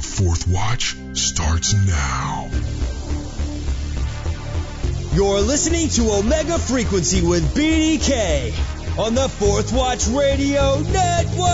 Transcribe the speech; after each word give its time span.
The 0.00 0.06
fourth 0.06 0.48
watch 0.48 0.96
starts 1.12 1.74
now. 1.74 2.48
You're 5.12 5.40
listening 5.40 5.90
to 5.90 6.12
Omega 6.12 6.58
Frequency 6.58 7.20
with 7.20 7.54
BDK 7.54 8.98
on 8.98 9.14
the 9.14 9.28
Fourth 9.28 9.74
Watch 9.74 10.06
Radio 10.06 10.80
Network. 10.80 11.50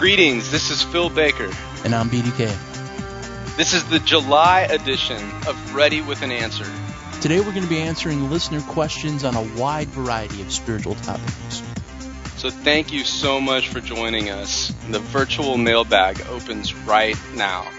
Greetings, 0.00 0.50
this 0.50 0.70
is 0.70 0.82
Phil 0.82 1.08
Baker. 1.08 1.52
And 1.84 1.94
I'm 1.94 2.10
BDK. 2.10 2.69
This 3.60 3.74
is 3.74 3.84
the 3.84 3.98
July 3.98 4.62
edition 4.62 5.20
of 5.46 5.74
Ready 5.74 6.00
with 6.00 6.22
an 6.22 6.32
Answer. 6.32 6.64
Today 7.20 7.40
we're 7.40 7.52
going 7.52 7.62
to 7.62 7.68
be 7.68 7.82
answering 7.82 8.30
listener 8.30 8.62
questions 8.62 9.22
on 9.22 9.36
a 9.36 9.42
wide 9.60 9.88
variety 9.88 10.40
of 10.40 10.50
spiritual 10.50 10.94
topics. 10.94 11.62
So 12.38 12.48
thank 12.48 12.90
you 12.90 13.04
so 13.04 13.38
much 13.38 13.68
for 13.68 13.82
joining 13.82 14.30
us. 14.30 14.72
The 14.88 15.00
virtual 15.00 15.58
mailbag 15.58 16.22
opens 16.30 16.74
right 16.74 17.18
now. 17.34 17.70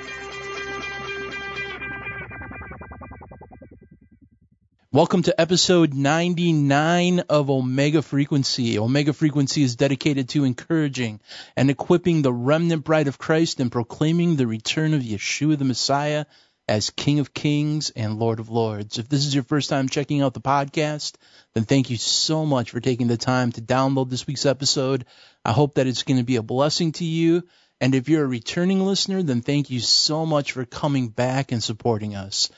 Welcome 4.93 5.23
to 5.23 5.39
episode 5.39 5.93
99 5.93 7.21
of 7.29 7.49
Omega 7.49 8.01
Frequency. 8.01 8.77
Omega 8.77 9.13
Frequency 9.13 9.63
is 9.63 9.77
dedicated 9.77 10.27
to 10.27 10.43
encouraging 10.43 11.21
and 11.55 11.69
equipping 11.69 12.21
the 12.21 12.33
remnant 12.33 12.83
bride 12.83 13.07
of 13.07 13.17
Christ 13.17 13.61
and 13.61 13.71
proclaiming 13.71 14.35
the 14.35 14.47
return 14.47 14.93
of 14.93 15.01
Yeshua 15.01 15.57
the 15.57 15.63
Messiah 15.63 16.25
as 16.67 16.89
King 16.89 17.19
of 17.19 17.33
Kings 17.33 17.91
and 17.91 18.19
Lord 18.19 18.41
of 18.41 18.49
Lords. 18.49 18.99
If 18.99 19.07
this 19.07 19.25
is 19.25 19.33
your 19.33 19.45
first 19.45 19.69
time 19.69 19.87
checking 19.87 20.21
out 20.21 20.33
the 20.33 20.41
podcast, 20.41 21.13
then 21.53 21.63
thank 21.63 21.89
you 21.89 21.95
so 21.95 22.45
much 22.45 22.71
for 22.71 22.81
taking 22.81 23.07
the 23.07 23.15
time 23.15 23.53
to 23.53 23.61
download 23.61 24.09
this 24.09 24.27
week's 24.27 24.45
episode. 24.45 25.05
I 25.45 25.53
hope 25.53 25.75
that 25.75 25.87
it's 25.87 26.03
going 26.03 26.19
to 26.19 26.25
be 26.25 26.35
a 26.35 26.43
blessing 26.43 26.91
to 26.93 27.05
you. 27.05 27.43
And 27.79 27.95
if 27.95 28.09
you're 28.09 28.25
a 28.25 28.27
returning 28.27 28.85
listener, 28.85 29.23
then 29.23 29.41
thank 29.41 29.69
you 29.69 29.79
so 29.79 30.25
much 30.25 30.51
for 30.51 30.65
coming 30.65 31.07
back 31.07 31.53
and 31.53 31.63
supporting 31.63 32.13
us. 32.13 32.49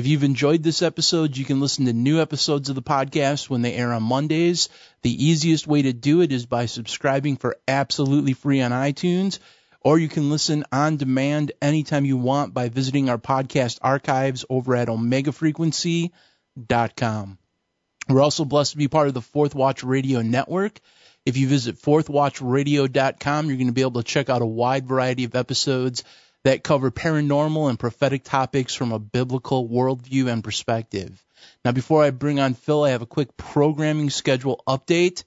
If 0.00 0.06
you've 0.06 0.24
enjoyed 0.24 0.62
this 0.62 0.80
episode, 0.80 1.36
you 1.36 1.44
can 1.44 1.60
listen 1.60 1.84
to 1.84 1.92
new 1.92 2.22
episodes 2.22 2.70
of 2.70 2.74
the 2.74 2.80
podcast 2.80 3.50
when 3.50 3.60
they 3.60 3.74
air 3.74 3.92
on 3.92 4.02
Mondays. 4.02 4.70
The 5.02 5.26
easiest 5.26 5.66
way 5.66 5.82
to 5.82 5.92
do 5.92 6.22
it 6.22 6.32
is 6.32 6.46
by 6.46 6.64
subscribing 6.64 7.36
for 7.36 7.58
absolutely 7.68 8.32
free 8.32 8.62
on 8.62 8.70
iTunes, 8.70 9.40
or 9.82 9.98
you 9.98 10.08
can 10.08 10.30
listen 10.30 10.64
on 10.72 10.96
demand 10.96 11.52
anytime 11.60 12.06
you 12.06 12.16
want 12.16 12.54
by 12.54 12.70
visiting 12.70 13.10
our 13.10 13.18
podcast 13.18 13.78
archives 13.82 14.46
over 14.48 14.74
at 14.74 14.88
omegafrequency.com. 14.88 17.38
We're 18.08 18.22
also 18.22 18.46
blessed 18.46 18.72
to 18.72 18.78
be 18.78 18.88
part 18.88 19.08
of 19.08 19.12
the 19.12 19.20
Fourth 19.20 19.54
Watch 19.54 19.84
Radio 19.84 20.22
Network. 20.22 20.80
If 21.26 21.36
you 21.36 21.46
visit 21.46 21.76
fourthwatchradio.com, 21.76 23.48
you're 23.48 23.56
going 23.56 23.66
to 23.66 23.74
be 23.74 23.82
able 23.82 24.02
to 24.02 24.04
check 24.08 24.30
out 24.30 24.40
a 24.40 24.46
wide 24.46 24.86
variety 24.86 25.24
of 25.24 25.34
episodes 25.34 26.04
that 26.44 26.64
cover 26.64 26.90
paranormal 26.90 27.68
and 27.68 27.78
prophetic 27.78 28.24
topics 28.24 28.74
from 28.74 28.92
a 28.92 28.98
biblical 28.98 29.68
worldview 29.68 30.30
and 30.32 30.42
perspective. 30.42 31.22
Now, 31.64 31.72
before 31.72 32.02
I 32.02 32.10
bring 32.10 32.40
on 32.40 32.54
Phil, 32.54 32.84
I 32.84 32.90
have 32.90 33.02
a 33.02 33.06
quick 33.06 33.36
programming 33.36 34.10
schedule 34.10 34.62
update. 34.66 35.24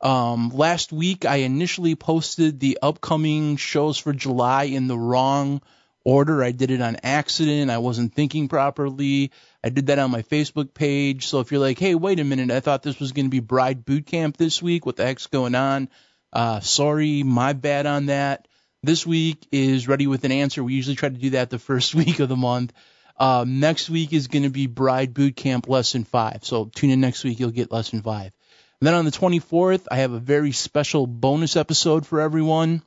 Um, 0.00 0.50
last 0.50 0.92
week, 0.92 1.24
I 1.24 1.36
initially 1.36 1.94
posted 1.94 2.58
the 2.58 2.78
upcoming 2.82 3.56
shows 3.56 3.98
for 3.98 4.12
July 4.12 4.64
in 4.64 4.86
the 4.88 4.98
wrong 4.98 5.60
order. 6.04 6.42
I 6.42 6.52
did 6.52 6.70
it 6.70 6.80
on 6.80 6.96
accident. 7.02 7.70
I 7.70 7.78
wasn't 7.78 8.14
thinking 8.14 8.48
properly. 8.48 9.30
I 9.62 9.68
did 9.68 9.88
that 9.88 9.98
on 9.98 10.10
my 10.10 10.22
Facebook 10.22 10.72
page. 10.72 11.26
So 11.26 11.40
if 11.40 11.50
you're 11.50 11.60
like, 11.60 11.78
hey, 11.78 11.94
wait 11.94 12.20
a 12.20 12.24
minute, 12.24 12.50
I 12.50 12.60
thought 12.60 12.82
this 12.82 12.98
was 12.98 13.12
going 13.12 13.26
to 13.26 13.30
be 13.30 13.40
Bride 13.40 13.84
Boot 13.84 14.06
Camp 14.06 14.36
this 14.36 14.62
week. 14.62 14.86
What 14.86 14.96
the 14.96 15.04
heck's 15.04 15.26
going 15.26 15.54
on? 15.54 15.90
Uh, 16.32 16.60
sorry, 16.60 17.22
my 17.22 17.52
bad 17.52 17.86
on 17.86 18.06
that. 18.06 18.46
This 18.82 19.06
week 19.06 19.46
is 19.52 19.88
Ready 19.88 20.06
with 20.06 20.24
an 20.24 20.32
Answer. 20.32 20.64
We 20.64 20.72
usually 20.72 20.96
try 20.96 21.10
to 21.10 21.14
do 21.14 21.30
that 21.30 21.50
the 21.50 21.58
first 21.58 21.94
week 21.94 22.18
of 22.18 22.30
the 22.30 22.36
month. 22.36 22.72
Um, 23.18 23.60
next 23.60 23.90
week 23.90 24.14
is 24.14 24.28
going 24.28 24.44
to 24.44 24.50
be 24.50 24.66
Bride 24.66 25.12
Boot 25.12 25.36
Camp 25.36 25.68
Lesson 25.68 26.04
5. 26.04 26.46
So 26.46 26.64
tune 26.64 26.88
in 26.88 26.98
next 26.98 27.22
week, 27.22 27.38
you'll 27.38 27.50
get 27.50 27.70
Lesson 27.70 28.00
5. 28.00 28.22
And 28.22 28.32
then 28.80 28.94
on 28.94 29.04
the 29.04 29.10
24th, 29.10 29.86
I 29.90 29.96
have 29.96 30.12
a 30.12 30.18
very 30.18 30.52
special 30.52 31.06
bonus 31.06 31.56
episode 31.56 32.06
for 32.06 32.22
everyone. 32.22 32.80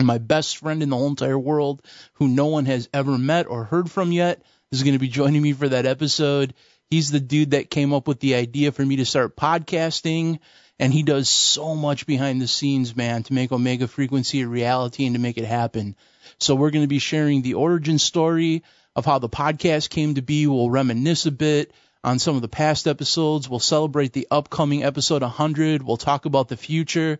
My 0.00 0.16
best 0.16 0.56
friend 0.56 0.82
in 0.82 0.88
the 0.88 0.96
whole 0.96 1.08
entire 1.08 1.38
world, 1.38 1.82
who 2.14 2.28
no 2.28 2.46
one 2.46 2.64
has 2.64 2.88
ever 2.94 3.18
met 3.18 3.46
or 3.46 3.64
heard 3.64 3.90
from 3.90 4.12
yet, 4.12 4.40
is 4.72 4.84
going 4.84 4.94
to 4.94 4.98
be 4.98 5.08
joining 5.20 5.42
me 5.42 5.52
for 5.52 5.68
that 5.68 5.84
episode. 5.84 6.54
He's 6.88 7.10
the 7.10 7.20
dude 7.20 7.50
that 7.50 7.68
came 7.68 7.92
up 7.92 8.08
with 8.08 8.20
the 8.20 8.36
idea 8.36 8.72
for 8.72 8.86
me 8.86 8.96
to 8.96 9.04
start 9.04 9.36
podcasting 9.36 10.38
and 10.78 10.92
he 10.92 11.02
does 11.02 11.28
so 11.28 11.74
much 11.74 12.06
behind 12.06 12.40
the 12.40 12.48
scenes, 12.48 12.94
man, 12.94 13.22
to 13.24 13.32
make 13.32 13.52
Omega 13.52 13.88
Frequency 13.88 14.42
a 14.42 14.48
reality 14.48 15.06
and 15.06 15.14
to 15.14 15.20
make 15.20 15.38
it 15.38 15.44
happen. 15.44 15.96
So 16.38 16.54
we're 16.54 16.70
going 16.70 16.84
to 16.84 16.88
be 16.88 16.98
sharing 16.98 17.42
the 17.42 17.54
origin 17.54 17.98
story 17.98 18.62
of 18.94 19.04
how 19.04 19.18
the 19.18 19.28
podcast 19.28 19.90
came 19.90 20.14
to 20.14 20.22
be. 20.22 20.46
We'll 20.46 20.70
reminisce 20.70 21.26
a 21.26 21.30
bit 21.30 21.72
on 22.04 22.18
some 22.18 22.36
of 22.36 22.42
the 22.42 22.48
past 22.48 22.86
episodes. 22.86 23.48
We'll 23.48 23.58
celebrate 23.58 24.12
the 24.12 24.28
upcoming 24.30 24.84
episode 24.84 25.22
100. 25.22 25.82
We'll 25.82 25.96
talk 25.96 26.26
about 26.26 26.48
the 26.48 26.56
future. 26.56 27.18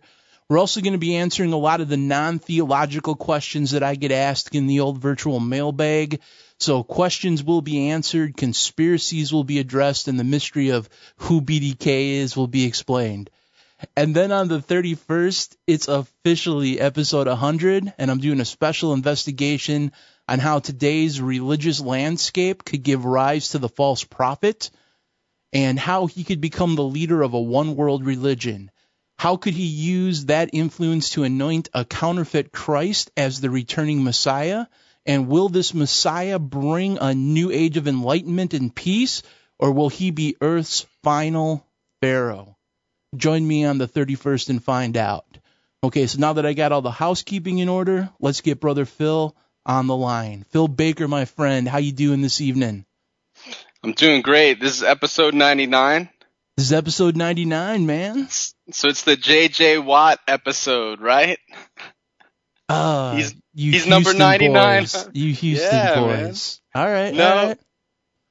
We're 0.49 0.59
also 0.59 0.79
going 0.79 0.93
to 0.93 0.99
be 0.99 1.17
answering 1.17 1.51
a 1.51 1.57
lot 1.57 1.81
of 1.81 1.89
the 1.89 1.97
non-theological 1.97 3.15
questions 3.15 3.71
that 3.71 3.83
I 3.83 3.95
get 3.95 4.13
asked 4.13 4.55
in 4.55 4.67
the 4.67 4.79
old 4.79 4.99
virtual 4.99 5.39
mailbag. 5.41 6.21
So 6.59 6.83
questions 6.83 7.43
will 7.43 7.61
be 7.61 7.89
answered, 7.89 8.37
conspiracies 8.37 9.33
will 9.33 9.43
be 9.43 9.59
addressed, 9.59 10.07
and 10.07 10.19
the 10.19 10.23
mystery 10.23 10.69
of 10.69 10.89
who 11.17 11.41
BDK 11.41 12.13
is 12.19 12.37
will 12.37 12.47
be 12.47 12.65
explained. 12.65 13.29
And 13.95 14.15
then 14.15 14.31
on 14.31 14.47
the 14.47 14.59
31st, 14.59 15.55
it's 15.67 15.87
officially 15.87 16.79
episode 16.79 17.27
100, 17.27 17.93
and 17.97 18.09
I'm 18.09 18.19
doing 18.19 18.39
a 18.39 18.45
special 18.45 18.93
investigation 18.93 19.91
on 20.27 20.39
how 20.39 20.59
today's 20.59 21.21
religious 21.21 21.79
landscape 21.79 22.65
could 22.65 22.81
give 22.81 23.05
rise 23.05 23.49
to 23.49 23.59
the 23.59 23.69
false 23.69 24.03
prophet 24.03 24.71
and 25.53 25.79
how 25.79 26.07
he 26.07 26.23
could 26.23 26.41
become 26.41 26.75
the 26.75 26.83
leader 26.83 27.21
of 27.21 27.33
a 27.33 27.39
one 27.39 27.75
world 27.75 28.03
religion. 28.03 28.71
How 29.17 29.37
could 29.37 29.53
he 29.53 29.65
use 29.65 30.25
that 30.25 30.49
influence 30.53 31.11
to 31.11 31.23
anoint 31.23 31.69
a 31.73 31.85
counterfeit 31.85 32.51
Christ 32.51 33.11
as 33.15 33.41
the 33.41 33.49
returning 33.49 34.03
Messiah? 34.03 34.65
And 35.05 35.27
will 35.27 35.49
this 35.49 35.73
Messiah 35.73 36.39
bring 36.39 36.97
a 36.97 37.13
new 37.13 37.51
age 37.51 37.77
of 37.77 37.87
enlightenment 37.87 38.53
and 38.53 38.73
peace, 38.75 39.23
or 39.57 39.71
will 39.71 39.89
he 39.89 40.11
be 40.11 40.35
Earth's 40.41 40.85
final 41.03 41.65
Pharaoh? 42.01 42.56
Join 43.17 43.47
me 43.47 43.65
on 43.65 43.77
the 43.77 43.87
31st 43.87 44.49
and 44.49 44.63
find 44.63 44.95
out. 44.97 45.25
Okay, 45.83 46.07
so 46.07 46.19
now 46.19 46.33
that 46.33 46.45
I 46.45 46.53
got 46.53 46.71
all 46.71 46.81
the 46.81 46.91
housekeeping 46.91 47.59
in 47.59 47.69
order, 47.69 48.09
let's 48.19 48.41
get 48.41 48.59
brother 48.59 48.85
Phil 48.85 49.35
on 49.65 49.87
the 49.87 49.95
line. 49.95 50.45
Phil 50.49 50.67
Baker, 50.67 51.07
my 51.07 51.25
friend, 51.25 51.67
how 51.67 51.77
you 51.77 51.91
doing 51.91 52.21
this 52.21 52.41
evening? 52.41 52.85
I'm 53.83 53.93
doing 53.93 54.21
great. 54.21 54.59
This 54.59 54.77
is 54.77 54.83
episode 54.83 55.33
99. 55.33 56.09
This 56.55 56.67
is 56.67 56.73
episode 56.73 57.15
99, 57.15 57.85
man. 57.85 58.27
So 58.29 58.89
it's 58.89 59.03
the 59.03 59.15
JJ 59.15 59.85
Watt 59.85 60.19
episode, 60.27 60.99
right? 60.99 61.37
Uh, 62.67 63.15
he's 63.15 63.35
he's 63.53 63.83
Houston 63.85 63.89
number 63.89 64.13
99. 64.13 64.81
Boys. 64.81 65.09
You 65.13 65.33
Houston 65.33 65.71
Yeah, 65.71 65.99
boys. 65.99 66.59
All 66.73 66.85
right. 66.85 67.13
No. 67.13 67.29
All 67.29 67.47
right. 67.47 67.59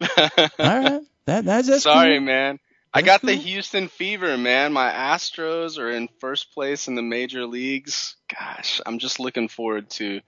All 0.58 0.80
right. 0.80 1.03
That, 1.26 1.44
that's, 1.44 1.68
that's 1.68 1.82
Sorry, 1.84 2.18
cool. 2.18 2.26
man. 2.26 2.58
I 2.97 3.03
got 3.03 3.21
the. 3.21 3.34
Houston 3.34 3.89
fever, 3.89 4.39
man. 4.39 4.73
My 4.73 4.91
Astros 4.91 5.79
are 5.79 5.91
in 5.91 6.09
first 6.19 6.53
place 6.55 6.89
in 6.89 6.95
the 6.95 7.03
major 7.03 7.45
leagues. 7.45 8.17
Gosh, 8.27 8.81
I'm 8.87 8.99
just 8.99 9.21
looking 9.21 9.49
forward 9.49 9.91
to 9.91 10.23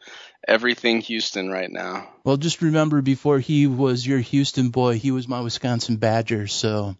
everything 0.47 1.00
Houston 1.00 1.49
right 1.49 1.70
now. 1.70 2.09
Well, 2.25 2.37
just 2.37 2.61
remember 2.61 3.00
before 3.00 3.38
he 3.38 3.67
was 3.67 4.06
your 4.06 4.19
Houston 4.19 4.69
boy, 4.69 4.99
he 4.99 5.11
was 5.11 5.26
my 5.26 5.41
Wisconsin 5.41 5.97
Badger. 5.97 6.47
So, 6.47 6.97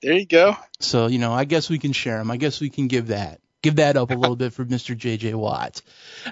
There 0.00 0.14
you 0.14 0.26
go. 0.26 0.56
so 0.80 1.06
you 1.06 1.18
know, 1.18 1.32
I 1.34 1.44
guess 1.44 1.68
we 1.68 1.78
can 1.78 1.92
share 1.92 2.18
him. 2.18 2.30
I 2.30 2.38
guess 2.38 2.58
we 2.58 2.70
can 2.70 2.88
give 2.88 3.08
that. 3.08 3.40
Give 3.60 3.76
that 3.76 3.96
up 3.96 4.10
a 4.10 4.14
little 4.14 4.36
bit 4.36 4.54
for 4.54 4.64
Mr. 4.64 4.96
JJ 4.96 5.34
Watt. 5.34 5.82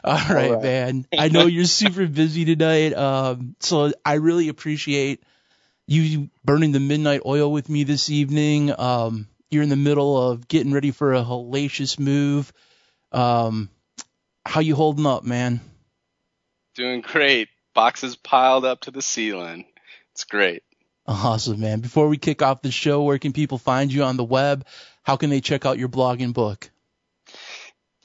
All 0.03 0.15
right, 0.15 0.53
right. 0.53 0.63
man. 0.63 1.07
I 1.17 1.29
know 1.29 1.45
you're 1.47 1.65
super 1.65 2.07
busy 2.07 2.45
tonight. 2.47 2.95
Um, 2.95 3.57
so 3.61 3.93
I 4.05 4.15
really 4.15 4.49
appreciate 4.49 5.23
you 5.87 6.31
burning 6.45 6.73
the 6.73 6.81
midnight 6.81 7.23
oil 7.25 7.51
with 7.51 7.69
me 7.69 7.85
this 7.85 8.11
evening. 8.11 8.73
Um, 8.79 9.29
you're 9.51 9.63
in 9.63 9.69
the 9.69 9.77
middle 9.77 10.31
of 10.31 10.49
getting 10.49 10.73
ready 10.73 10.91
for 10.91 11.15
a 11.15 11.23
hellacious 11.23 11.99
move. 11.99 12.53
Um, 13.13 13.71
how 14.45 14.61
you 14.61 14.75
holding 14.75 15.07
up, 15.07 15.25
man? 15.25 15.61
Doing 16.75 17.01
great. 17.01 17.49
Boxes 17.75 18.17
piled 18.17 18.65
up 18.65 18.83
to 18.83 18.91
the 18.91 19.03
ceiling. 19.03 19.67
It's 20.13 20.25
great. 20.25 20.63
Awesome, 21.07 21.61
man. 21.61 21.81
Before 21.81 22.09
we 22.09 22.17
kick 22.17 22.43
off 22.43 22.63
the 22.63 22.71
show, 22.71 23.03
where 23.03 23.19
can 23.19 23.33
people 23.33 23.59
find 23.59 23.93
you 23.93 24.03
on 24.03 24.17
the 24.17 24.25
web? 24.25 24.67
How 25.03 25.17
can 25.17 25.31
they 25.31 25.41
check 25.41 25.65
out 25.65 25.79
your 25.79 25.89
blog 25.89 26.21
and 26.21 26.35
book? 26.35 26.71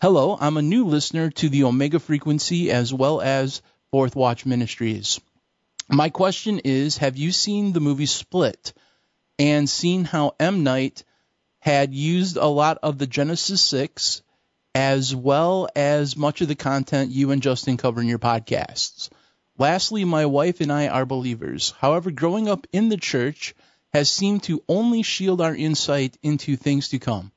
Hello, 0.00 0.36
I'm 0.40 0.56
a 0.56 0.62
new 0.62 0.86
listener 0.86 1.30
to 1.30 1.48
the 1.48 1.62
Omega 1.62 2.00
Frequency 2.00 2.72
as 2.72 2.92
well 2.92 3.20
as 3.20 3.62
Fourth 3.92 4.16
Watch 4.16 4.44
Ministries. 4.44 5.20
My 5.88 6.08
question 6.08 6.58
is, 6.64 6.96
have 6.96 7.16
you 7.16 7.30
seen 7.30 7.72
the 7.72 7.80
movie 7.80 8.06
Split 8.06 8.72
and 9.38 9.70
seen 9.70 10.04
how 10.04 10.34
M. 10.40 10.64
Night 10.64 11.04
had 11.60 11.94
used 11.94 12.36
a 12.36 12.46
lot 12.46 12.78
of 12.82 12.98
the 12.98 13.06
Genesis 13.06 13.62
6 13.62 14.22
as 14.74 15.14
well 15.14 15.68
as 15.76 16.16
much 16.16 16.40
of 16.40 16.48
the 16.48 16.56
content 16.56 17.12
you 17.12 17.30
and 17.30 17.40
Justin 17.40 17.76
cover 17.76 18.00
in 18.00 18.08
your 18.08 18.18
podcasts? 18.18 19.10
Lastly, 19.56 20.04
my 20.04 20.26
wife 20.26 20.60
and 20.60 20.72
I 20.72 20.88
are 20.88 21.06
believers. 21.06 21.74
However, 21.78 22.10
growing 22.10 22.48
up 22.48 22.66
in 22.72 22.88
the 22.88 22.96
church 22.96 23.54
has 23.92 24.10
seemed 24.10 24.42
to 24.44 24.64
only 24.68 25.02
shield 25.02 25.40
our 25.40 25.54
insight 25.54 26.18
into 26.24 26.56
things 26.56 26.88
to 26.88 26.98
come. 26.98 27.30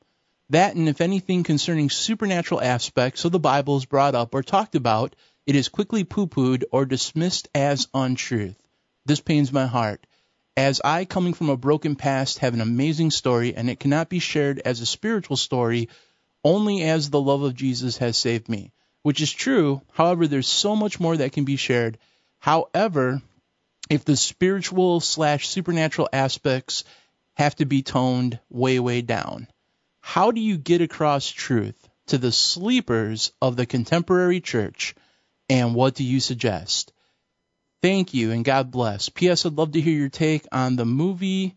That 0.49 0.75
and 0.75 0.89
if 0.89 0.99
anything 0.99 1.43
concerning 1.43 1.91
supernatural 1.91 2.59
aspects 2.59 3.23
of 3.23 3.31
the 3.31 3.39
Bible 3.39 3.77
is 3.77 3.85
brought 3.85 4.15
up 4.15 4.33
or 4.33 4.41
talked 4.41 4.73
about, 4.73 5.15
it 5.45 5.55
is 5.55 5.69
quickly 5.69 6.03
poo-pooed 6.03 6.63
or 6.71 6.85
dismissed 6.85 7.49
as 7.53 7.87
untruth. 7.93 8.59
This 9.05 9.19
pains 9.19 9.53
my 9.53 9.67
heart, 9.67 10.07
as 10.55 10.81
I, 10.83 11.05
coming 11.05 11.35
from 11.35 11.49
a 11.49 11.55
broken 11.57 11.95
past, 11.95 12.39
have 12.39 12.55
an 12.55 12.61
amazing 12.61 13.11
story, 13.11 13.55
and 13.55 13.69
it 13.69 13.79
cannot 13.79 14.09
be 14.09 14.17
shared 14.17 14.59
as 14.65 14.81
a 14.81 14.87
spiritual 14.87 15.37
story 15.37 15.89
only 16.43 16.81
as 16.81 17.11
the 17.11 17.21
love 17.21 17.43
of 17.43 17.53
Jesus 17.53 17.97
has 17.97 18.17
saved 18.17 18.49
me 18.49 18.71
which 19.07 19.21
is 19.21 19.31
true. 19.31 19.81
However, 19.93 20.27
there's 20.27 20.49
so 20.49 20.75
much 20.75 20.99
more 20.99 21.15
that 21.15 21.31
can 21.31 21.45
be 21.45 21.55
shared. 21.55 21.97
However, 22.39 23.21
if 23.89 24.03
the 24.03 24.17
spiritual 24.17 24.99
slash 24.99 25.47
supernatural 25.47 26.09
aspects 26.11 26.83
have 27.35 27.55
to 27.55 27.65
be 27.65 27.83
toned 27.83 28.37
way, 28.49 28.81
way 28.81 29.01
down, 29.01 29.47
how 30.01 30.31
do 30.31 30.41
you 30.41 30.57
get 30.57 30.81
across 30.81 31.29
truth 31.29 31.87
to 32.07 32.17
the 32.17 32.33
sleepers 32.33 33.31
of 33.41 33.55
the 33.55 33.65
contemporary 33.65 34.41
church? 34.41 34.93
And 35.49 35.73
what 35.73 35.95
do 35.95 36.03
you 36.03 36.19
suggest? 36.19 36.91
Thank 37.81 38.13
you 38.13 38.33
and 38.33 38.43
God 38.43 38.71
bless. 38.71 39.07
P.S. 39.07 39.45
I'd 39.45 39.53
love 39.53 39.71
to 39.71 39.79
hear 39.79 39.97
your 39.97 40.09
take 40.09 40.45
on 40.51 40.75
the 40.75 40.85
movie 40.85 41.55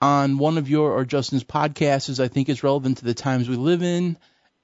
on 0.00 0.38
one 0.38 0.56
of 0.56 0.70
your 0.70 0.92
or 0.92 1.04
Justin's 1.04 1.42
podcasts, 1.42 2.08
as 2.08 2.20
I 2.20 2.28
think 2.28 2.48
it's 2.48 2.62
relevant 2.62 2.98
to 2.98 3.04
the 3.04 3.12
times 3.12 3.48
we 3.48 3.56
live 3.56 3.82
in 3.82 4.16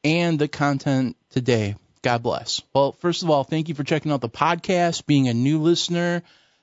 and 0.05 0.39
the 0.39 0.47
content 0.47 1.17
today. 1.31 1.75
God 2.07 2.23
bless. 2.23 2.63
Well, 2.73 2.93
first 2.93 3.25
of 3.25 3.31
all, 3.31 3.43
thank 3.43 3.69
you 3.69 3.75
for 3.75 3.83
checking 3.83 4.13
out 4.13 4.21
the 4.21 4.29
podcast, 4.29 5.07
being 5.07 5.27
a 5.27 5.35
new 5.35 5.61
listener. 5.61 6.23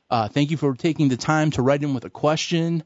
Uh, 0.09 0.29
thank 0.29 0.51
you 0.51 0.55
for 0.55 0.73
taking 0.73 1.09
the 1.09 1.17
time 1.17 1.51
to 1.51 1.61
write 1.61 1.83
in 1.83 1.93
with 1.93 2.05
a 2.05 2.09
question. 2.09 2.81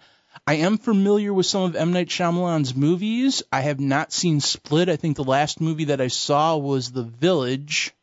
I 0.48 0.56
am 0.56 0.80
familiar 0.80 1.32
with 1.32 1.46
some 1.46 1.62
of 1.62 1.76
M. 1.76 1.94
Night 1.94 2.08
Shyamalan's 2.08 2.76
movies. 2.76 3.44
I 3.52 3.62
have 3.62 3.80
not 3.80 4.12
seen 4.12 4.40
Split. 4.40 4.90
I 4.90 4.96
think 4.96 5.18
the 5.18 5.24
last 5.24 5.62
movie 5.62 5.84
that 5.84 6.02
I 6.02 6.08
saw 6.08 6.58
was 6.58 6.92
The 6.92 7.04
Village. 7.04 7.94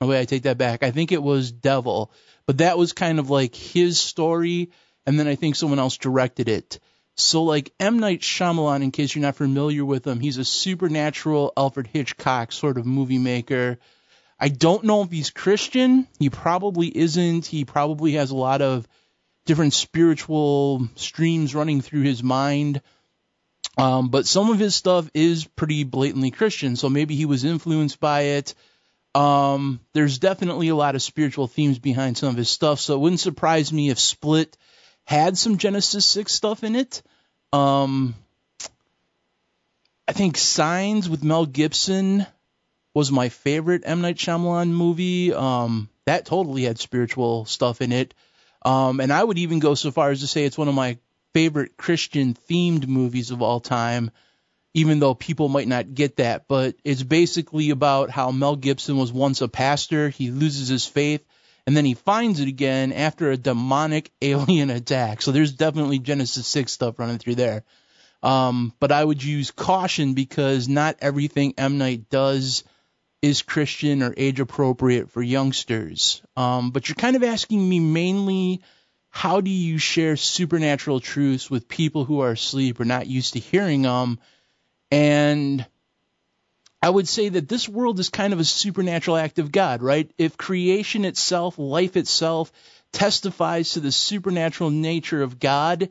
Oh, 0.00 0.06
wait, 0.06 0.20
I 0.20 0.24
take 0.24 0.44
that 0.44 0.56
back. 0.56 0.82
I 0.82 0.92
think 0.92 1.12
it 1.12 1.22
was 1.22 1.52
Devil. 1.52 2.10
But 2.46 2.56
that 2.56 2.78
was 2.78 2.94
kind 2.94 3.18
of 3.18 3.28
like 3.28 3.54
his 3.54 4.00
story, 4.00 4.70
and 5.04 5.20
then 5.20 5.28
I 5.28 5.34
think 5.34 5.56
someone 5.56 5.78
else 5.78 5.98
directed 5.98 6.48
it. 6.48 6.80
So, 7.22 7.42
like 7.42 7.72
M. 7.78 7.98
Night 7.98 8.20
Shyamalan, 8.20 8.82
in 8.82 8.90
case 8.90 9.14
you're 9.14 9.22
not 9.22 9.36
familiar 9.36 9.84
with 9.84 10.06
him, 10.06 10.20
he's 10.20 10.38
a 10.38 10.44
supernatural 10.44 11.52
Alfred 11.56 11.86
Hitchcock 11.86 12.52
sort 12.52 12.78
of 12.78 12.86
movie 12.86 13.18
maker. 13.18 13.78
I 14.38 14.48
don't 14.48 14.84
know 14.84 15.02
if 15.02 15.10
he's 15.10 15.30
Christian. 15.30 16.08
He 16.18 16.30
probably 16.30 16.88
isn't. 16.96 17.46
He 17.46 17.64
probably 17.64 18.12
has 18.12 18.30
a 18.30 18.36
lot 18.36 18.62
of 18.62 18.88
different 19.44 19.74
spiritual 19.74 20.88
streams 20.94 21.54
running 21.54 21.80
through 21.80 22.02
his 22.02 22.22
mind. 22.22 22.80
Um, 23.76 24.08
but 24.08 24.26
some 24.26 24.50
of 24.50 24.58
his 24.58 24.74
stuff 24.74 25.08
is 25.14 25.44
pretty 25.44 25.84
blatantly 25.84 26.30
Christian, 26.30 26.76
so 26.76 26.88
maybe 26.88 27.14
he 27.14 27.24
was 27.24 27.44
influenced 27.44 28.00
by 28.00 28.22
it. 28.22 28.54
Um, 29.14 29.80
there's 29.92 30.18
definitely 30.18 30.68
a 30.68 30.76
lot 30.76 30.94
of 30.94 31.02
spiritual 31.02 31.46
themes 31.46 31.78
behind 31.78 32.16
some 32.16 32.30
of 32.30 32.36
his 32.36 32.50
stuff, 32.50 32.80
so 32.80 32.94
it 32.94 33.00
wouldn't 33.00 33.20
surprise 33.20 33.72
me 33.72 33.90
if 33.90 33.98
Split 33.98 34.56
had 35.04 35.36
some 35.36 35.58
Genesis 35.58 36.06
6 36.06 36.32
stuff 36.32 36.62
in 36.62 36.76
it. 36.76 37.02
Um, 37.52 38.14
I 40.06 40.12
think 40.12 40.36
Signs 40.36 41.08
with 41.08 41.24
Mel 41.24 41.46
Gibson 41.46 42.26
was 42.94 43.12
my 43.12 43.28
favorite 43.28 43.82
M 43.84 44.00
Night 44.00 44.16
Shyamalan 44.16 44.68
movie. 44.68 45.32
Um, 45.32 45.88
that 46.06 46.26
totally 46.26 46.64
had 46.64 46.78
spiritual 46.78 47.44
stuff 47.44 47.80
in 47.80 47.92
it. 47.92 48.14
Um, 48.64 49.00
and 49.00 49.12
I 49.12 49.22
would 49.22 49.38
even 49.38 49.58
go 49.58 49.74
so 49.74 49.90
far 49.90 50.10
as 50.10 50.20
to 50.20 50.26
say 50.26 50.44
it's 50.44 50.58
one 50.58 50.68
of 50.68 50.74
my 50.74 50.98
favorite 51.32 51.76
Christian 51.76 52.36
themed 52.48 52.86
movies 52.86 53.30
of 53.30 53.42
all 53.42 53.60
time, 53.60 54.10
even 54.74 54.98
though 54.98 55.14
people 55.14 55.48
might 55.48 55.68
not 55.68 55.94
get 55.94 56.16
that. 56.16 56.46
But 56.48 56.76
it's 56.84 57.02
basically 57.02 57.70
about 57.70 58.10
how 58.10 58.32
Mel 58.32 58.56
Gibson 58.56 58.96
was 58.96 59.12
once 59.12 59.40
a 59.40 59.48
pastor. 59.48 60.08
He 60.08 60.30
loses 60.30 60.68
his 60.68 60.86
faith 60.86 61.24
and 61.70 61.76
then 61.76 61.84
he 61.84 61.94
finds 61.94 62.40
it 62.40 62.48
again 62.48 62.90
after 62.90 63.30
a 63.30 63.36
demonic 63.36 64.10
alien 64.20 64.70
attack. 64.70 65.22
So 65.22 65.30
there's 65.30 65.52
definitely 65.52 66.00
Genesis 66.00 66.44
6 66.48 66.72
stuff 66.72 66.98
running 66.98 67.18
through 67.18 67.36
there. 67.36 67.62
Um, 68.24 68.74
but 68.80 68.90
I 68.90 69.04
would 69.04 69.22
use 69.22 69.52
caution 69.52 70.14
because 70.14 70.68
not 70.68 70.96
everything 71.00 71.54
M. 71.56 71.78
Night 71.78 72.10
does 72.10 72.64
is 73.22 73.42
Christian 73.42 74.02
or 74.02 74.12
age 74.16 74.40
appropriate 74.40 75.12
for 75.12 75.22
youngsters. 75.22 76.22
Um, 76.36 76.72
but 76.72 76.88
you're 76.88 76.96
kind 76.96 77.14
of 77.14 77.22
asking 77.22 77.68
me 77.68 77.78
mainly 77.78 78.62
how 79.08 79.40
do 79.40 79.50
you 79.52 79.78
share 79.78 80.16
supernatural 80.16 80.98
truths 80.98 81.48
with 81.48 81.68
people 81.68 82.04
who 82.04 82.18
are 82.18 82.32
asleep 82.32 82.80
or 82.80 82.84
not 82.84 83.06
used 83.06 83.34
to 83.34 83.38
hearing 83.38 83.82
them? 83.82 84.18
And 84.90 85.64
I 86.82 86.88
would 86.88 87.08
say 87.08 87.28
that 87.28 87.48
this 87.48 87.68
world 87.68 88.00
is 88.00 88.08
kind 88.08 88.32
of 88.32 88.40
a 88.40 88.44
supernatural 88.44 89.16
act 89.16 89.38
of 89.38 89.52
God, 89.52 89.82
right? 89.82 90.10
If 90.16 90.38
creation 90.38 91.04
itself, 91.04 91.58
life 91.58 91.96
itself, 91.96 92.50
testifies 92.92 93.72
to 93.72 93.80
the 93.80 93.92
supernatural 93.92 94.70
nature 94.70 95.22
of 95.22 95.38
God, 95.38 95.90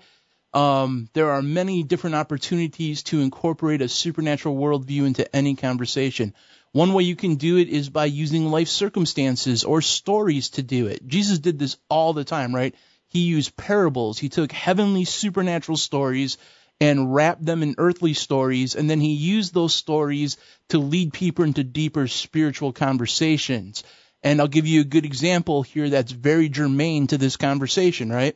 um, 0.53 1.10
there 1.13 1.29
are 1.31 1.43
many 1.43 1.84
different 1.84 2.15
opportunities 2.15 3.03
to 3.03 3.22
incorporate 3.22 3.84
a 3.84 3.88
supernatural 3.88 4.58
worldview 4.58 5.05
into 5.05 5.36
any 5.36 5.55
conversation. 5.55 6.34
One 6.72 6.93
way 6.93 7.03
you 7.03 7.15
can 7.15 7.36
do 7.36 7.58
it 7.58 7.69
is 7.69 7.89
by 7.89 8.05
using 8.05 8.50
life 8.50 8.67
circumstances 8.67 9.63
or 9.63 9.81
stories 9.81 10.51
to 10.51 10.63
do 10.63 10.88
it. 10.88 11.08
Jesus 11.08 11.39
did 11.39 11.60
this 11.60 11.77
all 11.89 12.13
the 12.13 12.24
time, 12.24 12.53
right? 12.53 12.74
He 13.08 13.22
used 13.22 13.55
parables. 13.55 14.17
He 14.17 14.29
took 14.29 14.51
heavenly 14.51 15.05
supernatural 15.05 15.77
stories 15.77 16.38
and 16.81 17.13
wrapped 17.13 17.45
them 17.45 17.62
in 17.62 17.75
earthly 17.77 18.13
stories, 18.13 18.75
and 18.75 18.89
then 18.89 19.01
he 19.01 19.13
used 19.13 19.53
those 19.53 19.75
stories 19.75 20.38
to 20.69 20.79
lead 20.79 21.13
people 21.13 21.43
into 21.43 21.63
deeper 21.63 22.07
spiritual 22.07 22.71
conversations. 22.71 23.83
And 24.24 24.39
I'll 24.39 24.48
give 24.48 24.67
you 24.67 24.81
a 24.81 24.86
good 24.86 25.05
example 25.05 25.63
here 25.63 25.89
that's 25.89 26.12
very 26.12 26.50
germane 26.50 27.07
to 27.07 27.17
this 27.17 27.38
conversation, 27.38 28.09
right? 28.09 28.36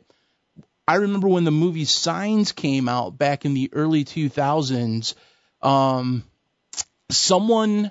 I 0.86 0.96
remember 0.96 1.28
when 1.28 1.44
the 1.44 1.50
movie 1.50 1.86
Signs 1.86 2.52
came 2.52 2.88
out 2.88 3.16
back 3.16 3.44
in 3.46 3.54
the 3.54 3.70
early 3.72 4.04
2000s, 4.04 5.14
um, 5.62 6.24
someone, 7.10 7.90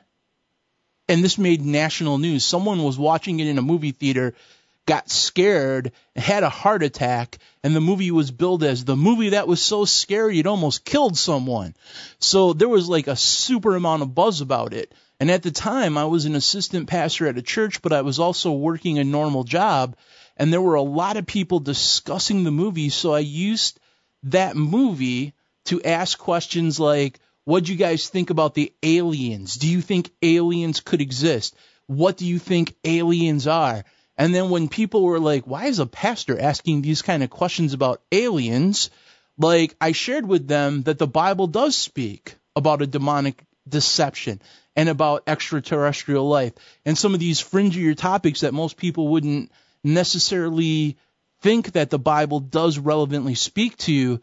and 1.07 1.23
this 1.23 1.39
made 1.39 1.61
national 1.61 2.19
news, 2.19 2.45
someone 2.45 2.83
was 2.83 2.97
watching 2.97 3.39
it 3.39 3.47
in 3.47 3.57
a 3.57 3.63
movie 3.63 3.91
theater, 3.91 4.35
got 4.85 5.09
scared, 5.09 5.91
had 6.15 6.43
a 6.43 6.49
heart 6.49 6.83
attack, 6.83 7.37
and 7.63 7.75
the 7.75 7.81
movie 7.81 8.11
was 8.11 8.31
billed 8.31 8.63
as 8.63 8.83
the 8.83 8.95
movie 8.95 9.29
that 9.29 9.47
was 9.47 9.61
so 9.61 9.85
scary 9.85 10.39
it 10.39 10.47
almost 10.47 10.83
killed 10.83 11.17
someone. 11.17 11.75
So 12.19 12.53
there 12.53 12.69
was 12.69 12.89
like 12.89 13.07
a 13.07 13.15
super 13.15 13.75
amount 13.75 14.01
of 14.01 14.13
buzz 14.15 14.41
about 14.41 14.73
it. 14.73 14.93
And 15.19 15.31
at 15.31 15.43
the 15.43 15.51
time, 15.51 15.97
I 15.97 16.05
was 16.05 16.25
an 16.25 16.35
assistant 16.35 16.87
pastor 16.87 17.27
at 17.27 17.37
a 17.37 17.41
church, 17.41 17.81
but 17.81 17.93
I 17.93 18.01
was 18.01 18.19
also 18.19 18.51
working 18.51 18.99
a 18.99 19.03
normal 19.03 19.43
job 19.43 19.95
and 20.37 20.51
there 20.51 20.61
were 20.61 20.75
a 20.75 20.81
lot 20.81 21.17
of 21.17 21.25
people 21.25 21.59
discussing 21.59 22.43
the 22.43 22.51
movie. 22.51 22.89
So 22.89 23.13
I 23.13 23.19
used 23.19 23.79
that 24.23 24.55
movie 24.55 25.33
to 25.65 25.81
ask 25.83 26.17
questions 26.17 26.79
like, 26.79 27.19
what 27.45 27.65
do 27.65 27.71
you 27.71 27.77
guys 27.77 28.07
think 28.07 28.29
about 28.29 28.53
the 28.53 28.73
aliens? 28.81 29.55
Do 29.55 29.69
you 29.69 29.81
think 29.81 30.11
aliens 30.21 30.79
could 30.79 31.01
exist? 31.01 31.55
What 31.87 32.17
do 32.17 32.25
you 32.25 32.39
think 32.39 32.75
aliens 32.83 33.47
are? 33.47 33.83
And 34.17 34.33
then 34.33 34.49
when 34.49 34.67
people 34.67 35.03
were 35.03 35.19
like, 35.19 35.45
why 35.45 35.65
is 35.65 35.79
a 35.79 35.85
pastor 35.85 36.39
asking 36.39 36.81
these 36.81 37.01
kind 37.01 37.23
of 37.23 37.29
questions 37.29 37.73
about 37.73 38.01
aliens? 38.11 38.89
Like 39.37 39.75
I 39.81 39.91
shared 39.91 40.27
with 40.27 40.47
them 40.47 40.83
that 40.83 40.99
the 40.99 41.07
Bible 41.07 41.47
does 41.47 41.75
speak 41.75 42.35
about 42.55 42.81
a 42.81 42.87
demonic 42.87 43.43
deception 43.67 44.41
and 44.75 44.89
about 44.89 45.23
extraterrestrial 45.27 46.27
life 46.27 46.53
and 46.85 46.97
some 46.97 47.13
of 47.13 47.19
these 47.19 47.41
fringier 47.41 47.95
topics 47.95 48.41
that 48.41 48.53
most 48.53 48.77
people 48.77 49.07
wouldn't 49.07 49.51
necessarily 49.83 50.97
think 51.41 51.73
that 51.73 51.89
the 51.89 51.99
Bible 51.99 52.39
does 52.39 52.79
relevantly 52.79 53.35
speak 53.35 53.75
to, 53.77 54.21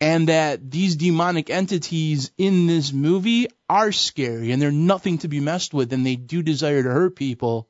and 0.00 0.28
that 0.28 0.70
these 0.70 0.96
demonic 0.96 1.50
entities 1.50 2.32
in 2.38 2.66
this 2.66 2.92
movie 2.92 3.48
are 3.68 3.92
scary 3.92 4.50
and 4.50 4.60
they're 4.60 4.72
nothing 4.72 5.18
to 5.18 5.28
be 5.28 5.40
messed 5.40 5.72
with 5.72 5.92
and 5.92 6.04
they 6.04 6.16
do 6.16 6.42
desire 6.42 6.82
to 6.82 6.90
hurt 6.90 7.14
people. 7.14 7.68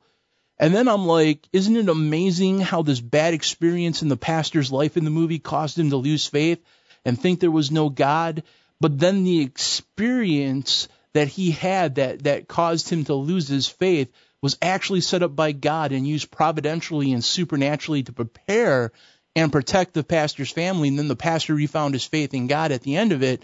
And 0.63 0.73
then 0.73 0.87
I'm 0.87 1.05
like, 1.05 1.45
isn't 1.51 1.75
it 1.75 1.89
amazing 1.89 2.61
how 2.61 2.83
this 2.83 3.01
bad 3.01 3.33
experience 3.33 4.01
in 4.01 4.07
the 4.07 4.15
pastor's 4.15 4.71
life 4.71 4.95
in 4.95 5.03
the 5.03 5.09
movie 5.09 5.39
caused 5.39 5.77
him 5.77 5.89
to 5.89 5.97
lose 5.97 6.25
faith 6.25 6.63
and 7.03 7.19
think 7.19 7.41
there 7.41 7.51
was 7.51 7.69
no 7.69 7.89
God? 7.89 8.43
But 8.79 8.97
then 8.97 9.25
the 9.25 9.41
experience 9.41 10.87
that 11.11 11.27
he 11.27 11.51
had 11.51 11.95
that, 11.95 12.23
that 12.23 12.47
caused 12.47 12.87
him 12.87 13.03
to 13.03 13.13
lose 13.13 13.49
his 13.49 13.67
faith 13.67 14.09
was 14.41 14.57
actually 14.61 15.01
set 15.01 15.21
up 15.21 15.35
by 15.35 15.51
God 15.51 15.91
and 15.91 16.07
used 16.07 16.31
providentially 16.31 17.11
and 17.11 17.25
supernaturally 17.25 18.03
to 18.03 18.13
prepare 18.13 18.93
and 19.35 19.51
protect 19.51 19.93
the 19.93 20.01
pastor's 20.01 20.49
family. 20.49 20.87
And 20.87 20.97
then 20.97 21.09
the 21.09 21.17
pastor 21.17 21.55
refound 21.55 21.93
his 21.93 22.05
faith 22.05 22.33
in 22.33 22.47
God 22.47 22.71
at 22.71 22.83
the 22.83 22.95
end 22.95 23.11
of 23.11 23.21
it. 23.21 23.43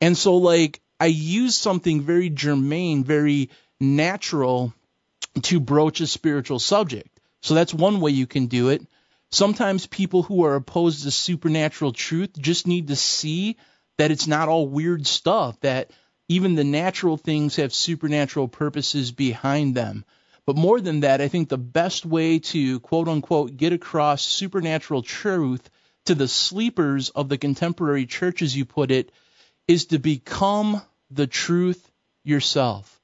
And 0.00 0.18
so, 0.18 0.38
like, 0.38 0.80
I 0.98 1.06
used 1.06 1.60
something 1.60 2.00
very 2.00 2.30
germane, 2.30 3.04
very 3.04 3.50
natural 3.78 4.74
to 5.42 5.60
broach 5.60 6.00
a 6.00 6.06
spiritual 6.06 6.58
subject. 6.58 7.08
So 7.42 7.54
that's 7.54 7.74
one 7.74 8.00
way 8.00 8.10
you 8.10 8.26
can 8.26 8.46
do 8.46 8.70
it. 8.70 8.86
Sometimes 9.30 9.86
people 9.86 10.22
who 10.22 10.44
are 10.44 10.54
opposed 10.54 11.02
to 11.02 11.10
supernatural 11.10 11.92
truth 11.92 12.30
just 12.38 12.66
need 12.66 12.88
to 12.88 12.96
see 12.96 13.56
that 13.98 14.10
it's 14.10 14.26
not 14.26 14.48
all 14.48 14.66
weird 14.66 15.06
stuff, 15.06 15.60
that 15.60 15.90
even 16.28 16.54
the 16.54 16.64
natural 16.64 17.16
things 17.16 17.56
have 17.56 17.74
supernatural 17.74 18.48
purposes 18.48 19.12
behind 19.12 19.74
them. 19.74 20.04
But 20.46 20.56
more 20.56 20.80
than 20.80 21.00
that, 21.00 21.20
I 21.20 21.28
think 21.28 21.48
the 21.48 21.58
best 21.58 22.06
way 22.06 22.38
to 22.38 22.80
quote 22.80 23.08
unquote 23.08 23.56
get 23.56 23.72
across 23.72 24.22
supernatural 24.22 25.02
truth 25.02 25.68
to 26.06 26.14
the 26.14 26.28
sleepers 26.28 27.10
of 27.10 27.28
the 27.28 27.36
contemporary 27.36 28.06
church, 28.06 28.40
as 28.40 28.56
you 28.56 28.64
put 28.64 28.90
it, 28.90 29.12
is 29.66 29.86
to 29.86 29.98
become 29.98 30.80
the 31.10 31.26
truth 31.26 31.90
yourself. 32.24 32.97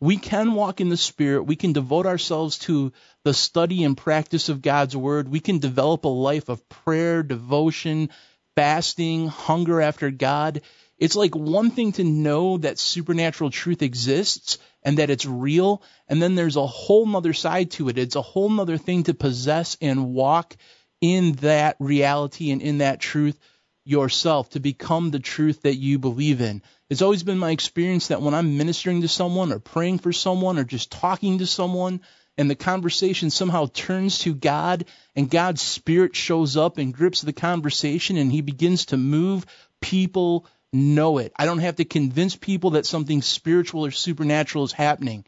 We 0.00 0.16
can 0.16 0.54
walk 0.54 0.80
in 0.80 0.88
the 0.88 0.96
Spirit. 0.96 1.44
We 1.44 1.56
can 1.56 1.72
devote 1.72 2.06
ourselves 2.06 2.58
to 2.60 2.92
the 3.24 3.34
study 3.34 3.84
and 3.84 3.96
practice 3.96 4.48
of 4.48 4.62
God's 4.62 4.96
Word. 4.96 5.28
We 5.28 5.40
can 5.40 5.58
develop 5.58 6.04
a 6.04 6.08
life 6.08 6.48
of 6.48 6.68
prayer, 6.68 7.22
devotion, 7.22 8.10
fasting, 8.54 9.28
hunger 9.28 9.80
after 9.80 10.10
God. 10.10 10.62
It's 10.98 11.16
like 11.16 11.34
one 11.34 11.70
thing 11.70 11.92
to 11.92 12.04
know 12.04 12.58
that 12.58 12.78
supernatural 12.78 13.50
truth 13.50 13.82
exists 13.82 14.58
and 14.82 14.98
that 14.98 15.10
it's 15.10 15.26
real, 15.26 15.82
and 16.08 16.22
then 16.22 16.34
there's 16.34 16.56
a 16.56 16.66
whole 16.66 17.06
nother 17.06 17.32
side 17.32 17.70
to 17.72 17.88
it. 17.88 17.98
It's 17.98 18.16
a 18.16 18.22
whole 18.22 18.48
nother 18.48 18.78
thing 18.78 19.04
to 19.04 19.14
possess 19.14 19.76
and 19.80 20.12
walk 20.12 20.56
in 21.00 21.32
that 21.34 21.76
reality 21.78 22.50
and 22.50 22.62
in 22.62 22.78
that 22.78 23.00
truth 23.00 23.38
yourself, 23.84 24.50
to 24.50 24.60
become 24.60 25.10
the 25.10 25.18
truth 25.18 25.62
that 25.62 25.76
you 25.76 25.98
believe 25.98 26.40
in. 26.40 26.62
It's 26.90 27.02
always 27.02 27.22
been 27.22 27.38
my 27.38 27.50
experience 27.50 28.08
that 28.08 28.22
when 28.22 28.34
I'm 28.34 28.56
ministering 28.56 29.02
to 29.02 29.08
someone 29.08 29.52
or 29.52 29.58
praying 29.58 29.98
for 29.98 30.12
someone 30.12 30.58
or 30.58 30.64
just 30.64 30.90
talking 30.90 31.38
to 31.38 31.46
someone, 31.46 32.00
and 32.38 32.48
the 32.48 32.54
conversation 32.54 33.30
somehow 33.30 33.66
turns 33.66 34.20
to 34.20 34.32
God 34.32 34.84
and 35.16 35.28
God's 35.28 35.60
spirit 35.60 36.14
shows 36.14 36.56
up 36.56 36.78
and 36.78 36.94
grips 36.94 37.20
the 37.20 37.32
conversation 37.32 38.16
and 38.16 38.30
he 38.30 38.42
begins 38.42 38.86
to 38.86 38.96
move 38.96 39.44
people 39.80 40.46
know 40.72 41.18
it. 41.18 41.32
I 41.36 41.46
don't 41.46 41.58
have 41.58 41.76
to 41.76 41.84
convince 41.84 42.36
people 42.36 42.70
that 42.70 42.86
something 42.86 43.22
spiritual 43.22 43.84
or 43.84 43.90
supernatural 43.90 44.64
is 44.64 44.72
happening. 44.72 45.24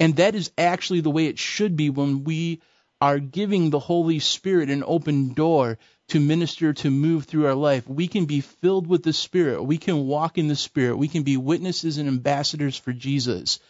And 0.00 0.16
that 0.16 0.34
is 0.34 0.50
actually 0.58 1.00
the 1.00 1.10
way 1.10 1.26
it 1.26 1.38
should 1.38 1.76
be 1.76 1.90
when 1.90 2.24
we 2.24 2.60
are 3.00 3.20
giving 3.20 3.70
the 3.70 3.78
Holy 3.78 4.18
Spirit 4.18 4.68
an 4.68 4.82
open 4.84 5.34
door 5.34 5.78
to 6.08 6.20
minister, 6.20 6.72
to 6.72 6.90
move 6.90 7.24
through 7.24 7.46
our 7.46 7.54
life. 7.54 7.88
We 7.88 8.08
can 8.08 8.24
be 8.24 8.40
filled 8.40 8.86
with 8.86 9.02
the 9.02 9.12
Spirit. 9.12 9.62
We 9.62 9.78
can 9.78 10.06
walk 10.06 10.38
in 10.38 10.48
the 10.48 10.56
Spirit. 10.56 10.96
We 10.96 11.08
can 11.08 11.22
be 11.22 11.36
witnesses 11.36 11.98
and 11.98 12.08
ambassadors 12.08 12.76
for 12.76 12.92
Jesus. 12.92 13.60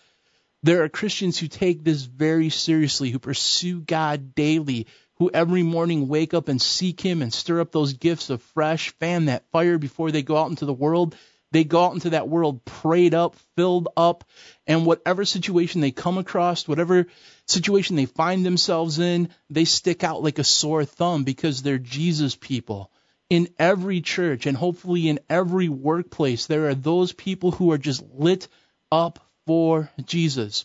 There 0.62 0.83
are 0.83 0.88
Christians 0.88 1.38
who 1.38 1.49
take 1.49 1.85
this 1.85 2.02
very 2.02 2.50
seriously, 2.50 3.11
who 3.11 3.18
pursue 3.18 3.80
God 3.80 4.35
daily, 4.35 4.87
who 5.18 5.30
every 5.33 5.62
morning 5.62 6.09
wake 6.09 6.35
up 6.35 6.49
and 6.49 6.61
seek 6.62 7.00
Him 7.00 7.23
and 7.23 7.33
stir 7.33 7.61
up 7.61 7.73
those 7.73 7.92
gifts 7.92 8.30
of 8.30 8.42
fresh, 8.42 8.90
fan 8.99 9.26
that 9.26 9.50
fire 9.50 9.78
before 9.78 10.11
they 10.11 10.23
go 10.23 10.37
out 10.37 10.50
into 10.50 10.64
the 10.64 10.73
world. 10.73 11.16
They 11.50 11.64
go 11.64 11.85
out 11.85 11.95
into 11.95 12.11
that 12.11 12.28
world 12.28 12.64
prayed 12.64 13.14
up, 13.14 13.37
filled 13.57 13.88
up, 13.97 14.25
and 14.66 14.85
whatever 14.85 15.25
situation 15.25 15.80
they 15.80 15.90
come 15.90 16.18
across, 16.18 16.68
whatever 16.68 17.07
situation 17.49 17.97
they 17.97 18.07
find 18.07 18.45
themselves 18.45 18.99
in, 18.99 19.31
they 19.50 19.64
stick 19.64 20.05
out 20.05 20.23
like 20.23 20.38
a 20.38 20.45
sore 20.45 20.85
thumb 20.85 21.25
because 21.25 21.62
they're 21.62 21.78
Jesus 21.78 22.37
people. 22.37 22.90
In 23.31 23.49
every 23.59 24.00
church 24.00 24.47
and 24.47 24.57
hopefully 24.57 25.09
in 25.09 25.21
every 25.28 25.69
workplace, 25.69 26.47
there 26.47 26.69
are 26.69 26.75
those 26.75 27.12
people 27.12 27.50
who 27.50 27.73
are 27.73 27.78
just 27.78 28.02
lit 28.14 28.49
up 28.90 29.19
for 29.47 29.90
Jesus. 30.05 30.64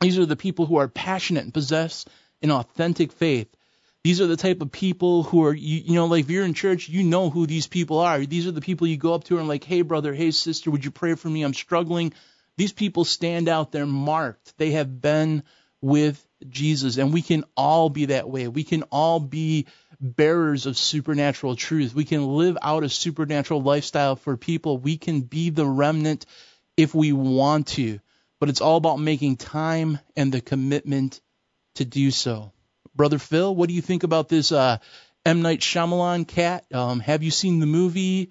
These 0.00 0.18
are 0.18 0.26
the 0.26 0.36
people 0.36 0.66
who 0.66 0.76
are 0.76 0.88
passionate 0.88 1.44
and 1.44 1.54
possess 1.54 2.04
an 2.42 2.50
authentic 2.50 3.12
faith. 3.12 3.48
These 4.04 4.20
are 4.20 4.26
the 4.26 4.36
type 4.36 4.62
of 4.62 4.72
people 4.72 5.22
who 5.22 5.44
are, 5.44 5.54
you, 5.54 5.78
you 5.78 5.94
know, 5.94 6.06
like 6.06 6.24
if 6.24 6.30
you're 6.30 6.44
in 6.44 6.54
church, 6.54 6.88
you 6.88 7.04
know 7.04 7.30
who 7.30 7.46
these 7.46 7.68
people 7.68 8.00
are. 8.00 8.26
These 8.26 8.48
are 8.48 8.52
the 8.52 8.60
people 8.60 8.88
you 8.88 8.96
go 8.96 9.14
up 9.14 9.24
to 9.24 9.38
and 9.38 9.46
like, 9.46 9.62
hey, 9.62 9.82
brother, 9.82 10.12
hey, 10.12 10.32
sister, 10.32 10.72
would 10.72 10.84
you 10.84 10.90
pray 10.90 11.14
for 11.14 11.28
me? 11.28 11.44
I'm 11.44 11.54
struggling. 11.54 12.12
These 12.56 12.72
people 12.72 13.04
stand 13.04 13.48
out. 13.48 13.70
They're 13.70 13.86
marked. 13.86 14.58
They 14.58 14.72
have 14.72 15.00
been 15.00 15.44
with 15.82 16.24
Jesus. 16.48 16.96
And 16.96 17.12
we 17.12 17.20
can 17.20 17.44
all 17.56 17.90
be 17.90 18.06
that 18.06 18.30
way. 18.30 18.48
We 18.48 18.64
can 18.64 18.84
all 18.84 19.20
be 19.20 19.66
bearers 20.00 20.66
of 20.66 20.78
supernatural 20.78 21.54
truth. 21.56 21.94
We 21.94 22.04
can 22.04 22.26
live 22.26 22.56
out 22.62 22.84
a 22.84 22.88
supernatural 22.88 23.62
lifestyle 23.62 24.16
for 24.16 24.36
people. 24.36 24.78
We 24.78 24.96
can 24.96 25.20
be 25.20 25.50
the 25.50 25.66
remnant 25.66 26.24
if 26.76 26.94
we 26.94 27.12
want 27.12 27.66
to. 27.68 28.00
But 28.40 28.48
it's 28.48 28.60
all 28.60 28.76
about 28.76 28.98
making 28.98 29.36
time 29.36 29.98
and 30.16 30.32
the 30.32 30.40
commitment 30.40 31.20
to 31.74 31.84
do 31.84 32.10
so. 32.10 32.52
Brother 32.94 33.18
Phil, 33.18 33.54
what 33.54 33.68
do 33.68 33.74
you 33.74 33.82
think 33.82 34.02
about 34.02 34.28
this 34.28 34.52
uh, 34.52 34.78
M 35.24 35.42
Night 35.42 35.60
Shyamalan 35.60 36.26
cat? 36.26 36.66
Um, 36.72 37.00
have 37.00 37.22
you 37.22 37.30
seen 37.30 37.60
the 37.60 37.66
movie, 37.66 38.30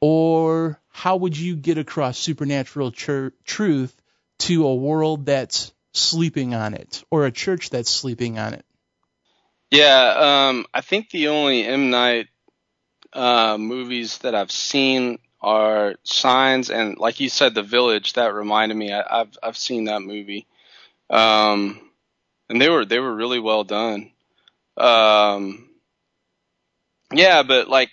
or 0.00 0.80
how 0.88 1.16
would 1.16 1.36
you 1.36 1.56
get 1.56 1.78
across 1.78 2.18
supernatural 2.18 2.92
tr- 2.92 3.28
truth 3.44 3.94
to 4.40 4.66
a 4.66 4.74
world 4.74 5.26
that's 5.26 5.72
sleeping 5.92 6.54
on 6.54 6.74
it, 6.74 7.04
or 7.10 7.26
a 7.26 7.32
church 7.32 7.70
that's 7.70 7.90
sleeping 7.90 8.38
on 8.38 8.54
it? 8.54 8.64
Yeah, 9.70 10.48
um, 10.48 10.66
I 10.74 10.82
think 10.82 11.10
the 11.10 11.28
only 11.28 11.64
M 11.64 11.90
Night 11.90 12.28
uh, 13.12 13.56
movies 13.58 14.18
that 14.18 14.34
I've 14.34 14.50
seen 14.50 15.18
are 15.40 15.94
Signs 16.04 16.70
and, 16.70 16.98
like 16.98 17.20
you 17.20 17.28
said, 17.28 17.54
The 17.54 17.62
Village. 17.62 18.12
That 18.14 18.34
reminded 18.34 18.76
me. 18.76 18.92
I, 18.92 19.18
have 19.18 19.36
I've 19.42 19.56
seen 19.56 19.84
that 19.84 20.02
movie. 20.02 20.46
Um, 21.10 21.80
and 22.48 22.60
they 22.60 22.68
were 22.68 22.84
they 22.84 22.98
were 22.98 23.14
really 23.14 23.40
well 23.40 23.64
done. 23.64 24.12
Um, 24.76 25.68
yeah, 27.12 27.42
but 27.42 27.68
like 27.68 27.90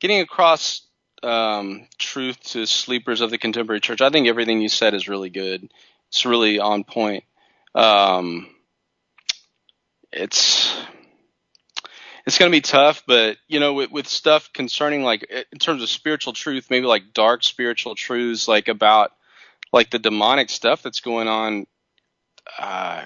getting 0.00 0.20
across 0.20 0.82
um, 1.22 1.86
truth 1.98 2.40
to 2.40 2.66
sleepers 2.66 3.20
of 3.20 3.30
the 3.30 3.38
contemporary 3.38 3.80
church, 3.80 4.00
I 4.00 4.10
think 4.10 4.26
everything 4.26 4.60
you 4.60 4.68
said 4.68 4.94
is 4.94 5.08
really 5.08 5.30
good. 5.30 5.70
It's 6.08 6.26
really 6.26 6.58
on 6.58 6.84
point. 6.84 7.24
Um, 7.74 8.48
it's 10.12 10.74
it's 12.26 12.38
going 12.38 12.50
to 12.50 12.56
be 12.56 12.60
tough, 12.60 13.02
but 13.06 13.38
you 13.48 13.60
know, 13.60 13.74
with, 13.74 13.90
with 13.90 14.08
stuff 14.08 14.52
concerning 14.52 15.02
like 15.02 15.28
in 15.52 15.58
terms 15.58 15.82
of 15.82 15.88
spiritual 15.88 16.32
truth, 16.32 16.66
maybe 16.70 16.86
like 16.86 17.12
dark 17.14 17.42
spiritual 17.42 17.94
truths, 17.94 18.48
like 18.48 18.68
about 18.68 19.12
like 19.72 19.90
the 19.90 19.98
demonic 19.98 20.50
stuff 20.50 20.82
that's 20.82 21.00
going 21.00 21.28
on. 21.28 21.66
Uh, 22.58 23.04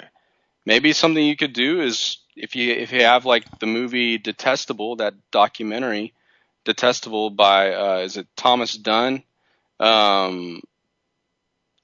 maybe 0.66 0.92
something 0.92 1.24
you 1.24 1.36
could 1.36 1.52
do 1.52 1.80
is 1.80 2.18
if 2.36 2.56
you 2.56 2.72
if 2.72 2.92
you 2.92 3.02
have 3.02 3.24
like 3.24 3.58
the 3.60 3.66
movie 3.66 4.18
Detestable, 4.18 4.96
that 4.96 5.14
documentary, 5.30 6.14
Detestable 6.64 7.30
by 7.30 7.72
uh, 7.74 7.98
is 7.98 8.16
it 8.16 8.26
Thomas 8.36 8.76
Dunn? 8.76 9.22
Um, 9.78 10.62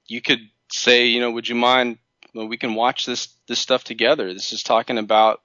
you 0.07 0.21
could 0.21 0.41
say, 0.71 1.07
you 1.07 1.21
know, 1.21 1.31
would 1.31 1.47
you 1.47 1.55
mind? 1.55 1.97
Well, 2.33 2.47
we 2.47 2.57
can 2.57 2.75
watch 2.75 3.05
this 3.05 3.29
this 3.47 3.59
stuff 3.59 3.83
together. 3.83 4.33
This 4.33 4.53
is 4.53 4.63
talking 4.63 4.97
about, 4.97 5.41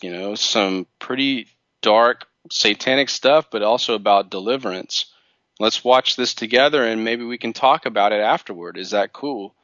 you 0.00 0.10
know, 0.10 0.34
some 0.34 0.86
pretty 0.98 1.46
dark 1.80 2.26
satanic 2.50 3.08
stuff, 3.08 3.46
but 3.50 3.62
also 3.62 3.94
about 3.94 4.30
deliverance. 4.30 5.06
Let's 5.60 5.84
watch 5.84 6.16
this 6.16 6.34
together, 6.34 6.84
and 6.84 7.04
maybe 7.04 7.24
we 7.24 7.38
can 7.38 7.52
talk 7.52 7.86
about 7.86 8.12
it 8.12 8.20
afterward. 8.20 8.78
Is 8.78 8.90
that 8.90 9.12
cool? 9.12 9.54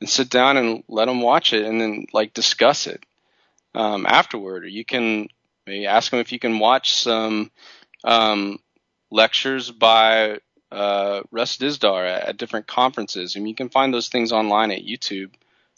And 0.00 0.10
sit 0.10 0.28
down 0.28 0.58
and 0.58 0.84
let 0.88 1.06
them 1.06 1.22
watch 1.22 1.52
it, 1.52 1.64
and 1.64 1.80
then 1.80 2.06
like 2.12 2.34
discuss 2.34 2.86
it 2.86 3.04
um, 3.74 4.04
afterward. 4.06 4.64
Or 4.64 4.68
you 4.68 4.84
can 4.84 5.28
maybe 5.66 5.86
ask 5.86 6.10
them 6.10 6.20
if 6.20 6.32
you 6.32 6.38
can 6.38 6.58
watch 6.58 6.94
some 6.94 7.50
um, 8.04 8.58
lectures 9.10 9.70
by 9.70 10.40
uh, 10.70 11.22
Russ 11.30 11.56
Dizdar 11.56 12.06
at, 12.06 12.28
at, 12.28 12.36
different 12.36 12.66
conferences. 12.66 13.34
I 13.34 13.38
mean, 13.38 13.48
you 13.48 13.54
can 13.54 13.68
find 13.68 13.94
those 13.94 14.08
things 14.08 14.32
online 14.32 14.70
at 14.70 14.84
YouTube 14.84 15.30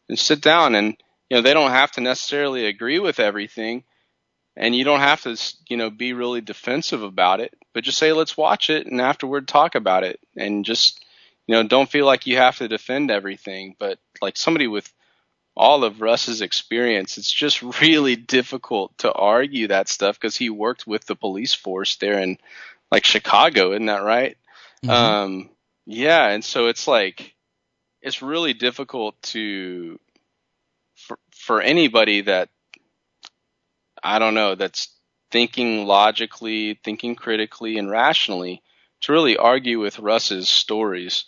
and 0.08 0.18
sit 0.18 0.40
down 0.40 0.74
and, 0.74 0.96
you 1.28 1.36
know, 1.36 1.42
they 1.42 1.54
don't 1.54 1.70
have 1.70 1.92
to 1.92 2.00
necessarily 2.00 2.66
agree 2.66 2.98
with 2.98 3.20
everything 3.20 3.84
and 4.56 4.74
you 4.74 4.84
don't 4.84 5.00
have 5.00 5.22
to, 5.22 5.36
you 5.68 5.76
know, 5.76 5.88
be 5.88 6.12
really 6.12 6.40
defensive 6.40 7.02
about 7.02 7.40
it, 7.40 7.54
but 7.72 7.84
just 7.84 7.98
say, 7.98 8.12
let's 8.12 8.36
watch 8.36 8.70
it 8.70 8.86
and 8.86 9.00
afterward 9.00 9.46
talk 9.46 9.76
about 9.76 10.02
it 10.02 10.18
and 10.36 10.64
just, 10.64 11.04
you 11.46 11.54
know, 11.54 11.62
don't 11.62 11.90
feel 11.90 12.04
like 12.04 12.26
you 12.26 12.36
have 12.36 12.58
to 12.58 12.68
defend 12.68 13.10
everything, 13.10 13.76
but 13.78 13.98
like 14.20 14.36
somebody 14.36 14.66
with 14.66 14.92
all 15.56 15.84
of 15.84 16.00
Russ's 16.00 16.40
experience, 16.40 17.18
it's 17.18 17.32
just 17.32 17.62
really 17.80 18.16
difficult 18.16 18.96
to 18.98 19.12
argue 19.12 19.68
that 19.68 19.88
stuff 19.88 20.18
because 20.18 20.36
he 20.36 20.50
worked 20.50 20.86
with 20.86 21.04
the 21.06 21.16
police 21.16 21.54
force 21.54 21.96
there 21.96 22.18
in 22.18 22.38
like 22.90 23.04
Chicago, 23.04 23.72
isn't 23.72 23.86
that 23.86 24.02
right? 24.02 24.36
Mm-hmm. 24.84 24.90
Um, 24.90 25.50
yeah, 25.86 26.28
and 26.28 26.44
so 26.44 26.66
it's 26.66 26.88
like 26.88 27.34
it's 28.02 28.22
really 28.22 28.54
difficult 28.54 29.20
to 29.22 29.98
for 30.94 31.18
for 31.30 31.60
anybody 31.60 32.22
that 32.22 32.48
I 34.02 34.18
don't 34.18 34.34
know 34.34 34.54
that's 34.54 34.88
thinking 35.30 35.86
logically, 35.86 36.78
thinking 36.84 37.14
critically, 37.14 37.78
and 37.78 37.90
rationally 37.90 38.62
to 39.02 39.12
really 39.12 39.36
argue 39.36 39.80
with 39.80 39.98
Russ's 39.98 40.48
stories. 40.48 41.24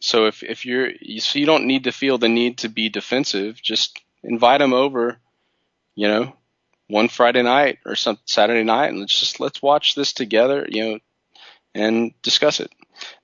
So 0.00 0.26
if 0.26 0.42
if 0.42 0.64
you're 0.64 0.90
you, 1.00 1.20
so 1.20 1.38
you 1.38 1.46
don't 1.46 1.66
need 1.66 1.84
to 1.84 1.92
feel 1.92 2.18
the 2.18 2.28
need 2.28 2.58
to 2.58 2.68
be 2.68 2.88
defensive, 2.88 3.60
just 3.60 4.00
invite 4.22 4.60
him 4.60 4.72
over, 4.72 5.18
you 5.94 6.08
know, 6.08 6.36
one 6.88 7.08
Friday 7.08 7.42
night 7.42 7.78
or 7.84 7.96
some 7.96 8.18
Saturday 8.24 8.64
night, 8.64 8.88
and 8.88 9.00
let's 9.00 9.18
just 9.18 9.40
let's 9.40 9.62
watch 9.62 9.94
this 9.94 10.12
together, 10.12 10.66
you 10.68 10.84
know, 10.84 10.98
and 11.74 12.12
discuss 12.22 12.60
it 12.60 12.72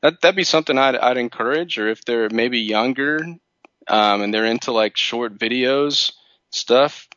that 0.02 0.20
that'd 0.20 0.36
be 0.36 0.44
something 0.44 0.78
I'd 0.78 0.96
I'd 0.96 1.16
encourage. 1.16 1.78
Or 1.78 1.88
if 1.88 2.04
they're 2.04 2.30
maybe 2.30 2.60
younger 2.60 3.18
um, 3.88 4.22
and 4.22 4.32
they're 4.32 4.44
into 4.44 4.72
like 4.72 4.96
short 4.96 5.38
videos 5.38 6.12
stuff, 6.50 7.08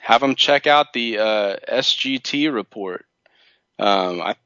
have 0.00 0.20
them 0.20 0.34
check 0.34 0.66
out 0.66 0.92
the 0.92 1.18
uh, 1.18 1.56
SGT 1.68 2.52
report. 2.52 3.06
Um, 3.78 4.22
I 4.22 4.36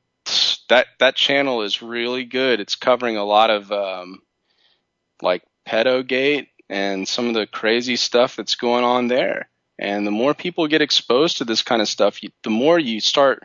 that 0.68 0.86
that 0.98 1.16
channel 1.16 1.62
is 1.62 1.82
really 1.82 2.24
good. 2.24 2.60
It's 2.60 2.76
covering 2.76 3.16
a 3.16 3.24
lot 3.24 3.50
of 3.50 3.70
um, 3.72 4.22
like 5.22 5.42
pedogate 5.64 6.48
and 6.68 7.06
some 7.06 7.28
of 7.28 7.34
the 7.34 7.46
crazy 7.46 7.96
stuff 7.96 8.36
that's 8.36 8.54
going 8.54 8.84
on 8.84 9.08
there. 9.08 9.48
And 9.78 10.06
the 10.06 10.10
more 10.10 10.34
people 10.34 10.68
get 10.68 10.82
exposed 10.82 11.38
to 11.38 11.44
this 11.44 11.62
kind 11.62 11.80
of 11.80 11.88
stuff, 11.88 12.22
you, 12.22 12.30
the 12.42 12.50
more 12.50 12.78
you 12.78 13.00
start 13.00 13.42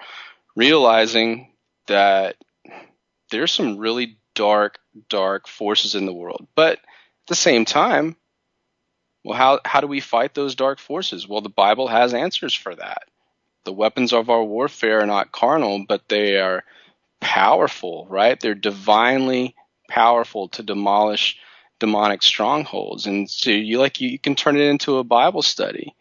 realizing 0.55 1.51
that 1.87 2.35
there's 3.31 3.51
some 3.51 3.77
really 3.77 4.17
dark, 4.33 4.79
dark 5.09 5.47
forces 5.47 5.95
in 5.95 6.05
the 6.05 6.13
world. 6.13 6.47
But 6.55 6.73
at 6.73 7.27
the 7.27 7.35
same 7.35 7.65
time, 7.65 8.15
well, 9.23 9.37
how, 9.37 9.59
how 9.65 9.81
do 9.81 9.87
we 9.87 9.99
fight 9.99 10.33
those 10.33 10.55
dark 10.55 10.79
forces? 10.79 11.27
Well, 11.27 11.41
the 11.41 11.49
Bible 11.49 11.87
has 11.87 12.13
answers 12.13 12.53
for 12.53 12.75
that. 12.75 13.03
The 13.63 13.73
weapons 13.73 14.13
of 14.13 14.29
our 14.29 14.43
warfare 14.43 15.01
are 15.01 15.07
not 15.07 15.31
carnal, 15.31 15.85
but 15.87 16.07
they 16.07 16.37
are 16.37 16.63
powerful, 17.19 18.05
right? 18.09 18.39
They're 18.39 18.53
divinely 18.53 19.55
powerful 19.89 20.49
to 20.49 20.63
demolish 20.63 21.39
demonic 21.79 22.21
strongholds. 22.23 23.07
And 23.07 23.29
so 23.29 23.49
you 23.49 23.79
like 23.79 23.99
you, 23.99 24.09
you 24.09 24.19
can 24.19 24.35
turn 24.35 24.57
it 24.57 24.67
into 24.69 24.97
a 24.97 25.03
Bible 25.03 25.41
study. 25.41 25.95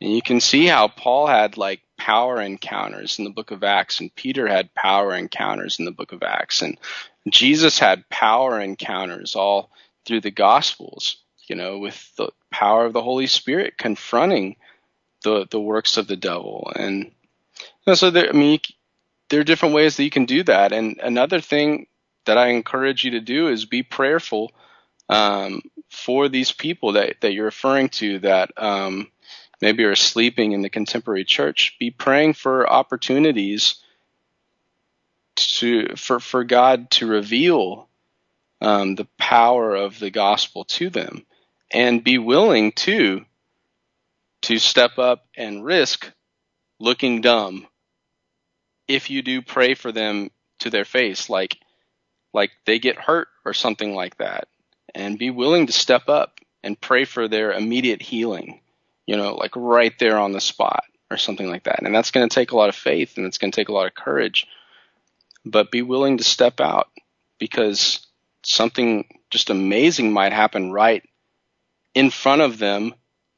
And 0.00 0.12
you 0.12 0.22
can 0.22 0.40
see 0.40 0.66
how 0.66 0.88
Paul 0.88 1.26
had 1.26 1.56
like 1.56 1.80
power 1.98 2.40
encounters 2.40 3.18
in 3.18 3.24
the 3.24 3.30
book 3.30 3.50
of 3.50 3.62
Acts, 3.62 4.00
and 4.00 4.14
Peter 4.14 4.46
had 4.46 4.74
power 4.74 5.14
encounters 5.14 5.78
in 5.78 5.84
the 5.84 5.90
book 5.90 6.12
of 6.12 6.22
Acts, 6.22 6.62
and 6.62 6.78
Jesus 7.28 7.78
had 7.78 8.08
power 8.08 8.60
encounters 8.60 9.36
all 9.36 9.70
through 10.06 10.22
the 10.22 10.30
Gospels, 10.30 11.18
you 11.46 11.56
know, 11.56 11.78
with 11.78 12.16
the 12.16 12.30
power 12.50 12.86
of 12.86 12.92
the 12.94 13.02
Holy 13.02 13.26
Spirit 13.26 13.76
confronting 13.76 14.56
the 15.22 15.46
the 15.50 15.60
works 15.60 15.96
of 15.96 16.06
the 16.06 16.16
devil. 16.16 16.72
And 16.74 17.04
you 17.04 17.10
know, 17.86 17.94
so 17.94 18.10
there, 18.10 18.28
I 18.28 18.32
mean, 18.32 18.60
there 19.28 19.40
are 19.40 19.44
different 19.44 19.74
ways 19.74 19.96
that 19.96 20.04
you 20.04 20.10
can 20.10 20.24
do 20.24 20.42
that. 20.44 20.72
And 20.72 20.98
another 21.02 21.40
thing 21.40 21.86
that 22.24 22.38
I 22.38 22.48
encourage 22.48 23.04
you 23.04 23.12
to 23.12 23.20
do 23.20 23.48
is 23.48 23.64
be 23.64 23.82
prayerful 23.82 24.52
um, 25.08 25.62
for 25.90 26.28
these 26.28 26.52
people 26.52 26.92
that 26.92 27.16
that 27.20 27.32
you're 27.32 27.46
referring 27.46 27.88
to 27.90 28.20
that. 28.20 28.50
Um, 28.56 29.08
maybe 29.60 29.84
are 29.84 29.96
sleeping 29.96 30.52
in 30.52 30.62
the 30.62 30.70
contemporary 30.70 31.24
church, 31.24 31.76
be 31.78 31.90
praying 31.90 32.34
for 32.34 32.70
opportunities 32.70 33.76
to 35.36 35.94
for 35.96 36.20
for 36.20 36.44
God 36.44 36.90
to 36.92 37.06
reveal 37.06 37.88
um, 38.60 38.94
the 38.94 39.06
power 39.18 39.74
of 39.74 39.98
the 39.98 40.10
gospel 40.10 40.64
to 40.64 40.90
them, 40.90 41.24
and 41.70 42.04
be 42.04 42.18
willing 42.18 42.72
to 42.72 43.24
to 44.42 44.58
step 44.58 44.98
up 44.98 45.26
and 45.36 45.64
risk 45.64 46.10
looking 46.78 47.20
dumb 47.20 47.66
if 48.86 49.10
you 49.10 49.22
do 49.22 49.42
pray 49.42 49.74
for 49.74 49.92
them 49.92 50.30
to 50.60 50.70
their 50.70 50.84
face, 50.84 51.28
like 51.28 51.58
like 52.32 52.50
they 52.66 52.78
get 52.78 52.98
hurt 52.98 53.28
or 53.44 53.54
something 53.54 53.94
like 53.94 54.16
that, 54.18 54.48
and 54.94 55.18
be 55.18 55.30
willing 55.30 55.66
to 55.66 55.72
step 55.72 56.08
up 56.08 56.40
and 56.62 56.80
pray 56.80 57.04
for 57.04 57.28
their 57.28 57.52
immediate 57.52 58.02
healing 58.02 58.60
you 59.08 59.16
know, 59.16 59.34
like 59.34 59.52
right 59.56 59.98
there 59.98 60.18
on 60.18 60.32
the 60.32 60.40
spot 60.40 60.84
or 61.10 61.16
something 61.16 61.48
like 61.48 61.64
that. 61.64 61.82
And 61.82 61.94
that's 61.94 62.10
going 62.10 62.28
to 62.28 62.34
take 62.34 62.52
a 62.52 62.56
lot 62.56 62.68
of 62.68 62.74
faith 62.74 63.16
and 63.16 63.24
it's 63.24 63.38
going 63.38 63.50
to 63.50 63.56
take 63.56 63.70
a 63.70 63.72
lot 63.72 63.86
of 63.86 63.94
courage. 63.94 64.46
But 65.46 65.70
be 65.70 65.80
willing 65.80 66.18
to 66.18 66.24
step 66.24 66.60
out 66.60 66.88
because 67.38 68.06
something 68.44 69.06
just 69.30 69.48
amazing 69.48 70.12
might 70.12 70.34
happen 70.34 70.72
right 70.72 71.02
in 71.94 72.10
front 72.10 72.42
of 72.42 72.58
them 72.58 72.92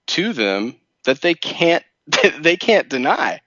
to 0.08 0.32
them 0.32 0.74
that 1.04 1.20
they 1.20 1.34
can't 1.34 1.84
they 2.40 2.56
can't 2.56 2.88
deny. 2.88 3.40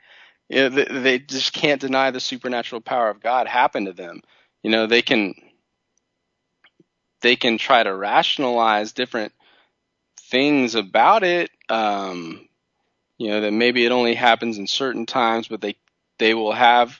You 0.47 0.69
know, 0.69 1.01
they 1.01 1.19
just 1.19 1.51
can't 1.51 1.81
deny 1.81 2.11
the 2.11 2.21
supernatural 2.21 2.79
power 2.79 3.09
of 3.09 3.19
God 3.19 3.47
happen 3.47 3.85
to 3.85 3.93
them. 3.93 4.21
You 4.61 4.71
know, 4.71 4.87
they 4.87 5.01
can 5.01 5.33
they 7.21 7.35
can 7.35 7.57
try 7.57 7.83
to 7.83 7.93
rationalize 7.93 8.93
different 8.93 9.33
things 10.29 10.75
about 10.75 11.23
it 11.23 11.51
um, 11.69 12.47
you 13.17 13.29
know, 13.29 13.41
that 13.41 13.53
maybe 13.53 13.85
it 13.85 13.91
only 13.91 14.15
happens 14.15 14.57
in 14.57 14.67
certain 14.67 15.05
times, 15.05 15.47
but 15.47 15.61
they 15.61 15.75
they 16.17 16.33
will 16.33 16.53
have 16.53 16.99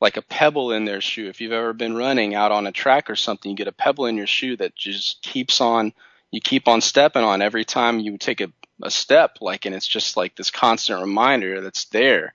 like 0.00 0.16
a 0.16 0.22
pebble 0.22 0.72
in 0.72 0.84
their 0.84 1.00
shoe. 1.00 1.28
If 1.28 1.40
you've 1.40 1.52
ever 1.52 1.72
been 1.72 1.96
running 1.96 2.34
out 2.34 2.52
on 2.52 2.66
a 2.66 2.72
track 2.72 3.08
or 3.08 3.16
something, 3.16 3.50
you 3.50 3.56
get 3.56 3.68
a 3.68 3.72
pebble 3.72 4.06
in 4.06 4.16
your 4.16 4.26
shoe 4.26 4.56
that 4.56 4.74
just 4.74 5.22
keeps 5.22 5.60
on 5.60 5.92
you 6.30 6.40
keep 6.40 6.68
on 6.68 6.80
stepping 6.80 7.22
on 7.22 7.40
every 7.40 7.64
time 7.64 8.00
you 8.00 8.18
take 8.18 8.40
a, 8.40 8.48
a 8.82 8.90
step, 8.90 9.38
like 9.40 9.64
and 9.64 9.74
it's 9.74 9.86
just 9.86 10.16
like 10.16 10.34
this 10.34 10.50
constant 10.50 11.00
reminder 11.00 11.60
that's 11.60 11.86
there. 11.86 12.34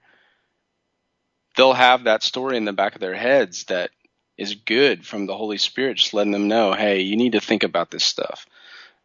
They'll 1.57 1.73
have 1.73 2.05
that 2.05 2.23
story 2.23 2.55
in 2.55 2.65
the 2.65 2.73
back 2.73 2.95
of 2.95 3.01
their 3.01 3.13
heads 3.13 3.65
that 3.65 3.91
is 4.37 4.55
good 4.55 5.05
from 5.05 5.25
the 5.25 5.35
Holy 5.35 5.57
Spirit, 5.57 5.97
just 5.97 6.13
letting 6.13 6.31
them 6.31 6.47
know, 6.47 6.71
hey, 6.71 7.01
you 7.01 7.17
need 7.17 7.33
to 7.33 7.41
think 7.41 7.63
about 7.63 7.91
this 7.91 8.05
stuff. 8.05 8.47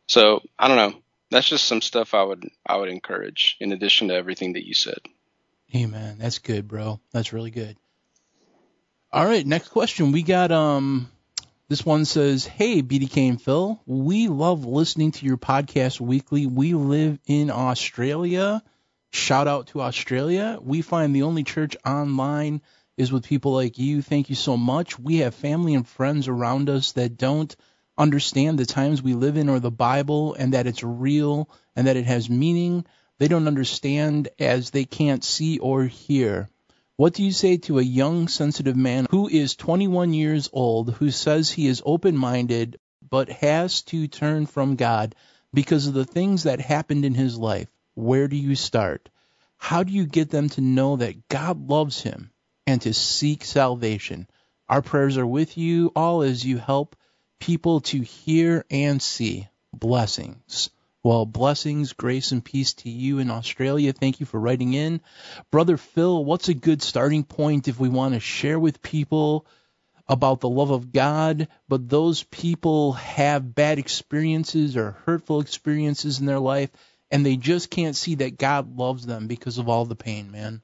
So 0.07 0.43
I 0.57 0.69
don't 0.69 0.77
know 0.77 1.01
that's 1.31 1.49
just 1.49 1.65
some 1.65 1.81
stuff 1.81 2.15
I 2.15 2.23
would 2.23 2.49
I 2.67 2.77
would 2.77 2.89
encourage 2.89 3.57
in 3.61 3.73
addition 3.73 4.09
to 4.09 4.15
everything 4.15 4.55
that 4.55 4.67
you 4.67 4.75
said. 4.75 4.99
Amen. 5.75 6.19
That's 6.19 6.39
good, 6.39 6.69
bro. 6.69 7.01
That's 7.13 7.33
really 7.33 7.51
good. 7.51 7.77
All 9.13 9.25
right, 9.25 9.47
next 9.47 9.69
question. 9.69 10.13
We 10.13 10.23
got 10.23 10.53
um 10.53 11.11
This 11.69 11.85
one 11.85 12.05
says, 12.05 12.45
Hey, 12.45 12.83
BDK 12.83 13.29
and 13.29 13.43
Phil, 13.43 13.81
we 13.87 14.29
love 14.29 14.65
listening 14.65 15.13
to 15.13 15.27
your 15.27 15.37
podcast 15.37 16.01
weekly. 16.01 16.47
We 16.47 16.75
live 16.75 17.19
in 17.27 17.51
Australia. 17.51 18.63
Shout 19.11 19.49
out 19.49 19.69
to 19.69 19.81
Australia. 19.81 20.59
We 20.61 20.83
find 20.83 21.15
the 21.15 21.23
only 21.23 21.43
church 21.43 21.77
online 21.85 22.61
is 22.97 23.13
with 23.13 23.25
people 23.27 23.53
like 23.53 23.79
you. 23.79 24.03
Thank 24.03 24.29
you 24.29 24.37
so 24.37 24.57
much. 24.57 24.99
We 24.99 25.19
have 25.19 25.35
family 25.35 25.75
and 25.75 25.87
friends 25.87 26.29
around 26.29 26.69
us 26.71 26.93
that 26.93 27.17
don't 27.17 27.55
understand 27.99 28.59
the 28.59 28.67
times 28.67 29.03
we 29.03 29.15
live 29.15 29.37
in 29.37 29.49
or 29.49 29.61
the 29.61 29.71
Bible 29.71 30.35
and 30.35 30.55
that 30.55 30.67
it's 30.67 30.83
real 30.83 31.49
and 31.75 31.87
that 31.87 31.97
it 31.97 32.07
has 32.07 32.29
meaning. 32.29 32.85
They 33.19 33.29
don't 33.29 33.47
understand 33.47 34.29
as 34.39 34.71
they 34.71 34.85
can't 34.85 35.25
see 35.25 35.59
or 35.59 35.85
hear. 35.85 36.51
What 36.97 37.15
do 37.15 37.23
you 37.23 37.33
say 37.33 37.59
to 37.59 37.79
a 37.79 37.83
young, 37.83 38.29
sensitive 38.29 38.77
man 38.77 39.07
who 39.11 39.29
is 39.29 39.55
21 39.55 40.15
years 40.15 40.49
old 40.53 40.95
who 40.95 41.11
says 41.11 41.51
he 41.51 41.67
is 41.67 41.83
open 41.85 42.17
minded 42.17 42.79
but 43.09 43.29
has 43.29 43.83
to 43.83 44.09
turn 44.09 44.47
from 44.47 44.77
God 44.77 45.15
because 45.53 45.87
of 45.87 45.95
the 45.95 46.05
things 46.05 46.43
that 46.43 46.61
happened 46.61 47.05
in 47.05 47.15
his 47.15 47.37
life? 47.37 47.69
Where 47.95 48.29
do 48.29 48.37
you 48.37 48.55
start? 48.55 49.09
How 49.57 49.83
do 49.83 49.93
you 49.93 50.07
get 50.07 50.31
them 50.31 50.49
to 50.51 50.61
know 50.61 50.97
that 50.97 51.29
God 51.29 51.69
loves 51.69 52.03
him 52.03 52.31
and 52.67 52.81
to 52.83 52.93
seek 52.93 53.45
salvation? 53.45 54.27
Our 54.69 54.83
prayers 54.83 55.17
are 55.17 55.27
with 55.27 55.57
you 55.57 55.93
all 55.97 56.23
as 56.23 56.45
you 56.45 56.59
help 56.59 56.97
people 57.39 57.81
to 57.81 58.01
hear 58.01 58.65
and 58.71 59.01
see. 59.01 59.49
Blessings. 59.73 60.71
Well, 61.03 61.25
blessings, 61.25 61.93
grace, 61.93 62.33
and 62.33 62.45
peace 62.45 62.75
to 62.75 62.91
you 62.91 63.21
in 63.21 63.31
Australia. 63.31 63.93
Thank 63.93 64.19
you 64.19 64.27
for 64.27 64.41
writing 64.41 64.75
in. 64.75 65.01
Brother 65.53 65.77
Phil, 65.77 66.25
what's 66.25 66.49
a 66.49 66.55
good 66.55 66.83
starting 66.83 67.23
point 67.23 67.69
if 67.69 67.79
we 67.79 67.89
want 67.89 68.15
to 68.15 68.21
share 68.21 68.59
with 68.59 68.83
people 68.83 69.47
about 70.09 70.41
the 70.41 70.49
love 70.49 70.71
of 70.71 70.93
God, 70.93 71.49
but 71.69 71.89
those 71.89 72.23
people 72.25 72.95
have 72.95 73.55
bad 73.55 73.79
experiences 73.79 74.77
or 74.77 74.97
hurtful 75.07 75.41
experiences 75.41 76.21
in 76.21 76.27
their 76.27 76.41
life, 76.41 76.71
and 77.11 77.25
they 77.25 77.37
just 77.37 77.71
can't 77.71 77.97
see 77.97 78.17
that 78.17 78.39
God 78.39 78.77
loves 78.77 79.07
them 79.07 79.27
because 79.27 79.59
of 79.59 79.69
all 79.69 79.85
the 79.85 79.97
pain, 79.97 80.31
man? 80.31 80.63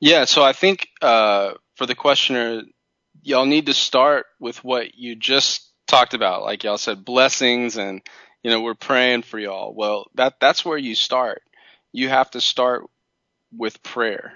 Yeah, 0.00 0.26
so 0.26 0.42
I 0.42 0.52
think 0.52 0.88
uh, 1.00 1.52
for 1.76 1.86
the 1.86 1.94
questioner, 1.94 2.62
y'all 3.22 3.46
need 3.46 3.66
to 3.66 3.74
start 3.74 4.26
with 4.38 4.62
what 4.62 4.94
you 4.94 5.16
just 5.16 5.70
talked 5.86 6.14
about. 6.14 6.42
Like 6.42 6.64
y'all 6.64 6.78
said, 6.78 7.04
blessings 7.04 7.76
and 7.76 8.02
you 8.42 8.50
know, 8.50 8.60
we're 8.60 8.74
praying 8.74 9.22
for 9.22 9.38
y'all. 9.38 9.74
Well, 9.74 10.06
that 10.16 10.34
that's 10.40 10.64
where 10.64 10.78
you 10.78 10.94
start. 10.94 11.42
You 11.92 12.10
have 12.10 12.30
to 12.32 12.40
start 12.40 12.84
with 13.56 13.82
prayer. 13.82 14.34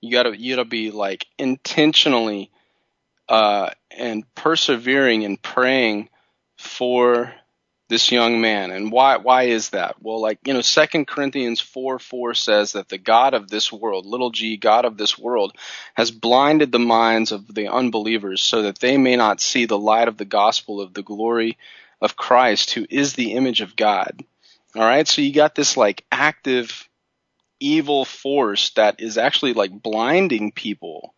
You 0.00 0.12
gotta 0.12 0.38
you 0.38 0.54
gotta 0.56 0.68
be 0.68 0.90
like 0.90 1.26
intentionally 1.38 2.50
uh, 3.28 3.70
and 3.90 4.24
persevering 4.34 5.24
and 5.24 5.40
praying 5.40 6.08
for 6.58 7.34
this 7.92 8.10
young 8.10 8.40
man. 8.40 8.70
And 8.70 8.90
why 8.90 9.18
why 9.18 9.42
is 9.44 9.68
that? 9.70 9.96
Well, 10.00 10.18
like 10.18 10.38
you 10.46 10.54
know, 10.54 10.62
Second 10.62 11.06
Corinthians 11.06 11.60
four 11.60 11.98
four 11.98 12.32
says 12.32 12.72
that 12.72 12.88
the 12.88 12.96
God 12.96 13.34
of 13.34 13.48
this 13.50 13.70
world, 13.70 14.06
little 14.06 14.30
g, 14.30 14.56
God 14.56 14.86
of 14.86 14.96
this 14.96 15.18
world, 15.18 15.54
has 15.92 16.10
blinded 16.10 16.72
the 16.72 16.78
minds 16.78 17.32
of 17.32 17.54
the 17.54 17.68
unbelievers 17.68 18.40
so 18.40 18.62
that 18.62 18.78
they 18.78 18.96
may 18.96 19.16
not 19.16 19.42
see 19.42 19.66
the 19.66 19.78
light 19.78 20.08
of 20.08 20.16
the 20.16 20.24
gospel 20.24 20.80
of 20.80 20.94
the 20.94 21.02
glory 21.02 21.58
of 22.00 22.16
Christ, 22.16 22.70
who 22.70 22.86
is 22.88 23.12
the 23.12 23.34
image 23.34 23.60
of 23.60 23.76
God. 23.76 24.24
All 24.74 24.82
right, 24.82 25.06
so 25.06 25.20
you 25.20 25.34
got 25.34 25.54
this 25.54 25.76
like 25.76 26.06
active 26.10 26.88
evil 27.60 28.06
force 28.06 28.70
that 28.70 29.02
is 29.02 29.18
actually 29.18 29.52
like 29.52 29.82
blinding 29.82 30.50
people, 30.50 31.14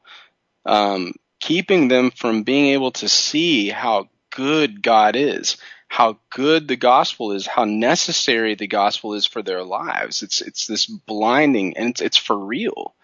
um, 0.67 1.13
keeping 1.39 1.87
them 1.87 2.11
from 2.11 2.43
being 2.43 2.67
able 2.67 2.91
to 2.91 3.09
see 3.09 3.69
how 3.69 4.09
good 4.35 4.83
God 4.83 5.15
is, 5.15 5.57
how 5.95 6.19
good 6.29 6.67
the 6.67 6.75
gospel 6.75 7.31
is, 7.31 7.47
how 7.47 7.63
necessary 7.63 8.57
the 8.57 8.67
gospel 8.67 9.15
is 9.15 9.27
for 9.27 9.43
their 9.43 9.63
lives. 9.63 10.25
It's 10.25 10.41
it's 10.41 10.67
this 10.67 10.87
blinding, 10.87 11.77
and 11.77 11.91
it's 11.91 12.01
it's 12.01 12.17
for 12.17 12.37
real. 12.37 12.97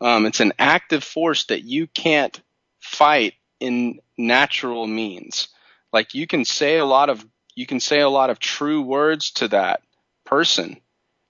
Um, 0.00 0.24
it's 0.24 0.40
an 0.40 0.54
active 0.58 1.04
force 1.04 1.44
that 1.48 1.64
you 1.64 1.86
can't 1.88 2.40
fight 2.80 3.34
in 3.60 4.00
natural 4.16 4.86
means. 4.86 5.48
Like 5.92 6.14
you 6.14 6.26
can 6.26 6.46
say 6.46 6.78
a 6.78 6.86
lot 6.86 7.10
of 7.10 7.22
you 7.54 7.66
can 7.66 7.80
say 7.80 8.00
a 8.00 8.08
lot 8.08 8.30
of 8.30 8.38
true 8.38 8.80
words 8.80 9.32
to 9.32 9.48
that 9.48 9.82
person 10.24 10.80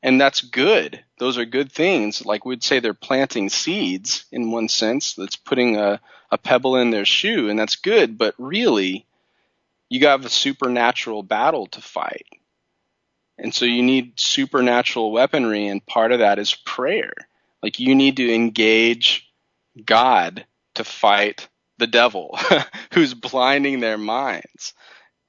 and 0.04 0.20
that's 0.20 0.40
good. 0.40 1.04
Those 1.18 1.38
are 1.38 1.44
good 1.44 1.72
things. 1.72 2.24
Like 2.24 2.44
we'd 2.44 2.62
say 2.62 2.78
they're 2.78 2.94
planting 2.94 3.48
seeds 3.48 4.24
in 4.31 4.52
one 4.52 4.68
sense. 4.68 5.14
That's 5.14 5.35
putting 5.35 5.76
a, 5.76 6.00
a 6.31 6.38
pebble 6.38 6.76
in 6.76 6.90
their 6.90 7.04
shoe, 7.04 7.48
and 7.48 7.59
that's 7.59 7.76
good. 7.76 8.16
But 8.16 8.35
really, 8.38 9.04
you 9.88 10.07
have 10.07 10.24
a 10.24 10.31
supernatural 10.31 11.22
battle 11.22 11.66
to 11.68 11.81
fight. 11.81 12.27
And 13.38 13.55
so 13.55 13.64
you 13.64 13.83
need 13.83 14.18
supernatural 14.18 15.12
weaponry, 15.12 15.68
and 15.68 15.85
part 15.85 16.12
of 16.12 16.18
that 16.18 16.38
is 16.38 16.55
prayer. 16.55 17.12
Like 17.62 17.79
you 17.79 17.94
need 17.94 18.16
to 18.16 18.33
engage 18.35 19.31
God 19.85 20.46
to 20.74 20.85
fight 20.85 21.48
the 21.79 21.87
devil 21.87 22.38
who's 22.92 23.14
blinding 23.14 23.81
their 23.81 23.98
minds. 23.98 24.74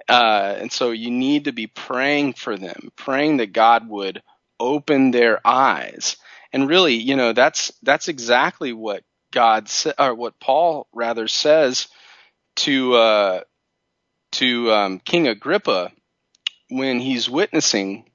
Uh, 0.08 0.56
and 0.60 0.72
so 0.72 0.90
you 0.90 1.12
need 1.12 1.46
to 1.46 1.52
be 1.52 1.68
praying 1.68 2.34
for 2.34 2.58
them, 2.58 2.90
praying 2.96 3.38
that 3.38 3.54
God 3.54 3.88
would 3.88 4.24
open 4.60 5.12
their 5.12 5.46
eyes. 5.46 6.18
And 6.52 6.68
really, 6.68 6.96
you 6.96 7.16
know, 7.16 7.34
that's 7.34 7.72
that's 7.84 8.08
exactly 8.08 8.74
what 8.74 9.04
God 9.32 9.70
sa- 9.70 9.94
or 10.00 10.16
what 10.16 10.40
Paul 10.40 10.88
rather 10.92 11.28
says 11.28 11.88
to 12.58 12.96
uh, 12.96 13.42
to 14.34 14.72
um, 14.72 15.00
King 15.00 15.28
Agrippa 15.28 15.92
when 16.70 17.00
he's 17.00 17.30
witnessing 17.30 18.06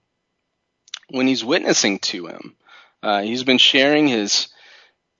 when 1.11 1.27
he's 1.27 1.45
witnessing 1.45 1.99
to 1.99 2.27
him. 2.27 2.57
Uh, 3.03 3.23
he's 3.23 3.45
been 3.45 3.59
sharing 3.59 4.09
his, 4.09 4.49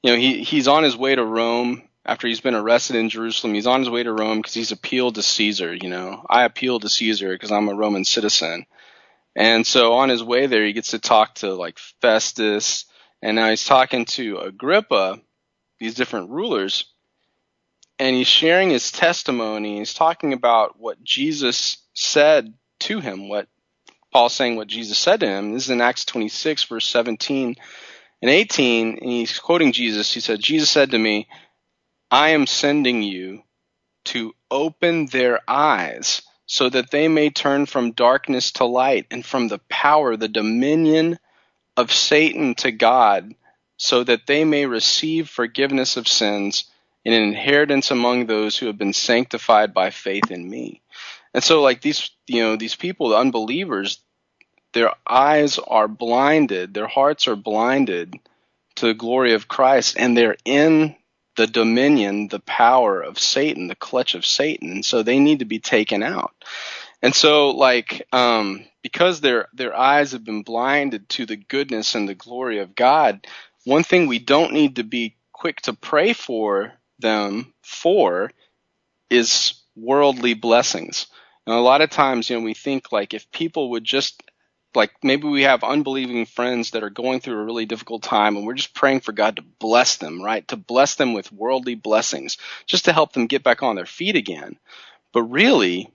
you 0.03 0.13
know, 0.13 0.19
he 0.19 0.43
he's 0.43 0.69
on 0.69 0.83
his 0.83 0.97
way 0.97 1.15
to 1.15 1.25
Rome 1.25 1.83
after 2.07 2.27
he's 2.27 2.41
been 2.41 2.55
arrested 2.55 2.97
in 2.97 3.11
Jerusalem. 3.11 3.55
He's 3.55 3.67
on 3.67 3.81
his 3.81 3.91
way 3.91 4.03
to 4.03 4.13
Rome 4.13 4.39
because 4.39 4.55
he's 4.55 4.73
appealed 4.73 5.17
to 5.17 5.23
Caesar. 5.23 5.75
You 5.75 5.91
know, 5.91 6.25
I 6.29 6.45
appeal 6.45 6.81
to 6.81 6.89
Caesar 6.89 7.33
because 7.33 7.53
I'm 7.53 7.69
a 7.69 7.75
Roman 7.75 8.05
citizen. 8.05 8.67
And 9.37 9.67
so 9.67 9.95
on 9.95 10.09
his 10.09 10.23
way 10.23 10.47
there, 10.47 10.65
he 10.65 10.73
gets 10.73 10.91
to 10.91 10.99
talk 10.99 11.35
to 11.37 11.55
like 11.55 11.79
Festus, 12.01 12.85
and 13.21 13.37
now 13.37 13.51
he's 13.51 13.65
talking 13.65 14.05
to 14.07 14.39
Agrippa, 14.39 15.21
these 15.81 15.95
different 15.95 16.31
rulers, 16.31 16.85
and 17.99 18.17
he's 18.17 18.27
sharing 18.27 18.71
his 18.71 18.91
testimony. 18.91 19.79
He's 19.79 19.95
talking 19.95 20.33
about 20.33 20.79
what 20.79 21.03
Jesus 21.03 21.79
said 21.95 22.55
to 22.81 23.01
him, 23.01 23.29
what 23.29 23.49
Paul's 24.13 24.35
saying, 24.35 24.57
what 24.57 24.69
Jesus 24.69 24.99
said 24.99 25.21
to 25.21 25.27
him. 25.27 25.53
This 25.53 25.65
is 25.65 25.71
in 25.71 25.81
Acts 25.81 26.05
26, 26.05 26.65
verse 26.65 26.87
17 26.87 27.57
and 28.23 28.31
18, 28.31 28.99
and 28.99 29.11
he's 29.11 29.39
quoting 29.39 29.73
Jesus. 29.73 30.13
He 30.13 30.21
said, 30.21 30.41
Jesus 30.41 30.71
said 30.71 30.91
to 30.91 30.99
me, 30.99 31.29
I 32.11 32.31
am 32.31 32.47
sending 32.47 33.03
you 33.03 33.43
to 34.07 34.35
open 34.51 35.07
their 35.07 35.41
eyes 35.49 36.23
so 36.47 36.69
that 36.69 36.91
they 36.91 37.09
may 37.09 37.31
turn 37.31 37.67
from 37.67 37.93
darkness 37.93 38.53
to 38.53 38.65
light 38.67 39.07
and 39.11 39.25
from 39.25 39.49
the 39.49 39.61
power, 39.69 40.17
the 40.17 40.29
dominion 40.29 41.19
of 41.77 41.93
Satan 41.93 42.55
to 42.57 42.71
God, 42.71 43.35
so 43.77 44.05
that 44.05 44.27
they 44.27 44.45
may 44.45 44.67
receive 44.67 45.29
forgiveness 45.29 45.97
of 45.97 46.07
sins 46.07 46.65
and 47.05 47.15
an 47.15 47.23
inheritance 47.23 47.91
among 47.91 48.27
those 48.27 48.57
who 48.57 48.67
have 48.67 48.79
been 48.79 48.93
sanctified 48.93 49.75
by 49.75 49.91
faith 49.91 50.31
in 50.31 50.49
me. 50.49 50.83
And 51.33 51.43
so 51.43 51.63
like 51.63 51.81
these 51.81 52.11
you 52.27 52.43
know, 52.43 52.57
these 52.57 52.75
people, 52.75 53.11
the 53.11 53.17
unbelievers, 53.17 53.99
their 54.73 54.93
eyes 55.09 55.59
are 55.59 55.89
blinded, 55.89 56.75
their 56.75 56.87
hearts 56.87 57.29
are 57.29 57.37
blinded 57.37 58.15
to 58.77 58.87
the 58.87 58.95
glory 58.95 59.35
of 59.35 59.49
Christ, 59.49 59.97
and 59.99 60.17
they're 60.17 60.37
in 60.45 60.97
the 61.37 61.47
dominion, 61.47 62.29
the 62.29 62.41
power 62.41 63.01
of 63.01 63.19
Satan, 63.19 63.67
the 63.67 63.75
clutch 63.75 64.15
of 64.15 64.25
Satan. 64.25 64.83
So 64.83 65.03
they 65.03 65.19
need 65.19 65.41
to 65.41 65.45
be 65.45 65.59
taken 65.59 66.03
out. 66.03 66.33
And 67.03 67.15
so 67.15 67.51
like 67.51 68.07
um, 68.13 68.65
because 68.83 69.21
their 69.21 69.49
their 69.53 69.77
eyes 69.77 70.13
have 70.13 70.25
been 70.25 70.43
blinded 70.43 71.09
to 71.11 71.27
the 71.27 71.37
goodness 71.37 71.95
and 71.95 72.09
the 72.09 72.15
glory 72.15 72.61
of 72.61 72.75
God, 72.75 73.27
one 73.65 73.83
thing 73.83 74.07
we 74.07 74.19
don't 74.19 74.53
need 74.53 74.77
to 74.77 74.85
be 74.85 75.17
quick 75.33 75.61
to 75.63 75.73
pray 75.73 76.13
for 76.13 76.73
them 76.99 77.53
for 77.63 78.31
is 79.11 79.55
worldly 79.77 80.35
blessings. 80.35 81.07
And 81.47 81.55
a 81.55 81.61
lot 81.61 81.83
of 81.83 81.91
times, 81.91 82.31
you 82.31 82.37
know, 82.37 82.45
we 82.45 82.55
think 82.55 82.93
like 82.93 83.15
if 83.15 83.31
people 83.31 83.71
would 83.71 83.85
just 83.85 84.23
like 84.75 84.93
maybe 85.03 85.29
we 85.29 85.43
have 85.43 85.63
unbelieving 85.63 86.27
friends 86.27 86.71
that 86.71 86.83
are 86.83 86.91
going 86.91 87.21
through 87.21 87.39
a 87.39 87.45
really 87.45 87.67
difficult 87.67 88.03
time 88.03 88.37
and 88.37 88.47
we're 88.47 88.55
just 88.55 88.75
praying 88.75 89.01
for 89.01 89.13
God 89.13 89.37
to 89.37 89.43
bless 89.43 89.97
them, 89.97 90.23
right? 90.23 90.47
To 90.49 90.57
bless 90.57 90.97
them 90.97 91.13
with 91.13 91.33
worldly 91.33 91.75
blessings, 91.75 92.39
just 92.67 92.87
to 92.87 92.93
help 92.93 93.13
them 93.13 93.27
get 93.27 93.45
back 93.45 93.63
on 93.63 93.77
their 93.77 93.87
feet 93.87 94.17
again. 94.17 94.59
But 95.13 95.23
really, 95.23 95.93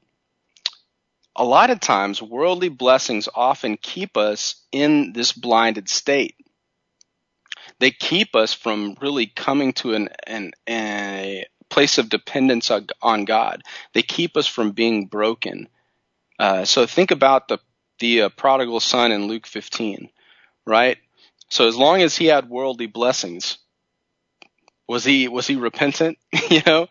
a 1.35 1.43
lot 1.43 1.69
of 1.69 1.79
times 1.79 2.21
worldly 2.21 2.69
blessings 2.69 3.27
often 3.33 3.77
keep 3.77 4.17
us 4.17 4.55
in 4.71 5.13
this 5.13 5.31
blinded 5.31 5.89
state. 5.89 6.35
They 7.79 7.91
keep 7.91 8.35
us 8.35 8.53
from 8.53 8.97
really 9.01 9.27
coming 9.27 9.73
to 9.73 9.93
an, 9.93 10.09
an 10.27 10.51
a 10.67 11.45
place 11.69 11.97
of 11.97 12.09
dependence 12.09 12.71
on 13.01 13.25
God. 13.25 13.63
They 13.93 14.01
keep 14.01 14.35
us 14.35 14.47
from 14.47 14.71
being 14.71 15.05
broken. 15.05 15.69
Uh, 16.37 16.65
so 16.65 16.85
think 16.85 17.11
about 17.11 17.47
the 17.47 17.59
the 17.99 18.23
uh, 18.23 18.29
prodigal 18.29 18.79
son 18.79 19.11
in 19.11 19.27
Luke 19.27 19.45
15, 19.45 20.09
right? 20.65 20.97
So 21.49 21.67
as 21.67 21.75
long 21.75 22.01
as 22.01 22.15
he 22.15 22.27
had 22.27 22.49
worldly 22.49 22.87
blessings, 22.87 23.57
was 24.87 25.03
he 25.03 25.27
was 25.27 25.47
he 25.47 25.55
repentant? 25.55 26.17
you 26.49 26.61
know, 26.65 26.87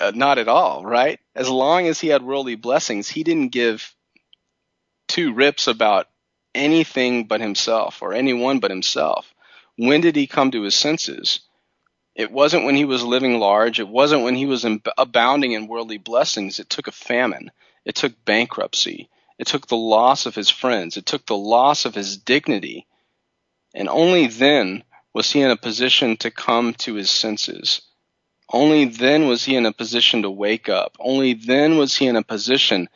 uh, 0.00 0.12
not 0.14 0.38
at 0.38 0.48
all, 0.48 0.84
right? 0.84 1.20
As 1.34 1.48
long 1.48 1.86
as 1.86 2.00
he 2.00 2.08
had 2.08 2.22
worldly 2.22 2.54
blessings, 2.56 3.08
he 3.08 3.24
didn't 3.24 3.48
give 3.48 3.94
two 5.08 5.32
rips 5.32 5.66
about 5.66 6.06
anything 6.54 7.26
but 7.26 7.40
himself 7.40 8.02
or 8.02 8.12
anyone 8.14 8.58
but 8.60 8.70
himself. 8.70 9.32
When 9.76 10.00
did 10.00 10.16
he 10.16 10.26
come 10.26 10.50
to 10.52 10.62
his 10.62 10.74
senses? 10.74 11.40
It 12.14 12.32
wasn't 12.32 12.64
when 12.64 12.76
he 12.76 12.86
was 12.86 13.04
living 13.04 13.38
large. 13.38 13.78
It 13.78 13.88
wasn't 13.88 14.22
when 14.22 14.34
he 14.34 14.46
was 14.46 14.66
abounding 14.96 15.52
in 15.52 15.66
worldly 15.68 15.98
blessings. 15.98 16.58
It 16.58 16.70
took 16.70 16.86
a 16.86 16.92
famine. 16.92 17.50
It 17.84 17.94
took 17.94 18.24
bankruptcy. 18.24 19.10
It 19.38 19.46
took 19.46 19.66
the 19.66 19.76
loss 19.76 20.24
of 20.24 20.34
his 20.34 20.48
friends. 20.48 20.96
It 20.96 21.04
took 21.04 21.26
the 21.26 21.36
loss 21.36 21.84
of 21.84 21.94
his 21.94 22.16
dignity. 22.16 22.86
And 23.74 23.88
only 23.90 24.28
then 24.28 24.82
was 25.12 25.30
he 25.30 25.42
in 25.42 25.50
a 25.50 25.56
position 25.56 26.16
to 26.18 26.30
come 26.30 26.72
to 26.74 26.94
his 26.94 27.10
senses. 27.10 27.82
Only 28.50 28.86
then 28.86 29.26
was 29.26 29.44
he 29.44 29.56
in 29.56 29.66
a 29.66 29.72
position 29.72 30.22
to 30.22 30.30
wake 30.30 30.70
up. 30.70 30.96
Only 30.98 31.34
then 31.34 31.76
was 31.76 31.96
he 31.96 32.06
in 32.06 32.16
a 32.16 32.22
position 32.22 32.88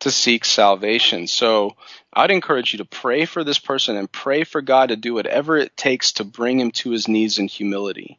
to 0.00 0.10
seek 0.10 0.44
salvation. 0.44 1.26
So 1.26 1.76
I'd 2.16 2.30
encourage 2.30 2.72
you 2.72 2.78
to 2.78 2.86
pray 2.86 3.26
for 3.26 3.44
this 3.44 3.58
person 3.58 3.96
and 3.96 4.10
pray 4.10 4.44
for 4.44 4.62
God 4.62 4.88
to 4.88 4.96
do 4.96 5.12
whatever 5.12 5.58
it 5.58 5.76
takes 5.76 6.12
to 6.12 6.24
bring 6.24 6.58
him 6.58 6.70
to 6.72 6.90
his 6.90 7.08
knees 7.08 7.38
in 7.38 7.46
humility. 7.46 8.18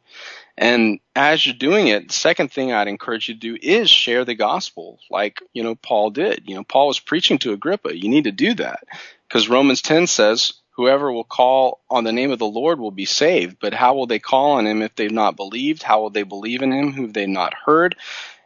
And 0.56 1.00
as 1.16 1.44
you're 1.44 1.56
doing 1.56 1.88
it, 1.88 2.06
the 2.06 2.14
second 2.14 2.52
thing 2.52 2.72
I'd 2.72 2.86
encourage 2.86 3.28
you 3.28 3.34
to 3.34 3.40
do 3.40 3.58
is 3.60 3.90
share 3.90 4.24
the 4.24 4.36
gospel, 4.36 5.00
like, 5.10 5.42
you 5.52 5.64
know, 5.64 5.74
Paul 5.74 6.10
did. 6.10 6.44
You 6.46 6.54
know, 6.54 6.62
Paul 6.62 6.86
was 6.86 7.00
preaching 7.00 7.38
to 7.38 7.52
Agrippa. 7.52 7.96
You 7.96 8.08
need 8.08 8.24
to 8.24 8.32
do 8.32 8.54
that 8.54 8.84
because 9.26 9.48
Romans 9.48 9.82
10 9.82 10.06
says, 10.06 10.54
whoever 10.70 11.10
will 11.12 11.24
call 11.24 11.80
on 11.90 12.04
the 12.04 12.12
name 12.12 12.30
of 12.30 12.38
the 12.38 12.46
Lord 12.46 12.78
will 12.78 12.92
be 12.92 13.04
saved. 13.04 13.58
But 13.60 13.74
how 13.74 13.94
will 13.94 14.06
they 14.06 14.20
call 14.20 14.52
on 14.52 14.66
him 14.68 14.80
if 14.80 14.94
they've 14.94 15.10
not 15.10 15.34
believed? 15.34 15.82
How 15.82 16.02
will 16.02 16.10
they 16.10 16.22
believe 16.22 16.62
in 16.62 16.70
him 16.70 16.92
who 16.92 17.08
they've 17.08 17.28
not 17.28 17.52
heard? 17.52 17.96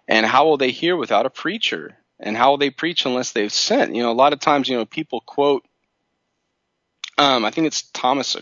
And 0.09 0.25
how 0.25 0.47
will 0.47 0.57
they 0.57 0.71
hear 0.71 0.97
without 0.97 1.27
a 1.27 1.31
preacher? 1.31 1.99
And 2.23 2.37
how 2.37 2.51
will 2.51 2.59
they 2.59 2.71
preach 2.71 3.05
unless 3.05 3.33
they've 3.33 3.53
sent? 3.53 3.95
You 3.95 4.03
know, 4.03 4.13
a 4.13 4.15
lot 4.15 4.33
of 4.33 4.41
times, 4.41 4.69
you 4.69 4.77
know, 4.77 4.85
people 4.85 5.21
quote, 5.21 5.65
um, 7.19 7.45
I 7.45 7.51
think 7.51 7.67
it's 7.67 7.83
Thomas 7.93 8.37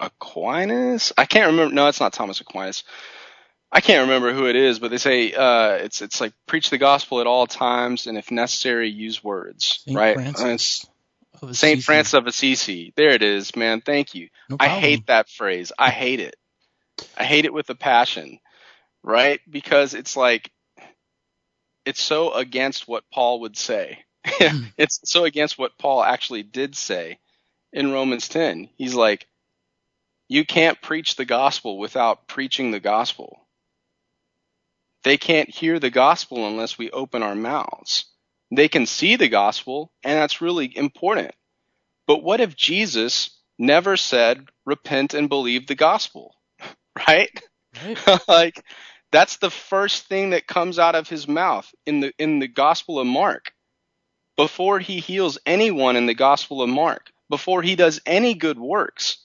Aquinas. 0.00 1.12
I 1.18 1.26
can't 1.26 1.50
remember. 1.50 1.74
No, 1.74 1.88
it's 1.88 2.00
not 2.00 2.12
Thomas 2.12 2.40
Aquinas. 2.40 2.84
I 3.70 3.80
can't 3.80 4.02
remember 4.02 4.32
who 4.32 4.46
it 4.46 4.54
is, 4.54 4.78
but 4.78 4.90
they 4.90 4.98
say 4.98 5.32
uh, 5.32 5.72
it's 5.72 6.00
it's 6.00 6.20
like 6.20 6.32
preach 6.46 6.70
the 6.70 6.78
gospel 6.78 7.20
at 7.20 7.26
all 7.26 7.46
times, 7.46 8.06
and 8.06 8.16
if 8.16 8.30
necessary, 8.30 8.88
use 8.88 9.22
words. 9.22 9.82
Saint 9.84 9.96
right? 9.96 10.14
Francis 10.14 10.86
Saint 11.52 11.82
Francis 11.82 12.14
of 12.14 12.26
Assisi. 12.26 12.92
There 12.96 13.10
it 13.10 13.22
is, 13.22 13.56
man. 13.56 13.80
Thank 13.80 14.14
you. 14.14 14.28
No 14.48 14.56
I 14.60 14.68
hate 14.68 15.08
that 15.08 15.28
phrase. 15.28 15.72
I 15.78 15.90
hate 15.90 16.20
it. 16.20 16.36
I 17.16 17.24
hate 17.24 17.44
it 17.44 17.52
with 17.52 17.68
a 17.70 17.74
passion. 17.74 18.38
Right? 19.02 19.40
Because 19.50 19.94
it's 19.94 20.16
like 20.16 20.50
it's 21.84 22.02
so 22.02 22.32
against 22.32 22.88
what 22.88 23.04
Paul 23.12 23.40
would 23.40 23.56
say. 23.56 24.04
Hmm. 24.26 24.64
it's 24.78 25.00
so 25.04 25.24
against 25.24 25.58
what 25.58 25.78
Paul 25.78 26.02
actually 26.02 26.42
did 26.42 26.76
say 26.76 27.18
in 27.72 27.92
Romans 27.92 28.28
10. 28.28 28.68
He's 28.76 28.94
like, 28.94 29.26
you 30.28 30.44
can't 30.46 30.80
preach 30.80 31.16
the 31.16 31.24
gospel 31.24 31.78
without 31.78 32.26
preaching 32.26 32.70
the 32.70 32.80
gospel. 32.80 33.46
They 35.02 35.18
can't 35.18 35.50
hear 35.50 35.78
the 35.78 35.90
gospel 35.90 36.46
unless 36.46 36.78
we 36.78 36.90
open 36.90 37.22
our 37.22 37.34
mouths. 37.34 38.06
They 38.50 38.68
can 38.68 38.86
see 38.86 39.16
the 39.16 39.28
gospel, 39.28 39.92
and 40.02 40.14
that's 40.14 40.40
really 40.40 40.74
important. 40.76 41.34
But 42.06 42.22
what 42.22 42.40
if 42.40 42.56
Jesus 42.56 43.38
never 43.58 43.96
said, 43.96 44.48
repent 44.64 45.12
and 45.12 45.28
believe 45.28 45.66
the 45.66 45.74
gospel? 45.74 46.34
right? 47.08 47.30
right. 47.84 48.20
like, 48.28 48.64
that's 49.14 49.36
the 49.36 49.50
first 49.50 50.06
thing 50.06 50.30
that 50.30 50.46
comes 50.46 50.78
out 50.78 50.94
of 50.94 51.08
his 51.08 51.28
mouth 51.28 51.72
in 51.86 52.00
the 52.00 52.12
in 52.18 52.40
the 52.40 52.48
Gospel 52.48 52.98
of 52.98 53.06
Mark. 53.06 53.52
Before 54.36 54.80
he 54.80 54.98
heals 54.98 55.38
anyone 55.46 55.94
in 55.94 56.06
the 56.06 56.14
Gospel 56.14 56.62
of 56.62 56.68
Mark, 56.68 57.12
before 57.30 57.62
he 57.62 57.76
does 57.76 58.00
any 58.04 58.34
good 58.34 58.58
works, 58.58 59.18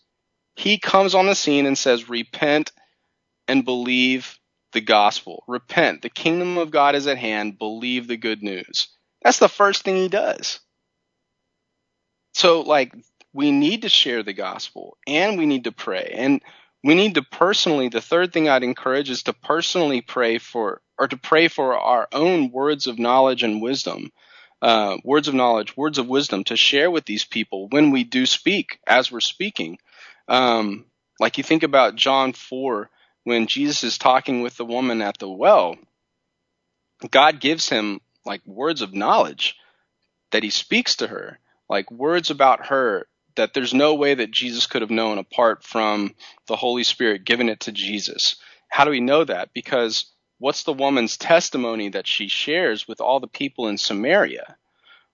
he 0.55 0.77
comes 0.77 1.15
on 1.15 1.25
the 1.25 1.35
scene 1.35 1.65
and 1.65 1.77
says, 1.77 2.09
Repent 2.09 2.71
and 3.47 3.65
believe 3.65 4.37
the 4.73 4.81
gospel. 4.81 5.43
Repent. 5.47 6.03
The 6.03 6.09
kingdom 6.09 6.57
of 6.57 6.69
God 6.69 6.95
is 6.95 7.07
at 7.07 7.17
hand. 7.17 7.57
Believe 7.57 8.07
the 8.07 8.17
good 8.17 8.43
news. 8.43 8.89
That's 9.23 9.39
the 9.39 9.49
first 9.49 9.83
thing 9.83 9.95
he 9.95 10.07
does. 10.07 10.59
So, 12.33 12.61
like, 12.61 12.93
we 13.33 13.51
need 13.51 13.81
to 13.81 13.89
share 13.89 14.21
the 14.21 14.33
gospel 14.33 14.97
and 15.07 15.37
we 15.37 15.45
need 15.45 15.63
to 15.63 15.71
pray. 15.71 16.13
And 16.15 16.41
we 16.83 16.95
need 16.95 17.15
to 17.15 17.23
personally, 17.23 17.89
the 17.89 18.01
third 18.01 18.31
thing 18.31 18.47
I'd 18.47 18.63
encourage 18.63 19.09
is 19.09 19.23
to 19.23 19.33
personally 19.33 20.01
pray 20.01 20.37
for, 20.37 20.81
or 20.97 21.07
to 21.07 21.17
pray 21.17 21.47
for 21.47 21.77
our 21.77 22.07
own 22.11 22.51
words 22.51 22.87
of 22.87 22.99
knowledge 22.99 23.43
and 23.43 23.61
wisdom. 23.61 24.11
Uh, 24.61 24.97
words 25.03 25.29
of 25.29 25.33
knowledge, 25.33 25.77
words 25.77 25.97
of 25.97 26.07
wisdom 26.07 26.43
to 26.43 26.57
share 26.57 26.91
with 26.91 27.05
these 27.05 27.23
people 27.23 27.69
when 27.69 27.91
we 27.91 28.03
do 28.03 28.25
speak, 28.25 28.79
as 28.85 29.11
we're 29.11 29.21
speaking. 29.21 29.77
Um, 30.27 30.85
like 31.19 31.37
you 31.37 31.43
think 31.43 31.63
about 31.63 31.95
John 31.95 32.33
4 32.33 32.89
when 33.23 33.47
Jesus 33.47 33.83
is 33.83 33.97
talking 33.97 34.41
with 34.41 34.57
the 34.57 34.65
woman 34.65 35.01
at 35.01 35.17
the 35.17 35.29
well. 35.29 35.77
God 37.09 37.39
gives 37.39 37.69
him 37.69 38.01
like 38.25 38.45
words 38.45 38.81
of 38.81 38.93
knowledge 38.93 39.55
that 40.31 40.43
he 40.43 40.49
speaks 40.49 40.97
to 40.97 41.07
her, 41.07 41.39
like 41.69 41.89
words 41.89 42.29
about 42.29 42.67
her 42.67 43.07
that 43.39 43.53
there's 43.53 43.73
no 43.73 43.95
way 43.95 44.13
that 44.13 44.31
Jesus 44.31 44.67
could 44.67 44.81
have 44.81 44.91
known 44.91 45.17
apart 45.17 45.63
from 45.63 46.13
the 46.47 46.57
Holy 46.57 46.83
Spirit 46.83 47.23
giving 47.23 47.47
it 47.47 47.61
to 47.61 47.71
Jesus. 47.71 48.35
How 48.67 48.83
do 48.83 48.91
we 48.91 48.99
know 48.99 49.23
that? 49.23 49.53
Because 49.53 50.11
what's 50.39 50.63
the 50.63 50.73
woman's 50.73 51.15
testimony 51.15 51.89
that 51.89 52.05
she 52.05 52.27
shares 52.27 52.85
with 52.85 52.99
all 52.99 53.21
the 53.21 53.27
people 53.27 53.69
in 53.69 53.77
Samaria? 53.77 54.57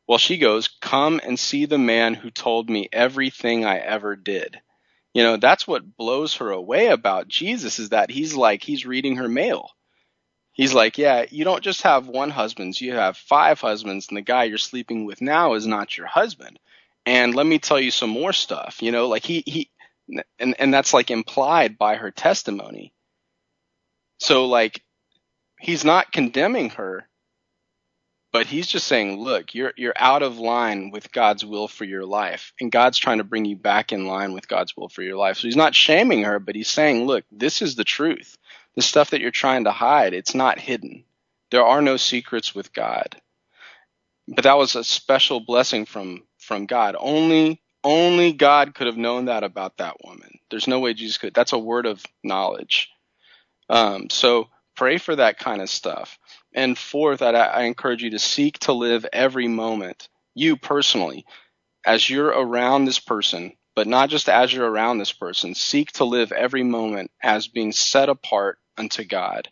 Well, 0.08 0.18
she 0.18 0.38
goes, 0.38 0.68
Come 0.82 1.22
and 1.24 1.38
see 1.38 1.66
the 1.66 1.78
man 1.78 2.16
who 2.16 2.32
told 2.32 2.68
me 2.68 2.90
everything 2.92 3.64
I 3.64 3.78
ever 3.78 4.16
did. 4.16 4.60
You 5.14 5.22
know, 5.22 5.38
that's 5.38 5.68
what 5.68 5.96
blows 5.96 6.36
her 6.38 6.50
away 6.50 6.88
about 6.88 7.28
Jesus 7.28 7.78
is 7.78 7.90
that 7.90 8.10
he's 8.10 8.36
like, 8.36 8.64
he's 8.64 8.86
reading 8.88 9.18
her 9.18 9.30
mail. 9.30 9.70
He's 10.52 10.74
like, 10.74 10.98
yeah, 10.98 11.26
you 11.30 11.44
don't 11.44 11.64
just 11.64 11.84
have 11.84 12.08
one 12.08 12.32
husband, 12.32 12.80
you 12.82 12.94
have 12.96 13.18
five 13.18 13.62
husbands, 13.62 14.08
and 14.10 14.18
the 14.18 14.22
guy 14.22 14.46
you're 14.46 14.58
sleeping 14.58 15.06
with 15.06 15.22
now 15.22 15.54
is 15.54 15.68
not 15.68 15.98
your 15.98 16.08
husband. 16.08 16.60
And 17.06 17.36
let 17.36 17.46
me 17.46 17.60
tell 17.60 17.80
you 17.80 17.92
some 17.92 18.10
more 18.10 18.34
stuff, 18.34 18.82
you 18.82 18.92
know, 18.92 19.08
like 19.08 19.24
he, 19.24 19.44
he, 19.46 19.70
and, 20.40 20.56
and 20.58 20.74
that's 20.74 20.94
like 20.94 21.12
implied 21.12 21.78
by 21.78 21.96
her 21.96 22.12
testimony. 22.12 22.94
So 24.20 24.48
like, 24.48 24.84
he's 25.60 25.86
not 25.86 26.12
condemning 26.12 26.72
her 26.72 27.08
but 28.36 28.48
he's 28.48 28.68
just 28.68 28.88
saying, 28.88 29.18
look, 29.18 29.56
you're 29.56 29.72
you're 29.78 29.94
out 29.96 30.22
of 30.22 30.38
line 30.38 30.92
with 30.92 31.10
God's 31.14 31.46
will 31.46 31.70
for 31.70 31.86
your 31.86 32.04
life, 32.04 32.52
and 32.60 32.70
God's 32.70 32.98
trying 32.98 33.20
to 33.20 33.24
bring 33.24 33.46
you 33.46 33.56
back 33.56 33.94
in 33.94 34.08
line 34.08 34.34
with 34.34 34.50
God's 34.50 34.76
will 34.76 34.90
for 34.90 35.04
your 35.04 35.16
life. 35.16 35.38
So 35.38 35.48
he's 35.48 35.56
not 35.56 35.74
shaming 35.74 36.24
her, 36.24 36.38
but 36.38 36.54
he's 36.54 36.68
saying, 36.68 37.06
look, 37.06 37.24
this 37.32 37.62
is 37.62 37.78
the 37.78 37.86
truth. 37.86 38.38
The 38.76 38.82
stuff 38.82 39.12
that 39.12 39.22
you're 39.22 39.32
trying 39.32 39.64
to 39.64 39.72
hide, 39.72 40.14
it's 40.14 40.36
not 40.36 40.60
hidden. 40.60 41.06
There 41.50 41.64
are 41.64 41.82
no 41.82 41.96
secrets 41.96 42.54
with 42.54 42.74
God. 42.74 43.16
But 44.28 44.44
that 44.44 44.58
was 44.58 44.76
a 44.76 44.84
special 44.84 45.40
blessing 45.40 45.86
from 45.86 46.24
from 46.46 46.66
God. 46.66 46.96
Only 46.98 47.62
only 47.84 48.34
God 48.34 48.74
could 48.74 48.88
have 48.88 48.98
known 48.98 49.26
that 49.26 49.44
about 49.44 49.78
that 49.78 49.98
woman. 50.04 50.40
There's 50.50 50.68
no 50.68 50.80
way 50.80 50.96
Jesus 50.96 51.20
could. 51.20 51.36
That's 51.36 51.54
a 51.54 51.60
word 51.60 51.86
of 51.86 52.04
knowledge. 52.24 52.90
Um, 53.70 54.10
so 54.10 54.50
pray 54.76 54.98
for 54.98 55.16
that 55.16 55.38
kind 55.38 55.62
of 55.62 55.70
stuff. 55.70 56.18
And 56.54 56.76
fourth, 56.78 57.22
I, 57.22 57.32
I 57.32 57.64
encourage 57.64 58.02
you 58.02 58.10
to 58.12 58.20
seek 58.20 58.58
to 58.60 58.74
live 58.74 59.06
every 59.14 59.48
moment, 59.48 60.10
you 60.34 60.58
personally, 60.58 61.26
as 61.86 62.10
you're 62.10 62.28
around 62.28 62.86
this 62.86 63.00
person, 63.00 63.54
but 63.76 63.88
not 63.88 64.10
just 64.10 64.30
as 64.30 64.52
you're 64.52 64.70
around 64.70 64.98
this 64.98 65.14
person. 65.14 65.54
Seek 65.54 65.92
to 65.94 66.06
live 66.06 66.32
every 66.32 66.64
moment 66.64 67.12
as 67.22 67.48
being 67.48 67.72
set 67.72 68.10
apart 68.10 68.58
unto 68.78 69.04
God. 69.04 69.50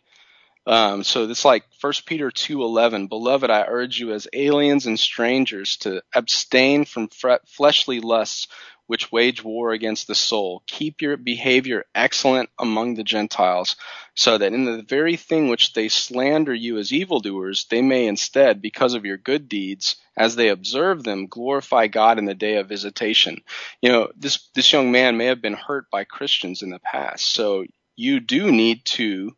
Um, 0.66 1.04
so 1.04 1.24
it's 1.28 1.44
like 1.44 1.64
1 1.80 1.92
Peter 2.06 2.30
2:11, 2.30 3.08
beloved, 3.08 3.50
I 3.50 3.64
urge 3.68 3.98
you 3.98 4.12
as 4.12 4.28
aliens 4.32 4.86
and 4.86 4.98
strangers 4.98 5.76
to 5.78 6.02
abstain 6.14 6.86
from 6.86 7.08
fleshly 7.08 8.00
lusts 8.00 8.48
which 8.86 9.10
wage 9.10 9.42
war 9.42 9.72
against 9.72 10.06
the 10.06 10.14
soul. 10.14 10.62
Keep 10.66 11.00
your 11.00 11.16
behavior 11.16 11.84
excellent 11.94 12.50
among 12.58 12.94
the 12.94 13.04
Gentiles, 13.04 13.76
so 14.14 14.36
that 14.38 14.52
in 14.52 14.64
the 14.64 14.82
very 14.82 15.16
thing 15.16 15.48
which 15.48 15.72
they 15.72 15.88
slander 15.88 16.54
you 16.54 16.78
as 16.78 16.92
evildoers, 16.92 17.66
they 17.70 17.80
may 17.80 18.06
instead, 18.06 18.60
because 18.60 18.94
of 18.94 19.04
your 19.04 19.16
good 19.16 19.48
deeds, 19.48 19.96
as 20.16 20.36
they 20.36 20.48
observe 20.48 21.02
them, 21.02 21.26
glorify 21.26 21.86
God 21.86 22.18
in 22.18 22.26
the 22.26 22.34
day 22.34 22.56
of 22.56 22.68
visitation. 22.68 23.42
You 23.80 23.90
know, 23.90 24.08
this, 24.16 24.48
this 24.54 24.72
young 24.72 24.92
man 24.92 25.16
may 25.16 25.26
have 25.26 25.42
been 25.42 25.54
hurt 25.54 25.90
by 25.90 26.04
Christians 26.04 26.62
in 26.62 26.70
the 26.70 26.78
past, 26.78 27.26
so 27.26 27.64
you 27.96 28.20
do 28.20 28.52
need 28.52 28.84
to 28.84 29.34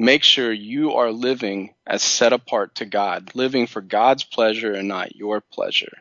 make 0.00 0.24
sure 0.24 0.50
you 0.50 0.94
are 0.94 1.12
living 1.12 1.74
as 1.86 2.02
set 2.02 2.32
apart 2.32 2.76
to 2.76 2.86
God, 2.86 3.32
living 3.34 3.66
for 3.66 3.82
God's 3.82 4.24
pleasure 4.24 4.72
and 4.72 4.88
not 4.88 5.14
your 5.14 5.42
pleasure. 5.42 5.92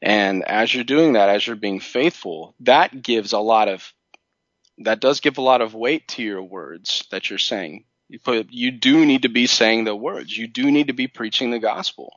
And 0.00 0.44
as 0.44 0.72
you're 0.72 0.84
doing 0.84 1.14
that, 1.14 1.28
as 1.28 1.44
you're 1.44 1.56
being 1.56 1.80
faithful, 1.80 2.54
that 2.60 3.02
gives 3.02 3.32
a 3.32 3.40
lot 3.40 3.68
of 3.68 3.92
that 4.78 5.00
does 5.00 5.18
give 5.18 5.38
a 5.38 5.42
lot 5.42 5.62
of 5.62 5.74
weight 5.74 6.06
to 6.08 6.22
your 6.22 6.42
words 6.42 7.06
that 7.10 7.28
you're 7.28 7.38
saying. 7.40 7.84
You 8.08 8.20
put 8.20 8.52
you 8.52 8.70
do 8.70 9.04
need 9.04 9.22
to 9.22 9.28
be 9.28 9.48
saying 9.48 9.82
the 9.82 9.96
words. 9.96 10.36
You 10.36 10.46
do 10.46 10.70
need 10.70 10.86
to 10.86 10.92
be 10.92 11.08
preaching 11.08 11.50
the 11.50 11.58
gospel. 11.58 12.12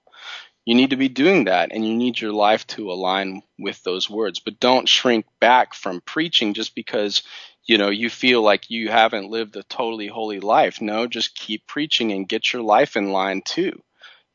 You 0.65 0.75
need 0.75 0.91
to 0.91 0.97
be 0.97 1.09
doing 1.09 1.45
that 1.45 1.71
and 1.71 1.83
you 1.83 1.95
need 1.95 2.21
your 2.21 2.33
life 2.33 2.67
to 2.67 2.91
align 2.91 3.41
with 3.57 3.81
those 3.81 4.07
words. 4.07 4.39
But 4.39 4.59
don't 4.59 4.87
shrink 4.87 5.25
back 5.39 5.73
from 5.73 6.01
preaching 6.01 6.53
just 6.53 6.75
because 6.75 7.23
you 7.67 7.77
know 7.77 7.89
you 7.89 8.09
feel 8.09 8.41
like 8.41 8.69
you 8.69 8.89
haven't 8.89 9.29
lived 9.29 9.55
a 9.55 9.63
totally 9.63 10.07
holy 10.07 10.39
life. 10.39 10.81
No, 10.81 11.05
just 11.05 11.35
keep 11.35 11.67
preaching 11.67 12.11
and 12.11 12.27
get 12.27 12.51
your 12.51 12.61
life 12.63 12.95
in 12.95 13.11
line 13.11 13.41
too. 13.45 13.81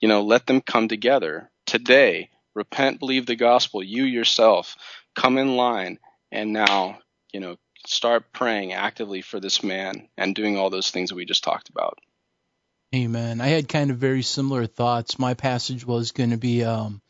You 0.00 0.08
know, 0.08 0.22
let 0.22 0.46
them 0.46 0.60
come 0.60 0.88
together. 0.88 1.50
Today, 1.66 2.30
repent, 2.54 2.98
believe 2.98 3.26
the 3.26 3.36
gospel, 3.36 3.82
you 3.82 4.04
yourself 4.04 4.76
come 5.14 5.38
in 5.38 5.56
line 5.56 5.98
and 6.30 6.52
now, 6.52 6.98
you 7.32 7.40
know, 7.40 7.56
start 7.86 8.32
praying 8.32 8.72
actively 8.72 9.22
for 9.22 9.40
this 9.40 9.62
man 9.62 10.08
and 10.16 10.34
doing 10.34 10.56
all 10.56 10.70
those 10.70 10.90
things 10.90 11.10
that 11.10 11.16
we 11.16 11.24
just 11.24 11.44
talked 11.44 11.68
about. 11.68 11.98
Amen. 12.94 13.40
I 13.40 13.48
had 13.48 13.68
kind 13.68 13.90
of 13.90 13.96
very 13.96 14.22
similar 14.22 14.66
thoughts. 14.66 15.18
My 15.18 15.34
passage 15.34 15.86
was 15.86 16.12
going 16.12 16.30
to 16.30 16.36
be 16.36 16.62
um, 16.64 17.00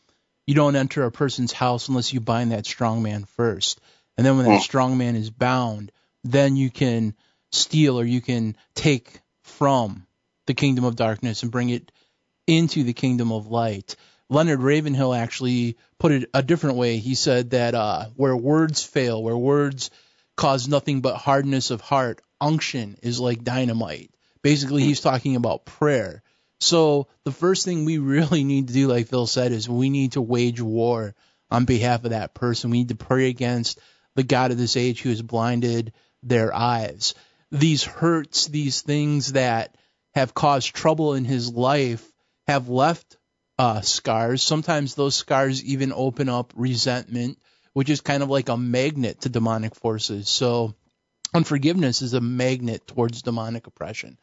you 0.47 0.55
don't 0.55 0.77
enter 0.77 1.05
a 1.05 1.11
person's 1.11 1.53
house 1.53 1.89
unless 1.89 2.13
you 2.13 2.21
bind 2.21 2.53
that 2.53 2.67
strong 2.67 3.03
man 3.03 3.25
first. 3.25 3.81
And 4.17 4.27
then 4.27 4.37
when 4.37 4.47
that 4.47 4.61
mm. 4.61 4.63
strong 4.63 4.99
man 4.99 5.17
is 5.17 5.31
bound, 5.31 5.91
then 6.25 6.57
you 6.57 6.71
can 6.71 7.15
steal 7.51 7.99
or 7.99 8.05
you 8.05 8.21
can 8.21 8.57
take 8.75 9.21
from 9.43 10.07
the 10.47 10.55
kingdom 10.55 10.85
of 10.85 10.97
darkness 10.97 11.43
and 11.43 11.53
bring 11.53 11.69
it 11.69 11.93
into 12.47 12.85
the 12.85 12.93
kingdom 12.93 13.33
of 13.33 13.47
light. 13.47 13.97
Leonard 14.29 14.61
Ravenhill 14.61 15.13
actually 15.13 15.77
put 15.99 16.13
it 16.13 16.31
a 16.33 16.43
different 16.43 16.77
way. 16.77 16.97
He 16.97 17.15
said 17.15 17.51
that 17.51 17.75
uh, 17.75 18.07
where 18.17 18.37
words 18.37 18.83
fail, 18.83 19.23
where 19.23 19.37
words 19.37 19.91
cause 20.37 20.69
nothing 20.69 21.01
but 21.01 21.17
hardness 21.17 21.71
of 21.71 21.81
heart. 21.81 22.23
Unction 22.41 22.97
is 23.03 23.21
like 23.21 23.45
dynamite. 23.45 24.11
Basically, 24.43 24.83
he's 24.83 25.01
talking 25.01 25.37
about 25.37 25.67
prayer. 25.67 26.23
So 26.61 27.09
the 27.25 27.33
first 27.33 27.65
thing 27.65 27.85
we 27.85 27.99
really 27.99 28.43
need 28.43 28.69
to 28.69 28.75
do, 28.75 28.89
like 28.89 29.09
Phil 29.09 29.27
said, 29.27 29.53
is 29.53 29.69
we 29.69 29.91
need 29.91 30.13
to 30.13 30.23
wage 30.23 30.61
war 30.61 31.15
on 31.51 31.65
behalf 31.65 32.05
of 32.05 32.11
that 32.11 32.35
person. 32.35 32.71
We 32.71 32.79
need 32.79 32.89
to 32.89 32.95
pray 32.97 33.29
against 33.29 33.79
the 34.15 34.23
God 34.23 34.51
of 34.51 34.59
this 34.59 34.77
age 34.77 35.03
who 35.03 35.11
has 35.11 35.23
blinded 35.23 35.93
their 36.23 36.55
eyes. 36.55 37.15
These 37.51 37.85
hurts, 37.85 38.47
these 38.47 38.83
things 38.83 39.33
that 39.33 39.77
have 40.15 40.35
caused 40.35 40.75
trouble 40.75 41.15
in 41.15 41.25
his 41.25 41.53
life 41.53 42.07
have 42.47 42.69
left 42.69 43.17
uh, 43.59 43.81
scars. 43.83 44.43
Sometimes 44.43 44.95
those 44.95 45.15
scars 45.15 45.63
even 45.65 45.93
open 45.95 46.29
up 46.29 46.53
resentment 46.57 47.39
which 47.73 47.91
is 47.91 48.01
kind 48.01 48.23
of 48.23 48.31
like 48.31 48.49
a 48.49 48.57
magnet 48.57 49.23
to 49.23 49.29
demonic 49.29 49.75
forces. 49.75 50.29
So 50.29 50.75
unforgiveness 51.35 52.03
is 52.03 52.15
a 52.15 52.21
magnet 52.21 52.87
towards 52.87 53.23
demonic 53.23 53.67
oppression. 53.67 54.19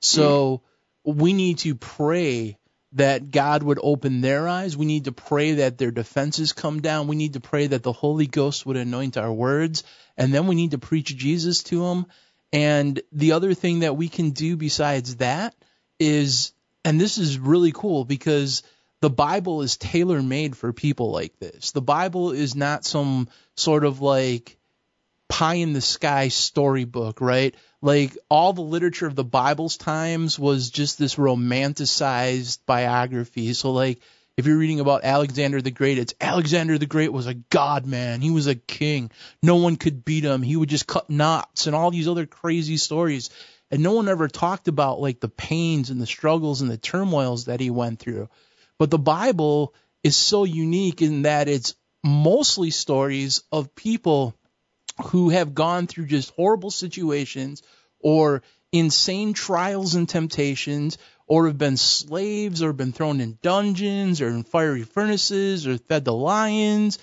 So 0.00 0.62
we 1.04 1.32
need 1.32 1.58
to 1.58 1.74
pray 1.74 2.58
that 2.92 3.30
God 3.30 3.62
would 3.62 3.78
open 3.82 4.20
their 4.20 4.48
eyes. 4.48 4.76
We 4.76 4.86
need 4.86 5.04
to 5.04 5.12
pray 5.12 5.52
that 5.52 5.78
their 5.78 5.90
defenses 5.90 6.52
come 6.52 6.80
down. 6.80 7.06
We 7.06 7.16
need 7.16 7.34
to 7.34 7.40
pray 7.40 7.68
that 7.68 7.82
the 7.82 7.92
Holy 7.92 8.26
Ghost 8.26 8.66
would 8.66 8.76
anoint 8.76 9.16
our 9.16 9.32
words. 9.32 9.84
And 10.16 10.34
then 10.34 10.46
we 10.46 10.56
need 10.56 10.72
to 10.72 10.78
preach 10.78 11.16
Jesus 11.16 11.62
to 11.64 11.86
them. 11.86 12.06
And 12.52 13.00
the 13.12 13.32
other 13.32 13.54
thing 13.54 13.80
that 13.80 13.96
we 13.96 14.08
can 14.08 14.30
do 14.30 14.56
besides 14.56 15.16
that 15.16 15.54
is, 16.00 16.52
and 16.84 17.00
this 17.00 17.16
is 17.16 17.38
really 17.38 17.70
cool 17.72 18.04
because 18.04 18.64
the 19.00 19.10
Bible 19.10 19.62
is 19.62 19.76
tailor 19.76 20.20
made 20.20 20.56
for 20.56 20.72
people 20.72 21.12
like 21.12 21.38
this. 21.38 21.70
The 21.70 21.80
Bible 21.80 22.32
is 22.32 22.56
not 22.56 22.84
some 22.84 23.28
sort 23.56 23.84
of 23.84 24.00
like 24.00 24.58
pie 25.28 25.54
in 25.54 25.72
the 25.72 25.80
sky 25.80 26.28
storybook, 26.28 27.20
right? 27.20 27.54
Like 27.82 28.16
all 28.28 28.52
the 28.52 28.60
literature 28.60 29.06
of 29.06 29.16
the 29.16 29.24
Bible's 29.24 29.76
times 29.76 30.38
was 30.38 30.70
just 30.70 30.98
this 30.98 31.14
romanticized 31.14 32.58
biography. 32.66 33.52
So 33.54 33.72
like 33.72 34.00
if 34.36 34.46
you're 34.46 34.58
reading 34.58 34.80
about 34.80 35.04
Alexander 35.04 35.60
the 35.60 35.70
Great, 35.70 35.98
it's 35.98 36.14
Alexander 36.20 36.78
the 36.78 36.86
Great 36.86 37.12
was 37.12 37.26
a 37.26 37.34
god 37.34 37.86
man. 37.86 38.20
He 38.20 38.30
was 38.30 38.46
a 38.46 38.54
king. 38.54 39.10
No 39.42 39.56
one 39.56 39.76
could 39.76 40.04
beat 40.04 40.24
him. 40.24 40.42
He 40.42 40.56
would 40.56 40.68
just 40.68 40.86
cut 40.86 41.10
knots 41.10 41.66
and 41.66 41.74
all 41.74 41.90
these 41.90 42.08
other 42.08 42.26
crazy 42.26 42.76
stories. 42.76 43.30
And 43.70 43.82
no 43.82 43.92
one 43.92 44.08
ever 44.08 44.28
talked 44.28 44.68
about 44.68 45.00
like 45.00 45.20
the 45.20 45.28
pains 45.28 45.90
and 45.90 46.00
the 46.00 46.06
struggles 46.06 46.60
and 46.60 46.70
the 46.70 46.78
turmoils 46.78 47.46
that 47.46 47.60
he 47.60 47.70
went 47.70 47.98
through. 47.98 48.28
But 48.78 48.90
the 48.90 48.98
Bible 48.98 49.74
is 50.02 50.16
so 50.16 50.44
unique 50.44 51.02
in 51.02 51.22
that 51.22 51.48
it's 51.48 51.74
mostly 52.02 52.70
stories 52.70 53.42
of 53.52 53.74
people 53.74 54.34
who 55.06 55.30
have 55.30 55.54
gone 55.54 55.86
through 55.86 56.06
just 56.06 56.30
horrible 56.30 56.70
situations 56.70 57.62
or 57.98 58.42
insane 58.72 59.32
trials 59.32 59.94
and 59.94 60.08
temptations 60.08 60.98
or 61.26 61.46
have 61.46 61.58
been 61.58 61.76
slaves 61.76 62.62
or 62.62 62.72
been 62.72 62.92
thrown 62.92 63.20
in 63.20 63.38
dungeons 63.42 64.20
or 64.20 64.28
in 64.28 64.44
fiery 64.44 64.84
furnaces 64.84 65.66
or 65.66 65.78
fed 65.78 66.04
to 66.04 66.12
lions 66.12 66.98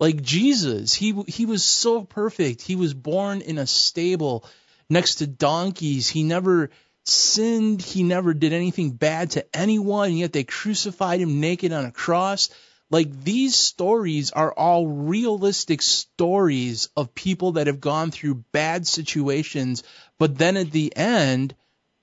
like 0.00 0.20
Jesus 0.20 0.92
he 0.92 1.12
he 1.28 1.46
was 1.46 1.64
so 1.64 2.02
perfect 2.02 2.62
he 2.62 2.74
was 2.74 2.92
born 2.92 3.40
in 3.40 3.58
a 3.58 3.66
stable 3.66 4.44
next 4.90 5.16
to 5.16 5.26
donkeys 5.26 6.08
he 6.08 6.24
never 6.24 6.70
sinned. 7.04 7.82
He 7.82 8.02
never 8.02 8.34
did 8.34 8.52
anything 8.52 8.92
bad 8.92 9.32
to 9.32 9.46
anyone, 9.56 10.10
and 10.10 10.18
yet 10.18 10.32
they 10.32 10.44
crucified 10.44 11.20
him 11.20 11.40
naked 11.40 11.72
on 11.72 11.84
a 11.84 11.92
cross. 11.92 12.50
Like 12.92 13.24
these 13.24 13.56
stories 13.56 14.32
are 14.32 14.52
all 14.52 14.86
realistic 14.86 15.80
stories 15.80 16.90
of 16.94 17.14
people 17.14 17.52
that 17.52 17.66
have 17.66 17.80
gone 17.80 18.10
through 18.10 18.44
bad 18.52 18.86
situations, 18.86 19.82
but 20.18 20.36
then 20.36 20.58
at 20.58 20.70
the 20.70 20.94
end, 20.94 21.54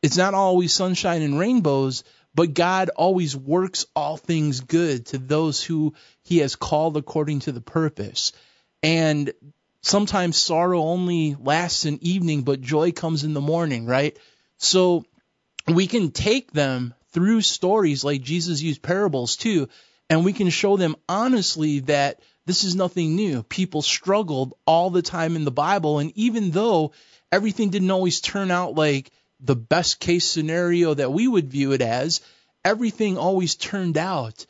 it's 0.01 0.17
not 0.17 0.33
always 0.33 0.73
sunshine 0.73 1.21
and 1.21 1.37
rainbows, 1.37 2.03
but 2.33 2.55
God 2.55 2.89
always 2.89 3.37
works 3.37 3.85
all 3.95 4.17
things 4.17 4.61
good 4.61 5.05
to 5.07 5.19
those 5.19 5.63
who 5.63 5.93
he 6.23 6.39
has 6.39 6.55
called 6.55 6.97
according 6.97 7.41
to 7.41 7.51
the 7.51 7.61
purpose. 7.61 8.31
And 8.81 9.31
sometimes 9.83 10.37
sorrow 10.37 10.81
only 10.81 11.35
lasts 11.39 11.85
an 11.85 11.99
evening, 12.01 12.41
but 12.41 12.61
joy 12.61 12.93
comes 12.93 13.23
in 13.23 13.35
the 13.35 13.41
morning, 13.41 13.85
right? 13.85 14.17
So 14.57 15.05
we 15.67 15.85
can 15.85 16.09
take 16.09 16.51
them 16.51 16.95
through 17.11 17.41
stories 17.41 18.03
like 18.03 18.23
Jesus 18.23 18.59
used 18.59 18.81
parables 18.81 19.35
too, 19.35 19.69
and 20.09 20.25
we 20.25 20.33
can 20.33 20.49
show 20.49 20.75
them 20.75 20.95
honestly 21.07 21.79
that 21.81 22.19
this 22.45 22.63
is 22.63 22.75
nothing 22.75 23.15
new. 23.15 23.43
People 23.43 23.83
struggled 23.83 24.55
all 24.65 24.89
the 24.89 25.03
time 25.03 25.35
in 25.35 25.45
the 25.45 25.51
Bible, 25.51 25.99
and 25.99 26.11
even 26.15 26.49
though 26.49 26.93
everything 27.31 27.69
didn't 27.69 27.91
always 27.91 28.21
turn 28.21 28.49
out 28.49 28.73
like 28.73 29.11
the 29.39 29.55
best 29.55 29.99
case 29.99 30.25
scenario 30.25 30.93
that 30.93 31.13
we 31.13 31.27
would 31.27 31.51
view 31.51 31.73
it 31.73 31.81
as, 31.81 32.21
everything 32.65 33.17
always 33.17 33.55
turned 33.55 33.97
out 33.97 34.45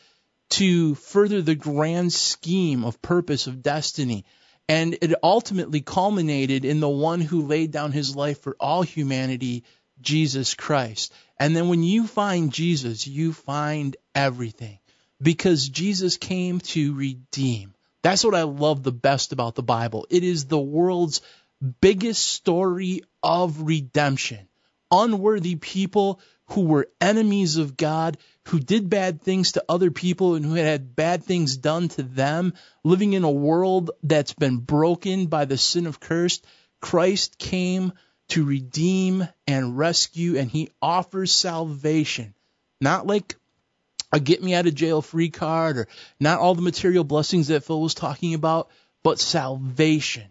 to 0.52 0.96
further 0.96 1.42
the 1.42 1.56
grand 1.56 2.14
scheme 2.14 2.86
of 2.86 3.02
purpose 3.02 3.48
of 3.48 3.62
destiny. 3.62 4.26
And 4.68 4.98
it 5.02 5.14
ultimately 5.22 5.82
culminated 5.82 6.64
in 6.64 6.80
the 6.80 6.90
one 6.90 7.22
who 7.22 7.48
laid 7.48 7.72
down 7.72 7.92
his 7.92 8.16
life 8.16 8.42
for 8.42 8.56
all 8.60 8.84
humanity 8.84 9.64
Jesus 10.00 10.54
Christ. 10.54 11.12
And 11.38 11.56
then 11.56 11.70
when 11.70 11.84
you 11.84 12.08
find 12.08 12.54
Jesus, 12.54 13.06
you 13.08 13.34
find 13.34 13.98
everything 14.16 14.80
because 15.22 15.68
Jesus 15.68 16.18
came 16.18 16.60
to 16.60 16.94
redeem. 16.96 17.74
That's 18.02 18.24
what 18.24 18.36
I 18.36 18.44
love 18.44 18.84
the 18.84 18.92
best 18.92 19.34
about 19.34 19.56
the 19.56 19.64
Bible. 19.64 20.08
It 20.10 20.24
is 20.24 20.46
the 20.46 20.60
world's 20.60 21.22
biggest 21.82 22.26
story 22.26 23.02
of 23.22 23.62
redemption. 23.62 24.48
Unworthy 24.92 25.56
people 25.56 26.20
who 26.52 26.62
were 26.62 26.90
enemies 27.00 27.58
of 27.58 27.78
God, 27.78 28.18
who 28.48 28.60
did 28.60 28.90
bad 28.90 29.22
things 29.22 29.52
to 29.52 29.64
other 29.70 29.92
people 29.92 30.36
and 30.36 30.44
who 30.44 30.56
had 30.56 30.96
bad 30.96 31.24
things 31.24 31.58
done 31.58 31.90
to 31.90 32.04
them, 32.04 32.54
living 32.84 33.14
in 33.14 33.24
a 33.24 33.32
world 33.32 33.92
that's 34.02 34.34
been 34.34 34.58
broken 34.58 35.28
by 35.28 35.46
the 35.46 35.58
sin 35.58 35.86
of 35.86 36.00
curse. 36.00 36.42
Christ 36.82 37.38
came 37.38 37.94
to 38.30 38.46
redeem 38.46 39.28
and 39.46 39.78
rescue, 39.78 40.38
and 40.38 40.50
he 40.50 40.70
offers 40.82 41.32
salvation. 41.32 42.34
Not 42.82 43.06
like 43.06 43.36
a 44.12 44.20
get 44.20 44.44
me 44.44 44.54
out 44.54 44.68
of 44.68 44.76
jail 44.76 45.02
free 45.02 45.30
card 45.30 45.78
or 45.78 45.88
not 46.20 46.40
all 46.40 46.56
the 46.56 46.62
material 46.62 47.04
blessings 47.04 47.48
that 47.48 47.64
Phil 47.64 47.82
was 47.82 47.94
talking 47.94 48.34
about, 48.34 48.70
but 49.04 49.20
salvation. 49.20 50.28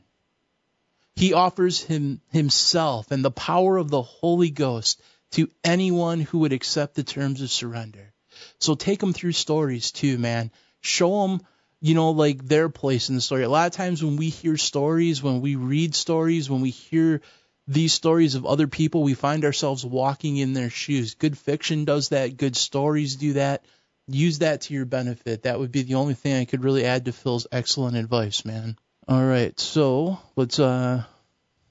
He 1.17 1.33
offers 1.33 1.83
him 1.83 2.21
himself 2.31 3.11
and 3.11 3.25
the 3.25 3.31
power 3.31 3.77
of 3.77 3.91
the 3.91 4.03
Holy 4.03 4.51
Ghost 4.51 5.01
to 5.33 5.51
anyone 5.65 6.21
who 6.21 6.41
would 6.41 6.53
accept 6.53 6.95
the 6.95 7.03
terms 7.03 7.43
of 7.43 7.51
surrender. 7.51 8.13
So 8.59 8.75
take 8.75 9.01
them 9.01 9.13
through 9.13 9.33
stories 9.33 9.91
too, 9.91 10.19
man. 10.19 10.51
Show 10.81 11.27
them, 11.27 11.41
you 11.81 11.95
know, 11.95 12.13
like 12.13 12.47
their 12.47 12.69
place 12.69 13.09
in 13.09 13.17
the 13.17 13.21
story. 13.21 13.43
A 13.43 13.49
lot 13.49 13.67
of 13.67 13.73
times 13.73 14.03
when 14.03 14.17
we 14.17 14.29
hear 14.29 14.57
stories, 14.57 15.23
when 15.23 15.41
we 15.41 15.57
read 15.57 15.95
stories, 15.95 16.49
when 16.49 16.61
we 16.61 16.71
hear 16.71 17.21
these 17.69 17.93
stories 17.93 18.35
of 18.35 18.47
other 18.47 18.67
people, 18.67 19.03
we 19.03 19.13
find 19.13 19.45
ourselves 19.45 19.85
walking 19.85 20.39
in 20.39 20.55
their 20.55 20.71
shoes. 20.71 21.15
Good 21.15 21.37
fiction 21.37 21.85
does 21.85 22.09
that. 22.09 22.39
Good 22.39 22.57
stories 22.57 23.17
do 23.17 23.35
that. 23.35 23.63
Use 24.07 24.39
that 24.39 24.63
to 24.63 24.75
your 24.75 24.87
benefit. 24.87 25.43
That 25.43 25.59
would 25.61 25.71
be 25.71 25.83
the 25.83 25.97
only 25.97 26.15
thing 26.15 26.35
I 26.35 26.47
could 26.47 26.65
really 26.65 26.87
add 26.87 27.05
to 27.05 27.13
Phil's 27.13 27.47
excellent 27.53 27.99
advice, 27.99 28.47
man. 28.47 28.79
All 29.07 29.23
right, 29.23 29.59
so 29.61 30.19
let's 30.35 30.59
uh, 30.59 31.05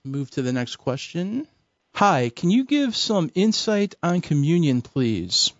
move 0.03 0.29
to 0.31 0.43
the 0.43 0.53
next 0.53 0.75
question. 0.75 1.47
Hi, 1.95 2.29
can 2.29 2.51
you 2.51 2.63
give 2.65 2.95
some 2.95 3.31
insight 3.33 3.95
on 4.03 4.21
communion, 4.21 4.83
please? 4.83 5.51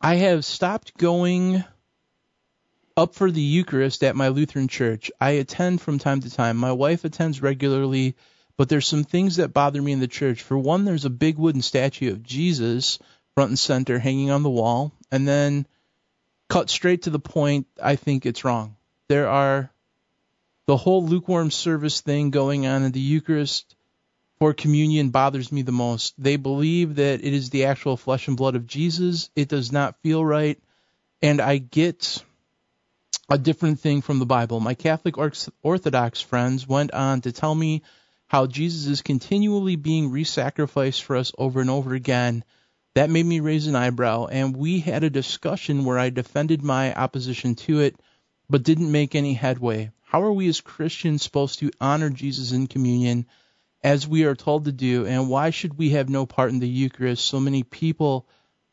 I 0.00 0.14
have 0.16 0.46
stopped 0.46 0.96
going 0.96 1.62
up 2.96 3.14
for 3.14 3.30
the 3.30 3.42
Eucharist 3.42 4.02
at 4.04 4.16
my 4.16 4.28
Lutheran 4.28 4.68
church. 4.68 5.10
I 5.20 5.32
attend 5.32 5.82
from 5.82 5.98
time 5.98 6.22
to 6.22 6.30
time. 6.30 6.56
My 6.56 6.72
wife 6.72 7.04
attends 7.04 7.42
regularly, 7.42 8.16
but 8.60 8.68
there's 8.68 8.86
some 8.86 9.04
things 9.04 9.36
that 9.36 9.54
bother 9.54 9.80
me 9.80 9.90
in 9.90 10.00
the 10.00 10.06
church. 10.06 10.42
For 10.42 10.58
one, 10.58 10.84
there's 10.84 11.06
a 11.06 11.08
big 11.08 11.38
wooden 11.38 11.62
statue 11.62 12.12
of 12.12 12.22
Jesus 12.22 12.98
front 13.34 13.48
and 13.48 13.58
center 13.58 13.98
hanging 13.98 14.30
on 14.30 14.42
the 14.42 14.50
wall, 14.50 14.92
and 15.10 15.26
then 15.26 15.66
cut 16.46 16.68
straight 16.68 17.04
to 17.04 17.10
the 17.10 17.18
point, 17.18 17.66
I 17.82 17.96
think 17.96 18.26
it's 18.26 18.44
wrong. 18.44 18.76
There 19.08 19.30
are 19.30 19.72
the 20.66 20.76
whole 20.76 21.06
lukewarm 21.06 21.50
service 21.50 22.02
thing 22.02 22.28
going 22.28 22.66
on 22.66 22.82
in 22.82 22.92
the 22.92 23.00
Eucharist 23.00 23.76
for 24.38 24.52
communion 24.52 25.08
bothers 25.08 25.50
me 25.50 25.62
the 25.62 25.72
most. 25.72 26.12
They 26.22 26.36
believe 26.36 26.96
that 26.96 27.24
it 27.24 27.32
is 27.32 27.48
the 27.48 27.64
actual 27.64 27.96
flesh 27.96 28.28
and 28.28 28.36
blood 28.36 28.56
of 28.56 28.66
Jesus. 28.66 29.30
It 29.34 29.48
does 29.48 29.72
not 29.72 29.96
feel 30.02 30.22
right. 30.22 30.58
And 31.22 31.40
I 31.40 31.56
get 31.56 32.22
a 33.30 33.38
different 33.38 33.80
thing 33.80 34.02
from 34.02 34.18
the 34.18 34.26
Bible. 34.26 34.60
My 34.60 34.74
Catholic 34.74 35.14
Orthodox 35.16 36.20
friends 36.20 36.68
went 36.68 36.92
on 36.92 37.22
to 37.22 37.32
tell 37.32 37.54
me 37.54 37.84
how 38.30 38.46
Jesus 38.46 38.86
is 38.86 39.02
continually 39.02 39.74
being 39.74 40.12
re-sacrificed 40.12 41.02
for 41.02 41.16
us 41.16 41.32
over 41.36 41.60
and 41.60 41.68
over 41.68 41.94
again. 41.94 42.44
That 42.94 43.10
made 43.10 43.26
me 43.26 43.40
raise 43.40 43.66
an 43.66 43.74
eyebrow, 43.74 44.26
and 44.26 44.56
we 44.56 44.78
had 44.78 45.02
a 45.02 45.10
discussion 45.10 45.84
where 45.84 45.98
I 45.98 46.10
defended 46.10 46.62
my 46.62 46.94
opposition 46.94 47.56
to 47.56 47.80
it, 47.80 47.96
but 48.48 48.62
didn't 48.62 48.92
make 48.92 49.16
any 49.16 49.34
headway. 49.34 49.90
How 50.02 50.22
are 50.22 50.32
we 50.32 50.46
as 50.46 50.60
Christians 50.60 51.24
supposed 51.24 51.58
to 51.58 51.72
honor 51.80 52.08
Jesus 52.08 52.52
in 52.52 52.68
communion 52.68 53.26
as 53.82 54.06
we 54.06 54.22
are 54.22 54.36
told 54.36 54.66
to 54.66 54.72
do, 54.72 55.06
and 55.06 55.28
why 55.28 55.50
should 55.50 55.76
we 55.76 55.90
have 55.90 56.08
no 56.08 56.24
part 56.24 56.50
in 56.50 56.60
the 56.60 56.68
Eucharist? 56.68 57.24
So 57.24 57.40
many 57.40 57.64
people 57.64 58.28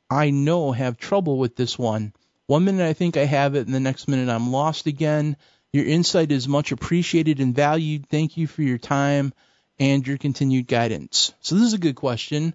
I 0.07 0.29
know 0.29 0.71
have 0.71 0.97
trouble 0.97 1.39
with 1.39 1.55
this 1.55 1.79
one. 1.79 2.13
One 2.45 2.63
minute 2.63 2.85
I 2.85 2.93
think 2.93 3.17
I 3.17 3.25
have 3.25 3.55
it, 3.55 3.65
and 3.65 3.73
the 3.73 3.79
next 3.79 4.07
minute 4.07 4.29
I'm 4.29 4.51
lost 4.51 4.85
again. 4.85 5.35
Your 5.73 5.85
insight 5.85 6.31
is 6.31 6.47
much 6.47 6.71
appreciated 6.71 7.39
and 7.39 7.53
valued. 7.55 8.07
Thank 8.09 8.37
you 8.37 8.47
for 8.47 8.61
your 8.61 8.77
time 8.77 9.33
and 9.79 10.05
your 10.07 10.17
continued 10.17 10.67
guidance. 10.67 11.33
So 11.41 11.55
this 11.55 11.65
is 11.65 11.73
a 11.73 11.79
good 11.79 11.95
question. 11.95 12.53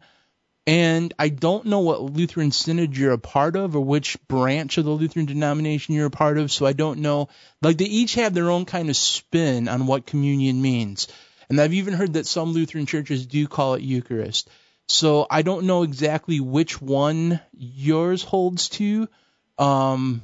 And 0.67 1.13
I 1.19 1.29
don't 1.29 1.67
know 1.67 1.81
what 1.81 2.03
Lutheran 2.03 2.53
synod 2.53 2.97
you're 2.97 3.13
a 3.13 3.19
part 3.19 3.57
of 3.57 3.75
or 3.75 3.81
which 3.81 4.17
branch 4.29 4.79
of 4.79 4.85
the 4.85 4.93
Lutheran 4.93 5.27
denomination 5.27 5.95
you're 5.95 6.07
a 6.07 6.11
part 6.11 6.39
of, 6.39 6.53
so 6.53 6.67
I 6.67 6.73
don't 6.73 7.01
know. 7.01 7.29
Like 7.61 7.79
they 7.79 7.85
each 7.87 8.15
have 8.15 8.33
their 8.33 8.51
own 8.51 8.65
kind 8.65 8.89
of 8.89 8.97
spin 8.97 9.69
on 9.69 9.87
what 9.87 10.07
communion 10.07 10.63
means. 10.63 11.09
And 11.49 11.61
I've 11.61 11.75
even 11.75 11.95
heard 11.95 12.15
that 12.15 12.27
some 12.27 12.53
Lutheran 12.53 12.87
churches 12.87 13.27
do 13.27 13.49
call 13.49 13.75
it 13.75 13.83
Eucharist. 13.83 14.49
So 14.87 15.27
I 15.29 15.43
don't 15.43 15.67
know 15.67 15.83
exactly 15.83 16.39
which 16.39 16.81
one 16.81 17.41
yours 17.53 18.23
holds 18.23 18.69
to, 18.71 19.09
um, 19.59 20.23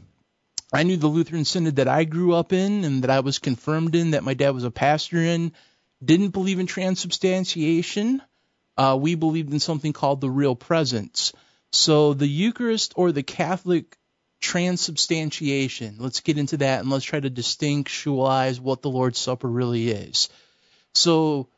I 0.73 0.83
knew 0.83 0.97
the 0.97 1.07
Lutheran 1.07 1.45
Synod 1.45 1.77
that 1.77 1.89
I 1.89 2.05
grew 2.05 2.35
up 2.35 2.53
in 2.53 2.85
and 2.85 3.03
that 3.03 3.11
I 3.11 3.21
was 3.21 3.39
confirmed 3.39 3.95
in, 3.95 4.11
that 4.11 4.25
my 4.25 4.35
dad 4.35 4.51
was 4.51 4.65
a 4.65 4.71
pastor 4.71 5.19
in, 5.19 5.53
didn't 6.05 6.31
believe 6.31 6.59
in 6.59 6.67
transubstantiation. 6.67 8.21
Uh, 8.77 8.97
we 9.01 9.15
believed 9.15 9.53
in 9.53 9.61
something 9.61 9.93
called 9.93 10.21
the 10.21 10.31
real 10.31 10.55
presence. 10.55 11.33
So 11.73 12.15
the 12.15 12.29
Eucharist 12.29 12.93
or 12.97 13.13
the 13.13 13.23
Catholic 13.23 13.97
transubstantiation, 14.41 15.97
let's 15.99 16.21
get 16.21 16.39
into 16.39 16.59
that 16.59 16.81
and 16.81 16.91
let's 16.91 17.05
try 17.05 17.19
to 17.19 17.31
distinctualize 17.31 18.61
what 18.61 18.83
the 18.83 18.91
Lord's 18.91 19.19
Supper 19.19 19.49
really 19.49 19.89
is. 19.89 20.29
So 20.95 21.49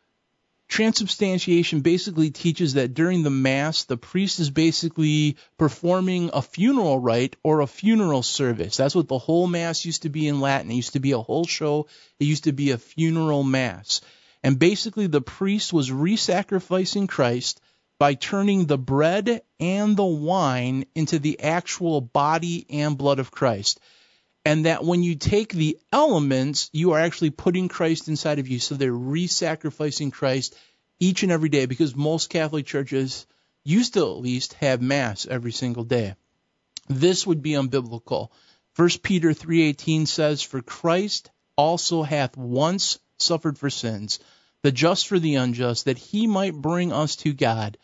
transubstantiation 0.71 1.81
basically 1.81 2.31
teaches 2.31 2.75
that 2.75 2.95
during 2.95 3.23
the 3.23 3.31
mass, 3.31 3.85
the 3.85 3.97
priest 3.97 4.39
is 4.39 4.51
basically 4.51 5.37
performing 5.59 6.31
a 6.33 6.41
funeral 6.41 6.99
rite 6.99 7.35
or 7.43 7.61
a 7.61 7.67
funeral 7.67 8.23
service. 8.23 8.77
That's 8.77 8.95
what 8.95 9.09
the 9.09 9.19
whole 9.19 9.49
mass 9.49 9.85
used 9.85 10.03
to 10.03 10.09
be 10.09 10.29
in 10.29 10.41
Latin. 10.41 10.71
It 10.71 10.77
used 10.77 10.93
to 10.93 11.01
be 11.01 11.11
a 11.11 11.19
whole 11.19 11.45
show. 11.45 11.89
It 12.21 12.25
used 12.25 12.45
to 12.45 12.53
be 12.53 12.71
a 12.71 12.79
funeral 12.79 13.43
mass. 13.43 14.01
And 14.45 14.59
basically 14.59 15.09
the 15.09 15.21
priest 15.21 15.73
was 15.73 15.91
re-sacrificing 15.91 17.09
Christ 17.09 17.61
by 17.99 18.15
turning 18.15 18.65
the 18.65 18.79
bread 18.79 19.43
and 19.59 19.97
the 19.97 20.05
wine 20.05 20.87
into 20.95 21.19
the 21.19 21.41
actual 21.41 22.01
body 22.01 22.65
and 22.71 22.97
blood 22.97 23.19
of 23.19 23.33
Christ 23.33 23.81
and 24.45 24.67
that 24.67 24.85
when 24.85 25.03
you 25.03 25.15
take 25.15 25.53
the 25.53 25.79
elements, 25.93 26.71
you 26.73 26.93
are 26.93 27.01
actually 27.01 27.31
putting 27.31 27.69
Christ 27.69 28.09
inside 28.09 28.39
of 28.39 28.49
you. 28.49 28.59
So 28.59 28.75
they're 28.75 28.93
re-sacrificing 28.93 30.11
Christ 30.11 30.55
each 30.99 31.23
and 31.23 31.33
every 31.33 31.49
day 31.49 31.67
because 31.67 31.95
most 31.95 32.31
Catholic 32.31 32.67
churches 32.67 33.27
used 33.65 33.95
to 33.95 34.01
at 34.01 34.19
least 34.19 34.55
have 34.55 34.81
mass 34.81 35.27
every 35.27 35.53
single 35.53 35.85
day. 35.85 36.15
This 36.89 37.27
would 37.27 37.43
be 37.43 37.53
unbiblical. 37.53 38.31
1 38.77 39.03
Peter 39.03 39.35
3:18 39.35 40.07
says, 40.07 40.43
"For 40.43 40.63
Christ 40.63 41.31
also 41.57 42.03
hath 42.03 42.37
once 42.37 42.99
suffered 43.19 43.59
for 43.59 43.69
sins, 43.69 44.19
the 44.63 44.73
just 44.73 45.07
for 45.07 45.19
the 45.19 45.35
unjust, 45.35 45.85
that 45.85 45.99
he 45.99 46.27
might 46.27 46.55
bring 46.55 46.93
us 46.93 47.17
to 47.17 47.33
God." 47.33 47.77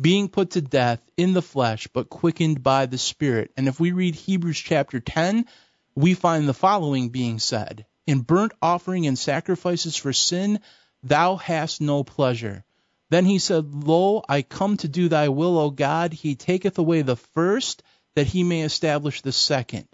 being 0.00 0.28
put 0.28 0.52
to 0.52 0.62
death 0.62 1.00
in 1.16 1.32
the 1.34 1.42
flesh, 1.42 1.86
but 1.92 2.08
quickened 2.08 2.62
by 2.62 2.86
the 2.86 2.96
Spirit. 2.98 3.50
And 3.56 3.68
if 3.68 3.78
we 3.78 3.92
read 3.92 4.14
Hebrews 4.14 4.58
chapter 4.58 4.98
10, 4.98 5.46
we 5.94 6.14
find 6.14 6.48
the 6.48 6.54
following 6.54 7.08
being 7.10 7.38
said 7.38 7.86
In 8.06 8.20
burnt 8.20 8.52
offering 8.62 9.06
and 9.06 9.18
sacrifices 9.18 9.96
for 9.96 10.12
sin, 10.12 10.60
thou 11.02 11.36
hast 11.36 11.80
no 11.80 12.04
pleasure. 12.04 12.64
Then 13.10 13.24
he 13.24 13.40
said, 13.40 13.74
Lo, 13.74 14.22
I 14.28 14.42
come 14.42 14.76
to 14.78 14.88
do 14.88 15.08
thy 15.08 15.28
will, 15.28 15.58
O 15.58 15.70
God. 15.70 16.12
He 16.12 16.36
taketh 16.36 16.78
away 16.78 17.02
the 17.02 17.16
first, 17.16 17.82
that 18.14 18.28
he 18.28 18.44
may 18.44 18.62
establish 18.62 19.20
the 19.20 19.32
second. 19.32 19.88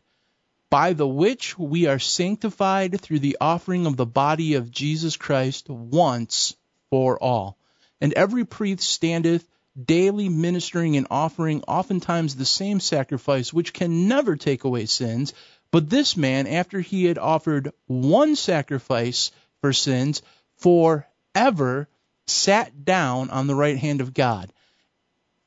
By 0.69 0.93
the 0.93 1.09
which 1.09 1.59
we 1.59 1.87
are 1.87 1.99
sanctified 1.99 3.01
through 3.01 3.21
the 3.21 3.39
offering 3.41 3.87
of 3.87 3.97
the 3.97 4.07
body 4.07 4.55
of 4.55 4.71
Jesus 4.71 5.17
Christ 5.17 5.71
once 5.71 6.55
for 6.91 7.23
all. 7.23 7.57
And 8.01 8.13
every 8.13 8.45
priest 8.45 8.89
standeth 8.89 9.49
daily 9.83 10.29
ministering 10.29 10.97
and 10.97 11.07
offering 11.11 11.63
oftentimes 11.69 12.35
the 12.35 12.45
same 12.45 12.81
sacrifice, 12.81 13.53
which 13.53 13.73
can 13.73 14.09
never 14.09 14.37
take 14.37 14.65
away 14.65 14.87
sins, 14.87 15.35
but 15.77 15.91
this 15.91 16.17
man, 16.17 16.47
after 16.47 16.81
he 16.81 17.05
had 17.05 17.19
offered 17.19 17.71
one 17.87 18.35
sacrifice 18.35 19.31
for 19.61 19.75
sins 19.75 20.23
forever, 20.57 21.87
sat 22.27 22.87
down 22.87 23.29
on 23.29 23.47
the 23.47 23.55
right 23.55 23.77
hand 23.77 24.01
of 24.01 24.15
God. 24.15 24.51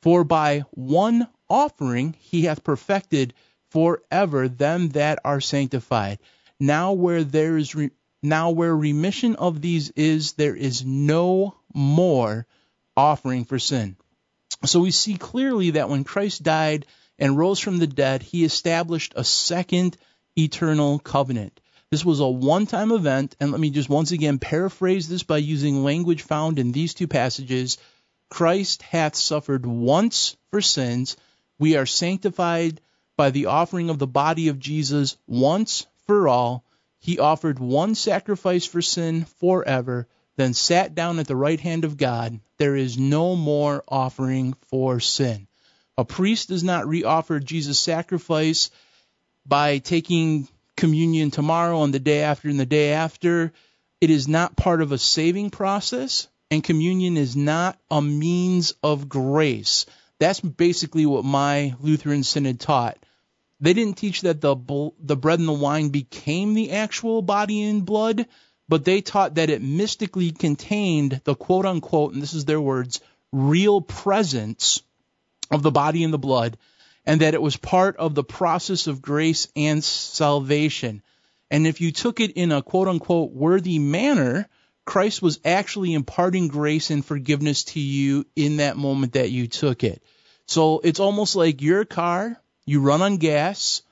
For 0.04 0.24
by 0.24 0.66
one 0.70 1.28
offering 1.50 2.16
he 2.20 2.44
hath 2.44 2.64
perfected 2.64 3.34
forever 3.72 4.48
them 4.48 4.90
that 4.90 5.18
are 5.26 5.42
sanctified. 5.42 6.20
Now 6.60 6.92
where 6.94 7.24
there 7.24 7.58
is 7.58 7.74
re- 7.74 7.90
now 8.22 8.52
where 8.52 8.78
remission 8.78 9.36
of 9.36 9.62
these 9.62 9.90
is, 9.96 10.34
there 10.34 10.56
is 10.56 10.86
no 10.86 11.56
more 11.74 12.46
offering 12.96 13.46
for 13.46 13.58
sin. 13.58 13.96
So 14.64 14.82
we 14.82 14.92
see 14.92 15.18
clearly 15.18 15.72
that 15.72 15.90
when 15.90 16.04
Christ 16.04 16.44
died 16.44 16.86
and 17.18 17.36
rose 17.36 17.60
from 17.60 17.80
the 17.80 17.88
dead, 17.88 18.22
he 18.22 18.44
established 18.44 19.14
a 19.16 19.24
second 19.24 19.98
eternal 20.44 21.00
covenant. 21.00 21.60
This 21.92 22.06
was 22.06 22.20
a 22.20 22.28
one 22.28 22.68
time 22.68 22.92
event, 22.92 23.36
and 23.40 23.52
let 23.52 23.60
me 23.60 23.72
just 23.72 23.90
once 23.90 24.12
again 24.12 24.38
paraphrase 24.38 25.10
this 25.10 25.24
by 25.24 25.38
using 25.38 25.84
language 25.84 26.22
found 26.22 26.60
in 26.60 26.72
these 26.72 26.94
two 26.94 27.08
passages. 27.08 27.78
Christ 28.30 28.84
hath 28.84 29.16
suffered 29.16 29.66
once 29.66 30.38
for 30.52 30.62
sins. 30.62 31.18
We 31.58 31.76
are 31.78 31.88
sanctified 31.88 32.80
by 33.18 33.32
the 33.32 33.48
offering 33.48 33.90
of 33.90 33.98
the 33.98 34.08
body 34.08 34.50
of 34.50 34.60
Jesus 34.60 35.18
once 35.26 35.88
for 36.06 36.28
all. 36.28 36.64
He 37.00 37.18
offered 37.18 37.60
one 37.60 37.96
sacrifice 37.96 38.66
for 38.66 38.82
sin 38.82 39.26
forever, 39.26 40.08
then 40.36 40.54
sat 40.54 40.94
down 40.94 41.18
at 41.18 41.28
the 41.28 41.36
right 41.36 41.60
hand 41.60 41.86
of 41.86 41.98
God. 41.98 42.40
There 42.58 42.76
is 42.76 42.98
no 42.98 43.36
more 43.36 43.84
offering 43.88 44.54
for 44.68 45.00
sin. 45.00 45.48
A 45.98 46.06
priest 46.06 46.50
does 46.50 46.64
not 46.64 46.86
reoffer 46.86 47.44
Jesus' 47.44 47.80
sacrifice 47.80 48.70
by 49.50 49.80
taking 49.80 50.48
communion 50.78 51.32
tomorrow 51.32 51.84
and 51.84 51.94
the 51.94 52.00
day 52.00 52.22
after 52.22 52.48
and 52.48 52.60
the 52.60 52.66
day 52.66 52.94
after. 52.94 53.52
It 54.00 54.10
is 54.10 54.28
not 54.28 54.56
part 54.56 54.82
of 54.82 54.94
a 54.94 54.98
saving 54.98 55.50
process, 55.50 56.30
and 56.50 56.64
communion 56.64 57.18
is 57.18 57.36
not 57.36 57.78
a 57.92 58.02
means 58.02 58.74
of 58.82 59.10
grace. 59.10 59.86
That's 60.20 60.40
basically 60.40 61.06
what 61.06 61.26
my 61.26 61.76
Lutheran 61.82 62.24
synod 62.24 62.60
taught. 62.60 62.98
They 63.60 63.74
didn't 63.74 63.98
teach 63.98 64.22
that 64.22 64.40
the 64.40 64.56
the 65.02 65.18
bread 65.18 65.40
and 65.40 65.48
the 65.48 65.54
wine 65.54 65.90
became 65.90 66.54
the 66.54 66.72
actual 66.72 67.22
body 67.22 67.64
and 67.64 67.86
blood, 67.86 68.26
but 68.70 68.86
they 68.86 69.02
taught 69.02 69.36
that 69.36 69.50
it 69.50 69.62
mystically 69.62 70.32
contained 70.32 71.20
the 71.26 71.36
quote 71.36 71.66
unquote, 71.66 72.14
and 72.14 72.22
this 72.22 72.34
is 72.34 72.46
their 72.46 72.62
words, 72.62 73.02
real 73.34 73.82
presence 73.82 74.82
of 75.52 75.62
the 75.62 75.72
body 75.72 76.04
and 76.04 76.14
the 76.14 76.20
blood, 76.20 76.58
and 77.06 77.22
that 77.22 77.34
it 77.34 77.42
was 77.42 77.58
part 77.58 77.98
of 77.98 78.16
the 78.16 78.24
process 78.24 78.88
of 78.88 79.02
grace 79.02 79.48
and 79.56 79.84
salvation. 79.84 81.02
And 81.52 81.66
if 81.66 81.82
you 81.82 81.92
took 81.92 82.20
it 82.20 82.32
in 82.32 82.52
a 82.52 82.62
quote 82.62 82.88
unquote 82.88 83.32
worthy 83.32 83.80
manner, 83.80 84.48
Christ 84.86 85.22
was 85.22 85.40
actually 85.46 85.94
imparting 85.94 86.48
grace 86.48 86.90
and 86.90 87.06
forgiveness 87.06 87.64
to 87.66 87.80
you 87.80 88.26
in 88.36 88.58
that 88.58 88.78
moment 88.78 89.14
that 89.14 89.32
you 89.32 89.48
took 89.48 89.84
it. 89.84 90.04
So 90.46 90.80
it's 90.84 91.00
almost 91.00 91.36
like 91.36 91.62
your 91.62 91.86
car, 91.86 92.42
you 92.66 92.82
run 92.82 93.02
on 93.02 93.18
gas, 93.18 93.84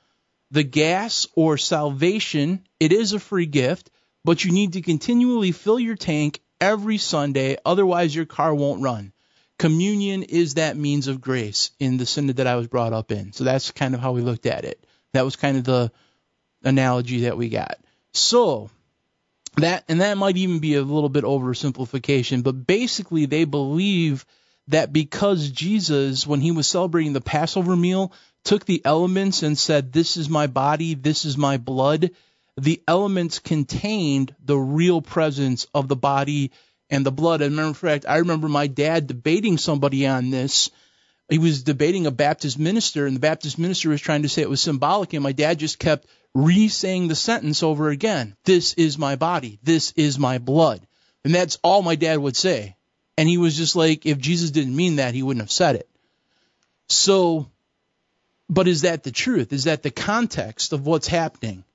the 0.50 0.64
gas 0.64 1.28
or 1.36 1.58
salvation, 1.58 2.66
it 2.80 2.92
is 2.92 3.14
a 3.14 3.20
free 3.20 3.46
gift, 3.46 3.92
but 4.24 4.44
you 4.44 4.52
need 4.52 4.74
to 4.74 4.82
continually 4.82 5.52
fill 5.52 5.80
your 5.80 5.96
tank 5.96 6.40
every 6.60 6.98
Sunday, 6.98 7.58
otherwise 7.66 8.16
your 8.16 8.26
car 8.26 8.54
won't 8.56 8.82
run. 8.82 9.14
Communion 9.58 10.24
is 10.24 10.56
that 10.56 10.78
means 10.78 11.08
of 11.08 11.22
grace 11.22 11.72
in 11.80 11.98
the 11.98 12.06
synod 12.06 12.38
that 12.38 12.48
I 12.48 12.56
was 12.56 12.68
brought 12.68 12.94
up 12.94 13.12
in. 13.12 13.34
So 13.34 13.44
that's 13.44 13.72
kind 13.72 13.96
of 13.96 14.02
how 14.02 14.12
we 14.12 14.22
looked 14.22 14.46
at 14.46 14.66
it. 14.66 14.84
That 15.14 15.26
was 15.26 15.36
kind 15.36 15.58
of 15.58 15.64
the 15.64 15.92
analogy 16.64 17.22
that 17.22 17.38
we 17.38 17.50
got. 17.50 17.80
So 18.14 18.70
that 19.58 19.84
and 19.88 20.02
that 20.02 20.18
might 20.18 20.38
even 20.38 20.60
be 20.60 20.76
a 20.76 20.84
little 20.84 21.10
bit 21.10 21.24
oversimplification, 21.24 22.44
but 22.44 22.68
basically 22.68 23.26
they 23.26 23.46
believe 23.46 24.26
that 24.68 24.94
because 24.94 25.50
Jesus, 25.50 26.28
when 26.28 26.42
he 26.42 26.52
was 26.52 26.68
celebrating 26.68 27.14
the 27.14 27.22
Passover 27.22 27.76
meal, 27.76 28.12
took 28.44 28.66
the 28.66 28.82
elements 28.86 29.44
and 29.44 29.58
said, 29.58 29.92
This 29.92 30.18
is 30.18 30.30
my 30.30 30.48
body, 30.48 30.94
this 30.94 31.26
is 31.26 31.38
my 31.38 31.58
blood, 31.58 32.12
the 32.58 32.82
elements 32.88 33.40
contained 33.40 34.36
the 34.44 34.58
real 34.58 35.02
presence 35.02 35.68
of 35.74 35.88
the 35.88 35.96
body 35.96 36.52
and 36.90 37.06
the 37.06 37.12
blood. 37.12 37.42
And 37.42 37.56
matter 37.56 37.70
of 37.70 37.78
fact, 37.78 38.06
I 38.08 38.18
remember 38.18 38.48
my 38.48 38.68
dad 38.68 39.08
debating 39.08 39.58
somebody 39.58 40.08
on 40.08 40.30
this. 40.30 40.70
He 41.30 41.40
was 41.40 41.64
debating 41.64 42.06
a 42.06 42.12
Baptist 42.12 42.58
minister, 42.58 43.06
and 43.06 43.16
the 43.16 43.22
Baptist 43.22 43.60
minister 43.60 43.90
was 43.90 44.00
trying 44.00 44.22
to 44.22 44.30
say 44.30 44.42
it 44.42 44.50
was 44.50 44.62
symbolic, 44.62 45.14
and 45.14 45.24
my 45.24 45.34
dad 45.34 45.60
just 45.60 45.78
kept 45.78 46.08
re 46.34 46.70
saying 46.70 47.08
the 47.08 47.16
sentence 47.16 47.64
over 47.64 47.90
again 47.90 48.36
This 48.46 48.74
is 48.76 48.98
my 48.98 49.16
body, 49.16 49.60
this 49.64 49.92
is 49.96 50.18
my 50.18 50.38
blood. 50.38 50.86
And 51.24 51.36
that's 51.36 51.58
all 51.62 51.82
my 51.82 51.96
dad 51.96 52.20
would 52.20 52.38
say. 52.38 52.78
And 53.18 53.28
he 53.28 53.38
was 53.38 53.58
just 53.58 53.76
like, 53.76 54.06
if 54.06 54.20
Jesus 54.20 54.52
didn't 54.52 54.76
mean 54.76 54.98
that, 54.98 55.14
he 55.14 55.24
wouldn't 55.24 55.42
have 55.42 55.52
said 55.52 55.76
it. 55.76 55.90
So, 56.88 57.48
but 58.50 58.68
is 58.68 58.82
that 58.82 59.04
the 59.04 59.12
truth? 59.12 59.52
Is 59.52 59.66
that 59.66 59.84
the 59.84 59.92
context 59.92 60.72
of 60.72 60.86
what's 60.86 61.08
happening? 61.08 61.66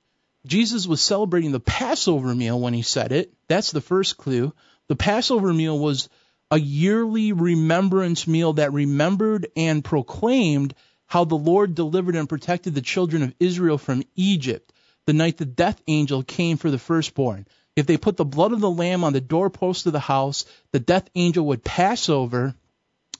Jesus 0.45 0.87
was 0.87 1.01
celebrating 1.01 1.51
the 1.51 1.59
Passover 1.59 2.33
meal 2.33 2.59
when 2.59 2.73
he 2.73 2.81
said 2.81 3.11
it. 3.11 3.31
That's 3.47 3.71
the 3.71 3.81
first 3.81 4.17
clue. 4.17 4.53
The 4.87 4.95
Passover 4.95 5.53
meal 5.53 5.77
was 5.77 6.09
a 6.51 6.59
yearly 6.59 7.31
remembrance 7.31 8.27
meal 8.27 8.53
that 8.53 8.73
remembered 8.73 9.47
and 9.55 9.83
proclaimed 9.83 10.75
how 11.05 11.25
the 11.25 11.35
Lord 11.35 11.75
delivered 11.75 12.15
and 12.15 12.29
protected 12.29 12.75
the 12.75 12.81
children 12.81 13.23
of 13.23 13.33
Israel 13.39 13.77
from 13.77 14.03
Egypt 14.15 14.73
the 15.05 15.13
night 15.13 15.37
the 15.37 15.45
death 15.45 15.81
angel 15.87 16.23
came 16.23 16.57
for 16.57 16.71
the 16.71 16.79
firstborn. 16.79 17.45
If 17.75 17.85
they 17.85 17.97
put 17.97 18.17
the 18.17 18.25
blood 18.25 18.51
of 18.51 18.59
the 18.59 18.69
lamb 18.69 19.03
on 19.03 19.13
the 19.13 19.21
doorpost 19.21 19.85
of 19.85 19.93
the 19.93 19.99
house, 19.99 20.45
the 20.71 20.79
death 20.79 21.09
angel 21.15 21.47
would 21.47 21.63
pass 21.63 22.07
over, 22.07 22.55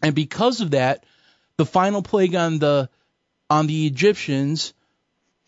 and 0.02 0.16
because 0.16 0.62
of 0.62 0.72
that, 0.72 1.06
the 1.58 1.66
final 1.66 2.02
plague 2.02 2.36
on 2.36 2.60
the 2.60 2.90
on 3.50 3.68
the 3.68 3.86
Egyptians, 3.86 4.74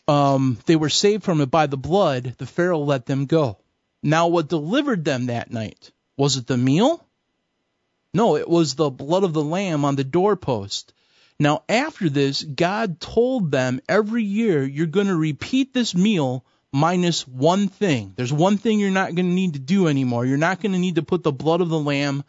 um, 0.08 0.58
they 0.66 0.76
were 0.76 0.90
saved 0.90 1.24
from 1.24 1.42
it 1.42 1.50
by 1.50 1.68
the 1.68 1.78
blood. 1.78 2.36
The 2.38 2.46
Pharaoh 2.46 2.80
let 2.80 3.06
them 3.06 3.26
go. 3.26 3.58
Now, 4.04 4.28
what 4.28 4.50
delivered 4.50 5.06
them 5.06 5.28
that 5.28 5.52
night 5.52 5.92
was 6.18 6.38
it 6.38 6.48
the 6.48 6.58
meal? 6.58 7.06
No, 8.14 8.38
it 8.38 8.48
was 8.48 8.76
the 8.76 8.90
blood 8.90 9.24
of 9.24 9.34
the 9.34 9.44
lamb 9.44 9.84
on 9.84 9.96
the 9.96 10.04
doorpost. 10.04 10.94
Now, 11.40 11.64
after 11.68 12.10
this, 12.10 12.44
God 12.44 13.00
told 13.02 13.52
them 13.52 13.82
every 13.90 14.24
year 14.24 14.64
you're 14.64 14.86
going 14.86 15.08
to 15.08 15.16
repeat 15.16 15.74
this 15.74 15.94
meal 15.94 16.46
minus 16.72 17.28
one 17.28 17.68
thing. 17.68 18.14
There's 18.16 18.32
one 18.32 18.58
thing 18.58 18.80
you're 18.80 18.92
not 18.92 19.16
going 19.16 19.28
to 19.28 19.34
need 19.34 19.54
to 19.54 19.60
do 19.60 19.88
anymore. 19.88 20.26
You're 20.26 20.38
not 20.38 20.62
going 20.62 20.72
to 20.72 20.80
need 20.80 20.96
to 20.96 21.04
put 21.04 21.24
the 21.24 21.32
blood 21.32 21.62
of 21.62 21.70
the 21.70 21.80
lamb 21.80 22.24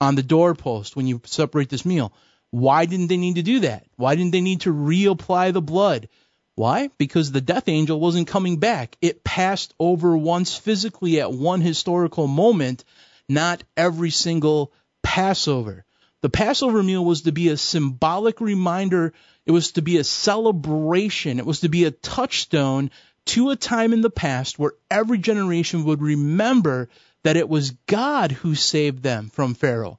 on 0.00 0.14
the 0.14 0.22
doorpost 0.22 0.96
when 0.96 1.06
you 1.06 1.20
separate 1.24 1.68
this 1.68 1.84
meal. 1.84 2.12
Why 2.50 2.86
didn't 2.86 3.08
they 3.08 3.16
need 3.16 3.36
to 3.36 3.42
do 3.42 3.60
that? 3.60 3.86
Why 3.96 4.14
didn't 4.14 4.32
they 4.32 4.40
need 4.40 4.62
to 4.62 4.72
reapply 4.72 5.52
the 5.52 5.60
blood? 5.60 6.08
Why? 6.54 6.88
Because 6.96 7.30
the 7.30 7.42
death 7.42 7.68
angel 7.68 8.00
wasn't 8.00 8.28
coming 8.28 8.58
back. 8.58 8.96
It 9.02 9.22
passed 9.22 9.74
over 9.78 10.16
once 10.16 10.56
physically 10.56 11.20
at 11.20 11.32
one 11.32 11.60
historical 11.60 12.26
moment, 12.26 12.84
not 13.28 13.62
every 13.76 14.10
single 14.10 14.72
Passover. 15.02 15.84
The 16.22 16.30
Passover 16.30 16.82
meal 16.82 17.04
was 17.04 17.22
to 17.22 17.32
be 17.32 17.48
a 17.48 17.56
symbolic 17.56 18.40
reminder, 18.40 19.12
it 19.44 19.52
was 19.52 19.72
to 19.72 19.82
be 19.82 19.98
a 19.98 20.04
celebration, 20.04 21.38
it 21.38 21.46
was 21.46 21.60
to 21.60 21.68
be 21.68 21.84
a 21.84 21.90
touchstone 21.90 22.90
to 23.26 23.50
a 23.50 23.56
time 23.56 23.92
in 23.92 24.00
the 24.00 24.10
past 24.10 24.58
where 24.58 24.72
every 24.90 25.18
generation 25.18 25.84
would 25.84 26.00
remember 26.00 26.88
that 27.22 27.36
it 27.36 27.48
was 27.48 27.72
God 27.86 28.32
who 28.32 28.54
saved 28.54 29.02
them 29.02 29.30
from 29.30 29.54
Pharaoh. 29.54 29.98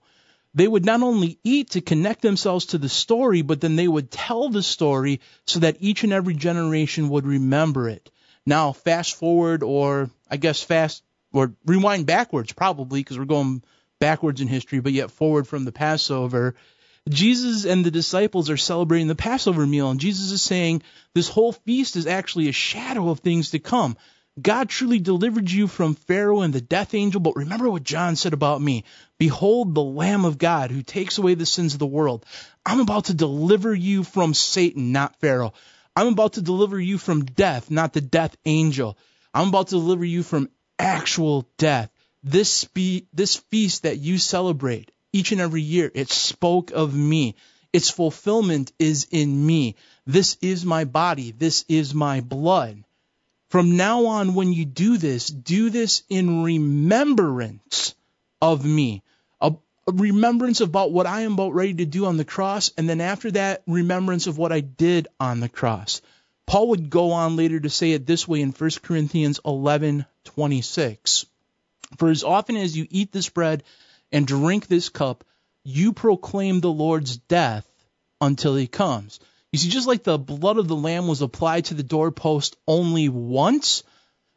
They 0.53 0.67
would 0.67 0.85
not 0.85 1.03
only 1.03 1.39
eat 1.43 1.71
to 1.71 1.81
connect 1.81 2.21
themselves 2.21 2.67
to 2.67 2.77
the 2.77 2.89
story, 2.89 3.41
but 3.41 3.61
then 3.61 3.75
they 3.75 3.87
would 3.87 4.09
tell 4.09 4.49
the 4.49 4.63
story 4.63 5.19
so 5.45 5.59
that 5.59 5.77
each 5.81 6.03
and 6.03 6.13
every 6.13 6.33
generation 6.33 7.09
would 7.09 7.27
remember 7.27 7.89
it. 7.89 8.09
Now, 8.45 8.71
fast 8.71 9.15
forward, 9.15 9.61
or 9.61 10.09
I 10.31 10.37
guess 10.37 10.63
fast, 10.63 11.03
or 11.33 11.53
rewind 11.65 12.05
backwards 12.05 12.53
probably, 12.53 13.01
because 13.01 13.17
we're 13.17 13.25
going 13.25 13.63
backwards 13.99 14.41
in 14.41 14.47
history, 14.47 14.79
but 14.79 14.93
yet 14.93 15.11
forward 15.11 15.47
from 15.47 15.65
the 15.65 15.71
Passover. 15.71 16.55
Jesus 17.09 17.65
and 17.65 17.85
the 17.85 17.91
disciples 17.91 18.49
are 18.49 18.57
celebrating 18.57 19.07
the 19.07 19.15
Passover 19.15 19.65
meal, 19.65 19.89
and 19.89 19.99
Jesus 19.99 20.31
is 20.31 20.41
saying 20.41 20.81
this 21.13 21.29
whole 21.29 21.53
feast 21.53 21.95
is 21.95 22.07
actually 22.07 22.49
a 22.49 22.53
shadow 22.53 23.09
of 23.09 23.19
things 23.19 23.51
to 23.51 23.59
come. 23.59 23.97
God 24.39 24.69
truly 24.69 24.99
delivered 24.99 25.49
you 25.49 25.67
from 25.67 25.95
Pharaoh 25.95 26.41
and 26.41 26.53
the 26.53 26.61
death 26.61 26.93
angel, 26.93 27.21
but 27.21 27.35
remember 27.35 27.69
what 27.69 27.83
John 27.83 28.15
said 28.15 28.33
about 28.33 28.61
me. 28.61 28.83
Behold 29.17 29.73
the 29.73 29.83
Lamb 29.83 30.25
of 30.25 30.37
God 30.37 30.69
who 30.69 30.83
takes 30.83 31.17
away 31.17 31.33
the 31.33 31.45
sins 31.45 31.73
of 31.73 31.79
the 31.79 31.87
world. 31.87 32.23
I'm 32.63 32.79
about 32.79 33.05
to 33.05 33.15
deliver 33.15 33.73
you 33.73 34.03
from 34.03 34.35
Satan, 34.35 34.91
not 34.91 35.19
Pharaoh. 35.19 35.53
I'm 35.95 36.07
about 36.07 36.33
to 36.33 36.43
deliver 36.43 36.79
you 36.79 36.99
from 36.99 37.25
death, 37.25 37.71
not 37.71 37.93
the 37.93 38.01
death 38.01 38.37
angel. 38.45 38.95
I'm 39.33 39.47
about 39.47 39.69
to 39.69 39.75
deliver 39.75 40.05
you 40.05 40.21
from 40.21 40.49
actual 40.79 41.47
death. 41.57 41.89
This, 42.23 42.51
spe- 42.51 43.07
this 43.13 43.35
feast 43.35 43.83
that 43.83 43.99
you 43.99 44.17
celebrate, 44.17 44.91
each 45.13 45.31
and 45.31 45.41
every 45.41 45.61
year. 45.61 45.91
It 45.93 46.09
spoke 46.09 46.71
of 46.71 46.93
me. 46.93 47.35
Its 47.73 47.89
fulfillment 47.89 48.71
is 48.79 49.07
in 49.11 49.45
me. 49.45 49.75
This 50.05 50.37
is 50.41 50.65
my 50.65 50.85
body. 50.85 51.31
This 51.31 51.65
is 51.67 51.93
my 51.93 52.21
blood. 52.21 52.83
From 53.49 53.77
now 53.77 54.07
on, 54.07 54.35
when 54.35 54.51
you 54.51 54.65
do 54.65 54.97
this, 54.97 55.27
do 55.27 55.69
this 55.69 56.03
in 56.09 56.43
remembrance 56.43 57.95
of 58.41 58.65
me. 58.65 59.03
A, 59.39 59.53
a, 59.87 59.91
remembrance 59.91 60.59
about 60.59 60.91
what 60.91 61.07
I 61.07 61.21
am 61.21 61.33
about 61.33 61.53
ready 61.53 61.75
to 61.75 61.85
do 61.85 62.05
on 62.05 62.17
the 62.17 62.25
cross, 62.25 62.71
and 62.77 62.89
then 62.89 62.99
after 62.99 63.31
that, 63.31 63.63
remembrance 63.65 64.27
of 64.27 64.37
what 64.37 64.51
I 64.51 64.59
did 64.59 65.07
on 65.19 65.39
the 65.39 65.49
cross. 65.49 66.01
Paul 66.45 66.69
would 66.69 66.89
go 66.89 67.11
on 67.11 67.35
later 67.35 67.59
to 67.59 67.69
say 67.69 67.91
it 67.91 68.05
this 68.05 68.27
way 68.27 68.41
in 68.41 68.51
1 68.51 68.69
Corinthians 68.81 69.39
11:26. 70.35 71.25
For 71.97 72.09
as 72.09 72.23
often 72.23 72.57
as 72.57 72.75
you 72.75 72.87
eat 72.89 73.11
this 73.11 73.29
bread 73.29 73.63
and 74.11 74.27
drink 74.27 74.67
this 74.67 74.89
cup, 74.89 75.23
you 75.63 75.93
proclaim 75.93 76.59
the 76.59 76.71
Lord's 76.71 77.17
death 77.17 77.67
until 78.19 78.55
he 78.55 78.67
comes. 78.67 79.19
You 79.51 79.59
see, 79.59 79.69
just 79.69 79.87
like 79.87 80.03
the 80.03 80.17
blood 80.17 80.57
of 80.57 80.67
the 80.67 80.75
Lamb 80.75 81.07
was 81.07 81.21
applied 81.21 81.65
to 81.65 81.73
the 81.73 81.83
doorpost 81.83 82.57
only 82.67 83.09
once, 83.09 83.83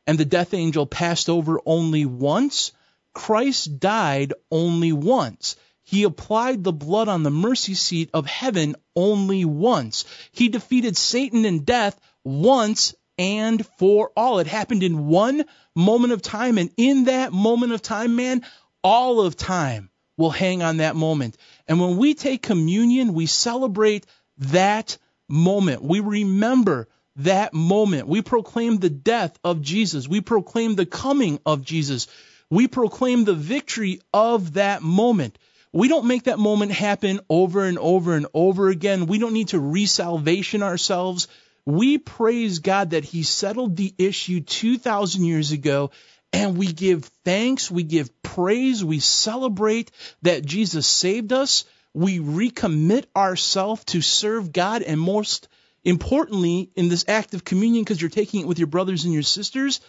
and 0.06 0.18
the 0.18 0.24
death 0.24 0.54
angel 0.54 0.86
passed 0.86 1.28
over 1.28 1.60
only 1.66 2.04
once, 2.04 2.72
Christ 3.12 3.80
died 3.80 4.32
only 4.50 4.92
once. 4.92 5.56
He 5.82 6.04
applied 6.04 6.62
the 6.62 6.72
blood 6.72 7.08
on 7.08 7.24
the 7.24 7.30
mercy 7.30 7.74
seat 7.74 8.10
of 8.14 8.26
heaven 8.26 8.76
only 8.94 9.44
once. 9.44 10.04
He 10.30 10.48
defeated 10.48 10.96
Satan 10.96 11.44
and 11.44 11.66
death 11.66 11.98
once 12.22 12.94
and 13.20 13.66
for 13.78 14.10
all. 14.16 14.38
It 14.38 14.46
happened 14.46 14.82
in 14.82 15.06
one 15.06 15.44
moment 15.76 16.14
of 16.14 16.22
time, 16.22 16.56
and 16.56 16.70
in 16.78 17.04
that 17.04 17.34
moment 17.34 17.72
of 17.72 17.82
time, 17.82 18.16
man, 18.16 18.42
all 18.82 19.20
of 19.20 19.36
time 19.36 19.90
will 20.16 20.30
hang 20.30 20.62
on 20.62 20.78
that 20.78 20.96
moment. 20.96 21.36
And 21.68 21.78
when 21.78 21.98
we 21.98 22.14
take 22.14 22.40
communion, 22.40 23.12
we 23.12 23.26
celebrate 23.26 24.06
that 24.38 24.96
moment. 25.28 25.82
We 25.82 26.00
remember 26.00 26.88
that 27.16 27.52
moment. 27.52 28.08
We 28.08 28.22
proclaim 28.22 28.78
the 28.78 28.88
death 28.88 29.38
of 29.44 29.60
Jesus. 29.60 30.08
We 30.08 30.22
proclaim 30.22 30.74
the 30.74 30.86
coming 30.86 31.40
of 31.44 31.62
Jesus. 31.62 32.06
We 32.48 32.68
proclaim 32.68 33.24
the 33.24 33.34
victory 33.34 34.00
of 34.14 34.54
that 34.54 34.80
moment. 34.80 35.38
We 35.74 35.88
don't 35.88 36.06
make 36.06 36.24
that 36.24 36.38
moment 36.38 36.72
happen 36.72 37.20
over 37.28 37.64
and 37.66 37.78
over 37.78 38.14
and 38.14 38.26
over 38.32 38.70
again. 38.70 39.04
We 39.04 39.18
don't 39.18 39.34
need 39.34 39.48
to 39.48 39.60
resalvation 39.60 40.62
ourselves. 40.62 41.28
We 41.70 41.98
praise 41.98 42.58
God 42.58 42.90
that 42.90 43.04
He 43.04 43.22
settled 43.22 43.76
the 43.76 43.94
issue 43.96 44.40
2,000 44.40 45.24
years 45.24 45.52
ago 45.52 45.90
and 46.32 46.56
we 46.56 46.72
give 46.72 47.04
thanks, 47.24 47.70
we 47.70 47.82
give 47.82 48.22
praise, 48.22 48.84
we 48.84 48.98
celebrate 48.98 49.90
that 50.22 50.44
Jesus 50.44 50.86
saved 50.86 51.32
us, 51.32 51.64
we 51.92 52.18
recommit 52.18 53.04
ourselves 53.16 53.84
to 53.86 54.00
serve 54.00 54.52
God, 54.52 54.82
and 54.82 55.00
most 55.00 55.48
importantly, 55.84 56.70
in 56.76 56.88
this 56.88 57.04
act 57.08 57.34
of 57.34 57.44
communion, 57.44 57.82
because 57.82 58.00
you're 58.00 58.10
taking 58.10 58.40
it 58.40 58.46
with 58.46 58.58
your 58.58 58.68
brothers 58.68 59.04
and 59.04 59.12
your 59.12 59.22
sisters, 59.22 59.80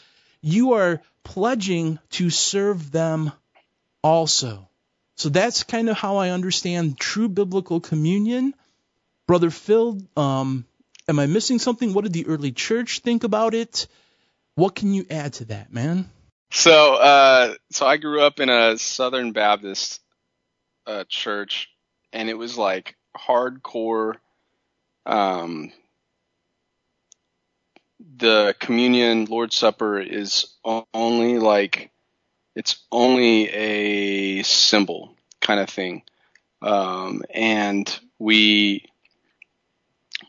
you 0.42 0.74
are 0.74 1.02
pledging 1.24 2.00
to 2.12 2.30
serve 2.30 2.92
them 2.92 3.32
also. 4.04 4.68
So 5.16 5.30
that's 5.30 5.64
kind 5.64 5.90
of 5.90 5.98
how 5.98 6.18
I 6.18 6.30
understand 6.30 6.98
true 6.98 7.30
biblical 7.30 7.80
communion. 7.80 8.56
Brother 9.28 9.52
Phil, 9.52 10.00
um, 10.18 10.66
am 11.12 11.20
I 11.20 11.28
missing 11.28 11.59
something? 11.59 11.93
What 11.93 12.05
did 12.05 12.14
the 12.14 12.26
early 12.26 12.51
church 12.51 12.99
think 12.99 13.24
about 13.24 13.53
it? 13.53 13.88
What 14.55 14.76
can 14.76 14.93
you 14.93 15.05
add 15.09 15.34
to 15.34 15.45
that, 15.45 15.72
man? 15.72 16.09
So, 16.51 16.95
uh, 16.95 17.53
so 17.70 17.86
I 17.86 17.97
grew 17.97 18.22
up 18.22 18.39
in 18.39 18.49
a 18.49 18.78
Southern 18.78 19.34
Baptist 19.34 19.99
uh, 20.88 21.03
church, 21.07 21.70
and 22.12 22.30
it 22.30 22.38
was 22.38 22.57
like 22.57 22.95
hardcore. 23.16 24.16
Um, 25.05 25.72
the 28.18 28.55
communion, 28.59 29.26
Lord's 29.26 29.55
Supper 29.55 29.99
is 29.99 30.47
only 30.93 31.39
like 31.39 31.91
it's 32.55 32.84
only 32.91 33.49
a 33.49 34.43
symbol 34.43 35.16
kind 35.41 35.59
of 35.59 35.70
thing, 35.70 36.03
um, 36.62 37.24
and 37.34 37.99
we 38.18 38.91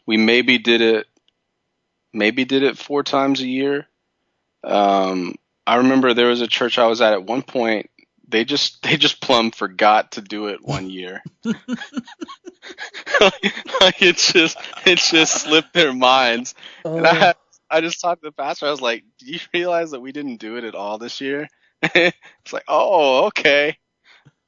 we 0.06 0.16
maybe 0.16 0.58
did 0.58 0.80
it 0.80 1.06
maybe 2.12 2.44
did 2.44 2.62
it 2.62 2.78
four 2.78 3.02
times 3.02 3.40
a 3.40 3.46
year. 3.46 3.86
Um, 4.64 5.34
I 5.66 5.76
remember 5.76 6.14
there 6.14 6.28
was 6.28 6.40
a 6.40 6.46
church 6.46 6.78
I 6.78 6.86
was 6.86 7.00
at 7.00 7.12
at 7.12 7.24
one 7.24 7.42
point. 7.42 7.90
They 8.28 8.44
just 8.44 8.82
they 8.82 8.96
just 8.96 9.20
plumb 9.20 9.50
forgot 9.50 10.12
to 10.12 10.20
do 10.20 10.48
it 10.48 10.62
one 10.62 10.90
year. 10.90 11.22
like 11.44 11.56
it 14.02 14.16
just 14.16 14.58
it 14.86 14.98
just 14.98 15.42
slipped 15.42 15.72
their 15.72 15.92
minds. 15.92 16.54
And 16.84 17.06
I 17.06 17.30
Oh. 17.30 17.32
I 17.74 17.80
just 17.80 18.02
talked 18.02 18.22
to 18.22 18.28
the 18.28 18.32
pastor. 18.32 18.66
I 18.66 18.70
was 18.70 18.82
like, 18.82 19.02
"Do 19.18 19.32
you 19.32 19.38
realize 19.54 19.92
that 19.92 20.00
we 20.00 20.12
didn't 20.12 20.36
do 20.36 20.58
it 20.58 20.64
at 20.64 20.74
all 20.74 20.98
this 20.98 21.22
year?" 21.22 21.48
it's 21.82 22.52
like, 22.52 22.64
"Oh, 22.68 23.28
okay." 23.28 23.78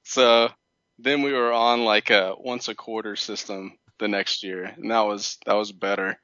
So 0.02 0.50
then 0.98 1.22
we 1.22 1.32
were 1.32 1.50
on 1.50 1.84
like 1.84 2.10
a 2.10 2.34
once 2.38 2.68
a 2.68 2.74
quarter 2.74 3.16
system 3.16 3.78
the 3.98 4.08
next 4.08 4.42
year, 4.42 4.64
and 4.64 4.90
that 4.90 5.02
was 5.02 5.38
that 5.46 5.54
was 5.54 5.72
better. 5.72 6.18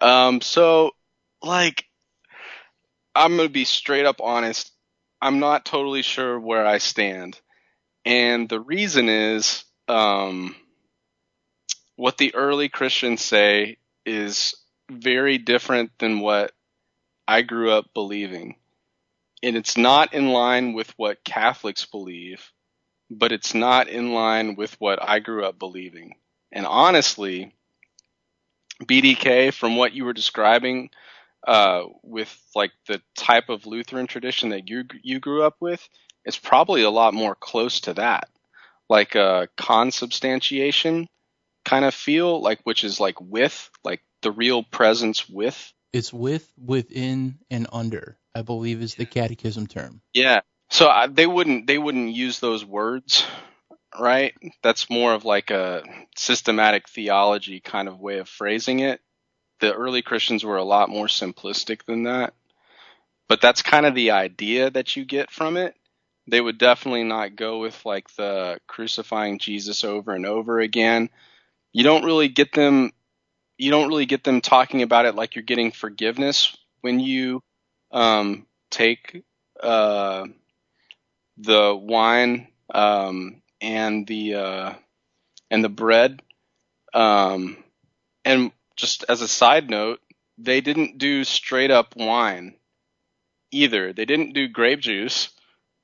Um, 0.00 0.40
so 0.40 0.92
like 1.42 1.84
I'm 3.14 3.36
gonna 3.36 3.48
be 3.48 3.64
straight 3.64 4.06
up 4.06 4.20
honest. 4.20 4.70
I'm 5.20 5.40
not 5.40 5.64
totally 5.64 6.02
sure 6.02 6.38
where 6.38 6.64
I 6.64 6.78
stand, 6.78 7.40
and 8.04 8.48
the 8.48 8.60
reason 8.60 9.08
is 9.08 9.64
um, 9.88 10.54
what 11.96 12.18
the 12.18 12.34
early 12.34 12.68
Christians 12.68 13.22
say 13.22 13.78
is 14.06 14.54
very 14.90 15.38
different 15.38 15.90
than 15.98 16.20
what 16.20 16.52
I 17.26 17.42
grew 17.42 17.72
up 17.72 17.92
believing, 17.94 18.56
and 19.42 19.56
it's 19.56 19.76
not 19.76 20.14
in 20.14 20.28
line 20.28 20.72
with 20.72 20.92
what 20.96 21.24
Catholics 21.24 21.84
believe, 21.86 22.52
but 23.10 23.32
it's 23.32 23.54
not 23.54 23.88
in 23.88 24.12
line 24.12 24.54
with 24.54 24.74
what 24.80 25.02
I 25.02 25.18
grew 25.18 25.44
up 25.44 25.58
believing. 25.58 26.14
And 26.52 26.66
honestly, 26.66 27.52
BDK, 28.82 29.52
from 29.52 29.76
what 29.76 29.92
you 29.92 30.04
were 30.04 30.12
describing, 30.12 30.90
uh, 31.46 31.84
with 32.02 32.36
like 32.54 32.72
the 32.86 33.00
type 33.16 33.48
of 33.48 33.66
Lutheran 33.66 34.06
tradition 34.06 34.50
that 34.50 34.68
you 34.68 34.84
you 35.02 35.20
grew 35.20 35.42
up 35.42 35.56
with, 35.60 35.86
it's 36.24 36.38
probably 36.38 36.82
a 36.82 36.90
lot 36.90 37.14
more 37.14 37.34
close 37.34 37.80
to 37.80 37.94
that, 37.94 38.28
like 38.88 39.14
a 39.14 39.48
consubstantiation 39.56 41.08
kind 41.64 41.84
of 41.84 41.94
feel, 41.94 42.40
like 42.40 42.60
which 42.64 42.84
is 42.84 42.98
like 42.98 43.20
with, 43.20 43.70
like 43.84 44.02
the 44.22 44.32
real 44.32 44.62
presence 44.62 45.28
with. 45.28 45.72
It's 45.92 46.12
with, 46.12 46.50
within, 46.62 47.38
and 47.50 47.66
under, 47.72 48.18
I 48.34 48.42
believe 48.42 48.82
is 48.82 48.94
the 48.94 49.06
catechism 49.06 49.66
term. 49.66 50.00
Yeah. 50.12 50.40
So 50.70 50.88
I, 50.88 51.06
they 51.06 51.26
wouldn't 51.26 51.66
they 51.66 51.78
wouldn't 51.78 52.14
use 52.14 52.40
those 52.40 52.64
words, 52.64 53.26
right? 53.98 54.34
That's 54.62 54.90
more 54.90 55.14
of 55.14 55.24
like 55.24 55.50
a 55.50 55.82
systematic 56.16 56.88
theology 56.88 57.60
kind 57.60 57.88
of 57.88 58.00
way 58.00 58.18
of 58.18 58.28
phrasing 58.28 58.80
it. 58.80 59.00
The 59.60 59.72
early 59.72 60.02
Christians 60.02 60.44
were 60.44 60.56
a 60.56 60.64
lot 60.64 60.88
more 60.88 61.06
simplistic 61.06 61.84
than 61.84 62.04
that. 62.04 62.34
But 63.28 63.40
that's 63.40 63.62
kind 63.62 63.86
of 63.86 63.94
the 63.94 64.12
idea 64.12 64.70
that 64.70 64.96
you 64.96 65.04
get 65.04 65.30
from 65.30 65.56
it. 65.56 65.74
They 66.26 66.40
would 66.40 66.58
definitely 66.58 67.04
not 67.04 67.36
go 67.36 67.58
with 67.60 67.84
like 67.84 68.08
the 68.14 68.58
crucifying 68.66 69.38
Jesus 69.38 69.84
over 69.84 70.12
and 70.12 70.26
over 70.26 70.60
again. 70.60 71.10
You 71.72 71.84
don't 71.84 72.04
really 72.04 72.28
get 72.28 72.52
them 72.52 72.92
you 73.58 73.72
don't 73.72 73.88
really 73.88 74.06
get 74.06 74.22
them 74.24 74.40
talking 74.40 74.82
about 74.82 75.04
it 75.04 75.16
like 75.16 75.34
you're 75.34 75.42
getting 75.42 75.72
forgiveness 75.72 76.56
when 76.80 77.00
you 77.00 77.42
um, 77.90 78.46
take 78.70 79.24
uh, 79.60 80.26
the 81.36 81.74
wine 81.74 82.46
um, 82.72 83.42
and 83.60 84.06
the 84.06 84.34
uh, 84.34 84.74
and 85.50 85.64
the 85.64 85.68
bread. 85.68 86.22
Um, 86.94 87.56
and 88.24 88.52
just 88.76 89.04
as 89.08 89.22
a 89.22 89.28
side 89.28 89.70
note, 89.70 90.00
they 90.38 90.60
didn't 90.60 90.98
do 90.98 91.24
straight 91.24 91.70
up 91.70 91.96
wine 91.96 92.56
either. 93.50 93.92
They 93.92 94.04
didn't 94.04 94.34
do 94.34 94.48
grape 94.48 94.80
juice, 94.80 95.30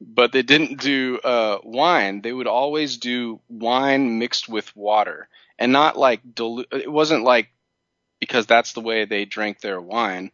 but 0.00 0.32
they 0.32 0.42
didn't 0.42 0.80
do 0.80 1.18
uh, 1.22 1.58
wine. 1.64 2.22
They 2.22 2.32
would 2.32 2.46
always 2.46 2.96
do 2.98 3.40
wine 3.48 4.18
mixed 4.18 4.48
with 4.48 4.74
water, 4.76 5.28
and 5.58 5.72
not 5.72 5.98
like 5.98 6.22
dilu- 6.24 6.72
It 6.72 6.90
wasn't 6.90 7.24
like 7.24 7.48
because 8.20 8.46
that's 8.46 8.72
the 8.72 8.80
way 8.80 9.04
they 9.04 9.24
drank 9.24 9.60
their 9.60 9.80
wine. 9.80 10.30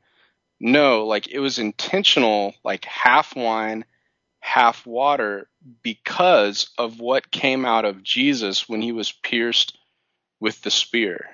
No, 0.61 1.07
like 1.07 1.29
it 1.29 1.41
was 1.41 1.59
intentional, 1.59 2.55
like 2.65 2.85
half 2.85 3.35
wine, 3.37 3.85
half 4.41 4.87
water, 4.87 5.49
because 5.83 6.71
of 6.79 6.99
what 7.01 7.31
came 7.31 7.65
out 7.65 7.85
of 7.85 8.03
Jesus 8.03 8.69
when 8.69 8.83
he 8.83 8.93
was 8.93 9.13
pierced 9.13 9.77
with 10.41 10.61
the 10.63 10.71
spear. 10.71 11.27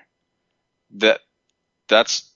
That 0.96 1.20
that's 1.88 2.30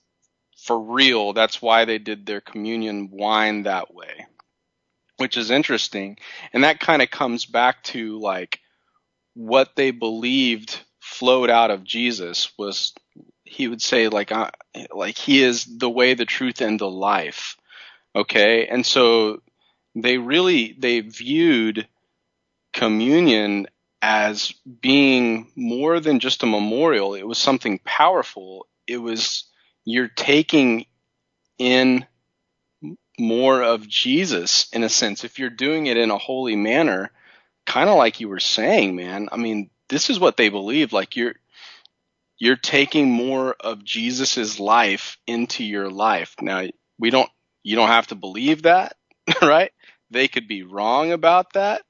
for 0.57 0.79
real. 0.79 1.33
That's 1.33 1.61
why 1.61 1.85
they 1.85 1.97
did 1.97 2.25
their 2.25 2.41
communion 2.41 3.09
wine 3.11 3.63
that 3.63 3.93
way, 3.93 4.27
which 5.17 5.37
is 5.37 5.51
interesting. 5.51 6.17
And 6.53 6.63
that 6.63 6.79
kind 6.79 7.01
of 7.01 7.11
comes 7.11 7.45
back 7.45 7.83
to 7.85 8.19
like 8.19 8.59
what 9.33 9.75
they 9.75 9.91
believed 9.91 10.79
flowed 10.99 11.49
out 11.49 11.71
of 11.71 11.83
Jesus 11.83 12.51
was 12.57 12.93
he 13.43 13.67
would 13.67 13.81
say 13.81 14.07
like 14.07 14.31
uh, 14.31 14.51
like 14.93 15.17
he 15.17 15.43
is 15.43 15.65
the 15.65 15.89
way 15.89 16.13
the 16.13 16.25
truth 16.25 16.61
and 16.61 16.79
the 16.79 16.89
life 16.89 17.57
okay 18.15 18.67
and 18.67 18.85
so 18.85 19.41
they 19.95 20.17
really 20.17 20.75
they 20.77 21.01
viewed 21.01 21.87
communion 22.73 23.67
as 24.01 24.53
being 24.81 25.51
more 25.55 25.99
than 25.99 26.19
just 26.19 26.43
a 26.43 26.47
memorial. 26.47 27.13
It 27.13 27.27
was 27.27 27.37
something 27.37 27.79
powerful. 27.83 28.67
It 28.87 28.97
was 28.97 29.45
you're 29.85 30.07
taking 30.07 30.85
in 31.57 32.05
more 33.19 33.61
of 33.61 33.87
Jesus 33.87 34.67
in 34.73 34.83
a 34.83 34.89
sense. 34.89 35.23
If 35.23 35.37
you're 35.37 35.49
doing 35.49 35.87
it 35.87 35.97
in 35.97 36.11
a 36.11 36.17
holy 36.17 36.55
manner 36.55 37.11
kind 37.67 37.89
of 37.89 37.97
like 37.97 38.19
you 38.19 38.27
were 38.27 38.39
saying 38.39 38.95
man 38.95 39.29
i 39.31 39.37
mean 39.37 39.69
this 39.91 40.09
is 40.09 40.19
what 40.19 40.37
they 40.37 40.49
believe. 40.49 40.93
Like 40.93 41.15
you're 41.15 41.35
you're 42.39 42.55
taking 42.55 43.11
more 43.11 43.55
of 43.59 43.83
Jesus's 43.83 44.59
life 44.59 45.19
into 45.27 45.63
your 45.63 45.91
life. 45.91 46.33
Now, 46.41 46.65
we 46.97 47.11
don't 47.11 47.29
you 47.61 47.75
don't 47.75 47.89
have 47.89 48.07
to 48.07 48.15
believe 48.15 48.63
that, 48.63 48.95
right? 49.41 49.71
They 50.09 50.27
could 50.27 50.47
be 50.47 50.63
wrong 50.63 51.11
about 51.11 51.53
that. 51.53 51.83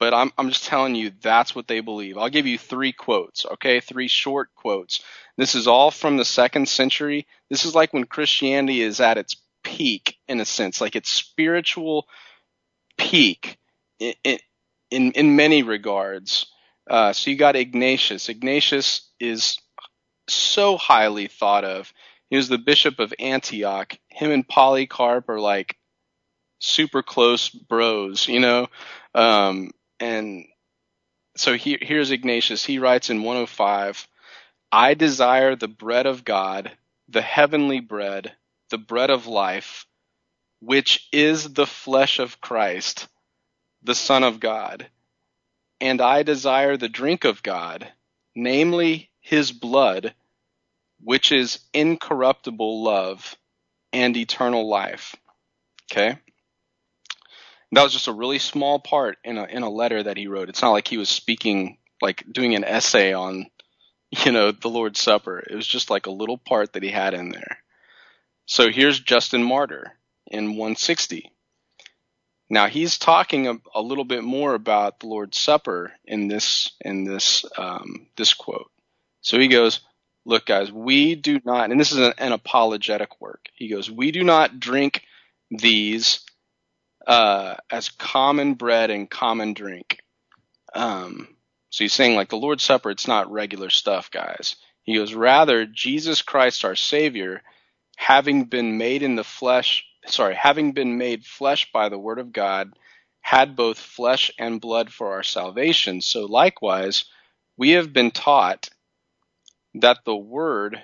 But 0.00 0.12
I'm 0.12 0.32
I'm 0.36 0.48
just 0.50 0.64
telling 0.64 0.94
you 0.94 1.12
that's 1.22 1.54
what 1.54 1.68
they 1.68 1.80
believe. 1.80 2.18
I'll 2.18 2.28
give 2.28 2.46
you 2.46 2.58
three 2.58 2.92
quotes, 2.92 3.46
okay? 3.46 3.80
Three 3.80 4.08
short 4.08 4.48
quotes. 4.54 5.02
This 5.36 5.54
is 5.54 5.66
all 5.66 5.90
from 5.90 6.16
the 6.16 6.24
2nd 6.24 6.68
century. 6.68 7.26
This 7.48 7.64
is 7.64 7.74
like 7.74 7.92
when 7.92 8.04
Christianity 8.04 8.82
is 8.82 9.00
at 9.00 9.18
its 9.18 9.36
peak 9.62 10.18
in 10.28 10.40
a 10.40 10.44
sense, 10.44 10.80
like 10.80 10.96
its 10.96 11.10
spiritual 11.10 12.06
peak 12.98 13.58
in 13.98 14.14
in, 14.90 15.12
in 15.12 15.36
many 15.36 15.62
regards. 15.62 16.46
Uh, 16.88 17.12
so 17.12 17.30
you 17.30 17.36
got 17.36 17.56
Ignatius. 17.56 18.28
Ignatius 18.28 19.08
is 19.18 19.58
so 20.28 20.76
highly 20.76 21.28
thought 21.28 21.64
of. 21.64 21.92
He 22.30 22.36
was 22.36 22.48
the 22.48 22.58
bishop 22.58 22.98
of 22.98 23.14
Antioch. 23.18 23.96
Him 24.08 24.30
and 24.30 24.46
Polycarp 24.46 25.28
are 25.28 25.40
like 25.40 25.76
super 26.64 27.02
close 27.02 27.48
bros, 27.48 28.28
you 28.28 28.40
know. 28.40 28.68
Um, 29.14 29.72
and 30.00 30.46
so 31.36 31.54
he, 31.54 31.78
here's 31.80 32.10
Ignatius. 32.10 32.64
He 32.64 32.78
writes 32.78 33.10
in 33.10 33.22
105, 33.22 34.08
"I 34.72 34.94
desire 34.94 35.56
the 35.56 35.68
bread 35.68 36.06
of 36.06 36.24
God, 36.24 36.72
the 37.08 37.22
heavenly 37.22 37.80
bread, 37.80 38.34
the 38.70 38.78
bread 38.78 39.10
of 39.10 39.26
life, 39.26 39.86
which 40.60 41.06
is 41.12 41.52
the 41.52 41.66
flesh 41.66 42.18
of 42.18 42.40
Christ, 42.40 43.08
the 43.82 43.94
Son 43.94 44.24
of 44.24 44.40
God. 44.40 44.88
And 45.80 46.00
I 46.00 46.22
desire 46.22 46.76
the 46.76 46.88
drink 46.88 47.24
of 47.24 47.42
God, 47.42 47.92
namely 48.34 49.10
his 49.20 49.52
blood, 49.52 50.14
which 51.02 51.32
is 51.32 51.58
incorruptible 51.74 52.82
love 52.82 53.36
and 53.92 54.16
eternal 54.16 54.66
life. 54.68 55.14
Okay? 55.92 56.18
That 57.74 57.82
was 57.82 57.92
just 57.92 58.08
a 58.08 58.12
really 58.12 58.38
small 58.38 58.78
part 58.78 59.18
in 59.24 59.38
a 59.38 59.44
in 59.44 59.62
a 59.62 59.70
letter 59.70 60.02
that 60.02 60.16
he 60.16 60.28
wrote. 60.28 60.48
It's 60.48 60.62
not 60.62 60.72
like 60.72 60.88
he 60.88 60.98
was 60.98 61.08
speaking 61.08 61.78
like 62.00 62.24
doing 62.30 62.54
an 62.54 62.64
essay 62.64 63.12
on 63.12 63.46
you 64.24 64.32
know 64.32 64.52
the 64.52 64.68
Lord's 64.68 65.00
Supper. 65.00 65.38
It 65.38 65.54
was 65.54 65.66
just 65.66 65.90
like 65.90 66.06
a 66.06 66.12
little 66.12 66.38
part 66.38 66.72
that 66.72 66.82
he 66.82 66.90
had 66.90 67.14
in 67.14 67.30
there. 67.30 67.58
So 68.46 68.70
here's 68.70 69.00
Justin 69.00 69.42
Martyr 69.42 69.92
in 70.26 70.50
160. 70.50 71.30
Now 72.50 72.66
he's 72.66 72.98
talking 72.98 73.48
a, 73.48 73.56
a 73.74 73.80
little 73.80 74.04
bit 74.04 74.22
more 74.22 74.54
about 74.54 75.00
the 75.00 75.06
Lord's 75.06 75.38
Supper 75.38 75.92
in 76.04 76.28
this 76.28 76.72
in 76.80 77.04
this 77.04 77.44
um, 77.56 78.06
this 78.16 78.34
quote. 78.34 78.70
So 79.22 79.38
he 79.38 79.48
goes, 79.48 79.80
"Look, 80.24 80.46
guys, 80.46 80.70
we 80.70 81.14
do 81.14 81.40
not," 81.44 81.70
and 81.70 81.80
this 81.80 81.92
is 81.92 81.98
an, 81.98 82.12
an 82.18 82.32
apologetic 82.32 83.20
work. 83.20 83.48
He 83.54 83.68
goes, 83.68 83.90
"We 83.90 84.10
do 84.12 84.22
not 84.22 84.60
drink 84.60 85.02
these 85.50 86.20
uh, 87.06 87.56
as 87.70 87.88
common 87.90 88.54
bread 88.54 88.90
and 88.90 89.10
common 89.10 89.54
drink." 89.54 90.00
Um, 90.74 91.28
so 91.70 91.84
he's 91.84 91.92
saying 91.92 92.14
like 92.14 92.28
the 92.28 92.36
Lord's 92.36 92.62
Supper, 92.62 92.90
it's 92.90 93.08
not 93.08 93.32
regular 93.32 93.70
stuff, 93.70 94.10
guys. 94.10 94.56
He 94.84 94.94
goes, 94.96 95.14
rather, 95.14 95.66
Jesus 95.66 96.22
Christ, 96.22 96.64
our 96.64 96.76
Savior, 96.76 97.42
having 97.96 98.44
been 98.44 98.76
made 98.76 99.02
in 99.02 99.16
the 99.16 99.24
flesh, 99.24 99.84
sorry, 100.06 100.34
having 100.34 100.72
been 100.72 100.98
made 100.98 101.24
flesh 101.24 101.72
by 101.72 101.88
the 101.88 101.98
word 101.98 102.18
of 102.18 102.32
God, 102.32 102.74
had 103.22 103.56
both 103.56 103.78
flesh 103.78 104.30
and 104.38 104.60
blood 104.60 104.92
for 104.92 105.14
our 105.14 105.22
salvation. 105.22 106.02
So 106.02 106.26
likewise, 106.26 107.06
we 107.56 107.70
have 107.70 107.92
been 107.92 108.10
taught 108.10 108.68
that 109.74 110.04
the 110.04 110.14
word 110.14 110.80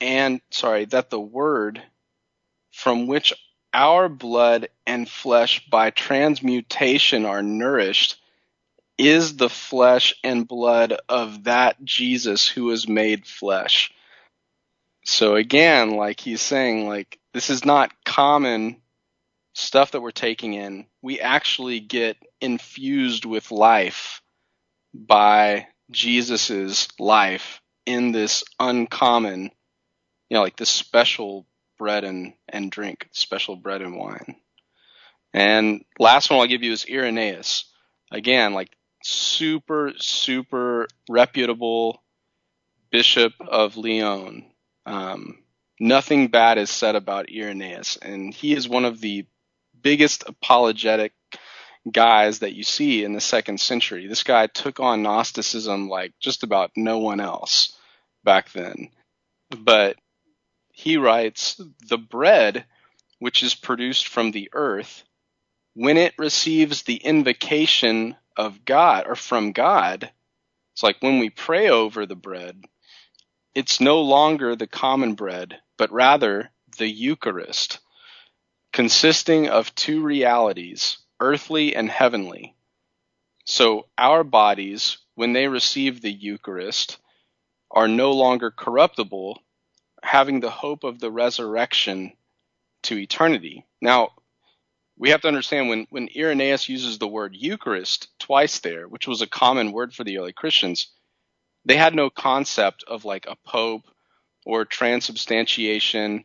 and 0.00 0.40
sorry, 0.50 0.84
that 0.84 1.10
the 1.10 1.18
word 1.18 1.82
from 2.70 3.08
which 3.08 3.32
our 3.72 4.08
blood 4.08 4.68
and 4.86 5.08
flesh 5.08 5.66
by 5.68 5.90
transmutation 5.90 7.24
are 7.24 7.42
nourished 7.42 8.20
is 8.96 9.36
the 9.36 9.48
flesh 9.48 10.14
and 10.24 10.48
blood 10.48 10.94
of 11.08 11.44
that 11.44 11.82
Jesus 11.84 12.48
who 12.48 12.64
was 12.64 12.88
made 12.88 13.26
flesh. 13.26 13.92
So 15.04 15.36
again, 15.36 15.92
like 15.92 16.20
he's 16.20 16.42
saying, 16.42 16.88
like 16.88 17.18
this 17.32 17.50
is 17.50 17.64
not 17.64 17.92
common 18.04 18.80
stuff 19.54 19.92
that 19.92 20.00
we're 20.00 20.10
taking 20.10 20.54
in. 20.54 20.86
We 21.00 21.20
actually 21.20 21.80
get 21.80 22.16
infused 22.40 23.24
with 23.24 23.50
life 23.50 24.20
by 24.92 25.68
Jesus's 25.90 26.88
life 26.98 27.60
in 27.86 28.12
this 28.12 28.44
uncommon, 28.58 29.44
you 29.44 29.50
know, 30.34 30.42
like 30.42 30.56
this 30.56 30.68
special 30.68 31.46
bread 31.78 32.04
and, 32.04 32.34
and 32.48 32.70
drink, 32.70 33.08
special 33.12 33.56
bread 33.56 33.82
and 33.82 33.96
wine. 33.96 34.36
And 35.32 35.84
last 35.98 36.30
one 36.30 36.40
I'll 36.40 36.46
give 36.46 36.62
you 36.62 36.72
is 36.72 36.86
Irenaeus. 36.90 37.64
Again, 38.10 38.54
like 38.54 38.70
super, 39.02 39.92
super 39.98 40.88
reputable 41.08 42.02
bishop 42.90 43.32
of 43.40 43.76
Lyon. 43.76 44.46
Um, 44.86 45.38
nothing 45.78 46.28
bad 46.28 46.58
is 46.58 46.70
said 46.70 46.96
about 46.96 47.30
Irenaeus, 47.30 47.98
and 47.98 48.32
he 48.32 48.54
is 48.54 48.68
one 48.68 48.84
of 48.84 49.00
the 49.00 49.26
biggest 49.80 50.24
apologetic 50.26 51.12
guys 51.90 52.40
that 52.40 52.54
you 52.54 52.64
see 52.64 53.04
in 53.04 53.12
the 53.12 53.20
second 53.20 53.60
century. 53.60 54.06
This 54.06 54.22
guy 54.22 54.46
took 54.46 54.80
on 54.80 55.02
Gnosticism 55.02 55.88
like 55.88 56.12
just 56.20 56.42
about 56.42 56.72
no 56.76 56.98
one 56.98 57.20
else 57.20 57.76
back 58.24 58.52
then. 58.52 58.90
But 59.50 59.96
he 60.78 60.96
writes, 60.96 61.60
The 61.88 61.98
bread 61.98 62.64
which 63.18 63.42
is 63.42 63.56
produced 63.56 64.06
from 64.06 64.30
the 64.30 64.48
earth, 64.52 65.02
when 65.74 65.96
it 65.96 66.14
receives 66.16 66.84
the 66.84 66.94
invocation 66.94 68.14
of 68.36 68.64
God 68.64 69.08
or 69.08 69.16
from 69.16 69.50
God, 69.50 70.12
it's 70.72 70.82
like 70.84 70.98
when 71.00 71.18
we 71.18 71.30
pray 71.30 71.68
over 71.68 72.06
the 72.06 72.14
bread, 72.14 72.64
it's 73.56 73.80
no 73.80 74.02
longer 74.02 74.54
the 74.54 74.68
common 74.68 75.14
bread, 75.14 75.58
but 75.78 75.90
rather 75.90 76.52
the 76.78 76.88
Eucharist, 76.88 77.80
consisting 78.72 79.48
of 79.48 79.74
two 79.74 80.00
realities, 80.00 80.98
earthly 81.18 81.74
and 81.74 81.90
heavenly. 81.90 82.54
So 83.44 83.88
our 83.98 84.22
bodies, 84.22 84.98
when 85.16 85.32
they 85.32 85.48
receive 85.48 86.00
the 86.00 86.12
Eucharist, 86.12 86.98
are 87.68 87.88
no 87.88 88.12
longer 88.12 88.52
corruptible, 88.52 89.42
having 90.02 90.40
the 90.40 90.50
hope 90.50 90.84
of 90.84 90.98
the 90.98 91.10
resurrection 91.10 92.12
to 92.84 92.98
eternity. 92.98 93.64
Now, 93.80 94.12
we 94.96 95.10
have 95.10 95.20
to 95.22 95.28
understand 95.28 95.68
when, 95.68 95.86
when 95.90 96.08
Irenaeus 96.14 96.68
uses 96.68 96.98
the 96.98 97.08
word 97.08 97.36
Eucharist 97.36 98.08
twice 98.18 98.58
there, 98.60 98.88
which 98.88 99.06
was 99.06 99.22
a 99.22 99.26
common 99.26 99.72
word 99.72 99.94
for 99.94 100.04
the 100.04 100.18
early 100.18 100.32
Christians, 100.32 100.88
they 101.64 101.76
had 101.76 101.94
no 101.94 102.10
concept 102.10 102.84
of 102.86 103.04
like 103.04 103.26
a 103.28 103.36
pope 103.46 103.84
or 104.44 104.64
transubstantiation 104.64 106.24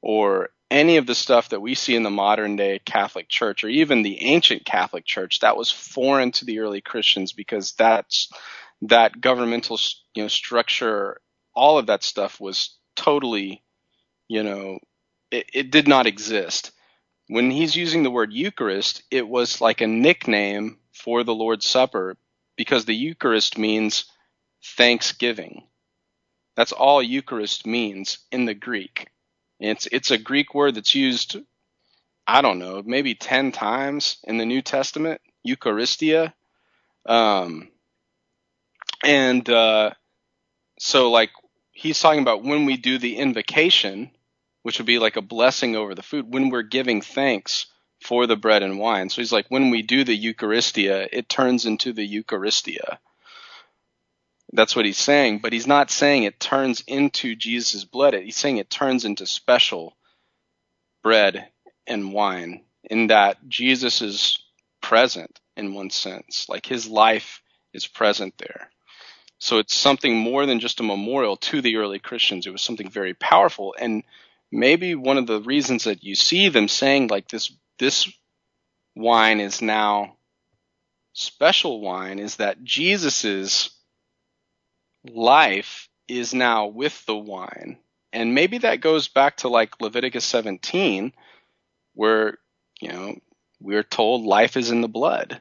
or 0.00 0.50
any 0.70 0.96
of 0.96 1.06
the 1.06 1.14
stuff 1.14 1.50
that 1.50 1.60
we 1.60 1.74
see 1.74 1.94
in 1.94 2.02
the 2.02 2.10
modern 2.10 2.56
day 2.56 2.80
Catholic 2.84 3.28
Church 3.28 3.62
or 3.64 3.68
even 3.68 4.02
the 4.02 4.22
ancient 4.22 4.64
Catholic 4.64 5.04
Church 5.04 5.40
that 5.40 5.56
was 5.56 5.70
foreign 5.70 6.32
to 6.32 6.44
the 6.44 6.60
early 6.60 6.80
Christians 6.80 7.32
because 7.32 7.72
that's 7.72 8.32
that 8.82 9.20
governmental 9.20 9.78
you 10.14 10.24
know 10.24 10.28
structure 10.28 11.20
all 11.54 11.78
of 11.78 11.86
that 11.86 12.02
stuff 12.02 12.40
was 12.40 12.76
totally 12.96 13.62
you 14.28 14.42
know 14.42 14.78
it, 15.30 15.46
it 15.52 15.70
did 15.70 15.88
not 15.88 16.06
exist 16.06 16.72
when 17.28 17.50
he's 17.50 17.76
using 17.76 18.02
the 18.02 18.10
word 18.10 18.32
Eucharist 18.32 19.02
it 19.10 19.26
was 19.26 19.60
like 19.60 19.80
a 19.80 19.86
nickname 19.86 20.78
for 20.92 21.24
the 21.24 21.34
Lord's 21.34 21.66
Supper 21.66 22.16
because 22.56 22.84
the 22.84 22.94
Eucharist 22.94 23.58
means 23.58 24.04
thanksgiving. 24.62 25.64
That's 26.54 26.72
all 26.72 27.02
Eucharist 27.02 27.66
means 27.66 28.18
in 28.30 28.44
the 28.44 28.54
Greek. 28.54 29.08
It's 29.58 29.86
it's 29.86 30.10
a 30.10 30.18
Greek 30.18 30.54
word 30.54 30.74
that's 30.74 30.94
used 30.94 31.36
I 32.26 32.40
don't 32.40 32.60
know, 32.60 32.82
maybe 32.84 33.16
10 33.16 33.50
times 33.50 34.18
in 34.22 34.38
the 34.38 34.46
New 34.46 34.62
Testament, 34.62 35.20
Eucharistia. 35.44 36.32
Um, 37.04 37.68
and 39.02 39.48
uh, 39.50 39.90
so 40.78 41.10
like 41.10 41.30
he's 41.82 42.00
talking 42.00 42.22
about 42.22 42.44
when 42.44 42.64
we 42.64 42.76
do 42.76 42.98
the 42.98 43.16
invocation, 43.16 44.10
which 44.62 44.78
would 44.78 44.86
be 44.86 44.98
like 44.98 45.16
a 45.16 45.22
blessing 45.22 45.76
over 45.76 45.94
the 45.94 46.02
food, 46.02 46.32
when 46.32 46.48
we're 46.48 46.62
giving 46.62 47.02
thanks 47.02 47.66
for 48.00 48.26
the 48.26 48.36
bread 48.36 48.62
and 48.62 48.78
wine. 48.78 49.08
So 49.08 49.20
he's 49.20 49.32
like, 49.32 49.46
when 49.48 49.70
we 49.70 49.82
do 49.82 50.04
the 50.04 50.18
Eucharistia, 50.18 51.08
it 51.12 51.28
turns 51.28 51.66
into 51.66 51.92
the 51.92 52.06
Eucharistia. 52.06 52.98
That's 54.52 54.76
what 54.76 54.84
he's 54.84 54.98
saying, 54.98 55.38
but 55.38 55.52
he's 55.52 55.66
not 55.66 55.90
saying 55.90 56.24
it 56.24 56.38
turns 56.38 56.82
into 56.86 57.34
Jesus' 57.34 57.84
blood. 57.84 58.14
He's 58.14 58.36
saying 58.36 58.58
it 58.58 58.68
turns 58.68 59.04
into 59.04 59.26
special 59.26 59.96
bread 61.02 61.48
and 61.86 62.12
wine 62.12 62.64
in 62.84 63.08
that 63.08 63.48
Jesus 63.48 64.02
is 64.02 64.38
present 64.80 65.40
in 65.56 65.74
one 65.74 65.90
sense. 65.90 66.48
Like 66.48 66.66
his 66.66 66.86
life 66.86 67.40
is 67.72 67.86
present 67.86 68.34
there. 68.38 68.70
So 69.42 69.58
it's 69.58 69.74
something 69.74 70.16
more 70.16 70.46
than 70.46 70.60
just 70.60 70.78
a 70.78 70.84
memorial 70.84 71.36
to 71.38 71.60
the 71.60 71.74
early 71.74 71.98
Christians. 71.98 72.46
It 72.46 72.52
was 72.52 72.62
something 72.62 72.88
very 72.88 73.12
powerful. 73.12 73.74
And 73.76 74.04
maybe 74.52 74.94
one 74.94 75.18
of 75.18 75.26
the 75.26 75.40
reasons 75.40 75.82
that 75.82 76.04
you 76.04 76.14
see 76.14 76.48
them 76.48 76.68
saying 76.68 77.08
like 77.08 77.26
this, 77.26 77.50
this 77.76 78.08
wine 78.94 79.40
is 79.40 79.60
now 79.60 80.16
special 81.12 81.80
wine 81.80 82.20
is 82.20 82.36
that 82.36 82.62
Jesus's 82.62 83.70
life 85.10 85.88
is 86.06 86.32
now 86.32 86.68
with 86.68 87.04
the 87.06 87.16
wine. 87.16 87.78
And 88.12 88.36
maybe 88.36 88.58
that 88.58 88.80
goes 88.80 89.08
back 89.08 89.38
to 89.38 89.48
like 89.48 89.80
Leviticus 89.80 90.24
17, 90.24 91.12
where, 91.94 92.38
you 92.80 92.92
know, 92.92 93.16
we're 93.58 93.82
told 93.82 94.22
life 94.22 94.56
is 94.56 94.70
in 94.70 94.82
the 94.82 94.88
blood. 94.88 95.40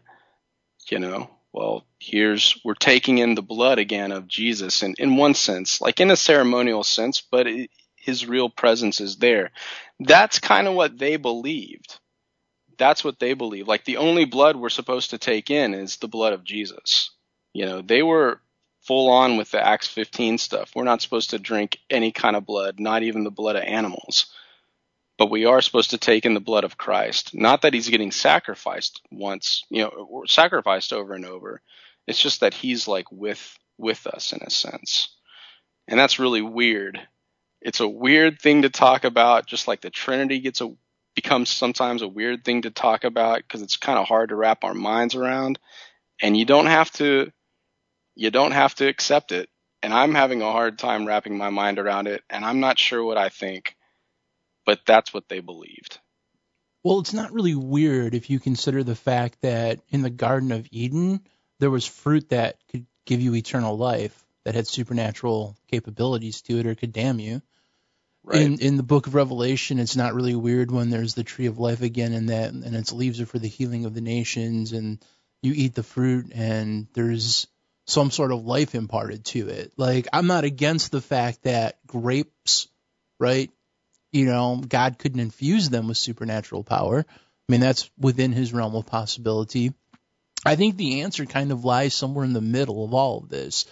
You 0.90 0.98
know, 0.98 1.30
well, 1.54 1.86
here's, 2.00 2.58
we're 2.64 2.74
taking 2.76 3.18
in 3.18 3.36
the 3.36 3.42
blood 3.42 3.80
again 3.80 4.12
of 4.12 4.28
Jesus 4.28 4.84
in, 4.84 4.96
in 4.98 5.18
one 5.18 5.34
sense, 5.34 5.82
like 5.82 6.00
in 6.00 6.12
a 6.12 6.16
ceremonial 6.16 6.84
sense, 6.84 7.22
but 7.22 7.48
it, 7.48 7.70
his 7.96 8.26
real 8.26 8.50
presence 8.50 9.02
is 9.02 9.18
there. 9.18 9.52
That's 10.00 10.40
kind 10.40 10.68
of 10.68 10.74
what 10.74 10.98
they 10.98 11.18
believed. 11.18 12.00
That's 12.78 13.04
what 13.04 13.20
they 13.20 13.34
believe. 13.34 13.68
Like 13.68 13.86
the 13.86 13.98
only 13.98 14.26
blood 14.26 14.56
we're 14.56 14.70
supposed 14.70 15.12
to 15.12 15.18
take 15.18 15.52
in 15.52 15.74
is 15.74 15.98
the 15.98 16.08
blood 16.08 16.34
of 16.34 16.44
Jesus. 16.44 17.12
You 17.54 17.66
know, 17.66 17.82
they 17.82 18.02
were 18.02 18.40
full 18.82 19.12
on 19.12 19.38
with 19.38 19.52
the 19.52 19.66
Acts 19.66 19.88
15 19.88 20.38
stuff. 20.38 20.72
We're 20.76 20.84
not 20.84 21.02
supposed 21.02 21.32
to 21.32 21.40
drink 21.40 21.78
any 21.90 22.12
kind 22.12 22.36
of 22.36 22.46
blood, 22.46 22.80
not 22.80 23.04
even 23.04 23.24
the 23.24 23.30
blood 23.30 23.56
of 23.56 23.64
animals. 23.64 24.34
But 25.22 25.30
we 25.30 25.46
are 25.46 25.62
supposed 25.62 25.92
to 25.92 26.00
take 26.00 26.26
in 26.26 26.34
the 26.34 26.40
blood 26.40 26.64
of 26.64 26.80
Christ. 26.80 27.36
Not 27.36 27.62
that 27.62 27.76
he's 27.76 27.90
getting 27.90 28.10
sacrificed 28.10 29.02
once, 29.12 29.64
you 29.70 29.84
know, 29.84 29.90
or 29.90 30.26
sacrificed 30.26 30.94
over 30.94 31.14
and 31.14 31.26
over. 31.26 31.62
It's 32.08 32.20
just 32.20 32.40
that 32.40 32.56
he's 32.56 32.88
like 32.88 33.06
with 33.12 33.56
with 33.78 34.08
us 34.08 34.34
in 34.34 34.40
a 34.42 34.50
sense. 34.50 35.16
And 35.88 36.00
that's 36.00 36.18
really 36.18 36.42
weird. 36.42 37.00
It's 37.62 37.82
a 37.82 37.88
weird 37.88 38.42
thing 38.42 38.64
to 38.64 38.72
talk 38.72 39.04
about, 39.04 39.46
just 39.46 39.68
like 39.68 39.82
the 39.82 39.92
Trinity 39.92 40.40
gets 40.40 40.60
a 40.60 40.74
becomes 41.14 41.52
sometimes 41.52 42.02
a 42.02 42.08
weird 42.08 42.44
thing 42.44 42.64
to 42.64 42.72
talk 42.72 43.04
about 43.04 43.44
because 43.44 43.62
it's 43.62 43.78
kind 43.78 44.00
of 44.00 44.08
hard 44.08 44.30
to 44.30 44.36
wrap 44.36 44.64
our 44.64 44.74
minds 44.74 45.14
around. 45.14 45.60
And 46.20 46.36
you 46.36 46.46
don't 46.46 46.66
have 46.66 46.90
to 46.94 47.32
you 48.16 48.32
don't 48.32 48.54
have 48.54 48.74
to 48.74 48.88
accept 48.88 49.32
it. 49.32 49.50
And 49.84 49.94
I'm 49.94 50.16
having 50.16 50.42
a 50.42 50.52
hard 50.52 50.80
time 50.80 51.06
wrapping 51.06 51.38
my 51.38 51.52
mind 51.52 51.78
around 51.78 52.08
it, 52.08 52.24
and 52.28 52.44
I'm 52.44 52.60
not 52.60 52.80
sure 52.80 53.04
what 53.04 53.20
I 53.20 53.30
think. 53.30 53.76
But 54.66 54.82
that's 54.86 55.14
what 55.14 55.28
they 55.28 55.40
believed. 55.40 56.00
Well, 56.84 57.00
it's 57.00 57.14
not 57.14 57.32
really 57.32 57.56
weird 57.56 58.16
if 58.16 58.30
you 58.30 58.40
consider 58.40 58.84
the 58.84 58.96
fact 58.96 59.42
that 59.42 59.82
in 59.90 60.02
the 60.02 60.10
Garden 60.10 60.52
of 60.52 60.68
Eden, 60.72 61.22
there 61.60 61.70
was 61.70 61.86
fruit 61.86 62.30
that 62.30 62.58
could 62.70 62.86
give 63.06 63.22
you 63.22 63.36
eternal 63.36 63.78
life 63.78 64.18
that 64.46 64.56
had 64.56 64.68
supernatural 64.68 65.56
capabilities 65.70 66.42
to 66.44 66.60
it 66.60 66.66
or 66.66 66.76
could 66.76 66.92
damn 66.92 67.20
you. 67.20 67.42
Right. 68.24 68.42
In 68.42 68.60
in 68.60 68.78
the 68.78 68.84
book 68.84 69.08
of 69.08 69.16
Revelation, 69.16 69.80
it's 69.80 69.96
not 69.96 70.14
really 70.14 70.36
weird 70.36 70.70
when 70.70 70.92
there's 70.92 71.16
the 71.16 71.24
tree 71.24 71.48
of 71.48 71.58
life 71.58 71.82
again 71.82 72.14
and 72.14 72.30
that 72.30 72.52
and 72.52 72.76
its 72.76 72.92
leaves 72.92 73.20
are 73.20 73.26
for 73.26 73.40
the 73.40 73.48
healing 73.48 73.86
of 73.86 73.96
the 73.96 74.02
nations 74.02 74.74
and 74.74 75.04
you 75.42 75.54
eat 75.56 75.74
the 75.74 75.84
fruit 75.84 76.32
and 76.34 76.88
there's 76.94 77.48
some 77.88 78.12
sort 78.12 78.32
of 78.32 78.46
life 78.46 78.76
imparted 78.76 79.26
to 79.26 79.50
it. 79.50 79.74
Like 79.76 80.08
I'm 80.14 80.28
not 80.28 80.44
against 80.44 80.92
the 80.92 81.02
fact 81.02 81.44
that 81.44 81.80
grapes, 81.88 82.68
right? 83.20 83.50
You 84.12 84.26
know, 84.26 84.62
God 84.68 84.98
couldn't 84.98 85.20
infuse 85.20 85.70
them 85.70 85.88
with 85.88 85.98
supernatural 85.98 86.64
power. 86.64 87.06
I 87.08 87.52
mean, 87.52 87.62
that's 87.62 87.90
within 87.98 88.32
his 88.32 88.54
realm 88.54 88.76
of 88.76 88.86
possibility. 88.86 89.74
I 90.46 90.56
think 90.56 90.78
the 90.78 91.02
answer 91.02 91.26
kind 91.26 91.52
of 91.52 91.66
lies 91.66 91.94
somewhere 91.94 92.26
in 92.26 92.34
the 92.34 92.42
middle 92.42 92.84
of 92.84 92.94
all 92.94 93.20
of 93.20 93.30
this. 93.30 93.66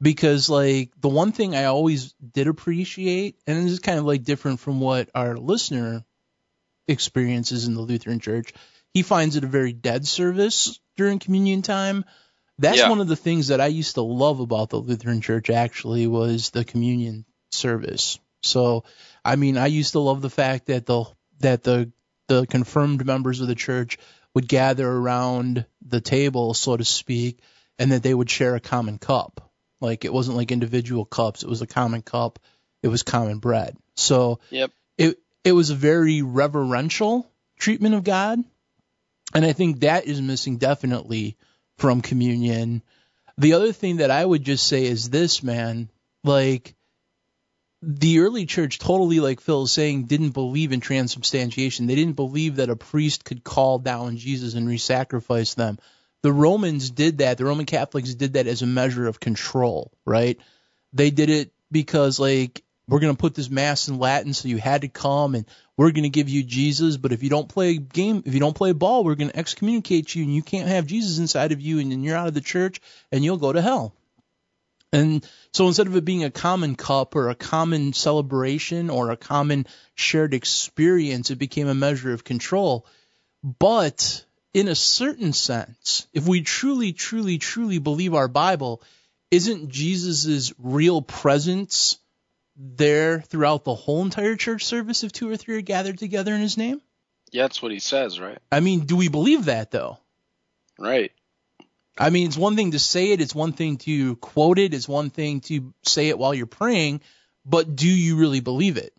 Because 0.00 0.50
like 0.50 0.90
the 1.00 1.08
one 1.08 1.32
thing 1.32 1.54
I 1.54 1.64
always 1.64 2.12
did 2.12 2.46
appreciate, 2.48 3.38
and 3.46 3.64
this 3.64 3.72
is 3.72 3.78
kind 3.78 3.98
of 3.98 4.04
like 4.04 4.24
different 4.24 4.60
from 4.60 4.80
what 4.80 5.08
our 5.14 5.36
listener 5.36 6.04
experiences 6.88 7.66
in 7.66 7.74
the 7.74 7.80
Lutheran 7.80 8.20
Church, 8.20 8.52
he 8.92 9.02
finds 9.02 9.36
it 9.36 9.44
a 9.44 9.48
very 9.48 9.72
dead 9.72 10.06
service 10.06 10.78
during 10.96 11.18
communion 11.18 11.62
time. 11.62 12.04
That's 12.58 12.78
Yeah. 12.78 12.90
one 12.90 13.00
of 13.00 13.08
the 13.08 13.16
things 13.16 13.48
that 13.48 13.60
I 13.60 13.66
used 13.66 13.94
to 13.94 14.02
love 14.02 14.40
about 14.40 14.70
the 14.70 14.78
Lutheran 14.78 15.20
Church 15.20 15.50
actually 15.50 16.06
was 16.06 16.50
the 16.50 16.64
communion 16.64 17.24
service. 17.50 18.18
So, 18.44 18.84
I 19.24 19.36
mean, 19.36 19.56
I 19.56 19.66
used 19.66 19.92
to 19.92 20.00
love 20.00 20.22
the 20.22 20.30
fact 20.30 20.66
that 20.66 20.86
the 20.86 21.04
that 21.40 21.62
the 21.62 21.90
the 22.28 22.46
confirmed 22.46 23.04
members 23.04 23.40
of 23.40 23.48
the 23.48 23.54
church 23.54 23.98
would 24.34 24.48
gather 24.48 24.88
around 24.88 25.66
the 25.86 26.00
table, 26.00 26.54
so 26.54 26.76
to 26.76 26.84
speak, 26.84 27.40
and 27.78 27.92
that 27.92 28.02
they 28.02 28.14
would 28.14 28.30
share 28.30 28.54
a 28.54 28.60
common 28.60 28.98
cup. 28.98 29.50
Like 29.80 30.04
it 30.04 30.12
wasn't 30.12 30.36
like 30.36 30.52
individual 30.52 31.04
cups; 31.04 31.42
it 31.42 31.48
was 31.48 31.62
a 31.62 31.66
common 31.66 32.02
cup. 32.02 32.38
It 32.82 32.88
was 32.88 33.02
common 33.02 33.38
bread. 33.38 33.76
So 33.96 34.40
Yep. 34.50 34.70
it 34.98 35.18
it 35.44 35.52
was 35.52 35.70
a 35.70 35.74
very 35.74 36.22
reverential 36.22 37.30
treatment 37.58 37.94
of 37.94 38.04
God, 38.04 38.42
and 39.34 39.44
I 39.44 39.52
think 39.52 39.80
that 39.80 40.06
is 40.06 40.20
missing 40.20 40.56
definitely 40.58 41.36
from 41.76 42.00
communion. 42.00 42.82
The 43.36 43.54
other 43.54 43.72
thing 43.72 43.96
that 43.96 44.10
I 44.10 44.24
would 44.24 44.44
just 44.44 44.66
say 44.66 44.84
is 44.84 45.10
this, 45.10 45.42
man, 45.42 45.90
like 46.22 46.74
the 47.86 48.20
early 48.20 48.46
church 48.46 48.78
totally 48.78 49.20
like 49.20 49.40
Phil 49.40 49.64
is 49.64 49.72
saying 49.72 50.04
didn't 50.04 50.30
believe 50.30 50.72
in 50.72 50.80
transubstantiation. 50.80 51.86
They 51.86 51.94
didn't 51.94 52.16
believe 52.16 52.56
that 52.56 52.70
a 52.70 52.76
priest 52.76 53.24
could 53.24 53.44
call 53.44 53.78
down 53.78 54.16
Jesus 54.16 54.54
and 54.54 54.66
re-sacrifice 54.66 55.54
them. 55.54 55.78
The 56.22 56.32
Romans 56.32 56.90
did 56.90 57.18
that. 57.18 57.36
The 57.36 57.44
Roman 57.44 57.66
Catholics 57.66 58.14
did 58.14 58.34
that 58.34 58.46
as 58.46 58.62
a 58.62 58.66
measure 58.66 59.06
of 59.06 59.20
control, 59.20 59.92
right? 60.06 60.40
They 60.92 61.10
did 61.10 61.28
it 61.28 61.52
because 61.70 62.18
like 62.18 62.62
we're 62.88 63.00
going 63.00 63.14
to 63.14 63.20
put 63.20 63.34
this 63.34 63.50
mass 63.50 63.88
in 63.88 63.98
Latin 63.98 64.32
so 64.32 64.48
you 64.48 64.58
had 64.58 64.82
to 64.82 64.88
come 64.88 65.34
and 65.34 65.44
we're 65.76 65.90
going 65.90 66.04
to 66.04 66.08
give 66.08 66.28
you 66.28 66.42
Jesus, 66.42 66.96
but 66.96 67.12
if 67.12 67.22
you 67.22 67.30
don't 67.30 67.48
play 67.48 67.70
a 67.70 67.78
game, 67.78 68.22
if 68.24 68.32
you 68.32 68.40
don't 68.40 68.56
play 68.56 68.72
ball, 68.72 69.04
we're 69.04 69.14
going 69.16 69.30
to 69.30 69.38
excommunicate 69.38 70.14
you 70.14 70.22
and 70.24 70.34
you 70.34 70.42
can't 70.42 70.68
have 70.68 70.86
Jesus 70.86 71.18
inside 71.18 71.52
of 71.52 71.60
you 71.60 71.78
and 71.80 71.92
then 71.92 72.02
you're 72.02 72.16
out 72.16 72.28
of 72.28 72.34
the 72.34 72.40
church 72.40 72.80
and 73.12 73.24
you'll 73.24 73.36
go 73.36 73.52
to 73.52 73.60
hell. 73.60 73.94
And 74.94 75.28
so 75.52 75.66
instead 75.66 75.88
of 75.88 75.96
it 75.96 76.04
being 76.04 76.22
a 76.22 76.30
common 76.30 76.76
cup 76.76 77.16
or 77.16 77.28
a 77.28 77.34
common 77.34 77.92
celebration 77.92 78.90
or 78.90 79.10
a 79.10 79.16
common 79.16 79.66
shared 79.96 80.34
experience, 80.34 81.30
it 81.30 81.36
became 81.36 81.66
a 81.66 81.74
measure 81.74 82.12
of 82.12 82.22
control. 82.22 82.86
But 83.42 84.24
in 84.52 84.68
a 84.68 84.76
certain 84.76 85.32
sense, 85.32 86.06
if 86.12 86.28
we 86.28 86.42
truly, 86.42 86.92
truly, 86.92 87.38
truly 87.38 87.78
believe 87.78 88.14
our 88.14 88.28
Bible, 88.28 88.82
isn't 89.32 89.70
Jesus' 89.70 90.52
real 90.58 91.02
presence 91.02 91.98
there 92.56 93.20
throughout 93.20 93.64
the 93.64 93.74
whole 93.74 94.02
entire 94.02 94.36
church 94.36 94.64
service 94.64 95.02
if 95.02 95.10
two 95.10 95.28
or 95.28 95.36
three 95.36 95.56
are 95.56 95.60
gathered 95.60 95.98
together 95.98 96.32
in 96.32 96.40
his 96.40 96.56
name? 96.56 96.80
Yeah, 97.32 97.42
that's 97.42 97.60
what 97.60 97.72
he 97.72 97.80
says, 97.80 98.20
right? 98.20 98.38
I 98.52 98.60
mean, 98.60 98.86
do 98.86 98.94
we 98.94 99.08
believe 99.08 99.46
that 99.46 99.72
though? 99.72 99.98
Right. 100.78 101.10
I 101.96 102.10
mean, 102.10 102.26
it's 102.26 102.36
one 102.36 102.56
thing 102.56 102.72
to 102.72 102.78
say 102.78 103.12
it, 103.12 103.20
it's 103.20 103.34
one 103.34 103.52
thing 103.52 103.76
to 103.78 104.16
quote 104.16 104.58
it, 104.58 104.74
it's 104.74 104.88
one 104.88 105.10
thing 105.10 105.40
to 105.42 105.72
say 105.82 106.08
it 106.08 106.18
while 106.18 106.34
you're 106.34 106.46
praying, 106.46 107.00
but 107.44 107.76
do 107.76 107.88
you 107.88 108.16
really 108.16 108.40
believe 108.40 108.76
it? 108.76 108.92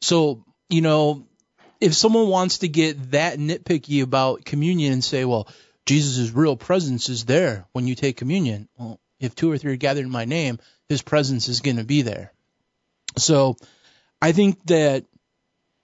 So, 0.00 0.44
you 0.68 0.80
know, 0.80 1.26
if 1.80 1.94
someone 1.94 2.28
wants 2.28 2.58
to 2.58 2.68
get 2.68 3.10
that 3.12 3.38
nitpicky 3.38 4.02
about 4.02 4.44
communion 4.44 4.92
and 4.92 5.02
say, 5.02 5.24
well, 5.24 5.48
Jesus' 5.86 6.30
real 6.30 6.56
presence 6.56 7.08
is 7.08 7.24
there 7.24 7.66
when 7.72 7.86
you 7.86 7.94
take 7.94 8.16
communion, 8.16 8.68
well, 8.78 9.00
if 9.18 9.34
two 9.34 9.50
or 9.50 9.58
three 9.58 9.72
are 9.72 9.76
gathered 9.76 10.04
in 10.04 10.10
my 10.10 10.24
name, 10.24 10.58
his 10.88 11.02
presence 11.02 11.48
is 11.48 11.60
going 11.60 11.76
to 11.76 11.84
be 11.84 12.02
there. 12.02 12.32
So 13.16 13.56
I 14.20 14.32
think 14.32 14.64
that 14.66 15.04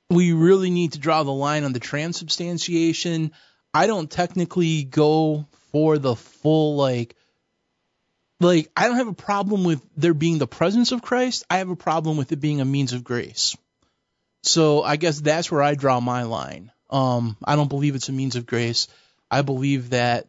we 0.09 0.33
really 0.33 0.71
need 0.71 0.93
to 0.93 0.99
draw 0.99 1.23
the 1.23 1.33
line 1.33 1.65
on 1.65 1.73
the 1.73 1.81
transubstantiation. 1.81 3.33
I 3.73 3.87
don't 3.87 4.11
technically 4.11 4.85
go 4.85 5.47
for 5.73 5.99
the 5.99 6.17
full 6.17 6.77
like 6.77 7.15
like 8.41 8.71
I 8.77 8.89
don't 8.89 8.97
have 8.97 9.09
a 9.09 9.13
problem 9.13 9.65
with 9.65 9.83
there 9.97 10.15
being 10.15 10.39
the 10.39 10.47
presence 10.47 10.93
of 10.93 11.03
Christ. 11.03 11.45
I 11.51 11.59
have 11.59 11.71
a 11.71 11.77
problem 11.77 12.17
with 12.17 12.33
it 12.33 12.41
being 12.41 12.61
a 12.61 12.65
means 12.65 12.93
of 12.93 13.05
grace. 13.05 13.57
So 14.43 14.83
I 14.83 14.97
guess 14.97 15.21
that's 15.21 15.51
where 15.51 15.63
I 15.63 15.75
draw 15.75 16.01
my 16.01 16.25
line. 16.25 16.73
Um 16.89 17.37
I 17.45 17.57
don't 17.57 17.69
believe 17.69 17.95
it's 17.95 18.09
a 18.09 18.13
means 18.13 18.37
of 18.37 18.47
grace. 18.47 18.89
I 19.31 19.43
believe 19.43 19.91
that 19.91 20.27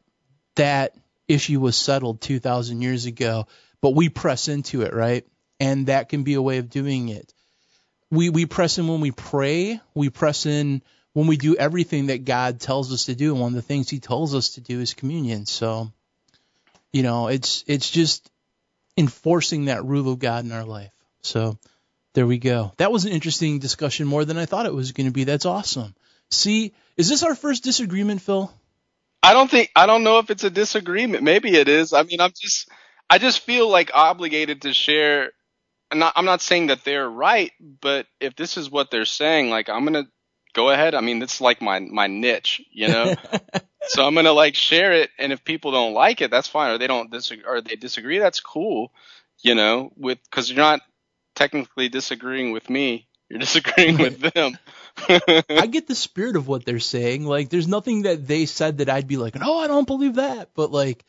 that 0.55 0.95
issue 1.27 1.59
was 1.59 1.75
settled 1.75 2.21
2000 2.21 2.81
years 2.81 3.05
ago, 3.05 3.47
but 3.81 3.95
we 3.95 4.09
press 4.09 4.47
into 4.47 4.83
it, 4.83 4.93
right? 4.93 5.25
And 5.59 5.87
that 5.87 6.09
can 6.09 6.23
be 6.23 6.35
a 6.35 6.41
way 6.41 6.57
of 6.57 6.69
doing 6.69 7.09
it. 7.09 7.33
We 8.11 8.29
we 8.29 8.45
press 8.45 8.77
in 8.77 8.87
when 8.87 8.99
we 8.99 9.11
pray, 9.11 9.79
we 9.95 10.09
press 10.09 10.45
in 10.45 10.83
when 11.13 11.27
we 11.27 11.37
do 11.37 11.55
everything 11.55 12.07
that 12.07 12.25
God 12.25 12.59
tells 12.59 12.91
us 12.93 13.05
to 13.05 13.15
do, 13.15 13.33
and 13.33 13.41
one 13.41 13.49
of 13.49 13.55
the 13.55 13.61
things 13.61 13.89
He 13.89 13.99
tells 13.99 14.33
us 14.35 14.51
to 14.51 14.61
do 14.61 14.79
is 14.79 14.93
communion. 14.93 15.45
So, 15.45 15.91
you 16.93 17.03
know, 17.03 17.27
it's 17.27 17.63
it's 17.67 17.89
just 17.89 18.29
enforcing 18.97 19.65
that 19.65 19.85
rule 19.85 20.11
of 20.11 20.19
God 20.19 20.45
in 20.45 20.51
our 20.51 20.65
life. 20.65 20.91
So, 21.21 21.57
there 22.13 22.27
we 22.27 22.37
go. 22.37 22.73
That 22.77 22.91
was 22.91 23.05
an 23.05 23.11
interesting 23.11 23.59
discussion, 23.59 24.07
more 24.07 24.25
than 24.25 24.37
I 24.37 24.45
thought 24.45 24.65
it 24.65 24.73
was 24.73 24.91
going 24.91 25.07
to 25.07 25.13
be. 25.13 25.23
That's 25.23 25.45
awesome. 25.45 25.95
See, 26.29 26.73
is 26.97 27.09
this 27.09 27.23
our 27.23 27.35
first 27.35 27.63
disagreement, 27.63 28.21
Phil? 28.21 28.51
I 29.23 29.33
don't 29.33 29.51
think 29.51 29.69
I 29.75 29.85
don't 29.85 30.03
know 30.03 30.19
if 30.19 30.29
it's 30.29 30.43
a 30.43 30.49
disagreement. 30.49 31.23
Maybe 31.23 31.55
it 31.55 31.67
is. 31.67 31.93
I 31.93 32.03
mean, 32.03 32.21
I'm 32.21 32.33
just 32.39 32.69
I 33.09 33.17
just 33.17 33.41
feel 33.41 33.69
like 33.69 33.91
obligated 33.93 34.63
to 34.63 34.73
share. 34.73 35.31
I'm 35.91 35.99
not 35.99 36.13
I'm 36.15 36.25
not 36.25 36.41
saying 36.41 36.67
that 36.67 36.83
they're 36.83 37.09
right, 37.09 37.51
but 37.59 38.07
if 38.19 38.35
this 38.35 38.57
is 38.57 38.69
what 38.69 38.89
they're 38.89 39.05
saying, 39.05 39.49
like 39.49 39.69
I'm 39.69 39.83
gonna 39.85 40.07
go 40.53 40.69
ahead. 40.69 40.95
I 40.95 41.01
mean, 41.01 41.21
it's 41.21 41.41
like 41.41 41.61
my 41.61 41.79
my 41.79 42.07
niche, 42.07 42.61
you 42.71 42.87
know. 42.87 43.15
so 43.83 44.05
I'm 44.05 44.15
gonna 44.15 44.33
like 44.33 44.55
share 44.55 44.93
it, 44.93 45.09
and 45.17 45.31
if 45.31 45.43
people 45.43 45.71
don't 45.71 45.93
like 45.93 46.21
it, 46.21 46.31
that's 46.31 46.47
fine. 46.47 46.71
Or 46.71 46.77
they 46.77 46.87
don't 46.87 47.11
disagree, 47.11 47.45
or 47.45 47.61
they 47.61 47.75
disagree, 47.75 48.19
that's 48.19 48.39
cool, 48.39 48.91
you 49.41 49.55
know. 49.55 49.91
With 49.95 50.19
because 50.23 50.49
you're 50.49 50.57
not 50.57 50.81
technically 51.35 51.89
disagreeing 51.89 52.51
with 52.51 52.69
me, 52.69 53.07
you're 53.29 53.39
disagreeing 53.39 53.97
with 53.97 54.19
them. 54.33 54.57
I 55.07 55.67
get 55.67 55.87
the 55.87 55.95
spirit 55.95 56.35
of 56.35 56.47
what 56.47 56.65
they're 56.65 56.79
saying. 56.79 57.25
Like, 57.25 57.49
there's 57.49 57.67
nothing 57.67 58.03
that 58.03 58.27
they 58.27 58.45
said 58.45 58.79
that 58.79 58.89
I'd 58.89 59.07
be 59.07 59.17
like, 59.17 59.35
no, 59.35 59.57
I 59.57 59.67
don't 59.67 59.87
believe 59.87 60.15
that. 60.15 60.49
But 60.53 60.71
like, 60.71 61.05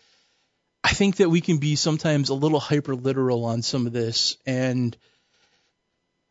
I 0.84 0.92
think 0.92 1.16
that 1.16 1.30
we 1.30 1.40
can 1.40 1.58
be 1.58 1.76
sometimes 1.76 2.28
a 2.28 2.34
little 2.34 2.60
hyper 2.60 2.94
literal 2.94 3.44
on 3.44 3.62
some 3.62 3.86
of 3.86 3.92
this, 3.92 4.36
and 4.46 4.96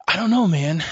I 0.08 0.16
don't 0.18 0.32
know, 0.32 0.48
man. 0.48 0.84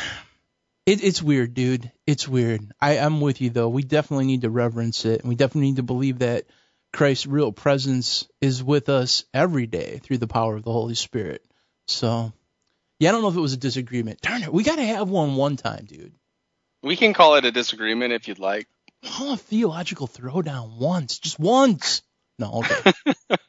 It, 0.90 1.04
it's 1.04 1.22
weird, 1.22 1.54
dude. 1.54 1.92
It's 2.08 2.28
weird. 2.28 2.72
I, 2.82 2.98
I'm 2.98 3.22
with 3.22 3.42
you 3.42 3.52
though. 3.52 3.70
We 3.70 3.84
definitely 3.84 4.26
need 4.26 4.42
to 4.42 4.50
reverence 4.50 5.06
it, 5.06 5.20
and 5.20 5.30
we 5.30 5.36
definitely 5.36 5.68
need 5.68 5.76
to 5.76 5.84
believe 5.84 6.20
that 6.20 6.48
Christ's 6.92 7.28
real 7.28 7.52
presence 7.52 8.28
is 8.42 8.64
with 8.64 8.90
us 8.90 9.24
every 9.32 9.68
day 9.68 10.00
through 10.02 10.18
the 10.18 10.26
power 10.26 10.56
of 10.56 10.64
the 10.64 10.72
Holy 10.72 10.96
Spirit. 10.96 11.46
So, 11.88 12.34
Yeah, 12.98 13.10
I 13.10 13.12
don't 13.12 13.22
know 13.22 13.28
if 13.28 13.36
it 13.36 13.40
was 13.40 13.54
a 13.54 13.58
disagreement. 13.58 14.22
Darn 14.22 14.42
it, 14.42 14.52
we 14.52 14.64
got 14.64 14.78
to 14.78 14.84
have 14.84 15.12
one 15.12 15.36
one 15.36 15.58
time, 15.58 15.86
dude. 15.86 16.16
We 16.82 16.96
can 16.96 17.14
call 17.14 17.36
it 17.36 17.46
a 17.46 17.52
disagreement 17.52 18.14
if 18.14 18.28
you'd 18.28 18.40
like. 18.40 18.68
A 19.04 19.38
theological 19.38 20.08
throwdown 20.08 20.80
once, 20.80 21.20
just 21.20 21.38
once. 21.38 22.02
No, 22.40 22.64
okay. 22.64 22.94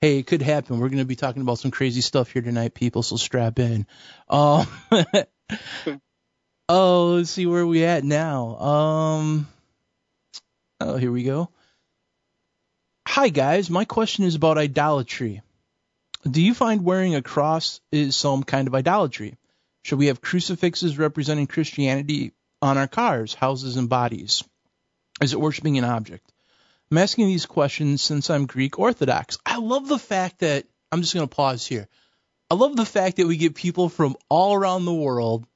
hey, 0.00 0.18
it 0.18 0.26
could 0.26 0.42
happen. 0.42 0.80
We're 0.80 0.88
going 0.88 0.98
to 0.98 1.04
be 1.04 1.14
talking 1.14 1.42
about 1.42 1.60
some 1.60 1.70
crazy 1.70 2.00
stuff 2.00 2.32
here 2.32 2.42
tonight, 2.42 2.74
people, 2.74 3.04
so 3.04 3.14
strap 3.14 3.60
in. 3.60 3.86
Um, 4.28 4.66
oh, 6.68 7.14
let's 7.16 7.30
see 7.30 7.46
where 7.46 7.66
we 7.66 7.84
at 7.84 8.04
now. 8.04 8.58
Um, 8.58 9.48
oh, 10.80 10.96
here 10.96 11.12
we 11.12 11.24
go. 11.24 11.50
Hi, 13.06 13.30
guys. 13.30 13.70
My 13.70 13.84
question 13.84 14.24
is 14.24 14.34
about 14.34 14.58
idolatry. 14.58 15.42
Do 16.28 16.42
you 16.42 16.52
find 16.52 16.84
wearing 16.84 17.14
a 17.14 17.22
cross 17.22 17.80
is 17.90 18.16
some 18.16 18.42
kind 18.42 18.68
of 18.68 18.74
idolatry? 18.74 19.36
Should 19.82 19.98
we 19.98 20.06
have 20.06 20.20
crucifixes 20.20 20.98
representing 20.98 21.46
Christianity 21.46 22.32
on 22.60 22.76
our 22.76 22.88
cars, 22.88 23.34
houses, 23.34 23.76
and 23.76 23.88
bodies? 23.88 24.44
Is 25.22 25.32
it 25.32 25.40
worshiping 25.40 25.78
an 25.78 25.84
object? 25.84 26.30
I'm 26.90 26.98
asking 26.98 27.28
these 27.28 27.46
questions 27.46 28.02
since 28.02 28.30
I'm 28.30 28.46
Greek 28.46 28.78
Orthodox. 28.78 29.38
I 29.44 29.58
love 29.58 29.88
the 29.88 29.98
fact 29.98 30.40
that, 30.40 30.66
I'm 30.90 31.02
just 31.02 31.14
going 31.14 31.28
to 31.28 31.34
pause 31.34 31.66
here. 31.66 31.88
I 32.50 32.54
love 32.54 32.76
the 32.76 32.86
fact 32.86 33.16
that 33.16 33.26
we 33.26 33.36
get 33.36 33.54
people 33.54 33.88
from 33.88 34.16
all 34.28 34.54
around 34.54 34.84
the 34.84 34.94
world 34.94 35.46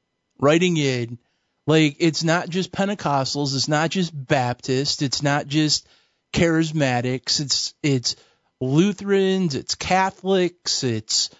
writing 0.42 0.76
in. 0.76 1.18
Like, 1.66 1.96
it's 2.00 2.24
not 2.24 2.50
just 2.50 2.72
Pentecostals, 2.72 3.54
it's 3.54 3.68
not 3.68 3.90
just 3.90 4.12
Baptists, 4.12 5.00
it's 5.00 5.22
not 5.22 5.46
just 5.46 5.88
charismatics, 6.34 7.40
it's, 7.40 7.72
it's 7.82 8.16
Lutherans, 8.60 9.54
it's 9.54 9.76
Catholics, 9.76 10.84
it's 10.84 11.30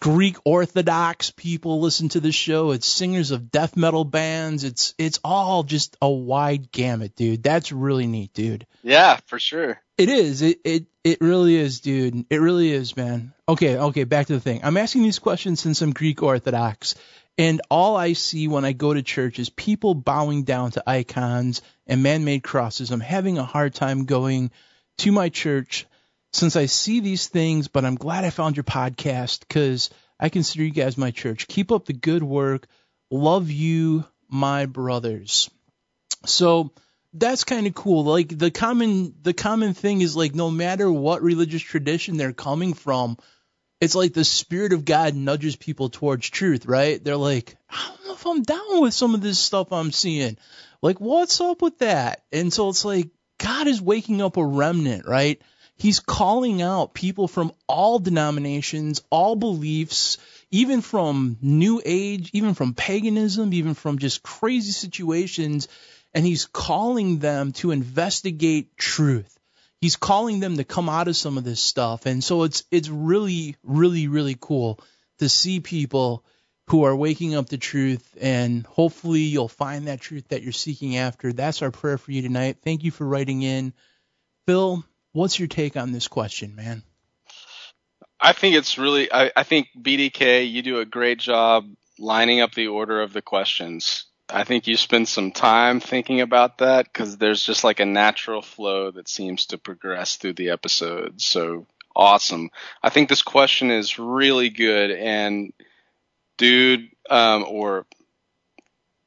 Greek 0.00 0.36
Orthodox 0.44 1.32
people 1.32 1.80
listen 1.80 2.08
to 2.10 2.20
the 2.20 2.30
show. 2.30 2.70
It's 2.70 2.86
singers 2.86 3.32
of 3.32 3.50
death 3.50 3.76
metal 3.76 4.04
bands. 4.04 4.62
It's 4.62 4.94
it's 4.96 5.18
all 5.24 5.64
just 5.64 5.96
a 6.00 6.08
wide 6.08 6.70
gamut, 6.70 7.16
dude. 7.16 7.42
That's 7.42 7.72
really 7.72 8.06
neat, 8.06 8.32
dude. 8.32 8.66
Yeah, 8.82 9.18
for 9.26 9.40
sure. 9.40 9.80
It 9.96 10.08
is. 10.08 10.42
It 10.42 10.60
it 10.64 10.86
it 11.02 11.20
really 11.20 11.56
is, 11.56 11.80
dude. 11.80 12.26
It 12.30 12.40
really 12.40 12.70
is, 12.70 12.96
man. 12.96 13.32
Okay, 13.48 13.76
okay, 13.76 14.04
back 14.04 14.28
to 14.28 14.34
the 14.34 14.40
thing. 14.40 14.60
I'm 14.62 14.76
asking 14.76 15.02
these 15.02 15.18
questions 15.18 15.60
since 15.60 15.82
I'm 15.82 15.92
Greek 15.92 16.22
Orthodox, 16.22 16.94
and 17.38 17.62
all 17.70 17.96
I 17.96 18.14
see 18.14 18.48
when 18.48 18.64
I 18.64 18.72
go 18.72 18.92
to 18.92 19.02
church 19.02 19.38
is 19.38 19.48
people 19.48 19.94
bowing 19.94 20.42
down 20.42 20.72
to 20.72 20.82
icons 20.90 21.62
and 21.86 22.02
man-made 22.02 22.42
crosses. 22.42 22.90
I'm 22.90 23.00
having 23.00 23.38
a 23.38 23.44
hard 23.44 23.74
time 23.74 24.04
going 24.06 24.50
to 24.98 25.12
my 25.12 25.28
church 25.28 25.86
since 26.32 26.56
I 26.56 26.66
see 26.66 26.98
these 26.98 27.28
things, 27.28 27.68
but 27.68 27.84
I'm 27.84 27.94
glad 27.94 28.24
I 28.24 28.30
found 28.30 28.56
your 28.56 28.64
podcast 28.64 29.40
because 29.40 29.88
I 30.18 30.28
consider 30.28 30.64
you 30.64 30.70
guys 30.70 30.98
my 30.98 31.12
church. 31.12 31.46
Keep 31.46 31.70
up 31.70 31.86
the 31.86 31.92
good 31.92 32.24
work. 32.24 32.66
Love 33.10 33.50
you, 33.50 34.04
my 34.28 34.66
brothers. 34.66 35.48
So 36.26 36.72
that's 37.14 37.44
kind 37.44 37.68
of 37.68 37.74
cool. 37.74 38.04
Like 38.04 38.36
the 38.36 38.50
common 38.50 39.14
the 39.22 39.32
common 39.32 39.74
thing 39.74 40.00
is 40.00 40.16
like 40.16 40.34
no 40.34 40.50
matter 40.50 40.90
what 40.90 41.22
religious 41.22 41.62
tradition 41.62 42.16
they're 42.16 42.32
coming 42.32 42.74
from, 42.74 43.16
it's 43.80 43.94
like 43.94 44.12
the 44.12 44.24
spirit 44.24 44.72
of 44.72 44.84
God 44.84 45.14
nudges 45.14 45.56
people 45.56 45.88
towards 45.88 46.28
truth, 46.28 46.66
right? 46.66 47.02
They're 47.02 47.16
like, 47.16 47.56
I 47.70 47.88
don't 47.88 48.06
know 48.06 48.14
if 48.14 48.26
I'm 48.26 48.42
down 48.42 48.80
with 48.82 48.94
some 48.94 49.14
of 49.14 49.20
this 49.20 49.38
stuff 49.38 49.72
I'm 49.72 49.92
seeing. 49.92 50.36
Like, 50.82 51.00
what's 51.00 51.40
up 51.40 51.62
with 51.62 51.78
that? 51.78 52.22
And 52.32 52.52
so 52.52 52.68
it's 52.68 52.84
like 52.84 53.08
God 53.38 53.66
is 53.66 53.80
waking 53.80 54.20
up 54.20 54.36
a 54.36 54.44
remnant, 54.44 55.06
right? 55.06 55.40
He's 55.76 56.00
calling 56.00 56.60
out 56.60 56.92
people 56.92 57.28
from 57.28 57.52
all 57.68 58.00
denominations, 58.00 59.00
all 59.10 59.36
beliefs, 59.36 60.18
even 60.50 60.80
from 60.80 61.36
New 61.40 61.80
Age, 61.84 62.30
even 62.32 62.54
from 62.54 62.74
paganism, 62.74 63.52
even 63.52 63.74
from 63.74 63.98
just 63.98 64.24
crazy 64.24 64.72
situations. 64.72 65.68
And 66.12 66.26
he's 66.26 66.46
calling 66.46 67.18
them 67.18 67.52
to 67.52 67.70
investigate 67.70 68.76
truth. 68.76 69.37
He's 69.80 69.96
calling 69.96 70.40
them 70.40 70.56
to 70.56 70.64
come 70.64 70.88
out 70.88 71.08
of 71.08 71.16
some 71.16 71.38
of 71.38 71.44
this 71.44 71.60
stuff. 71.60 72.06
And 72.06 72.22
so 72.22 72.42
it's, 72.42 72.64
it's 72.70 72.88
really, 72.88 73.56
really, 73.62 74.08
really 74.08 74.36
cool 74.38 74.80
to 75.18 75.28
see 75.28 75.60
people 75.60 76.24
who 76.68 76.84
are 76.84 76.96
waking 76.96 77.34
up 77.34 77.48
to 77.48 77.58
truth 77.58 78.16
and 78.20 78.66
hopefully 78.66 79.20
you'll 79.20 79.48
find 79.48 79.86
that 79.86 80.00
truth 80.00 80.28
that 80.28 80.42
you're 80.42 80.52
seeking 80.52 80.96
after. 80.96 81.32
That's 81.32 81.62
our 81.62 81.70
prayer 81.70 81.96
for 81.96 82.12
you 82.12 82.22
tonight. 82.22 82.58
Thank 82.62 82.84
you 82.84 82.90
for 82.90 83.06
writing 83.06 83.42
in. 83.42 83.72
Phil, 84.46 84.84
What's 85.12 85.38
your 85.38 85.48
take 85.48 85.76
on 85.76 85.92
this 85.92 86.06
question, 86.06 86.54
man? 86.54 86.82
I 88.20 88.32
think 88.32 88.56
it's 88.56 88.78
really, 88.78 89.10
I, 89.12 89.30
I 89.34 89.42
think 89.42 89.68
BDK, 89.76 90.50
you 90.50 90.62
do 90.62 90.78
a 90.78 90.84
great 90.84 91.18
job 91.18 91.68
lining 91.98 92.40
up 92.40 92.52
the 92.52 92.68
order 92.68 93.00
of 93.00 93.12
the 93.12 93.22
questions. 93.22 94.04
I 94.30 94.44
think 94.44 94.66
you 94.66 94.76
spend 94.76 95.08
some 95.08 95.32
time 95.32 95.80
thinking 95.80 96.20
about 96.20 96.58
that 96.58 96.84
because 96.84 97.16
there's 97.16 97.44
just 97.44 97.64
like 97.64 97.80
a 97.80 97.86
natural 97.86 98.42
flow 98.42 98.90
that 98.90 99.08
seems 99.08 99.46
to 99.46 99.58
progress 99.58 100.16
through 100.16 100.34
the 100.34 100.50
episode. 100.50 101.20
So 101.20 101.66
awesome. 101.96 102.50
I 102.82 102.90
think 102.90 103.08
this 103.08 103.22
question 103.22 103.70
is 103.70 103.98
really 103.98 104.50
good. 104.50 104.90
And 104.90 105.52
dude, 106.36 106.90
um, 107.08 107.44
or 107.48 107.86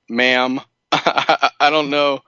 ma'am, 0.09 0.59
I 0.91 1.69
don't 1.69 1.89
know. 1.89 2.22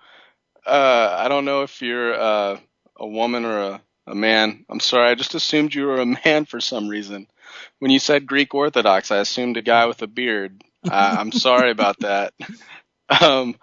Uh, 0.65 1.15
I 1.19 1.27
don't 1.27 1.45
know 1.45 1.63
if 1.63 1.81
you're, 1.81 2.13
uh, 2.13 2.57
a 2.95 3.07
woman 3.07 3.43
or 3.43 3.59
a, 3.59 3.81
a 4.07 4.15
man. 4.15 4.65
I'm 4.69 4.79
sorry, 4.79 5.09
I 5.09 5.15
just 5.15 5.35
assumed 5.35 5.73
you 5.73 5.85
were 5.85 5.99
a 5.99 6.05
man 6.25 6.45
for 6.45 6.59
some 6.59 6.87
reason. 6.87 7.27
When 7.79 7.91
you 7.91 7.99
said 7.99 8.25
Greek 8.25 8.53
Orthodox, 8.53 9.11
I 9.11 9.17
assumed 9.17 9.57
a 9.57 9.61
guy 9.61 9.85
with 9.85 10.01
a 10.01 10.07
beard. 10.07 10.63
Uh, 10.89 11.15
I'm 11.19 11.31
sorry 11.31 11.71
about 11.71 11.99
that. 11.99 12.33
Um, 13.09 13.55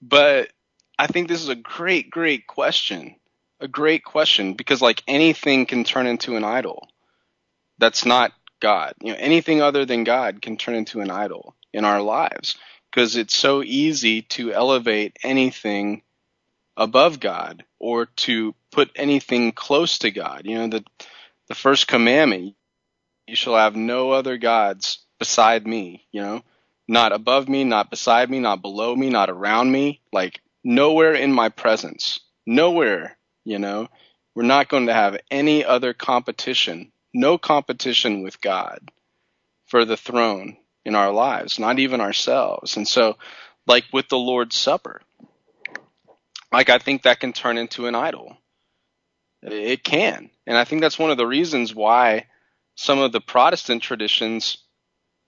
but 0.00 0.50
I 0.98 1.06
think 1.06 1.28
this 1.28 1.42
is 1.42 1.48
a 1.48 1.54
great, 1.54 2.10
great 2.10 2.46
question. 2.46 3.16
A 3.60 3.68
great 3.68 4.04
question 4.04 4.54
because 4.54 4.82
like 4.82 5.02
anything 5.06 5.66
can 5.66 5.84
turn 5.84 6.06
into 6.06 6.36
an 6.36 6.44
idol. 6.44 6.88
That's 7.78 8.04
not 8.04 8.32
God. 8.60 8.94
You 9.00 9.12
know, 9.12 9.18
anything 9.18 9.62
other 9.62 9.84
than 9.84 10.04
God 10.04 10.42
can 10.42 10.56
turn 10.56 10.74
into 10.74 11.00
an 11.00 11.10
idol 11.10 11.54
in 11.72 11.84
our 11.84 12.00
lives 12.00 12.56
because 12.90 13.16
it's 13.16 13.34
so 13.34 13.62
easy 13.62 14.22
to 14.22 14.52
elevate 14.52 15.18
anything 15.22 16.02
above 16.76 17.20
God 17.20 17.64
or 17.78 18.06
to 18.06 18.54
put 18.70 18.90
anything 18.96 19.52
close 19.52 19.98
to 19.98 20.10
God. 20.10 20.42
You 20.44 20.58
know, 20.58 20.68
the 20.68 20.84
the 21.48 21.54
first 21.54 21.86
commandment, 21.86 22.54
you 23.26 23.36
shall 23.36 23.56
have 23.56 23.76
no 23.76 24.10
other 24.10 24.38
gods 24.38 25.04
beside 25.18 25.66
me, 25.66 26.06
you 26.10 26.22
know, 26.22 26.42
not 26.86 27.12
above 27.12 27.48
me, 27.48 27.64
not 27.64 27.90
beside 27.90 28.30
me, 28.30 28.40
not 28.40 28.62
below 28.62 28.94
me, 28.94 29.08
not 29.10 29.30
around 29.30 29.70
me, 29.70 30.00
like 30.12 30.40
nowhere 30.62 31.14
in 31.14 31.32
my 31.32 31.48
presence. 31.48 32.20
Nowhere, 32.46 33.16
you 33.44 33.58
know. 33.58 33.88
We're 34.34 34.42
not 34.42 34.68
going 34.68 34.86
to 34.86 34.94
have 34.94 35.18
any 35.30 35.64
other 35.64 35.94
competition, 35.94 36.92
no 37.12 37.38
competition 37.38 38.22
with 38.22 38.40
God 38.40 38.80
for 39.66 39.84
the 39.84 39.96
throne 39.96 40.56
in 40.84 40.94
our 40.94 41.12
lives, 41.12 41.58
not 41.58 41.78
even 41.78 42.00
ourselves. 42.00 42.76
And 42.76 42.86
so, 42.86 43.16
like 43.66 43.84
with 43.92 44.08
the 44.08 44.18
Lord's 44.18 44.56
Supper, 44.56 45.00
like 46.52 46.68
I 46.68 46.78
think 46.78 47.02
that 47.02 47.20
can 47.20 47.32
turn 47.32 47.58
into 47.58 47.86
an 47.86 47.94
idol. 47.94 48.36
It 49.42 49.84
can. 49.84 50.30
And 50.46 50.56
I 50.56 50.64
think 50.64 50.80
that's 50.80 50.98
one 50.98 51.10
of 51.10 51.16
the 51.16 51.26
reasons 51.26 51.74
why 51.74 52.26
some 52.74 52.98
of 52.98 53.12
the 53.12 53.20
Protestant 53.20 53.82
traditions 53.82 54.58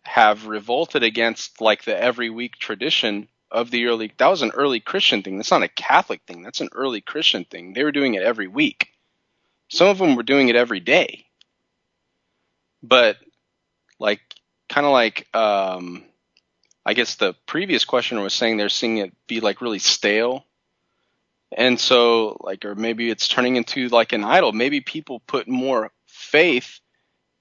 have 0.06 0.46
revolted 0.46 1.02
against 1.02 1.60
like 1.60 1.84
the 1.84 1.96
every 1.96 2.30
week 2.30 2.56
tradition 2.56 3.28
of 3.50 3.70
the 3.70 3.86
early 3.86 4.12
that 4.18 4.28
was 4.28 4.42
an 4.42 4.52
early 4.52 4.80
Christian 4.80 5.22
thing. 5.22 5.36
That's 5.36 5.50
not 5.50 5.62
a 5.62 5.68
Catholic 5.68 6.22
thing. 6.26 6.42
That's 6.42 6.60
an 6.60 6.70
early 6.72 7.00
Christian 7.00 7.44
thing. 7.44 7.72
They 7.72 7.84
were 7.84 7.92
doing 7.92 8.14
it 8.14 8.22
every 8.22 8.48
week. 8.48 8.88
Some 9.68 9.88
of 9.88 9.98
them 9.98 10.16
were 10.16 10.22
doing 10.22 10.48
it 10.48 10.56
every 10.56 10.80
day. 10.80 11.26
But 12.82 13.16
like 13.98 14.20
kind 14.68 14.86
of 14.86 14.92
like 14.92 15.26
um 15.34 16.04
I 16.84 16.94
guess 16.94 17.16
the 17.16 17.34
previous 17.46 17.84
questioner 17.84 18.22
was 18.22 18.34
saying 18.34 18.56
they're 18.56 18.68
seeing 18.68 18.98
it 18.98 19.12
be 19.26 19.40
like 19.40 19.60
really 19.60 19.80
stale 19.80 20.44
and 21.56 21.78
so, 21.78 22.36
like, 22.40 22.64
or 22.64 22.74
maybe 22.74 23.10
it's 23.10 23.28
turning 23.28 23.56
into 23.56 23.88
like 23.88 24.12
an 24.12 24.24
idol. 24.24 24.52
Maybe 24.52 24.80
people 24.80 25.20
put 25.20 25.48
more 25.48 25.92
faith 26.06 26.80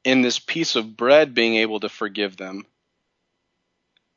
in 0.05 0.21
this 0.21 0.39
piece 0.39 0.75
of 0.77 0.95
bread 0.95 1.33
being 1.33 1.55
able 1.55 1.81
to 1.81 1.89
forgive 1.89 2.37
them 2.37 2.65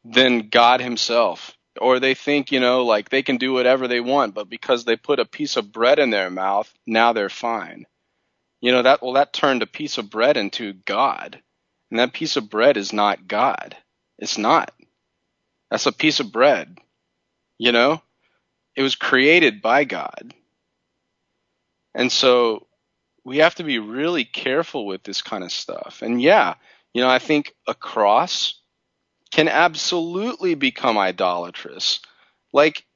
than 0.05 0.51
God 0.51 0.80
Himself. 0.80 1.57
Or 1.80 1.99
they 1.99 2.14
think, 2.14 2.53
you 2.53 2.61
know, 2.61 2.84
like 2.84 3.09
they 3.09 3.22
can 3.22 3.39
do 3.39 3.53
whatever 3.53 3.89
they 3.89 4.01
want, 4.01 4.34
but 4.34 4.51
because 4.51 4.84
they 4.84 4.97
put 4.97 5.18
a 5.18 5.24
piece 5.24 5.57
of 5.57 5.72
bread 5.72 5.99
in 5.99 6.11
their 6.11 6.30
mouth, 6.30 6.72
now 6.86 7.12
they're 7.12 7.30
fine. 7.30 7.86
You 8.61 8.72
know, 8.72 8.82
that, 8.82 9.03
well, 9.03 9.14
that 9.14 9.32
turned 9.32 9.62
a 9.62 9.66
piece 9.66 9.99
of 9.99 10.11
bread 10.11 10.36
into 10.36 10.72
God. 10.72 11.41
And 11.91 11.99
that 12.01 12.12
piece 12.12 12.36
of 12.36 12.51
bread 12.51 12.76
is 12.76 12.93
not 12.93 13.26
God. 13.26 13.76
It's 14.18 14.36
not. 14.36 14.72
That's 15.70 15.86
a 15.86 15.93
piece 15.93 16.20
of 16.20 16.32
bread. 16.32 16.78
You 17.59 17.72
know? 17.72 18.03
It 18.76 18.82
was 18.82 18.95
created 18.95 19.62
by 19.62 19.84
God. 19.84 20.34
And 21.95 22.12
so 22.12 22.68
we 23.29 23.39
have 23.39 23.57
to 23.57 23.62
be 23.62 23.79
really 23.79 24.24
careful 24.24 24.87
with 24.87 25.03
this 25.03 25.20
kind 25.20 25.45
of 25.45 25.53
stuff. 25.53 26.01
And 26.01 26.20
yeah, 26.20 26.55
you 26.95 27.03
know, 27.03 27.11
I 27.11 27.18
think 27.18 27.53
a 27.66 27.74
cross 27.74 28.59
can 29.31 29.49
absolutely 29.49 30.55
become 30.55 30.97
idolatrous. 30.97 32.01
Like 32.55 32.87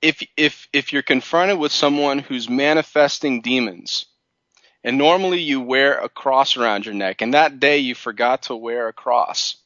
if 0.00 0.24
if 0.36 0.68
if 0.72 0.92
you're 0.92 1.02
confronted 1.02 1.58
with 1.58 1.72
someone 1.72 2.20
who's 2.20 2.48
manifesting 2.48 3.40
demons, 3.40 4.06
and 4.84 4.96
normally 4.96 5.40
you 5.40 5.60
wear 5.60 5.98
a 5.98 6.08
cross 6.08 6.56
around 6.56 6.86
your 6.86 6.94
neck, 6.94 7.20
and 7.20 7.34
that 7.34 7.58
day 7.58 7.78
you 7.78 7.96
forgot 7.96 8.42
to 8.42 8.54
wear 8.54 8.86
a 8.86 8.92
cross, 8.92 9.56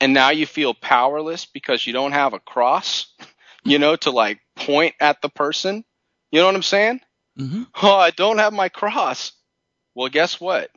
and 0.00 0.12
now 0.12 0.28
you 0.28 0.44
feel 0.44 0.74
powerless 0.74 1.46
because 1.46 1.86
you 1.86 1.94
don't 1.94 2.12
have 2.12 2.34
a 2.34 2.40
cross, 2.40 3.06
you 3.64 3.78
know, 3.78 3.96
to 3.96 4.10
like 4.10 4.40
point 4.54 4.94
at 5.00 5.22
the 5.22 5.30
person. 5.30 5.82
You 6.30 6.40
know 6.40 6.46
what 6.46 6.56
I'm 6.56 6.62
saying? 6.62 7.00
Mm-hmm. 7.38 7.62
Oh, 7.82 7.96
I 7.96 8.10
don't 8.10 8.38
have 8.38 8.52
my 8.52 8.68
cross. 8.68 9.32
Well, 9.94 10.08
guess 10.08 10.40
what? 10.40 10.70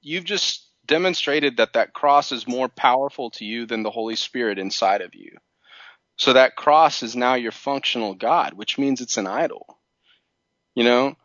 You've 0.00 0.24
just 0.24 0.68
demonstrated 0.86 1.58
that 1.58 1.74
that 1.74 1.92
cross 1.92 2.32
is 2.32 2.48
more 2.48 2.68
powerful 2.68 3.30
to 3.30 3.44
you 3.44 3.66
than 3.66 3.82
the 3.82 3.90
Holy 3.90 4.16
Spirit 4.16 4.58
inside 4.58 5.00
of 5.00 5.14
you. 5.14 5.36
So 6.16 6.32
that 6.34 6.56
cross 6.56 7.02
is 7.02 7.16
now 7.16 7.34
your 7.34 7.52
functional 7.52 8.14
God, 8.14 8.54
which 8.54 8.78
means 8.78 9.00
it's 9.00 9.16
an 9.16 9.26
idol. 9.26 9.78
You 10.74 10.84
know, 10.84 11.16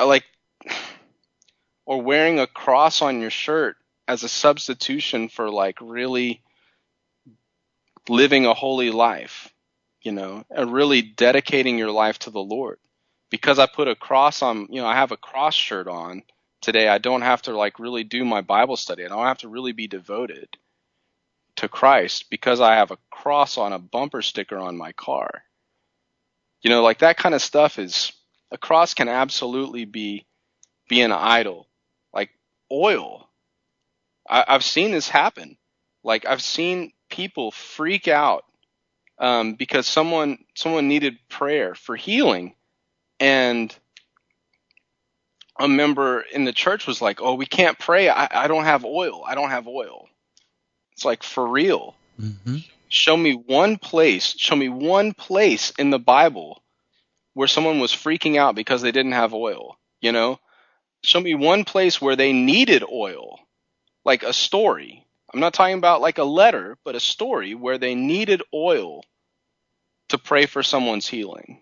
like, 0.00 0.24
or 1.86 2.02
wearing 2.02 2.38
a 2.38 2.46
cross 2.46 3.02
on 3.02 3.20
your 3.20 3.30
shirt 3.30 3.76
as 4.06 4.22
a 4.22 4.28
substitution 4.28 5.28
for 5.28 5.50
like 5.50 5.76
really 5.80 6.42
living 8.08 8.46
a 8.46 8.54
holy 8.54 8.90
life, 8.90 9.52
you 10.02 10.12
know, 10.12 10.44
and 10.50 10.72
really 10.72 11.02
dedicating 11.02 11.78
your 11.78 11.90
life 11.90 12.18
to 12.20 12.30
the 12.30 12.40
Lord. 12.40 12.78
Because 13.30 13.58
I 13.58 13.66
put 13.66 13.88
a 13.88 13.94
cross 13.94 14.42
on, 14.42 14.68
you 14.70 14.80
know, 14.80 14.86
I 14.86 14.94
have 14.94 15.12
a 15.12 15.16
cross 15.16 15.54
shirt 15.54 15.86
on 15.86 16.22
today. 16.62 16.88
I 16.88 16.98
don't 16.98 17.22
have 17.22 17.42
to 17.42 17.56
like 17.56 17.78
really 17.78 18.04
do 18.04 18.24
my 18.24 18.40
Bible 18.40 18.76
study. 18.76 19.04
I 19.04 19.08
don't 19.08 19.26
have 19.26 19.38
to 19.38 19.48
really 19.48 19.72
be 19.72 19.86
devoted 19.86 20.48
to 21.56 21.68
Christ 21.68 22.30
because 22.30 22.60
I 22.60 22.76
have 22.76 22.90
a 22.90 22.98
cross 23.10 23.58
on 23.58 23.72
a 23.72 23.78
bumper 23.78 24.22
sticker 24.22 24.58
on 24.58 24.76
my 24.76 24.92
car. 24.92 25.42
You 26.62 26.70
know, 26.70 26.82
like 26.82 27.00
that 27.00 27.16
kind 27.16 27.34
of 27.34 27.42
stuff 27.42 27.78
is 27.78 28.12
a 28.50 28.58
cross 28.58 28.94
can 28.94 29.08
absolutely 29.08 29.84
be 29.84 30.26
be 30.88 31.02
an 31.02 31.12
idol. 31.12 31.66
Like 32.12 32.30
oil. 32.72 33.28
I, 34.28 34.44
I've 34.48 34.64
seen 34.64 34.90
this 34.90 35.08
happen. 35.08 35.56
Like 36.02 36.26
I've 36.26 36.42
seen 36.42 36.92
people 37.10 37.50
freak 37.50 38.08
out 38.08 38.44
um, 39.18 39.54
because 39.54 39.86
someone 39.86 40.38
someone 40.54 40.88
needed 40.88 41.18
prayer 41.28 41.74
for 41.74 41.96
healing, 41.96 42.54
and 43.20 43.74
a 45.58 45.68
member 45.68 46.20
in 46.20 46.44
the 46.44 46.52
church 46.52 46.86
was 46.86 47.02
like, 47.02 47.20
"Oh, 47.20 47.34
we 47.34 47.46
can't 47.46 47.78
pray. 47.78 48.08
I, 48.08 48.44
I 48.44 48.48
don't 48.48 48.64
have 48.64 48.84
oil. 48.84 49.24
I 49.26 49.34
don't 49.34 49.50
have 49.50 49.66
oil." 49.66 50.08
It's 50.92 51.04
like 51.04 51.22
for 51.22 51.46
real. 51.46 51.96
Mm-hmm. 52.20 52.58
Show 52.88 53.16
me 53.16 53.32
one 53.32 53.76
place. 53.76 54.34
Show 54.38 54.56
me 54.56 54.68
one 54.68 55.12
place 55.14 55.72
in 55.78 55.90
the 55.90 55.98
Bible 55.98 56.62
where 57.34 57.48
someone 57.48 57.78
was 57.78 57.92
freaking 57.92 58.36
out 58.36 58.54
because 58.54 58.82
they 58.82 58.92
didn't 58.92 59.12
have 59.12 59.34
oil. 59.34 59.76
You 60.00 60.12
know, 60.12 60.40
show 61.02 61.20
me 61.20 61.34
one 61.34 61.64
place 61.64 62.00
where 62.00 62.16
they 62.16 62.32
needed 62.32 62.82
oil, 62.90 63.38
like 64.04 64.22
a 64.22 64.32
story. 64.32 65.04
I'm 65.32 65.40
not 65.40 65.54
talking 65.54 65.76
about 65.76 66.00
like 66.00 66.18
a 66.18 66.24
letter, 66.24 66.78
but 66.84 66.96
a 66.96 67.00
story 67.00 67.54
where 67.54 67.78
they 67.78 67.94
needed 67.94 68.42
oil 68.54 69.02
to 70.08 70.18
pray 70.18 70.46
for 70.46 70.62
someone's 70.62 71.06
healing. 71.06 71.60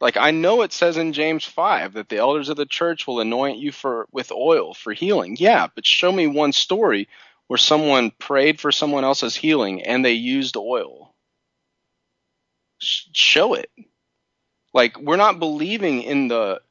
Like 0.00 0.16
I 0.16 0.30
know 0.30 0.62
it 0.62 0.72
says 0.72 0.96
in 0.96 1.12
James 1.12 1.44
5 1.44 1.92
that 1.94 2.08
the 2.08 2.16
elders 2.16 2.48
of 2.48 2.56
the 2.56 2.66
church 2.66 3.06
will 3.06 3.20
anoint 3.20 3.58
you 3.58 3.70
for 3.70 4.06
with 4.10 4.32
oil 4.32 4.72
for 4.74 4.92
healing. 4.92 5.36
Yeah, 5.38 5.66
but 5.74 5.86
show 5.86 6.10
me 6.10 6.26
one 6.26 6.52
story 6.52 7.08
where 7.48 7.58
someone 7.58 8.10
prayed 8.12 8.60
for 8.60 8.72
someone 8.72 9.04
else's 9.04 9.36
healing 9.36 9.82
and 9.82 10.04
they 10.04 10.12
used 10.12 10.56
oil. 10.56 11.14
Show 12.78 13.54
it. 13.54 13.70
Like 14.72 14.98
we're 14.98 15.16
not 15.16 15.38
believing 15.38 16.02
in 16.02 16.28
the 16.28 16.62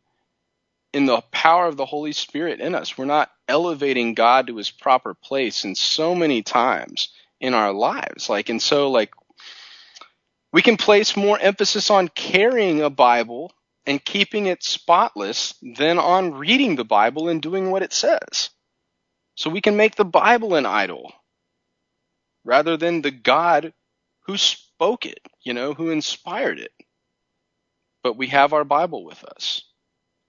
in 0.91 1.05
the 1.05 1.21
power 1.31 1.67
of 1.67 1.77
the 1.77 1.85
Holy 1.85 2.13
Spirit 2.13 2.61
in 2.61 2.73
us. 2.73 2.97
We're 2.97 3.05
not 3.05 3.31
elevating 3.47 4.15
God 4.15 4.47
to 4.47 4.55
his 4.55 4.71
proper 4.71 5.13
place 5.13 5.65
in 5.65 5.75
so 5.75 6.15
many 6.15 6.41
times 6.41 7.09
in 7.39 7.53
our 7.53 7.73
lives. 7.73 8.27
Like 8.27 8.49
and 8.49 8.61
so 8.61 8.89
like 8.89 9.11
we 10.53 10.61
can 10.61 10.77
place 10.77 11.17
more 11.17 11.39
emphasis 11.39 11.89
on 11.91 12.09
carrying 12.09 12.81
a 12.81 12.89
Bible 12.89 13.53
and 13.85 14.03
keeping 14.03 14.47
it 14.47 14.63
spotless 14.63 15.55
than 15.77 15.99
on 15.99 16.33
reading 16.33 16.75
the 16.75 16.85
Bible 16.85 17.29
and 17.29 17.41
doing 17.41 17.71
what 17.71 17.83
it 17.83 17.93
says. 17.93 18.49
So 19.35 19.49
we 19.49 19.61
can 19.61 19.77
make 19.77 19.95
the 19.95 20.05
Bible 20.05 20.55
an 20.55 20.65
idol 20.65 21.13
rather 22.43 22.77
than 22.77 23.01
the 23.01 23.11
God 23.11 23.73
who 24.27 24.37
spoke 24.37 25.05
it, 25.05 25.19
you 25.43 25.53
know, 25.53 25.73
who 25.73 25.91
inspired 25.91 26.59
it. 26.59 26.71
But 28.03 28.17
we 28.17 28.27
have 28.27 28.53
our 28.53 28.63
Bible 28.63 29.05
with 29.05 29.23
us, 29.23 29.63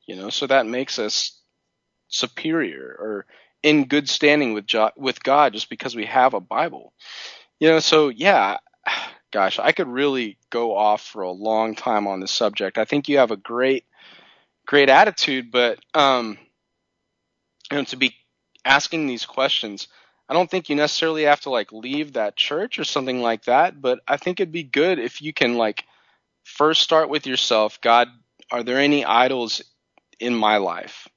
you 0.06 0.16
know, 0.16 0.30
so 0.30 0.46
that 0.46 0.66
makes 0.66 0.98
us 0.98 1.40
superior 2.08 2.96
or 2.98 3.26
in 3.62 3.86
good 3.86 4.08
standing 4.08 4.54
with 4.54 4.66
with 4.96 5.22
God 5.22 5.52
just 5.54 5.70
because 5.70 5.96
we 5.96 6.06
have 6.06 6.34
a 6.34 6.40
Bible. 6.40 6.92
You 7.60 7.70
know, 7.70 7.80
so 7.80 8.08
yeah, 8.08 8.58
gosh, 9.33 9.59
I 9.59 9.72
could 9.72 9.89
really 9.89 10.37
go 10.51 10.76
off 10.76 11.03
for 11.03 11.22
a 11.22 11.31
long 11.31 11.74
time 11.74 12.07
on 12.07 12.20
this 12.20 12.33
subject. 12.33 12.78
I 12.78 12.85
think 12.85 13.09
you 13.09 13.18
have 13.18 13.31
a 13.31 13.37
great 13.37 13.85
great 14.66 14.89
attitude, 14.89 15.51
but 15.51 15.78
um 15.95 16.39
you 17.70 17.78
know, 17.78 17.85
to 17.85 17.97
be 17.97 18.14
asking 18.64 19.07
these 19.07 19.26
questions. 19.26 19.89
I 20.28 20.35
don't 20.35 20.51
think 20.51 20.68
you 20.68 20.76
necessarily 20.76 21.24
have 21.24 21.41
to 21.43 21.51
like 21.51 21.72
leave 21.72 22.12
that 22.12 22.37
church 22.37 22.78
or 22.78 22.85
something 22.85 23.20
like 23.20 23.45
that, 23.45 23.81
but 23.81 24.01
I 24.07 24.16
think 24.16 24.39
it'd 24.39 24.53
be 24.53 24.62
good 24.62 24.99
if 24.99 25.22
you 25.22 25.33
can 25.33 25.57
like 25.57 25.85
first 26.45 26.83
start 26.83 27.09
with 27.09 27.26
yourself. 27.26 27.81
God, 27.81 28.09
are 28.51 28.62
there 28.62 28.78
any 28.78 29.05
idols 29.05 29.62
in 30.18 30.35
my 30.35 30.59
life? 30.59 31.09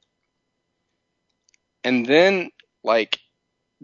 And 1.84 2.06
then 2.06 2.50
like 2.84 3.20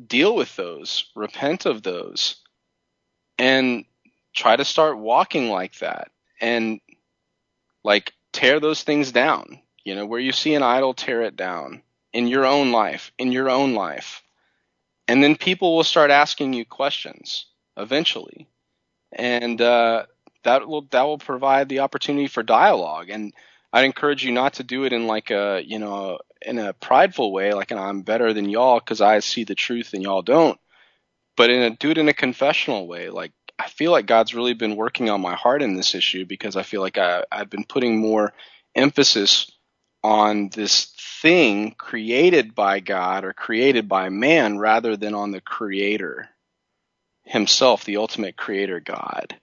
deal 0.07 0.35
with 0.35 0.55
those, 0.55 1.05
repent 1.15 1.65
of 1.65 1.83
those, 1.83 2.37
and 3.37 3.85
try 4.33 4.55
to 4.55 4.65
start 4.65 4.97
walking 4.97 5.49
like 5.49 5.77
that 5.79 6.11
and 6.39 6.79
like 7.83 8.13
tear 8.31 8.59
those 8.59 8.83
things 8.83 9.11
down. 9.11 9.61
You 9.83 9.95
know, 9.95 10.05
where 10.05 10.19
you 10.19 10.31
see 10.31 10.53
an 10.53 10.63
idol, 10.63 10.93
tear 10.93 11.21
it 11.23 11.35
down 11.35 11.81
in 12.13 12.27
your 12.27 12.45
own 12.45 12.71
life, 12.71 13.11
in 13.17 13.31
your 13.31 13.49
own 13.49 13.73
life. 13.73 14.21
And 15.07 15.23
then 15.23 15.35
people 15.35 15.75
will 15.75 15.83
start 15.83 16.11
asking 16.11 16.53
you 16.53 16.65
questions 16.65 17.45
eventually. 17.77 18.47
And 19.11 19.59
uh, 19.59 20.05
that 20.43 20.67
will 20.67 20.83
that 20.91 21.03
will 21.03 21.17
provide 21.17 21.69
the 21.69 21.79
opportunity 21.79 22.27
for 22.27 22.43
dialogue. 22.43 23.09
And 23.09 23.33
I'd 23.73 23.85
encourage 23.85 24.23
you 24.23 24.31
not 24.31 24.55
to 24.55 24.63
do 24.63 24.85
it 24.85 24.93
in 24.93 25.07
like 25.07 25.31
a 25.31 25.61
you 25.65 25.79
know 25.79 26.19
in 26.41 26.59
a 26.59 26.73
prideful 26.73 27.31
way, 27.31 27.53
like 27.53 27.71
I'm 27.71 28.01
better 28.01 28.33
than 28.33 28.49
y'all 28.49 28.79
because 28.79 29.01
I 29.01 29.19
see 29.19 29.43
the 29.43 29.55
truth 29.55 29.93
and 29.93 30.03
y'all 30.03 30.21
don't. 30.21 30.59
But 31.35 31.49
in 31.49 31.61
a 31.61 31.69
do 31.71 31.91
it 31.91 31.97
in 31.97 32.09
a 32.09 32.13
confessional 32.13 32.87
way, 32.87 33.09
like 33.09 33.31
I 33.59 33.67
feel 33.67 33.91
like 33.91 34.05
God's 34.05 34.33
really 34.33 34.53
been 34.53 34.77
working 34.77 35.09
on 35.09 35.19
my 35.19 35.35
heart 35.35 35.61
in 35.61 35.75
this 35.75 35.93
issue 35.93 36.25
because 36.25 36.55
I 36.55 36.63
feel 36.63 36.79
like 36.79 36.97
I, 36.97 37.25
I've 37.29 37.49
been 37.49 37.65
putting 37.65 37.99
more 37.99 38.33
emphasis 38.73 39.51
on 40.01 40.47
this 40.49 40.93
thing 41.21 41.75
created 41.77 42.55
by 42.55 42.79
God 42.79 43.25
or 43.25 43.33
created 43.33 43.89
by 43.89 44.07
man 44.07 44.57
rather 44.57 44.95
than 44.95 45.13
on 45.13 45.31
the 45.31 45.41
creator 45.41 46.29
himself, 47.25 47.83
the 47.83 47.97
ultimate 47.97 48.37
creator 48.37 48.79
God. 48.79 49.35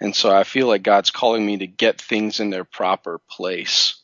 And 0.00 0.14
so 0.14 0.34
I 0.34 0.42
feel 0.42 0.66
like 0.66 0.82
God's 0.82 1.10
calling 1.10 1.46
me 1.46 1.58
to 1.58 1.66
get 1.68 2.00
things 2.00 2.40
in 2.40 2.50
their 2.50 2.64
proper 2.64 3.20
place 3.30 4.02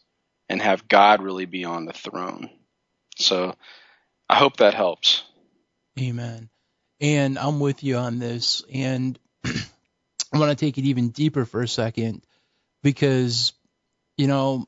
and 0.49 0.63
have 0.63 0.87
God 0.87 1.21
really 1.21 1.47
be 1.47 1.65
on 1.65 1.85
the 1.85 1.93
throne. 1.93 2.49
So 3.17 3.57
I 4.29 4.37
hope 4.37 4.59
that 4.59 4.75
helps. 4.75 5.25
Amen. 5.99 6.49
And 7.01 7.37
I'm 7.37 7.59
with 7.59 7.83
you 7.83 7.97
on 7.97 8.21
this. 8.21 8.63
And 8.73 9.19
I 10.33 10.39
want 10.39 10.57
to 10.57 10.65
take 10.65 10.79
it 10.79 10.85
even 10.85 11.09
deeper 11.09 11.45
for 11.45 11.63
a 11.63 11.69
second 11.69 12.25
because, 12.83 13.53
you 14.17 14.27
know, 14.27 14.67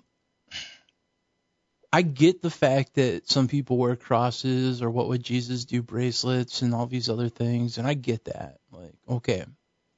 I 1.93 2.03
get 2.03 2.41
the 2.41 2.51
fact 2.51 2.95
that 2.95 3.29
some 3.29 3.49
people 3.49 3.77
wear 3.77 3.97
crosses 3.97 4.81
or 4.81 4.91
what 4.91 5.09
would 5.09 5.23
Jesus 5.23 5.65
do 5.65 5.83
bracelets 5.83 6.63
and 6.63 6.73
all 6.73 6.87
these 6.87 7.09
other 7.09 7.29
things, 7.29 7.79
and 7.79 7.87
I 7.87 7.95
get 7.95 8.27
that. 8.27 8.59
Like, 8.71 8.95
okay, 9.09 9.45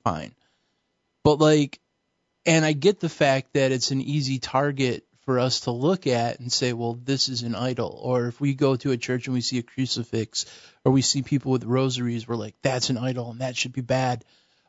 fine. 0.02 0.34
But 1.22 1.38
like, 1.38 1.78
and 2.46 2.64
I 2.64 2.72
get 2.72 2.98
the 2.98 3.10
fact 3.10 3.52
that 3.52 3.72
it's 3.72 3.90
an 3.90 4.00
easy 4.00 4.38
target 4.38 5.04
for 5.24 5.38
us 5.38 5.60
to 5.60 5.70
look 5.70 6.06
at 6.06 6.40
and 6.40 6.50
say, 6.50 6.72
well, 6.72 6.94
this 6.94 7.28
is 7.28 7.42
an 7.42 7.54
idol. 7.54 8.00
Or 8.02 8.26
if 8.26 8.40
we 8.40 8.54
go 8.54 8.74
to 8.76 8.90
a 8.90 8.96
church 8.96 9.26
and 9.26 9.34
we 9.34 9.40
see 9.40 9.58
a 9.58 9.62
crucifix 9.62 10.46
or 10.84 10.90
we 10.90 11.02
see 11.02 11.22
people 11.22 11.52
with 11.52 11.64
rosaries, 11.64 12.26
we're 12.26 12.34
like, 12.34 12.56
that's 12.62 12.90
an 12.90 12.98
idol 12.98 13.30
and 13.30 13.40
that 13.40 13.56
should 13.56 13.72
be 13.72 13.82
bad. 13.82 14.24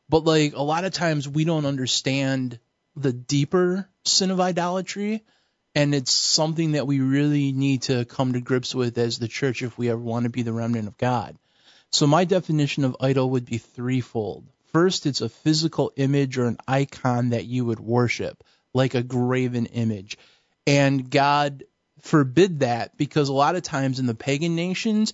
But 0.09 0.25
like, 0.25 0.53
a 0.55 0.61
lot 0.61 0.85
of 0.85 0.93
times 0.93 1.27
we 1.27 1.45
don't 1.45 1.65
understand 1.65 2.59
the 2.95 3.13
deeper 3.13 3.89
sin 4.03 4.31
of 4.31 4.39
idolatry 4.39 5.23
and 5.75 5.95
it's 5.95 6.11
something 6.11 6.73
that 6.73 6.85
we 6.85 6.99
really 6.99 7.51
need 7.51 7.83
to 7.83 8.05
come 8.05 8.33
to 8.33 8.41
grips 8.41 8.75
with 8.75 8.97
as 8.97 9.17
the 9.17 9.27
church 9.27 9.63
if 9.63 9.77
we 9.77 9.89
ever 9.89 9.99
want 9.99 10.23
to 10.25 10.29
be 10.29 10.43
the 10.43 10.53
remnant 10.53 10.87
of 10.87 10.97
God. 10.97 11.35
So 11.91 12.05
my 12.05 12.25
definition 12.25 12.83
of 12.83 12.97
idol 12.99 13.31
would 13.31 13.45
be 13.45 13.57
threefold. 13.57 14.45
First, 14.71 15.05
it's 15.05 15.21
a 15.21 15.29
physical 15.29 15.91
image 15.95 16.37
or 16.37 16.45
an 16.45 16.57
icon 16.67 17.29
that 17.29 17.45
you 17.45 17.65
would 17.65 17.79
worship, 17.79 18.43
like 18.73 18.95
a 18.95 19.03
graven 19.03 19.67
image. 19.67 20.17
And 20.65 21.09
God 21.09 21.63
forbid 22.01 22.59
that 22.59 22.97
because 22.97 23.29
a 23.29 23.33
lot 23.33 23.55
of 23.55 23.63
times 23.63 23.99
in 23.99 24.05
the 24.05 24.15
pagan 24.15 24.55
nations, 24.55 25.13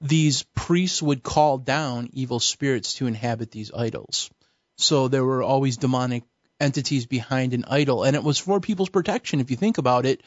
these 0.00 0.42
priests 0.54 1.02
would 1.02 1.22
call 1.22 1.58
down 1.58 2.10
evil 2.12 2.40
spirits 2.40 2.94
to 2.94 3.06
inhabit 3.06 3.50
these 3.50 3.72
idols. 3.72 4.30
So 4.76 5.08
there 5.08 5.24
were 5.24 5.42
always 5.42 5.76
demonic 5.76 6.24
entities 6.58 7.06
behind 7.06 7.52
an 7.54 7.64
idol, 7.68 8.04
and 8.04 8.16
it 8.16 8.24
was 8.24 8.38
for 8.38 8.60
people's 8.60 8.88
protection. 8.88 9.40
If 9.40 9.50
you 9.50 9.56
think 9.56 9.78
about 9.78 10.06
it, 10.06 10.22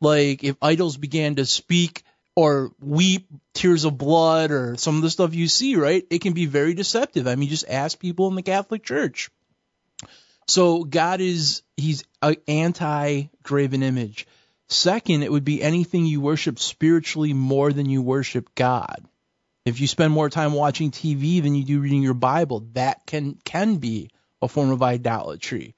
like 0.00 0.44
if 0.44 0.56
idols 0.62 0.96
began 0.96 1.36
to 1.36 1.46
speak 1.46 2.04
or 2.36 2.72
weep 2.80 3.26
tears 3.52 3.84
of 3.84 3.98
blood 3.98 4.50
or 4.50 4.76
some 4.76 4.96
of 4.96 5.02
the 5.02 5.10
stuff 5.10 5.34
you 5.34 5.48
see, 5.48 5.76
right? 5.76 6.06
It 6.08 6.20
can 6.20 6.34
be 6.34 6.46
very 6.46 6.72
deceptive. 6.72 7.26
I 7.26 7.34
mean, 7.34 7.48
just 7.48 7.68
ask 7.68 7.98
people 7.98 8.28
in 8.28 8.36
the 8.36 8.42
Catholic 8.42 8.84
Church. 8.84 9.30
So 10.46 10.84
God 10.84 11.20
is 11.20 11.62
he's 11.76 12.04
an 12.22 12.36
anti 12.46 13.24
graven 13.42 13.82
image. 13.82 14.26
Second, 14.68 15.22
it 15.22 15.32
would 15.32 15.44
be 15.44 15.62
anything 15.62 16.06
you 16.06 16.20
worship 16.20 16.58
spiritually 16.58 17.32
more 17.32 17.72
than 17.72 17.86
you 17.86 18.02
worship 18.02 18.54
God. 18.54 19.04
If 19.68 19.80
you 19.80 19.86
spend 19.86 20.12
more 20.12 20.30
time 20.30 20.52
watching 20.54 20.90
TV 20.90 21.42
than 21.42 21.54
you 21.54 21.62
do 21.62 21.80
reading 21.80 22.02
your 22.02 22.14
Bible, 22.14 22.66
that 22.72 23.04
can 23.06 23.38
can 23.44 23.76
be 23.76 24.10
a 24.40 24.48
form 24.48 24.70
of 24.70 24.82
idolatry. 24.82 25.74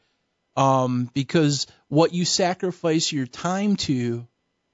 Um, 0.56 1.10
because 1.12 1.66
what 1.88 2.14
you 2.14 2.24
sacrifice 2.24 3.12
your 3.12 3.26
time 3.26 3.76
to 3.76 4.26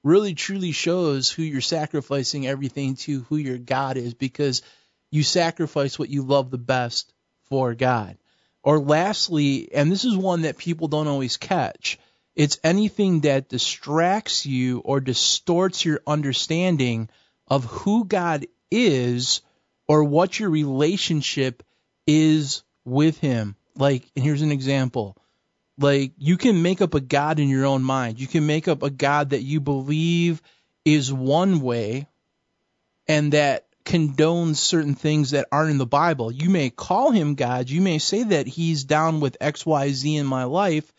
really 0.03 0.35
truly 0.35 0.71
shows 0.71 1.31
who 1.31 1.43
you're 1.43 1.61
sacrificing 1.61 2.45
everything 2.45 2.95
to, 2.95 3.21
who 3.23 3.37
your 3.37 3.57
God 3.57 3.97
is, 3.97 4.13
because 4.13 4.61
you 5.09 5.23
sacrifice 5.23 5.97
what 5.97 6.09
you 6.09 6.21
love 6.21 6.51
the 6.51 6.57
best 6.57 7.11
for 7.49 7.73
God. 7.73 8.17
Or 8.63 8.79
lastly, 8.79 9.73
and 9.73 9.91
this 9.91 10.05
is 10.05 10.15
one 10.15 10.43
that 10.43 10.57
people 10.57 10.89
don't 10.89 11.07
always 11.07 11.37
catch, 11.37 11.97
it's 12.35 12.59
anything 12.63 13.21
that 13.21 13.49
distracts 13.49 14.45
you 14.45 14.79
or 14.79 14.99
distorts 14.99 15.83
your 15.83 16.01
understanding 16.05 17.09
of 17.47 17.65
who 17.65 18.05
God 18.05 18.45
is 18.71 19.41
or 19.87 20.03
what 20.03 20.39
your 20.39 20.49
relationship 20.49 21.63
is 22.05 22.63
with 22.85 23.19
him. 23.19 23.55
Like, 23.75 24.09
and 24.15 24.23
here's 24.23 24.41
an 24.41 24.51
example. 24.51 25.17
Like, 25.77 26.13
you 26.17 26.37
can 26.37 26.61
make 26.61 26.81
up 26.81 26.95
a 26.95 26.99
God 26.99 27.39
in 27.39 27.49
your 27.49 27.65
own 27.65 27.83
mind. 27.83 28.19
You 28.19 28.27
can 28.27 28.47
make 28.47 28.67
up 28.67 28.81
a 28.83 28.89
God 28.89 29.29
that 29.29 29.43
you 29.43 29.59
believe 29.59 30.41
is 30.83 31.13
one 31.13 31.61
way 31.61 32.07
and 33.07 33.33
that 33.33 33.65
condones 33.85 34.57
certain 34.57 34.95
things 34.95 35.31
that 35.31 35.47
aren't 35.51 35.71
in 35.71 35.77
the 35.77 35.85
Bible. 35.85 36.31
You 36.31 36.49
may 36.49 36.69
call 36.69 37.11
him 37.11 37.35
God. 37.35 37.69
You 37.69 37.81
may 37.81 37.99
say 37.99 38.23
that 38.23 38.47
he's 38.47 38.83
down 38.83 39.21
with 39.21 39.37
XYZ 39.39 40.17
in 40.17 40.25
my 40.25 40.43
life, 40.43 40.91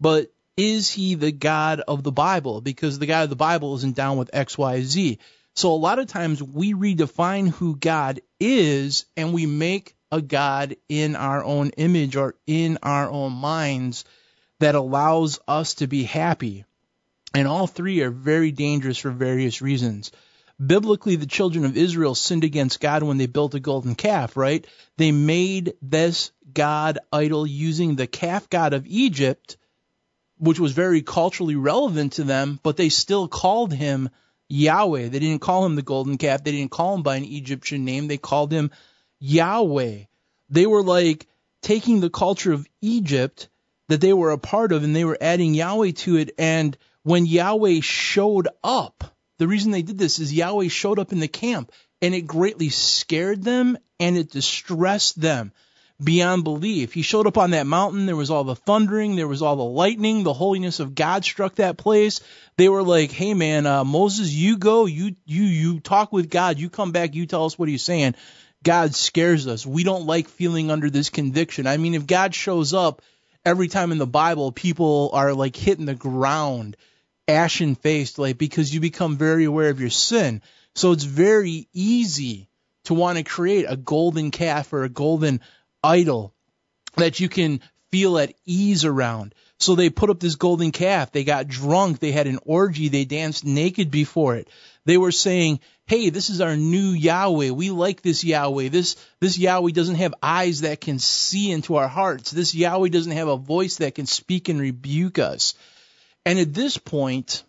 but 0.00 0.32
is 0.56 0.90
he 0.90 1.14
the 1.14 1.32
God 1.32 1.80
of 1.80 2.02
the 2.02 2.12
Bible? 2.12 2.60
Because 2.60 2.98
the 2.98 3.06
God 3.06 3.24
of 3.24 3.30
the 3.30 3.36
Bible 3.36 3.74
isn't 3.76 3.96
down 3.96 4.16
with 4.16 4.30
XYZ. 4.32 5.18
So 5.56 5.72
a 5.72 5.76
lot 5.76 5.98
of 6.00 6.08
times 6.08 6.42
we 6.42 6.74
redefine 6.74 7.48
who 7.48 7.76
God 7.76 8.20
is 8.40 9.06
and 9.16 9.32
we 9.32 9.46
make 9.46 9.94
a 10.10 10.20
God 10.20 10.76
in 10.88 11.14
our 11.16 11.44
own 11.44 11.70
image 11.70 12.16
or 12.16 12.34
in 12.46 12.78
our 12.82 13.08
own 13.08 13.32
minds 13.32 14.04
that 14.60 14.74
allows 14.74 15.38
us 15.46 15.74
to 15.74 15.86
be 15.86 16.02
happy. 16.02 16.64
And 17.34 17.46
all 17.46 17.66
three 17.66 18.00
are 18.02 18.10
very 18.10 18.50
dangerous 18.50 18.98
for 18.98 19.10
various 19.10 19.62
reasons. 19.62 20.10
Biblically, 20.64 21.16
the 21.16 21.26
children 21.26 21.64
of 21.64 21.76
Israel 21.76 22.14
sinned 22.14 22.44
against 22.44 22.80
God 22.80 23.02
when 23.02 23.18
they 23.18 23.26
built 23.26 23.54
a 23.54 23.60
golden 23.60 23.96
calf, 23.96 24.36
right? 24.36 24.64
They 24.96 25.10
made 25.10 25.74
this 25.82 26.30
God 26.52 26.98
idol 27.12 27.46
using 27.46 27.96
the 27.96 28.06
calf 28.06 28.48
god 28.48 28.72
of 28.72 28.86
Egypt, 28.86 29.56
which 30.38 30.60
was 30.60 30.72
very 30.72 31.02
culturally 31.02 31.56
relevant 31.56 32.14
to 32.14 32.24
them, 32.24 32.60
but 32.62 32.76
they 32.76 32.88
still 32.88 33.26
called 33.26 33.72
him 33.72 34.10
Yahweh. 34.48 35.08
They 35.08 35.18
didn't 35.18 35.40
call 35.40 35.64
him 35.64 35.76
the 35.76 35.82
golden 35.82 36.18
calf. 36.18 36.44
They 36.44 36.52
didn't 36.52 36.70
call 36.70 36.94
him 36.94 37.02
by 37.02 37.16
an 37.16 37.24
Egyptian 37.24 37.84
name. 37.84 38.08
They 38.08 38.18
called 38.18 38.52
him 38.52 38.70
Yahweh. 39.20 40.04
They 40.50 40.66
were 40.66 40.82
like 40.82 41.26
taking 41.62 42.00
the 42.00 42.10
culture 42.10 42.52
of 42.52 42.66
Egypt 42.80 43.48
that 43.88 44.00
they 44.00 44.12
were 44.12 44.30
a 44.30 44.38
part 44.38 44.72
of 44.72 44.84
and 44.84 44.94
they 44.94 45.04
were 45.04 45.18
adding 45.20 45.54
Yahweh 45.54 45.92
to 45.92 46.16
it. 46.16 46.34
And 46.38 46.76
when 47.02 47.26
Yahweh 47.26 47.80
showed 47.80 48.48
up, 48.62 49.16
the 49.38 49.48
reason 49.48 49.72
they 49.72 49.82
did 49.82 49.98
this 49.98 50.18
is 50.18 50.32
Yahweh 50.32 50.68
showed 50.68 50.98
up 50.98 51.12
in 51.12 51.20
the 51.20 51.28
camp 51.28 51.72
and 52.00 52.14
it 52.14 52.26
greatly 52.26 52.68
scared 52.68 53.42
them 53.42 53.78
and 53.98 54.16
it 54.16 54.30
distressed 54.30 55.20
them 55.20 55.52
beyond 56.02 56.44
belief. 56.44 56.92
He 56.92 57.02
showed 57.02 57.26
up 57.26 57.38
on 57.38 57.50
that 57.50 57.66
mountain. 57.66 58.06
There 58.06 58.16
was 58.16 58.30
all 58.30 58.44
the 58.44 58.56
thundering. 58.56 59.16
There 59.16 59.28
was 59.28 59.42
all 59.42 59.56
the 59.56 59.62
lightning. 59.62 60.22
The 60.22 60.32
holiness 60.32 60.80
of 60.80 60.94
God 60.94 61.24
struck 61.24 61.56
that 61.56 61.76
place. 61.76 62.20
They 62.56 62.68
were 62.68 62.82
like, 62.82 63.12
Hey 63.12 63.34
man, 63.34 63.66
uh, 63.66 63.84
Moses, 63.84 64.32
you 64.32 64.56
go, 64.58 64.86
you, 64.86 65.14
you, 65.24 65.42
you 65.42 65.80
talk 65.80 66.12
with 66.12 66.30
God. 66.30 66.58
You 66.58 66.68
come 66.68 66.92
back. 66.92 67.14
You 67.14 67.26
tell 67.26 67.44
us 67.44 67.58
what 67.58 67.68
he's 67.68 67.82
saying. 67.82 68.14
God 68.62 68.94
scares 68.94 69.46
us. 69.46 69.66
We 69.66 69.84
don't 69.84 70.06
like 70.06 70.28
feeling 70.28 70.70
under 70.70 70.90
this 70.90 71.10
conviction. 71.10 71.66
I 71.66 71.76
mean, 71.76 71.94
if 71.94 72.06
God 72.06 72.34
shows 72.34 72.72
up 72.72 73.02
every 73.44 73.68
time 73.68 73.92
in 73.92 73.98
the 73.98 74.06
Bible, 74.06 74.52
people 74.52 75.10
are 75.12 75.34
like 75.34 75.54
hitting 75.54 75.84
the 75.84 75.94
ground, 75.94 76.76
ashen 77.28 77.74
faced, 77.74 78.18
like 78.18 78.38
because 78.38 78.72
you 78.72 78.80
become 78.80 79.16
very 79.16 79.44
aware 79.44 79.68
of 79.68 79.80
your 79.80 79.90
sin. 79.90 80.40
So 80.74 80.92
it's 80.92 81.04
very 81.04 81.68
easy 81.72 82.48
to 82.84 82.94
want 82.94 83.18
to 83.18 83.24
create 83.24 83.66
a 83.68 83.76
golden 83.76 84.30
calf 84.30 84.72
or 84.72 84.84
a 84.84 84.88
golden 84.88 85.40
idol 85.84 86.34
that 86.96 87.20
you 87.20 87.28
can 87.28 87.60
feel 87.90 88.18
at 88.18 88.34
ease 88.44 88.84
around. 88.84 89.34
So 89.60 89.74
they 89.74 89.88
put 89.88 90.10
up 90.10 90.18
this 90.18 90.34
golden 90.34 90.72
calf. 90.72 91.12
They 91.12 91.22
got 91.24 91.46
drunk. 91.46 92.00
They 92.00 92.10
had 92.10 92.26
an 92.26 92.40
orgy. 92.44 92.88
They 92.88 93.04
danced 93.04 93.44
naked 93.44 93.90
before 93.90 94.36
it. 94.36 94.48
They 94.84 94.98
were 94.98 95.12
saying, 95.12 95.60
Hey, 95.86 96.10
this 96.10 96.30
is 96.30 96.40
our 96.40 96.56
new 96.56 96.90
Yahweh. 96.90 97.50
We 97.50 97.70
like 97.70 98.00
this 98.02 98.24
Yahweh. 98.24 98.68
This, 98.68 98.96
this 99.20 99.38
Yahweh 99.38 99.70
doesn't 99.72 99.96
have 99.96 100.14
eyes 100.22 100.62
that 100.62 100.80
can 100.80 100.98
see 100.98 101.52
into 101.52 101.76
our 101.76 101.88
hearts. 101.88 102.30
This 102.30 102.54
Yahweh 102.54 102.88
doesn't 102.88 103.12
have 103.12 103.28
a 103.28 103.36
voice 103.36 103.76
that 103.76 103.94
can 103.94 104.06
speak 104.06 104.48
and 104.48 104.58
rebuke 104.58 105.18
us. 105.18 105.54
And 106.24 106.38
at 106.38 106.54
this 106.54 106.78
point, 106.78 107.44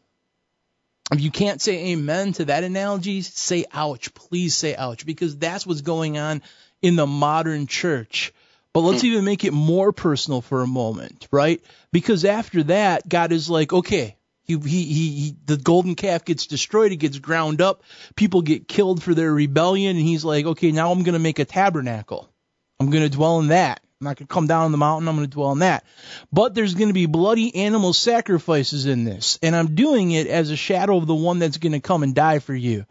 if 1.14 1.22
you 1.22 1.32
can't 1.32 1.62
say 1.62 1.92
amen 1.92 2.34
to 2.34 2.46
that 2.46 2.64
analogy, 2.64 3.22
say 3.22 3.66
ouch. 3.72 4.14
Please 4.14 4.56
say 4.56 4.76
ouch 4.76 5.06
because 5.06 5.38
that's 5.38 5.66
what's 5.66 5.82
going 5.82 6.18
on 6.18 6.42
in 6.86 6.96
the 6.96 7.08
modern 7.08 7.66
church. 7.66 8.32
But 8.72 8.82
let's 8.82 9.02
hmm. 9.02 9.08
even 9.08 9.26
make 9.26 9.44
it 9.44 9.54
more 9.54 9.92
personal 9.92 10.42
for 10.42 10.62
a 10.62 10.68
moment, 10.68 11.28
right? 11.32 11.62
Because 11.92 12.26
after 12.26 12.62
that, 12.64 13.08
God 13.10 13.32
is 13.32 13.50
like, 13.50 13.74
okay, 13.74 14.16
he, 14.44 14.58
he, 14.60 14.84
he, 14.84 15.36
the 15.46 15.58
golden 15.58 15.96
calf 15.96 16.24
gets 16.26 16.46
destroyed. 16.46 16.92
It 16.92 16.98
gets 16.98 17.18
ground 17.18 17.62
up. 17.62 17.82
People 18.16 18.44
get 18.44 18.68
killed 18.68 19.02
for 19.02 19.16
their 19.16 19.34
rebellion. 19.34 19.98
And 19.98 20.06
he's 20.06 20.24
like, 20.24 20.46
okay, 20.46 20.72
now 20.72 20.92
I'm 20.92 21.02
going 21.02 21.14
to 21.14 21.20
make 21.20 21.40
a 21.40 21.46
tabernacle. 21.46 22.30
I'm 22.80 22.92
going 22.92 23.04
to 23.04 23.10
dwell 23.10 23.40
in 23.40 23.48
that. 23.48 23.82
I'm 24.00 24.06
not 24.06 24.18
going 24.18 24.28
to 24.28 24.34
come 24.34 24.46
down 24.46 24.66
on 24.66 24.72
the 24.72 24.78
mountain. 24.78 25.08
I'm 25.08 25.16
going 25.16 25.28
to 25.28 25.34
dwell 25.34 25.54
in 25.54 25.60
that. 25.60 25.84
But 26.32 26.54
there's 26.54 26.76
going 26.76 26.90
to 26.90 26.94
be 26.94 27.08
bloody 27.08 27.56
animal 27.56 27.94
sacrifices 27.94 28.86
in 28.86 29.06
this. 29.06 29.40
And 29.42 29.56
I'm 29.56 29.74
doing 29.74 30.12
it 30.12 30.28
as 30.28 30.52
a 30.52 30.58
shadow 30.58 30.98
of 30.98 31.08
the 31.08 31.16
one 31.16 31.40
that's 31.40 31.58
going 31.58 31.72
to 31.72 31.80
come 31.80 32.04
and 32.04 32.14
die 32.14 32.40
for 32.40 32.54
you. 32.54 32.86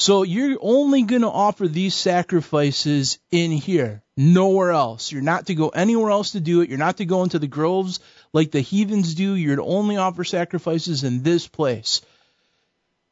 So 0.00 0.22
you're 0.22 0.56
only 0.62 1.02
going 1.02 1.20
to 1.20 1.28
offer 1.28 1.68
these 1.68 1.94
sacrifices 1.94 3.18
in 3.30 3.50
here, 3.50 4.02
nowhere 4.16 4.70
else. 4.70 5.12
You're 5.12 5.20
not 5.20 5.48
to 5.48 5.54
go 5.54 5.68
anywhere 5.68 6.10
else 6.10 6.30
to 6.32 6.40
do 6.40 6.62
it. 6.62 6.70
You're 6.70 6.78
not 6.78 6.96
to 6.96 7.04
go 7.04 7.22
into 7.22 7.38
the 7.38 7.46
groves 7.46 8.00
like 8.32 8.50
the 8.50 8.62
heathens 8.62 9.14
do. 9.14 9.34
You're 9.34 9.56
to 9.56 9.62
only 9.62 9.98
offer 9.98 10.24
sacrifices 10.24 11.04
in 11.04 11.22
this 11.22 11.46
place. 11.46 12.00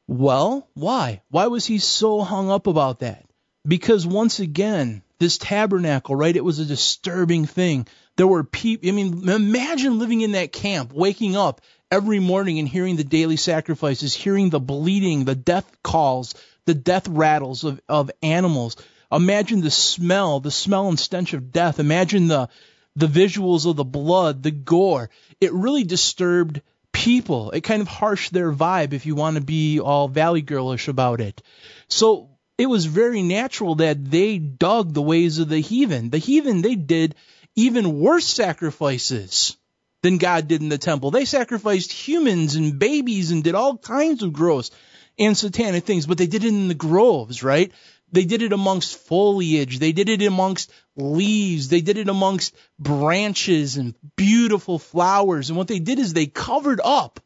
Well, 0.06 0.66
why? 0.72 1.20
Why 1.28 1.48
was 1.48 1.66
he 1.66 1.78
so 1.78 2.22
hung 2.22 2.50
up 2.50 2.66
about 2.66 3.00
that? 3.00 3.26
Because 3.66 4.06
once 4.06 4.40
again, 4.40 5.02
this 5.18 5.36
tabernacle, 5.36 6.16
right? 6.16 6.34
It 6.34 6.44
was 6.44 6.58
a 6.58 6.64
disturbing 6.64 7.44
thing. 7.44 7.86
There 8.16 8.26
were 8.26 8.44
people, 8.44 8.88
I 8.88 8.92
mean, 8.92 9.28
imagine 9.28 9.98
living 9.98 10.22
in 10.22 10.32
that 10.32 10.52
camp, 10.52 10.94
waking 10.94 11.36
up 11.36 11.60
every 11.90 12.18
morning 12.18 12.58
and 12.58 12.66
hearing 12.66 12.96
the 12.96 13.04
daily 13.04 13.36
sacrifices, 13.36 14.14
hearing 14.14 14.48
the 14.48 14.58
bleeding, 14.58 15.24
the 15.24 15.34
death 15.34 15.70
calls, 15.82 16.34
the 16.68 16.74
death 16.74 17.08
rattles 17.08 17.64
of, 17.64 17.80
of 17.88 18.10
animals. 18.22 18.76
Imagine 19.10 19.62
the 19.62 19.70
smell, 19.70 20.38
the 20.38 20.50
smell 20.50 20.88
and 20.88 20.98
stench 21.00 21.32
of 21.32 21.50
death. 21.50 21.80
Imagine 21.80 22.28
the 22.28 22.50
the 22.94 23.06
visuals 23.06 23.64
of 23.64 23.76
the 23.76 23.84
blood, 23.84 24.42
the 24.42 24.50
gore. 24.50 25.08
It 25.40 25.52
really 25.52 25.84
disturbed 25.84 26.60
people. 26.92 27.52
It 27.52 27.62
kind 27.62 27.80
of 27.80 27.88
harshed 27.88 28.32
their 28.32 28.52
vibe 28.52 28.92
if 28.92 29.06
you 29.06 29.14
want 29.14 29.36
to 29.36 29.40
be 29.40 29.80
all 29.80 30.08
valley 30.08 30.42
girlish 30.42 30.88
about 30.88 31.22
it. 31.22 31.40
So 31.88 32.28
it 32.58 32.66
was 32.66 32.84
very 32.84 33.22
natural 33.22 33.76
that 33.76 34.04
they 34.04 34.38
dug 34.38 34.92
the 34.92 35.00
ways 35.00 35.38
of 35.38 35.48
the 35.48 35.60
heathen. 35.60 36.10
The 36.10 36.18
heathen, 36.18 36.60
they 36.60 36.74
did 36.74 37.14
even 37.56 37.98
worse 37.98 38.26
sacrifices 38.26 39.56
than 40.02 40.18
God 40.18 40.48
did 40.48 40.60
in 40.60 40.68
the 40.68 40.76
temple. 40.76 41.12
They 41.12 41.24
sacrificed 41.24 41.92
humans 41.92 42.56
and 42.56 42.78
babies 42.78 43.30
and 43.30 43.42
did 43.42 43.54
all 43.54 43.78
kinds 43.78 44.22
of 44.22 44.34
gross 44.34 44.70
and 45.18 45.36
satanic 45.36 45.84
things, 45.84 46.06
but 46.06 46.18
they 46.18 46.26
did 46.26 46.44
it 46.44 46.48
in 46.48 46.68
the 46.68 46.74
groves, 46.74 47.42
right? 47.42 47.72
They 48.10 48.24
did 48.24 48.42
it 48.42 48.52
amongst 48.52 48.96
foliage. 48.96 49.78
They 49.78 49.92
did 49.92 50.08
it 50.08 50.22
amongst 50.22 50.70
leaves. 50.96 51.68
They 51.68 51.80
did 51.80 51.98
it 51.98 52.08
amongst 52.08 52.54
branches 52.78 53.76
and 53.76 53.94
beautiful 54.16 54.78
flowers. 54.78 55.50
And 55.50 55.58
what 55.58 55.68
they 55.68 55.78
did 55.78 55.98
is 55.98 56.12
they 56.12 56.26
covered 56.26 56.80
up 56.82 57.20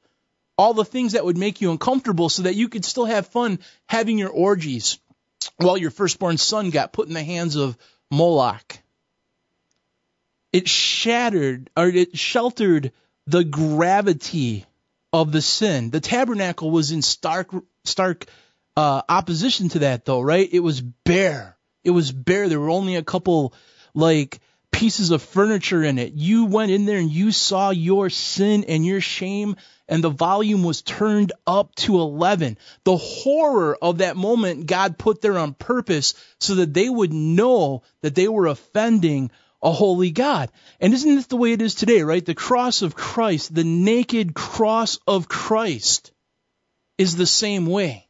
all 0.59 0.75
the 0.75 0.85
things 0.85 1.13
that 1.13 1.25
would 1.25 1.39
make 1.39 1.61
you 1.61 1.71
uncomfortable 1.71 2.29
so 2.29 2.43
that 2.43 2.57
you 2.57 2.69
could 2.69 2.85
still 2.85 3.05
have 3.05 3.29
fun 3.29 3.61
having 3.89 4.19
your 4.19 4.31
orgies 4.31 4.99
while 5.57 5.77
your 5.77 5.91
firstborn 5.91 6.37
son 6.37 6.71
got 6.71 6.93
put 6.93 7.09
in 7.09 7.15
the 7.15 7.23
hands 7.23 7.57
of 7.57 7.77
Moloch. 8.11 8.79
It 10.53 10.69
shattered 10.69 11.71
or 11.77 11.87
it 11.89 12.19
sheltered 12.19 12.93
the 13.27 13.45
gravity 13.45 14.67
of 15.13 15.33
the 15.33 15.43
sin. 15.43 15.91
The 15.91 16.01
tabernacle 16.01 16.71
was 16.71 16.91
in 16.91 17.03
stark 17.03 17.51
stark 17.85 18.27
uh, 18.77 19.03
opposition 19.09 19.69
to 19.71 19.81
that 19.81 20.05
though, 20.05 20.21
right? 20.21 20.49
It 20.51 20.61
was 20.61 20.81
bare. 20.81 21.57
It 21.85 21.91
was 21.91 22.13
bare. 22.13 22.49
There 22.49 22.61
were 22.61 22.71
only 22.71 22.97
a 22.97 23.03
couple 23.03 23.55
like 23.95 24.41
pieces 24.71 25.11
of 25.11 25.23
furniture 25.23 25.83
in 25.83 25.99
it. 25.99 26.15
You 26.15 26.47
went 26.47 26.73
in 26.73 26.87
there 26.87 26.99
and 26.99 27.11
you 27.11 27.33
saw 27.33 27.71
your 27.71 28.09
sin 28.09 28.65
and 28.65 28.87
your 28.87 29.01
shame 29.01 29.57
and 29.89 30.03
the 30.03 30.11
volume 30.11 30.63
was 30.63 30.81
turned 30.81 31.33
up 31.47 31.75
to 31.75 32.01
11. 32.01 32.57
The 32.85 32.97
horror 32.97 33.77
of 33.81 33.99
that 33.99 34.17
moment 34.17 34.67
God 34.67 34.97
put 34.97 35.21
there 35.21 35.39
on 35.39 35.55
purpose 35.55 36.15
so 36.39 36.57
that 36.57 36.73
they 36.73 36.89
would 36.89 37.13
know 37.13 37.83
that 38.01 38.15
they 38.15 38.29
were 38.29 38.47
offending 38.47 39.31
a 39.63 39.71
holy 39.71 40.11
God. 40.11 40.51
And 40.81 40.95
isn't 40.95 41.15
this 41.15 41.27
the 41.27 41.37
way 41.37 41.53
it 41.53 41.63
is 41.63 41.75
today, 41.75 42.03
right? 42.03 42.25
The 42.25 42.35
cross 42.35 42.83
of 42.83 42.97
Christ, 42.97 43.55
the 43.55 43.65
naked 43.65 44.35
cross 44.35 44.99
of 45.07 45.29
Christ 45.29 46.12
is 46.99 47.17
the 47.17 47.27
same 47.27 47.67
way. 47.67 48.09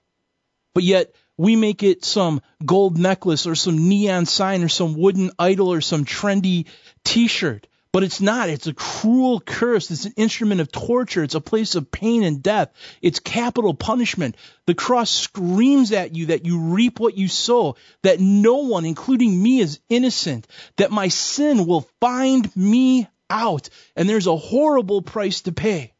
But 0.74 0.84
yet 0.84 1.14
we 1.36 1.56
make 1.56 1.82
it 1.82 2.04
some 2.04 2.42
gold 2.64 2.98
necklace 2.98 3.46
or 3.46 3.54
some 3.54 3.88
neon 3.88 4.26
sign 4.26 4.62
or 4.62 4.68
some 4.68 4.94
wooden 4.94 5.30
idol 5.38 5.72
or 5.72 5.80
some 5.80 6.04
trendy 6.04 6.66
t-shirt. 7.04 7.66
But 7.92 8.04
it's 8.04 8.22
not. 8.22 8.48
It's 8.48 8.66
a 8.66 8.72
cruel 8.72 9.38
curse. 9.38 9.90
It's 9.90 10.06
an 10.06 10.14
instrument 10.16 10.62
of 10.62 10.72
torture. 10.72 11.22
It's 11.22 11.34
a 11.34 11.42
place 11.42 11.74
of 11.74 11.90
pain 11.90 12.22
and 12.22 12.42
death. 12.42 12.72
It's 13.02 13.20
capital 13.20 13.74
punishment. 13.74 14.36
The 14.66 14.74
cross 14.74 15.10
screams 15.10 15.92
at 15.92 16.14
you 16.14 16.26
that 16.26 16.46
you 16.46 16.58
reap 16.58 16.98
what 16.98 17.18
you 17.18 17.28
sow, 17.28 17.76
that 18.02 18.18
no 18.18 18.60
one, 18.64 18.86
including 18.86 19.42
me, 19.42 19.60
is 19.60 19.78
innocent, 19.90 20.46
that 20.78 20.90
my 20.90 21.08
sin 21.08 21.66
will 21.66 21.86
find 22.00 22.54
me 22.56 23.08
out. 23.28 23.68
And 23.94 24.08
there's 24.08 24.26
a 24.26 24.36
horrible 24.36 25.02
price 25.02 25.42
to 25.42 25.52
pay. 25.52 25.92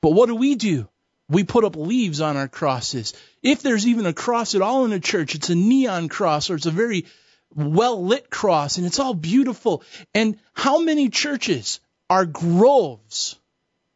But 0.00 0.12
what 0.12 0.26
do 0.26 0.34
we 0.34 0.54
do? 0.54 0.88
We 1.28 1.44
put 1.44 1.64
up 1.64 1.76
leaves 1.76 2.20
on 2.20 2.36
our 2.36 2.48
crosses. 2.48 3.12
If 3.42 3.62
there's 3.62 3.86
even 3.86 4.06
a 4.06 4.12
cross 4.12 4.54
at 4.54 4.62
all 4.62 4.84
in 4.84 4.92
a 4.92 5.00
church, 5.00 5.34
it's 5.34 5.50
a 5.50 5.54
neon 5.54 6.08
cross 6.08 6.48
or 6.50 6.54
it's 6.54 6.66
a 6.66 6.70
very 6.70 7.06
well 7.54 8.04
lit 8.04 8.30
cross 8.30 8.78
and 8.78 8.86
it's 8.86 8.98
all 8.98 9.14
beautiful. 9.14 9.82
And 10.14 10.38
how 10.54 10.78
many 10.78 11.10
churches 11.10 11.80
are 12.08 12.24
groves 12.24 13.36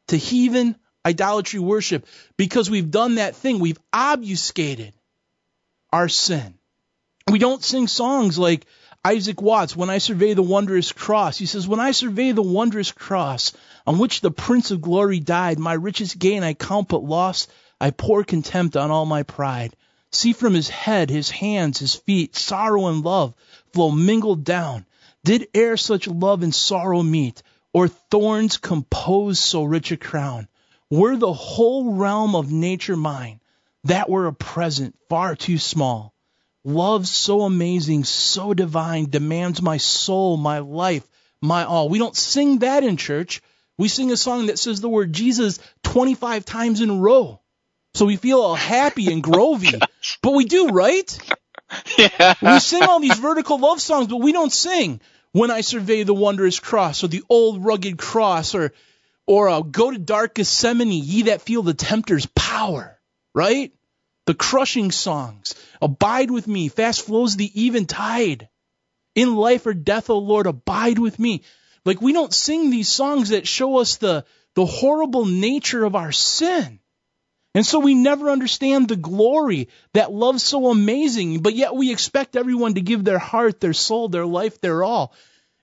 to 0.09 0.17
heathen 0.17 0.77
idolatry 1.05 1.61
worship 1.61 2.07
because 2.37 2.71
we've 2.71 2.91
done 2.91 3.17
that 3.17 3.37
thing? 3.37 3.59
We've 3.59 3.81
obfuscated 3.93 4.93
our 5.93 6.09
sin. 6.09 6.55
We 7.31 7.39
don't 7.39 7.65
sing 7.65 7.89
songs 7.89 8.39
like 8.39 8.67
Isaac 9.05 9.43
Watts, 9.43 9.75
when 9.75 9.91
I 9.91 9.99
survey 9.99 10.35
the 10.35 10.45
wondrous 10.45 10.93
cross. 10.93 11.37
He 11.37 11.47
says, 11.47 11.67
When 11.67 11.81
I 11.81 11.91
survey 11.91 12.31
the 12.31 12.41
wondrous 12.41 12.93
cross 12.93 13.53
on 13.85 13.99
which 13.99 14.21
the 14.21 14.31
Prince 14.31 14.71
of 14.71 14.81
Glory 14.81 15.19
died, 15.19 15.59
my 15.59 15.73
richest 15.73 16.21
gain 16.21 16.45
I 16.45 16.55
count 16.55 16.89
but 16.89 17.03
loss. 17.03 17.49
I 17.81 17.91
pour 17.91 18.23
contempt 18.23 18.77
on 18.77 18.93
all 18.93 19.05
my 19.05 19.25
pride. 19.25 19.75
See 20.13 20.33
from 20.33 20.55
his 20.55 20.69
head, 20.69 21.11
his 21.11 21.31
hands, 21.31 21.81
his 21.81 21.97
feet, 21.97 22.37
sorrow 22.37 22.87
and 22.87 23.03
love 23.03 23.35
flow 23.73 23.91
mingled 23.91 24.45
down. 24.45 24.87
Did 25.25 25.49
e'er 25.53 25.77
such 25.77 26.07
love 26.07 26.45
and 26.45 26.55
sorrow 26.55 27.03
meet, 27.03 27.43
or 27.73 27.89
thorns 27.89 28.57
compose 28.57 29.41
so 29.41 29.65
rich 29.65 29.91
a 29.91 29.97
crown? 29.97 30.47
Were 30.91 31.17
the 31.17 31.33
whole 31.33 31.95
realm 31.95 32.37
of 32.37 32.53
nature 32.53 32.97
mine, 32.97 33.41
that 33.83 34.09
were 34.09 34.27
a 34.27 34.33
present 34.33 34.95
far 35.09 35.35
too 35.35 35.59
small. 35.59 36.12
Love 36.65 37.09
so 37.09 37.43
amazing, 37.43 38.05
so 38.05 38.55
divine, 38.55 39.11
demands 39.11 39.61
my 39.61 39.79
soul, 39.79 40.37
my 40.37 40.61
life, 40.61 41.07
my 41.41 41.65
all. 41.65 41.89
We 41.89 41.99
don't 41.99 42.17
sing 42.17 42.61
that 42.61 42.85
in 42.85 42.97
church. 42.97 43.43
We 43.79 43.89
sing 43.89 44.13
a 44.13 44.17
song 44.17 44.47
that 44.47 44.59
says 44.59 44.81
the 44.81 44.89
word 44.89 45.13
Jesus 45.13 45.59
25 45.83 46.45
times 46.45 46.81
in 46.81 46.91
a 46.91 46.95
row. 46.95 47.41
So 47.95 48.07
we 48.07 48.17
feel 48.17 48.41
all 48.41 48.55
happy 48.55 49.13
and 49.13 49.23
grovy. 49.23 49.81
but 50.23 50.33
we 50.33 50.45
do, 50.45 50.69
right? 50.69 51.19
Yeah. 51.99 52.35
We 52.41 52.59
sing 52.61 52.83
all 52.83 53.01
these 53.01 53.19
vertical 53.19 53.59
love 53.59 53.81
songs, 53.81 54.09
but 54.09 54.19
we 54.19 54.33
don't 54.33 54.53
sing 54.53 55.01
when 55.33 55.51
I 55.51 55.63
survey 55.63 56.03
the 56.03 56.15
wondrous 56.15 56.61
cross 56.61 57.03
or 57.03 57.09
the 57.09 57.25
old 57.29 57.65
rugged 57.65 57.99
cross 57.99 58.55
or 58.55 58.73
or 59.27 59.49
uh, 59.49 59.61
go 59.61 59.91
to 59.91 59.99
dark 59.99 60.35
Gethsemane, 60.35 60.91
ye 60.91 61.23
that 61.23 61.43
feel 61.43 61.63
the 61.63 61.75
tempter's 61.75 62.27
power, 62.27 62.99
right? 63.35 63.73
The 64.27 64.35
crushing 64.35 64.91
songs. 64.91 65.55
Abide 65.81 66.31
with 66.31 66.47
me. 66.47 66.69
Fast 66.69 67.03
flows 67.03 67.37
the 67.37 67.51
even 67.61 67.87
tide. 67.87 68.49
In 69.15 69.35
life 69.35 69.67
or 69.67 69.75
death, 69.75 70.11
O 70.11 70.19
Lord, 70.19 70.47
abide 70.47 70.99
with 70.99 71.19
me. 71.19 71.43
Like 71.85 72.01
we 72.01 72.13
don't 72.13 72.33
sing 72.33 72.71
these 72.71 72.89
songs 72.89 73.31
that 73.31 73.49
show 73.49 73.79
us 73.79 73.97
the, 73.97 74.25
the 74.55 74.65
horrible 74.65 75.27
nature 75.27 75.85
of 75.85 75.97
our 75.97 76.13
sin. 76.13 76.79
And 77.55 77.67
so 77.67 77.81
we 77.81 77.95
never 77.95 78.31
understand 78.31 78.89
the 78.89 78.97
glory 78.97 79.69
that 79.93 80.13
love's 80.13 80.43
so 80.43 80.71
amazing, 80.71 81.41
but 81.41 81.55
yet 81.55 81.75
we 81.75 81.93
expect 81.93 82.35
everyone 82.35 82.75
to 82.75 82.81
give 82.81 83.05
their 83.05 83.19
heart, 83.19 83.61
their 83.61 83.75
soul, 83.75 84.09
their 84.09 84.25
life, 84.25 84.61
their 84.61 84.83
all. 84.83 85.13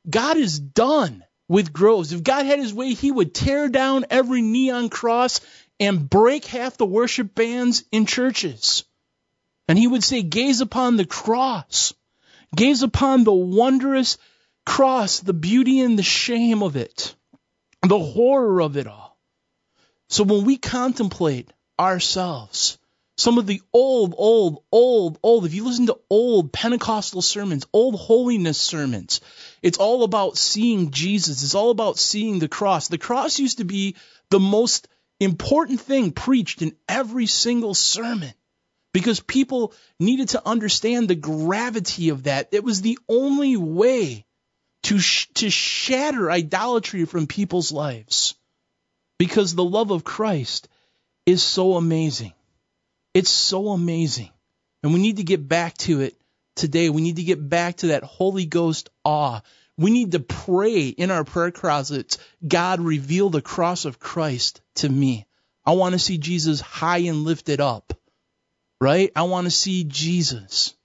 God 0.08 0.38
is 0.38 0.60
done 0.60 1.24
with 1.48 1.74
groves. 1.74 2.14
If 2.14 2.22
God 2.22 2.46
had 2.46 2.60
his 2.60 2.74
way, 2.74 2.94
he 2.94 3.12
would 3.12 3.34
tear 3.34 3.70
down 3.70 4.06
every 4.12 4.42
neon 4.44 4.90
cross 4.90 5.42
and 5.80 6.10
break 6.10 6.46
half 6.46 6.78
the 6.78 6.86
worship 6.86 7.34
bands 7.34 7.84
in 7.92 8.06
churches. 8.06 8.84
And 9.68 9.78
he 9.78 9.88
would 9.88 10.04
say, 10.04 10.22
gaze 10.22 10.62
upon 10.62 10.98
the 10.98 11.06
cross. 11.06 11.94
Gaze 12.56 12.84
upon 12.84 13.24
the 13.24 13.34
wondrous 13.34 14.18
cross, 14.66 15.20
the 15.20 15.34
beauty 15.34 15.80
and 15.80 15.98
the 15.98 16.04
shame 16.04 16.64
of 16.64 16.76
it, 16.76 17.16
the 17.82 18.00
horror 18.00 18.62
of 18.62 18.78
it 18.78 18.88
all. 18.88 19.18
So 20.10 20.24
when 20.24 20.46
we 20.46 20.58
contemplate 20.58 21.52
ourselves. 21.80 22.78
Some 23.18 23.38
of 23.38 23.48
the 23.48 23.62
old, 23.74 24.16
old, 24.18 24.64
old, 24.72 25.20
old, 25.24 25.46
if 25.46 25.54
you 25.54 25.66
listen 25.66 25.88
to 25.88 26.00
old 26.10 26.54
Pentecostal 26.54 27.22
sermons, 27.22 27.66
old 27.74 27.96
holiness 27.96 28.58
sermons, 28.58 29.20
it's 29.62 29.78
all 29.78 30.04
about 30.04 30.38
seeing 30.38 30.92
Jesus. 30.92 31.44
It's 31.44 31.56
all 31.56 31.72
about 31.72 31.98
seeing 31.98 32.40
the 32.40 32.48
cross. 32.48 32.88
The 32.88 32.98
cross 32.98 33.40
used 33.40 33.58
to 33.58 33.66
be 33.66 33.96
the 34.30 34.40
most 34.40 34.88
important 35.20 35.82
thing 35.82 36.12
preached 36.12 36.62
in 36.62 36.76
every 36.88 37.26
single 37.26 37.74
sermon 37.74 38.34
because 38.94 39.20
people 39.20 39.74
needed 40.00 40.30
to 40.30 40.48
understand 40.48 41.08
the 41.08 41.16
gravity 41.16 42.10
of 42.10 42.24
that. 42.24 42.50
It 42.52 42.64
was 42.64 42.82
the 42.82 42.98
only 43.08 43.58
way 43.58 44.26
to, 44.84 45.00
sh- 45.00 45.28
to 45.36 45.50
shatter 45.50 46.32
idolatry 46.32 47.06
from 47.06 47.28
people's 47.28 47.72
lives 47.72 48.36
because 49.18 49.54
the 49.54 49.64
love 49.64 49.92
of 49.92 50.04
Christ 50.04 50.68
is 51.26 51.44
so 51.44 51.76
amazing. 51.76 52.34
It's 53.14 53.30
so 53.30 53.70
amazing. 53.70 54.30
And 54.82 54.94
we 54.94 55.00
need 55.00 55.18
to 55.18 55.24
get 55.24 55.48
back 55.48 55.78
to 55.80 56.02
it 56.02 56.16
today. 56.56 56.90
We 56.90 57.02
need 57.02 57.18
to 57.18 57.24
get 57.24 57.50
back 57.50 57.78
to 57.78 57.88
that 57.88 58.04
Holy 58.04 58.46
Ghost 58.46 58.90
awe. 59.04 59.42
We 59.80 59.92
need 59.92 60.12
to 60.12 60.20
pray 60.20 60.90
in 60.90 61.10
our 61.10 61.24
prayer 61.24 61.52
closets, 61.52 62.18
God, 62.46 62.82
reveal 62.82 63.30
the 63.30 63.42
cross 63.42 63.86
of 63.86 63.98
Christ 63.98 64.60
to 64.76 64.90
me. 64.90 65.26
I 65.66 65.72
want 65.72 65.94
to 65.94 66.00
see 66.00 66.18
Jesus 66.18 66.60
high 66.60 66.98
and 66.98 67.24
lifted 67.24 67.62
up, 67.62 67.94
right? 68.82 69.10
I 69.16 69.24
want 69.24 69.46
to 69.46 69.52
see 69.52 69.86
Jesus. 69.86 70.76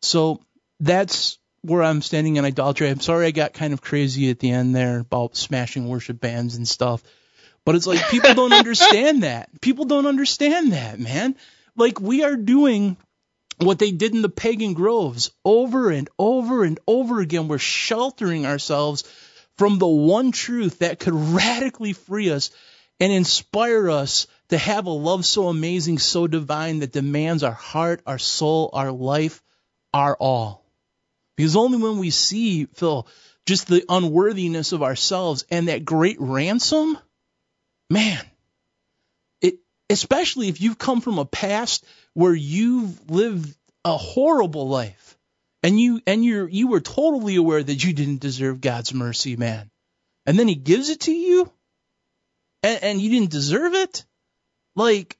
So 0.00 0.40
that's 0.80 1.38
where 1.60 1.82
I'm 1.82 2.00
standing 2.00 2.36
in 2.36 2.46
idolatry. 2.46 2.88
I'm 2.88 3.00
sorry 3.00 3.26
I 3.26 3.30
got 3.30 3.52
kind 3.52 3.74
of 3.74 3.82
crazy 3.82 4.30
at 4.30 4.38
the 4.38 4.52
end 4.52 4.74
there 4.74 5.00
about 5.00 5.36
smashing 5.36 5.86
worship 5.86 6.18
bands 6.18 6.56
and 6.56 6.66
stuff. 6.66 7.02
But 7.66 7.74
it's 7.74 7.86
like 7.86 8.08
people 8.08 8.32
don't 8.32 8.52
understand 8.54 9.22
that. 9.22 9.50
People 9.60 9.84
don't 9.84 10.06
understand 10.06 10.72
that, 10.72 10.98
man. 10.98 11.36
Like 11.76 12.00
we 12.00 12.24
are 12.24 12.36
doing 12.36 12.96
what 13.58 13.78
they 13.78 13.90
did 13.90 14.14
in 14.14 14.22
the 14.22 14.28
pagan 14.28 14.74
groves 14.74 15.30
over 15.44 15.90
and 15.90 16.08
over 16.18 16.64
and 16.64 16.78
over 16.86 17.20
again. 17.20 17.48
We're 17.48 17.58
sheltering 17.58 18.46
ourselves 18.46 19.04
from 19.56 19.78
the 19.78 19.88
one 19.88 20.32
truth 20.32 20.78
that 20.78 21.00
could 21.00 21.14
radically 21.14 21.92
free 21.92 22.30
us 22.30 22.50
and 23.00 23.12
inspire 23.12 23.90
us 23.90 24.26
to 24.48 24.58
have 24.58 24.86
a 24.86 24.90
love 24.90 25.24
so 25.24 25.48
amazing, 25.48 25.98
so 25.98 26.26
divine 26.26 26.80
that 26.80 26.92
demands 26.92 27.42
our 27.42 27.52
heart, 27.52 28.00
our 28.06 28.18
soul, 28.18 28.70
our 28.72 28.92
life, 28.92 29.42
our 29.92 30.16
all. 30.16 30.64
Because 31.36 31.56
only 31.56 31.78
when 31.78 31.98
we 31.98 32.10
see, 32.10 32.66
Phil, 32.66 33.06
just 33.46 33.66
the 33.66 33.84
unworthiness 33.88 34.72
of 34.72 34.82
ourselves 34.82 35.44
and 35.50 35.68
that 35.68 35.84
great 35.84 36.16
ransom, 36.20 36.98
man, 37.88 38.24
it 39.40 39.60
especially 39.88 40.48
if 40.48 40.60
you've 40.60 40.78
come 40.78 41.00
from 41.00 41.18
a 41.18 41.24
past 41.24 41.84
where 42.18 42.34
you've 42.34 43.08
lived 43.08 43.54
a 43.84 43.96
horrible 43.96 44.68
life. 44.68 45.16
And 45.62 45.78
you 45.78 46.00
and 46.04 46.24
you're 46.24 46.48
you 46.48 46.66
were 46.66 46.80
totally 46.80 47.36
aware 47.36 47.62
that 47.62 47.84
you 47.84 47.92
didn't 47.92 48.20
deserve 48.20 48.60
God's 48.60 48.92
mercy, 48.92 49.36
man. 49.36 49.70
And 50.26 50.36
then 50.36 50.48
he 50.48 50.56
gives 50.56 50.88
it 50.88 51.02
to 51.02 51.12
you 51.12 51.48
and, 52.64 52.82
and 52.82 53.00
you 53.00 53.10
didn't 53.10 53.30
deserve 53.30 53.74
it? 53.74 54.04
Like 54.74 55.16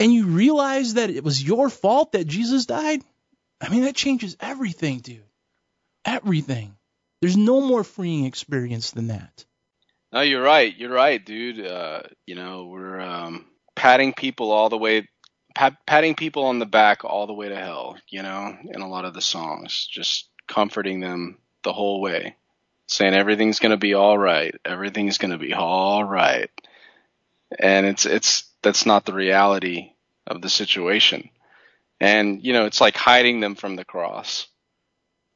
and 0.00 0.12
you 0.12 0.26
realize 0.26 0.94
that 0.94 1.10
it 1.10 1.22
was 1.22 1.40
your 1.40 1.70
fault 1.70 2.12
that 2.12 2.26
Jesus 2.26 2.66
died? 2.66 3.02
I 3.60 3.68
mean, 3.68 3.82
that 3.82 3.94
changes 3.94 4.36
everything, 4.40 4.98
dude. 4.98 5.22
Everything. 6.04 6.74
There's 7.20 7.36
no 7.36 7.60
more 7.60 7.84
freeing 7.84 8.24
experience 8.24 8.90
than 8.90 9.08
that. 9.08 9.44
No, 10.12 10.22
you're 10.22 10.42
right. 10.42 10.76
You're 10.76 10.90
right, 10.90 11.24
dude. 11.24 11.64
Uh, 11.64 12.02
you 12.26 12.34
know, 12.34 12.64
we're 12.64 12.98
um, 12.98 13.44
patting 13.76 14.14
people 14.14 14.50
all 14.50 14.68
the 14.68 14.78
way, 14.78 15.06
pat, 15.54 15.86
patting 15.86 16.14
people 16.14 16.44
on 16.44 16.58
the 16.58 16.66
back 16.66 17.04
all 17.04 17.26
the 17.26 17.32
way 17.32 17.48
to 17.48 17.56
hell. 17.56 17.96
You 18.08 18.22
know, 18.22 18.56
in 18.64 18.80
a 18.80 18.88
lot 18.88 19.04
of 19.04 19.14
the 19.14 19.20
songs, 19.20 19.86
just 19.90 20.28
comforting 20.46 21.00
them 21.00 21.38
the 21.62 21.72
whole 21.72 22.00
way, 22.00 22.36
saying 22.86 23.14
everything's 23.14 23.58
gonna 23.58 23.76
be 23.76 23.94
all 23.94 24.18
right. 24.18 24.54
Everything's 24.64 25.18
gonna 25.18 25.38
be 25.38 25.54
all 25.54 26.04
right. 26.04 26.50
And 27.58 27.86
it's 27.86 28.06
it's 28.06 28.44
that's 28.62 28.86
not 28.86 29.04
the 29.04 29.14
reality 29.14 29.92
of 30.26 30.42
the 30.42 30.50
situation. 30.50 31.30
And 32.00 32.44
you 32.44 32.52
know, 32.52 32.66
it's 32.66 32.80
like 32.80 32.96
hiding 32.96 33.40
them 33.40 33.54
from 33.54 33.76
the 33.76 33.84
cross. 33.84 34.46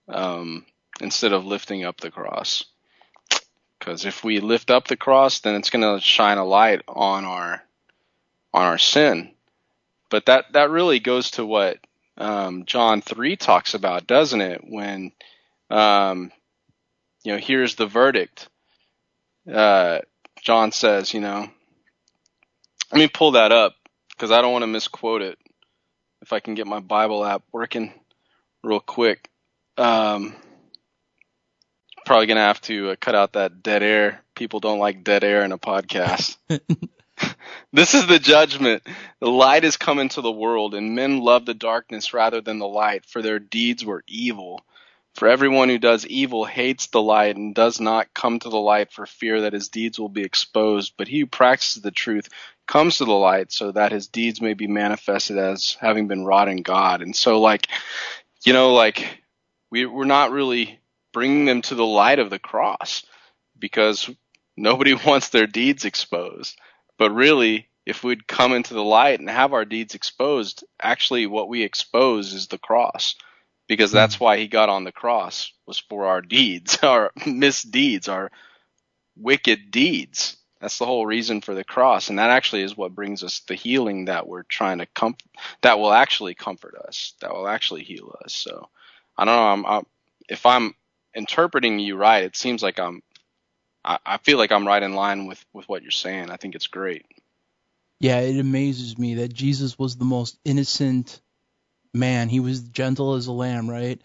Um, 0.09 0.66
instead 1.01 1.32
of 1.32 1.45
lifting 1.45 1.85
up 1.85 2.01
the 2.01 2.11
cross. 2.11 2.65
Because 3.78 4.05
if 4.05 4.24
we 4.24 4.41
lift 4.41 4.70
up 4.70 4.86
the 4.86 4.97
cross, 4.97 5.41
then 5.41 5.55
it's 5.57 5.70
going 5.70 5.82
to 5.82 6.05
shine 6.05 6.39
a 6.39 6.45
light 6.45 6.82
on 6.89 7.24
our 7.24 7.62
on 8.53 8.66
our 8.66 8.78
sin. 8.78 9.34
But 10.15 10.27
that 10.27 10.53
that 10.53 10.70
really 10.70 11.01
goes 11.01 11.32
to 11.32 11.45
what 11.45 11.78
um, 12.16 12.66
John 12.66 13.03
three 13.03 13.35
talks 13.35 13.74
about, 13.74 14.07
doesn't 14.07 14.41
it? 14.41 14.61
When 14.62 15.11
um, 15.70 16.31
you 17.24 17.32
know, 17.32 17.39
here's 17.39 17.74
the 17.74 17.89
verdict. 17.89 18.49
Uh, 19.53 20.03
John 20.41 20.70
says, 20.70 21.12
you 21.12 21.20
know, 21.20 21.49
let 22.93 22.99
me 23.01 23.09
pull 23.09 23.32
that 23.32 23.51
up 23.51 23.74
because 24.11 24.31
I 24.31 24.41
don't 24.41 24.53
want 24.53 24.62
to 24.62 24.69
misquote 24.69 25.23
it. 25.23 25.36
If 26.23 26.32
I 26.32 26.39
can 26.39 26.55
get 26.55 26.69
my 26.69 26.78
Bible 26.78 27.24
app 27.24 27.43
working 27.51 27.93
real 28.62 28.78
quick. 28.78 29.28
Um, 29.77 30.36
probably 32.07 32.27
gonna 32.27 32.39
have 32.39 32.61
to 32.61 32.91
uh, 32.91 32.97
cut 33.01 33.16
out 33.16 33.32
that 33.32 33.65
dead 33.65 33.82
air. 33.82 34.23
People 34.36 34.61
don't 34.61 34.78
like 34.78 35.03
dead 35.03 35.24
air 35.24 35.45
in 35.45 35.51
a 35.51 35.59
podcast. 35.59 36.36
this 37.73 37.95
is 37.95 38.07
the 38.07 38.19
judgment. 38.19 38.83
The 39.21 39.31
light 39.31 39.65
is 39.65 39.77
come 39.77 39.99
into 39.99 40.21
the 40.21 40.33
world, 40.33 40.75
and 40.75 40.95
men 40.95 41.21
love 41.21 41.47
the 41.47 41.55
darkness 41.55 42.15
rather 42.15 42.41
than 42.41 42.59
the 42.59 42.69
light, 42.69 43.07
for 43.07 43.23
their 43.23 43.39
deeds 43.39 43.85
were 43.85 44.05
evil. 44.07 44.65
For 45.15 45.29
everyone 45.29 45.69
who 45.69 45.79
does 45.79 46.07
evil 46.07 46.45
hates 46.45 46.89
the 46.89 47.01
light 47.01 47.37
and 47.37 47.55
does 47.55 47.81
not 47.81 48.12
come 48.15 48.41
to 48.41 48.49
the 48.49 48.57
light 48.59 48.93
for 48.93 49.07
fear 49.07 49.43
that 49.43 49.53
his 49.53 49.69
deeds 49.69 49.99
will 49.99 50.09
be 50.09 50.25
exposed. 50.25 50.95
But 50.97 51.07
he 51.07 51.21
who 51.21 51.27
practices 51.27 51.83
the 51.83 51.93
truth 51.93 52.29
comes 52.66 52.99
to 52.99 53.05
the 53.05 53.12
light 53.12 53.53
so 53.53 53.71
that 53.71 53.93
his 53.93 54.09
deeds 54.09 54.41
may 54.41 54.55
be 54.55 54.66
manifested 54.66 55.39
as 55.39 55.77
having 55.81 56.09
been 56.09 56.25
wrought 56.25 56.49
in 56.49 56.62
God. 56.62 57.01
And 57.01 57.15
so, 57.15 57.41
like, 57.41 57.69
you 58.45 58.53
know, 58.53 58.75
like, 58.75 59.23
we, 59.71 59.87
we're 59.87 60.05
not 60.05 60.33
really 60.33 60.81
bringing 61.12 61.45
them 61.45 61.62
to 61.62 61.77
the 61.77 61.87
light 61.87 62.19
of 62.19 62.31
the 62.31 62.41
cross 62.41 63.05
because 63.59 64.11
nobody 64.57 64.95
wants 65.07 65.29
their 65.29 65.47
deeds 65.47 65.85
exposed. 65.85 66.59
But 66.99 67.11
really, 67.11 67.69
if 67.87 68.03
we'd 68.05 68.27
come 68.27 68.53
into 68.53 68.75
the 68.75 68.85
light 68.85 69.21
and 69.21 69.29
have 69.29 69.53
our 69.53 69.65
deeds 69.65 69.95
exposed, 69.95 70.65
actually 70.81 71.27
what 71.27 71.49
we 71.49 71.62
expose 71.62 72.33
is 72.33 72.47
the 72.47 72.59
cross 72.59 73.15
because 73.66 73.91
hmm. 73.91 73.97
that's 73.97 74.21
why 74.21 74.39
he 74.39 74.49
got 74.49 74.69
on 74.69 74.85
the 74.85 74.93
cross 74.93 75.53
was 75.66 75.79
for 75.79 76.07
our 76.07 76.21
deeds, 76.21 76.79
our 76.83 77.11
misdeeds, 77.27 78.09
our 78.09 78.31
wicked 79.16 79.71
deeds. 79.71 80.37
That's 80.61 80.79
the 80.79 80.87
whole 80.87 81.05
reason 81.05 81.43
for 81.43 81.55
the 81.55 81.65
cross, 81.65 82.09
and 82.09 82.19
that 82.19 82.31
actually 82.31 82.62
is 82.62 82.75
what 82.75 82.95
brings 82.95 83.23
us 83.23 83.41
the 83.41 83.55
healing 83.55 84.07
that 84.07 84.27
we're 84.27 84.45
trying 84.45 84.79
to 84.79 84.87
comfort. 84.87 85.29
That 85.61 85.79
will 85.79 85.93
actually 85.93 86.35
comfort 86.35 86.75
us. 86.89 87.12
That 87.21 87.35
will 87.35 87.47
actually 87.47 87.83
heal 87.83 88.16
us. 88.25 88.33
So, 88.33 88.71
I 89.19 89.27
don't 89.27 89.37
know. 89.37 89.47
I'm, 89.47 89.66
I'm 89.66 89.87
if 90.27 90.47
I'm 90.47 90.75
interpreting 91.15 91.81
you 91.81 91.97
right, 91.97 92.25
it 92.25 92.35
seems 92.35 92.62
like 92.62 92.79
I'm. 92.79 93.03
I, 93.85 93.98
I 94.05 94.19
feel 94.19 94.39
like 94.39 94.52
I'm 94.52 94.66
right 94.66 94.82
in 94.82 94.94
line 94.94 95.27
with 95.27 95.44
with 95.52 95.69
what 95.69 95.82
you're 95.82 95.90
saying. 95.90 96.31
I 96.31 96.36
think 96.36 96.55
it's 96.55 96.66
great. 96.69 97.06
Yeah, 98.01 98.20
it 98.20 98.39
amazes 98.39 98.98
me 98.98 99.16
that 99.16 99.32
Jesus 99.32 99.78
was 99.78 99.97
the 99.97 100.05
most 100.05 100.39
innocent 100.44 101.20
man. 101.93 102.28
He 102.28 102.40
was 102.40 102.61
gentle 102.61 103.15
as 103.15 103.27
a 103.27 103.32
lamb, 103.32 103.69
right? 103.69 104.01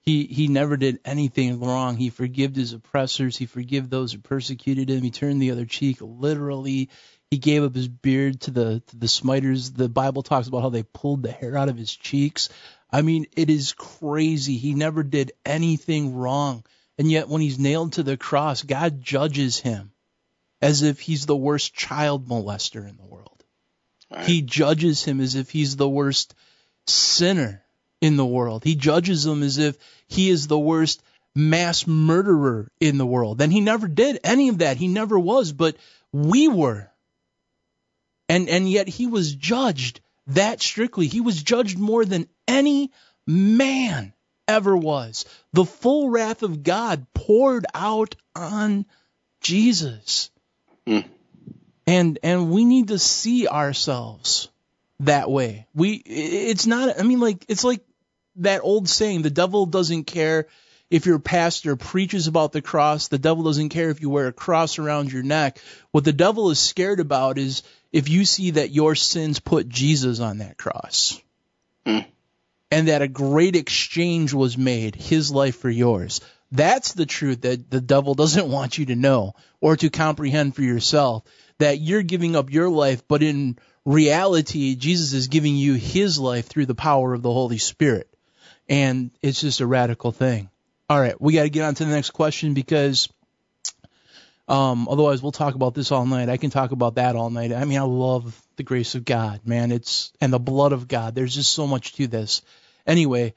He 0.00 0.24
he 0.24 0.48
never 0.48 0.76
did 0.76 1.00
anything 1.04 1.60
wrong. 1.60 1.96
He 1.96 2.10
forgave 2.10 2.54
his 2.54 2.72
oppressors. 2.72 3.36
He 3.36 3.46
forgave 3.46 3.88
those 3.88 4.12
who 4.12 4.18
persecuted 4.18 4.90
him. 4.90 5.02
He 5.02 5.10
turned 5.10 5.40
the 5.40 5.50
other 5.50 5.64
cheek. 5.66 5.98
Literally, 6.00 6.90
he 7.30 7.38
gave 7.38 7.64
up 7.64 7.74
his 7.74 7.88
beard 7.88 8.40
to 8.42 8.50
the 8.50 8.82
to 8.88 8.96
the 8.96 9.08
smiters. 9.08 9.72
The 9.72 9.88
Bible 9.88 10.22
talks 10.22 10.48
about 10.48 10.62
how 10.62 10.68
they 10.68 10.82
pulled 10.82 11.22
the 11.22 11.32
hair 11.32 11.56
out 11.56 11.68
of 11.68 11.78
his 11.78 11.94
cheeks. 11.94 12.48
I 12.90 13.02
mean, 13.02 13.26
it 13.36 13.50
is 13.50 13.72
crazy. 13.72 14.56
He 14.56 14.74
never 14.74 15.02
did 15.02 15.32
anything 15.44 16.14
wrong. 16.14 16.64
And 16.98 17.10
yet, 17.10 17.28
when 17.28 17.40
he's 17.40 17.58
nailed 17.58 17.94
to 17.94 18.02
the 18.02 18.16
cross, 18.16 18.62
God 18.62 19.02
judges 19.02 19.58
him 19.58 19.92
as 20.62 20.82
if 20.82 21.00
he's 21.00 21.26
the 21.26 21.36
worst 21.36 21.74
child 21.74 22.28
molester 22.28 22.88
in 22.88 22.96
the 22.96 23.04
world. 23.04 23.44
Right. 24.10 24.26
He 24.26 24.42
judges 24.42 25.04
him 25.04 25.20
as 25.20 25.34
if 25.34 25.50
he's 25.50 25.76
the 25.76 25.88
worst 25.88 26.34
sinner 26.86 27.62
in 28.00 28.16
the 28.16 28.26
world. 28.26 28.64
He 28.64 28.74
judges 28.74 29.26
him 29.26 29.42
as 29.42 29.58
if 29.58 29.76
he 30.06 30.30
is 30.30 30.46
the 30.46 30.58
worst 30.58 31.02
mass 31.34 31.86
murderer 31.86 32.70
in 32.80 32.98
the 32.98 33.06
world. 33.06 33.40
And 33.40 33.52
he 33.52 33.60
never 33.60 33.88
did 33.88 34.20
any 34.22 34.48
of 34.48 34.58
that. 34.58 34.76
He 34.76 34.88
never 34.88 35.18
was, 35.18 35.52
but 35.52 35.76
we 36.12 36.48
were. 36.48 36.90
And 38.28 38.48
and 38.48 38.70
yet 38.70 38.88
he 38.88 39.06
was 39.06 39.34
judged 39.34 40.00
that 40.28 40.62
strictly. 40.62 41.08
He 41.08 41.20
was 41.20 41.42
judged 41.42 41.78
more 41.78 42.04
than 42.04 42.28
any 42.46 42.92
man 43.26 44.14
ever 44.48 44.76
was. 44.76 45.24
The 45.52 45.64
full 45.64 46.10
wrath 46.10 46.42
of 46.42 46.62
God 46.62 47.06
poured 47.14 47.66
out 47.74 48.16
on 48.34 48.86
Jesus. 49.40 50.30
Mm. 50.86 51.04
And 51.86 52.18
and 52.22 52.50
we 52.50 52.64
need 52.64 52.88
to 52.88 52.98
see 52.98 53.46
ourselves 53.46 54.48
that 55.00 55.30
way. 55.30 55.66
We 55.74 55.94
it's 55.94 56.66
not 56.66 56.98
I 56.98 57.02
mean 57.02 57.20
like 57.20 57.44
it's 57.48 57.64
like 57.64 57.84
that 58.36 58.62
old 58.62 58.88
saying 58.88 59.22
the 59.22 59.30
devil 59.30 59.66
doesn't 59.66 60.04
care 60.04 60.46
if 60.90 61.06
your 61.06 61.18
pastor 61.18 61.76
preaches 61.76 62.26
about 62.26 62.52
the 62.52 62.62
cross, 62.62 63.08
the 63.08 63.18
devil 63.18 63.42
doesn't 63.44 63.70
care 63.70 63.90
if 63.90 64.00
you 64.00 64.10
wear 64.10 64.28
a 64.28 64.32
cross 64.32 64.78
around 64.78 65.12
your 65.12 65.22
neck. 65.22 65.58
What 65.90 66.04
the 66.04 66.12
devil 66.12 66.50
is 66.50 66.60
scared 66.60 67.00
about 67.00 67.38
is 67.38 67.62
if 67.90 68.08
you 68.08 68.24
see 68.24 68.52
that 68.52 68.70
your 68.70 68.94
sins 68.94 69.40
put 69.40 69.68
Jesus 69.68 70.20
on 70.20 70.38
that 70.38 70.56
cross. 70.56 71.20
Mm. 71.86 72.06
And 72.74 72.88
that 72.88 73.02
a 73.02 73.08
great 73.08 73.54
exchange 73.54 74.34
was 74.34 74.58
made, 74.58 74.96
his 74.96 75.30
life 75.30 75.58
for 75.58 75.70
yours. 75.70 76.20
That's 76.50 76.92
the 76.92 77.06
truth 77.06 77.42
that 77.42 77.70
the 77.70 77.80
devil 77.80 78.14
doesn't 78.14 78.48
want 78.48 78.78
you 78.78 78.86
to 78.86 78.96
know 78.96 79.34
or 79.60 79.76
to 79.76 79.90
comprehend 79.90 80.56
for 80.56 80.62
yourself. 80.62 81.22
That 81.58 81.78
you're 81.80 82.02
giving 82.02 82.34
up 82.34 82.50
your 82.50 82.68
life, 82.68 83.06
but 83.06 83.22
in 83.22 83.60
reality, 83.84 84.74
Jesus 84.74 85.12
is 85.12 85.28
giving 85.28 85.54
you 85.54 85.74
his 85.74 86.18
life 86.18 86.48
through 86.48 86.66
the 86.66 86.74
power 86.74 87.14
of 87.14 87.22
the 87.22 87.32
Holy 87.32 87.58
Spirit. 87.58 88.08
And 88.68 89.12
it's 89.22 89.40
just 89.40 89.60
a 89.60 89.66
radical 89.68 90.10
thing. 90.10 90.50
All 90.90 90.98
right, 90.98 91.20
we 91.20 91.34
got 91.34 91.44
to 91.44 91.50
get 91.50 91.64
on 91.64 91.76
to 91.76 91.84
the 91.84 91.92
next 91.92 92.10
question 92.10 92.54
because 92.54 93.08
um, 94.48 94.88
otherwise, 94.88 95.22
we'll 95.22 95.32
talk 95.32 95.54
about 95.54 95.74
this 95.74 95.92
all 95.92 96.06
night. 96.06 96.28
I 96.28 96.38
can 96.38 96.50
talk 96.50 96.72
about 96.72 96.96
that 96.96 97.14
all 97.14 97.30
night. 97.30 97.52
I 97.52 97.64
mean, 97.64 97.78
I 97.78 97.82
love 97.82 98.40
the 98.56 98.62
grace 98.62 98.94
of 98.94 99.04
God, 99.04 99.40
man. 99.46 99.72
It's 99.72 100.12
and 100.20 100.32
the 100.32 100.38
blood 100.38 100.72
of 100.72 100.88
God. 100.88 101.14
There's 101.14 101.34
just 101.34 101.52
so 101.52 101.66
much 101.66 101.94
to 101.94 102.06
this. 102.06 102.42
Anyway, 102.86 103.34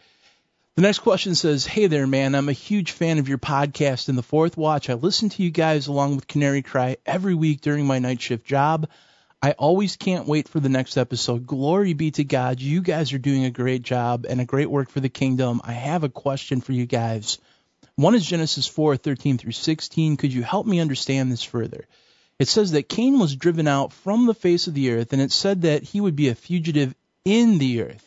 the 0.76 0.82
next 0.82 1.00
question 1.00 1.36
says, 1.36 1.66
"Hey 1.66 1.88
there, 1.88 2.06
man. 2.06 2.36
I'm 2.36 2.50
a 2.50 2.54
huge 2.54 2.92
fan 2.92 3.18
of 3.18 3.30
your 3.30 3.38
podcast. 3.38 4.10
In 4.10 4.16
the 4.16 4.24
fourth 4.24 4.58
watch, 4.58 4.90
I 4.90 4.94
listen 4.94 5.30
to 5.30 5.44
you 5.44 5.50
guys 5.50 5.88
along 5.88 6.16
with 6.16 6.28
Canary 6.28 6.62
Cry 6.62 6.98
every 7.06 7.34
week 7.34 7.62
during 7.62 7.86
my 7.88 8.00
night 8.00 8.22
shift 8.22 8.46
job. 8.46 8.88
I 9.42 9.52
always 9.52 9.96
can't 9.96 10.28
wait 10.28 10.48
for 10.48 10.60
the 10.60 10.70
next 10.70 10.98
episode. 10.98 11.48
Glory 11.48 11.94
be 11.94 12.12
to 12.12 12.24
God. 12.24 12.60
You 12.60 12.82
guys 12.82 13.14
are 13.14 13.20
doing 13.20 13.46
a 13.46 13.52
great 13.52 13.84
job 13.84 14.26
and 14.28 14.42
a 14.42 14.46
great 14.46 14.70
work 14.70 14.90
for 14.90 15.00
the 15.00 15.10
kingdom. 15.10 15.62
I 15.64 15.74
have 15.74 16.04
a 16.04 16.10
question 16.10 16.62
for 16.62 16.74
you 16.74 16.86
guys." 16.86 17.38
One 17.96 18.14
is 18.14 18.26
Genesis 18.26 18.68
4, 18.68 18.98
13 18.98 19.40
through 19.40 19.54
16. 19.54 20.18
Could 20.18 20.32
you 20.32 20.44
help 20.44 20.68
me 20.68 20.80
understand 20.80 21.32
this 21.32 21.42
further? 21.42 21.88
It 22.38 22.48
says 22.48 22.72
that 22.74 22.90
Cain 22.90 23.18
was 23.18 23.36
driven 23.36 23.68
out 23.68 23.92
from 23.92 24.28
the 24.28 24.36
face 24.36 24.68
of 24.68 24.76
the 24.76 24.92
earth, 24.92 25.14
and 25.14 25.22
it 25.22 25.32
said 25.32 25.64
that 25.64 25.82
he 25.82 26.00
would 26.00 26.16
be 26.16 26.28
a 26.28 26.36
fugitive 26.36 26.94
in 27.26 27.58
the 27.58 27.82
earth. 27.82 28.07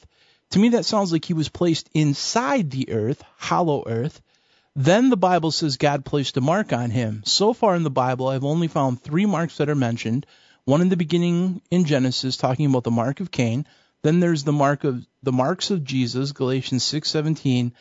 To 0.50 0.58
me, 0.58 0.70
that 0.70 0.84
sounds 0.84 1.12
like 1.12 1.24
he 1.24 1.34
was 1.34 1.48
placed 1.48 1.88
inside 1.94 2.70
the 2.70 2.90
earth, 2.90 3.22
hollow 3.36 3.84
earth. 3.86 4.20
Then 4.74 5.10
the 5.10 5.16
Bible 5.16 5.50
says 5.50 5.76
God 5.76 6.04
placed 6.04 6.36
a 6.36 6.40
mark 6.40 6.72
on 6.72 6.90
him. 6.90 7.22
So 7.24 7.52
far 7.52 7.76
in 7.76 7.82
the 7.82 7.90
Bible, 7.90 8.28
I've 8.28 8.44
only 8.44 8.68
found 8.68 9.00
three 9.00 9.26
marks 9.26 9.58
that 9.58 9.68
are 9.68 9.74
mentioned. 9.74 10.26
One 10.64 10.80
in 10.80 10.88
the 10.88 10.96
beginning 10.96 11.62
in 11.70 11.84
Genesis, 11.84 12.36
talking 12.36 12.66
about 12.66 12.84
the 12.84 12.90
mark 12.90 13.20
of 13.20 13.30
Cain. 13.30 13.66
Then 14.02 14.20
there's 14.20 14.44
the 14.44 14.52
mark 14.52 14.84
of 14.84 15.06
the 15.22 15.32
marks 15.32 15.70
of 15.70 15.84
Jesus, 15.84 16.32
Galatians 16.32 16.82
6:17, 16.84 17.72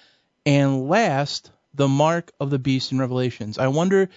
and 0.45 0.89
last, 0.89 1.51
the 1.73 1.87
mark 1.87 2.31
of 2.39 2.49
the 2.49 2.59
beast 2.59 2.91
in 2.91 2.99
Revelations. 2.99 3.57
I 3.57 3.67
wonder 3.67 4.09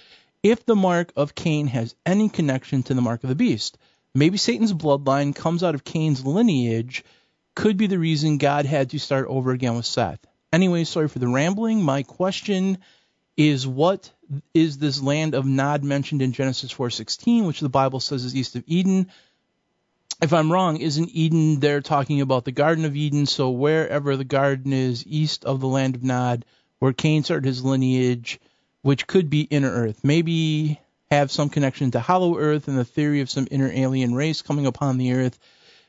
if 0.43 0.67
the 0.67 0.77
mark 0.77 1.13
of 1.17 1.35
Cain 1.35 1.69
has 1.69 1.95
any 2.05 2.29
connection 2.29 2.83
to 2.85 2.95
the 2.95 3.03
mark 3.03 3.23
of 3.23 3.29
the 3.29 3.35
beast. 3.35 3.79
Maybe 4.15 4.37
Satan's 4.37 4.73
bloodline 4.73 5.35
comes 5.35 5.63
out 5.63 5.75
of 5.75 5.85
Cain's 5.85 6.25
lineage, 6.27 7.05
could 7.55 7.77
be 7.77 7.87
the 7.87 7.99
reason 7.99 8.39
God 8.39 8.67
had 8.67 8.91
to 8.91 8.99
start 8.99 9.27
over 9.29 9.51
again 9.51 9.77
with 9.77 9.87
Seth. 9.87 10.21
Anyway, 10.53 10.85
sorry 10.85 11.09
for 11.09 11.19
the 11.19 11.29
rambling. 11.29 11.83
My 11.83 12.03
question 12.03 12.79
is 13.37 13.67
what 13.67 14.11
is 14.55 14.79
this 14.79 15.03
land 15.03 15.35
of 15.35 15.47
Nod 15.47 15.83
mentioned 15.83 16.23
in 16.23 16.33
Genesis 16.33 16.73
4:16, 16.73 17.47
which 17.47 17.61
the 17.61 17.69
Bible 17.69 18.01
says 18.01 18.25
is 18.25 18.37
east 18.37 18.57
of 18.57 18.65
Eden? 18.67 19.09
If 20.21 20.33
I'm 20.33 20.53
wrong, 20.53 20.77
isn't 20.77 21.11
Eden 21.11 21.61
there 21.61 21.81
talking 21.81 22.21
about 22.21 22.45
the 22.45 22.53
Garden 22.53 22.85
of 22.85 22.97
Eden? 22.97 23.27
So 23.27 23.51
wherever 23.51 24.17
the 24.17 24.25
garden 24.25 24.73
is 24.73 25.07
east 25.07 25.45
of 25.45 25.61
the 25.61 25.67
land 25.67 25.97
of 25.97 26.05
Nod, 26.05 26.45
where 26.79 26.93
Cain 26.93 27.25
started 27.25 27.47
his 27.47 27.65
lineage, 27.65 28.39
which 28.83 29.07
could 29.07 29.31
be 29.31 29.43
inner 29.43 29.71
Earth, 29.71 30.05
maybe 30.05 30.79
have 31.11 31.31
some 31.31 31.49
connection 31.49 31.91
to 31.91 32.01
Hollow 32.01 32.39
Earth 32.39 32.69
and 32.69 32.79
the 32.79 32.85
theory 32.85 33.21
of 33.21 33.31
some 33.31 33.49
inner 33.51 33.71
alien 33.73 34.15
race 34.15 34.43
coming 34.43 34.67
upon 34.67 34.99
the 34.99 35.13
Earth, 35.13 35.39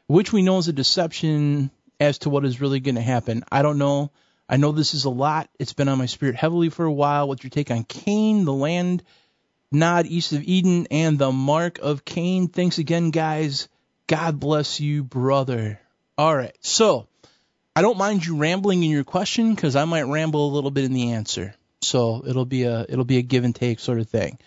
which 0.08 0.34
we 0.34 0.42
know 0.42 0.58
is 0.58 0.68
a 0.68 0.74
deception 0.74 1.72
as 2.00 2.20
to 2.20 2.30
what 2.30 2.46
is 2.46 2.62
really 2.62 2.80
going 2.80 2.96
to 2.96 3.02
happen. 3.02 3.44
I 3.52 3.62
don't 3.62 3.78
know. 3.78 4.12
I 4.48 4.58
know 4.58 4.72
this 4.72 4.94
is 4.94 5.06
a 5.06 5.10
lot. 5.10 5.50
It's 5.58 5.74
been 5.74 5.88
on 5.88 5.98
my 5.98 6.06
spirit 6.06 6.36
heavily 6.36 6.70
for 6.70 6.86
a 6.86 6.92
while. 6.92 7.28
What's 7.28 7.44
your 7.44 7.50
take 7.50 7.72
on 7.72 7.84
Cain, 7.84 8.46
the 8.46 8.54
land 8.54 9.04
nod 9.72 10.06
east 10.06 10.34
of 10.34 10.44
Eden, 10.44 10.88
and 10.92 11.18
the 11.18 11.32
mark 11.32 11.80
of 11.80 12.06
Cain? 12.06 12.48
Thanks 12.50 12.78
again, 12.78 13.12
guys. 13.12 13.70
God 14.08 14.40
bless 14.40 14.80
you, 14.80 15.04
brother. 15.04 15.80
All 16.18 16.36
right. 16.36 16.56
So, 16.60 17.08
I 17.76 17.82
don't 17.82 17.98
mind 17.98 18.26
you 18.26 18.38
rambling 18.38 18.84
in 18.84 18.92
your 18.92 19.06
question 19.06 19.56
because 19.56 19.76
I 19.76 19.86
might 19.86 20.04
ramble 20.04 20.48
a 20.48 20.54
little 20.54 20.72
bit 20.72 20.84
in 20.84 20.94
the 20.94 21.14
answer. 21.14 21.56
So, 21.82 22.24
it'll 22.28 22.46
be 22.46 22.64
a 22.64 22.86
it'll 22.88 23.06
be 23.06 23.18
a 23.18 23.24
give 23.24 23.46
and 23.46 23.56
take 23.56 23.80
sort 23.80 24.00
of 24.00 24.10
thing. 24.10 24.38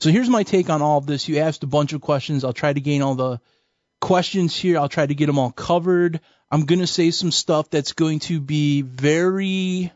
So, 0.00 0.10
here's 0.10 0.28
my 0.28 0.42
take 0.42 0.68
on 0.68 0.82
all 0.82 0.98
of 0.98 1.06
this. 1.06 1.28
You 1.28 1.38
asked 1.38 1.62
a 1.62 1.68
bunch 1.68 1.92
of 1.92 2.00
questions. 2.00 2.44
I'll 2.44 2.52
try 2.52 2.72
to 2.72 2.80
gain 2.80 3.02
all 3.02 3.14
the 3.14 3.40
questions 4.04 4.54
here. 4.54 4.78
I'll 4.78 4.90
try 4.90 5.06
to 5.06 5.14
get 5.14 5.26
them 5.26 5.38
all 5.38 5.50
covered. 5.50 6.20
I'm 6.50 6.66
going 6.66 6.80
to 6.80 6.86
say 6.86 7.10
some 7.10 7.30
stuff 7.30 7.70
that's 7.70 7.92
going 7.92 8.18
to 8.20 8.38
be 8.38 8.82
very. 8.82 9.92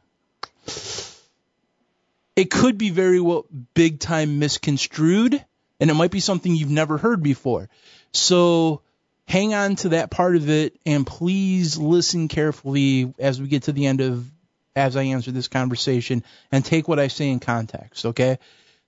It 2.34 2.50
could 2.50 2.78
be 2.78 2.88
very 2.88 3.20
well 3.20 3.44
big 3.74 4.00
time 4.00 4.38
misconstrued, 4.38 5.44
and 5.78 5.90
it 5.90 5.94
might 5.94 6.10
be 6.10 6.20
something 6.20 6.56
you've 6.56 6.70
never 6.70 6.96
heard 6.96 7.22
before. 7.22 7.68
So 8.12 8.80
hang 9.26 9.52
on 9.52 9.76
to 9.76 9.90
that 9.90 10.10
part 10.10 10.36
of 10.36 10.48
it, 10.48 10.80
and 10.86 11.06
please 11.06 11.76
listen 11.76 12.28
carefully 12.28 13.12
as 13.18 13.38
we 13.38 13.46
get 13.46 13.64
to 13.64 13.72
the 13.72 13.86
end 13.86 14.00
of 14.00 14.26
as 14.74 14.96
I 14.96 15.02
answer 15.02 15.32
this 15.32 15.48
conversation, 15.48 16.24
and 16.50 16.64
take 16.64 16.88
what 16.88 16.98
I 16.98 17.08
say 17.08 17.28
in 17.28 17.40
context. 17.40 18.06
Okay, 18.06 18.38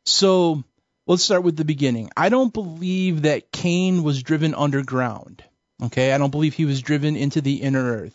so 0.05 0.65
let's 1.11 1.25
start 1.25 1.43
with 1.43 1.57
the 1.57 1.65
beginning. 1.65 2.09
I 2.17 2.29
don't 2.29 2.55
believe 2.55 3.23
that 3.23 3.51
Cain 3.51 4.05
was 4.05 4.23
driven 4.23 4.55
underground. 4.55 5.43
Okay, 5.83 6.13
I 6.13 6.19
don't 6.19 6.31
believe 6.31 6.55
he 6.55 6.67
was 6.67 6.83
driven 6.83 7.17
into 7.17 7.41
the 7.41 7.57
inner 7.57 7.83
earth. 7.83 8.15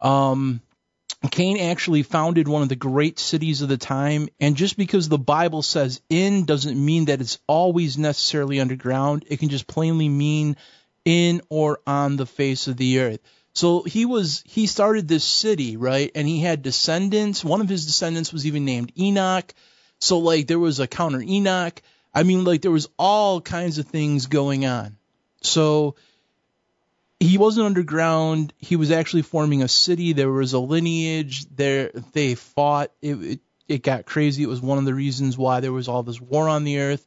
Um, 0.00 0.62
Cain 1.30 1.58
actually 1.58 2.02
founded 2.02 2.48
one 2.48 2.62
of 2.62 2.70
the 2.70 2.76
great 2.76 3.18
cities 3.18 3.60
of 3.60 3.68
the 3.68 3.76
time, 3.76 4.30
and 4.40 4.56
just 4.56 4.78
because 4.78 5.10
the 5.10 5.18
Bible 5.18 5.60
says 5.60 6.00
in 6.08 6.46
doesn't 6.46 6.82
mean 6.82 7.04
that 7.06 7.20
it's 7.20 7.38
always 7.46 7.98
necessarily 7.98 8.60
underground. 8.60 9.26
It 9.28 9.38
can 9.38 9.50
just 9.50 9.66
plainly 9.66 10.08
mean 10.08 10.56
in 11.04 11.42
or 11.50 11.80
on 11.86 12.16
the 12.16 12.24
face 12.24 12.66
of 12.66 12.78
the 12.78 13.00
earth. 13.00 13.20
So 13.54 13.82
he 13.82 14.06
was 14.06 14.42
he 14.46 14.66
started 14.66 15.06
this 15.06 15.24
city, 15.24 15.76
right? 15.76 16.10
And 16.14 16.26
he 16.26 16.40
had 16.40 16.62
descendants. 16.62 17.44
One 17.44 17.60
of 17.60 17.68
his 17.68 17.84
descendants 17.84 18.32
was 18.32 18.46
even 18.46 18.64
named 18.64 18.92
Enoch. 18.98 19.52
So 20.00 20.18
like 20.18 20.46
there 20.46 20.58
was 20.58 20.80
a 20.80 20.86
counter 20.86 21.20
Enoch. 21.20 21.80
I 22.12 22.22
mean 22.22 22.44
like 22.44 22.62
there 22.62 22.70
was 22.70 22.88
all 22.98 23.40
kinds 23.40 23.78
of 23.78 23.86
things 23.86 24.26
going 24.26 24.66
on. 24.66 24.96
So 25.42 25.94
he 27.20 27.36
wasn't 27.36 27.66
underground. 27.66 28.52
He 28.58 28.76
was 28.76 28.90
actually 28.90 29.22
forming 29.22 29.62
a 29.62 29.68
city. 29.68 30.14
There 30.14 30.30
was 30.30 30.54
a 30.54 30.58
lineage. 30.58 31.44
There 31.54 31.90
they 32.12 32.34
fought. 32.34 32.90
It, 33.02 33.14
it 33.22 33.40
it 33.68 33.82
got 33.84 34.04
crazy. 34.04 34.42
It 34.42 34.48
was 34.48 34.60
one 34.60 34.78
of 34.78 34.84
the 34.84 34.94
reasons 34.94 35.38
why 35.38 35.60
there 35.60 35.72
was 35.72 35.86
all 35.86 36.02
this 36.02 36.20
war 36.20 36.48
on 36.48 36.64
the 36.64 36.80
earth. 36.80 37.06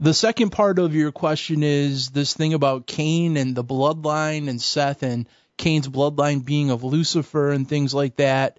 The 0.00 0.14
second 0.14 0.50
part 0.50 0.78
of 0.78 0.94
your 0.94 1.12
question 1.12 1.62
is 1.62 2.10
this 2.10 2.34
thing 2.34 2.54
about 2.54 2.86
Cain 2.86 3.36
and 3.36 3.54
the 3.54 3.64
bloodline 3.64 4.48
and 4.48 4.60
Seth 4.60 5.02
and 5.02 5.28
Cain's 5.56 5.88
bloodline 5.88 6.44
being 6.44 6.70
of 6.70 6.84
Lucifer 6.84 7.50
and 7.50 7.68
things 7.68 7.94
like 7.94 8.16
that. 8.16 8.58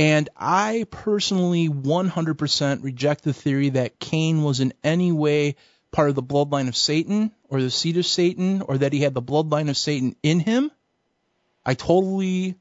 And 0.00 0.30
I 0.34 0.86
personally 0.90 1.68
100% 1.68 2.82
reject 2.82 3.22
the 3.22 3.34
theory 3.34 3.68
that 3.68 3.98
Cain 3.98 4.42
was 4.42 4.60
in 4.60 4.72
any 4.82 5.12
way 5.12 5.56
part 5.92 6.08
of 6.08 6.14
the 6.14 6.22
bloodline 6.22 6.68
of 6.68 6.76
Satan 6.76 7.32
or 7.50 7.60
the 7.60 7.68
seed 7.68 7.98
of 7.98 8.06
Satan 8.06 8.62
or 8.62 8.78
that 8.78 8.94
he 8.94 9.00
had 9.00 9.12
the 9.12 9.20
bloodline 9.20 9.68
of 9.68 9.76
Satan 9.76 10.16
in 10.22 10.40
him. 10.40 10.70
I 11.66 11.74
totally 11.74 12.54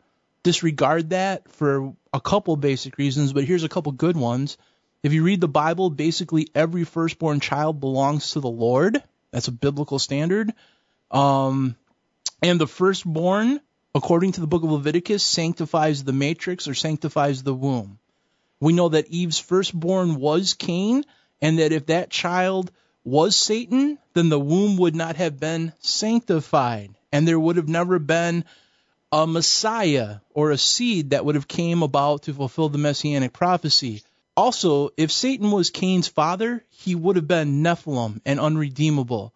disregard 0.44 1.12
that 1.12 1.50
for 1.50 1.94
a 2.12 2.20
couple 2.20 2.58
basic 2.58 2.98
reasons, 2.98 3.32
but 3.32 3.46
here's 3.46 3.64
a 3.64 3.70
couple 3.70 3.94
good 3.94 4.18
ones. 4.18 4.58
If 5.02 5.14
you 5.14 5.24
read 5.24 5.40
the 5.40 5.48
Bible, 5.48 5.90
basically 5.90 6.50
every 6.54 6.84
firstborn 6.84 7.40
child 7.40 7.80
belongs 7.80 8.32
to 8.32 8.42
the 8.42 8.50
Lord. 8.50 9.02
That's 9.32 9.48
a 9.48 9.54
biblical 9.54 9.98
standard. 9.98 10.52
Um, 11.10 11.78
and 12.44 12.60
the 12.60 12.68
firstborn, 12.68 13.62
according 13.96 14.34
to 14.34 14.42
the 14.42 14.48
book 14.48 14.64
of 14.64 14.72
Leviticus, 14.72 15.24
sanctifies 15.24 16.04
the 16.04 16.14
matrix 16.14 16.68
or 16.68 16.74
sanctifies 16.74 17.44
the 17.44 17.54
womb. 17.54 18.00
We 18.60 18.74
know 18.74 18.90
that 18.90 19.08
Eve's 19.08 19.40
firstborn 19.40 20.16
was 20.16 20.54
Cain, 20.54 21.06
and 21.42 21.60
that 21.60 21.72
if 21.72 21.88
that 21.88 22.10
child 22.10 22.72
was 23.04 23.36
Satan, 23.36 23.98
then 24.14 24.30
the 24.30 24.40
womb 24.40 24.78
would 24.78 24.96
not 24.96 25.16
have 25.16 25.40
been 25.40 25.74
sanctified, 25.80 26.94
and 27.12 27.28
there 27.28 27.40
would 27.40 27.56
have 27.56 27.70
never 27.70 28.00
been 28.00 28.44
a 29.12 29.26
Messiah 29.26 30.18
or 30.32 30.52
a 30.52 30.58
seed 30.58 31.12
that 31.12 31.26
would 31.26 31.36
have 31.36 31.48
came 31.48 31.82
about 31.82 32.24
to 32.24 32.34
fulfill 32.34 32.70
the 32.70 32.78
messianic 32.78 33.34
prophecy. 33.34 34.04
Also, 34.38 34.92
if 34.98 35.12
Satan 35.12 35.52
was 35.52 35.72
Cain's 35.72 36.08
father, 36.08 36.64
he 36.70 36.96
would 36.96 37.16
have 37.16 37.28
been 37.28 37.64
Nephilim 37.64 38.22
and 38.26 38.40
unredeemable. 38.40 39.34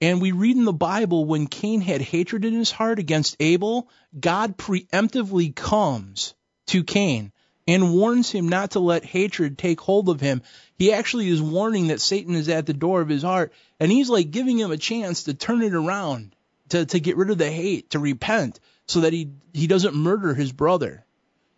And 0.00 0.22
we 0.22 0.32
read 0.32 0.56
in 0.56 0.64
the 0.64 0.72
Bible 0.72 1.24
when 1.24 1.46
Cain 1.46 1.80
had 1.80 2.00
hatred 2.00 2.44
in 2.44 2.54
his 2.54 2.70
heart 2.70 2.98
against 2.98 3.36
Abel, 3.40 3.88
God 4.18 4.56
preemptively 4.56 5.54
comes 5.54 6.34
to 6.66 6.84
Cain 6.84 7.32
and 7.66 7.92
warns 7.92 8.30
him 8.30 8.48
not 8.48 8.72
to 8.72 8.80
let 8.80 9.04
hatred 9.04 9.58
take 9.58 9.80
hold 9.80 10.08
of 10.08 10.20
him. 10.20 10.42
He 10.78 10.92
actually 10.92 11.28
is 11.28 11.42
warning 11.42 11.88
that 11.88 12.00
Satan 12.00 12.34
is 12.34 12.48
at 12.48 12.64
the 12.64 12.72
door 12.72 13.00
of 13.00 13.08
his 13.08 13.22
heart, 13.22 13.52
and 13.78 13.92
he's 13.92 14.08
like 14.08 14.30
giving 14.30 14.58
him 14.58 14.70
a 14.70 14.76
chance 14.76 15.24
to 15.24 15.34
turn 15.34 15.62
it 15.62 15.74
around, 15.74 16.34
to, 16.70 16.86
to 16.86 17.00
get 17.00 17.16
rid 17.16 17.30
of 17.30 17.38
the 17.38 17.50
hate, 17.50 17.90
to 17.90 17.98
repent, 17.98 18.60
so 18.86 19.00
that 19.00 19.12
he, 19.12 19.32
he 19.52 19.66
doesn't 19.66 19.94
murder 19.94 20.32
his 20.32 20.52
brother. 20.52 21.04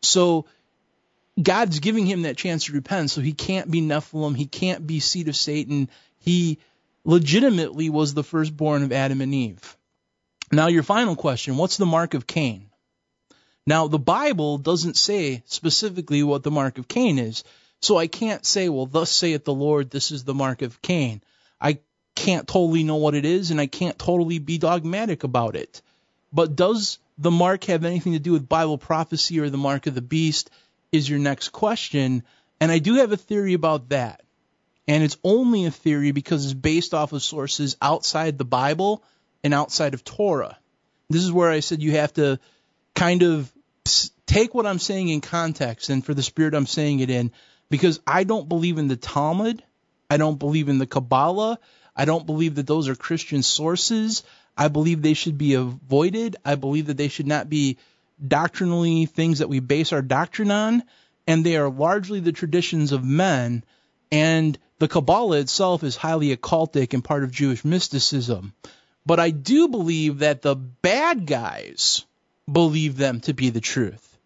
So 0.03 0.47
God's 1.41 1.79
giving 1.79 2.07
him 2.07 2.23
that 2.23 2.37
chance 2.37 2.65
to 2.65 2.73
repent, 2.73 3.11
so 3.11 3.21
he 3.21 3.33
can't 3.33 3.71
be 3.71 3.81
Nephilim, 3.81 4.37
he 4.37 4.47
can't 4.47 4.87
be 4.87 4.99
seed 4.99 5.29
of 5.29 5.37
Satan. 5.37 5.91
He 6.19 6.59
legitimately 7.11 7.91
was 7.91 8.15
the 8.15 8.23
firstborn 8.23 8.85
of 8.85 8.93
Adam 8.93 9.21
and 9.21 9.35
Eve. 9.35 9.77
Now, 10.53 10.69
your 10.69 10.85
final 10.85 11.17
question 11.17 11.57
what's 11.57 11.77
the 11.77 11.87
mark 11.87 12.15
of 12.15 12.27
Cain? 12.27 12.71
Now, 13.67 13.89
the 13.89 13.99
Bible 13.99 14.59
doesn't 14.59 14.97
say 14.97 15.43
specifically 15.47 16.23
what 16.23 16.45
the 16.45 16.53
mark 16.53 16.79
of 16.79 16.87
Cain 16.87 17.19
is, 17.19 17.43
so 17.83 17.97
I 17.99 18.07
can't 18.07 18.47
say, 18.47 18.69
well, 18.69 18.87
thus 18.87 19.11
saith 19.11 19.45
the 19.45 19.53
Lord, 19.53 19.91
this 19.91 20.13
is 20.13 20.23
the 20.23 20.35
mark 20.35 20.63
of 20.63 20.81
Cain. 20.83 21.21
I 21.61 21.79
can't 22.15 22.47
totally 22.47 22.85
know 22.85 22.97
what 22.97 23.17
it 23.17 23.25
is, 23.25 23.51
and 23.51 23.61
I 23.61 23.67
can't 23.67 23.99
totally 23.99 24.39
be 24.39 24.59
dogmatic 24.59 25.25
about 25.25 25.57
it. 25.57 25.83
But 26.33 26.55
does 26.55 26.99
the 27.19 27.31
mark 27.33 27.65
have 27.65 27.85
anything 27.85 28.13
to 28.13 28.19
do 28.19 28.33
with 28.33 28.49
Bible 28.49 28.79
prophecy 28.79 29.41
or 29.41 29.51
the 29.51 29.59
mark 29.59 29.87
of 29.89 29.95
the 29.95 30.03
beast? 30.03 30.51
Is 30.93 31.09
your 31.09 31.19
next 31.19 31.49
question. 31.51 32.23
And 32.61 32.71
I 32.71 32.79
do 32.79 32.95
have 32.97 33.13
a 33.13 33.17
theory 33.17 33.55
about 33.55 33.89
that. 33.89 34.23
And 34.91 35.05
it's 35.05 35.19
only 35.23 35.67
a 35.67 35.71
theory 35.71 36.11
because 36.11 36.45
it's 36.45 36.53
based 36.53 36.95
off 36.95 37.13
of 37.13 37.23
sources 37.23 37.77
outside 37.81 38.37
the 38.37 38.45
Bible 38.45 39.05
and 39.45 39.55
outside 39.55 39.95
of 39.95 40.03
Torah. 40.03 40.59
This 41.09 41.23
is 41.23 41.31
where 41.31 41.49
I 41.49 41.61
said 41.61 41.81
you 41.81 41.93
have 41.93 42.13
to 42.15 42.41
kind 42.97 43.23
of 43.23 43.53
take 44.27 44.53
what 44.53 44.67
I'm 44.67 44.81
saying 44.81 45.09
in 45.09 45.21
context 45.21 45.91
and 45.91 46.05
for 46.05 46.13
the 46.13 46.25
spirit 46.25 46.55
I'm 46.55 46.67
saying 46.67 46.99
it 46.99 47.09
in 47.09 47.31
because 47.69 48.01
I 48.05 48.25
don't 48.25 48.49
believe 48.49 48.79
in 48.79 48.89
the 48.89 48.97
Talmud. 48.97 49.63
I 50.11 50.17
don't 50.17 50.41
believe 50.41 50.69
in 50.69 50.79
the 50.79 50.89
Kabbalah. 50.89 51.61
I 51.95 52.05
don't 52.05 52.27
believe 52.27 52.57
that 52.57 52.67
those 52.67 52.89
are 52.89 52.97
Christian 52.97 53.45
sources. 53.45 54.25
I 54.57 54.67
believe 54.67 55.03
they 55.03 55.15
should 55.15 55.39
be 55.39 55.55
avoided. 55.55 56.35
I 56.45 56.57
believe 56.57 56.89
that 56.89 56.97
they 56.97 57.07
should 57.07 57.29
not 57.29 57.49
be 57.49 57.79
doctrinally 58.27 59.07
things 59.07 59.39
that 59.39 59.49
we 59.49 59.61
base 59.61 59.93
our 59.93 60.03
doctrine 60.03 60.51
on. 60.51 60.83
And 61.29 61.47
they 61.47 61.59
are 61.59 61.71
largely 61.71 62.19
the 62.19 62.33
traditions 62.33 62.91
of 62.91 63.05
men. 63.05 63.63
And 64.11 64.59
the 64.81 64.89
Kabbalah 64.89 65.39
itself 65.39 65.85
is 65.85 65.95
highly 65.95 66.35
occultic 66.35 66.95
and 66.95 67.05
part 67.05 67.23
of 67.23 67.31
Jewish 67.31 67.65
mysticism. 67.67 68.55
But 69.05 69.21
I 69.21 69.29
do 69.29 69.69
believe 69.69 70.21
that 70.21 70.41
the 70.41 70.57
bad 70.57 71.27
guys 71.27 72.05
believe 72.51 72.97
them 72.97 73.21
to 73.21 73.35
be 73.35 73.51
the 73.51 73.61
truth. 73.61 74.17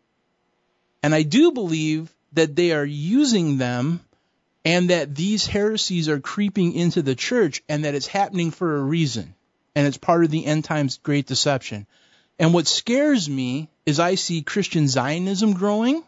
And 1.03 1.13
I 1.13 1.23
do 1.23 1.51
believe 1.51 2.09
that 2.35 2.55
they 2.55 2.71
are 2.71 2.85
using 2.85 3.59
them 3.59 4.01
and 4.65 4.91
that 4.91 5.15
these 5.15 5.45
heresies 5.45 6.09
are 6.09 6.21
creeping 6.21 6.73
into 6.75 7.03
the 7.03 7.17
church 7.17 7.63
and 7.69 7.85
that 7.85 7.97
it's 7.97 8.07
happening 8.07 8.53
for 8.53 8.77
a 8.77 8.83
reason. 8.83 9.35
And 9.75 9.89
it's 9.89 9.99
part 9.99 10.25
of 10.25 10.31
the 10.31 10.47
end 10.47 10.65
times 10.65 11.01
great 11.03 11.27
deception. 11.27 11.85
And 12.39 12.55
what 12.55 12.69
scares 12.69 13.29
me 13.29 13.69
is 13.87 13.99
I 13.99 14.15
see 14.15 14.43
Christian 14.43 14.87
Zionism 14.87 15.55
growing. 15.55 16.05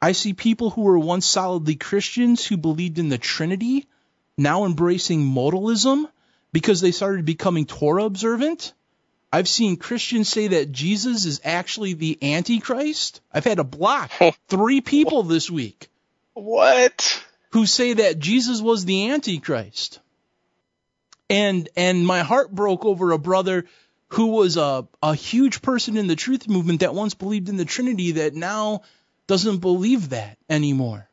I 0.00 0.12
see 0.12 0.34
people 0.34 0.70
who 0.70 0.82
were 0.82 0.98
once 0.98 1.26
solidly 1.26 1.76
Christians 1.76 2.44
who 2.44 2.56
believed 2.56 2.98
in 2.98 3.08
the 3.08 3.18
Trinity 3.18 3.86
now 4.36 4.64
embracing 4.64 5.22
modalism 5.22 6.08
because 6.52 6.80
they 6.80 6.92
started 6.92 7.24
becoming 7.24 7.66
Torah 7.66 8.04
observant. 8.04 8.72
I've 9.32 9.48
seen 9.48 9.76
Christians 9.76 10.28
say 10.28 10.48
that 10.48 10.72
Jesus 10.72 11.24
is 11.24 11.40
actually 11.44 11.94
the 11.94 12.18
Antichrist. 12.22 13.20
I've 13.32 13.44
had 13.44 13.58
to 13.58 13.64
block 13.64 14.10
three 14.48 14.80
people 14.80 15.22
this 15.22 15.50
week. 15.50 15.88
What? 16.34 17.22
Who 17.50 17.66
say 17.66 17.94
that 17.94 18.18
Jesus 18.18 18.60
was 18.60 18.84
the 18.84 19.10
Antichrist. 19.10 20.00
And 21.28 21.68
and 21.76 22.06
my 22.06 22.20
heart 22.20 22.54
broke 22.54 22.84
over 22.84 23.10
a 23.10 23.18
brother 23.18 23.64
who 24.08 24.26
was 24.28 24.56
a, 24.56 24.86
a 25.02 25.14
huge 25.14 25.62
person 25.62 25.96
in 25.96 26.06
the 26.06 26.14
truth 26.14 26.48
movement 26.48 26.80
that 26.80 26.94
once 26.94 27.14
believed 27.14 27.48
in 27.48 27.56
the 27.56 27.64
Trinity 27.64 28.12
that 28.12 28.34
now 28.34 28.82
doesn't 29.26 29.58
believe 29.58 30.10
that 30.10 30.38
anymore. 30.48 31.08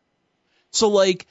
So 0.72 0.90
like 0.90 1.28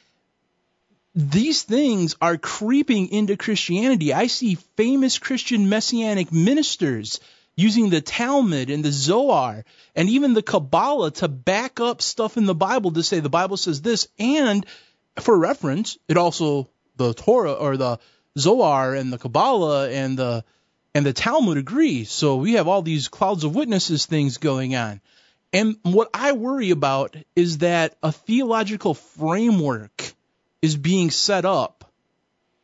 these 1.14 1.62
things 1.62 2.16
are 2.20 2.36
creeping 2.38 3.08
into 3.08 3.36
Christianity. 3.36 4.14
I 4.14 4.28
see 4.28 4.54
famous 4.76 5.18
Christian 5.18 5.68
messianic 5.68 6.32
ministers 6.32 7.20
using 7.54 7.90
the 7.90 8.00
Talmud 8.00 8.70
and 8.70 8.84
the 8.84 8.92
Zohar 8.92 9.64
and 9.94 10.08
even 10.08 10.32
the 10.32 10.42
Kabbalah 10.42 11.10
to 11.12 11.28
back 11.28 11.80
up 11.80 12.00
stuff 12.00 12.36
in 12.36 12.46
the 12.46 12.54
Bible 12.54 12.92
to 12.92 13.02
say 13.02 13.20
the 13.20 13.28
Bible 13.28 13.56
says 13.58 13.82
this. 13.82 14.08
And 14.18 14.64
for 15.20 15.36
reference, 15.38 15.98
it 16.08 16.16
also, 16.16 16.68
the 16.96 17.12
Torah 17.12 17.52
or 17.52 17.76
the 17.76 17.98
Zohar 18.38 18.94
and 18.94 19.12
the 19.12 19.18
Kabbalah 19.18 19.90
and 19.90 20.18
the 20.18 20.44
and 20.94 21.06
the 21.06 21.12
Talmud 21.12 21.56
agree. 21.56 22.04
So 22.04 22.36
we 22.36 22.54
have 22.54 22.68
all 22.68 22.82
these 22.82 23.08
clouds 23.08 23.44
of 23.44 23.54
witnesses 23.54 24.06
things 24.06 24.38
going 24.38 24.74
on. 24.74 25.00
And 25.52 25.76
what 25.82 26.08
I 26.14 26.32
worry 26.32 26.70
about 26.70 27.16
is 27.36 27.58
that 27.58 27.94
a 28.02 28.10
theological 28.10 28.94
framework 28.94 30.14
is 30.62 30.76
being 30.76 31.10
set 31.10 31.44
up 31.44 31.90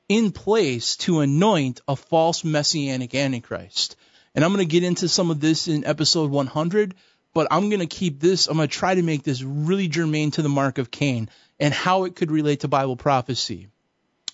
in 0.09 0.33
place 0.33 0.97
to 0.97 1.21
anoint 1.21 1.81
a 1.87 1.97
false 1.97 2.45
messianic 2.45 3.15
antichrist. 3.15 3.97
And 4.35 4.45
I'm 4.45 4.53
going 4.53 4.67
to 4.67 4.71
get 4.71 4.85
into 4.85 5.09
some 5.09 5.31
of 5.31 5.41
this 5.41 5.69
in 5.69 5.85
episode 5.85 6.31
100, 6.31 6.95
but 7.35 7.49
I'm 7.51 7.69
going 7.69 7.81
to 7.81 7.87
keep 7.87 8.21
this, 8.21 8.47
I'm 8.47 8.57
going 8.57 8.69
to 8.69 8.75
try 8.75 8.95
to 8.95 9.03
make 9.03 9.23
this 9.23 9.43
really 9.43 9.89
germane 9.89 10.31
to 10.33 10.43
the 10.43 10.49
mark 10.49 10.79
of 10.79 10.91
Cain 10.91 11.29
and 11.61 11.75
how 11.75 12.05
it 12.05 12.17
could 12.17 12.31
relate 12.31 12.61
to 12.61 12.69
Bible 12.69 12.97
prophecy. 12.97 13.69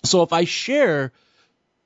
So 0.05 0.23
if 0.23 0.33
I 0.33 0.45
share 0.45 1.13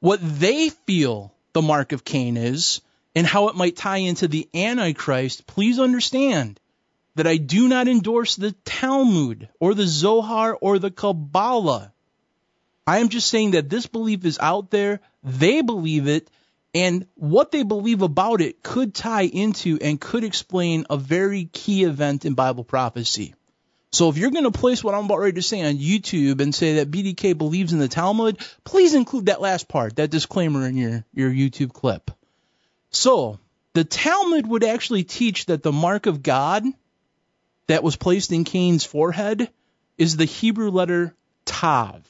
what 0.00 0.20
they 0.22 0.68
feel 0.68 1.32
the 1.54 1.62
mark 1.62 1.92
of 1.92 2.04
Cain 2.04 2.36
is 2.36 2.82
and 3.18 3.26
how 3.26 3.48
it 3.48 3.56
might 3.56 3.74
tie 3.74 3.96
into 3.96 4.28
the 4.28 4.48
Antichrist, 4.54 5.44
please 5.44 5.80
understand 5.80 6.60
that 7.16 7.26
I 7.26 7.36
do 7.36 7.66
not 7.66 7.88
endorse 7.88 8.36
the 8.36 8.52
Talmud 8.64 9.48
or 9.58 9.74
the 9.74 9.88
Zohar 9.88 10.56
or 10.60 10.78
the 10.78 10.92
Kabbalah. 10.92 11.92
I 12.86 12.98
am 12.98 13.08
just 13.08 13.26
saying 13.26 13.50
that 13.50 13.68
this 13.68 13.88
belief 13.88 14.24
is 14.24 14.38
out 14.40 14.70
there, 14.70 15.00
they 15.24 15.62
believe 15.62 16.06
it, 16.06 16.30
and 16.72 17.08
what 17.16 17.50
they 17.50 17.64
believe 17.64 18.02
about 18.02 18.40
it 18.40 18.62
could 18.62 18.94
tie 18.94 19.22
into 19.22 19.80
and 19.82 20.00
could 20.00 20.22
explain 20.22 20.86
a 20.88 20.96
very 20.96 21.46
key 21.46 21.82
event 21.82 22.24
in 22.24 22.34
Bible 22.34 22.62
prophecy. 22.62 23.34
So 23.90 24.10
if 24.10 24.16
you're 24.16 24.30
going 24.30 24.44
to 24.44 24.52
place 24.52 24.84
what 24.84 24.94
I'm 24.94 25.06
about 25.06 25.18
ready 25.18 25.32
to 25.32 25.42
say 25.42 25.68
on 25.68 25.78
YouTube 25.78 26.40
and 26.40 26.54
say 26.54 26.76
that 26.76 26.92
BDK 26.92 27.36
believes 27.36 27.72
in 27.72 27.80
the 27.80 27.88
Talmud, 27.88 28.38
please 28.62 28.94
include 28.94 29.26
that 29.26 29.40
last 29.40 29.66
part, 29.66 29.96
that 29.96 30.12
disclaimer 30.12 30.64
in 30.68 30.76
your, 30.76 31.04
your 31.12 31.32
YouTube 31.32 31.72
clip. 31.72 32.12
So 32.90 33.38
the 33.74 33.84
Talmud 33.84 34.46
would 34.46 34.64
actually 34.64 35.04
teach 35.04 35.46
that 35.46 35.62
the 35.62 35.72
mark 35.72 36.06
of 36.06 36.22
God 36.22 36.64
that 37.66 37.82
was 37.82 37.96
placed 37.96 38.32
in 38.32 38.44
Cain's 38.44 38.84
forehead 38.84 39.50
is 39.96 40.16
the 40.16 40.24
Hebrew 40.24 40.70
letter 40.70 41.14
Tav. 41.44 42.04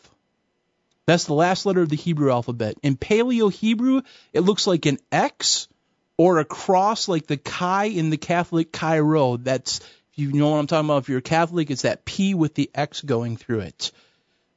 That's 1.06 1.24
the 1.24 1.34
last 1.34 1.64
letter 1.64 1.80
of 1.80 1.88
the 1.88 1.96
Hebrew 1.96 2.30
alphabet. 2.30 2.76
In 2.82 2.96
Paleo 2.96 3.52
Hebrew, 3.52 4.02
it 4.32 4.40
looks 4.40 4.66
like 4.66 4.84
an 4.86 4.98
X 5.10 5.68
or 6.18 6.38
a 6.38 6.44
cross 6.44 7.08
like 7.08 7.26
the 7.26 7.38
Chi 7.38 7.84
in 7.86 8.10
the 8.10 8.18
Catholic 8.18 8.72
Chi 8.72 9.00
Rho. 9.00 9.38
That's, 9.38 9.80
if 9.80 10.18
you 10.18 10.32
know 10.32 10.50
what 10.50 10.58
I'm 10.58 10.66
talking 10.66 10.86
about, 10.86 11.04
if 11.04 11.08
you're 11.08 11.20
Catholic, 11.20 11.70
it's 11.70 11.82
that 11.82 12.04
P 12.04 12.34
with 12.34 12.54
the 12.54 12.70
X 12.74 13.00
going 13.00 13.36
through 13.36 13.60
it. 13.60 13.92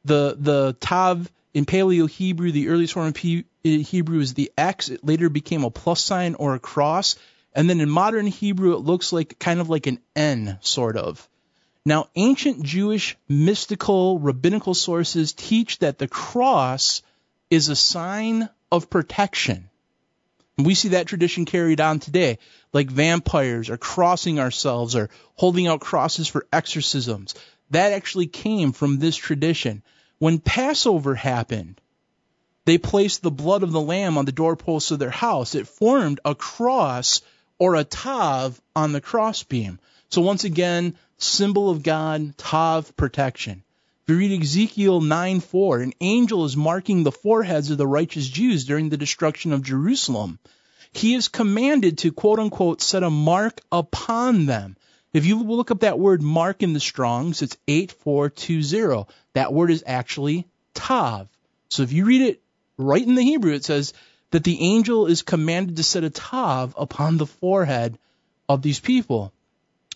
The, 0.03 0.35
the 0.37 0.75
Tav 0.79 1.31
in 1.53 1.65
Paleo 1.65 2.09
Hebrew, 2.09 2.51
the 2.51 2.69
earliest 2.69 2.93
form 2.93 3.07
of 3.07 3.13
P, 3.13 3.45
Hebrew 3.63 4.19
is 4.19 4.33
the 4.33 4.51
X. 4.57 4.89
It 4.89 5.03
later 5.03 5.29
became 5.29 5.63
a 5.63 5.71
plus 5.71 6.03
sign 6.03 6.35
or 6.35 6.55
a 6.55 6.59
cross. 6.59 7.15
And 7.53 7.69
then 7.69 7.81
in 7.81 7.89
modern 7.89 8.27
Hebrew, 8.27 8.73
it 8.73 8.79
looks 8.79 9.13
like 9.13 9.39
kind 9.39 9.59
of 9.59 9.69
like 9.69 9.87
an 9.87 9.99
N, 10.15 10.57
sort 10.61 10.97
of. 10.97 11.27
Now, 11.85 12.09
ancient 12.15 12.63
Jewish 12.63 13.17
mystical 13.27 14.19
rabbinical 14.19 14.73
sources 14.73 15.33
teach 15.33 15.79
that 15.79 15.97
the 15.97 16.07
cross 16.07 17.01
is 17.49 17.69
a 17.69 17.75
sign 17.75 18.49
of 18.71 18.89
protection. 18.89 19.69
And 20.57 20.65
we 20.65 20.75
see 20.75 20.89
that 20.89 21.07
tradition 21.07 21.45
carried 21.45 21.81
on 21.81 21.99
today, 21.99 22.37
like 22.71 22.89
vampires 22.89 23.69
or 23.69 23.77
crossing 23.77 24.39
ourselves 24.39 24.95
or 24.95 25.09
holding 25.35 25.67
out 25.67 25.81
crosses 25.81 26.27
for 26.27 26.45
exorcisms. 26.53 27.33
That 27.71 27.93
actually 27.93 28.27
came 28.27 28.73
from 28.73 28.99
this 28.99 29.15
tradition. 29.15 29.81
When 30.19 30.39
Passover 30.39 31.15
happened, 31.15 31.81
they 32.65 32.77
placed 32.77 33.23
the 33.23 33.31
blood 33.31 33.63
of 33.63 33.71
the 33.71 33.81
lamb 33.81 34.17
on 34.17 34.25
the 34.25 34.31
doorposts 34.31 34.91
of 34.91 34.99
their 34.99 35.09
house. 35.09 35.55
It 35.55 35.67
formed 35.67 36.19
a 36.23 36.35
cross 36.35 37.21
or 37.57 37.75
a 37.75 37.83
tav 37.83 38.61
on 38.75 38.91
the 38.91 39.01
crossbeam. 39.01 39.79
So 40.09 40.21
once 40.21 40.43
again, 40.43 40.95
symbol 41.17 41.69
of 41.69 41.83
God, 41.83 42.37
tav, 42.37 42.95
protection. 42.95 43.63
If 44.03 44.09
you 44.09 44.17
read 44.17 44.41
Ezekiel 44.41 45.01
9:4, 45.01 45.83
an 45.83 45.93
angel 46.01 46.45
is 46.45 46.57
marking 46.57 47.03
the 47.03 47.11
foreheads 47.11 47.71
of 47.71 47.77
the 47.77 47.87
righteous 47.87 48.27
Jews 48.27 48.65
during 48.65 48.89
the 48.89 48.97
destruction 48.97 49.53
of 49.53 49.63
Jerusalem. 49.63 50.39
He 50.91 51.13
is 51.13 51.29
commanded 51.29 51.99
to 51.99 52.11
quote 52.11 52.39
unquote 52.39 52.81
set 52.81 53.03
a 53.03 53.09
mark 53.09 53.61
upon 53.71 54.45
them. 54.45 54.75
If 55.13 55.25
you 55.25 55.41
look 55.41 55.71
up 55.71 55.79
that 55.79 55.99
word 55.99 56.21
mark 56.21 56.63
in 56.63 56.73
the 56.73 56.79
Strongs, 56.79 57.41
it's 57.41 57.57
8420. 57.67 59.05
That 59.33 59.53
word 59.53 59.71
is 59.71 59.83
actually 59.87 60.47
tav. 60.73 61.27
So 61.69 61.83
if 61.83 61.91
you 61.91 62.05
read 62.05 62.21
it 62.21 62.41
right 62.81 63.05
in 63.05 63.15
the 63.15 63.23
Hebrew, 63.23 63.53
it 63.53 63.65
says 63.65 63.93
that 64.31 64.43
the 64.43 64.61
angel 64.61 65.07
is 65.07 65.21
commanded 65.21 65.77
to 65.77 65.83
set 65.83 66.03
a 66.03 66.09
tav 66.09 66.73
upon 66.77 67.17
the 67.17 67.25
forehead 67.25 67.97
of 68.49 68.61
these 68.61 68.79
people. 68.79 69.33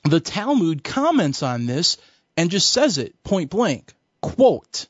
The 0.04 0.20
Talmud 0.20 0.84
comments 0.84 1.42
on 1.42 1.66
this 1.66 1.98
and 2.38 2.52
just 2.52 2.72
says 2.72 2.98
it 2.98 3.22
point 3.24 3.50
blank. 3.50 3.94
Quote, 4.22 4.88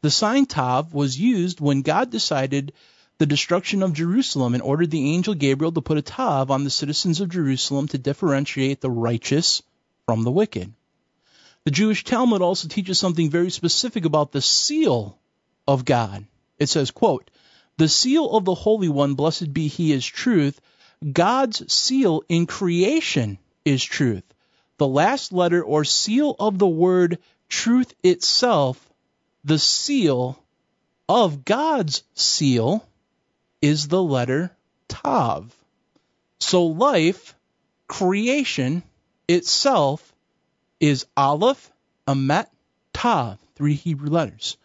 the 0.00 0.10
sign 0.10 0.46
tav 0.46 0.92
was 0.92 1.18
used 1.18 1.60
when 1.60 1.82
God 1.82 2.10
decided 2.10 2.72
the 3.18 3.26
destruction 3.26 3.82
of 3.82 3.94
Jerusalem 3.94 4.54
and 4.54 4.62
ordered 4.62 4.90
the 4.90 5.14
angel 5.14 5.34
Gabriel 5.34 5.72
to 5.72 5.80
put 5.80 5.98
a 5.98 6.02
tav 6.02 6.50
on 6.50 6.64
the 6.64 6.70
citizens 6.70 7.20
of 7.20 7.30
Jerusalem 7.30 7.88
to 7.88 7.98
differentiate 7.98 8.80
the 8.80 8.90
righteous 8.90 9.62
from 10.06 10.22
the 10.22 10.30
wicked. 10.30 10.72
The 11.64 11.70
Jewish 11.70 12.04
Talmud 12.04 12.42
also 12.42 12.68
teaches 12.68 12.98
something 12.98 13.30
very 13.30 13.50
specific 13.50 14.04
about 14.04 14.32
the 14.32 14.42
seal 14.42 15.16
of 15.66 15.84
God. 15.84 16.26
It 16.58 16.68
says, 16.68 16.90
quote, 16.90 17.30
the 17.76 17.88
seal 17.88 18.30
of 18.30 18.44
the 18.44 18.54
Holy 18.54 18.88
One, 18.88 19.14
blessed 19.14 19.52
be 19.52 19.68
He, 19.68 19.92
is 19.92 20.06
truth. 20.06 20.60
God's 21.12 21.72
seal 21.72 22.22
in 22.28 22.46
creation 22.46 23.38
is 23.64 23.82
truth. 23.82 24.22
The 24.78 24.88
last 24.88 25.32
letter 25.32 25.62
or 25.62 25.84
seal 25.84 26.34
of 26.38 26.58
the 26.58 26.68
word 26.68 27.18
truth 27.48 27.94
itself, 28.02 28.88
the 29.44 29.58
seal 29.58 30.38
of 31.08 31.44
God's 31.44 32.02
seal, 32.14 32.86
is 33.60 33.88
the 33.88 34.02
letter 34.02 34.50
Tav. 34.88 35.54
So 36.38 36.66
life, 36.66 37.34
creation 37.86 38.82
itself, 39.28 40.14
is 40.80 41.06
Aleph, 41.16 41.70
Amet, 42.06 42.50
Tav, 42.92 43.38
three 43.54 43.74
Hebrew 43.74 44.10
letters. 44.10 44.56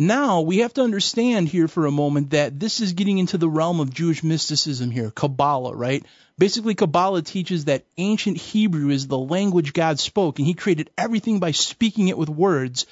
Now 0.00 0.42
we 0.42 0.58
have 0.58 0.72
to 0.74 0.82
understand 0.82 1.48
here 1.48 1.66
for 1.66 1.84
a 1.86 1.90
moment 1.90 2.30
that 2.30 2.60
this 2.60 2.80
is 2.80 2.92
getting 2.92 3.18
into 3.18 3.36
the 3.36 3.48
realm 3.48 3.80
of 3.80 3.92
Jewish 3.92 4.22
mysticism 4.22 4.92
here, 4.92 5.10
Kabbalah, 5.10 5.74
right? 5.74 6.06
Basically, 6.38 6.76
Kabbalah 6.76 7.22
teaches 7.22 7.64
that 7.64 7.84
ancient 7.96 8.36
Hebrew 8.36 8.90
is 8.90 9.08
the 9.08 9.18
language 9.18 9.72
God 9.72 9.98
spoke, 9.98 10.38
and 10.38 10.46
He 10.46 10.54
created 10.54 10.90
everything 10.96 11.40
by 11.40 11.50
speaking 11.50 12.06
it 12.06 12.16
with 12.16 12.28
words. 12.28 12.86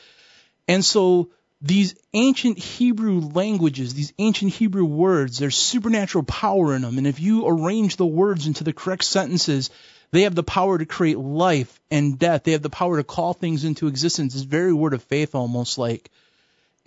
And 0.67 0.85
so 0.85 1.31
these 1.63 1.95
ancient 2.13 2.59
Hebrew 2.59 3.21
languages, 3.21 3.95
these 3.95 4.13
ancient 4.19 4.55
Hebrew 4.55 4.85
words, 4.85 5.39
there's 5.39 5.57
supernatural 5.57 6.25
power 6.25 6.75
in 6.75 6.83
them. 6.83 6.99
And 6.99 7.07
if 7.07 7.21
you 7.21 7.47
arrange 7.47 7.95
the 7.95 8.05
words 8.05 8.49
into 8.49 8.65
the 8.65 8.73
correct 8.73 9.05
sentences, 9.05 9.71
they 10.11 10.23
have 10.23 10.35
the 10.35 10.43
power 10.43 10.77
to 10.77 10.85
create 10.85 11.19
life 11.19 11.81
and 11.89 12.19
death. 12.19 12.43
They 12.43 12.51
have 12.51 12.63
the 12.63 12.69
power 12.69 12.97
to 12.97 13.05
call 13.05 13.33
things 13.33 13.63
into 13.63 13.87
existence. 13.87 14.35
It's 14.35 14.43
very 14.43 14.73
word 14.73 14.93
of 14.93 15.05
faith 15.05 15.37
almost 15.37 15.79
like. 15.79 16.11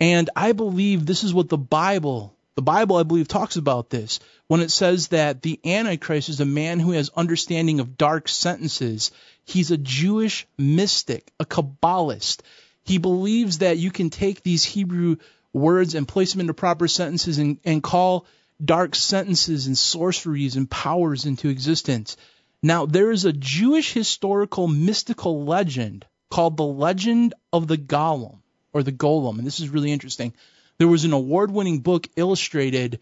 And 0.00 0.30
I 0.34 0.52
believe 0.52 1.04
this 1.04 1.24
is 1.24 1.34
what 1.34 1.50
the 1.50 1.58
Bible, 1.58 2.34
the 2.54 2.62
Bible 2.62 2.96
I 2.96 3.02
believe 3.02 3.28
talks 3.28 3.56
about 3.56 3.90
this 3.90 4.18
when 4.46 4.60
it 4.62 4.70
says 4.70 5.08
that 5.08 5.42
the 5.42 5.60
Antichrist 5.62 6.30
is 6.30 6.40
a 6.40 6.46
man 6.46 6.80
who 6.80 6.92
has 6.92 7.10
understanding 7.10 7.80
of 7.80 7.98
dark 7.98 8.26
sentences. 8.26 9.10
He's 9.44 9.70
a 9.70 9.76
Jewish 9.76 10.46
mystic, 10.56 11.30
a 11.38 11.44
Kabbalist. 11.44 12.40
He 12.82 12.96
believes 12.96 13.58
that 13.58 13.76
you 13.76 13.90
can 13.90 14.08
take 14.08 14.42
these 14.42 14.64
Hebrew 14.64 15.16
words 15.52 15.94
and 15.94 16.08
place 16.08 16.32
them 16.32 16.40
into 16.40 16.54
proper 16.54 16.88
sentences 16.88 17.36
and, 17.36 17.58
and 17.62 17.82
call 17.82 18.24
dark 18.64 18.94
sentences 18.94 19.66
and 19.66 19.76
sorceries 19.76 20.56
and 20.56 20.70
powers 20.70 21.26
into 21.26 21.50
existence. 21.50 22.16
Now, 22.62 22.86
there 22.86 23.10
is 23.10 23.26
a 23.26 23.34
Jewish 23.34 23.92
historical 23.92 24.66
mystical 24.66 25.44
legend 25.44 26.06
called 26.30 26.56
the 26.56 26.64
Legend 26.64 27.34
of 27.52 27.68
the 27.68 27.78
Golem 27.78 28.39
or 28.72 28.82
the 28.82 28.92
Golem, 28.92 29.38
and 29.38 29.46
this 29.46 29.60
is 29.60 29.68
really 29.68 29.92
interesting. 29.92 30.32
There 30.78 30.88
was 30.88 31.04
an 31.04 31.12
award-winning 31.12 31.80
book 31.80 32.08
illustrated, 32.16 33.00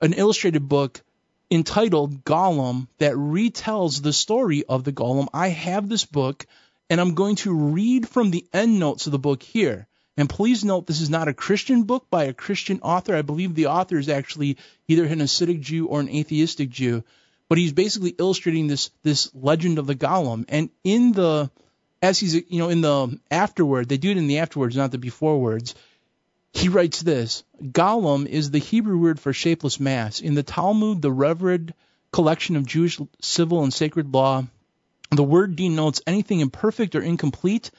an 0.00 0.12
illustrated 0.12 0.68
book 0.68 1.02
entitled 1.50 2.24
Golem 2.24 2.88
that 2.98 3.14
retells 3.14 4.02
the 4.02 4.12
story 4.12 4.64
of 4.64 4.84
the 4.84 4.92
Golem. 4.92 5.28
I 5.32 5.48
have 5.48 5.88
this 5.88 6.04
book 6.04 6.46
and 6.92 7.00
I'm 7.00 7.14
going 7.14 7.36
to 7.36 7.54
read 7.54 8.08
from 8.08 8.30
the 8.30 8.46
end 8.52 8.78
notes 8.78 9.06
of 9.06 9.12
the 9.12 9.18
book 9.18 9.42
here. 9.42 9.86
And 10.16 10.28
please 10.28 10.62
note 10.62 10.86
this 10.86 11.00
is 11.00 11.08
not 11.08 11.28
a 11.28 11.32
Christian 11.32 11.84
book 11.84 12.06
by 12.10 12.24
a 12.24 12.34
Christian 12.34 12.80
author. 12.82 13.14
I 13.16 13.22
believe 13.22 13.54
the 13.54 13.68
author 13.68 13.98
is 13.98 14.10
actually 14.10 14.58
either 14.88 15.06
an 15.06 15.20
Hasidic 15.20 15.60
Jew 15.60 15.86
or 15.86 16.00
an 16.00 16.10
atheistic 16.10 16.68
Jew, 16.68 17.02
but 17.48 17.56
he's 17.56 17.72
basically 17.72 18.14
illustrating 18.18 18.66
this 18.66 18.90
this 19.02 19.34
legend 19.34 19.78
of 19.78 19.86
the 19.86 19.94
Golem. 19.94 20.44
And 20.48 20.68
in 20.84 21.12
the 21.12 21.50
as 22.02 22.18
he's 22.18 22.34
you 22.34 22.58
know 22.58 22.68
in 22.68 22.80
the 22.80 23.18
afterword, 23.30 23.88
they 23.88 23.96
do 23.96 24.10
it 24.10 24.16
in 24.16 24.26
the 24.26 24.38
afterwards, 24.38 24.76
not 24.76 24.90
the 24.90 24.98
before 24.98 25.40
words. 25.40 25.74
He 26.52 26.68
writes 26.68 27.00
this: 27.00 27.44
Golem 27.62 28.26
is 28.26 28.50
the 28.50 28.58
Hebrew 28.58 28.98
word 28.98 29.20
for 29.20 29.32
shapeless 29.32 29.80
mass. 29.80 30.20
In 30.20 30.34
the 30.34 30.42
Talmud, 30.42 31.00
the 31.00 31.12
revered 31.12 31.72
collection 32.12 32.56
of 32.56 32.66
Jewish 32.66 33.00
civil 33.22 33.62
and 33.62 33.72
sacred 33.72 34.12
law, 34.12 34.44
the 35.10 35.22
word 35.22 35.56
denotes 35.56 36.02
anything 36.06 36.40
imperfect 36.40 36.94
or 36.94 37.00
incomplete. 37.00 37.70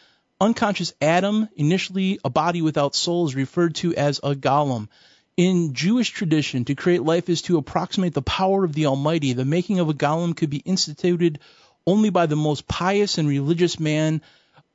Unconscious 0.41 0.93
Adam, 1.01 1.47
initially 1.55 2.19
a 2.25 2.29
body 2.29 2.61
without 2.61 2.95
soul, 2.95 3.27
is 3.27 3.35
referred 3.35 3.75
to 3.75 3.93
as 3.93 4.19
a 4.23 4.35
golem. 4.35 4.87
In 5.35 5.73
Jewish 5.73 6.11
tradition, 6.11 6.65
to 6.65 6.75
create 6.75 7.03
life 7.03 7.29
is 7.29 7.41
to 7.43 7.57
approximate 7.57 8.13
the 8.13 8.21
power 8.21 8.63
of 8.63 8.73
the 8.73 8.85
Almighty. 8.85 9.33
The 9.33 9.45
making 9.45 9.79
of 9.79 9.89
a 9.89 9.93
golem 9.93 10.35
could 10.35 10.49
be 10.49 10.57
instituted 10.57 11.39
only 11.85 12.09
by 12.09 12.25
the 12.25 12.35
most 12.35 12.67
pious 12.67 13.17
and 13.17 13.27
religious 13.27 13.79
man, 13.79 14.21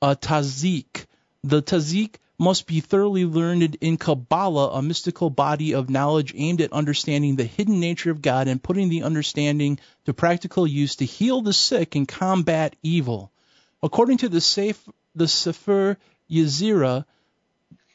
a 0.03 0.15
tzaddik. 0.15 1.07
The 1.45 1.63
tzaddik 1.63 2.17
must 2.39 2.67
be 2.67 2.81
thoroughly 2.81 3.25
learned 3.25 3.77
in 3.81 3.97
Kabbalah, 3.97 4.71
a 4.71 4.83
mystical 4.83 5.29
body 5.29 5.75
of 5.75 5.91
knowledge 5.91 6.33
aimed 6.37 6.61
at 6.61 6.73
understanding 6.73 7.35
the 7.35 7.45
hidden 7.45 7.81
nature 7.81 8.13
of 8.13 8.23
God 8.23 8.47
and 8.47 8.63
putting 8.63 8.89
the 8.89 9.03
understanding 9.03 9.79
to 10.05 10.15
practical 10.15 10.67
use 10.67 10.97
to 10.97 11.05
heal 11.05 11.43
the 11.43 11.53
sick 11.53 11.97
and 11.97 12.07
combat 12.07 12.77
evil. 12.83 13.33
According 13.83 14.19
to 14.19 14.29
the 14.29 14.41
Safe, 14.41 14.81
the 15.17 15.27
Sefer 15.27 15.99
Yetzirah, 16.31 17.05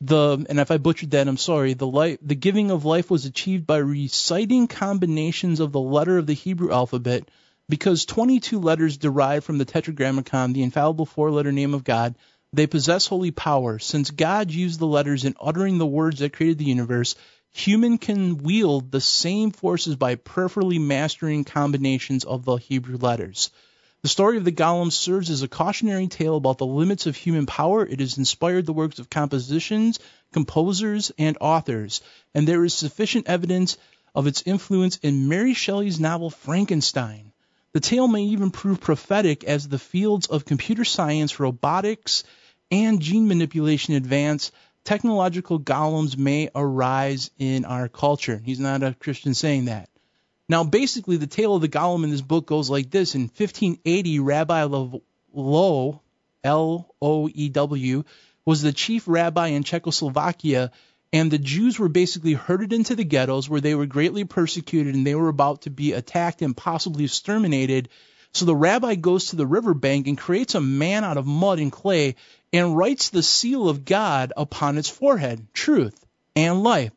the 0.01 0.45
and 0.49 0.59
if 0.59 0.71
I 0.71 0.77
butchered 0.77 1.11
that, 1.11 1.29
I'm 1.29 1.37
sorry. 1.37 1.73
The 1.73 1.87
life, 1.87 2.19
the 2.21 2.35
giving 2.35 2.71
of 2.71 2.83
life 2.83 3.09
was 3.09 3.25
achieved 3.25 3.65
by 3.65 3.77
reciting 3.77 4.67
combinations 4.67 5.61
of 5.61 5.71
the 5.71 5.79
letter 5.79 6.17
of 6.17 6.27
the 6.27 6.33
Hebrew 6.33 6.73
alphabet, 6.73 7.29
because 7.69 8.05
22 8.05 8.59
letters 8.59 8.97
derived 8.97 9.45
from 9.45 9.57
the 9.57 9.65
Tetragrammaton, 9.65 10.53
the 10.53 10.63
infallible 10.63 11.05
four-letter 11.05 11.51
name 11.51 11.73
of 11.73 11.83
God, 11.83 12.15
they 12.51 12.67
possess 12.67 13.07
holy 13.07 13.31
power. 13.31 13.79
Since 13.79 14.11
God 14.11 14.51
used 14.51 14.79
the 14.79 14.87
letters 14.87 15.25
in 15.25 15.35
uttering 15.41 15.77
the 15.77 15.85
words 15.85 16.19
that 16.19 16.33
created 16.33 16.59
the 16.59 16.65
universe, 16.65 17.15
human 17.51 17.97
can 17.97 18.37
wield 18.37 18.91
the 18.91 19.01
same 19.01 19.51
forces 19.51 19.95
by 19.95 20.15
prayerfully 20.15 20.79
mastering 20.79 21.43
combinations 21.43 22.25
of 22.25 22.45
the 22.45 22.55
Hebrew 22.55 22.97
letters. 22.97 23.49
The 24.03 24.09
story 24.09 24.37
of 24.37 24.43
the 24.43 24.51
Golem 24.51 24.91
serves 24.91 25.29
as 25.29 25.43
a 25.43 25.47
cautionary 25.47 26.07
tale 26.07 26.35
about 26.35 26.57
the 26.57 26.65
limits 26.65 27.05
of 27.05 27.15
human 27.15 27.45
power. 27.45 27.85
It 27.85 28.01
has 28.01 28.17
inspired 28.17 28.65
the 28.65 28.73
works 28.73 28.99
of 28.99 29.09
compositions, 29.09 29.97
composers, 30.33 31.11
and 31.17 31.37
authors, 31.39 32.01
and 32.35 32.47
there 32.47 32.65
is 32.65 32.73
sufficient 32.73 33.29
evidence 33.29 33.77
of 34.13 34.27
its 34.27 34.43
influence 34.45 34.97
in 34.97 35.29
Mary 35.29 35.53
Shelley's 35.53 35.99
novel 35.99 36.29
Frankenstein. 36.29 37.32
The 37.73 37.79
tale 37.79 38.07
may 38.07 38.23
even 38.25 38.51
prove 38.51 38.79
prophetic 38.79 39.43
as 39.43 39.67
the 39.67 39.79
fields 39.79 40.27
of 40.27 40.45
computer 40.45 40.85
science, 40.85 41.39
robotics, 41.39 42.23
and 42.69 43.01
gene 43.01 43.27
manipulation 43.27 43.95
advance, 43.95 44.51
technological 44.83 45.59
golems 45.59 46.15
may 46.15 46.49
arise 46.53 47.31
in 47.39 47.65
our 47.65 47.87
culture. 47.87 48.39
He's 48.43 48.59
not 48.59 48.83
a 48.83 48.93
Christian 48.93 49.33
saying 49.33 49.65
that. 49.65 49.89
Now, 50.47 50.63
basically, 50.63 51.17
the 51.17 51.25
tale 51.25 51.55
of 51.55 51.61
the 51.61 51.67
golem 51.67 52.03
in 52.03 52.11
this 52.11 52.21
book 52.21 52.45
goes 52.45 52.69
like 52.69 52.91
this. 52.91 53.15
In 53.15 53.21
1580, 53.21 54.19
Rabbi 54.19 54.63
Loew, 55.33 55.99
L-O-E-W, 56.43 58.03
was 58.45 58.61
the 58.61 58.73
chief 58.73 59.07
rabbi 59.07 59.47
in 59.47 59.63
Czechoslovakia, 59.63 60.71
and 61.13 61.29
the 61.29 61.37
Jews 61.37 61.77
were 61.77 61.89
basically 61.89 62.33
herded 62.33 62.73
into 62.73 62.95
the 62.95 63.03
ghettos 63.03 63.47
where 63.47 63.61
they 63.61 63.75
were 63.75 63.85
greatly 63.85 64.23
persecuted 64.23 64.95
and 64.95 65.05
they 65.05 65.13
were 65.13 65.29
about 65.29 65.61
to 65.61 65.69
be 65.69 65.93
attacked 65.93 66.41
and 66.41 66.57
possibly 66.57 67.05
exterminated. 67.05 67.87
So 68.33 68.45
the 68.45 68.55
rabbi 68.55 68.95
goes 68.95 69.27
to 69.27 69.35
the 69.35 69.45
riverbank 69.45 70.07
and 70.07 70.17
creates 70.17 70.55
a 70.55 70.61
man 70.61 71.03
out 71.03 71.17
of 71.17 71.27
mud 71.27 71.59
and 71.59 71.71
clay 71.71 72.15
and 72.51 72.75
writes 72.75 73.09
the 73.09 73.21
seal 73.21 73.69
of 73.69 73.85
God 73.85 74.33
upon 74.35 74.79
its 74.79 74.89
forehead, 74.89 75.45
truth 75.53 76.03
and 76.35 76.63
life, 76.63 76.91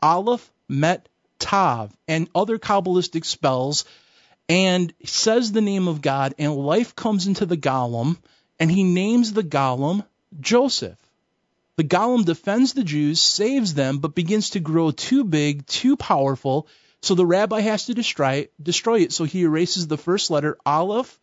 Aleph, 0.00 0.48
Met, 0.68 1.08
Tav, 1.40 1.92
and 2.06 2.28
other 2.34 2.58
Kabbalistic 2.58 3.24
spells, 3.24 3.84
and 4.48 4.94
says 5.04 5.50
the 5.50 5.60
name 5.60 5.88
of 5.88 6.00
God, 6.00 6.34
and 6.38 6.54
life 6.54 6.94
comes 6.94 7.26
into 7.26 7.46
the 7.46 7.56
golem, 7.56 8.16
and 8.60 8.70
he 8.70 8.84
names 8.84 9.32
the 9.32 9.42
golem 9.42 10.04
Joseph. 10.40 10.98
The 11.76 11.84
golem 11.84 12.24
defends 12.24 12.72
the 12.72 12.84
Jews, 12.84 13.20
saves 13.20 13.74
them, 13.74 13.98
but 13.98 14.14
begins 14.14 14.50
to 14.50 14.60
grow 14.60 14.90
too 14.90 15.24
big, 15.24 15.66
too 15.66 15.96
powerful, 15.96 16.66
so 17.02 17.14
the 17.14 17.26
rabbi 17.26 17.60
has 17.60 17.86
to 17.86 17.94
destroy, 17.94 18.48
destroy 18.62 19.00
it. 19.00 19.12
So 19.12 19.24
he 19.24 19.42
erases 19.42 19.86
the 19.86 19.98
first 19.98 20.30
letter, 20.30 20.56
Aleph, 20.64 21.18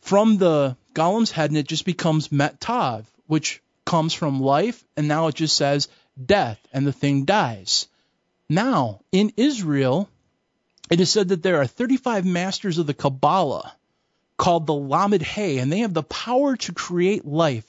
from 0.00 0.38
the 0.38 0.76
Golem's 0.94 1.30
head 1.30 1.50
and 1.50 1.58
it 1.58 1.66
just 1.66 1.84
becomes 1.84 2.28
Metav, 2.28 3.04
which 3.26 3.60
comes 3.84 4.14
from 4.14 4.40
life, 4.40 4.84
and 4.96 5.08
now 5.08 5.26
it 5.26 5.34
just 5.34 5.56
says 5.56 5.88
death, 6.24 6.58
and 6.72 6.86
the 6.86 6.92
thing 6.92 7.24
dies. 7.24 7.88
Now, 8.48 9.00
in 9.10 9.32
Israel, 9.36 10.08
it 10.90 11.00
is 11.00 11.10
said 11.10 11.28
that 11.28 11.42
there 11.42 11.60
are 11.60 11.66
35 11.66 12.24
masters 12.24 12.78
of 12.78 12.86
the 12.86 12.94
Kabbalah 12.94 13.74
called 14.36 14.66
the 14.66 14.74
Lamed 14.74 15.22
Hay, 15.22 15.58
and 15.58 15.72
they 15.72 15.80
have 15.80 15.94
the 15.94 16.02
power 16.02 16.56
to 16.56 16.72
create 16.72 17.24
life. 17.24 17.64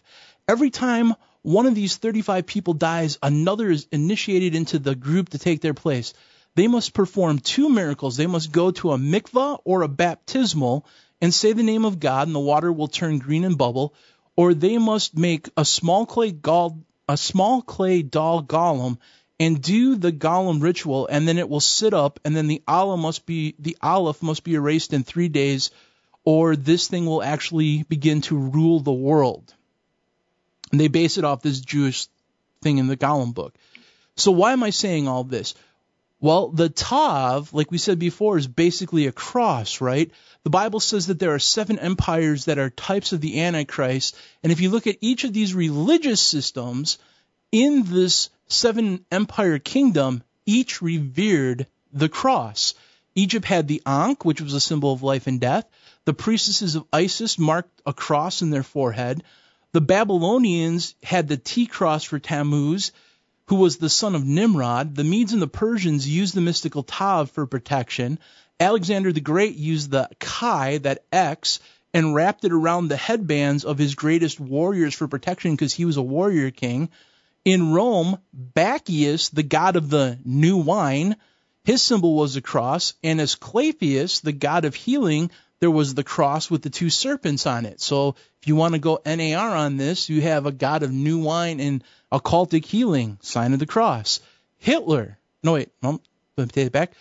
Every 0.48 0.70
time 0.70 1.16
one 1.44 1.66
of 1.66 1.76
these 1.76 1.98
35 1.98 2.46
people 2.46 2.74
dies, 2.74 3.20
another 3.22 3.70
is 3.70 3.88
initiated 3.92 4.56
into 4.56 4.80
the 4.80 4.96
group 4.96 5.30
to 5.30 5.38
take 5.38 5.62
their 5.62 5.74
place. 5.74 6.14
They 6.56 6.68
must 6.68 6.94
perform 6.94 7.40
two 7.40 7.70
miracles. 7.70 8.16
They 8.16 8.28
must 8.28 8.52
go 8.52 8.72
to 8.72 8.94
a 8.94 8.98
mikvah 8.98 9.60
or 9.66 9.82
a 9.82 9.88
baptismal 9.88 10.86
and 11.22 11.34
say 11.34 11.54
the 11.54 11.64
name 11.64 11.84
of 11.84 12.00
God, 12.00 12.28
and 12.28 12.36
the 12.36 12.40
water 12.40 12.72
will 12.72 12.88
turn 12.88 13.20
green 13.20 13.44
and 13.44 13.58
bubble, 13.58 13.94
or 14.36 14.54
they 14.54 14.78
must 14.78 15.18
make 15.18 15.50
a 15.58 15.66
small 15.66 16.06
clay 16.06 16.32
gall, 16.32 16.80
a 17.08 17.18
small 17.18 17.62
clay 17.62 18.02
doll 18.02 18.42
golem 18.42 18.98
and 19.40 19.62
do 19.62 19.96
the 19.96 20.12
golem 20.12 20.62
ritual, 20.62 21.08
and 21.08 21.28
then 21.28 21.38
it 21.38 21.50
will 21.50 21.60
sit 21.60 21.94
up, 21.94 22.20
and 22.24 22.36
then 22.36 22.48
the 22.48 22.64
aleph 22.68 23.00
must 23.00 23.26
be 23.26 23.56
the 23.60 23.78
aleph 23.82 24.24
must 24.24 24.44
be 24.44 24.54
erased 24.54 24.94
in 24.94 25.04
three 25.04 25.28
days, 25.28 25.72
or 26.24 26.56
this 26.56 26.88
thing 26.88 27.06
will 27.06 27.22
actually 27.22 27.84
begin 27.84 28.22
to 28.22 28.38
rule 28.38 28.80
the 28.80 28.94
world. 28.94 29.54
And 30.74 30.80
they 30.80 30.88
base 30.88 31.20
it 31.20 31.24
off 31.24 31.44
this 31.44 31.62
Jewish 31.62 32.08
thing 32.64 32.80
in 32.80 32.88
the 32.88 32.98
Golem 32.98 33.32
book. 33.32 33.54
So 34.16 34.32
why 34.32 34.54
am 34.54 34.64
I 34.64 34.72
saying 34.72 35.08
all 35.08 35.24
this? 35.24 35.54
Well, 36.20 36.48
the 36.48 36.68
Tav, 36.68 37.54
like 37.54 37.70
we 37.70 37.78
said 37.78 38.00
before, 38.00 38.40
is 38.40 38.48
basically 38.48 39.06
a 39.06 39.12
cross, 39.12 39.82
right? 39.82 40.10
The 40.44 40.50
Bible 40.50 40.80
says 40.80 41.06
that 41.08 41.20
there 41.20 41.36
are 41.36 41.40
seven 41.40 41.78
empires 41.78 42.46
that 42.46 42.58
are 42.58 42.72
types 42.72 43.14
of 43.14 43.22
the 43.22 43.42
Antichrist. 43.42 44.16
And 44.42 44.52
if 44.52 44.62
you 44.62 44.72
look 44.72 44.88
at 44.88 44.98
each 45.00 45.26
of 45.26 45.34
these 45.34 45.54
religious 45.54 46.20
systems 46.20 46.98
in 47.52 47.84
this 47.84 48.32
seven 48.48 49.06
empire 49.12 49.60
kingdom, 49.60 50.24
each 50.48 50.82
revered 50.82 51.68
the 51.92 52.10
cross. 52.10 52.74
Egypt 53.14 53.46
had 53.46 53.68
the 53.68 53.84
Ankh, 53.86 54.26
which 54.26 54.42
was 54.42 54.56
a 54.56 54.60
symbol 54.60 54.92
of 54.92 55.04
life 55.04 55.28
and 55.28 55.40
death. 55.40 55.66
The 56.06 56.16
priestesses 56.16 56.74
of 56.74 56.86
Isis 56.92 57.38
marked 57.38 57.80
a 57.86 57.94
cross 57.94 58.42
in 58.42 58.50
their 58.50 58.64
forehead. 58.64 59.24
The 59.74 59.82
Babylonians 59.82 60.96
had 61.02 61.28
the 61.28 61.38
T 61.38 61.66
cross 61.66 62.04
for 62.04 62.20
Tammuz 62.20 62.92
who 63.48 63.56
was 63.56 63.78
the 63.78 63.90
son 63.90 64.16
of 64.16 64.26
Nimrod. 64.26 64.96
The 64.96 65.04
Medes 65.04 65.34
and 65.34 65.42
the 65.42 65.48
Persians 65.48 66.08
used 66.08 66.34
the 66.34 66.42
mystical 66.42 66.84
Tav 66.84 67.32
for 67.32 67.46
protection. 67.46 68.20
Alexander 68.60 69.12
the 69.12 69.20
Great 69.20 69.56
used 69.56 69.92
the 69.92 70.10
Chi, 70.20 70.78
that 70.80 71.04
X, 71.12 71.60
and 71.94 72.16
wrapped 72.16 72.46
it 72.46 72.54
around 72.54 72.88
the 72.88 72.98
headbands 72.98 73.66
of 73.66 73.78
his 73.78 73.96
greatest 73.96 74.40
warriors 74.40 74.94
for 74.94 75.08
protection 75.08 75.52
because 75.52 75.74
he 75.74 75.86
was 75.86 75.98
a 75.98 76.02
warrior 76.02 76.52
king. 76.52 76.90
In 77.44 77.74
Rome, 77.74 78.20
Bacchus, 78.32 79.30
the 79.30 79.44
god 79.44 79.76
of 79.76 79.90
the 79.90 80.18
new 80.24 80.58
wine, 80.58 81.18
his 81.66 81.82
symbol 81.82 82.16
was 82.16 82.36
a 82.36 82.42
cross, 82.42 82.94
and 83.04 83.20
Asclepius, 83.20 84.22
the 84.22 84.32
god 84.32 84.66
of 84.66 84.76
healing, 84.76 85.32
there 85.64 85.72
was 85.72 85.94
the 85.94 86.04
cross 86.04 86.52
with 86.52 86.62
the 86.62 86.70
two 86.70 86.90
serpents 86.90 87.48
on 87.48 87.66
it. 87.66 87.80
So 87.80 88.16
if 88.42 88.50
you 88.50 88.58
want 88.58 88.74
to 88.74 88.82
go 88.82 89.00
NAR 89.06 89.56
on 89.56 89.78
this, 89.78 90.10
you 90.10 90.20
have 90.20 90.46
a 90.46 90.52
god 90.52 90.84
of 90.84 90.92
new 90.92 91.20
wine 91.20 91.62
and 91.62 91.82
occultic 92.12 92.66
healing, 92.66 93.18
sign 93.22 93.54
of 93.54 93.60
the 93.60 93.66
cross. 93.66 94.20
Hitler, 94.58 95.18
no 95.42 95.54
wait, 95.54 95.70
no, 95.82 96.02
let 96.36 96.48
me 96.48 96.52
take 96.52 96.68
it 96.68 96.74
back. 96.74 96.92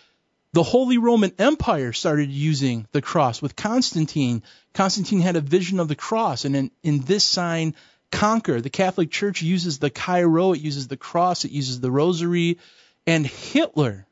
The 0.53 0.63
Holy 0.63 0.97
Roman 0.97 1.33
Empire 1.37 1.91
started 1.91 2.29
using 2.29 2.87
the 2.93 3.01
cross 3.01 3.41
with 3.41 3.57
Constantine. 3.57 4.43
Constantine 4.73 5.19
had 5.19 5.35
a 5.35 5.41
vision 5.41 5.81
of 5.81 5.89
the 5.89 5.95
cross, 5.97 6.45
and 6.45 6.55
in, 6.55 6.71
in 6.83 6.99
this 7.01 7.25
sign, 7.25 7.75
conquer. 8.11 8.61
The 8.61 8.69
Catholic 8.69 9.11
Church 9.11 9.41
uses 9.41 9.79
the 9.79 9.89
Chi 9.89 10.23
Rho, 10.23 10.53
it 10.53 10.61
uses 10.61 10.87
the 10.87 10.95
cross, 10.95 11.43
it 11.43 11.51
uses 11.51 11.81
the 11.81 11.91
rosary, 11.91 12.59
and 13.05 13.27
Hitler 13.27 14.07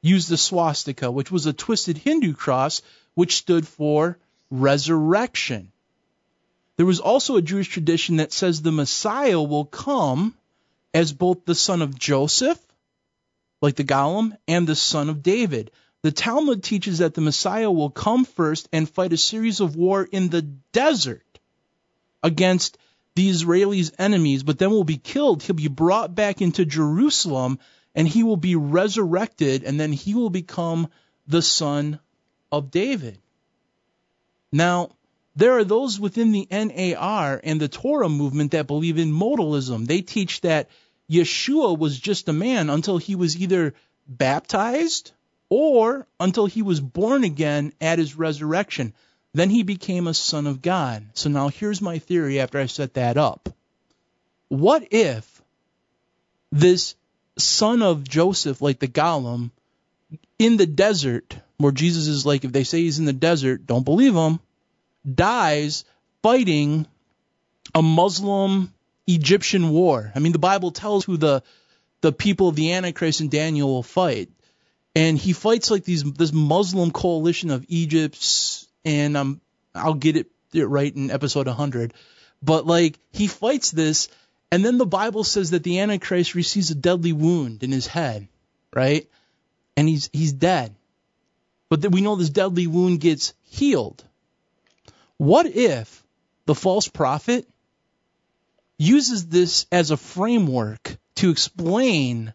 used 0.00 0.28
the 0.28 0.36
swastika, 0.36 1.10
which 1.10 1.32
was 1.32 1.46
a 1.46 1.52
twisted 1.52 1.98
Hindu 1.98 2.34
cross, 2.34 2.82
which 3.20 3.36
stood 3.36 3.68
for 3.68 4.18
resurrection. 4.50 5.70
There 6.78 6.86
was 6.86 7.00
also 7.00 7.36
a 7.36 7.42
Jewish 7.42 7.68
tradition 7.68 8.16
that 8.16 8.32
says 8.32 8.62
the 8.62 8.72
Messiah 8.72 9.42
will 9.42 9.66
come 9.66 10.34
as 10.94 11.12
both 11.12 11.44
the 11.44 11.54
son 11.54 11.82
of 11.82 11.98
Joseph, 11.98 12.58
like 13.60 13.76
the 13.76 13.84
Golem, 13.84 14.34
and 14.48 14.66
the 14.66 14.74
son 14.74 15.10
of 15.10 15.22
David. 15.22 15.70
The 16.00 16.12
Talmud 16.12 16.62
teaches 16.62 17.00
that 17.00 17.12
the 17.12 17.20
Messiah 17.20 17.70
will 17.70 17.90
come 17.90 18.24
first 18.24 18.70
and 18.72 18.88
fight 18.88 19.12
a 19.12 19.18
series 19.18 19.60
of 19.60 19.76
war 19.76 20.02
in 20.02 20.30
the 20.30 20.40
desert 20.72 21.38
against 22.22 22.78
the 23.16 23.28
Israelis' 23.28 23.92
enemies, 23.98 24.44
but 24.44 24.58
then 24.58 24.70
will 24.70 24.84
be 24.84 24.96
killed. 24.96 25.42
He'll 25.42 25.56
be 25.56 25.68
brought 25.68 26.14
back 26.14 26.40
into 26.40 26.64
Jerusalem 26.64 27.58
and 27.94 28.08
he 28.08 28.22
will 28.22 28.38
be 28.38 28.56
resurrected 28.56 29.64
and 29.64 29.78
then 29.78 29.92
he 29.92 30.14
will 30.14 30.30
become 30.30 30.88
the 31.26 31.42
son 31.42 32.00
of 32.52 32.70
David. 32.70 33.18
Now, 34.52 34.90
there 35.36 35.58
are 35.58 35.64
those 35.64 36.00
within 36.00 36.32
the 36.32 36.48
NAR 36.50 37.40
and 37.42 37.60
the 37.60 37.68
Torah 37.68 38.08
movement 38.08 38.52
that 38.52 38.66
believe 38.66 38.98
in 38.98 39.12
modalism. 39.12 39.86
They 39.86 40.02
teach 40.02 40.40
that 40.42 40.68
Yeshua 41.10 41.78
was 41.78 41.98
just 41.98 42.28
a 42.28 42.32
man 42.32 42.70
until 42.70 42.98
he 42.98 43.14
was 43.14 43.36
either 43.36 43.74
baptized 44.06 45.12
or 45.48 46.06
until 46.18 46.46
he 46.46 46.62
was 46.62 46.80
born 46.80 47.24
again 47.24 47.72
at 47.80 47.98
his 47.98 48.16
resurrection. 48.16 48.92
Then 49.32 49.50
he 49.50 49.62
became 49.62 50.06
a 50.06 50.14
son 50.14 50.46
of 50.46 50.62
God. 50.62 51.04
So 51.14 51.30
now 51.30 51.48
here's 51.48 51.80
my 51.80 51.98
theory 51.98 52.40
after 52.40 52.58
I 52.58 52.66
set 52.66 52.94
that 52.94 53.16
up. 53.16 53.48
What 54.48 54.88
if 54.90 55.42
this 56.50 56.96
son 57.38 57.82
of 57.82 58.08
Joseph, 58.08 58.60
like 58.60 58.80
the 58.80 58.88
Golem, 58.88 59.50
in 60.38 60.56
the 60.56 60.66
desert, 60.66 61.36
where 61.60 61.72
Jesus 61.72 62.08
is 62.08 62.24
like, 62.24 62.44
if 62.44 62.52
they 62.52 62.64
say 62.64 62.80
he's 62.80 62.98
in 62.98 63.04
the 63.04 63.12
desert, 63.12 63.66
don't 63.66 63.84
believe 63.84 64.14
him, 64.14 64.40
dies 65.14 65.84
fighting 66.22 66.86
a 67.74 67.82
Muslim 67.82 68.72
Egyptian 69.06 69.68
war. 69.68 70.10
I 70.14 70.20
mean, 70.20 70.32
the 70.32 70.38
Bible 70.38 70.70
tells 70.70 71.04
who 71.04 71.16
the 71.16 71.42
the 72.00 72.12
people 72.12 72.48
of 72.48 72.56
the 72.56 72.72
Antichrist 72.72 73.20
and 73.20 73.30
Daniel 73.30 73.68
will 73.68 73.82
fight, 73.82 74.30
and 74.94 75.18
he 75.18 75.34
fights 75.34 75.70
like 75.70 75.84
these 75.84 76.02
this 76.02 76.32
Muslim 76.32 76.90
coalition 76.92 77.50
of 77.50 77.66
Egypt's, 77.68 78.66
and 78.84 79.16
um, 79.16 79.40
I'll 79.74 79.94
get 79.94 80.16
it, 80.16 80.28
it 80.54 80.64
right 80.64 80.94
in 80.94 81.10
episode 81.10 81.46
100, 81.46 81.92
but 82.42 82.66
like 82.66 82.98
he 83.12 83.26
fights 83.26 83.70
this, 83.70 84.08
and 84.50 84.64
then 84.64 84.78
the 84.78 84.86
Bible 84.86 85.24
says 85.24 85.50
that 85.50 85.62
the 85.62 85.80
Antichrist 85.80 86.34
receives 86.34 86.70
a 86.70 86.74
deadly 86.74 87.12
wound 87.12 87.62
in 87.62 87.70
his 87.70 87.86
head, 87.86 88.28
right? 88.74 89.08
And 89.76 89.86
he's 89.86 90.08
he's 90.12 90.32
dead. 90.32 90.74
But 91.70 91.80
then 91.80 91.92
we 91.92 92.02
know 92.02 92.16
this 92.16 92.28
deadly 92.28 92.66
wound 92.66 93.00
gets 93.00 93.32
healed. 93.44 94.04
What 95.16 95.46
if 95.46 96.04
the 96.44 96.54
false 96.54 96.88
prophet 96.88 97.48
uses 98.76 99.26
this 99.26 99.66
as 99.70 99.90
a 99.90 99.96
framework 99.96 100.96
to 101.16 101.30
explain 101.30 102.34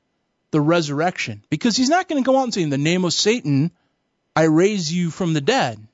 the 0.52 0.62
resurrection? 0.62 1.44
Because 1.50 1.76
he's 1.76 1.90
not 1.90 2.08
going 2.08 2.24
to 2.24 2.26
go 2.26 2.38
out 2.40 2.46
and 2.46 2.54
say, 2.54 2.62
In 2.62 2.70
the 2.70 2.78
name 2.78 3.04
of 3.04 3.14
Satan, 3.14 3.72
I 4.36 4.44
raise 4.44 4.92
you 4.92 5.12
from 5.12 5.34
the 5.34 5.42
dead. 5.42 5.86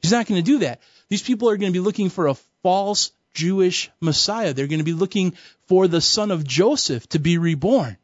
He's 0.00 0.12
not 0.12 0.26
going 0.26 0.42
to 0.42 0.50
do 0.50 0.58
that. 0.60 0.80
These 1.08 1.22
people 1.22 1.50
are 1.50 1.56
going 1.56 1.72
to 1.72 1.78
be 1.78 1.84
looking 1.84 2.10
for 2.10 2.28
a 2.28 2.34
false 2.62 3.10
Jewish 3.34 3.90
Messiah. 4.00 4.52
They're 4.52 4.68
going 4.68 4.78
to 4.78 4.84
be 4.84 4.92
looking 4.92 5.34
for 5.66 5.88
the 5.88 6.00
son 6.00 6.30
of 6.30 6.46
Joseph 6.46 7.08
to 7.08 7.18
be 7.18 7.38
reborn. 7.38 7.96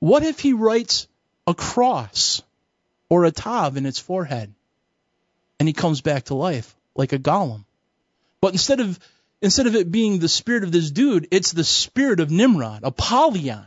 What 0.00 0.24
if 0.24 0.40
he 0.40 0.52
writes 0.52 1.06
a 1.46 1.54
cross 1.54 2.42
or 3.12 3.26
a 3.26 3.30
tav 3.30 3.76
in 3.76 3.84
its 3.84 3.98
forehead 3.98 4.54
and 5.60 5.68
he 5.68 5.74
comes 5.74 6.00
back 6.00 6.24
to 6.24 6.34
life 6.34 6.74
like 6.94 7.12
a 7.12 7.18
golem? 7.18 7.66
But 8.40 8.52
instead 8.54 8.80
of 8.80 8.98
instead 9.42 9.66
of 9.66 9.74
it 9.74 9.92
being 9.92 10.18
the 10.18 10.30
spirit 10.30 10.64
of 10.64 10.72
this 10.72 10.90
dude, 10.90 11.28
it's 11.30 11.52
the 11.52 11.62
spirit 11.62 12.20
of 12.20 12.30
Nimrod, 12.30 12.84
Apollyon, 12.84 13.66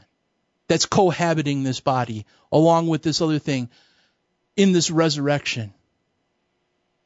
that's 0.67 0.87
cohabiting 0.87 1.61
this 1.61 1.79
body 1.79 2.25
along 2.51 2.87
with 2.87 3.03
this 3.03 3.21
other 3.21 3.37
thing 3.37 3.69
in 4.55 4.71
this 4.71 4.89
resurrection. 4.89 5.75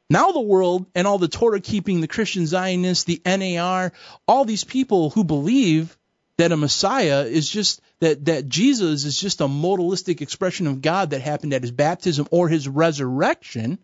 Now 0.08 0.32
the 0.32 0.40
world 0.40 0.86
and 0.94 1.06
all 1.06 1.18
the 1.18 1.28
Torah 1.28 1.60
keeping, 1.60 2.00
the 2.00 2.08
Christian 2.08 2.46
Zionists, 2.46 3.04
the 3.04 3.20
NAR, 3.26 3.92
all 4.26 4.46
these 4.46 4.64
people 4.64 5.10
who 5.10 5.24
believe 5.24 5.94
that 6.40 6.52
a 6.52 6.56
Messiah 6.56 7.24
is 7.24 7.48
just 7.48 7.82
that 8.00 8.24
that 8.24 8.48
Jesus 8.48 9.04
is 9.04 9.20
just 9.20 9.42
a 9.42 9.46
modalistic 9.46 10.22
expression 10.22 10.66
of 10.66 10.80
God 10.80 11.10
that 11.10 11.20
happened 11.20 11.52
at 11.52 11.60
his 11.60 11.70
baptism 11.70 12.26
or 12.30 12.48
his 12.48 12.66
resurrection. 12.66 13.78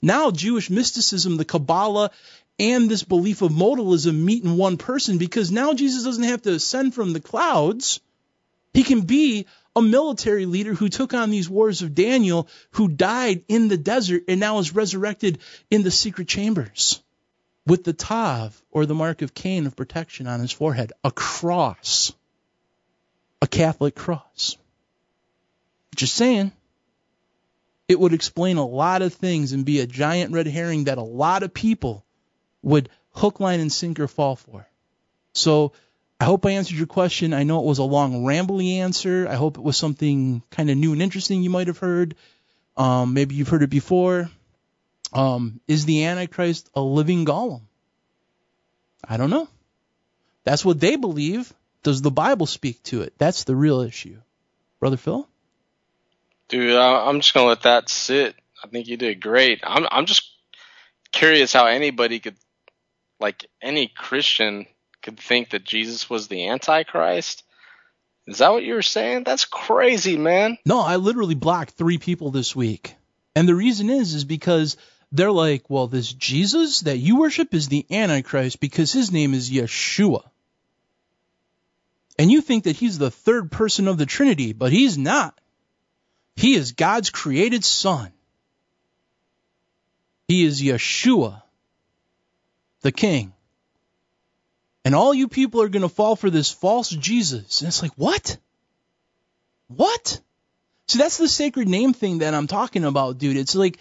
Now 0.00 0.30
Jewish 0.30 0.70
mysticism, 0.70 1.36
the 1.36 1.44
Kabbalah, 1.44 2.12
and 2.60 2.88
this 2.88 3.02
belief 3.02 3.42
of 3.42 3.50
modalism 3.50 4.14
meet 4.14 4.44
in 4.44 4.56
one 4.56 4.76
person 4.76 5.18
because 5.18 5.50
now 5.50 5.74
Jesus 5.74 6.04
doesn't 6.04 6.22
have 6.22 6.42
to 6.42 6.52
ascend 6.52 6.94
from 6.94 7.12
the 7.12 7.20
clouds. 7.20 7.98
He 8.72 8.84
can 8.84 9.00
be 9.00 9.46
a 9.74 9.82
military 9.82 10.46
leader 10.46 10.74
who 10.74 10.88
took 10.88 11.14
on 11.14 11.30
these 11.30 11.50
wars 11.50 11.82
of 11.82 11.96
Daniel, 11.96 12.46
who 12.72 12.86
died 12.86 13.42
in 13.48 13.66
the 13.66 13.76
desert 13.76 14.22
and 14.28 14.38
now 14.38 14.60
is 14.60 14.72
resurrected 14.72 15.38
in 15.68 15.82
the 15.82 15.90
secret 15.90 16.28
chambers 16.28 17.02
with 17.68 17.84
the 17.84 17.92
Tav, 17.92 18.60
or 18.70 18.86
the 18.86 18.94
mark 18.94 19.20
of 19.20 19.34
Cain 19.34 19.66
of 19.66 19.76
protection 19.76 20.26
on 20.26 20.40
his 20.40 20.52
forehead, 20.52 20.92
a 21.04 21.10
cross, 21.10 22.12
a 23.42 23.46
Catholic 23.46 23.94
cross. 23.94 24.56
Just 25.94 26.14
saying. 26.14 26.52
It 27.86 27.98
would 27.98 28.12
explain 28.12 28.56
a 28.58 28.66
lot 28.66 29.02
of 29.02 29.14
things 29.14 29.52
and 29.52 29.64
be 29.64 29.80
a 29.80 29.86
giant 29.86 30.32
red 30.32 30.46
herring 30.46 30.84
that 30.84 30.98
a 30.98 31.02
lot 31.02 31.42
of 31.42 31.54
people 31.54 32.04
would 32.62 32.88
hook, 33.12 33.40
line, 33.40 33.60
and 33.60 33.72
sinker 33.72 34.06
fall 34.08 34.36
for. 34.36 34.66
So 35.32 35.72
I 36.20 36.24
hope 36.24 36.44
I 36.44 36.50
answered 36.50 36.76
your 36.76 36.86
question. 36.86 37.32
I 37.32 37.44
know 37.44 37.60
it 37.60 37.66
was 37.66 37.78
a 37.78 37.84
long, 37.84 38.24
rambly 38.24 38.78
answer. 38.78 39.26
I 39.28 39.36
hope 39.36 39.56
it 39.56 39.64
was 39.64 39.76
something 39.76 40.42
kind 40.50 40.68
of 40.68 40.76
new 40.76 40.92
and 40.92 41.02
interesting 41.02 41.42
you 41.42 41.50
might 41.50 41.68
have 41.68 41.78
heard. 41.78 42.14
Um, 42.76 43.14
maybe 43.14 43.34
you've 43.34 43.48
heard 43.48 43.62
it 43.62 43.70
before. 43.70 44.30
Um, 45.12 45.60
is 45.66 45.84
the 45.84 46.04
Antichrist 46.04 46.68
a 46.74 46.80
living 46.80 47.24
golem? 47.24 47.62
I 49.06 49.16
don't 49.16 49.30
know. 49.30 49.48
That's 50.44 50.64
what 50.64 50.80
they 50.80 50.96
believe. 50.96 51.52
Does 51.82 52.02
the 52.02 52.10
Bible 52.10 52.46
speak 52.46 52.82
to 52.84 53.02
it? 53.02 53.14
That's 53.18 53.44
the 53.44 53.56
real 53.56 53.80
issue. 53.80 54.18
Brother 54.80 54.96
Phil? 54.96 55.28
Dude, 56.48 56.74
I'm 56.74 57.20
just 57.20 57.34
gonna 57.34 57.46
let 57.46 57.62
that 57.62 57.88
sit. 57.88 58.34
I 58.62 58.68
think 58.68 58.88
you 58.88 58.96
did 58.96 59.20
great. 59.20 59.60
I'm 59.62 59.86
I'm 59.90 60.06
just 60.06 60.30
curious 61.12 61.52
how 61.52 61.66
anybody 61.66 62.20
could, 62.20 62.36
like 63.20 63.46
any 63.62 63.88
Christian, 63.88 64.66
could 65.02 65.18
think 65.18 65.50
that 65.50 65.64
Jesus 65.64 66.08
was 66.08 66.28
the 66.28 66.48
Antichrist. 66.48 67.44
Is 68.26 68.38
that 68.38 68.52
what 68.52 68.62
you 68.62 68.74
were 68.74 68.82
saying? 68.82 69.24
That's 69.24 69.44
crazy, 69.44 70.18
man. 70.18 70.58
No, 70.66 70.80
I 70.80 70.96
literally 70.96 71.34
blocked 71.34 71.72
three 71.72 71.98
people 71.98 72.30
this 72.30 72.54
week. 72.54 72.94
And 73.34 73.48
the 73.48 73.54
reason 73.54 73.88
is, 73.88 74.14
is 74.14 74.24
because 74.24 74.76
they're 75.12 75.32
like, 75.32 75.70
well, 75.70 75.86
this 75.86 76.12
Jesus 76.12 76.80
that 76.80 76.98
you 76.98 77.16
worship 77.16 77.54
is 77.54 77.68
the 77.68 77.86
Antichrist 77.90 78.60
because 78.60 78.92
his 78.92 79.10
name 79.10 79.34
is 79.34 79.50
Yeshua. 79.50 80.22
And 82.18 82.30
you 82.30 82.40
think 82.40 82.64
that 82.64 82.76
he's 82.76 82.98
the 82.98 83.10
third 83.10 83.50
person 83.50 83.88
of 83.88 83.96
the 83.96 84.06
Trinity, 84.06 84.52
but 84.52 84.72
he's 84.72 84.98
not. 84.98 85.38
He 86.36 86.54
is 86.54 86.72
God's 86.72 87.10
created 87.10 87.64
son. 87.64 88.12
He 90.26 90.44
is 90.44 90.60
Yeshua, 90.60 91.42
the 92.82 92.92
King. 92.92 93.32
And 94.84 94.94
all 94.94 95.14
you 95.14 95.28
people 95.28 95.62
are 95.62 95.68
going 95.68 95.82
to 95.82 95.88
fall 95.88 96.16
for 96.16 96.28
this 96.28 96.50
false 96.50 96.90
Jesus. 96.90 97.60
And 97.60 97.68
it's 97.68 97.82
like, 97.82 97.92
what? 97.96 98.36
What? 99.68 100.20
See, 100.86 100.98
that's 100.98 101.18
the 101.18 101.28
sacred 101.28 101.68
name 101.68 101.92
thing 101.92 102.18
that 102.18 102.34
I'm 102.34 102.46
talking 102.46 102.84
about, 102.84 103.18
dude. 103.18 103.36
It's 103.36 103.54
like, 103.54 103.78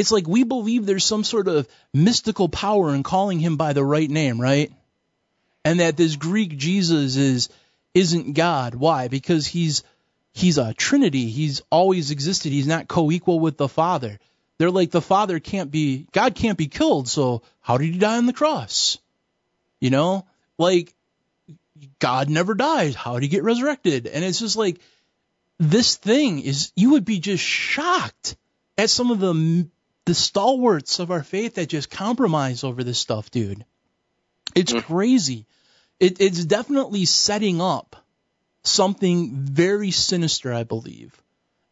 it's 0.00 0.10
like 0.10 0.26
we 0.26 0.44
believe 0.44 0.86
there's 0.86 1.04
some 1.04 1.24
sort 1.24 1.46
of 1.46 1.68
mystical 1.92 2.48
power 2.48 2.94
in 2.94 3.02
calling 3.02 3.38
him 3.38 3.58
by 3.58 3.74
the 3.74 3.84
right 3.84 4.08
name, 4.08 4.40
right? 4.40 4.72
And 5.62 5.80
that 5.80 5.98
this 5.98 6.16
Greek 6.16 6.56
Jesus 6.56 7.16
is, 7.16 7.50
isn't 7.92 8.32
God. 8.32 8.74
Why? 8.74 9.08
Because 9.08 9.46
he's, 9.46 9.84
he's 10.32 10.56
a 10.56 10.72
trinity. 10.72 11.28
He's 11.28 11.60
always 11.70 12.10
existed. 12.10 12.50
He's 12.50 12.66
not 12.66 12.88
co-equal 12.88 13.40
with 13.40 13.58
the 13.58 13.68
Father. 13.68 14.18
They're 14.56 14.70
like 14.70 14.90
the 14.90 15.02
Father 15.02 15.38
can't 15.38 15.70
be, 15.70 16.06
God 16.12 16.34
can't 16.34 16.56
be 16.56 16.68
killed. 16.68 17.06
So 17.06 17.42
how 17.60 17.76
did 17.76 17.92
he 17.92 17.98
die 17.98 18.16
on 18.16 18.24
the 18.24 18.32
cross? 18.32 18.96
You 19.80 19.90
know, 19.90 20.26
like 20.56 20.94
God 21.98 22.30
never 22.30 22.54
dies. 22.54 22.94
How 22.94 23.14
did 23.14 23.24
he 23.24 23.28
get 23.28 23.42
resurrected? 23.42 24.06
And 24.06 24.24
it's 24.24 24.40
just 24.40 24.56
like, 24.56 24.80
this 25.58 25.96
thing 25.96 26.40
is 26.40 26.72
you 26.74 26.92
would 26.92 27.04
be 27.04 27.20
just 27.20 27.44
shocked 27.44 28.36
at 28.78 28.88
some 28.88 29.10
of 29.10 29.20
the 29.20 29.68
the 30.06 30.14
stalwarts 30.14 30.98
of 30.98 31.10
our 31.10 31.22
faith 31.22 31.54
that 31.54 31.68
just 31.68 31.90
compromise 31.90 32.64
over 32.64 32.82
this 32.82 32.98
stuff, 32.98 33.30
dude. 33.30 33.64
It's 34.54 34.72
mm. 34.72 34.82
crazy. 34.82 35.46
It, 35.98 36.20
it's 36.20 36.44
definitely 36.44 37.04
setting 37.04 37.60
up 37.60 37.96
something 38.62 39.30
very 39.34 39.90
sinister, 39.90 40.52
I 40.52 40.64
believe. 40.64 41.20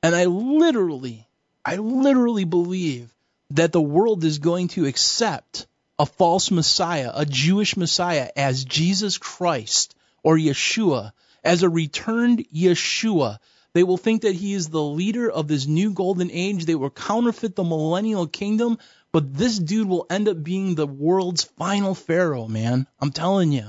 And 0.02 0.14
I 0.14 0.26
literally, 0.26 1.26
I 1.64 1.76
literally 1.76 2.44
believe 2.44 3.12
that 3.50 3.72
the 3.72 3.80
world 3.80 4.24
is 4.24 4.38
going 4.38 4.68
to 4.68 4.86
accept 4.86 5.66
a 5.98 6.06
false 6.06 6.50
Messiah, 6.50 7.10
a 7.14 7.26
Jewish 7.26 7.76
Messiah, 7.76 8.30
as 8.36 8.64
Jesus 8.64 9.18
Christ 9.18 9.94
or 10.22 10.36
Yeshua, 10.36 11.12
as 11.42 11.62
a 11.62 11.68
returned 11.68 12.46
Yeshua 12.55 13.38
they 13.72 13.82
will 13.82 13.96
think 13.96 14.22
that 14.22 14.34
he 14.34 14.54
is 14.54 14.68
the 14.68 14.82
leader 14.82 15.30
of 15.30 15.48
this 15.48 15.66
new 15.66 15.92
golden 15.92 16.30
age. 16.30 16.64
They 16.64 16.74
will 16.74 16.90
counterfeit 16.90 17.54
the 17.54 17.64
millennial 17.64 18.26
kingdom, 18.26 18.78
but 19.12 19.34
this 19.34 19.58
dude 19.58 19.88
will 19.88 20.06
end 20.10 20.28
up 20.28 20.42
being 20.42 20.74
the 20.74 20.86
world's 20.86 21.44
final 21.44 21.94
pharaoh, 21.94 22.48
man. 22.48 22.86
I'm 23.00 23.12
telling 23.12 23.52
you. 23.52 23.66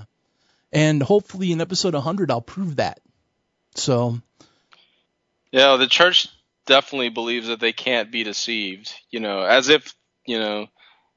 And 0.71 1.01
hopefully 1.01 1.51
in 1.51 1.61
episode 1.61 1.93
100 1.93 2.31
I'll 2.31 2.41
prove 2.41 2.77
that. 2.77 2.99
So 3.75 4.19
yeah, 5.51 5.75
the 5.77 5.87
church 5.87 6.27
definitely 6.65 7.09
believes 7.09 7.47
that 7.47 7.59
they 7.59 7.73
can't 7.73 8.11
be 8.11 8.23
deceived, 8.23 8.93
you 9.09 9.19
know, 9.19 9.41
as 9.41 9.69
if, 9.69 9.93
you 10.25 10.39
know, 10.39 10.67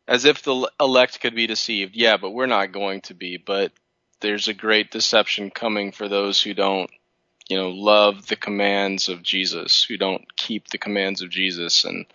as 0.08 0.24
if 0.24 0.42
the 0.42 0.70
elect 0.80 1.20
could 1.20 1.34
be 1.34 1.46
deceived. 1.46 1.94
Yeah, 1.94 2.16
but 2.16 2.30
we're 2.30 2.46
not 2.46 2.72
going 2.72 3.02
to 3.02 3.14
be, 3.14 3.36
but 3.36 3.72
there's 4.20 4.48
a 4.48 4.54
great 4.54 4.90
deception 4.90 5.50
coming 5.50 5.92
for 5.92 6.08
those 6.08 6.40
who 6.40 6.54
don't 6.54 6.90
you 7.52 7.58
know, 7.58 7.68
love 7.68 8.28
the 8.28 8.36
commands 8.36 9.10
of 9.10 9.22
Jesus, 9.22 9.84
who 9.84 9.98
don't 9.98 10.34
keep 10.36 10.68
the 10.68 10.78
commands 10.78 11.20
of 11.20 11.28
Jesus. 11.28 11.84
And, 11.84 12.06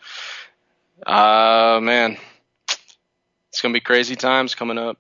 uh, 1.06 1.80
man, 1.80 2.18
it's 3.50 3.62
to 3.62 3.70
be 3.72 3.80
crazy 3.80 4.16
times 4.16 4.56
coming 4.56 4.80
up. 4.80 4.98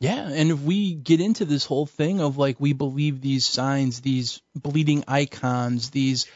Yeah, 0.00 0.28
and 0.28 0.50
if 0.50 0.60
we 0.60 0.94
get 0.94 1.20
into 1.20 1.44
this 1.44 1.66
whole 1.66 1.84
thing 1.84 2.22
of 2.22 2.38
like 2.38 2.58
we 2.58 2.72
believe 2.72 3.20
these 3.20 3.44
signs, 3.44 4.00
these 4.00 4.40
bleeding 4.54 5.04
icons, 5.06 5.90
these 5.90 6.26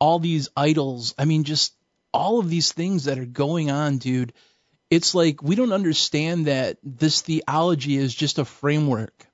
all 0.00 0.18
these 0.18 0.48
idols, 0.56 1.14
I 1.16 1.26
mean 1.26 1.44
just 1.44 1.72
all 2.12 2.40
of 2.40 2.50
these 2.50 2.72
things 2.72 3.04
that 3.04 3.20
are 3.20 3.24
going 3.24 3.70
on, 3.70 3.98
dude, 3.98 4.32
it's 4.90 5.14
like 5.14 5.42
we 5.42 5.54
don't 5.54 5.72
understand 5.72 6.46
that 6.46 6.78
this 6.82 7.22
theology 7.22 7.96
is 7.96 8.12
just 8.12 8.40
a 8.40 8.44
framework 8.44 9.26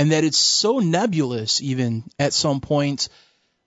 and 0.00 0.12
that 0.12 0.24
it's 0.24 0.38
so 0.38 0.78
nebulous 0.78 1.60
even 1.60 2.04
at 2.18 2.32
some 2.32 2.62
points 2.62 3.10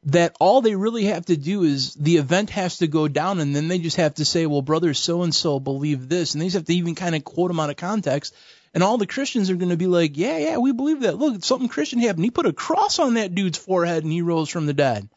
that 0.06 0.36
all 0.40 0.62
they 0.62 0.74
really 0.76 1.04
have 1.04 1.24
to 1.28 1.38
do 1.38 1.62
is 1.62 1.94
the 1.94 2.18
event 2.18 2.50
has 2.50 2.80
to 2.80 2.88
go 2.88 3.08
down 3.08 3.40
and 3.40 3.56
then 3.56 3.68
they 3.68 3.78
just 3.78 3.98
have 3.98 4.16
to 4.16 4.26
say, 4.26 4.48
well, 4.48 4.64
brother 4.64 4.96
so 4.96 5.22
and 5.22 5.34
so 5.34 5.60
believe 5.60 6.10
this. 6.10 6.34
And 6.34 6.42
they 6.42 6.48
just 6.48 6.56
have 6.56 6.66
to 6.66 6.74
even 6.74 6.96
kind 6.96 7.14
of 7.14 7.24
quote 7.24 7.52
them 7.52 7.60
out 7.60 7.70
of 7.70 7.78
context. 7.78 8.34
And 8.74 8.82
all 8.82 8.98
the 8.98 9.06
Christians 9.06 9.52
are 9.52 9.56
going 9.56 9.70
to 9.70 9.78
be 9.78 9.86
like, 9.86 10.18
yeah, 10.18 10.40
yeah, 10.40 10.58
we 10.58 10.74
believe 10.74 11.02
that. 11.02 11.20
Look, 11.20 11.44
something 11.44 11.70
Christian 11.70 12.00
happened. 12.00 12.26
He 12.26 12.32
put 12.32 12.48
a 12.48 12.52
cross 12.52 12.98
on 12.98 13.14
that 13.14 13.36
dude's 13.36 13.60
forehead 13.60 14.04
and 14.04 14.12
he 14.12 14.24
rose 14.24 14.50
from 14.50 14.66
the 14.66 14.74
dead. 14.74 15.08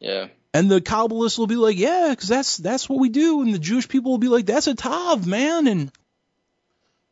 Yeah. 0.00 0.28
And 0.54 0.70
the 0.70 0.80
Kabbalists 0.80 1.36
will 1.36 1.46
be 1.46 1.56
like, 1.56 1.76
yeah, 1.76 2.08
because 2.08 2.28
that's 2.28 2.56
that's 2.56 2.88
what 2.88 2.98
we 2.98 3.10
do. 3.10 3.42
And 3.42 3.52
the 3.52 3.58
Jewish 3.58 3.88
people 3.88 4.12
will 4.12 4.18
be 4.18 4.28
like, 4.28 4.46
that's 4.46 4.68
a 4.68 4.74
tav, 4.74 5.26
man. 5.26 5.66
And 5.66 5.92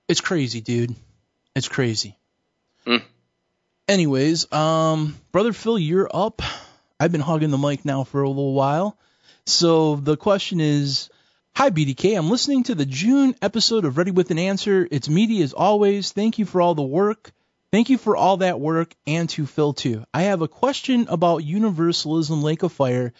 it's 0.08 0.22
crazy, 0.22 0.62
dude. 0.62 0.96
It's 1.54 1.68
crazy. 1.68 2.16
Mm. 2.86 3.02
Anyways, 3.86 4.50
um, 4.50 5.14
brother 5.30 5.52
Phil, 5.52 5.78
you're 5.78 6.08
up. 6.10 6.40
I've 6.98 7.12
been 7.12 7.20
hogging 7.20 7.50
the 7.50 7.58
mic 7.58 7.84
now 7.84 8.04
for 8.04 8.22
a 8.22 8.28
little 8.28 8.54
while. 8.54 8.96
So 9.44 9.96
the 9.96 10.16
question 10.16 10.58
is, 10.58 11.10
Hi 11.54 11.68
BDK, 11.68 12.16
I'm 12.16 12.30
listening 12.30 12.62
to 12.64 12.74
the 12.74 12.86
June 12.86 13.34
episode 13.42 13.84
of 13.84 13.98
Ready 13.98 14.10
with 14.10 14.30
an 14.30 14.38
Answer. 14.38 14.88
It's 14.90 15.10
meaty 15.10 15.42
as 15.42 15.52
always. 15.52 16.12
Thank 16.12 16.38
you 16.38 16.46
for 16.46 16.62
all 16.62 16.74
the 16.74 16.82
work. 16.82 17.30
Thank 17.72 17.90
you 17.90 17.98
for 17.98 18.16
all 18.16 18.38
that 18.38 18.58
work 18.58 18.94
and 19.06 19.28
to 19.30 19.44
Phil 19.44 19.74
too. 19.74 20.04
I 20.14 20.22
have 20.22 20.40
a 20.40 20.48
question 20.48 21.06
about 21.10 21.44
universalism 21.44 22.42
lake 22.42 22.62
of 22.62 22.72
fire 22.72 23.12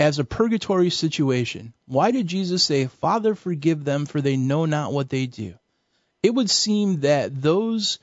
as 0.00 0.18
a 0.18 0.24
purgatory 0.24 0.90
situation. 0.90 1.72
Why 1.86 2.10
did 2.10 2.26
Jesus 2.26 2.64
say, 2.64 2.88
Father, 2.88 3.36
forgive 3.36 3.84
them 3.84 4.06
for 4.06 4.20
they 4.20 4.36
know 4.36 4.64
not 4.64 4.92
what 4.92 5.08
they 5.08 5.26
do? 5.26 5.54
It 6.20 6.34
would 6.34 6.50
seem 6.50 7.00
that 7.02 7.40
those 7.40 8.00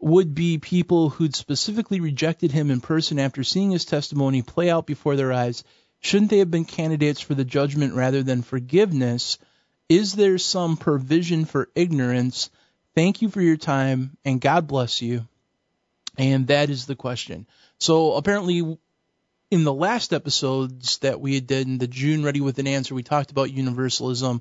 would 0.00 0.34
be 0.34 0.58
people 0.58 1.10
who'd 1.10 1.34
specifically 1.34 2.00
rejected 2.00 2.52
him 2.52 2.70
in 2.70 2.80
person 2.80 3.18
after 3.18 3.44
seeing 3.44 3.70
his 3.70 3.84
testimony 3.84 4.42
play 4.42 4.70
out 4.70 4.86
before 4.86 5.16
their 5.16 5.32
eyes. 5.32 5.62
Shouldn't 6.00 6.30
they 6.30 6.38
have 6.38 6.50
been 6.50 6.64
candidates 6.64 7.20
for 7.20 7.34
the 7.34 7.44
judgment 7.44 7.94
rather 7.94 8.22
than 8.22 8.42
forgiveness? 8.42 9.38
Is 9.88 10.14
there 10.14 10.38
some 10.38 10.76
provision 10.76 11.44
for 11.44 11.68
ignorance? 11.74 12.50
Thank 12.94 13.22
you 13.22 13.28
for 13.28 13.42
your 13.42 13.58
time 13.58 14.16
and 14.24 14.40
God 14.40 14.66
bless 14.66 15.02
you. 15.02 15.26
And 16.16 16.46
that 16.48 16.70
is 16.70 16.86
the 16.86 16.96
question. 16.96 17.46
So 17.78 18.14
apparently 18.14 18.78
in 19.50 19.64
the 19.64 19.74
last 19.74 20.12
episodes 20.12 20.98
that 20.98 21.20
we 21.20 21.34
had 21.34 21.46
did 21.46 21.66
in 21.66 21.78
the 21.78 21.86
June 21.86 22.24
Ready 22.24 22.40
with 22.40 22.58
an 22.58 22.66
Answer, 22.66 22.94
we 22.94 23.02
talked 23.02 23.30
about 23.30 23.52
universalism. 23.52 24.40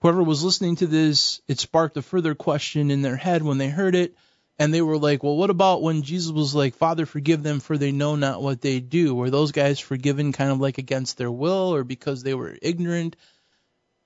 Whoever 0.00 0.22
was 0.22 0.44
listening 0.44 0.76
to 0.76 0.86
this, 0.86 1.40
it 1.46 1.58
sparked 1.58 1.96
a 1.96 2.02
further 2.02 2.34
question 2.34 2.90
in 2.90 3.02
their 3.02 3.16
head 3.16 3.42
when 3.42 3.58
they 3.58 3.68
heard 3.68 3.94
it 3.94 4.14
and 4.60 4.74
they 4.74 4.82
were 4.82 4.98
like, 4.98 5.22
well, 5.22 5.38
what 5.38 5.48
about 5.48 5.80
when 5.80 6.02
Jesus 6.02 6.30
was 6.30 6.54
like, 6.54 6.74
Father, 6.74 7.06
forgive 7.06 7.42
them 7.42 7.60
for 7.60 7.78
they 7.78 7.92
know 7.92 8.14
not 8.14 8.42
what 8.42 8.60
they 8.60 8.78
do? 8.78 9.14
Were 9.14 9.30
those 9.30 9.52
guys 9.52 9.80
forgiven 9.80 10.32
kind 10.32 10.50
of 10.50 10.60
like 10.60 10.76
against 10.76 11.16
their 11.16 11.30
will 11.30 11.74
or 11.74 11.82
because 11.82 12.22
they 12.22 12.34
were 12.34 12.54
ignorant? 12.60 13.16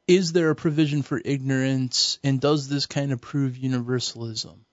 Is 0.07 0.33
there 0.33 0.51
a 0.51 0.55
provision 0.55 1.03
for 1.03 1.21
ignorance? 1.23 2.21
And 2.23 2.41
does 2.41 2.69
this 2.69 2.87
kind 2.87 3.11
of 3.11 3.21
prove 3.21 3.57
universalism? 3.57 4.65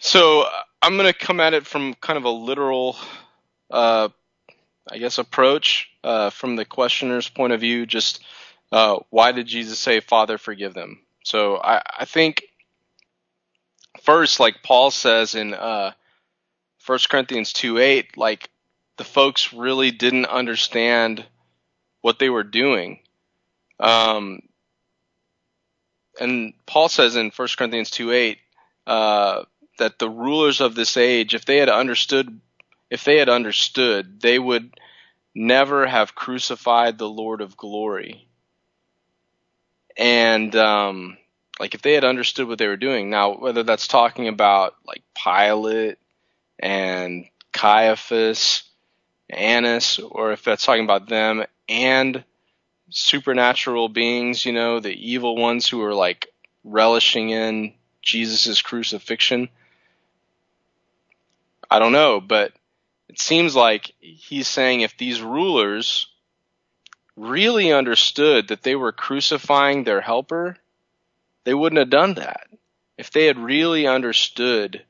So 0.00 0.44
I'm 0.82 0.96
going 0.96 1.12
to 1.12 1.16
come 1.16 1.38
at 1.38 1.54
it 1.54 1.68
from 1.68 1.94
kind 1.94 2.16
of 2.16 2.24
a 2.24 2.30
literal, 2.30 2.96
uh, 3.70 4.08
I 4.90 4.98
guess, 4.98 5.18
approach 5.18 5.88
uh, 6.02 6.30
from 6.30 6.56
the 6.56 6.64
questioner's 6.64 7.28
point 7.28 7.52
of 7.52 7.60
view. 7.60 7.86
Just 7.86 8.24
uh, 8.72 8.98
why 9.10 9.30
did 9.30 9.46
Jesus 9.46 9.78
say, 9.78 10.00
Father, 10.00 10.36
forgive 10.36 10.74
them? 10.74 10.98
So 11.22 11.58
I, 11.58 11.80
I 12.00 12.04
think 12.06 12.42
first, 14.04 14.38
like 14.38 14.62
Paul 14.62 14.90
says 14.90 15.34
in 15.34 15.54
uh, 15.54 15.92
1 16.86 16.98
Corinthians 17.10 17.52
2 17.52 17.78
8, 17.78 18.16
like 18.16 18.48
the 18.96 19.04
folks 19.04 19.52
really 19.52 19.90
didn't 19.90 20.26
understand 20.26 21.24
what 22.00 22.18
they 22.18 22.30
were 22.30 22.44
doing. 22.44 23.00
Um, 23.80 24.40
and 26.20 26.52
Paul 26.66 26.88
says 26.88 27.16
in 27.16 27.32
1 27.34 27.48
Corinthians 27.56 27.90
2 27.90 28.12
8 28.12 28.38
uh, 28.86 29.44
that 29.78 29.98
the 29.98 30.10
rulers 30.10 30.60
of 30.60 30.74
this 30.74 30.96
age, 30.96 31.34
if 31.34 31.44
they 31.44 31.56
had 31.56 31.68
understood, 31.68 32.40
if 32.90 33.04
they 33.04 33.16
had 33.16 33.28
understood, 33.28 34.20
they 34.20 34.38
would 34.38 34.70
never 35.34 35.86
have 35.86 36.14
crucified 36.14 36.98
the 36.98 37.08
Lord 37.08 37.40
of 37.40 37.56
glory. 37.56 38.28
And 39.96 40.54
um, 40.54 41.16
like 41.60 41.74
if 41.74 41.82
they 41.82 41.92
had 41.92 42.04
understood 42.04 42.48
what 42.48 42.58
they 42.58 42.66
were 42.66 42.76
doing. 42.76 43.10
Now, 43.10 43.36
whether 43.36 43.62
that's 43.62 43.86
talking 43.86 44.28
about 44.28 44.74
like 44.86 45.02
Pilate 45.14 45.98
and 46.58 47.26
Caiaphas, 47.52 48.64
Annas, 49.30 49.98
or 49.98 50.32
if 50.32 50.42
that's 50.42 50.64
talking 50.64 50.84
about 50.84 51.08
them 51.08 51.44
and 51.68 52.24
supernatural 52.90 53.88
beings, 53.88 54.44
you 54.44 54.52
know, 54.52 54.80
the 54.80 54.92
evil 54.92 55.36
ones 55.36 55.68
who 55.68 55.82
are 55.82 55.94
like 55.94 56.28
relishing 56.64 57.30
in 57.30 57.74
Jesus' 58.02 58.62
crucifixion. 58.62 59.48
I 61.70 61.78
don't 61.78 61.92
know, 61.92 62.20
but 62.20 62.52
it 63.08 63.18
seems 63.20 63.56
like 63.56 63.92
he's 64.00 64.48
saying 64.48 64.80
if 64.80 64.96
these 64.96 65.22
rulers 65.22 66.08
really 67.16 67.72
understood 67.72 68.48
that 68.48 68.62
they 68.62 68.74
were 68.74 68.92
crucifying 68.92 69.84
their 69.84 70.00
helper, 70.00 70.56
they 71.44 71.54
wouldn't 71.54 71.78
have 71.78 71.90
done 71.90 72.14
that. 72.14 72.48
If 72.96 73.10
they 73.10 73.26
had 73.26 73.38
really 73.38 73.86
understood 73.86 74.84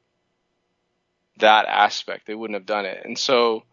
that 1.38 1.66
aspect. 1.66 2.26
They 2.26 2.34
wouldn't 2.34 2.58
have 2.58 2.66
done 2.66 2.86
it. 2.86 3.04
And 3.04 3.18
so 3.18 3.64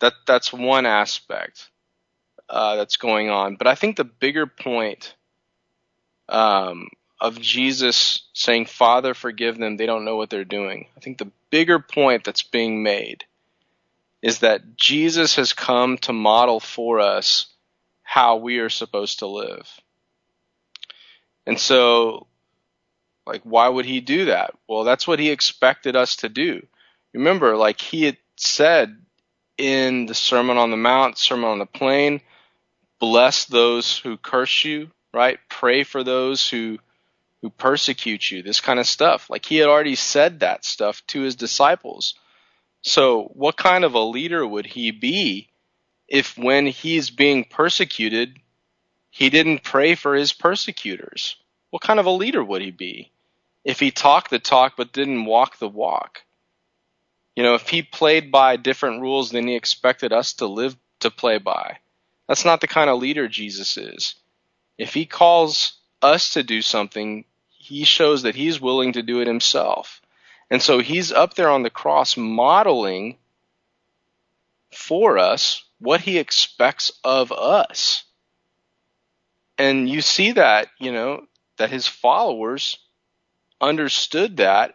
that 0.00 0.14
that's 0.26 0.52
one 0.52 0.86
aspect 0.86 1.68
uh, 2.48 2.76
that's 2.76 2.96
going 2.96 3.30
on. 3.30 3.56
But 3.56 3.66
I 3.66 3.74
think 3.74 3.96
the 3.96 4.04
bigger 4.04 4.46
point 4.46 5.14
um, 6.28 6.88
of 7.20 7.40
Jesus 7.40 8.22
saying, 8.32 8.66
Father, 8.66 9.14
forgive 9.14 9.58
them, 9.58 9.76
they 9.76 9.86
don't 9.86 10.04
know 10.04 10.16
what 10.16 10.30
they're 10.30 10.44
doing. 10.44 10.86
I 10.96 11.00
think 11.00 11.18
the 11.18 11.30
bigger 11.50 11.78
point 11.78 12.24
that's 12.24 12.42
being 12.42 12.82
made 12.82 13.24
is 14.22 14.40
that 14.40 14.76
Jesus 14.76 15.36
has 15.36 15.52
come 15.52 15.98
to 15.98 16.12
model 16.12 16.60
for 16.60 17.00
us 17.00 17.46
how 18.02 18.36
we 18.36 18.58
are 18.58 18.70
supposed 18.70 19.18
to 19.18 19.26
live. 19.26 19.68
And 21.46 21.58
so, 21.58 22.26
like, 23.26 23.42
why 23.42 23.68
would 23.68 23.84
he 23.84 24.00
do 24.00 24.26
that? 24.26 24.54
Well, 24.68 24.84
that's 24.84 25.06
what 25.06 25.18
he 25.18 25.30
expected 25.30 25.96
us 25.96 26.16
to 26.16 26.28
do. 26.28 26.66
Remember, 27.12 27.56
like, 27.56 27.80
he 27.80 28.04
had 28.04 28.16
said 28.36 28.96
in 29.56 30.06
the 30.06 30.14
Sermon 30.14 30.56
on 30.56 30.70
the 30.70 30.76
Mount, 30.76 31.18
Sermon 31.18 31.50
on 31.50 31.58
the 31.58 31.66
Plain, 31.66 32.20
bless 32.98 33.44
those 33.44 33.98
who 33.98 34.16
curse 34.16 34.64
you, 34.64 34.90
right? 35.12 35.38
Pray 35.48 35.84
for 35.84 36.02
those 36.02 36.48
who 36.48 36.78
who 37.42 37.50
persecute 37.50 38.30
you, 38.30 38.42
this 38.42 38.62
kind 38.62 38.80
of 38.80 38.86
stuff. 38.86 39.28
Like 39.28 39.44
he 39.44 39.58
had 39.58 39.68
already 39.68 39.96
said 39.96 40.40
that 40.40 40.64
stuff 40.64 41.02
to 41.08 41.20
his 41.20 41.36
disciples. 41.36 42.14
So, 42.80 43.24
what 43.34 43.58
kind 43.58 43.84
of 43.84 43.92
a 43.92 44.00
leader 44.00 44.46
would 44.46 44.64
he 44.64 44.90
be 44.90 45.50
if 46.08 46.38
when 46.38 46.66
he's 46.66 47.10
being 47.10 47.44
persecuted, 47.44 48.38
he 49.14 49.30
didn't 49.30 49.62
pray 49.62 49.94
for 49.94 50.16
his 50.16 50.32
persecutors? 50.32 51.36
What 51.70 51.82
kind 51.82 52.00
of 52.00 52.06
a 52.06 52.10
leader 52.10 52.42
would 52.42 52.62
he 52.62 52.72
be 52.72 53.12
if 53.64 53.78
he 53.78 53.92
talked 53.92 54.28
the 54.28 54.40
talk 54.40 54.74
but 54.76 54.92
didn't 54.92 55.26
walk 55.26 55.60
the 55.60 55.68
walk? 55.68 56.24
You 57.36 57.44
know, 57.44 57.54
if 57.54 57.68
he 57.68 57.82
played 57.82 58.32
by 58.32 58.56
different 58.56 59.02
rules 59.02 59.30
than 59.30 59.46
he 59.46 59.54
expected 59.54 60.12
us 60.12 60.32
to 60.34 60.46
live 60.46 60.76
to 60.98 61.12
play 61.12 61.38
by, 61.38 61.78
that's 62.26 62.44
not 62.44 62.60
the 62.60 62.66
kind 62.66 62.90
of 62.90 62.98
leader 62.98 63.28
Jesus 63.28 63.76
is. 63.76 64.16
If 64.78 64.94
he 64.94 65.06
calls 65.06 65.74
us 66.02 66.30
to 66.30 66.42
do 66.42 66.60
something, 66.60 67.24
he 67.50 67.84
shows 67.84 68.22
that 68.22 68.34
he's 68.34 68.60
willing 68.60 68.94
to 68.94 69.02
do 69.02 69.20
it 69.20 69.28
himself. 69.28 70.02
And 70.50 70.60
so 70.60 70.80
he's 70.80 71.12
up 71.12 71.34
there 71.34 71.50
on 71.50 71.62
the 71.62 71.70
cross 71.70 72.16
modeling 72.16 73.18
for 74.72 75.18
us 75.18 75.62
what 75.78 76.00
he 76.00 76.18
expects 76.18 76.90
of 77.04 77.30
us. 77.30 78.02
And 79.58 79.88
you 79.88 80.00
see 80.00 80.32
that, 80.32 80.68
you 80.78 80.92
know, 80.92 81.26
that 81.58 81.70
his 81.70 81.86
followers 81.86 82.78
understood 83.60 84.38
that 84.38 84.74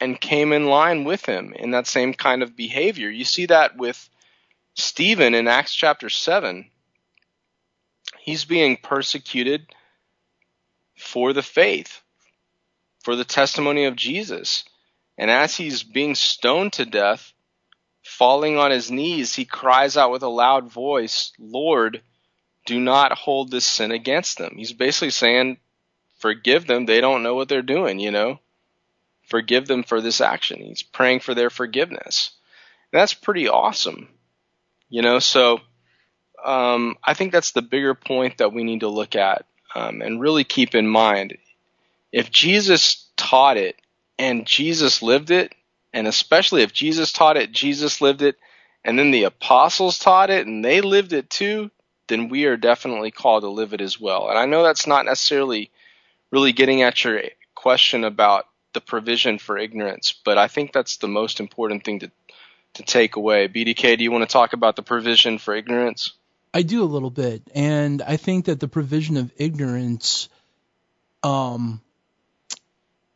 and 0.00 0.20
came 0.20 0.52
in 0.52 0.66
line 0.66 1.04
with 1.04 1.24
him 1.24 1.52
in 1.54 1.72
that 1.72 1.86
same 1.86 2.14
kind 2.14 2.42
of 2.42 2.56
behavior. 2.56 3.08
You 3.10 3.24
see 3.24 3.46
that 3.46 3.76
with 3.76 4.08
Stephen 4.74 5.34
in 5.34 5.48
Acts 5.48 5.74
chapter 5.74 6.08
7. 6.08 6.70
He's 8.18 8.44
being 8.44 8.76
persecuted 8.76 9.66
for 10.96 11.32
the 11.32 11.42
faith 11.42 12.02
for 13.06 13.14
the 13.14 13.24
testimony 13.24 13.84
of 13.84 13.94
Jesus. 13.94 14.64
And 15.16 15.30
as 15.30 15.56
he's 15.56 15.84
being 15.84 16.16
stoned 16.16 16.72
to 16.72 16.84
death, 16.84 17.32
falling 18.02 18.58
on 18.58 18.72
his 18.72 18.90
knees, 18.90 19.32
he 19.32 19.44
cries 19.44 19.96
out 19.96 20.10
with 20.10 20.24
a 20.24 20.28
loud 20.28 20.68
voice, 20.70 21.32
Lord, 21.38 22.02
do 22.66 22.78
not 22.80 23.12
hold 23.16 23.50
this 23.50 23.64
sin 23.64 23.90
against 23.92 24.38
them. 24.38 24.54
He's 24.56 24.72
basically 24.72 25.10
saying, 25.10 25.58
forgive 26.18 26.66
them. 26.66 26.86
They 26.86 27.00
don't 27.00 27.22
know 27.22 27.34
what 27.34 27.48
they're 27.48 27.62
doing, 27.62 27.98
you 27.98 28.10
know? 28.10 28.40
Forgive 29.22 29.66
them 29.66 29.82
for 29.82 30.00
this 30.00 30.20
action. 30.20 30.60
He's 30.60 30.82
praying 30.82 31.20
for 31.20 31.34
their 31.34 31.50
forgiveness. 31.50 32.32
And 32.92 33.00
that's 33.00 33.14
pretty 33.14 33.48
awesome, 33.48 34.08
you 34.88 35.02
know? 35.02 35.18
So, 35.18 35.60
um, 36.44 36.96
I 37.02 37.14
think 37.14 37.32
that's 37.32 37.52
the 37.52 37.62
bigger 37.62 37.94
point 37.94 38.38
that 38.38 38.52
we 38.52 38.62
need 38.62 38.80
to 38.80 38.88
look 38.88 39.16
at 39.16 39.46
um, 39.74 40.02
and 40.02 40.20
really 40.20 40.44
keep 40.44 40.74
in 40.74 40.86
mind 40.86 41.36
if 42.12 42.30
Jesus 42.30 43.08
taught 43.16 43.56
it 43.56 43.76
and 44.18 44.46
Jesus 44.46 45.02
lived 45.02 45.30
it, 45.30 45.54
and 45.92 46.06
especially 46.06 46.62
if 46.62 46.72
Jesus 46.72 47.12
taught 47.12 47.36
it, 47.36 47.52
Jesus 47.52 48.00
lived 48.00 48.22
it, 48.22 48.36
and 48.84 48.98
then 48.98 49.10
the 49.10 49.24
apostles 49.24 49.98
taught 49.98 50.30
it 50.30 50.46
and 50.46 50.64
they 50.64 50.80
lived 50.80 51.12
it 51.12 51.28
too, 51.28 51.70
then 52.08 52.28
we 52.28 52.44
are 52.44 52.56
definitely 52.56 53.10
called 53.10 53.42
to 53.42 53.48
live 53.48 53.72
it 53.72 53.80
as 53.80 54.00
well. 54.00 54.28
And 54.28 54.38
I 54.38 54.46
know 54.46 54.62
that's 54.62 54.86
not 54.86 55.06
necessarily 55.06 55.70
really 56.30 56.52
getting 56.52 56.82
at 56.82 57.02
your 57.04 57.22
question 57.54 58.04
about 58.04 58.46
the 58.72 58.80
provision 58.80 59.38
for 59.38 59.56
ignorance, 59.56 60.14
but 60.24 60.38
I 60.38 60.48
think 60.48 60.72
that's 60.72 60.98
the 60.98 61.08
most 61.08 61.40
important 61.40 61.84
thing 61.84 62.00
to 62.00 62.10
to 62.74 62.82
take 62.82 63.16
away. 63.16 63.48
BDK, 63.48 63.96
do 63.96 64.04
you 64.04 64.12
want 64.12 64.28
to 64.28 64.32
talk 64.32 64.52
about 64.52 64.76
the 64.76 64.82
provision 64.82 65.38
for 65.38 65.54
ignorance? 65.54 66.12
I 66.52 66.60
do 66.60 66.82
a 66.82 66.84
little 66.84 67.10
bit, 67.10 67.42
and 67.54 68.02
I 68.02 68.18
think 68.18 68.46
that 68.46 68.60
the 68.60 68.68
provision 68.68 69.16
of 69.16 69.32
ignorance 69.38 70.28
um, 71.22 71.80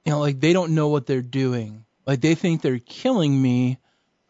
you 0.04 0.12
know, 0.12 0.20
like 0.20 0.40
they 0.40 0.52
don't 0.52 0.74
know 0.74 0.88
what 0.88 1.06
they're 1.06 1.22
doing. 1.22 1.84
Like 2.06 2.20
they 2.20 2.34
think 2.34 2.62
they're 2.62 2.78
killing 2.78 3.40
me, 3.40 3.78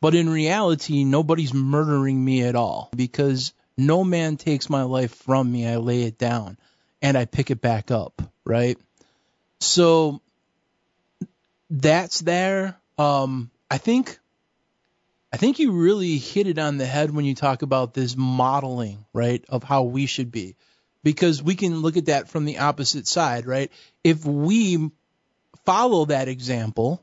but 0.01 0.15
in 0.15 0.29
reality, 0.29 1.05
nobody's 1.05 1.55
murdering 1.55 2.23
me 2.23 2.43
at 2.43 2.57
all 2.57 2.91
because 2.95 3.53
no 3.81 4.05
man 4.05 4.37
takes 4.37 4.69
my 4.69 4.83
life 4.83 5.15
from 5.15 5.51
me. 5.51 5.67
I 5.67 5.77
lay 5.77 6.03
it 6.03 6.19
down 6.19 6.59
and 7.03 7.17
I 7.17 7.25
pick 7.25 7.51
it 7.51 7.61
back 7.61 7.91
up, 7.91 8.23
right? 8.45 8.79
So 9.61 10.21
that's 11.71 12.21
there. 12.21 12.77
Um, 12.99 13.51
I 13.71 13.79
think, 13.79 14.19
I 15.33 15.37
think 15.37 15.59
you 15.59 15.73
really 15.73 16.19
hit 16.19 16.47
it 16.47 16.59
on 16.59 16.77
the 16.77 16.87
head 16.87 17.11
when 17.11 17.25
you 17.25 17.35
talk 17.35 17.63
about 17.63 17.95
this 17.95 18.17
modeling, 18.17 19.05
right, 19.13 19.45
of 19.49 19.63
how 19.63 19.85
we 19.85 20.07
should 20.07 20.31
be. 20.31 20.57
Because 21.03 21.43
we 21.43 21.55
can 21.55 21.81
look 21.81 21.97
at 21.97 22.07
that 22.07 22.29
from 22.29 22.45
the 22.45 22.59
opposite 22.59 23.07
side, 23.07 23.47
right? 23.47 23.73
If 24.05 24.27
we 24.27 24.91
follow 25.65 26.05
that 26.07 26.29
example 26.29 27.03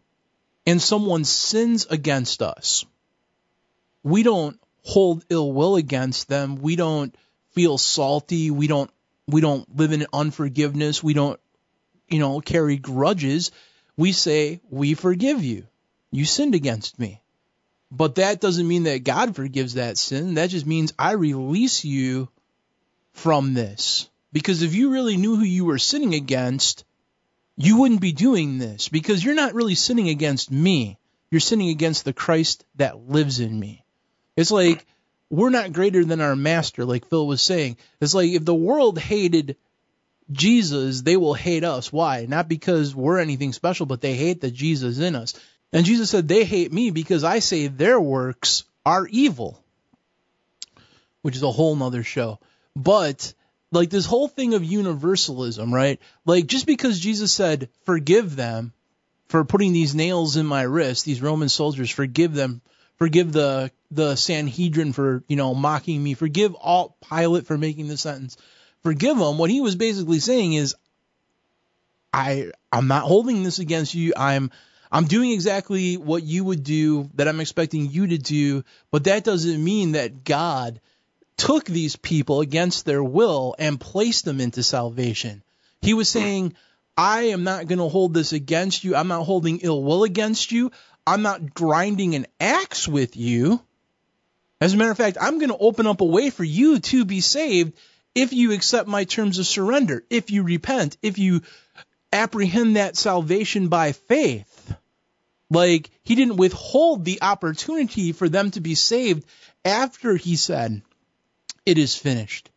and 0.68 0.80
someone 0.80 1.24
sins 1.24 1.88
against 1.90 2.44
us, 2.44 2.86
we 4.04 4.22
don't 4.22 4.60
hold 4.88 5.26
ill 5.30 5.52
will 5.52 5.76
against 5.76 6.30
them. 6.30 6.56
We 6.56 6.78
don't 6.78 7.14
feel 7.52 7.78
salty. 7.78 8.52
We 8.52 8.68
don't 8.68 8.90
we 9.28 9.42
don't 9.42 9.68
live 9.76 9.92
in 9.92 10.08
unforgiveness. 10.14 11.04
We 11.04 11.14
don't 11.14 11.40
you 12.08 12.20
know 12.20 12.40
carry 12.40 12.78
grudges. 12.78 13.52
We 13.98 14.14
say 14.14 14.62
we 14.70 14.94
forgive 14.94 15.44
you. 15.44 15.68
You 16.12 16.24
sinned 16.24 16.56
against 16.56 16.98
me. 16.98 17.22
But 17.92 18.16
that 18.16 18.40
doesn't 18.40 18.68
mean 18.68 18.84
that 18.84 19.04
God 19.04 19.36
forgives 19.36 19.74
that 19.74 19.98
sin. 19.98 20.36
That 20.36 20.50
just 20.50 20.66
means 20.66 20.94
I 20.98 21.12
release 21.12 21.84
you 21.84 22.30
from 23.12 23.54
this. 23.54 24.10
Because 24.32 24.62
if 24.62 24.74
you 24.74 24.92
really 24.92 25.18
knew 25.18 25.36
who 25.36 25.44
you 25.44 25.66
were 25.66 25.80
sinning 25.80 26.14
against, 26.14 26.86
you 27.58 27.78
wouldn't 27.78 28.02
be 28.02 28.12
doing 28.12 28.58
this 28.58 28.88
because 28.88 29.24
you're 29.24 29.36
not 29.36 29.54
really 29.54 29.76
sinning 29.76 30.10
against 30.10 30.52
me. 30.52 30.98
You're 31.30 31.42
sinning 31.42 31.70
against 31.70 32.06
the 32.06 32.14
Christ 32.14 32.64
that 32.76 33.10
lives 33.10 33.40
in 33.40 33.58
me. 33.60 33.84
It's 34.38 34.52
like 34.52 34.86
we're 35.30 35.50
not 35.50 35.74
greater 35.74 36.06
than 36.06 36.22
our 36.22 36.36
master, 36.36 36.86
like 36.86 37.10
Phil 37.10 37.28
was 37.28 37.42
saying. 37.42 37.76
It's 38.00 38.14
like 38.14 38.30
if 38.30 38.46
the 38.46 38.56
world 38.56 38.98
hated 38.98 39.58
Jesus, 40.32 41.02
they 41.02 41.18
will 41.18 41.34
hate 41.34 41.64
us. 41.64 41.92
Why? 41.92 42.26
Not 42.30 42.48
because 42.48 42.96
we're 42.96 43.20
anything 43.20 43.52
special, 43.52 43.86
but 43.86 44.00
they 44.00 44.14
hate 44.14 44.40
the 44.40 44.52
Jesus 44.52 45.00
in 45.00 45.16
us. 45.16 45.34
And 45.74 45.86
Jesus 45.86 46.10
said, 46.10 46.28
they 46.28 46.46
hate 46.46 46.72
me 46.72 46.92
because 46.92 47.24
I 47.24 47.40
say 47.40 47.68
their 47.68 48.00
works 48.00 48.64
are 48.86 49.08
evil, 49.08 49.62
which 51.22 51.36
is 51.36 51.44
a 51.44 51.52
whole 51.52 51.76
nother 51.76 52.04
show. 52.04 52.40
But 52.76 53.34
like 53.72 53.90
this 53.90 54.06
whole 54.06 54.28
thing 54.28 54.54
of 54.54 54.64
universalism, 54.64 55.74
right? 55.74 56.00
Like 56.26 56.48
just 56.48 56.66
because 56.66 57.00
Jesus 57.00 57.34
said, 57.34 57.70
forgive 57.86 58.36
them 58.36 58.72
for 59.28 59.44
putting 59.44 59.74
these 59.74 59.96
nails 59.96 60.38
in 60.38 60.46
my 60.46 60.62
wrist, 60.62 61.04
these 61.04 61.22
Roman 61.22 61.50
soldiers, 61.50 61.90
forgive 61.90 62.34
them, 62.34 62.62
forgive 62.98 63.32
the, 63.32 63.72
the 63.92 64.16
Sanhedrin 64.16 64.94
for, 64.94 65.24
you 65.28 65.36
know, 65.36 65.54
mocking 65.54 66.04
me, 66.04 66.14
forgive 66.14 66.54
all 66.56 66.98
Pilate 67.10 67.46
for 67.46 67.58
making 67.58 67.88
the 67.88 67.98
sentence, 67.98 68.38
forgive 68.84 69.18
them. 69.18 69.38
What 69.38 69.50
he 69.50 69.62
was 69.62 69.76
basically 69.76 70.20
saying 70.20 70.54
is, 70.54 70.76
I, 72.14 72.52
I'm 72.72 72.88
not 72.88 73.04
holding 73.04 73.44
this 73.44 73.60
against 73.60 73.94
you. 73.94 74.14
I'm, 74.18 74.52
I'm 74.92 75.06
doing 75.06 75.32
exactly 75.32 75.98
what 75.98 76.24
you 76.24 76.44
would 76.44 76.64
do 76.64 77.10
that 77.16 77.28
I'm 77.28 77.40
expecting 77.40 77.92
you 77.92 78.08
to 78.08 78.18
do, 78.18 78.64
but 78.92 79.04
that 79.06 79.24
doesn't 79.24 79.64
mean 79.64 79.94
that 79.94 80.24
God 80.24 80.80
took 81.36 81.66
these 81.66 81.96
people 81.96 82.42
against 82.42 82.86
their 82.86 83.04
will 83.04 83.56
and 83.60 83.80
placed 83.80 84.26
them 84.26 84.42
into 84.42 84.64
salvation. 84.64 85.44
He 85.82 85.94
was 85.94 86.10
saying, 86.10 86.56
I 86.98 87.24
am 87.26 87.44
not 87.44 87.68
going 87.68 87.78
to 87.78 87.90
hold 87.90 88.16
this 88.16 88.34
against 88.34 88.84
you. 88.84 88.96
I'm 88.96 89.08
not 89.08 89.24
holding 89.24 89.60
ill 89.60 89.84
will 89.84 90.04
against 90.04 90.52
you. 90.52 90.72
I'm 91.08 91.22
not 91.22 91.54
grinding 91.54 92.16
an 92.16 92.28
axe 92.38 92.86
with 92.86 93.16
you. 93.16 93.62
As 94.60 94.74
a 94.74 94.78
matter 94.78 94.92
of 94.92 94.98
fact, 94.98 95.18
I'm 95.22 95.40
going 95.40 95.52
to 95.52 95.58
open 95.58 95.88
up 95.88 96.02
a 96.02 96.06
way 96.06 96.30
for 96.30 96.44
you 96.44 96.80
to 96.80 97.06
be 97.06 97.22
saved 97.22 97.74
if 98.14 98.34
you 98.34 98.52
accept 98.52 98.90
my 98.90 99.06
terms 99.06 99.40
of 99.40 99.48
surrender, 99.48 100.04
if 100.10 100.32
you 100.32 100.44
repent, 100.44 100.98
if 101.02 101.18
you 101.18 101.44
apprehend 102.12 102.76
that 102.76 102.98
salvation 102.98 103.70
by 103.70 103.94
faith. 103.94 104.74
Like 105.50 105.90
he 106.04 106.16
didn't 106.16 106.36
withhold 106.36 107.06
the 107.06 107.22
opportunity 107.22 108.12
for 108.12 108.28
them 108.28 108.52
to 108.52 108.60
be 108.60 108.76
saved 108.76 109.26
after 109.64 110.18
he 110.18 110.36
said, 110.36 110.82
"It 111.66 111.78
is 111.78 111.96
finished." 111.96 112.50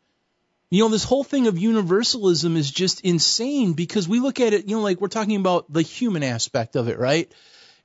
You 0.70 0.84
know, 0.84 0.88
this 0.88 1.04
whole 1.04 1.22
thing 1.22 1.46
of 1.46 1.56
universalism 1.56 2.56
is 2.56 2.68
just 2.68 3.02
insane 3.02 3.74
because 3.74 4.08
we 4.08 4.18
look 4.18 4.40
at 4.40 4.54
it, 4.54 4.66
you 4.66 4.74
know, 4.74 4.82
like 4.82 5.00
we're 5.00 5.08
talking 5.08 5.36
about 5.36 5.72
the 5.72 5.82
human 5.82 6.24
aspect 6.24 6.74
of 6.74 6.88
it, 6.88 6.98
right? 6.98 7.30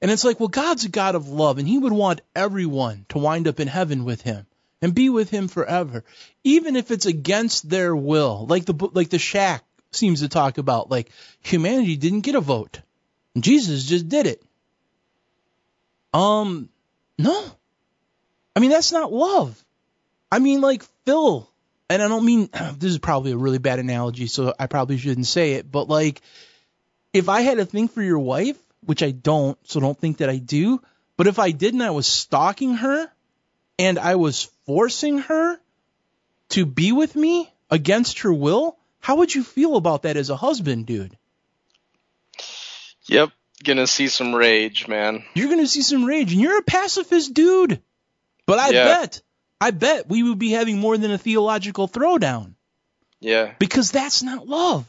And 0.02 0.12
it's 0.12 0.24
like, 0.24 0.40
well, 0.40 0.50
God's 0.50 0.86
a 0.86 0.90
God 0.90 1.16
of 1.16 1.30
love, 1.30 1.58
and 1.58 1.68
He 1.68 1.78
would 1.78 1.94
want 1.94 2.22
everyone 2.36 3.06
to 3.10 3.18
wind 3.18 3.48
up 3.48 3.60
in 3.60 3.68
heaven 3.68 4.06
with 4.06 4.22
Him 4.22 4.46
and 4.82 4.94
be 4.94 5.10
with 5.10 5.30
Him 5.30 5.48
forever, 5.48 6.04
even 6.44 6.76
if 6.76 6.92
it's 6.92 7.06
against 7.06 7.70
their 7.70 7.96
will. 7.96 8.46
Like 8.48 8.66
the 8.66 8.90
like 8.94 9.10
the 9.10 9.20
shack 9.20 9.64
seems 9.92 10.22
to 10.22 10.30
talk 10.30 10.58
about, 10.58 10.92
like 10.92 11.10
humanity 11.42 11.96
didn't 11.96 12.22
get 12.22 12.36
a 12.36 12.42
vote, 12.42 12.82
Jesus 13.40 13.86
just 13.86 14.10
did 14.10 14.28
it. 14.28 14.44
Um, 16.14 16.70
no, 17.18 17.46
I 18.56 18.60
mean 18.60 18.70
that's 18.70 18.92
not 18.92 19.12
love. 19.12 19.62
I 20.32 20.40
mean, 20.40 20.62
like 20.62 20.84
Phil 21.06 21.50
and 21.90 22.02
I 22.02 22.08
don't 22.08 22.26
mean 22.26 22.50
this 22.78 22.92
is 22.92 23.00
probably 23.00 23.32
a 23.32 23.38
really 23.38 23.60
bad 23.60 23.80
analogy, 23.80 24.28
so 24.28 24.54
I 24.58 24.68
probably 24.68 24.98
shouldn't 24.98 25.28
say 25.28 25.54
it, 25.54 25.72
but 25.72 25.88
like 25.88 26.22
if 27.14 27.30
I 27.30 27.42
had 27.42 27.60
a 27.60 27.66
thing 27.66 27.88
for 27.88 28.02
your 28.02 28.20
wife, 28.20 28.58
which 28.86 29.04
I 29.04 29.12
don't, 29.12 29.58
so 29.68 29.80
don't 29.80 29.98
think 30.00 30.18
that 30.18 30.30
I 30.30 30.38
do, 30.38 30.82
but 31.18 31.28
if 31.28 31.40
I 31.40 31.52
did 31.52 31.74
and 31.74 31.84
I 31.84 31.92
was 31.92 32.08
stalking 32.08 32.76
her 32.76 33.12
and 33.80 34.00
I 34.00 34.16
was 34.16 34.50
forcing 34.66 35.20
her 35.20 35.60
to 36.50 36.66
be 36.66 36.92
with 36.92 37.16
me 37.16 37.52
against 37.70 38.20
her 38.20 38.34
will, 38.34 38.78
how 39.00 39.18
would 39.18 39.34
you 39.34 39.44
feel 39.44 39.76
about 39.76 40.04
that 40.04 40.18
as 40.18 40.30
a 40.30 40.36
husband, 40.36 40.86
dude? 40.86 41.18
Yep, 43.08 43.30
gonna 43.64 43.88
see 43.88 44.08
some 44.08 44.34
rage, 44.34 44.88
man. 44.88 45.24
You're 45.34 45.50
gonna 45.50 45.68
see 45.68 45.82
some 45.82 46.06
rage, 46.06 46.32
and 46.32 46.42
you're 46.42 46.58
a 46.60 46.64
pacifist 46.64 47.34
dude. 47.34 47.82
But 48.46 48.60
I 48.60 48.70
Yeah. 48.70 48.86
bet, 48.86 49.22
I 49.62 49.72
bet 49.72 50.10
we 50.10 50.24
would 50.24 50.40
be 50.40 50.52
having 50.52 50.80
more 50.80 50.98
than 50.98 51.12
a 51.12 51.18
theological 51.18 51.88
throwdown. 51.88 52.54
Yeah. 53.20 53.54
Because 53.60 53.92
that's 53.92 54.22
not 54.24 54.48
love. 54.48 54.86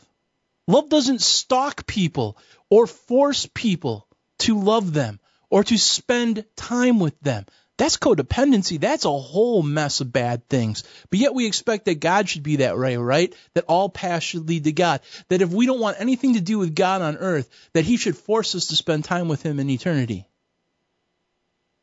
Love 0.67 0.89
doesn't 0.89 1.21
stalk 1.21 1.87
people 1.87 2.37
or 2.71 2.87
force 2.87 3.49
people 3.55 4.09
to 4.41 4.61
love 4.61 4.93
them 4.93 5.21
or 5.51 5.63
to 5.65 5.79
spend 5.79 6.45
time 6.57 6.99
with 6.99 7.19
them. 7.21 7.47
That's 7.79 7.99
codependency. 7.99 8.81
That's 8.81 9.05
a 9.05 9.11
whole 9.11 9.63
mess 9.63 10.01
of 10.01 10.13
bad 10.13 10.49
things. 10.49 10.83
But 11.11 11.19
yet 11.19 11.35
we 11.35 11.47
expect 11.47 11.85
that 11.85 12.01
God 12.01 12.29
should 12.29 12.43
be 12.43 12.57
that 12.57 12.79
way, 12.79 12.97
right? 12.97 13.35
That 13.55 13.67
all 13.69 13.91
paths 13.91 14.25
should 14.25 14.49
lead 14.49 14.65
to 14.65 14.73
God. 14.73 15.03
That 15.29 15.43
if 15.43 15.51
we 15.51 15.67
don't 15.67 15.81
want 15.81 16.01
anything 16.01 16.35
to 16.35 16.41
do 16.41 16.59
with 16.59 16.75
God 16.75 17.03
on 17.03 17.19
earth, 17.19 17.49
that 17.75 17.85
He 17.85 17.99
should 17.99 18.17
force 18.17 18.55
us 18.55 18.69
to 18.69 18.77
spend 18.77 19.05
time 19.05 19.29
with 19.29 19.43
Him 19.43 19.61
in 19.61 19.69
eternity. 19.69 20.27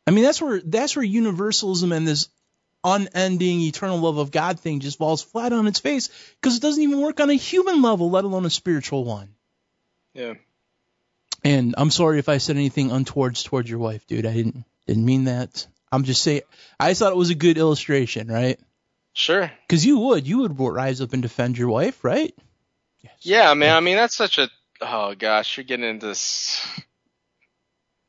I 0.08 0.12
mean, 0.12 0.24
that's 0.24 0.42
where 0.42 0.62
that's 0.62 0.96
where 0.96 1.06
universalism 1.06 1.92
and 1.92 2.08
this 2.08 2.28
unending 2.84 3.62
eternal 3.62 3.98
love 3.98 4.18
of 4.18 4.32
God 4.32 4.60
thing 4.60 4.80
just 4.80 4.98
falls 4.98 5.22
flat 5.22 5.54
on 5.54 5.68
its 5.68 5.80
face 5.80 6.10
because 6.42 6.58
it 6.58 6.62
doesn't 6.62 6.82
even 6.82 7.00
work 7.00 7.20
on 7.20 7.30
a 7.30 7.36
human 7.36 7.82
level, 7.82 8.10
let 8.10 8.26
alone 8.26 8.46
a 8.46 8.50
spiritual 8.50 9.04
one. 9.06 9.30
Yeah. 10.14 10.34
And 11.44 11.76
I'm 11.78 11.92
sorry 11.92 12.20
if 12.20 12.30
I 12.30 12.38
said 12.38 12.56
anything 12.56 12.92
untowards 12.92 13.44
towards 13.44 13.70
your 13.70 13.80
wife, 13.80 14.06
dude. 14.08 14.26
I 14.26 14.34
didn't 14.34 14.64
didn't 14.88 15.06
mean 15.06 15.26
that. 15.26 15.68
I'm 15.92 16.04
just 16.04 16.22
saying 16.22 16.42
I 16.80 16.94
thought 16.94 17.12
it 17.12 17.18
was 17.18 17.30
a 17.30 17.36
good 17.36 17.58
illustration, 17.58 18.28
right? 18.28 18.60
Sure. 19.14 19.52
Because 19.68 19.86
you 19.86 20.00
would 20.00 20.28
you 20.28 20.40
would 20.40 20.60
rise 20.60 21.02
up 21.02 21.14
and 21.14 21.22
defend 21.22 21.58
your 21.58 21.70
wife, 21.70 22.04
right? 22.04 22.34
Yes. 23.02 23.14
Yeah, 23.22 23.54
man. 23.54 23.76
I 23.76 23.80
mean, 23.80 23.98
that's 23.98 24.16
such 24.16 24.38
a. 24.38 24.50
Oh 24.82 25.14
gosh, 25.16 25.58
you're 25.58 25.64
getting 25.64 25.86
into 25.86 26.08
this, 26.08 26.66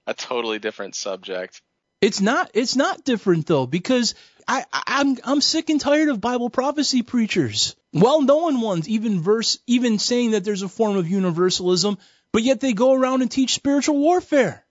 a 0.07 0.15
totally 0.15 0.59
different 0.59 0.95
subject. 0.95 1.61
It's 2.05 2.21
not 2.21 2.51
it's 2.53 2.77
not 2.77 3.03
different 3.03 3.47
though 3.47 3.67
because 3.67 4.15
I, 4.47 4.67
I'm 4.73 5.17
I'm 5.25 5.41
sick 5.41 5.71
and 5.71 5.81
tired 5.81 6.11
of 6.11 6.21
Bible 6.21 6.51
prophecy 6.51 7.01
preachers. 7.03 7.77
Well 7.95 8.21
known 8.21 8.61
ones 8.61 8.87
even 8.91 9.23
verse 9.23 9.59
even 9.67 9.99
saying 9.99 10.33
that 10.33 10.45
there's 10.45 10.61
a 10.61 10.69
form 10.69 10.99
of 10.99 11.09
universalism, 11.09 11.97
but 12.31 12.43
yet 12.43 12.61
they 12.61 12.75
go 12.75 12.93
around 12.93 13.23
and 13.23 13.31
teach 13.31 13.55
spiritual 13.55 13.99
warfare. 13.99 14.67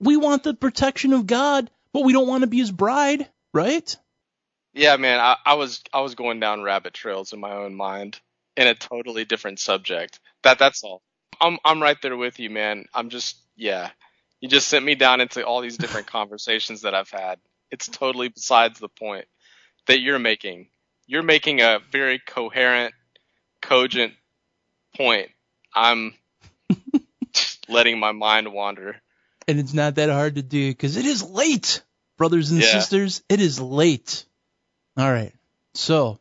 We 0.00 0.16
want 0.16 0.42
the 0.42 0.54
protection 0.54 1.12
of 1.12 1.28
God, 1.28 1.70
but 1.92 2.02
we 2.02 2.12
don't 2.12 2.26
want 2.26 2.40
to 2.40 2.48
be 2.48 2.58
his 2.58 2.72
bride, 2.72 3.28
right? 3.54 3.96
Yeah, 4.74 4.96
man. 4.96 5.20
I, 5.20 5.36
I 5.46 5.54
was 5.54 5.84
I 5.92 6.00
was 6.00 6.16
going 6.16 6.40
down 6.40 6.62
rabbit 6.62 6.94
trails 6.94 7.32
in 7.32 7.38
my 7.38 7.52
own 7.52 7.76
mind 7.76 8.18
in 8.56 8.66
a 8.66 8.74
totally 8.74 9.24
different 9.24 9.60
subject. 9.60 10.18
That 10.42 10.58
that's 10.58 10.82
all. 10.82 11.00
I'm 11.40 11.58
I'm 11.64 11.80
right 11.80 12.00
there 12.02 12.16
with 12.16 12.40
you, 12.40 12.50
man. 12.50 12.86
I'm 12.92 13.08
just 13.08 13.36
yeah. 13.54 13.90
You 14.42 14.48
just 14.48 14.66
sent 14.66 14.84
me 14.84 14.96
down 14.96 15.20
into 15.20 15.46
all 15.46 15.60
these 15.60 15.78
different 15.78 16.08
conversations 16.08 16.82
that 16.82 16.94
I've 16.96 17.08
had. 17.08 17.38
It's 17.70 17.86
totally 17.86 18.28
besides 18.28 18.80
the 18.80 18.88
point 18.88 19.26
that 19.86 20.00
you're 20.00 20.18
making. 20.18 20.66
You're 21.06 21.22
making 21.22 21.60
a 21.60 21.78
very 21.92 22.18
coherent, 22.18 22.92
cogent 23.60 24.14
point. 24.96 25.30
I'm 25.72 26.14
letting 27.68 28.00
my 28.00 28.10
mind 28.10 28.52
wander. 28.52 29.00
And 29.46 29.60
it's 29.60 29.74
not 29.74 29.94
that 29.94 30.10
hard 30.10 30.34
to 30.34 30.42
do 30.42 30.70
because 30.70 30.96
it 30.96 31.06
is 31.06 31.22
late, 31.22 31.80
brothers 32.18 32.50
and 32.50 32.60
Yeah. 32.60 32.72
sisters. 32.72 33.22
It 33.28 33.40
is 33.40 33.60
late. 33.60 34.24
All 34.96 35.10
right. 35.10 35.32
So 35.74 36.18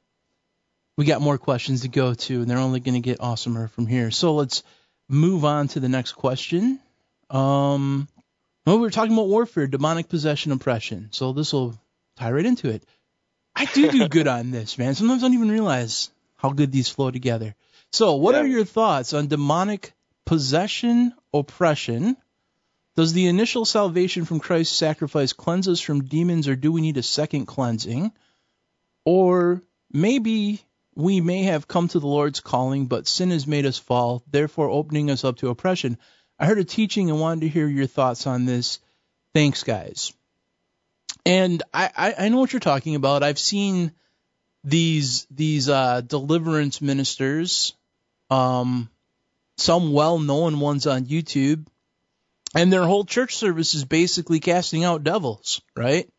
we 0.96 1.06
got 1.06 1.22
more 1.22 1.40
questions 1.40 1.82
to 1.82 1.88
go 1.88 2.14
to, 2.14 2.42
and 2.42 2.50
they're 2.50 2.60
only 2.60 2.82
going 2.82 2.94
to 2.94 3.00
get 3.02 3.18
awesomer 3.18 3.68
from 3.72 3.88
here. 3.88 4.12
So 4.12 4.36
let's 4.36 4.62
move 5.10 5.44
on 5.44 5.70
to 5.70 5.80
the 5.80 5.90
next 5.90 6.12
question. 6.14 6.80
Um, 7.32 8.08
well, 8.66 8.78
we 8.78 8.82
were 8.82 8.92
talking 8.92 9.14
about 9.14 9.28
warfare, 9.28 9.68
demonic 9.68 10.10
possession, 10.10 10.52
oppression. 10.52 11.10
So 11.12 11.34
this 11.34 11.54
will 11.54 11.76
tie 12.18 12.32
right 12.32 12.46
into 12.46 12.70
it. 12.70 12.84
I 13.56 13.66
do 13.66 13.92
do 13.92 14.08
good 14.08 14.28
on 14.28 14.52
this, 14.52 14.78
man. 14.78 14.96
Sometimes 14.96 15.24
I 15.24 15.28
don't 15.28 15.36
even 15.36 15.52
realize 15.52 16.10
how 16.36 16.52
good 16.52 16.72
these 16.72 16.90
flow 16.90 17.12
together. 17.12 17.56
So, 17.92 18.16
what 18.16 18.36
Yeah. 18.36 18.42
are 18.42 18.48
your 18.48 18.66
thoughts 18.66 19.14
on 19.14 19.28
demonic 19.28 19.94
possession, 20.26 21.14
oppression? 21.34 22.16
Does 22.96 23.14
the 23.14 23.28
initial 23.28 23.66
salvation 23.66 24.26
from 24.26 24.40
Christ's 24.40 24.76
sacrifice 24.76 25.34
cleanse 25.34 25.68
us 25.68 25.80
from 25.80 26.04
demons, 26.06 26.48
or 26.48 26.56
do 26.56 26.72
we 26.72 26.82
need 26.82 26.98
a 26.98 27.04
second 27.04 27.46
cleansing? 27.46 28.12
Or 29.06 29.62
maybe 29.92 30.62
we 30.96 31.22
may 31.22 31.44
have 31.44 31.68
come 31.68 31.88
to 31.90 32.00
the 32.00 32.08
Lord's 32.08 32.40
calling, 32.42 32.88
but 32.88 33.08
sin 33.08 33.32
has 33.32 33.48
made 33.48 33.66
us 33.66 33.78
fall, 33.78 34.24
therefore 34.30 34.70
opening 34.70 35.10
us 35.10 35.24
up 35.24 35.38
to 35.38 35.50
oppression. 35.50 35.98
I 36.42 36.48
heard 36.48 36.58
a 36.58 36.64
teaching 36.64 37.12
and 37.12 37.20
wanted 37.20 37.42
to 37.42 37.50
hear 37.50 37.68
your 37.68 37.86
thoughts 37.86 38.26
on 38.26 38.46
this. 38.46 38.80
Thanks, 39.32 39.62
guys. 39.62 40.12
And 41.24 41.62
I, 41.72 41.92
I, 41.96 42.16
I 42.18 42.30
know 42.30 42.40
what 42.40 42.52
you're 42.52 42.60
talking 42.60 42.96
about. 42.96 43.22
I've 43.22 43.38
seen 43.38 43.92
these 44.64 45.28
these 45.30 45.70
uh, 45.70 46.02
deliverance 46.02 46.82
ministers, 46.82 47.76
um, 48.32 48.90
some 49.58 49.94
well-known 49.94 50.60
ones 50.60 50.88
on 50.88 51.06
YouTube, 51.06 51.68
and 52.56 52.74
their 52.74 52.86
whole 52.86 53.06
church 53.06 53.36
service 53.36 53.76
is 53.76 53.86
basically 53.86 54.40
casting 54.40 54.84
out 54.84 55.04
devils, 55.04 55.62
right? 55.78 56.10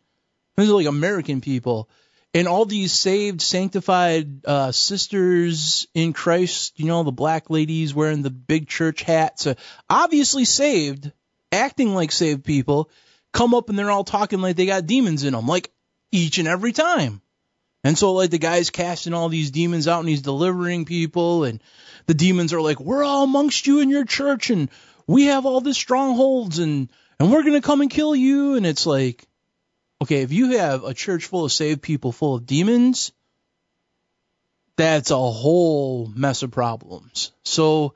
These 0.57 0.70
are 0.70 0.74
like 0.74 0.86
American 0.86 1.40
people. 1.40 1.89
And 2.34 2.48
all 2.48 2.64
these 2.64 2.92
saved, 2.92 3.42
sanctified 3.42 4.46
uh, 4.46 4.72
sisters 4.72 5.86
in 5.92 6.14
Christ, 6.14 6.80
you 6.80 6.86
know, 6.86 7.02
the 7.02 7.12
black 7.12 7.50
ladies 7.50 7.94
wearing 7.94 8.22
the 8.22 8.30
big 8.30 8.68
church 8.68 9.02
hats, 9.02 9.46
uh, 9.46 9.54
obviously 9.90 10.46
saved, 10.46 11.12
acting 11.50 11.94
like 11.94 12.10
saved 12.10 12.42
people, 12.42 12.90
come 13.32 13.54
up 13.54 13.68
and 13.68 13.78
they're 13.78 13.90
all 13.90 14.04
talking 14.04 14.40
like 14.40 14.56
they 14.56 14.66
got 14.66 14.86
demons 14.86 15.24
in 15.24 15.34
them, 15.34 15.46
like 15.46 15.70
each 16.10 16.38
and 16.38 16.48
every 16.48 16.72
time. 16.72 17.20
And 17.84 17.98
so, 17.98 18.12
like, 18.12 18.30
the 18.30 18.38
guy's 18.38 18.70
casting 18.70 19.12
all 19.12 19.28
these 19.28 19.50
demons 19.50 19.88
out 19.88 20.00
and 20.00 20.09
he's 20.09 20.22
delivering 20.22 20.84
people, 20.84 21.44
and 21.44 21.60
the 22.06 22.14
demons 22.14 22.52
are 22.52 22.60
like, 22.60 22.78
We're 22.78 23.02
all 23.02 23.24
amongst 23.24 23.66
you 23.66 23.80
in 23.80 23.90
your 23.90 24.04
church, 24.04 24.50
and 24.50 24.70
we 25.06 25.24
have 25.24 25.46
all 25.46 25.60
these 25.60 25.76
strongholds, 25.76 26.60
and, 26.60 26.88
and 27.18 27.32
we're 27.32 27.42
going 27.42 27.60
to 27.60 27.66
come 27.66 27.80
and 27.80 27.90
kill 27.90 28.14
you. 28.14 28.54
And 28.54 28.64
it's 28.66 28.86
like, 28.86 29.26
okay, 30.03 30.23
if 30.23 30.33
you 30.33 30.59
have 30.59 30.85
a 30.85 30.95
church 30.95 31.27
full 31.27 31.45
of 31.45 31.53
saved 31.53 31.81
people 31.81 32.12
full 32.12 32.35
of 32.35 32.47
demons, 32.47 33.12
that's 34.77 35.11
a 35.11 35.16
whole 35.16 36.11
mess 36.15 36.43
of 36.43 36.51
problems. 36.51 37.33
So, 37.45 37.95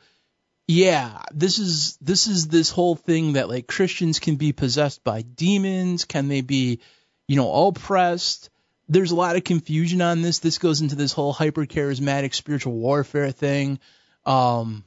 yeah, 0.69 1.23
this 1.33 1.59
is 1.59 1.97
this 1.99 2.27
is 2.27 2.49
this 2.49 2.71
whole 2.71 2.97
thing 2.97 3.35
that 3.35 3.49
like 3.49 3.67
Christians 3.67 4.19
can 4.19 4.37
be 4.37 4.53
possessed 4.53 5.03
by 5.05 5.23
demons, 5.23 6.05
can 6.05 6.29
they 6.29 6.41
be, 6.41 6.81
you 7.29 7.37
know, 7.37 7.67
oppressed? 7.67 8.51
There's 8.89 9.11
a 9.11 9.17
lot 9.17 9.35
of 9.35 9.43
confusion 9.43 10.01
on 10.01 10.23
this. 10.23 10.39
This 10.39 10.59
goes 10.59 10.81
into 10.81 10.95
this 10.95 11.13
whole 11.13 11.33
hyper 11.33 11.67
charismatic 11.67 12.35
spiritual 12.35 12.75
warfare 12.75 13.33
thing. 13.33 13.81
Um 14.25 14.85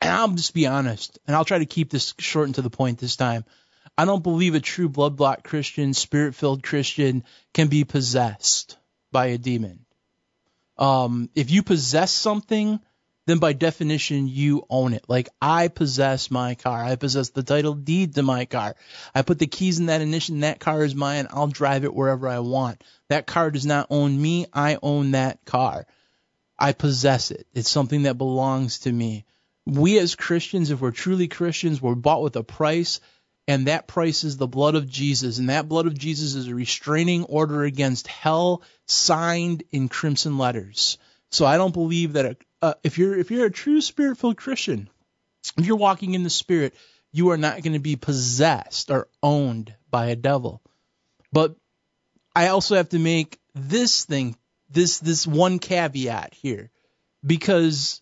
and 0.00 0.10
I'll 0.10 0.28
just 0.28 0.52
be 0.52 0.66
honest, 0.66 1.18
and 1.26 1.36
I'll 1.36 1.44
try 1.44 1.58
to 1.58 1.66
keep 1.66 1.90
this 1.90 2.12
short 2.18 2.46
and 2.48 2.56
to 2.56 2.62
the 2.62 2.70
point 2.70 2.98
this 2.98 3.16
time. 3.16 3.44
I 3.96 4.04
don't 4.04 4.22
believe 4.22 4.54
a 4.54 4.60
true 4.60 4.88
blood 4.88 5.16
bought 5.16 5.44
Christian, 5.44 5.94
spirit 5.94 6.34
filled 6.34 6.62
Christian 6.62 7.24
can 7.52 7.68
be 7.68 7.84
possessed 7.84 8.78
by 9.10 9.26
a 9.26 9.38
demon. 9.38 9.84
Um, 10.78 11.28
if 11.34 11.50
you 11.50 11.62
possess 11.62 12.10
something, 12.10 12.80
then 13.26 13.38
by 13.38 13.52
definition 13.52 14.26
you 14.26 14.66
own 14.68 14.94
it. 14.94 15.04
Like 15.08 15.28
I 15.40 15.68
possess 15.68 16.30
my 16.30 16.54
car. 16.54 16.82
I 16.82 16.96
possess 16.96 17.28
the 17.30 17.42
title 17.42 17.74
deed 17.74 18.14
to 18.14 18.22
my 18.22 18.46
car. 18.46 18.74
I 19.14 19.22
put 19.22 19.38
the 19.38 19.46
keys 19.46 19.78
in 19.78 19.86
that 19.86 20.00
ignition. 20.00 20.40
That 20.40 20.58
car 20.58 20.82
is 20.84 20.94
mine. 20.94 21.28
I'll 21.30 21.46
drive 21.46 21.84
it 21.84 21.94
wherever 21.94 22.28
I 22.28 22.40
want. 22.40 22.82
That 23.08 23.26
car 23.26 23.50
does 23.50 23.66
not 23.66 23.86
own 23.90 24.20
me. 24.20 24.46
I 24.52 24.78
own 24.82 25.12
that 25.12 25.44
car. 25.44 25.86
I 26.58 26.72
possess 26.72 27.30
it. 27.30 27.46
It's 27.54 27.70
something 27.70 28.04
that 28.04 28.18
belongs 28.18 28.80
to 28.80 28.92
me. 28.92 29.24
We 29.66 29.98
as 29.98 30.16
Christians, 30.16 30.70
if 30.70 30.80
we're 30.80 30.90
truly 30.90 31.28
Christians, 31.28 31.80
we're 31.80 31.94
bought 31.94 32.22
with 32.22 32.34
a 32.36 32.42
price 32.42 33.00
and 33.52 33.66
that 33.66 33.86
price 33.86 34.24
is 34.24 34.38
the 34.38 34.46
blood 34.46 34.76
of 34.76 34.88
Jesus, 34.88 35.36
and 35.36 35.50
that 35.50 35.68
blood 35.68 35.86
of 35.86 35.98
Jesus 35.98 36.34
is 36.34 36.48
a 36.48 36.54
restraining 36.54 37.24
order 37.24 37.64
against 37.64 38.06
hell 38.06 38.62
signed 38.86 39.62
in 39.70 39.90
crimson 39.90 40.38
letters. 40.38 40.96
So 41.30 41.44
I 41.44 41.58
don't 41.58 41.74
believe 41.74 42.14
that 42.14 42.38
uh, 42.62 42.74
if 42.82 42.96
you're 42.96 43.14
if 43.14 43.30
you're 43.30 43.44
a 43.44 43.50
true 43.50 43.82
spirit-filled 43.82 44.38
Christian, 44.38 44.88
if 45.58 45.66
you're 45.66 45.76
walking 45.76 46.14
in 46.14 46.22
the 46.22 46.30
Spirit, 46.30 46.74
you 47.12 47.30
are 47.32 47.36
not 47.36 47.62
going 47.62 47.74
to 47.74 47.78
be 47.78 47.96
possessed 47.96 48.90
or 48.90 49.08
owned 49.22 49.74
by 49.90 50.06
a 50.06 50.16
devil. 50.16 50.62
But 51.30 51.54
I 52.34 52.48
also 52.48 52.76
have 52.76 52.88
to 52.90 52.98
make 52.98 53.38
this 53.54 54.06
thing 54.06 54.34
this 54.70 55.00
this 55.00 55.26
one 55.26 55.58
caveat 55.58 56.32
here 56.32 56.70
because 57.22 58.00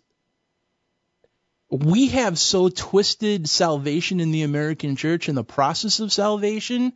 we 1.70 2.08
have 2.08 2.38
so 2.38 2.68
twisted 2.68 3.48
salvation 3.48 4.20
in 4.20 4.32
the 4.32 4.42
American 4.42 4.96
church 4.96 5.28
and 5.28 5.38
the 5.38 5.44
process 5.44 6.00
of 6.00 6.12
salvation 6.12 6.92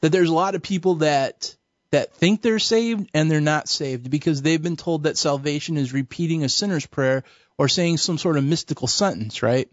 that 0.00 0.10
there's 0.10 0.28
a 0.28 0.34
lot 0.34 0.54
of 0.54 0.62
people 0.62 0.96
that 0.96 1.54
that 1.90 2.14
think 2.14 2.42
they're 2.42 2.58
saved 2.58 3.08
and 3.14 3.30
they're 3.30 3.40
not 3.40 3.68
saved 3.68 4.10
because 4.10 4.42
they've 4.42 4.62
been 4.62 4.76
told 4.76 5.04
that 5.04 5.16
salvation 5.16 5.78
is 5.78 5.92
repeating 5.92 6.44
a 6.44 6.48
sinner's 6.48 6.84
prayer 6.84 7.24
or 7.56 7.68
saying 7.68 7.96
some 7.96 8.18
sort 8.18 8.36
of 8.36 8.44
mystical 8.44 8.86
sentence, 8.86 9.42
right? 9.42 9.70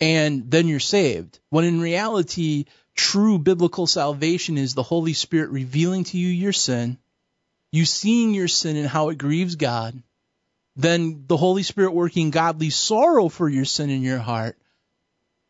And 0.00 0.50
then 0.50 0.66
you're 0.66 0.80
saved. 0.80 1.38
When 1.50 1.64
in 1.64 1.80
reality, 1.80 2.64
true 2.96 3.38
biblical 3.38 3.86
salvation 3.86 4.58
is 4.58 4.74
the 4.74 4.82
Holy 4.82 5.12
Spirit 5.12 5.50
revealing 5.50 6.02
to 6.04 6.18
you 6.18 6.26
your 6.26 6.52
sin, 6.52 6.98
you 7.70 7.84
seeing 7.84 8.34
your 8.34 8.48
sin 8.48 8.76
and 8.76 8.88
how 8.88 9.10
it 9.10 9.18
grieves 9.18 9.54
God, 9.54 10.02
then 10.76 11.24
the 11.26 11.36
Holy 11.36 11.62
Spirit 11.62 11.92
working 11.92 12.30
godly 12.30 12.70
sorrow 12.70 13.28
for 13.28 13.48
your 13.48 13.64
sin 13.64 13.90
in 13.90 14.02
your 14.02 14.18
heart, 14.18 14.56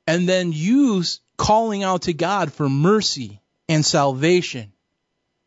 and 0.06 0.28
then 0.28 0.52
you 0.52 1.02
calling 1.36 1.82
out 1.82 2.02
to 2.02 2.12
God 2.12 2.52
for 2.52 2.68
mercy 2.68 3.40
and 3.68 3.84
salvation 3.84 4.72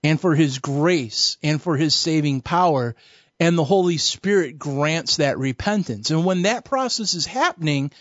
and 0.03 0.19
for 0.19 0.35
his 0.35 0.59
grace 0.59 1.37
and 1.43 1.61
for 1.61 1.77
his 1.77 1.95
saving 1.95 2.41
power. 2.41 2.95
And 3.39 3.55
the 3.55 3.63
Holy 3.63 3.97
Spirit 3.97 4.57
grants 4.57 5.17
that 5.17 5.37
repentance. 5.37 6.09
And 6.09 6.25
when 6.25 6.41
that 6.43 6.65
process 6.65 7.13
is 7.13 7.27
happening, 7.27 7.91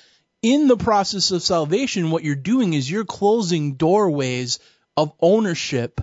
in 0.41 0.69
the 0.69 0.77
process 0.77 1.31
of 1.31 1.43
salvation, 1.43 2.11
what 2.11 2.25
you're 2.25 2.35
doing 2.35 2.73
is 2.73 2.91
you're 2.91 3.05
closing 3.05 3.75
doorways 3.75 4.61
of 4.97 5.13
ownership 5.21 6.01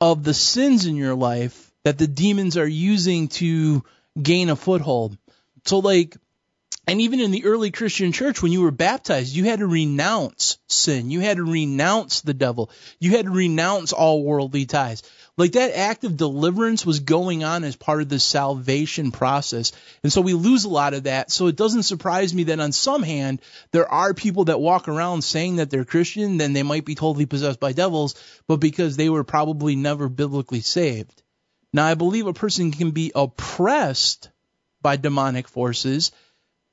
of 0.00 0.24
the 0.24 0.34
sins 0.34 0.86
in 0.86 0.96
your 0.96 1.14
life 1.14 1.72
that 1.84 1.98
the 1.98 2.08
demons 2.08 2.56
are 2.56 2.66
using 2.66 3.28
to 3.28 3.84
gain 4.20 4.50
a 4.50 4.56
foothold. 4.56 5.16
So 5.64 5.78
like, 5.78 6.16
and 6.86 7.00
even 7.00 7.20
in 7.20 7.30
the 7.30 7.44
early 7.44 7.70
Christian 7.70 8.10
church, 8.10 8.42
when 8.42 8.50
you 8.50 8.62
were 8.62 8.72
baptized, 8.72 9.34
you 9.34 9.44
had 9.44 9.60
to 9.60 9.66
renounce 9.66 10.58
sin. 10.68 11.10
You 11.10 11.20
had 11.20 11.36
to 11.36 11.44
renounce 11.44 12.22
the 12.22 12.34
devil. 12.34 12.70
You 12.98 13.12
had 13.12 13.26
to 13.26 13.30
renounce 13.30 13.92
all 13.92 14.24
worldly 14.24 14.66
ties. 14.66 15.04
Like 15.38 15.52
that 15.52 15.78
act 15.78 16.04
of 16.04 16.16
deliverance 16.16 16.84
was 16.84 17.00
going 17.00 17.44
on 17.44 17.62
as 17.64 17.76
part 17.76 18.02
of 18.02 18.08
the 18.08 18.18
salvation 18.18 19.12
process. 19.12 19.72
And 20.02 20.12
so 20.12 20.20
we 20.20 20.34
lose 20.34 20.64
a 20.64 20.68
lot 20.68 20.92
of 20.92 21.04
that. 21.04 21.30
So 21.30 21.46
it 21.46 21.56
doesn't 21.56 21.84
surprise 21.84 22.34
me 22.34 22.44
that 22.44 22.60
on 22.60 22.72
some 22.72 23.02
hand, 23.02 23.40
there 23.70 23.88
are 23.88 24.12
people 24.12 24.46
that 24.46 24.60
walk 24.60 24.88
around 24.88 25.22
saying 25.22 25.56
that 25.56 25.70
they're 25.70 25.84
Christian, 25.84 26.36
then 26.36 26.52
they 26.52 26.64
might 26.64 26.84
be 26.84 26.96
totally 26.96 27.26
possessed 27.26 27.60
by 27.60 27.72
devils, 27.72 28.14
but 28.46 28.56
because 28.56 28.96
they 28.96 29.08
were 29.08 29.24
probably 29.24 29.76
never 29.76 30.08
biblically 30.08 30.60
saved. 30.60 31.21
Now, 31.72 31.86
I 31.86 31.94
believe 31.94 32.26
a 32.26 32.34
person 32.34 32.70
can 32.70 32.90
be 32.90 33.12
oppressed 33.14 34.30
by 34.82 34.96
demonic 34.96 35.48
forces, 35.48 36.12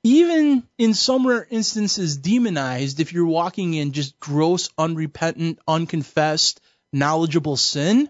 even 0.03 0.63
in 0.77 0.93
some 0.93 1.27
rare 1.27 1.47
instances 1.49 2.17
demonized 2.17 2.99
if 2.99 3.13
you're 3.13 3.25
walking 3.25 3.73
in 3.73 3.93
just 3.93 4.19
gross, 4.19 4.69
unrepentant, 4.77 5.59
unconfessed, 5.67 6.59
knowledgeable 6.91 7.57
sin, 7.57 8.09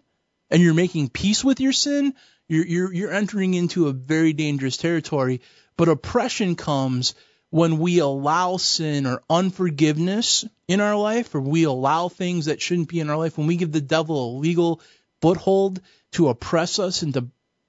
and 0.49 0.61
you're 0.61 0.73
making 0.73 1.09
peace 1.09 1.43
with 1.43 1.59
your 1.59 1.73
sin. 1.73 2.15
You're, 2.47 2.65
you're, 2.65 2.93
you're 2.93 3.13
entering 3.13 3.53
into 3.53 3.87
a 3.87 3.93
very 3.93 4.33
dangerous 4.33 4.77
territory. 4.77 5.41
But 5.77 5.89
oppression 5.89 6.55
comes 6.55 7.13
when 7.51 7.79
we 7.79 7.99
allow 7.99 8.57
sin 8.57 9.05
or 9.05 9.21
unforgiveness 9.29 10.45
in 10.67 10.81
our 10.81 10.95
life, 10.95 11.33
or 11.35 11.41
we 11.41 11.63
allow 11.63 12.09
things 12.09 12.45
that 12.45 12.61
shouldn't 12.61 12.89
be 12.89 12.99
in 12.99 13.09
our 13.09 13.17
life, 13.17 13.37
when 13.37 13.47
we 13.47 13.57
give 13.57 13.71
the 13.71 13.81
devil 13.81 14.37
a 14.37 14.37
legal 14.39 14.81
foothold 15.21 15.81
to 16.14 16.30
oppress 16.30 16.80
us 16.80 17.02
and 17.02 17.14
to 17.14 17.27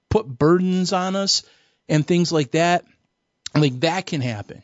put 0.09 0.27
burdens 0.27 0.93
on 0.93 1.15
us 1.15 1.43
and 1.87 2.05
things 2.05 2.31
like 2.31 2.51
that, 2.51 2.85
like 3.55 3.79
that 3.81 4.05
can 4.05 4.21
happen. 4.21 4.63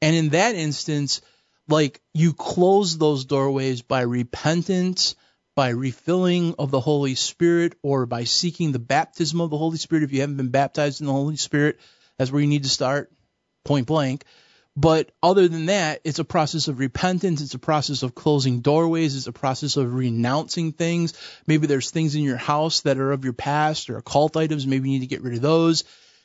And 0.00 0.14
in 0.14 0.28
that 0.30 0.54
instance, 0.54 1.20
like 1.68 2.00
you 2.14 2.32
close 2.32 2.96
those 2.96 3.24
doorways 3.24 3.82
by 3.82 4.02
repentance, 4.02 5.14
by 5.54 5.70
refilling 5.70 6.54
of 6.58 6.70
the 6.70 6.80
Holy 6.80 7.14
Spirit, 7.14 7.74
or 7.82 8.06
by 8.06 8.24
seeking 8.24 8.72
the 8.72 8.78
baptism 8.78 9.40
of 9.40 9.50
the 9.50 9.58
Holy 9.58 9.76
Spirit. 9.76 10.04
If 10.04 10.12
you 10.12 10.20
haven't 10.20 10.36
been 10.36 10.50
baptized 10.50 11.00
in 11.00 11.06
the 11.06 11.12
Holy 11.12 11.36
Spirit, 11.36 11.80
that's 12.16 12.30
where 12.30 12.40
you 12.40 12.46
need 12.46 12.62
to 12.62 12.68
start, 12.68 13.10
point 13.64 13.86
blank. 13.86 14.24
But 14.80 15.10
other 15.20 15.48
than 15.48 15.66
that, 15.66 16.02
it's 16.04 16.20
a 16.20 16.24
process 16.24 16.68
of 16.68 16.78
repentance. 16.78 17.40
It's 17.40 17.54
a 17.54 17.58
process 17.58 18.04
of 18.04 18.14
closing 18.14 18.60
doorways. 18.60 19.16
It's 19.16 19.26
a 19.26 19.32
process 19.32 19.76
of 19.76 19.92
renouncing 19.92 20.70
things. 20.70 21.14
Maybe 21.48 21.66
there's 21.66 21.90
things 21.90 22.14
in 22.14 22.22
your 22.22 22.36
house 22.36 22.82
that 22.82 22.96
are 22.98 23.10
of 23.10 23.24
your 23.24 23.32
past 23.32 23.90
or 23.90 23.96
occult 23.96 24.36
items. 24.36 24.68
Maybe 24.68 24.88
you 24.88 25.00
need 25.00 25.08
to 25.08 25.12
get 25.12 25.22
rid 25.22 25.34
of 25.34 25.40
those. 25.40 25.82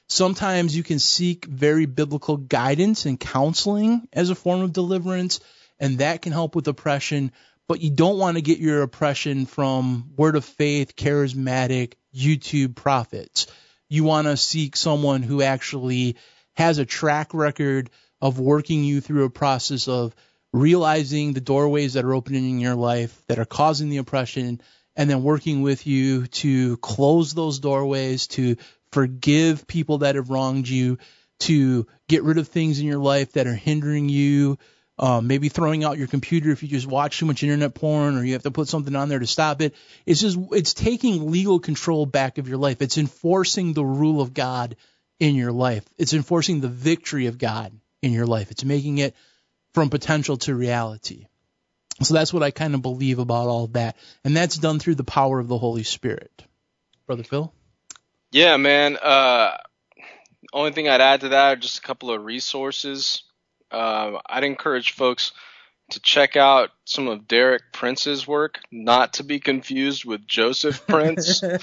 Sometimes 0.07 0.77
you 0.77 0.83
can 0.83 0.99
seek 0.99 1.45
very 1.45 1.87
biblical 1.87 2.37
guidance 2.37 3.07
and 3.07 3.19
counseling 3.19 4.07
as 4.13 4.29
a 4.29 4.35
form 4.35 4.61
of 4.61 4.71
deliverance, 4.71 5.39
and 5.79 5.97
that 5.97 6.21
can 6.21 6.31
help 6.31 6.55
with 6.55 6.67
oppression. 6.67 7.31
But 7.67 7.81
you 7.81 7.89
don't 7.89 8.19
want 8.19 8.37
to 8.37 8.43
get 8.43 8.59
your 8.59 8.83
oppression 8.83 9.47
from 9.47 10.11
word 10.15 10.35
of 10.35 10.45
faith, 10.45 10.95
charismatic, 10.95 11.93
YouTube 12.15 12.75
prophets. 12.75 13.47
You 13.89 14.03
want 14.03 14.27
to 14.27 14.37
seek 14.37 14.75
someone 14.75 15.23
who 15.23 15.41
actually 15.41 16.17
has 16.55 16.77
a 16.77 16.85
track 16.85 17.33
record 17.33 17.89
of 18.23 18.39
working 18.39 18.85
you 18.85 19.01
through 19.01 19.25
a 19.25 19.29
process 19.29 19.89
of 19.89 20.15
realizing 20.53 21.33
the 21.33 21.41
doorways 21.41 21.95
that 21.95 22.05
are 22.05 22.13
opening 22.13 22.51
in 22.51 22.59
your 22.61 22.73
life 22.73 23.21
that 23.27 23.37
are 23.37 23.43
causing 23.43 23.89
the 23.89 23.97
oppression 23.97 24.61
and 24.95 25.09
then 25.09 25.23
working 25.23 25.61
with 25.61 25.85
you 25.85 26.25
to 26.27 26.77
close 26.77 27.33
those 27.33 27.59
doorways, 27.59 28.27
to 28.27 28.55
forgive 28.93 29.67
people 29.67 29.97
that 29.97 30.15
have 30.15 30.29
wronged 30.29 30.69
you, 30.69 30.97
to 31.41 31.85
get 32.07 32.23
rid 32.23 32.37
of 32.37 32.47
things 32.47 32.79
in 32.79 32.87
your 32.87 32.99
life 32.99 33.33
that 33.33 33.45
are 33.45 33.55
hindering 33.55 34.07
you, 34.07 34.57
um, 34.97 35.27
maybe 35.27 35.49
throwing 35.49 35.83
out 35.83 35.97
your 35.97 36.07
computer 36.07 36.49
if 36.51 36.63
you 36.63 36.69
just 36.69 36.87
watch 36.87 37.19
too 37.19 37.25
much 37.25 37.43
internet 37.43 37.73
porn 37.73 38.17
or 38.17 38.23
you 38.23 38.33
have 38.33 38.43
to 38.43 38.51
put 38.51 38.69
something 38.69 38.95
on 38.95 39.09
there 39.09 39.19
to 39.19 39.27
stop 39.27 39.61
it. 39.61 39.75
It's 40.05 40.21
just, 40.21 40.39
it's 40.53 40.73
taking 40.73 41.29
legal 41.29 41.59
control 41.59 42.05
back 42.05 42.37
of 42.37 42.47
your 42.47 42.57
life. 42.57 42.81
It's 42.81 42.97
enforcing 42.97 43.73
the 43.73 43.83
rule 43.83 44.21
of 44.21 44.33
God 44.33 44.77
in 45.19 45.35
your 45.35 45.51
life. 45.51 45.83
It's 45.97 46.13
enforcing 46.13 46.61
the 46.61 46.69
victory 46.69 47.25
of 47.25 47.37
God 47.37 47.77
in 48.03 48.11
your 48.11 48.27
life. 48.27 48.51
It's 48.51 48.63
making 48.63 48.99
it 48.99 49.15
from 49.73 49.89
potential 49.89 50.37
to 50.37 50.53
reality. 50.53 51.25
So 52.01 52.13
that's 52.13 52.33
what 52.33 52.43
I 52.43 52.51
kind 52.51 52.75
of 52.75 52.81
believe 52.81 53.19
about 53.19 53.47
all 53.47 53.65
of 53.65 53.73
that. 53.73 53.97
And 54.23 54.35
that's 54.35 54.57
done 54.57 54.79
through 54.79 54.95
the 54.95 55.03
power 55.03 55.39
of 55.39 55.47
the 55.47 55.57
Holy 55.57 55.83
Spirit. 55.83 56.43
Brother 57.07 57.23
Phil? 57.23 57.53
Yeah, 58.31 58.57
man. 58.57 58.97
Uh, 58.97 59.57
only 60.51 60.71
thing 60.71 60.89
I'd 60.89 61.01
add 61.01 61.21
to 61.21 61.29
that 61.29 61.53
are 61.53 61.55
just 61.55 61.79
a 61.79 61.81
couple 61.81 62.11
of 62.11 62.23
resources. 62.23 63.23
Uh, 63.71 64.19
I'd 64.25 64.43
encourage 64.43 64.91
folks 64.91 65.31
to 65.91 65.99
check 65.99 66.35
out 66.35 66.71
some 66.85 67.07
of 67.07 67.27
Derek 67.27 67.71
Prince's 67.71 68.27
work, 68.27 68.59
not 68.71 69.13
to 69.13 69.23
be 69.23 69.39
confused 69.39 70.03
with 70.05 70.25
Joseph 70.25 70.85
Prince. 70.87 71.41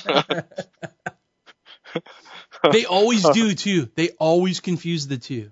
they 2.73 2.85
always 2.85 3.29
do 3.31 3.55
too. 3.55 3.89
They 3.95 4.11
always 4.11 4.61
confuse 4.61 5.07
the 5.07 5.19
two. 5.19 5.51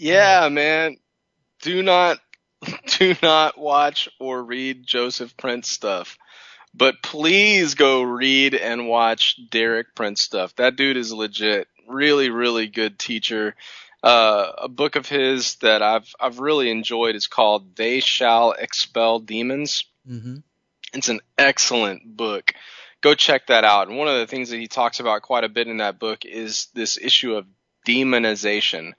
Yeah, 0.00 0.48
man. 0.48 0.96
Do 1.60 1.82
not 1.82 2.18
do 2.98 3.14
not 3.22 3.58
watch 3.58 4.08
or 4.18 4.42
read 4.42 4.86
Joseph 4.86 5.36
Prince 5.36 5.68
stuff. 5.68 6.16
But 6.72 7.02
please 7.02 7.74
go 7.74 8.00
read 8.00 8.54
and 8.54 8.88
watch 8.88 9.38
Derek 9.50 9.94
Prince 9.94 10.22
stuff. 10.22 10.56
That 10.56 10.76
dude 10.76 10.96
is 10.96 11.12
legit. 11.12 11.68
Really, 11.86 12.30
really 12.30 12.66
good 12.66 12.98
teacher. 12.98 13.54
Uh, 14.02 14.52
a 14.56 14.68
book 14.68 14.96
of 14.96 15.06
his 15.06 15.56
that 15.56 15.82
I've 15.82 16.10
I've 16.18 16.38
really 16.38 16.70
enjoyed 16.70 17.14
is 17.14 17.26
called 17.26 17.76
"They 17.76 18.00
Shall 18.00 18.52
Expel 18.52 19.18
Demons." 19.18 19.84
Mm-hmm. 20.08 20.36
It's 20.94 21.10
an 21.10 21.20
excellent 21.36 22.16
book. 22.16 22.54
Go 23.02 23.14
check 23.14 23.48
that 23.48 23.64
out. 23.64 23.88
And 23.88 23.98
one 23.98 24.08
of 24.08 24.18
the 24.18 24.26
things 24.26 24.48
that 24.48 24.58
he 24.58 24.66
talks 24.66 24.98
about 24.98 25.20
quite 25.20 25.44
a 25.44 25.50
bit 25.50 25.68
in 25.68 25.76
that 25.78 25.98
book 25.98 26.24
is 26.24 26.68
this 26.72 26.96
issue 26.96 27.34
of 27.34 27.46
demonization 27.86 28.94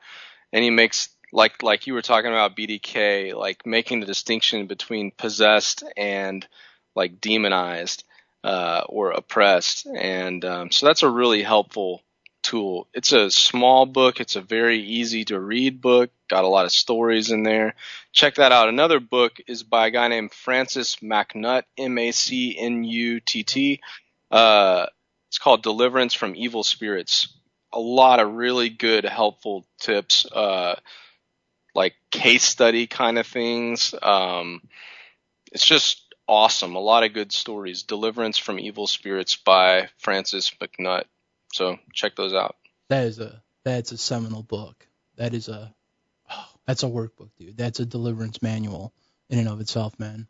and 0.54 0.64
he 0.64 0.70
makes 0.70 1.10
like 1.32 1.64
like 1.64 1.88
you 1.88 1.94
were 1.94 2.02
talking 2.02 2.32
about 2.32 2.56
BDK, 2.56 3.36
like 3.36 3.66
making 3.66 4.00
the 4.00 4.06
distinction 4.06 4.68
between 4.68 5.12
possessed 5.12 5.84
and 5.96 6.46
like 6.96 7.22
demonized 7.22 8.04
uh, 8.44 8.84
or 8.88 9.12
oppressed, 9.12 9.86
and 9.86 10.44
um, 10.46 10.72
so 10.72 10.86
that's 10.86 11.04
a 11.04 11.10
really 11.10 11.44
helpful 11.44 12.02
tool. 12.42 12.88
It's 12.94 13.12
a 13.12 13.32
small 13.32 13.86
book. 13.86 14.20
It's 14.20 14.36
a 14.36 14.42
very 14.42 14.80
easy 14.80 15.26
to 15.26 15.40
read 15.40 15.82
book. 15.82 16.12
Got 16.30 16.44
a 16.44 16.48
lot 16.48 16.66
of 16.66 16.72
stories 16.72 17.32
in 17.32 17.44
there. 17.44 17.76
Check 18.14 18.36
that 18.36 18.52
out. 18.52 18.70
Another 18.70 19.00
book 19.00 19.34
is 19.48 19.64
by 19.64 19.88
a 19.88 19.92
guy 19.92 20.08
named 20.08 20.34
Francis 20.34 20.98
MacNutt, 20.98 21.64
M-A-C-N-U-T-T. 21.78 23.80
Uh, 24.32 24.86
it's 25.30 25.38
called 25.38 25.64
Deliverance 25.64 26.14
from 26.14 26.36
Evil 26.36 26.64
Spirits. 26.64 27.28
A 27.74 27.80
lot 27.80 28.20
of 28.20 28.34
really 28.34 28.70
good, 28.70 29.06
helpful 29.06 29.66
tips. 29.80 30.26
Uh, 30.26 30.76
like 31.74 31.96
case 32.10 32.44
study 32.44 32.88
kind 32.88 33.18
of 33.18 33.28
things. 33.28 33.96
Um, 34.02 34.62
it's 35.52 35.66
just 35.66 36.02
awesome. 36.28 36.76
A 36.76 36.80
lot 36.80 37.04
of 37.04 37.14
good 37.14 37.32
stories. 37.32 37.84
Deliverance 37.84 38.38
from 38.38 38.60
Evil 38.60 38.88
Spirits 38.88 39.36
by 39.36 39.90
Francis 39.98 40.52
MacNutt. 40.62 41.04
So 41.54 41.78
check 41.94 42.16
those 42.16 42.34
out. 42.34 42.56
That 42.90 43.06
is 43.06 43.20
a 43.20 43.42
that's 43.64 43.92
a 43.92 43.98
seminal 43.98 44.44
book. 44.44 44.88
That 45.18 45.34
is 45.34 45.50
a 45.50 45.74
oh, 46.30 46.50
that's 46.66 46.84
a 46.84 46.88
workbook, 46.88 47.30
dude. 47.38 47.58
That's 47.58 47.80
a 47.80 47.86
deliverance 47.86 48.42
manual 48.42 48.94
in 49.30 49.40
and 49.40 49.48
of 49.48 49.62
itself, 49.62 49.98
man. 50.00 50.28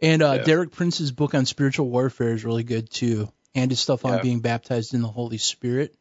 And 0.00 0.22
uh, 0.22 0.34
yeah. 0.38 0.42
Derek 0.44 0.72
Prince's 0.72 1.12
book 1.12 1.34
on 1.34 1.46
spiritual 1.46 1.88
warfare 1.88 2.32
is 2.32 2.44
really 2.44 2.64
good 2.64 2.90
too, 2.90 3.30
and 3.54 3.70
his 3.70 3.80
stuff 3.80 4.04
on 4.04 4.14
yeah. 4.14 4.22
being 4.22 4.40
baptized 4.40 4.94
in 4.94 5.02
the 5.02 5.08
Holy 5.08 5.38
Spirit 5.38 5.94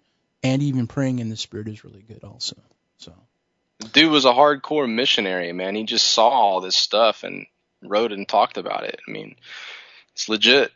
and 0.44 0.62
even 0.62 0.88
praying 0.88 1.20
in 1.20 1.30
the 1.30 1.38
Spirit 1.38 1.70
is 1.70 1.84
really 1.84 2.02
good 2.02 2.24
also. 2.24 2.58
So 2.98 3.14
dude 3.92 4.12
was 4.12 4.26
a 4.26 4.32
hardcore 4.32 4.92
missionary, 4.92 5.52
man. 5.52 5.76
He 5.76 5.84
just 5.84 6.08
saw 6.08 6.30
all 6.30 6.62
this 6.62 6.76
stuff 6.76 7.24
and 7.24 7.46
wrote 7.82 8.12
and 8.12 8.28
talked 8.28 8.58
about 8.58 8.84
it. 8.84 9.00
I 9.08 9.12
mean, 9.12 9.36
it's 10.14 10.30
legit. 10.30 10.72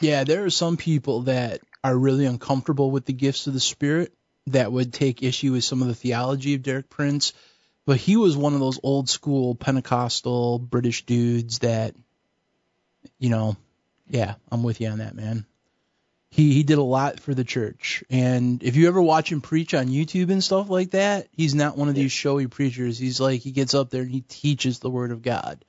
Yeah, 0.00 0.24
there 0.24 0.44
are 0.44 0.50
some 0.50 0.76
people 0.76 1.22
that 1.22 1.60
are 1.82 1.96
really 1.96 2.26
uncomfortable 2.26 2.90
with 2.90 3.06
the 3.06 3.12
gifts 3.12 3.46
of 3.46 3.54
the 3.54 3.60
Spirit 3.60 4.12
that 4.48 4.70
would 4.70 4.92
take 4.92 5.22
issue 5.22 5.52
with 5.52 5.64
some 5.64 5.82
of 5.82 5.88
the 5.88 5.94
theology 5.94 6.54
of 6.54 6.62
Derek 6.62 6.90
Prince. 6.90 7.32
But 7.84 7.96
he 7.96 8.16
was 8.16 8.36
one 8.36 8.54
of 8.54 8.60
those 8.60 8.78
old 8.82 9.08
school 9.08 9.56
Pentecostal 9.56 10.60
British 10.60 11.04
dudes 11.04 11.60
that, 11.60 11.94
you 13.18 13.28
know, 13.28 13.56
yeah, 14.08 14.34
I'm 14.52 14.62
with 14.62 14.80
you 14.80 14.88
on 14.88 14.98
that, 14.98 15.16
man 15.16 15.46
he 16.32 16.54
he 16.54 16.62
did 16.62 16.78
a 16.78 16.82
lot 16.82 17.20
for 17.20 17.34
the 17.34 17.44
church. 17.44 18.02
And 18.08 18.62
if 18.62 18.74
you 18.74 18.88
ever 18.88 19.02
watch 19.02 19.30
him 19.30 19.42
preach 19.42 19.74
on 19.74 19.88
YouTube 19.88 20.30
and 20.30 20.42
stuff 20.42 20.70
like 20.70 20.92
that, 20.92 21.28
he's 21.36 21.54
not 21.54 21.76
one 21.76 21.90
of 21.90 21.94
these 21.94 22.10
showy 22.10 22.46
preachers. 22.46 22.98
He's 22.98 23.20
like 23.20 23.42
he 23.42 23.50
gets 23.50 23.74
up 23.74 23.90
there 23.90 24.00
and 24.00 24.10
he 24.10 24.22
teaches 24.22 24.78
the 24.78 24.88
word 24.88 25.10
of 25.10 25.20
God, 25.20 25.62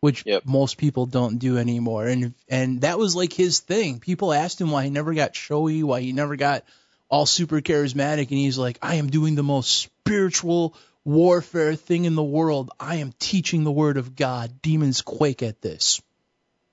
which 0.00 0.24
yep. 0.26 0.44
most 0.44 0.76
people 0.76 1.06
don't 1.06 1.38
do 1.38 1.56
anymore. 1.56 2.06
And 2.06 2.34
and 2.50 2.82
that 2.82 2.98
was 2.98 3.16
like 3.16 3.32
his 3.32 3.60
thing. 3.60 3.98
People 3.98 4.30
asked 4.30 4.60
him 4.60 4.70
why 4.70 4.84
he 4.84 4.90
never 4.90 5.14
got 5.14 5.34
showy, 5.34 5.82
why 5.82 6.02
he 6.02 6.12
never 6.12 6.36
got 6.36 6.64
all 7.08 7.24
super 7.24 7.62
charismatic, 7.62 8.28
and 8.28 8.38
he's 8.38 8.58
like, 8.58 8.78
I 8.82 8.96
am 8.96 9.08
doing 9.08 9.36
the 9.36 9.42
most 9.42 9.70
spiritual 9.70 10.76
warfare 11.02 11.76
thing 11.76 12.04
in 12.04 12.14
the 12.14 12.22
world. 12.22 12.70
I 12.78 12.96
am 12.96 13.14
teaching 13.18 13.64
the 13.64 13.72
word 13.72 13.96
of 13.96 14.16
God. 14.16 14.60
Demons 14.60 15.00
quake 15.00 15.42
at 15.42 15.62
this. 15.62 16.02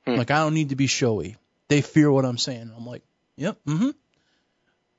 Hmm. 0.06 0.16
Like 0.16 0.32
I 0.32 0.40
don't 0.40 0.54
need 0.54 0.70
to 0.70 0.76
be 0.76 0.88
showy. 0.88 1.38
They 1.70 1.80
fear 1.80 2.12
what 2.12 2.26
I'm 2.26 2.38
saying. 2.38 2.74
I'm 2.76 2.86
like, 2.86 3.04
Yep. 3.38 3.58
Mm-hmm. 3.68 3.90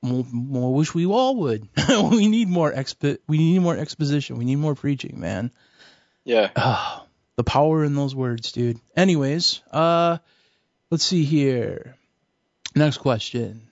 More, 0.01 0.25
more 0.31 0.73
wish 0.73 0.93
we 0.93 1.05
all 1.05 1.35
would. 1.35 1.67
we 2.11 2.27
need 2.27 2.47
more 2.47 2.71
expo- 2.71 3.19
We 3.27 3.37
need 3.37 3.59
more 3.59 3.77
exposition. 3.77 4.37
We 4.37 4.45
need 4.45 4.55
more 4.55 4.75
preaching, 4.75 5.19
man. 5.19 5.51
Yeah. 6.23 6.49
Oh, 6.55 7.05
the 7.35 7.43
power 7.43 7.83
in 7.83 7.95
those 7.95 8.15
words, 8.15 8.51
dude. 8.51 8.79
Anyways, 8.95 9.61
uh, 9.71 10.17
let's 10.89 11.03
see 11.03 11.25
here. 11.25 11.97
Next 12.75 12.97
question. 12.97 13.67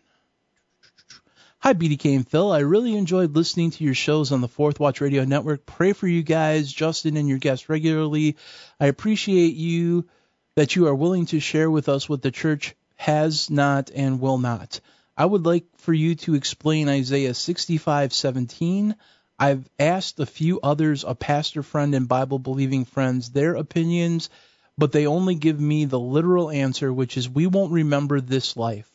Hi, 1.59 1.73
BDK 1.73 2.15
and 2.15 2.27
Phil. 2.27 2.51
I 2.51 2.59
really 2.59 2.95
enjoyed 2.95 3.35
listening 3.35 3.71
to 3.71 3.83
your 3.83 3.93
shows 3.93 4.31
on 4.31 4.41
the 4.41 4.47
Fourth 4.47 4.79
Watch 4.79 5.01
Radio 5.01 5.23
Network. 5.25 5.65
Pray 5.65 5.93
for 5.93 6.07
you 6.07 6.23
guys, 6.23 6.71
Justin, 6.71 7.17
and 7.17 7.27
your 7.27 7.39
guests 7.39 7.67
regularly. 7.69 8.37
I 8.79 8.87
appreciate 8.87 9.55
you 9.55 10.07
that 10.55 10.75
you 10.75 10.87
are 10.87 10.95
willing 10.95 11.25
to 11.27 11.39
share 11.39 11.69
with 11.69 11.89
us 11.89 12.07
what 12.07 12.21
the 12.21 12.31
church 12.31 12.75
has 12.97 13.49
not, 13.49 13.89
and 13.95 14.19
will 14.19 14.37
not. 14.37 14.81
I 15.15 15.25
would 15.25 15.45
like 15.45 15.65
for 15.77 15.93
you 15.93 16.15
to 16.15 16.35
explain 16.35 16.89
Isaiah 16.89 17.33
65:17. 17.33 18.95
I've 19.39 19.69
asked 19.79 20.19
a 20.19 20.25
few 20.25 20.59
others, 20.61 21.05
a 21.07 21.15
pastor 21.15 21.63
friend 21.63 21.95
and 21.95 22.07
Bible 22.07 22.39
believing 22.39 22.85
friends, 22.85 23.29
their 23.29 23.55
opinions, 23.55 24.29
but 24.77 24.91
they 24.91 25.07
only 25.07 25.35
give 25.35 25.59
me 25.59 25.85
the 25.85 25.99
literal 25.99 26.49
answer, 26.49 26.91
which 26.91 27.17
is 27.17 27.29
we 27.29 27.47
won't 27.47 27.71
remember 27.71 28.19
this 28.19 28.57
life. 28.57 28.91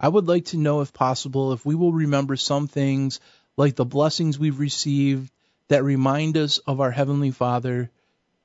I 0.00 0.08
would 0.08 0.26
like 0.26 0.46
to 0.46 0.56
know, 0.56 0.80
if 0.80 0.92
possible, 0.92 1.52
if 1.52 1.64
we 1.64 1.74
will 1.74 1.92
remember 1.92 2.36
some 2.36 2.68
things 2.68 3.20
like 3.56 3.76
the 3.76 3.84
blessings 3.84 4.38
we've 4.38 4.58
received 4.58 5.30
that 5.68 5.84
remind 5.84 6.36
us 6.36 6.58
of 6.58 6.80
our 6.80 6.90
Heavenly 6.90 7.30
Father, 7.30 7.90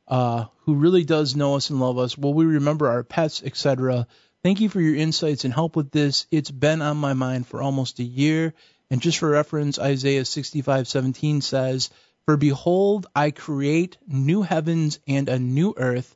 uh, 0.08 0.46
who 0.60 0.76
really 0.76 1.04
does 1.04 1.36
know 1.36 1.56
us 1.56 1.70
and 1.70 1.80
love 1.80 1.98
us. 1.98 2.18
Will 2.18 2.34
we 2.34 2.46
remember 2.46 2.88
our 2.88 3.04
pets, 3.04 3.42
etc.? 3.44 4.08
Thank 4.44 4.62
you 4.62 4.70
for 4.70 4.80
your 4.80 4.96
insights 4.96 5.46
and 5.46 5.54
help 5.54 5.76
with 5.76 5.92
this. 5.92 6.28
It's 6.32 6.52
been 6.52 6.82
on 6.82 6.98
my 6.98 7.14
mind 7.14 7.48
for 7.48 7.62
almost 7.62 8.00
a 8.00 8.04
year. 8.04 8.54
And 8.90 9.02
just 9.02 9.18
for 9.18 9.30
reference, 9.30 9.80
Isaiah 9.80 10.24
65:17 10.24 11.42
says, 11.42 11.90
"For 12.26 12.38
behold, 12.38 13.08
I 13.16 13.32
create 13.32 13.98
new 14.08 14.44
heavens 14.44 15.00
and 15.08 15.28
a 15.28 15.40
new 15.40 15.74
earth, 15.76 16.16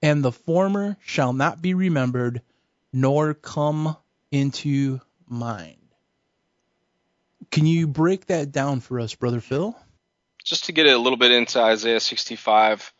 and 0.00 0.24
the 0.24 0.32
former 0.32 0.96
shall 1.04 1.32
not 1.32 1.60
be 1.60 1.74
remembered, 1.74 2.40
nor 2.92 3.34
come 3.34 3.96
into 4.30 5.00
mind." 5.26 5.76
Can 7.50 7.66
you 7.66 7.86
break 7.86 8.26
that 8.26 8.52
down 8.52 8.80
for 8.80 9.00
us, 9.00 9.14
brother 9.14 9.40
Phil? 9.40 9.76
Just 10.44 10.66
to 10.66 10.72
get 10.72 10.86
a 10.86 10.98
little 10.98 11.18
bit 11.18 11.32
into 11.32 11.60
Isaiah 11.60 12.00
65, 12.00 12.92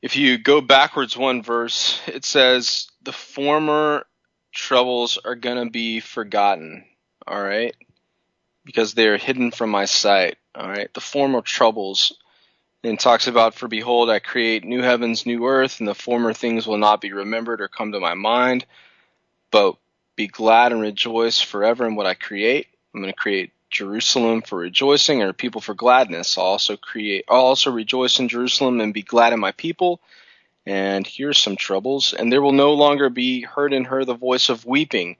if 0.00 0.16
you 0.16 0.38
go 0.38 0.60
backwards 0.60 1.16
one 1.16 1.42
verse, 1.42 2.00
it 2.06 2.24
says, 2.24 2.88
The 3.02 3.12
former 3.12 4.06
troubles 4.52 5.18
are 5.24 5.34
going 5.34 5.64
to 5.64 5.70
be 5.70 6.00
forgotten. 6.00 6.84
All 7.26 7.42
right? 7.42 7.74
Because 8.64 8.94
they 8.94 9.08
are 9.08 9.16
hidden 9.16 9.50
from 9.50 9.70
my 9.70 9.86
sight. 9.86 10.36
All 10.54 10.68
right? 10.68 10.92
The 10.94 11.00
former 11.00 11.40
troubles. 11.40 12.12
And 12.84 12.98
talks 12.98 13.28
about, 13.28 13.54
For 13.54 13.68
behold, 13.68 14.10
I 14.10 14.18
create 14.18 14.64
new 14.64 14.82
heavens, 14.82 15.24
new 15.24 15.46
earth, 15.46 15.78
and 15.78 15.86
the 15.86 15.94
former 15.94 16.32
things 16.32 16.66
will 16.66 16.78
not 16.78 17.00
be 17.00 17.12
remembered 17.12 17.60
or 17.60 17.68
come 17.68 17.92
to 17.92 18.00
my 18.00 18.14
mind. 18.14 18.66
But 19.52 19.76
be 20.16 20.26
glad 20.26 20.72
and 20.72 20.80
rejoice 20.80 21.40
forever 21.40 21.86
in 21.86 21.94
what 21.94 22.06
I 22.06 22.14
create. 22.14 22.66
I'm 22.92 23.00
going 23.00 23.12
to 23.12 23.18
create 23.18 23.52
Jerusalem 23.70 24.42
for 24.42 24.58
rejoicing 24.58 25.22
or 25.22 25.32
people 25.32 25.60
for 25.60 25.74
gladness. 25.74 26.36
I'll 26.36 26.44
also 26.44 26.76
create 26.76 27.24
I'll 27.28 27.40
also 27.40 27.70
rejoice 27.70 28.20
in 28.20 28.28
Jerusalem 28.28 28.80
and 28.80 28.94
be 28.94 29.02
glad 29.02 29.32
in 29.32 29.40
my 29.40 29.52
people. 29.52 30.00
And 30.64 31.06
here's 31.06 31.38
some 31.38 31.56
troubles, 31.56 32.12
and 32.12 32.30
there 32.30 32.42
will 32.42 32.52
no 32.52 32.74
longer 32.74 33.10
be 33.10 33.42
heard 33.42 33.72
in 33.72 33.86
her 33.86 34.04
the 34.04 34.14
voice 34.14 34.48
of 34.48 34.64
weeping 34.64 35.16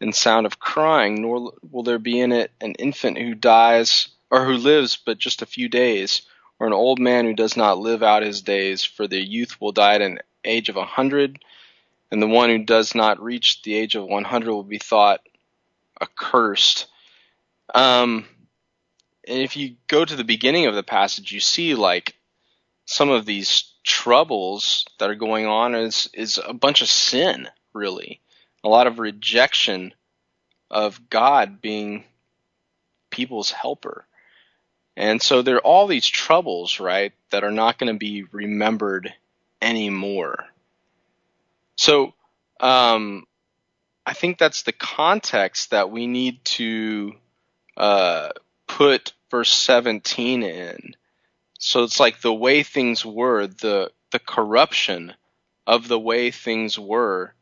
and 0.00 0.14
sound 0.14 0.44
of 0.44 0.58
crying, 0.58 1.22
nor 1.22 1.54
will 1.70 1.82
there 1.82 1.98
be 1.98 2.20
in 2.20 2.32
it 2.32 2.50
an 2.60 2.74
infant 2.74 3.16
who 3.16 3.34
dies 3.34 4.08
or 4.30 4.44
who 4.44 4.54
lives 4.54 4.96
but 4.96 5.18
just 5.18 5.40
a 5.40 5.46
few 5.46 5.68
days, 5.68 6.22
or 6.58 6.66
an 6.66 6.72
old 6.72 6.98
man 6.98 7.24
who 7.24 7.34
does 7.34 7.56
not 7.56 7.78
live 7.78 8.02
out 8.02 8.22
his 8.22 8.42
days, 8.42 8.84
for 8.84 9.06
the 9.06 9.20
youth 9.20 9.60
will 9.60 9.72
die 9.72 9.94
at 9.94 10.02
an 10.02 10.18
age 10.44 10.68
of 10.68 10.76
a 10.76 10.84
hundred, 10.84 11.42
and 12.10 12.20
the 12.20 12.26
one 12.26 12.50
who 12.50 12.58
does 12.58 12.94
not 12.94 13.22
reach 13.22 13.62
the 13.62 13.74
age 13.74 13.94
of 13.94 14.04
one 14.04 14.24
hundred 14.24 14.52
will 14.52 14.62
be 14.62 14.78
thought 14.78 15.20
accursed. 16.00 16.86
Um, 17.74 18.26
and 19.26 19.38
if 19.38 19.56
you 19.56 19.76
go 19.86 20.04
to 20.04 20.16
the 20.16 20.24
beginning 20.24 20.66
of 20.66 20.74
the 20.74 20.82
passage, 20.82 21.32
you 21.32 21.40
see 21.40 21.74
like 21.74 22.14
some 22.84 23.08
of 23.08 23.24
these 23.24 23.71
troubles 23.82 24.86
that 24.98 25.10
are 25.10 25.14
going 25.14 25.46
on 25.46 25.74
is 25.74 26.08
is 26.14 26.40
a 26.44 26.54
bunch 26.54 26.82
of 26.82 26.88
sin, 26.88 27.48
really, 27.72 28.20
a 28.64 28.68
lot 28.68 28.86
of 28.86 28.98
rejection 28.98 29.94
of 30.70 31.10
God 31.10 31.60
being 31.60 32.04
people's 33.10 33.50
helper. 33.50 34.06
And 34.96 35.22
so 35.22 35.42
there 35.42 35.56
are 35.56 35.66
all 35.66 35.86
these 35.86 36.06
troubles, 36.06 36.80
right, 36.80 37.12
that 37.30 37.44
are 37.44 37.50
not 37.50 37.78
going 37.78 37.92
to 37.92 37.98
be 37.98 38.24
remembered 38.24 39.12
anymore. 39.60 40.46
So 41.76 42.14
um, 42.60 43.26
I 44.04 44.12
think 44.12 44.38
that's 44.38 44.62
the 44.62 44.72
context 44.72 45.70
that 45.70 45.90
we 45.90 46.06
need 46.06 46.44
to 46.44 47.14
uh, 47.76 48.30
put 48.66 49.12
verse 49.30 49.52
17 49.52 50.42
in. 50.42 50.94
So 51.62 51.84
it's 51.84 51.98
like 52.00 52.20
the 52.20 52.34
way 52.34 52.62
things 52.62 53.06
were, 53.06 53.46
the 53.46 53.90
the 54.10 54.18
corruption 54.18 55.14
of 55.66 55.88
the 55.88 55.98
way 55.98 56.30
things 56.30 56.78
were 56.78 57.34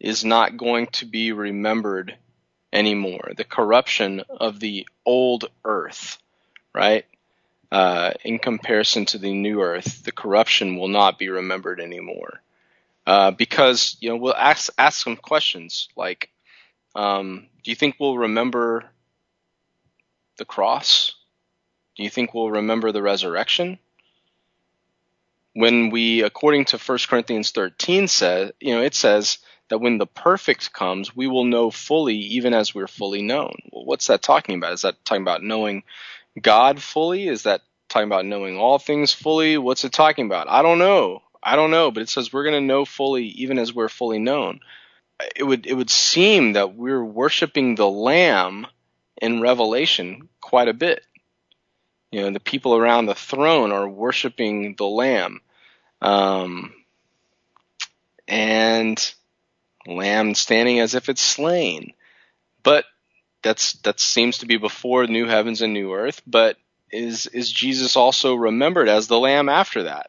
is 0.00 0.24
not 0.24 0.56
going 0.56 0.86
to 0.88 1.06
be 1.06 1.32
remembered 1.32 2.16
anymore. 2.72 3.32
The 3.36 3.44
corruption 3.44 4.20
of 4.30 4.60
the 4.60 4.88
old 5.06 5.46
earth, 5.64 6.18
right? 6.74 7.06
uh, 7.72 8.12
in 8.24 8.38
comparison 8.38 9.04
to 9.06 9.18
the 9.18 9.32
new 9.34 9.62
earth, 9.62 10.04
the 10.04 10.12
corruption 10.12 10.76
will 10.78 10.88
not 10.88 11.18
be 11.18 11.28
remembered 11.30 11.80
anymore. 11.80 12.42
Uh, 13.06 13.30
because 13.32 13.96
you 14.00 14.08
know 14.10 14.16
we'll 14.16 14.34
ask 14.34 14.72
ask 14.78 15.02
some 15.04 15.16
questions 15.16 15.88
like, 15.96 16.30
um, 16.96 17.48
do 17.64 17.70
you 17.70 17.76
think 17.76 17.96
we'll 18.00 18.18
remember 18.18 18.90
the 20.36 20.44
cross? 20.44 21.14
Do 21.96 22.02
you 22.02 22.10
think 22.10 22.34
we'll 22.34 22.50
remember 22.50 22.92
the 22.92 23.02
resurrection? 23.02 23.78
When 25.52 25.90
we, 25.90 26.22
according 26.22 26.66
to 26.66 26.78
1 26.78 26.98
Corinthians 27.08 27.52
13, 27.52 28.08
says, 28.08 28.52
you 28.60 28.74
know, 28.74 28.82
it 28.82 28.94
says 28.94 29.38
that 29.68 29.78
when 29.78 29.98
the 29.98 30.06
perfect 30.06 30.72
comes, 30.72 31.14
we 31.14 31.26
will 31.26 31.44
know 31.44 31.70
fully, 31.70 32.16
even 32.16 32.52
as 32.54 32.74
we're 32.74 32.88
fully 32.88 33.22
known. 33.22 33.54
Well, 33.70 33.84
what's 33.84 34.08
that 34.08 34.22
talking 34.22 34.56
about? 34.56 34.72
Is 34.72 34.82
that 34.82 35.04
talking 35.04 35.22
about 35.22 35.42
knowing 35.42 35.84
God 36.40 36.82
fully? 36.82 37.28
Is 37.28 37.44
that 37.44 37.62
talking 37.88 38.08
about 38.08 38.26
knowing 38.26 38.58
all 38.58 38.78
things 38.78 39.12
fully? 39.12 39.56
What's 39.56 39.84
it 39.84 39.92
talking 39.92 40.26
about? 40.26 40.48
I 40.48 40.62
don't 40.62 40.78
know. 40.78 41.22
I 41.42 41.56
don't 41.56 41.70
know, 41.70 41.90
but 41.90 42.02
it 42.02 42.08
says 42.08 42.32
we're 42.32 42.44
going 42.44 42.60
to 42.60 42.66
know 42.66 42.84
fully, 42.84 43.26
even 43.26 43.58
as 43.58 43.72
we're 43.72 43.88
fully 43.88 44.18
known. 44.18 44.60
It 45.36 45.44
would 45.44 45.66
it 45.66 45.74
would 45.74 45.90
seem 45.90 46.54
that 46.54 46.74
we're 46.74 47.04
worshiping 47.04 47.74
the 47.74 47.88
Lamb 47.88 48.66
in 49.20 49.40
Revelation 49.40 50.28
quite 50.40 50.68
a 50.68 50.74
bit. 50.74 51.04
You 52.14 52.20
know, 52.20 52.30
the 52.30 52.38
people 52.38 52.76
around 52.76 53.06
the 53.06 53.16
throne 53.16 53.72
are 53.72 53.88
worshiping 53.88 54.76
the 54.76 54.86
Lamb. 54.86 55.40
Um, 56.00 56.72
and 58.28 59.14
lamb 59.84 60.36
standing 60.36 60.78
as 60.78 60.94
if 60.94 61.08
it's 61.08 61.20
slain. 61.20 61.92
But 62.62 62.84
that's 63.42 63.72
that 63.82 63.98
seems 63.98 64.38
to 64.38 64.46
be 64.46 64.58
before 64.58 65.08
new 65.08 65.26
heavens 65.26 65.60
and 65.60 65.72
new 65.72 65.92
earth, 65.92 66.22
but 66.24 66.56
is 66.88 67.26
is 67.26 67.50
Jesus 67.50 67.96
also 67.96 68.36
remembered 68.36 68.88
as 68.88 69.08
the 69.08 69.18
lamb 69.18 69.48
after 69.48 69.82
that? 69.82 70.08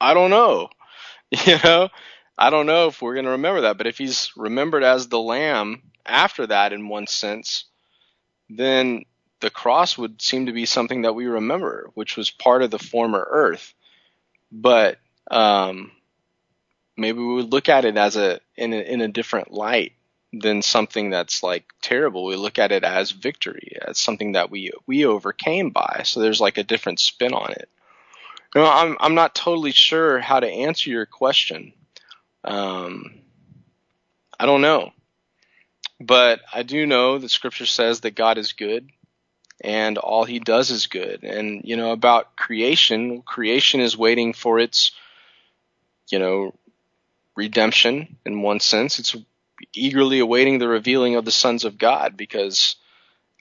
I 0.00 0.12
don't 0.14 0.30
know. 0.30 0.70
You 1.46 1.58
know, 1.62 1.88
I 2.36 2.50
don't 2.50 2.66
know 2.66 2.88
if 2.88 3.00
we're 3.00 3.14
going 3.14 3.26
to 3.26 3.32
remember 3.32 3.62
that, 3.62 3.78
but 3.78 3.86
if 3.86 3.98
he's 3.98 4.30
remembered 4.36 4.82
as 4.82 5.06
the 5.06 5.20
lamb 5.20 5.82
after 6.04 6.48
that 6.48 6.72
in 6.72 6.88
one 6.88 7.06
sense, 7.06 7.64
then 8.48 9.04
the 9.44 9.50
cross 9.50 9.98
would 9.98 10.22
seem 10.22 10.46
to 10.46 10.52
be 10.52 10.64
something 10.64 11.02
that 11.02 11.14
we 11.14 11.26
remember, 11.26 11.90
which 11.92 12.16
was 12.16 12.30
part 12.30 12.62
of 12.62 12.70
the 12.70 12.78
former 12.78 13.22
earth. 13.30 13.74
But 14.50 14.96
um, 15.30 15.92
maybe 16.96 17.18
we 17.18 17.34
would 17.34 17.52
look 17.52 17.68
at 17.68 17.84
it 17.84 17.98
as 17.98 18.16
a 18.16 18.40
in 18.56 18.72
a, 18.72 18.78
in 18.78 19.02
a 19.02 19.08
different 19.08 19.52
light 19.52 19.92
than 20.32 20.62
something 20.62 21.10
that's 21.10 21.42
like 21.42 21.66
terrible. 21.82 22.24
We 22.24 22.36
look 22.36 22.58
at 22.58 22.72
it 22.72 22.84
as 22.84 23.10
victory, 23.10 23.76
as 23.86 23.98
something 23.98 24.32
that 24.32 24.50
we 24.50 24.72
we 24.86 25.04
overcame 25.04 25.68
by. 25.68 26.04
So 26.04 26.20
there's 26.20 26.40
like 26.40 26.56
a 26.56 26.64
different 26.64 26.98
spin 26.98 27.34
on 27.34 27.52
it. 27.52 27.68
You 28.54 28.62
know, 28.62 28.70
I'm 28.70 28.96
I'm 28.98 29.14
not 29.14 29.34
totally 29.34 29.72
sure 29.72 30.20
how 30.20 30.40
to 30.40 30.48
answer 30.48 30.88
your 30.88 31.04
question. 31.04 31.74
Um, 32.44 33.20
I 34.40 34.46
don't 34.46 34.62
know, 34.62 34.94
but 36.00 36.40
I 36.50 36.62
do 36.62 36.86
know 36.86 37.18
that 37.18 37.28
Scripture 37.28 37.66
says 37.66 38.00
that 38.00 38.14
God 38.14 38.38
is 38.38 38.54
good, 38.54 38.88
and 39.62 39.98
all 39.98 40.24
He 40.24 40.38
does 40.38 40.70
is 40.70 40.86
good. 40.86 41.22
And 41.22 41.62
you 41.64 41.76
know 41.76 41.92
about 41.92 42.36
creation, 42.36 43.22
creation 43.22 43.80
is 43.80 43.96
waiting 43.96 44.32
for 44.32 44.58
its, 44.58 44.92
you 46.10 46.18
know, 46.18 46.54
redemption 47.36 48.16
in 48.24 48.42
one 48.42 48.60
sense. 48.60 48.98
It's 48.98 49.16
eagerly 49.72 50.18
awaiting 50.18 50.58
the 50.58 50.68
revealing 50.68 51.16
of 51.16 51.24
the 51.24 51.30
sons 51.30 51.64
of 51.64 51.78
God 51.78 52.16
because, 52.16 52.76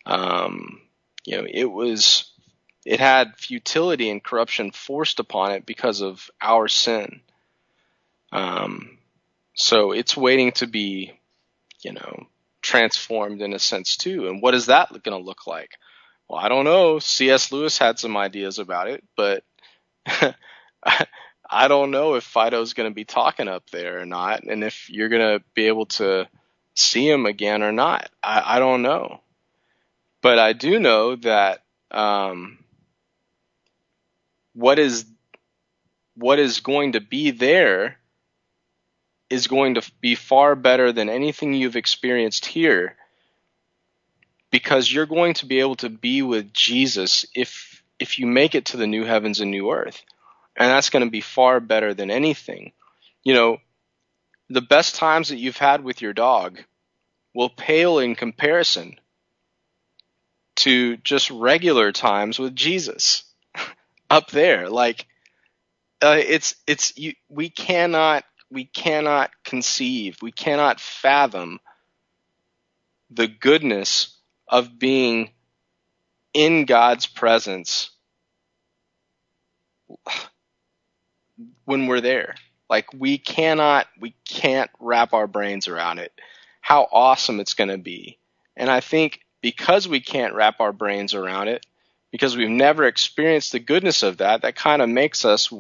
um, 0.05 0.81
you 1.25 1.37
know, 1.37 1.47
it 1.49 1.65
was, 1.65 2.31
it 2.85 2.99
had 2.99 3.37
futility 3.37 4.09
and 4.09 4.23
corruption 4.23 4.71
forced 4.71 5.19
upon 5.19 5.51
it 5.51 5.65
because 5.65 6.01
of 6.01 6.29
our 6.41 6.67
sin. 6.67 7.21
Um, 8.31 8.97
so 9.53 9.91
it's 9.91 10.17
waiting 10.17 10.51
to 10.53 10.67
be, 10.67 11.13
you 11.81 11.93
know, 11.93 12.27
transformed 12.61 13.41
in 13.41 13.53
a 13.53 13.59
sense 13.59 13.97
too. 13.97 14.27
And 14.27 14.41
what 14.41 14.55
is 14.55 14.67
that 14.67 14.89
going 15.03 15.17
to 15.17 15.23
look 15.23 15.45
like? 15.45 15.71
Well, 16.33 16.43
I 16.43 16.49
don't 16.49 16.65
know. 16.65 16.97
C.S. 16.97 17.51
Lewis 17.51 17.77
had 17.77 17.99
some 17.99 18.17
ideas 18.17 18.57
about 18.57 18.87
it, 18.87 19.03
but 19.15 19.43
I 20.83 21.67
don't 21.67 21.91
know 21.91 22.15
if 22.15 22.23
Fido's 22.23 22.73
going 22.73 22.89
to 22.89 22.95
be 22.95 23.05
talking 23.05 23.47
up 23.47 23.69
there 23.69 24.01
or 24.01 24.07
not, 24.07 24.43
and 24.43 24.63
if 24.63 24.89
you're 24.89 25.09
going 25.09 25.37
to 25.37 25.45
be 25.53 25.67
able 25.67 25.85
to 25.85 26.27
see 26.75 27.07
him 27.07 27.27
again 27.27 27.61
or 27.61 27.71
not. 27.71 28.09
I, 28.23 28.55
I 28.55 28.59
don't 28.59 28.81
know, 28.81 29.21
but 30.23 30.39
I 30.39 30.53
do 30.53 30.79
know 30.79 31.17
that 31.17 31.59
um, 31.91 32.57
what 34.53 34.79
is 34.79 35.05
what 36.15 36.39
is 36.39 36.61
going 36.61 36.93
to 36.93 36.99
be 36.99 37.29
there 37.29 37.97
is 39.29 39.45
going 39.45 39.75
to 39.75 39.83
be 40.01 40.15
far 40.15 40.55
better 40.55 40.91
than 40.91 41.09
anything 41.09 41.53
you've 41.53 41.75
experienced 41.75 42.47
here 42.47 42.95
because 44.53 44.93
you're 44.93 45.07
going 45.07 45.33
to 45.33 45.47
be 45.47 45.59
able 45.61 45.75
to 45.75 45.89
be 45.89 46.21
with 46.21 46.53
Jesus 46.53 47.25
if 47.33 47.83
if 47.99 48.19
you 48.19 48.27
make 48.27 48.53
it 48.53 48.65
to 48.65 48.77
the 48.77 48.85
new 48.85 49.03
heavens 49.03 49.39
and 49.39 49.49
new 49.49 49.71
earth 49.71 50.03
and 50.55 50.69
that's 50.69 50.91
going 50.91 51.03
to 51.03 51.09
be 51.09 51.21
far 51.21 51.59
better 51.59 51.95
than 51.95 52.11
anything. 52.11 52.71
You 53.23 53.33
know, 53.33 53.57
the 54.49 54.61
best 54.61 54.93
times 54.93 55.29
that 55.29 55.37
you've 55.37 55.57
had 55.57 55.83
with 55.83 56.01
your 56.03 56.13
dog 56.13 56.59
will 57.33 57.49
pale 57.49 57.97
in 57.97 58.13
comparison 58.13 58.99
to 60.57 60.97
just 60.97 61.31
regular 61.31 61.91
times 61.91 62.37
with 62.37 62.55
Jesus 62.55 63.23
up 64.11 64.29
there. 64.29 64.69
Like, 64.69 65.07
uh, 65.99 66.19
it's 66.19 66.55
it's 66.67 66.95
you, 66.95 67.13
we 67.27 67.49
cannot 67.49 68.23
we 68.51 68.65
cannot 68.65 69.31
conceive, 69.43 70.17
we 70.21 70.31
cannot 70.31 70.79
fathom 70.79 71.59
the 73.09 73.27
goodness 73.27 74.12
of 74.53 74.77
being 74.77 75.31
in 76.31 76.65
God's 76.65 77.07
presence 77.07 77.89
when 81.65 81.87
we're 81.87 82.01
there. 82.01 82.35
Like 82.69 82.85
we 82.93 83.17
cannot, 83.17 83.87
we 83.99 84.13
can't 84.29 84.69
wrap 84.79 85.13
our 85.13 85.25
brains 85.25 85.67
around 85.67 85.97
it. 85.97 86.13
How 86.61 86.87
awesome 86.91 87.39
it's 87.39 87.55
going 87.55 87.71
to 87.71 87.79
be. 87.79 88.19
And 88.55 88.69
I 88.69 88.79
think 88.79 89.21
because 89.41 89.87
we 89.87 90.01
can't 90.01 90.35
wrap 90.35 90.59
our 90.59 90.71
brains 90.71 91.15
around 91.15 91.47
it, 91.47 91.65
because 92.11 92.37
we've 92.37 92.47
never 92.47 92.83
experienced 92.83 93.53
the 93.53 93.59
goodness 93.59 94.03
of 94.03 94.17
that, 94.17 94.43
that 94.43 94.55
kind 94.55 94.83
of 94.83 94.87
makes 94.87 95.25
us 95.25 95.51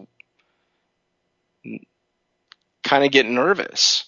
kind 2.83 3.03
of 3.03 3.11
get 3.11 3.25
nervous 3.25 4.03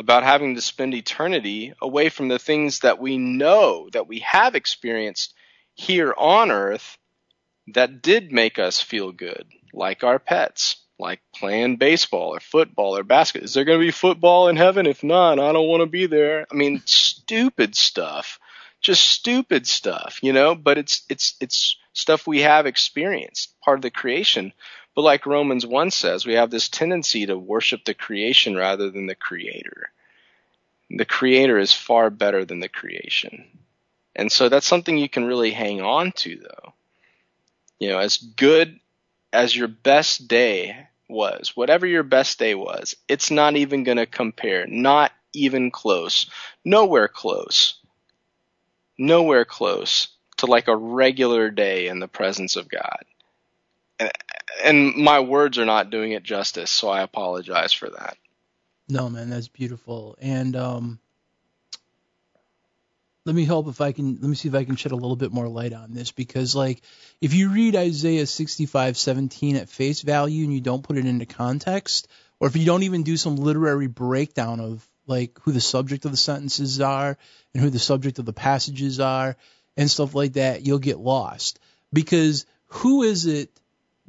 about 0.00 0.22
having 0.22 0.54
to 0.54 0.62
spend 0.62 0.94
eternity 0.94 1.74
away 1.80 2.08
from 2.08 2.28
the 2.28 2.38
things 2.38 2.80
that 2.80 2.98
we 2.98 3.18
know 3.18 3.88
that 3.92 4.08
we 4.08 4.20
have 4.20 4.54
experienced 4.54 5.34
here 5.74 6.14
on 6.16 6.50
earth 6.50 6.96
that 7.68 8.00
did 8.00 8.32
make 8.32 8.58
us 8.58 8.80
feel 8.80 9.12
good 9.12 9.46
like 9.74 10.02
our 10.02 10.18
pets, 10.18 10.76
like 10.98 11.20
playing 11.36 11.76
baseball 11.76 12.34
or 12.34 12.40
football 12.40 12.96
or 12.96 13.04
basketball. 13.04 13.44
Is 13.44 13.54
there 13.54 13.64
going 13.64 13.78
to 13.78 13.86
be 13.86 13.92
football 13.92 14.48
in 14.48 14.56
heaven? 14.56 14.86
If 14.86 15.04
not, 15.04 15.38
I 15.38 15.52
don't 15.52 15.68
want 15.68 15.82
to 15.82 15.86
be 15.86 16.06
there. 16.06 16.46
I 16.50 16.54
mean, 16.54 16.82
stupid 16.86 17.76
stuff. 17.76 18.40
Just 18.80 19.08
stupid 19.08 19.66
stuff, 19.66 20.18
you 20.22 20.32
know, 20.32 20.54
but 20.54 20.78
it's 20.78 21.02
it's 21.10 21.34
it's 21.40 21.76
stuff 21.92 22.26
we 22.26 22.40
have 22.40 22.64
experienced, 22.64 23.54
part 23.60 23.78
of 23.78 23.82
the 23.82 23.90
creation. 23.90 24.54
But 24.94 25.02
like 25.02 25.26
Romans 25.26 25.64
1 25.64 25.90
says, 25.90 26.26
we 26.26 26.34
have 26.34 26.50
this 26.50 26.68
tendency 26.68 27.26
to 27.26 27.38
worship 27.38 27.84
the 27.84 27.94
creation 27.94 28.56
rather 28.56 28.90
than 28.90 29.06
the 29.06 29.14
creator. 29.14 29.92
The 30.90 31.04
creator 31.04 31.58
is 31.58 31.72
far 31.72 32.10
better 32.10 32.44
than 32.44 32.60
the 32.60 32.68
creation. 32.68 33.46
And 34.16 34.30
so 34.30 34.48
that's 34.48 34.66
something 34.66 34.98
you 34.98 35.08
can 35.08 35.24
really 35.24 35.52
hang 35.52 35.80
on 35.80 36.12
to 36.12 36.36
though. 36.36 36.74
You 37.78 37.90
know, 37.90 37.98
as 37.98 38.16
good 38.16 38.80
as 39.32 39.56
your 39.56 39.68
best 39.68 40.28
day 40.28 40.88
was, 41.08 41.56
whatever 41.56 41.86
your 41.86 42.02
best 42.02 42.38
day 42.38 42.54
was, 42.54 42.96
it's 43.08 43.30
not 43.30 43.56
even 43.56 43.84
going 43.84 43.96
to 43.98 44.06
compare. 44.06 44.66
Not 44.66 45.12
even 45.32 45.70
close. 45.70 46.28
Nowhere 46.64 47.08
close. 47.08 47.74
Nowhere 48.98 49.44
close 49.44 50.08
to 50.38 50.46
like 50.46 50.68
a 50.68 50.76
regular 50.76 51.50
day 51.50 51.86
in 51.86 52.00
the 52.00 52.08
presence 52.08 52.56
of 52.56 52.68
God. 52.68 53.04
And, 54.64 54.96
my 54.96 55.20
words 55.20 55.58
are 55.58 55.64
not 55.64 55.90
doing 55.90 56.12
it 56.12 56.22
justice, 56.22 56.70
so 56.70 56.88
I 56.88 57.02
apologize 57.02 57.72
for 57.72 57.90
that. 57.90 58.16
No, 58.88 59.08
man, 59.08 59.30
that's 59.30 59.48
beautiful. 59.48 60.16
And 60.20 60.56
um, 60.56 61.00
let 63.26 63.34
me 63.34 63.44
help 63.44 63.68
if 63.68 63.80
I 63.80 63.92
can 63.92 64.14
let 64.14 64.28
me 64.28 64.34
see 64.34 64.48
if 64.48 64.54
I 64.54 64.64
can 64.64 64.76
shed 64.76 64.92
a 64.92 64.96
little 64.96 65.16
bit 65.16 65.32
more 65.32 65.48
light 65.48 65.72
on 65.72 65.92
this 65.92 66.10
because 66.10 66.56
like 66.56 66.82
if 67.20 67.34
you 67.34 67.50
read 67.50 67.76
Isaiah 67.76 68.24
65:17 68.24 69.56
at 69.56 69.68
face 69.68 70.02
value 70.02 70.44
and 70.44 70.54
you 70.54 70.60
don't 70.60 70.82
put 70.82 70.96
it 70.96 71.06
into 71.06 71.26
context 71.26 72.08
or 72.38 72.48
if 72.48 72.56
you 72.56 72.64
don't 72.64 72.82
even 72.82 73.02
do 73.02 73.16
some 73.16 73.36
literary 73.36 73.86
breakdown 73.88 74.60
of 74.60 74.88
like 75.06 75.38
who 75.42 75.52
the 75.52 75.60
subject 75.60 76.04
of 76.06 76.10
the 76.10 76.16
sentences 76.16 76.80
are 76.80 77.18
and 77.54 77.62
who 77.62 77.70
the 77.70 77.78
subject 77.78 78.18
of 78.18 78.24
the 78.24 78.32
passages 78.32 79.00
are 79.00 79.36
and 79.76 79.90
stuff 79.90 80.14
like 80.14 80.34
that 80.34 80.64
you'll 80.66 80.78
get 80.78 80.98
lost 80.98 81.60
because 81.92 82.46
who 82.66 83.02
is 83.02 83.26
it 83.26 83.59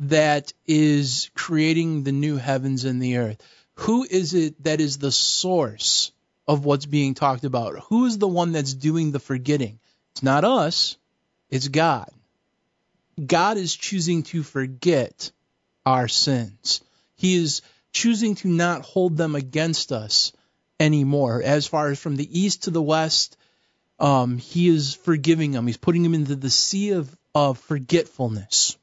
that 0.01 0.51
is 0.65 1.29
creating 1.35 2.03
the 2.03 2.11
new 2.11 2.37
heavens 2.37 2.85
and 2.85 3.01
the 3.01 3.17
earth? 3.17 3.41
Who 3.75 4.03
is 4.03 4.33
it 4.33 4.63
that 4.63 4.81
is 4.81 4.97
the 4.97 5.11
source 5.11 6.11
of 6.47 6.65
what's 6.65 6.85
being 6.85 7.13
talked 7.13 7.43
about? 7.43 7.79
Who 7.89 8.05
is 8.05 8.17
the 8.17 8.27
one 8.27 8.51
that's 8.51 8.73
doing 8.73 9.11
the 9.11 9.19
forgetting? 9.19 9.79
It's 10.11 10.23
not 10.23 10.43
us, 10.43 10.97
it's 11.49 11.67
God. 11.67 12.09
God 13.23 13.57
is 13.57 13.75
choosing 13.75 14.23
to 14.23 14.41
forget 14.41 15.31
our 15.85 16.07
sins. 16.07 16.81
He 17.15 17.35
is 17.35 17.61
choosing 17.93 18.35
to 18.35 18.47
not 18.47 18.81
hold 18.83 19.17
them 19.17 19.35
against 19.35 19.91
us 19.91 20.33
anymore. 20.79 21.43
As 21.43 21.67
far 21.67 21.89
as 21.89 21.99
from 21.99 22.15
the 22.15 22.39
east 22.39 22.63
to 22.63 22.71
the 22.71 22.81
west, 22.81 23.37
um, 23.99 24.39
he 24.39 24.67
is 24.67 24.95
forgiving 24.95 25.51
them. 25.51 25.67
He's 25.67 25.77
putting 25.77 26.01
them 26.01 26.15
into 26.15 26.35
the 26.35 26.49
sea 26.49 26.91
of, 26.91 27.15
of 27.35 27.59
forgetfulness 27.59 28.77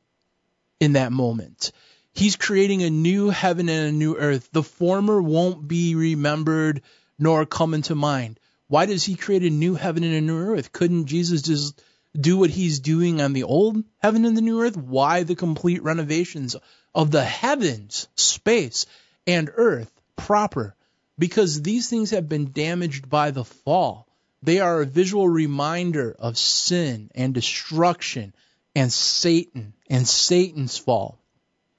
in 0.81 0.95
that 0.95 1.13
moment. 1.13 1.73
He's 2.13 2.37
creating 2.37 2.83
a 2.83 2.91
new 2.91 3.31
heaven 3.31 3.69
and 3.69 3.89
a 3.89 3.93
new 3.93 4.17
earth. 4.17 4.49
The 4.53 4.63
former 4.63 5.21
won't 5.21 5.69
be 5.69 5.95
remembered 5.95 6.83
nor 7.19 7.47
come 7.47 7.75
into 7.75 7.95
mind. 7.95 8.41
Why 8.69 8.87
does 8.87 9.05
he 9.05 9.15
create 9.15 9.45
a 9.45 9.51
new 9.51 9.75
heaven 9.75 10.05
and 10.05 10.15
a 10.15 10.21
new 10.21 10.37
earth? 10.37 10.73
Couldn't 10.73 11.07
Jesus 11.07 11.43
just 11.43 11.81
do 12.19 12.37
what 12.37 12.51
he's 12.51 12.81
doing 12.81 13.21
on 13.21 13.33
the 13.33 13.45
old 13.45 13.83
heaven 13.99 14.25
and 14.25 14.37
the 14.37 14.43
new 14.43 14.61
earth? 14.61 14.77
Why 14.77 15.23
the 15.23 15.35
complete 15.35 15.83
renovations 15.83 16.57
of 16.95 17.11
the 17.11 17.25
heavens, 17.25 18.09
space, 18.15 18.87
and 19.27 19.51
earth 19.55 19.91
proper? 20.17 20.75
Because 21.19 21.63
these 21.63 21.89
things 21.89 22.11
have 22.11 22.29
been 22.29 22.53
damaged 22.53 23.09
by 23.09 23.31
the 23.31 23.45
fall. 23.45 24.07
They 24.43 24.61
are 24.61 24.83
a 24.83 24.87
visual 24.87 25.29
reminder 25.29 26.15
of 26.19 26.39
sin 26.39 27.11
and 27.15 27.35
destruction 27.35 28.35
and 28.79 28.93
Satan 28.93 29.75
and 29.91 30.07
Satan's 30.07 30.79
fall. 30.79 31.19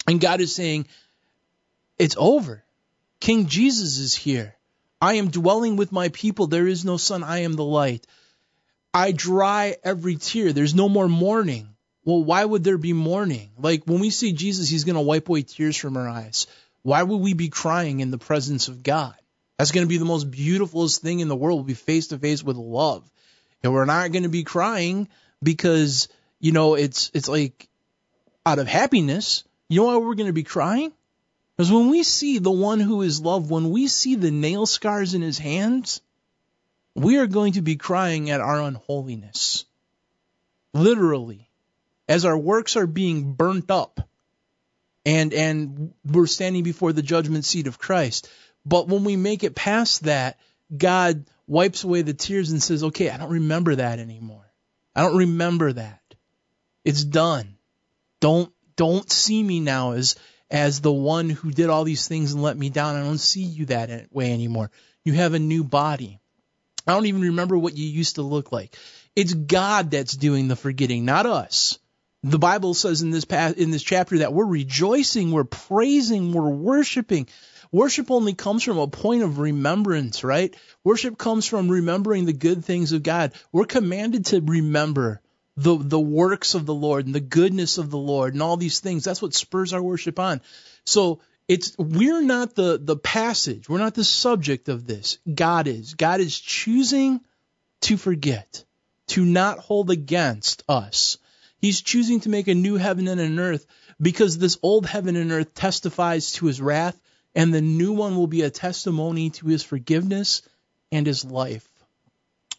And 0.05 0.19
God 0.19 0.41
is 0.41 0.53
saying, 0.53 0.87
it's 1.97 2.17
over. 2.17 2.61
King 3.21 3.47
Jesus 3.47 3.99
is 3.99 4.13
here. 4.13 4.57
I 5.01 5.13
am 5.13 5.29
dwelling 5.29 5.77
with 5.77 5.93
my 5.93 6.09
people. 6.09 6.47
There 6.47 6.67
is 6.67 6.83
no 6.83 6.97
sun. 6.97 7.23
I 7.23 7.39
am 7.39 7.53
the 7.53 7.63
light. 7.63 8.05
I 8.93 9.13
dry 9.13 9.77
every 9.81 10.17
tear. 10.17 10.51
There's 10.51 10.75
no 10.75 10.89
more 10.89 11.07
mourning. 11.07 11.69
Well, 12.03 12.21
why 12.21 12.43
would 12.43 12.65
there 12.65 12.77
be 12.77 12.91
mourning? 12.91 13.51
Like 13.57 13.85
when 13.85 14.01
we 14.01 14.09
see 14.09 14.33
Jesus, 14.33 14.67
he's 14.67 14.83
going 14.83 14.95
to 14.95 15.01
wipe 15.01 15.29
away 15.29 15.43
tears 15.43 15.77
from 15.77 15.95
our 15.95 16.09
eyes. 16.09 16.47
Why 16.81 17.01
would 17.01 17.17
we 17.21 17.33
be 17.33 17.47
crying 17.47 18.01
in 18.01 18.11
the 18.11 18.17
presence 18.17 18.67
of 18.67 18.83
God? 18.83 19.15
That's 19.57 19.71
going 19.71 19.85
to 19.85 19.89
be 19.89 19.99
the 19.99 20.05
most 20.05 20.29
beautifulest 20.29 21.01
thing 21.01 21.21
in 21.21 21.29
the 21.29 21.35
world. 21.35 21.59
We'll 21.59 21.65
be 21.65 21.75
face 21.75 22.07
to 22.07 22.17
face 22.17 22.43
with 22.43 22.57
love. 22.57 23.09
And 23.63 23.73
we're 23.73 23.85
not 23.85 24.11
going 24.11 24.23
to 24.23 24.29
be 24.29 24.43
crying 24.43 25.07
because, 25.41 26.09
you 26.39 26.51
know, 26.51 26.75
it's, 26.75 27.11
it's 27.13 27.29
like 27.29 27.67
out 28.45 28.59
of 28.59 28.67
happiness. 28.67 29.43
You 29.67 29.81
know 29.81 29.87
why 29.87 29.97
we're 29.97 30.15
going 30.15 30.27
to 30.27 30.33
be 30.33 30.43
crying? 30.43 30.91
Because 31.55 31.71
when 31.71 31.89
we 31.89 32.03
see 32.03 32.39
the 32.39 32.51
one 32.51 32.79
who 32.79 33.01
is 33.01 33.21
loved, 33.21 33.49
when 33.49 33.69
we 33.69 33.87
see 33.87 34.15
the 34.15 34.31
nail 34.31 34.65
scars 34.65 35.13
in 35.13 35.21
his 35.21 35.37
hands, 35.37 36.01
we 36.95 37.17
are 37.17 37.27
going 37.27 37.53
to 37.53 37.61
be 37.61 37.75
crying 37.75 38.29
at 38.29 38.41
our 38.41 38.61
unholiness. 38.61 39.65
Literally. 40.73 41.49
As 42.07 42.25
our 42.25 42.37
works 42.37 42.75
are 42.75 42.87
being 42.87 43.33
burnt 43.33 43.69
up 43.69 44.07
and, 45.05 45.33
and 45.33 45.93
we're 46.05 46.27
standing 46.27 46.63
before 46.63 46.93
the 46.93 47.03
judgment 47.03 47.45
seat 47.45 47.67
of 47.67 47.77
Christ. 47.77 48.29
But 48.65 48.87
when 48.87 49.03
we 49.03 49.15
make 49.15 49.43
it 49.43 49.53
past 49.53 50.03
that, 50.03 50.39
God 50.75 51.25
wipes 51.47 51.83
away 51.83 52.01
the 52.01 52.13
tears 52.13 52.51
and 52.51 52.61
says, 52.61 52.83
okay, 52.83 53.09
I 53.09 53.17
don't 53.17 53.31
remember 53.31 53.75
that 53.75 53.99
anymore. 53.99 54.51
I 54.95 55.01
don't 55.01 55.17
remember 55.17 55.73
that. 55.73 55.98
It's 56.83 57.03
done. 57.03 57.57
Don't, 58.19 58.51
don't 58.75 59.09
see 59.11 59.41
me 59.41 59.59
now 59.59 59.91
as, 59.91 60.15
as 60.49 60.81
the 60.81 60.91
one 60.91 61.29
who 61.29 61.51
did 61.51 61.69
all 61.69 61.83
these 61.83 62.07
things 62.07 62.33
and 62.33 62.41
let 62.41 62.57
me 62.57 62.69
down. 62.69 62.95
I 62.95 63.03
don't 63.03 63.17
see 63.17 63.43
you 63.43 63.65
that 63.67 64.07
way 64.11 64.31
anymore. 64.31 64.71
You 65.03 65.13
have 65.13 65.33
a 65.33 65.39
new 65.39 65.63
body. 65.63 66.19
I 66.87 66.93
don't 66.93 67.05
even 67.05 67.21
remember 67.21 67.57
what 67.57 67.77
you 67.77 67.85
used 67.85 68.15
to 68.15 68.21
look 68.21 68.51
like. 68.51 68.75
It's 69.15 69.33
God 69.33 69.91
that's 69.91 70.13
doing 70.15 70.47
the 70.47 70.55
forgetting, 70.55 71.05
not 71.05 71.25
us. 71.25 71.77
The 72.23 72.39
Bible 72.39 72.73
says 72.73 73.01
in 73.01 73.11
this 73.11 73.23
in 73.23 73.71
this 73.71 73.83
chapter 73.83 74.19
that 74.19 74.33
we're 74.33 74.45
rejoicing, 74.45 75.31
we're 75.31 75.45
praising, 75.45 76.33
we're 76.33 76.49
worshiping. 76.49 77.27
Worship 77.71 78.09
only 78.11 78.33
comes 78.33 78.63
from 78.63 78.79
a 78.79 78.87
point 78.87 79.23
of 79.23 79.39
remembrance, 79.39 80.23
right? 80.23 80.55
Worship 80.83 81.17
comes 81.17 81.45
from 81.45 81.69
remembering 81.69 82.25
the 82.25 82.33
good 82.33 82.65
things 82.65 82.91
of 82.91 83.03
God. 83.03 83.33
We're 83.51 83.65
commanded 83.65 84.25
to 84.27 84.41
remember 84.41 85.21
the 85.59 85.77
the 85.77 85.99
works 85.99 86.55
of 86.55 86.65
the 86.65 86.73
Lord 86.73 87.05
and 87.05 87.13
the 87.13 87.19
goodness 87.19 87.77
of 87.77 87.89
the 87.89 87.97
Lord 87.97 88.33
and 88.33 88.41
all 88.41 88.55
these 88.55 88.79
things. 88.79 89.03
That's 89.03 89.21
what 89.21 89.33
spurs 89.33 89.73
our 89.73 89.81
worship 89.81 90.17
on. 90.17 90.41
So 90.85 91.19
it's 91.47 91.75
we're 91.77 92.21
not 92.21 92.55
the 92.55 92.79
the 92.81 92.95
passage. 92.95 93.67
We're 93.67 93.79
not 93.79 93.93
the 93.93 94.05
subject 94.05 94.69
of 94.69 94.87
this. 94.87 95.17
God 95.31 95.67
is. 95.67 95.95
God 95.95 96.21
is 96.21 96.39
choosing 96.39 97.19
to 97.81 97.97
forget, 97.97 98.63
to 99.07 99.25
not 99.25 99.59
hold 99.59 99.89
against 99.89 100.63
us. 100.69 101.17
He's 101.57 101.81
choosing 101.81 102.21
to 102.21 102.29
make 102.29 102.47
a 102.47 102.55
new 102.55 102.77
heaven 102.77 103.09
and 103.09 103.19
an 103.19 103.37
earth 103.37 103.65
because 104.01 104.37
this 104.37 104.57
old 104.63 104.85
heaven 104.85 105.17
and 105.17 105.31
earth 105.31 105.53
testifies 105.53 106.31
to 106.33 106.45
his 106.45 106.61
wrath 106.61 106.97
and 107.35 107.53
the 107.53 107.61
new 107.61 107.91
one 107.91 108.15
will 108.15 108.27
be 108.27 108.43
a 108.43 108.49
testimony 108.49 109.29
to 109.31 109.47
his 109.47 109.63
forgiveness 109.63 110.41
and 110.89 111.05
his 111.05 111.25
life. 111.25 111.67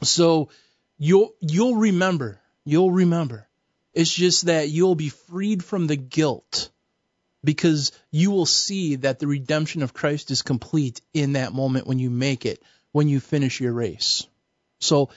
So 0.02 0.50
you'll 0.98 1.34
you'll 1.40 1.76
remember 1.76 2.39
You'll 2.64 2.92
remember. 2.92 3.48
It's 3.92 4.12
just 4.12 4.46
that 4.46 4.68
you'll 4.68 4.94
be 4.94 5.08
freed 5.08 5.64
from 5.64 5.86
the 5.86 5.96
guilt 5.96 6.70
because 7.42 7.92
you 8.10 8.30
will 8.30 8.46
see 8.46 8.96
that 8.96 9.18
the 9.18 9.26
redemption 9.26 9.82
of 9.82 9.94
Christ 9.94 10.30
is 10.30 10.42
complete 10.42 11.00
in 11.12 11.32
that 11.32 11.52
moment 11.52 11.86
when 11.86 11.98
you 11.98 12.10
make 12.10 12.46
it, 12.46 12.62
when 12.92 13.08
you 13.08 13.20
finish 13.20 13.60
your 13.60 13.72
race. 13.72 14.26
So 14.78 15.10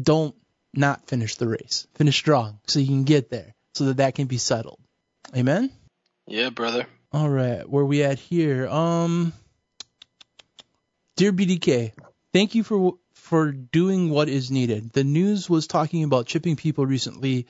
don't 0.00 0.34
not 0.72 1.06
finish 1.06 1.36
the 1.36 1.48
race. 1.48 1.86
Finish 1.94 2.16
strong 2.16 2.58
so 2.66 2.78
you 2.78 2.86
can 2.86 3.04
get 3.04 3.30
there 3.30 3.54
so 3.74 3.86
that 3.86 3.98
that 3.98 4.14
can 4.14 4.26
be 4.26 4.38
settled. 4.38 4.78
Amen? 5.36 5.70
Yeah, 6.26 6.50
brother. 6.50 6.86
All 7.12 7.28
right, 7.28 7.68
where 7.68 7.84
we 7.84 8.02
at 8.02 8.18
here? 8.18 8.68
Um 8.68 9.32
Dear 11.16 11.32
BDK, 11.32 11.92
thank 12.32 12.56
you 12.56 12.64
for 12.64 12.94
for 13.24 13.52
doing 13.52 14.10
what 14.10 14.28
is 14.28 14.50
needed. 14.50 14.92
The 14.92 15.02
news 15.02 15.48
was 15.48 15.66
talking 15.66 16.04
about 16.04 16.26
chipping 16.26 16.56
people 16.56 16.84
recently 16.84 17.46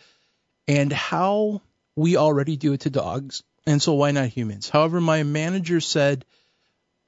and 0.69 0.93
how 0.93 1.63
we 1.97 2.17
already 2.17 2.57
do 2.57 2.75
it 2.75 2.83
to 2.83 2.91
dogs, 2.91 3.43
and 3.67 3.83
so 3.83 3.95
why 3.95 4.13
not 4.13 4.29
humans? 4.29 4.69
However, 4.69 5.01
my 5.01 5.25
manager 5.25 5.81
said 5.81 6.25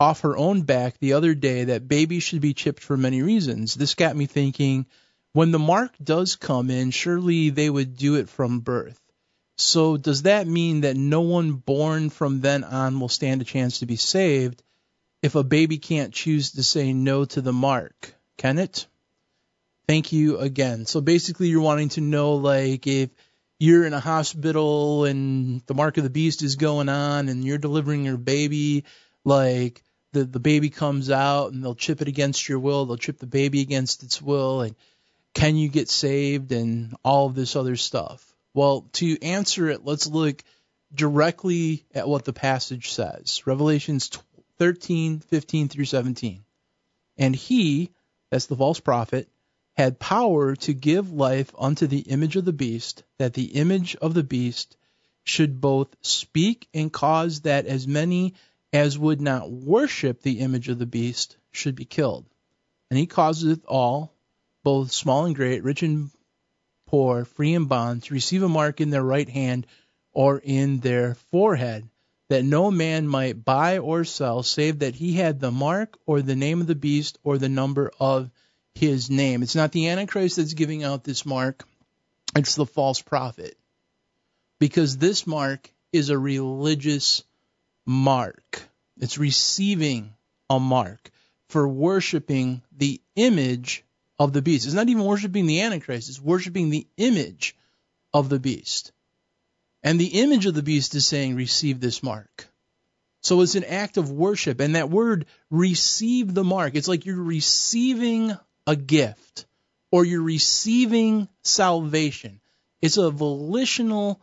off 0.00 0.22
her 0.22 0.36
own 0.36 0.62
back 0.62 0.98
the 0.98 1.12
other 1.12 1.32
day 1.32 1.62
that 1.64 1.86
babies 1.86 2.24
should 2.24 2.40
be 2.40 2.54
chipped 2.54 2.82
for 2.82 2.96
many 2.96 3.22
reasons. 3.22 3.76
This 3.76 3.94
got 3.94 4.16
me 4.16 4.26
thinking 4.26 4.86
when 5.32 5.52
the 5.52 5.60
mark 5.60 5.92
does 6.02 6.34
come 6.34 6.68
in, 6.68 6.90
surely 6.90 7.50
they 7.50 7.70
would 7.70 7.96
do 7.96 8.16
it 8.16 8.28
from 8.28 8.58
birth. 8.58 9.00
So 9.58 9.96
does 9.96 10.22
that 10.22 10.48
mean 10.48 10.80
that 10.80 10.96
no 10.96 11.20
one 11.20 11.52
born 11.52 12.10
from 12.10 12.40
then 12.40 12.64
on 12.64 12.98
will 12.98 13.08
stand 13.08 13.42
a 13.42 13.44
chance 13.44 13.78
to 13.78 13.86
be 13.86 13.96
saved 13.96 14.60
if 15.22 15.36
a 15.36 15.44
baby 15.44 15.78
can't 15.78 16.12
choose 16.12 16.50
to 16.52 16.64
say 16.64 16.92
no 16.92 17.26
to 17.26 17.40
the 17.40 17.52
mark? 17.52 18.15
Can 18.36 18.58
it? 18.58 18.86
Thank 19.86 20.12
you 20.12 20.38
again. 20.38 20.86
So 20.86 21.00
basically, 21.00 21.48
you're 21.48 21.60
wanting 21.60 21.90
to 21.90 22.00
know 22.00 22.34
like 22.34 22.86
if 22.86 23.10
you're 23.58 23.86
in 23.86 23.94
a 23.94 24.00
hospital 24.00 25.04
and 25.04 25.62
the 25.66 25.74
mark 25.74 25.96
of 25.96 26.04
the 26.04 26.10
beast 26.10 26.42
is 26.42 26.56
going 26.56 26.88
on 26.88 27.28
and 27.28 27.44
you're 27.44 27.58
delivering 27.58 28.04
your 28.04 28.16
baby, 28.16 28.84
like 29.24 29.82
the 30.12 30.24
the 30.24 30.40
baby 30.40 30.70
comes 30.70 31.10
out 31.10 31.52
and 31.52 31.62
they'll 31.62 31.74
chip 31.74 32.02
it 32.02 32.08
against 32.08 32.48
your 32.48 32.58
will, 32.58 32.86
they'll 32.86 32.96
chip 32.96 33.18
the 33.18 33.26
baby 33.26 33.60
against 33.60 34.02
its 34.02 34.20
will, 34.20 34.62
and 34.62 34.74
can 35.34 35.56
you 35.56 35.68
get 35.68 35.88
saved 35.88 36.50
and 36.52 36.96
all 37.04 37.26
of 37.26 37.34
this 37.34 37.56
other 37.56 37.76
stuff. 37.76 38.34
Well, 38.54 38.88
to 38.94 39.22
answer 39.22 39.68
it, 39.68 39.84
let's 39.84 40.06
look 40.06 40.42
directly 40.94 41.84
at 41.94 42.08
what 42.08 42.24
the 42.24 42.32
passage 42.32 42.92
says. 42.92 43.42
Revelations 43.46 44.10
13, 44.58 45.20
15 45.20 45.68
through 45.68 45.84
17. 45.84 46.42
And 47.18 47.36
he, 47.36 47.90
that's 48.30 48.46
the 48.46 48.56
false 48.56 48.80
prophet, 48.80 49.28
had 49.76 49.98
power 49.98 50.56
to 50.56 50.72
give 50.72 51.12
life 51.12 51.52
unto 51.58 51.86
the 51.86 52.00
image 52.00 52.36
of 52.36 52.44
the 52.44 52.52
beast, 52.52 53.04
that 53.18 53.34
the 53.34 53.56
image 53.56 53.94
of 53.96 54.14
the 54.14 54.24
beast 54.24 54.76
should 55.24 55.60
both 55.60 55.88
speak 56.02 56.68
and 56.72 56.92
cause 56.92 57.42
that 57.42 57.66
as 57.66 57.86
many 57.86 58.34
as 58.72 58.98
would 58.98 59.20
not 59.20 59.50
worship 59.50 60.22
the 60.22 60.40
image 60.40 60.68
of 60.68 60.78
the 60.78 60.86
beast 60.86 61.36
should 61.50 61.74
be 61.74 61.84
killed. 61.84 62.26
And 62.90 62.98
he 62.98 63.06
causeth 63.06 63.64
all, 63.66 64.14
both 64.62 64.92
small 64.92 65.24
and 65.24 65.34
great, 65.34 65.62
rich 65.62 65.82
and 65.82 66.10
poor, 66.86 67.24
free 67.24 67.54
and 67.54 67.68
bond, 67.68 68.04
to 68.04 68.14
receive 68.14 68.42
a 68.42 68.48
mark 68.48 68.80
in 68.80 68.90
their 68.90 69.02
right 69.02 69.28
hand 69.28 69.66
or 70.12 70.38
in 70.38 70.78
their 70.78 71.14
forehead, 71.30 71.88
that 72.28 72.44
no 72.44 72.70
man 72.70 73.06
might 73.08 73.44
buy 73.44 73.78
or 73.78 74.04
sell, 74.04 74.42
save 74.42 74.80
that 74.80 74.94
he 74.96 75.14
had 75.14 75.40
the 75.40 75.50
mark 75.52 75.96
or 76.06 76.22
the 76.22 76.36
name 76.36 76.60
of 76.60 76.66
the 76.66 76.74
beast 76.74 77.18
or 77.24 77.38
the 77.38 77.48
number 77.48 77.90
of 78.00 78.30
his 78.74 79.10
name. 79.10 79.42
It's 79.42 79.54
not 79.56 79.72
the 79.72 79.88
Antichrist 79.88 80.36
that's 80.36 80.54
giving 80.54 80.84
out 80.84 81.04
this 81.04 81.24
mark, 81.26 81.64
it's 82.36 82.54
the 82.56 82.66
false 82.66 83.00
prophet. 83.02 83.56
because 84.58 84.96
this 84.98 85.26
mark 85.26 85.70
is 85.92 86.10
a 86.10 86.18
religious 86.18 87.22
mark. 87.86 88.62
It's 89.00 89.18
receiving 89.18 90.14
a 90.50 90.58
mark 90.58 91.10
for 91.48 91.68
worshiping 91.68 92.62
the 92.76 93.00
image 93.16 93.84
of 94.18 94.32
the 94.32 94.42
beast. 94.42 94.66
It's 94.66 94.74
not 94.74 94.88
even 94.88 95.04
worshiping 95.04 95.46
the 95.46 95.60
Antichrist, 95.62 96.08
it's 96.08 96.20
worshiping 96.20 96.70
the 96.70 96.86
image 96.96 97.56
of 98.14 98.28
the 98.28 98.38
beast. 98.40 98.92
And 99.82 100.00
the 100.00 100.20
image 100.20 100.46
of 100.46 100.54
the 100.54 100.62
beast 100.62 100.94
is 100.94 101.06
saying, 101.06 101.36
receive 101.36 101.80
this 101.80 102.02
mark. 102.02 102.48
So 103.22 103.40
it's 103.40 103.54
an 103.54 103.64
act 103.64 103.96
of 103.96 104.10
worship. 104.10 104.60
And 104.60 104.74
that 104.76 104.90
word, 104.90 105.26
receive 105.50 106.32
the 106.32 106.44
mark, 106.44 106.74
it's 106.74 106.88
like 106.88 107.06
you're 107.06 107.16
receiving 107.16 108.36
a 108.66 108.76
gift 108.76 109.46
or 109.90 110.04
you're 110.04 110.22
receiving 110.22 111.28
salvation. 111.42 112.40
It's 112.80 112.96
a 112.98 113.10
volitional 113.10 114.20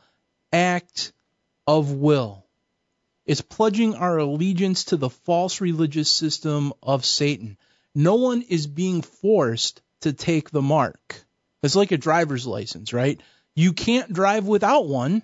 act 0.52 1.14
of 1.66 1.92
will. 1.92 2.46
It's 3.26 3.42
pledging 3.42 3.96
our 3.96 4.18
allegiance 4.18 4.86
to 4.86 4.98
the 4.98 5.10
false 5.10 5.62
religious 5.62 6.10
system 6.10 6.74
of 6.84 7.06
Satan. 7.06 7.58
No 7.96 8.16
one 8.16 8.42
is 8.42 8.68
being 8.68 9.02
forced 9.02 9.82
to 10.02 10.14
take 10.14 10.50
the 10.50 10.62
mark. 10.62 11.24
It's 11.62 11.76
like 11.76 11.92
a 11.92 11.98
driver's 11.98 12.46
license, 12.46 12.92
right? 12.92 13.22
You 13.56 13.72
can't 13.74 14.12
drive 14.12 14.46
without 14.46 14.88
one, 14.88 15.24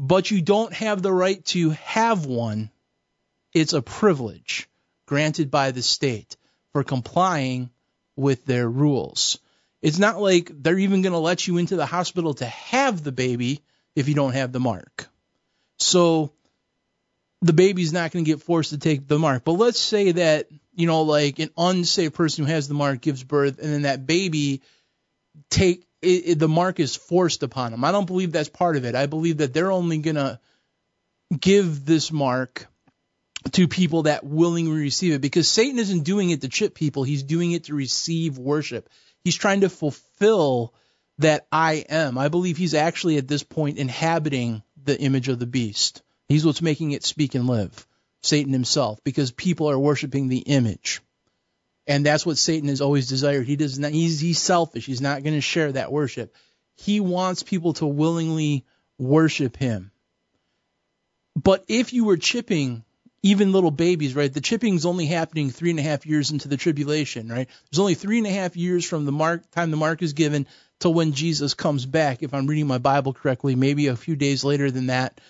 but 0.00 0.30
you 0.30 0.40
don't 0.40 0.72
have 0.72 1.02
the 1.02 1.12
right 1.12 1.44
to 1.44 1.70
have 1.70 2.24
one. 2.24 2.70
It's 3.52 3.74
a 3.74 3.82
privilege 3.82 4.66
granted 5.06 5.50
by 5.50 5.72
the 5.72 5.82
state 5.82 6.38
for 6.72 6.82
complying 6.82 7.68
with 8.16 8.46
their 8.46 8.68
rules. 8.68 9.38
It's 9.82 9.98
not 9.98 10.20
like 10.20 10.50
they're 10.54 10.78
even 10.78 11.02
going 11.02 11.12
to 11.12 11.18
let 11.18 11.46
you 11.46 11.58
into 11.58 11.76
the 11.76 11.84
hospital 11.84 12.32
to 12.34 12.46
have 12.46 13.04
the 13.04 13.12
baby 13.12 13.62
if 13.94 14.08
you 14.08 14.14
don't 14.14 14.32
have 14.32 14.52
the 14.52 14.60
mark. 14.60 15.06
So 15.78 16.32
the 17.42 17.52
baby's 17.52 17.92
not 17.92 18.10
going 18.10 18.24
to 18.24 18.30
get 18.30 18.42
forced 18.42 18.70
to 18.70 18.78
take 18.78 19.06
the 19.06 19.18
mark. 19.18 19.44
But 19.44 19.52
let's 19.52 19.78
say 19.78 20.12
that, 20.12 20.48
you 20.74 20.86
know, 20.86 21.02
like 21.02 21.40
an 21.40 21.50
unsafe 21.58 22.14
person 22.14 22.46
who 22.46 22.52
has 22.52 22.68
the 22.68 22.74
mark 22.74 23.02
gives 23.02 23.22
birth 23.22 23.58
and 23.58 23.70
then 23.70 23.82
that 23.82 24.06
baby 24.06 24.62
take 25.50 25.84
it, 26.02 26.22
it, 26.26 26.38
the 26.38 26.48
mark 26.48 26.80
is 26.80 26.96
forced 26.96 27.42
upon 27.42 27.72
them. 27.72 27.84
I 27.84 27.92
don't 27.92 28.06
believe 28.06 28.32
that's 28.32 28.48
part 28.48 28.76
of 28.76 28.84
it. 28.84 28.94
I 28.94 29.06
believe 29.06 29.38
that 29.38 29.52
they're 29.52 29.72
only 29.72 30.00
to 30.02 30.40
give 31.38 31.84
this 31.84 32.10
mark 32.10 32.66
to 33.52 33.68
people 33.68 34.02
that 34.02 34.24
willingly 34.24 34.80
receive 34.80 35.14
it 35.14 35.20
because 35.20 35.48
Satan 35.48 35.78
isn't 35.78 36.04
doing 36.04 36.30
it 36.30 36.42
to 36.42 36.48
chip 36.48 36.74
people. 36.74 37.04
He's 37.04 37.22
doing 37.22 37.52
it 37.52 37.64
to 37.64 37.74
receive 37.74 38.38
worship. 38.38 38.88
He's 39.24 39.36
trying 39.36 39.62
to 39.62 39.68
fulfill 39.68 40.74
that 41.18 41.46
I 41.52 41.84
am. 41.88 42.18
I 42.18 42.28
believe 42.28 42.56
he's 42.56 42.74
actually 42.74 43.18
at 43.18 43.28
this 43.28 43.42
point 43.42 43.78
inhabiting 43.78 44.62
the 44.82 44.98
image 44.98 45.28
of 45.28 45.38
the 45.38 45.46
beast. 45.46 46.02
He's 46.28 46.46
what's 46.46 46.62
making 46.62 46.92
it 46.92 47.04
speak 47.04 47.34
and 47.34 47.46
live. 47.46 47.86
Satan 48.22 48.52
himself, 48.52 49.02
because 49.02 49.30
people 49.30 49.70
are 49.70 49.78
worshiping 49.78 50.28
the 50.28 50.38
image. 50.38 51.00
And 51.86 52.04
that's 52.04 52.24
what 52.24 52.38
Satan 52.38 52.68
has 52.68 52.80
always 52.80 53.08
desired. 53.08 53.46
He 53.46 53.56
does 53.56 53.78
not 53.78 53.92
he's 53.92 54.20
he's 54.20 54.38
selfish. 54.38 54.86
He's 54.86 55.00
not 55.00 55.22
going 55.22 55.34
to 55.34 55.40
share 55.40 55.72
that 55.72 55.92
worship. 55.92 56.34
He 56.76 57.00
wants 57.00 57.42
people 57.42 57.74
to 57.74 57.86
willingly 57.86 58.64
worship 58.98 59.56
him. 59.56 59.90
But 61.36 61.64
if 61.68 61.92
you 61.92 62.04
were 62.04 62.16
chipping 62.16 62.84
even 63.22 63.52
little 63.52 63.70
babies, 63.70 64.14
right? 64.14 64.32
The 64.32 64.40
chipping's 64.40 64.86
only 64.86 65.06
happening 65.06 65.50
three 65.50 65.70
and 65.70 65.78
a 65.78 65.82
half 65.82 66.06
years 66.06 66.30
into 66.30 66.48
the 66.48 66.56
tribulation, 66.56 67.28
right? 67.28 67.48
There's 67.70 67.78
only 67.78 67.94
three 67.94 68.18
and 68.18 68.26
a 68.26 68.30
half 68.30 68.56
years 68.56 68.84
from 68.84 69.04
the 69.04 69.12
mark 69.12 69.50
time 69.50 69.70
the 69.70 69.76
mark 69.76 70.02
is 70.02 70.14
given 70.14 70.46
till 70.78 70.94
when 70.94 71.12
Jesus 71.12 71.52
comes 71.52 71.84
back, 71.84 72.22
if 72.22 72.32
I'm 72.32 72.46
reading 72.46 72.66
my 72.66 72.78
Bible 72.78 73.12
correctly, 73.12 73.54
maybe 73.54 73.88
a 73.88 73.96
few 73.96 74.16
days 74.16 74.42
later 74.42 74.70
than 74.70 74.86
that. 74.86 75.20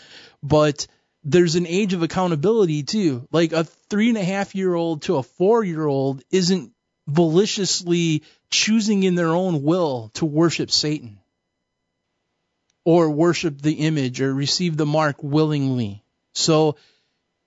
But 0.43 0.87
there's 1.25 1.55
an 1.55 1.67
age 1.67 1.93
of 1.93 2.03
accountability 2.03 2.83
too. 2.83 3.27
Like 3.31 3.53
a 3.53 3.65
three 3.65 4.09
and 4.09 4.19
a 4.19 4.25
half 4.25 4.55
year 4.55 4.75
old 4.75 5.03
to 5.03 5.17
a 5.17 5.23
four 5.23 5.63
year 5.63 5.87
old 5.87 6.23
isn't 6.31 6.73
maliciously 7.07 8.23
choosing 8.51 9.03
in 9.03 9.15
their 9.15 9.29
own 9.29 9.63
will 9.63 10.11
to 10.15 10.25
worship 10.25 10.71
Satan 10.71 11.19
or 12.85 13.11
worship 13.11 13.61
the 13.61 13.75
image 13.75 14.21
or 14.21 14.33
receive 14.33 14.77
the 14.77 14.87
mark 14.87 15.23
willingly. 15.23 16.03
So 16.35 16.77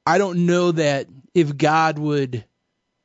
I 0.05 0.17
don't 0.17 0.45
know 0.45 0.71
that 0.71 1.07
if 1.33 1.57
God 1.57 1.97
would, 1.97 2.45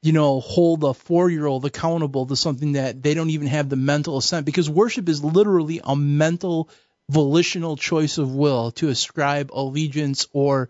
you 0.03 0.13
know, 0.13 0.41
hold 0.41 0.85
a 0.85 0.93
four 0.95 1.31
year 1.31 1.47
old 1.47 1.65
accountable 1.65 2.27
to 2.27 2.37
something 2.37 2.73
that 2.73 3.03
they 3.03 3.15
don't 3.15 3.31
even 3.31 3.47
have 3.47 3.69
the 3.69 3.77
mental 3.77 4.19
assent 4.19 4.45
because 4.45 4.69
worship 4.69 5.09
is 5.09 5.25
literally 5.25 5.81
a 5.83 5.97
mental 5.97 6.69
volitional 7.11 7.77
choice 7.77 8.19
of 8.19 8.35
will 8.35 8.71
to 8.73 8.89
ascribe 8.89 9.51
allegiance 9.53 10.27
or 10.33 10.69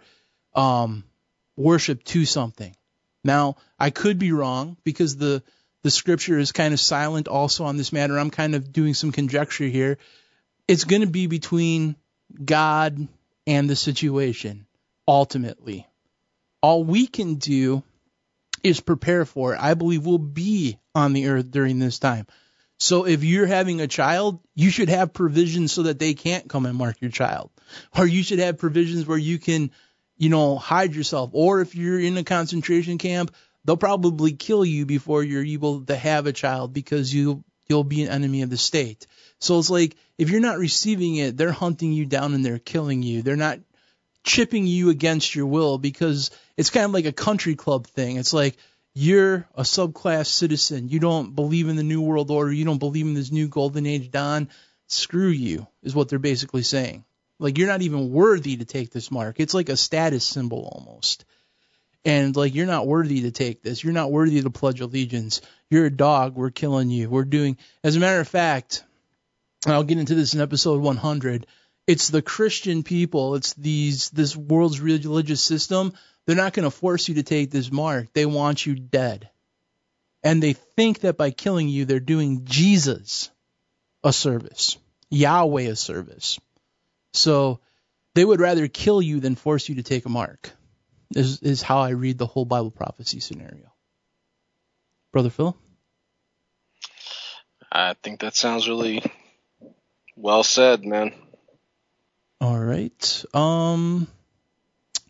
um, 0.55 1.05
worship 1.57 2.05
to 2.05 2.25
something. 2.25 2.75
Now, 3.25 3.57
I 3.79 3.91
could 3.91 4.19
be 4.19 4.33
wrong 4.33 4.77
because 4.85 5.17
the 5.17 5.43
the 5.83 5.91
scripture 5.91 6.39
is 6.39 6.51
kind 6.51 6.75
of 6.75 6.81
silent 6.81 7.29
also 7.29 7.65
on 7.65 7.77
this 7.77 7.93
matter. 7.93 8.19
I'm 8.19 8.31
kind 8.31 8.55
of 8.57 8.73
doing 8.73 8.95
some 8.95 9.13
conjecture 9.13 9.67
here. 9.67 9.99
It's 10.67 10.85
going 10.85 11.03
to 11.03 11.09
be 11.09 11.29
between 11.29 11.95
God 12.45 13.07
and 13.47 13.71
the 13.71 13.77
situation 13.77 14.67
ultimately 15.07 15.87
all 16.63 16.85
we 16.85 17.07
can 17.07 17.37
do 17.37 17.83
is 18.63 18.81
prepare 18.81 19.25
for 19.25 19.55
it. 19.55 19.61
I 19.61 19.75
believe 19.75 20.05
we'll 20.05 20.19
be 20.19 20.79
on 20.95 21.13
the 21.13 21.29
earth 21.29 21.51
during 21.51 21.79
this 21.79 21.99
time. 21.99 22.27
So 22.79 23.07
if 23.07 23.25
you're 23.25 23.47
having 23.47 23.81
a 23.81 23.89
child, 23.89 24.41
you 24.55 24.71
should 24.71 24.89
have 24.89 25.13
provisions 25.13 25.73
so 25.73 25.83
that 25.85 25.99
they 25.99 26.15
can't 26.15 26.49
come 26.49 26.65
and 26.65 26.79
mark 26.79 27.01
your 27.01 27.11
child. 27.11 27.51
Or 27.97 28.07
you 28.07 28.23
should 28.23 28.39
have 28.39 28.59
provisions 28.59 29.07
where 29.07 29.19
you 29.19 29.39
can, 29.39 29.73
you 30.17 30.29
know, 30.29 30.57
hide 30.57 30.95
yourself. 30.95 31.31
Or 31.33 31.61
if 31.61 31.75
you're 31.75 31.99
in 31.99 32.17
a 32.17 32.25
concentration 32.25 32.99
camp, 32.99 33.35
they'll 33.65 33.77
probably 33.77 34.33
kill 34.33 34.65
you 34.65 34.87
before 34.87 35.23
you're 35.23 35.45
able 35.45 35.83
to 35.87 35.97
have 35.97 36.27
a 36.27 36.33
child 36.33 36.73
because 36.73 37.13
you 37.13 37.45
you'll 37.69 37.85
be 37.85 38.03
an 38.03 38.11
enemy 38.11 38.43
of 38.43 38.51
the 38.51 38.57
state. 38.57 39.07
So 39.41 39.59
it's 39.59 39.69
like 39.69 39.97
if 40.17 40.31
you're 40.31 40.41
not 40.41 40.59
receiving 40.59 41.17
it, 41.17 41.37
they're 41.37 41.53
hunting 41.53 41.93
you 41.93 42.07
down 42.07 42.33
and 42.33 42.45
they're 42.45 42.59
killing 42.59 43.03
you. 43.03 43.23
They're 43.23 43.37
not 43.37 43.59
chipping 44.25 44.67
you 44.67 44.91
against 44.91 45.35
your 45.35 45.47
will 45.47 45.79
because 45.79 46.31
it's 46.57 46.71
kind 46.71 46.85
of 46.85 46.93
like 46.93 47.05
a 47.05 47.13
country 47.13 47.57
club 47.57 47.87
thing. 47.87 48.17
It's 48.17 48.33
like 48.33 48.57
you're 48.99 49.47
a 49.55 49.63
subclass 49.63 50.27
citizen. 50.27 50.89
You 50.89 50.99
don't 50.99 51.37
believe 51.37 51.69
in 51.69 51.77
the 51.77 51.85
new 51.85 52.01
world 52.01 52.33
order. 52.33 52.51
You 52.51 52.65
don't 52.65 52.79
believe 52.79 53.07
in 53.07 53.15
this 53.15 53.31
new 53.31 53.47
golden 53.47 53.87
age 53.87 54.11
Don. 54.11 54.49
Screw 54.89 55.29
you 55.29 55.69
is 55.85 55.95
what 55.95 56.09
they're 56.09 56.19
basically 56.19 56.65
saying. 56.65 57.05
Like 57.39 57.59
you're 57.59 57.69
not 57.69 57.83
even 57.83 58.11
worthy 58.11 58.57
to 58.57 58.65
take 58.65 58.91
this 58.91 59.13
mark. 59.13 59.39
It's 59.39 59.55
like 59.55 59.69
a 59.69 59.77
status 59.77 60.25
symbol 60.25 60.69
almost. 60.73 61.25
And 62.05 62.35
like 62.35 62.57
you're 62.57 62.67
not 62.67 62.89
worthy 62.89 63.23
to 63.23 63.31
take 63.31 63.63
this. 63.63 63.85
You're 63.85 63.93
not 63.93 64.11
worthy 64.11 64.43
to 64.43 64.51
pledge 64.51 64.81
allegiance. 64.81 65.43
You're 65.71 65.87
a 65.87 65.97
dog. 65.97 66.35
We're 66.35 66.51
killing 66.51 66.91
you. 66.91 67.09
We're 67.09 67.23
doing 67.23 67.57
as 67.85 67.95
a 67.95 68.01
matter 68.01 68.19
of 68.19 68.27
fact, 68.27 68.83
I'll 69.65 69.85
get 69.85 69.99
into 69.99 70.17
this 70.17 70.35
in 70.35 70.41
episode 70.41 70.81
100 70.81 71.47
it's 71.89 72.09
the 72.11 72.21
Christian 72.21 72.83
people, 72.83 73.35
it's 73.35 73.55
these 73.55 74.11
this 74.11 74.37
world's 74.37 74.79
religious 74.79 75.41
system. 75.41 75.95
They're 76.29 76.37
not 76.37 76.53
going 76.53 76.65
to 76.65 76.71
force 76.71 77.09
you 77.09 77.15
to 77.15 77.23
take 77.23 77.51
this 77.51 77.73
mark. 77.73 78.13
They 78.13 78.27
want 78.27 78.67
you 78.67 78.75
dead. 78.75 79.31
And 80.23 80.43
they 80.43 80.53
think 80.53 81.01
that 81.01 81.17
by 81.17 81.31
killing 81.31 81.71
you, 81.71 81.87
they're 81.87 82.01
doing 82.01 82.45
Jesus 82.45 83.31
a 84.05 84.13
service, 84.13 84.77
Yahweh 85.09 85.63
a 85.63 85.75
service. 85.75 86.39
So 87.15 87.61
they 88.15 88.27
would 88.27 88.41
rather 88.41 88.69
kill 88.69 89.01
you 89.01 89.21
than 89.21 89.37
force 89.37 89.71
you 89.71 89.77
to 89.77 89.83
take 89.83 90.05
a 90.05 90.11
mark, 90.11 90.51
is, 91.17 91.41
is 91.41 91.63
how 91.63 91.79
I 91.79 91.91
read 91.91 92.19
the 92.19 92.27
whole 92.27 92.45
Bible 92.45 92.73
prophecy 92.73 93.21
scenario. 93.21 93.73
Brother 95.15 95.31
Phil? 95.31 95.57
I 97.73 97.95
think 98.03 98.21
that 98.21 98.37
sounds 98.37 98.69
really 98.69 99.03
well 100.15 100.43
said, 100.43 100.85
man. 100.85 101.15
All 102.39 102.59
right. 102.59 103.25
Um, 103.33 104.09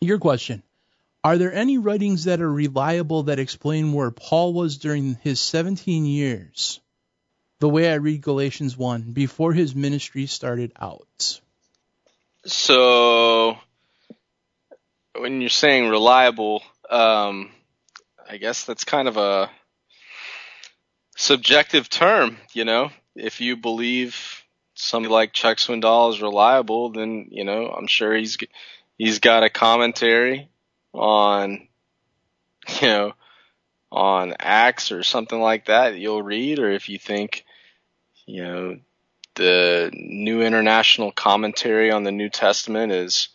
your 0.00 0.20
question. 0.20 0.62
Are 1.24 1.36
there 1.36 1.52
any 1.52 1.78
writings 1.78 2.24
that 2.24 2.40
are 2.40 2.50
reliable 2.50 3.24
that 3.24 3.38
explain 3.38 3.92
where 3.92 4.10
Paul 4.10 4.52
was 4.52 4.78
during 4.78 5.16
his 5.22 5.40
17 5.40 6.06
years? 6.06 6.80
The 7.60 7.68
way 7.68 7.90
I 7.90 7.96
read 7.96 8.22
Galatians 8.22 8.76
1 8.76 9.12
before 9.12 9.52
his 9.52 9.74
ministry 9.74 10.26
started 10.26 10.72
out. 10.80 11.40
So, 12.46 13.58
when 15.16 15.40
you're 15.40 15.50
saying 15.50 15.88
reliable, 15.88 16.62
um, 16.88 17.50
I 18.28 18.36
guess 18.36 18.64
that's 18.64 18.84
kind 18.84 19.08
of 19.08 19.16
a 19.16 19.50
subjective 21.16 21.88
term, 21.88 22.38
you 22.52 22.64
know? 22.64 22.90
If 23.16 23.40
you 23.40 23.56
believe 23.56 24.44
somebody 24.78 25.12
like 25.12 25.32
Chuck 25.32 25.58
Swindoll 25.58 26.12
is 26.12 26.22
reliable, 26.22 26.90
then 26.90 27.26
you 27.30 27.44
know 27.44 27.66
I'm 27.66 27.88
sure 27.88 28.14
he's 28.14 28.38
he's 28.96 29.18
got 29.18 29.42
a 29.42 29.50
commentary 29.50 30.48
on 30.92 31.68
you 32.80 32.88
know 32.88 33.12
on 33.90 34.34
Acts 34.38 34.92
or 34.92 35.02
something 35.02 35.40
like 35.40 35.66
that 35.66 35.96
you'll 35.96 36.22
read, 36.22 36.58
or 36.58 36.70
if 36.70 36.88
you 36.88 36.98
think 36.98 37.44
you 38.26 38.42
know 38.42 38.78
the 39.34 39.90
New 39.94 40.42
International 40.42 41.12
Commentary 41.12 41.90
on 41.90 42.02
the 42.02 42.12
New 42.12 42.28
Testament 42.28 42.92
is 42.92 43.28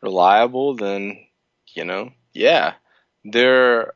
reliable, 0.00 0.74
then 0.76 1.18
you 1.74 1.84
know, 1.84 2.12
yeah, 2.32 2.74
they're 3.24 3.94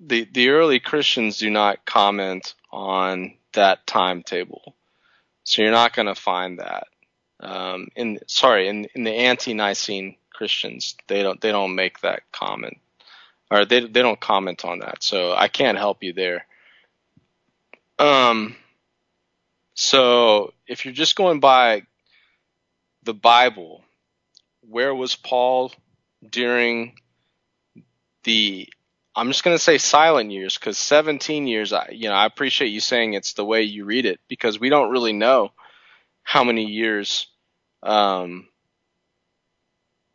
the 0.00 0.28
the 0.30 0.50
early 0.50 0.80
Christians 0.80 1.38
do 1.38 1.48
not 1.48 1.84
comment 1.86 2.54
on 2.70 3.34
that 3.52 3.86
timetable, 3.86 4.74
so 5.44 5.62
you're 5.62 5.70
not 5.70 5.94
going 5.94 6.08
to 6.08 6.14
find 6.14 6.58
that. 6.58 6.88
Um, 7.40 7.88
in 7.94 8.18
sorry, 8.26 8.68
in 8.68 8.86
in 8.94 9.04
the 9.04 9.12
ante-Nicene 9.12 10.16
Christians, 10.32 10.96
they 11.08 11.22
don't 11.22 11.40
they 11.40 11.52
don't 11.52 11.74
make 11.74 12.00
that 12.00 12.22
comment, 12.32 12.78
or 13.50 13.64
they 13.64 13.80
they 13.80 14.02
don't 14.02 14.20
comment 14.20 14.64
on 14.64 14.80
that. 14.80 15.02
So 15.02 15.34
I 15.34 15.48
can't 15.48 15.78
help 15.78 16.02
you 16.02 16.12
there. 16.12 16.46
Um, 17.98 18.56
so 19.74 20.52
if 20.66 20.84
you're 20.84 20.94
just 20.94 21.16
going 21.16 21.40
by 21.40 21.82
the 23.04 23.14
Bible, 23.14 23.84
where 24.68 24.94
was 24.94 25.14
Paul 25.16 25.72
during 26.28 26.94
the 28.24 28.68
I'm 29.14 29.28
just 29.28 29.44
going 29.44 29.54
to 29.54 29.62
say 29.62 29.76
silent 29.76 30.30
years 30.30 30.56
because 30.56 30.78
17 30.78 31.46
years, 31.46 31.72
I, 31.72 31.90
you 31.92 32.08
know, 32.08 32.14
I 32.14 32.24
appreciate 32.24 32.68
you 32.68 32.80
saying 32.80 33.12
it's 33.12 33.34
the 33.34 33.44
way 33.44 33.62
you 33.62 33.84
read 33.84 34.06
it 34.06 34.20
because 34.26 34.58
we 34.58 34.70
don't 34.70 34.90
really 34.90 35.12
know 35.12 35.52
how 36.22 36.44
many 36.44 36.64
years 36.64 37.26
um, 37.82 38.48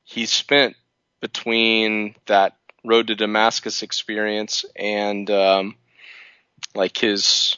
he 0.08 0.26
spent 0.26 0.78
between 1.20 2.16
that 2.28 2.56
road 2.86 3.08
to 3.08 3.16
Damascus 3.16 3.84
experience 3.84 4.64
and 4.74 5.30
um, 5.30 5.76
like 6.74 6.98
his 6.98 7.58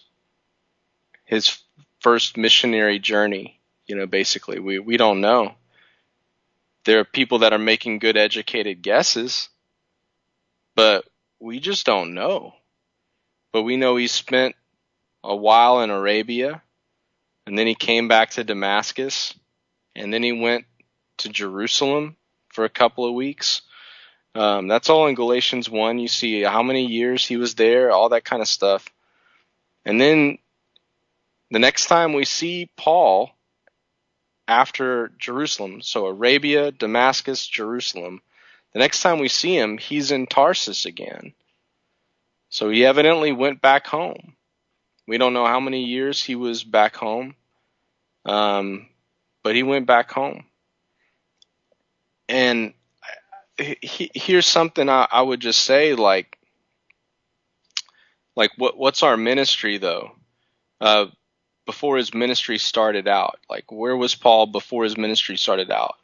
his 1.25 1.59
first 1.99 2.37
missionary 2.37 2.97
journey. 2.97 3.59
You 3.85 3.97
know, 3.97 4.07
basically, 4.07 4.59
we 4.59 4.79
we 4.79 4.97
don't 4.97 5.21
know. 5.21 5.53
There 6.85 6.99
are 6.99 7.05
people 7.05 7.39
that 7.39 7.53
are 7.53 7.59
making 7.59 7.99
good 7.99 8.17
educated 8.17 8.81
guesses, 8.81 9.49
but 10.75 11.05
we 11.39 11.59
just 11.59 11.85
don't 11.85 12.15
know. 12.15 12.55
But 13.51 13.61
we 13.61 13.77
know 13.77 13.95
he 13.95 14.07
spent 14.07 14.55
a 15.23 15.35
while 15.35 15.81
in 15.81 15.91
Arabia, 15.91 16.63
and 17.45 17.55
then 17.55 17.67
he 17.67 17.75
came 17.75 18.07
back 18.07 18.31
to 18.31 18.43
Damascus, 18.43 19.35
and 19.95 20.11
then 20.11 20.23
he 20.23 20.31
went 20.31 20.65
to 21.17 21.29
Jerusalem 21.29 22.15
for 22.59 22.65
a 22.65 22.69
couple 22.69 23.05
of 23.05 23.13
weeks. 23.13 23.61
Um, 24.35 24.67
that's 24.67 24.89
all 24.89 25.07
in 25.07 25.15
Galatians 25.15 25.69
1. 25.69 25.97
You 25.97 26.09
see 26.09 26.41
how 26.41 26.61
many 26.61 26.87
years 26.87 27.25
he 27.25 27.37
was 27.37 27.55
there, 27.55 27.89
all 27.89 28.09
that 28.09 28.25
kind 28.25 28.41
of 28.41 28.49
stuff. 28.49 28.85
And 29.85 30.01
then 30.01 30.39
the 31.51 31.59
next 31.59 31.85
time 31.85 32.11
we 32.11 32.25
see 32.25 32.69
Paul 32.75 33.31
after 34.45 35.13
Jerusalem, 35.17 35.81
so 35.81 36.07
Arabia, 36.07 36.73
Damascus, 36.73 37.47
Jerusalem, 37.47 38.21
the 38.73 38.79
next 38.79 39.03
time 39.03 39.19
we 39.19 39.29
see 39.29 39.57
him, 39.57 39.77
he's 39.77 40.11
in 40.11 40.27
Tarsus 40.27 40.85
again. 40.85 41.31
So 42.49 42.69
he 42.69 42.85
evidently 42.85 43.31
went 43.31 43.61
back 43.61 43.87
home. 43.87 44.33
We 45.07 45.17
don't 45.17 45.33
know 45.33 45.45
how 45.45 45.61
many 45.61 45.85
years 45.85 46.21
he 46.21 46.35
was 46.35 46.65
back 46.65 46.97
home, 46.97 47.35
um, 48.25 48.89
but 49.43 49.55
he 49.55 49.63
went 49.63 49.85
back 49.85 50.11
home. 50.11 50.43
And 52.29 52.73
he, 53.57 54.09
here's 54.13 54.45
something 54.45 54.87
I, 54.87 55.07
I 55.11 55.21
would 55.21 55.41
just 55.41 55.61
say, 55.65 55.95
like, 55.95 56.37
like 58.35 58.51
what 58.57 58.77
what's 58.77 59.03
our 59.03 59.17
ministry 59.17 59.77
though? 59.77 60.11
Uh, 60.79 61.07
before 61.65 61.97
his 61.97 62.13
ministry 62.13 62.57
started 62.57 63.07
out, 63.07 63.37
like 63.49 63.69
where 63.71 63.97
was 63.97 64.15
Paul 64.15 64.45
before 64.45 64.85
his 64.85 64.97
ministry 64.97 65.35
started 65.35 65.69
out? 65.71 65.95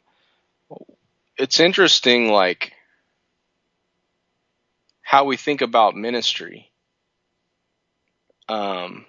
it's 1.38 1.60
interesting, 1.60 2.30
like 2.30 2.72
how 5.02 5.24
we 5.24 5.36
think 5.36 5.60
about 5.60 5.94
ministry. 5.94 6.70
Um, 8.48 9.04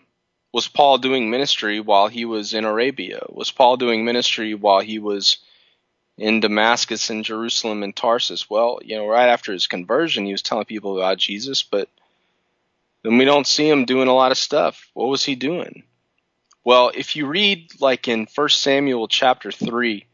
was 0.54 0.68
Paul 0.68 0.98
doing 0.98 1.30
ministry 1.30 1.80
while 1.80 2.08
he 2.08 2.26
was 2.26 2.54
in 2.54 2.66
Arabia? 2.66 3.22
Was 3.30 3.52
Paul 3.52 3.78
doing 3.78 4.04
ministry 4.04 4.54
while 4.54 4.80
he 4.80 5.00
was 5.00 5.38
in 6.18 6.40
Damascus 6.40 7.10
and 7.10 7.24
Jerusalem 7.24 7.84
and 7.84 7.96
Tarsus? 7.96 8.50
Well, 8.50 8.80
you 8.84 8.98
know, 8.98 9.08
right 9.08 9.30
after 9.30 9.54
his 9.54 9.68
conversion, 9.68 10.26
he 10.26 10.32
was 10.32 10.42
telling 10.42 10.66
people 10.66 10.98
about 10.98 11.18
Jesus, 11.18 11.64
but 11.64 11.90
then 13.04 13.18
we 13.18 13.26
don't 13.26 13.48
see 13.48 13.70
him 13.70 13.86
doing 13.86 14.08
a 14.08 14.14
lot 14.14 14.32
of 14.32 14.38
stuff. 14.38 14.90
What 14.94 15.08
was 15.08 15.24
he 15.24 15.36
doing? 15.36 15.84
Well, 16.64 16.92
if 16.94 17.16
you 17.16 17.28
read 17.28 17.80
like 17.80 18.08
in 18.08 18.28
1 18.34 18.50
Samuel 18.50 19.08
chapter 19.08 19.52
3, 19.52 20.06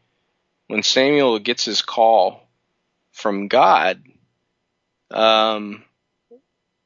when 0.68 0.82
Samuel 0.82 1.38
gets 1.40 1.64
his 1.64 1.82
call 1.82 2.46
from 3.10 3.48
God, 3.48 4.02
um, 5.10 5.82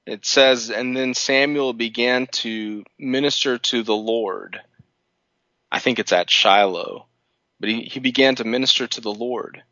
it 0.07 0.25
says, 0.25 0.71
and 0.71 0.97
then 0.97 1.13
Samuel 1.13 1.75
began 1.75 2.29
to 2.29 2.83
minister 2.99 3.59
to 3.59 3.83
the 3.83 3.95
Lord. 3.95 4.59
I 5.71 5.81
think 5.81 5.99
it's 5.99 6.15
at 6.15 6.31
Shiloh, 6.31 7.08
but 7.61 7.69
he, 7.69 7.83
he 7.83 8.01
began 8.01 8.35
to 8.37 8.45
minister 8.45 8.87
to 8.87 9.01
the 9.01 9.13
Lord. 9.13 9.63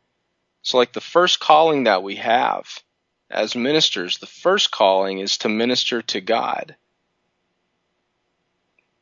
So, 0.61 0.77
like 0.77 0.93
the 0.93 1.01
first 1.01 1.39
calling 1.39 1.85
that 1.85 2.03
we 2.03 2.15
have 2.15 2.67
as 3.29 3.55
ministers, 3.55 4.17
the 4.17 4.27
first 4.27 4.71
calling 4.71 5.19
is 5.19 5.37
to 5.39 5.49
minister 5.49 6.01
to 6.01 6.21
God, 6.21 6.75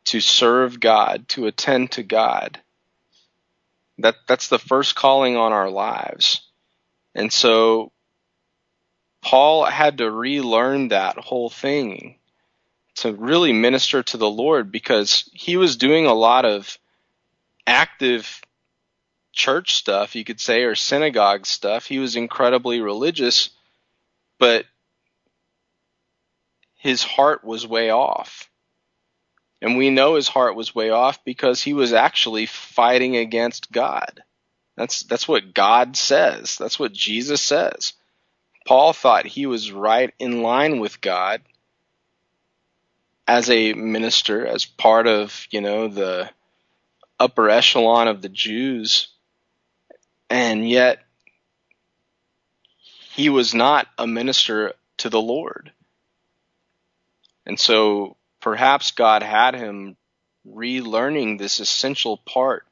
to 0.06 0.20
serve 0.20 0.80
God, 0.80 1.28
to 1.30 1.48
attend 1.48 1.92
to 1.94 2.04
God. 2.04 2.60
That 4.00 4.16
that's 4.28 4.50
the 4.50 4.60
first 4.60 4.96
calling 4.96 5.38
on 5.38 5.54
our 5.54 5.70
lives. 5.70 6.42
And 7.14 7.32
so 7.32 7.92
Paul 9.22 9.66
had 9.66 9.98
to 10.00 10.12
relearn 10.12 10.90
that 10.90 11.18
whole 11.18 11.50
thing 11.50 12.20
to 12.96 13.14
really 13.14 13.54
minister 13.54 14.04
to 14.04 14.18
the 14.18 14.30
Lord 14.30 14.72
because 14.72 15.30
he 15.34 15.58
was 15.58 15.78
doing 15.78 16.06
a 16.06 16.14
lot 16.14 16.46
of 16.46 16.78
active 17.66 18.42
church 19.36 19.76
stuff, 19.76 20.16
you 20.16 20.24
could 20.24 20.40
say, 20.40 20.64
or 20.64 20.76
synagogue 20.76 21.46
stuff. 21.46 21.86
He 21.86 22.00
was 22.00 22.16
incredibly 22.16 22.82
religious, 22.82 23.50
but 24.40 24.66
his 26.76 27.04
heart 27.04 27.44
was 27.44 27.68
way 27.68 27.92
off. 27.92 28.50
And 29.62 29.78
we 29.78 29.90
know 29.90 30.16
his 30.16 30.28
heart 30.28 30.56
was 30.56 30.76
way 30.76 30.90
off 30.90 31.24
because 31.24 31.62
he 31.62 31.74
was 31.74 31.94
actually 31.94 32.46
fighting 32.46 33.18
against 33.18 33.72
God. 33.72 34.24
That's 34.76 35.04
that's 35.04 35.28
what 35.28 35.54
God 35.54 35.96
says. 35.96 36.58
That's 36.58 36.78
what 36.78 36.94
Jesus 36.94 37.42
says. 37.42 37.94
Paul 38.66 38.94
thought 38.94 39.26
he 39.26 39.46
was 39.46 39.72
right 39.72 40.14
in 40.20 40.42
line 40.42 40.80
with 40.80 41.02
God 41.02 41.42
as 43.28 43.50
a 43.50 43.74
minister, 43.74 44.46
as 44.46 44.66
part 44.66 45.08
of, 45.08 45.48
you 45.50 45.62
know, 45.62 45.88
the 45.88 46.30
upper 47.20 47.50
echelon 47.50 48.08
of 48.08 48.22
the 48.22 48.30
Jews. 48.30 49.08
And 50.30 50.68
yet 50.68 51.00
he 53.14 53.30
was 53.30 53.54
not 53.54 53.88
a 53.98 54.08
minister 54.08 54.74
to 54.98 55.10
the 55.10 55.22
Lord. 55.22 55.72
And 57.46 57.60
so 57.60 58.18
perhaps 58.42 58.92
God 58.92 59.24
had 59.24 59.56
him 59.56 59.96
relearning 60.48 61.38
this 61.38 61.60
essential 61.60 62.18
part, 62.18 62.66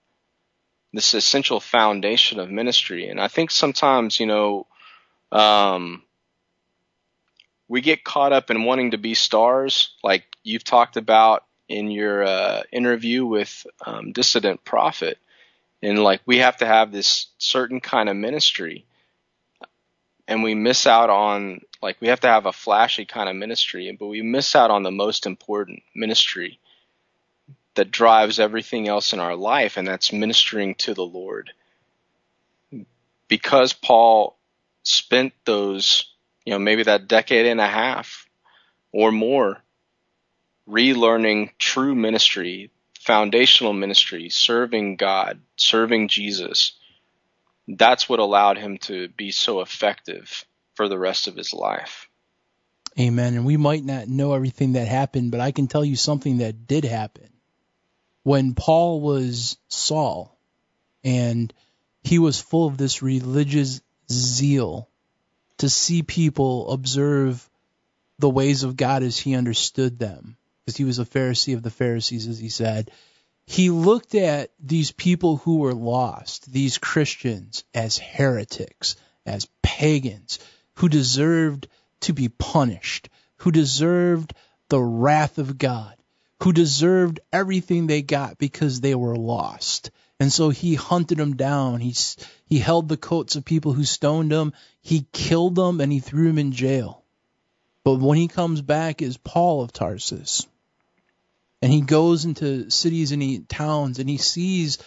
this 0.92 1.14
essential 1.14 1.60
foundation 1.60 2.40
of 2.40 2.50
ministry. 2.50 3.08
And 3.08 3.20
I 3.20 3.28
think 3.28 3.52
sometimes, 3.52 4.20
you 4.20 4.26
know, 4.26 4.68
um, 5.32 6.04
we 7.68 7.82
get 7.82 8.04
caught 8.04 8.34
up 8.34 8.52
in 8.52 8.66
wanting 8.66 8.92
to 8.92 8.98
be 8.98 9.14
stars, 9.14 9.96
like 10.04 10.26
you've 10.44 10.64
talked 10.64 10.98
about 10.98 11.44
in 11.68 11.90
your 11.90 12.24
uh, 12.24 12.64
interview 12.72 13.26
with 13.26 13.66
um, 13.86 14.12
Dissident 14.12 14.64
Prophet. 14.64 15.18
And 15.84 16.00
like 16.00 16.22
we 16.26 16.40
have 16.40 16.58
to 16.58 16.66
have 16.66 16.92
this 16.92 17.28
certain 17.38 17.80
kind 17.80 18.10
of 18.10 18.16
ministry 18.16 18.86
and 20.28 20.44
we 20.44 20.56
miss 20.56 20.88
out 20.88 21.10
on 21.10 21.62
like 21.82 21.98
we 22.00 22.08
have 22.08 22.22
to 22.22 22.28
have 22.28 22.46
a 22.46 22.54
flashy 22.54 23.06
kind 23.06 23.30
of 23.30 23.36
ministry, 23.36 23.96
but 24.00 24.08
we 24.08 24.22
miss 24.22 24.56
out 24.56 24.72
on 24.72 24.84
the 24.84 24.92
most 24.92 25.26
important 25.26 25.84
ministry 25.94 26.60
that 27.76 27.92
drives 27.92 28.40
everything 28.40 28.88
else 28.88 29.14
in 29.14 29.20
our 29.20 29.36
life, 29.36 29.78
and 29.78 29.88
that's 29.88 30.14
ministering 30.14 30.76
to 30.76 30.94
the 30.94 31.04
Lord. 31.04 31.52
Because 33.28 33.74
Paul 33.74 34.38
spent 34.84 35.34
those, 35.44 36.06
you 36.46 36.54
know, 36.54 36.60
maybe 36.60 36.84
that 36.84 37.08
decade 37.08 37.48
and 37.48 37.60
a 37.60 37.68
half 37.68 38.28
or 38.92 39.12
more 39.12 39.62
relearning 40.70 41.50
true 41.58 41.96
ministry, 41.96 42.70
foundational 43.06 43.74
ministry, 43.74 44.30
serving 44.30 44.96
God, 44.96 45.40
serving 45.58 46.08
Jesus 46.08 46.74
that's 47.68 48.10
what 48.10 48.20
allowed 48.20 48.58
him 48.58 48.78
to 48.80 49.08
be 49.10 49.32
so 49.32 49.62
effective 49.62 50.46
for 50.76 50.88
the 50.90 51.00
rest 51.00 51.28
of 51.28 51.36
his 51.36 51.54
life. 51.54 52.10
Amen. 53.00 53.36
And 53.36 53.46
we 53.46 53.58
might 53.58 53.84
not 53.84 54.08
know 54.08 54.34
everything 54.34 54.74
that 54.74 54.88
happened, 54.88 55.32
but 55.32 55.40
I 55.40 55.52
can 55.52 55.68
tell 55.68 55.84
you 55.84 55.96
something 55.96 56.38
that 56.40 56.68
did 56.68 56.86
happen. 56.86 57.30
when 58.24 58.56
Paul 58.56 59.02
was 59.02 59.58
Saul 59.68 60.38
and 61.04 61.54
he 62.04 62.20
was 62.20 62.40
full 62.40 62.68
of 62.68 62.78
this 62.78 63.02
religious 63.02 63.82
zeal 64.12 64.90
to 65.58 65.70
see 65.70 66.04
people 66.04 66.72
observe 66.72 67.50
the 68.20 68.30
ways 68.30 68.64
of 68.64 68.78
God 68.78 69.04
as 69.04 69.18
he 69.18 69.36
understood 69.36 70.00
them, 70.00 70.38
because 70.66 70.78
he 70.78 70.86
was 70.86 71.00
a 71.00 71.06
Pharisee 71.06 71.56
of 71.56 71.62
the 71.62 71.70
Pharisees, 71.70 72.28
as 72.28 72.40
he 72.40 72.48
said. 72.48 72.90
He 73.46 73.70
looked 73.70 74.16
at 74.16 74.52
these 74.60 74.92
people 74.92 75.38
who 75.38 75.58
were 75.58 75.74
lost, 75.74 76.50
these 76.50 76.78
Christians, 76.78 77.66
as 77.74 77.98
heretics, 77.98 78.96
as 79.26 79.50
pagans, 79.62 80.40
who 80.76 80.88
deserved 80.88 81.68
to 82.02 82.14
be 82.14 82.30
punished, 82.30 83.10
who 83.38 83.52
deserved 83.52 84.34
the 84.70 84.80
wrath 84.80 85.38
of 85.38 85.58
God, 85.58 85.96
who 86.42 86.54
deserved 86.54 87.20
everything 87.34 87.88
they 87.88 88.02
got 88.02 88.38
because 88.38 88.80
they 88.80 88.96
were 88.96 89.18
lost. 89.18 89.92
And 90.20 90.32
so 90.32 90.50
he 90.50 90.76
hunted 90.76 91.18
them 91.18 91.36
down. 91.36 91.82
He, 91.82 91.94
he 92.46 92.60
held 92.60 92.88
the 92.88 92.96
coats 92.96 93.36
of 93.36 93.44
people 93.44 93.74
who 93.74 93.84
stoned 93.84 94.32
them. 94.32 94.54
He 94.82 95.06
killed 95.12 95.56
them 95.56 95.82
and 95.82 95.92
he 95.92 96.00
threw 96.00 96.28
them 96.28 96.38
in 96.38 96.54
jail. 96.54 97.04
But 97.84 97.96
when 97.96 98.18
he 98.18 98.30
comes 98.30 98.62
back 98.62 99.02
as 99.02 99.18
Paul 99.18 99.62
of 99.62 99.74
Tarsus, 99.74 100.48
and 101.64 101.72
he 101.72 101.80
goes 101.80 102.26
into 102.26 102.70
cities 102.70 103.14
and 103.14 103.22
he, 103.24 103.40
towns 103.40 103.98
and 103.98 104.10
he 104.10 104.18
sees 104.18 104.80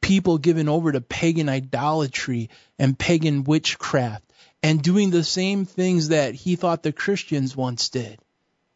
people 0.00 0.38
given 0.38 0.68
over 0.68 0.90
to 0.90 1.00
pagan 1.00 1.48
idolatry 1.48 2.50
and 2.80 2.98
pagan 2.98 3.44
witchcraft 3.44 4.24
and 4.60 4.82
doing 4.82 5.10
the 5.10 5.22
same 5.22 5.66
things 5.66 6.08
that 6.08 6.34
he 6.34 6.56
thought 6.56 6.82
the 6.82 6.90
Christians 6.90 7.56
once 7.56 7.90
did. 7.90 8.18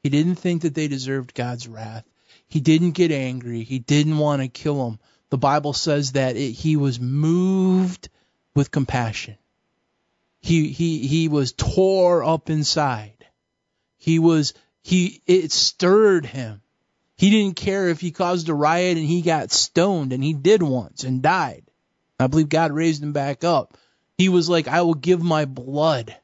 He 0.05 0.11
didn't 0.11 0.37
think 0.37 0.63
that 0.63 0.77
they 0.77 0.87
deserved 0.87 1.35
God's 1.35 1.67
wrath. 1.67 2.05
He 2.47 2.61
didn't 2.61 2.93
get 2.93 3.11
angry. 3.11 3.65
He 3.65 3.81
didn't 3.81 4.19
want 4.19 4.41
to 4.41 4.47
kill 4.47 4.85
them. 4.85 5.01
The 5.31 5.39
Bible 5.39 5.73
says 5.73 6.13
that 6.13 6.37
it, 6.37 6.53
he 6.53 6.77
was 6.77 7.01
moved 7.01 8.11
with 8.55 8.71
compassion. 8.71 9.39
He 10.41 10.69
he 10.69 11.05
he 11.09 11.27
was 11.27 11.51
tore 11.51 12.23
up 12.23 12.49
inside. 12.49 13.27
He 13.97 14.21
was 14.21 14.55
he 14.83 15.21
it 15.27 15.51
stirred 15.51 16.27
him. 16.27 16.61
He 17.17 17.31
didn't 17.31 17.57
care 17.57 17.89
if 17.89 18.01
he 18.01 18.11
caused 18.11 18.49
a 18.49 18.55
riot 18.55 18.97
and 18.97 19.07
he 19.07 19.23
got 19.23 19.53
stoned 19.53 20.13
and 20.13 20.23
he 20.23 20.33
did 20.33 20.63
once 20.63 21.05
and 21.05 21.23
died. 21.23 21.65
I 22.19 22.27
believe 22.27 22.49
God 22.49 22.73
raised 22.73 23.03
him 23.03 23.13
back 23.13 23.45
up. 23.45 23.77
He 24.19 24.29
was 24.29 24.49
like, 24.49 24.69
I 24.69 24.83
will 24.83 24.95
give 24.95 25.23
my 25.23 25.45
blood 25.45 26.17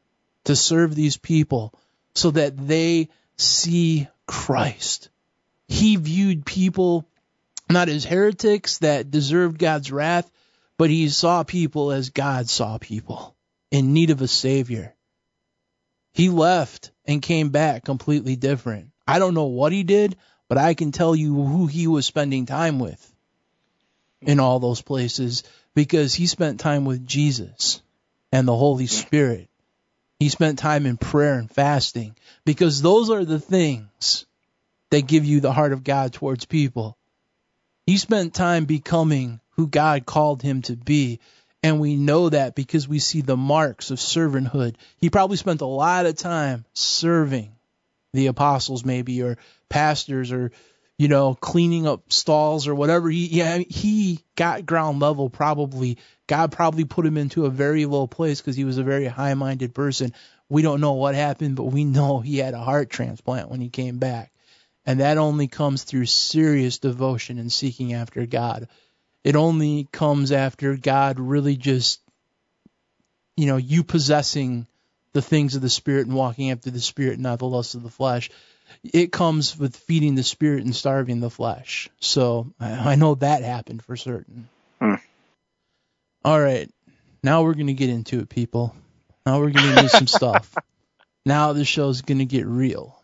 to 0.44 0.56
serve 0.56 0.94
these 0.94 1.16
people 1.16 1.74
so 2.14 2.30
that 2.32 2.56
they 2.56 3.08
see 3.36 4.08
Christ. 4.26 5.10
He 5.68 5.96
viewed 5.96 6.44
people 6.44 7.06
not 7.68 7.88
as 7.88 8.04
heretics 8.04 8.78
that 8.78 9.10
deserved 9.10 9.58
God's 9.58 9.92
wrath, 9.92 10.30
but 10.76 10.90
he 10.90 11.08
saw 11.08 11.44
people 11.44 11.92
as 11.92 12.10
God 12.10 12.48
saw 12.48 12.78
people 12.78 13.36
in 13.70 13.92
need 13.92 14.10
of 14.10 14.22
a 14.22 14.28
savior. 14.28 14.94
He 16.12 16.28
left 16.28 16.90
and 17.04 17.22
came 17.22 17.50
back 17.50 17.84
completely 17.84 18.34
different. 18.34 18.90
I 19.06 19.18
don't 19.18 19.34
know 19.34 19.46
what 19.46 19.72
he 19.72 19.84
did, 19.84 20.16
but 20.50 20.58
I 20.58 20.74
can 20.74 20.90
tell 20.90 21.14
you 21.14 21.32
who 21.32 21.68
he 21.68 21.86
was 21.86 22.04
spending 22.04 22.44
time 22.44 22.80
with 22.80 23.14
in 24.20 24.40
all 24.40 24.58
those 24.58 24.82
places 24.82 25.44
because 25.74 26.12
he 26.12 26.26
spent 26.26 26.58
time 26.58 26.84
with 26.84 27.06
Jesus 27.06 27.80
and 28.32 28.48
the 28.48 28.56
Holy 28.56 28.88
Spirit. 28.88 29.48
He 30.18 30.28
spent 30.28 30.58
time 30.58 30.86
in 30.86 30.96
prayer 30.96 31.38
and 31.38 31.48
fasting 31.48 32.16
because 32.44 32.82
those 32.82 33.10
are 33.10 33.24
the 33.24 33.38
things 33.38 34.26
that 34.90 35.06
give 35.06 35.24
you 35.24 35.38
the 35.38 35.52
heart 35.52 35.72
of 35.72 35.84
God 35.84 36.12
towards 36.12 36.46
people. 36.46 36.98
He 37.86 37.96
spent 37.96 38.34
time 38.34 38.64
becoming 38.64 39.38
who 39.50 39.68
God 39.68 40.04
called 40.04 40.42
him 40.42 40.62
to 40.62 40.74
be. 40.74 41.20
And 41.62 41.78
we 41.78 41.94
know 41.94 42.28
that 42.28 42.56
because 42.56 42.88
we 42.88 42.98
see 42.98 43.20
the 43.20 43.36
marks 43.36 43.92
of 43.92 43.98
servanthood. 43.98 44.74
He 44.96 45.10
probably 45.10 45.36
spent 45.36 45.60
a 45.60 45.66
lot 45.66 46.06
of 46.06 46.16
time 46.16 46.64
serving 46.72 47.52
the 48.12 48.26
apostles, 48.26 48.84
maybe, 48.84 49.22
or 49.22 49.38
pastors, 49.70 50.30
or, 50.32 50.52
you 50.98 51.08
know, 51.08 51.34
cleaning 51.34 51.86
up 51.86 52.12
stalls 52.12 52.68
or 52.68 52.74
whatever. 52.74 53.08
He, 53.08 53.26
yeah, 53.28 53.56
he 53.56 54.20
got 54.36 54.66
ground 54.66 55.00
level 55.00 55.30
probably. 55.30 55.96
God 56.26 56.52
probably 56.52 56.84
put 56.84 57.06
him 57.06 57.16
into 57.16 57.46
a 57.46 57.50
very 57.50 57.86
low 57.86 58.06
place 58.06 58.40
because 58.40 58.56
he 58.56 58.64
was 58.64 58.76
a 58.76 58.84
very 58.84 59.06
high 59.06 59.32
minded 59.32 59.74
person. 59.74 60.12
We 60.50 60.60
don't 60.60 60.82
know 60.82 60.92
what 60.92 61.14
happened, 61.14 61.56
but 61.56 61.64
we 61.64 61.84
know 61.84 62.20
he 62.20 62.36
had 62.36 62.52
a 62.52 62.58
heart 62.58 62.90
transplant 62.90 63.48
when 63.48 63.62
he 63.62 63.70
came 63.70 63.98
back. 63.98 64.30
And 64.84 65.00
that 65.00 65.18
only 65.18 65.46
comes 65.48 65.84
through 65.84 66.06
serious 66.06 66.78
devotion 66.78 67.38
and 67.38 67.52
seeking 67.52 67.92
after 67.92 68.26
God. 68.26 68.68
It 69.22 69.36
only 69.36 69.88
comes 69.92 70.32
after 70.32 70.76
God 70.76 71.20
really 71.20 71.56
just, 71.56 72.00
you 73.36 73.46
know, 73.46 73.56
you 73.56 73.84
possessing 73.84 74.66
the 75.12 75.22
things 75.22 75.54
of 75.54 75.62
the 75.62 75.68
Spirit 75.68 76.06
and 76.06 76.16
walking 76.16 76.50
after 76.50 76.70
the 76.70 76.80
Spirit, 76.80 77.18
not 77.18 77.38
the 77.38 77.46
lust 77.46 77.74
of 77.74 77.82
the 77.82 77.90
flesh. 77.90 78.30
It 78.82 79.12
comes 79.12 79.58
with 79.58 79.76
feeding 79.76 80.14
the 80.14 80.22
Spirit 80.22 80.64
and 80.64 80.74
starving 80.74 81.20
the 81.20 81.30
flesh. 81.30 81.90
So 82.00 82.52
I 82.58 82.96
know 82.96 83.14
that 83.16 83.42
happened 83.42 83.84
for 83.84 83.96
certain. 83.96 84.48
Hmm. 84.80 84.94
All 86.24 86.40
right. 86.40 86.70
Now 87.22 87.42
we're 87.42 87.54
going 87.54 87.66
to 87.66 87.74
get 87.74 87.90
into 87.90 88.20
it, 88.20 88.28
people. 88.28 88.74
Now 89.26 89.38
we're 89.40 89.50
going 89.50 89.74
to 89.74 89.82
do 89.82 89.88
some 89.88 90.06
stuff. 90.06 90.54
Now 91.26 91.52
the 91.52 91.66
show's 91.66 92.00
going 92.00 92.18
to 92.18 92.24
get 92.24 92.46
real. 92.46 92.98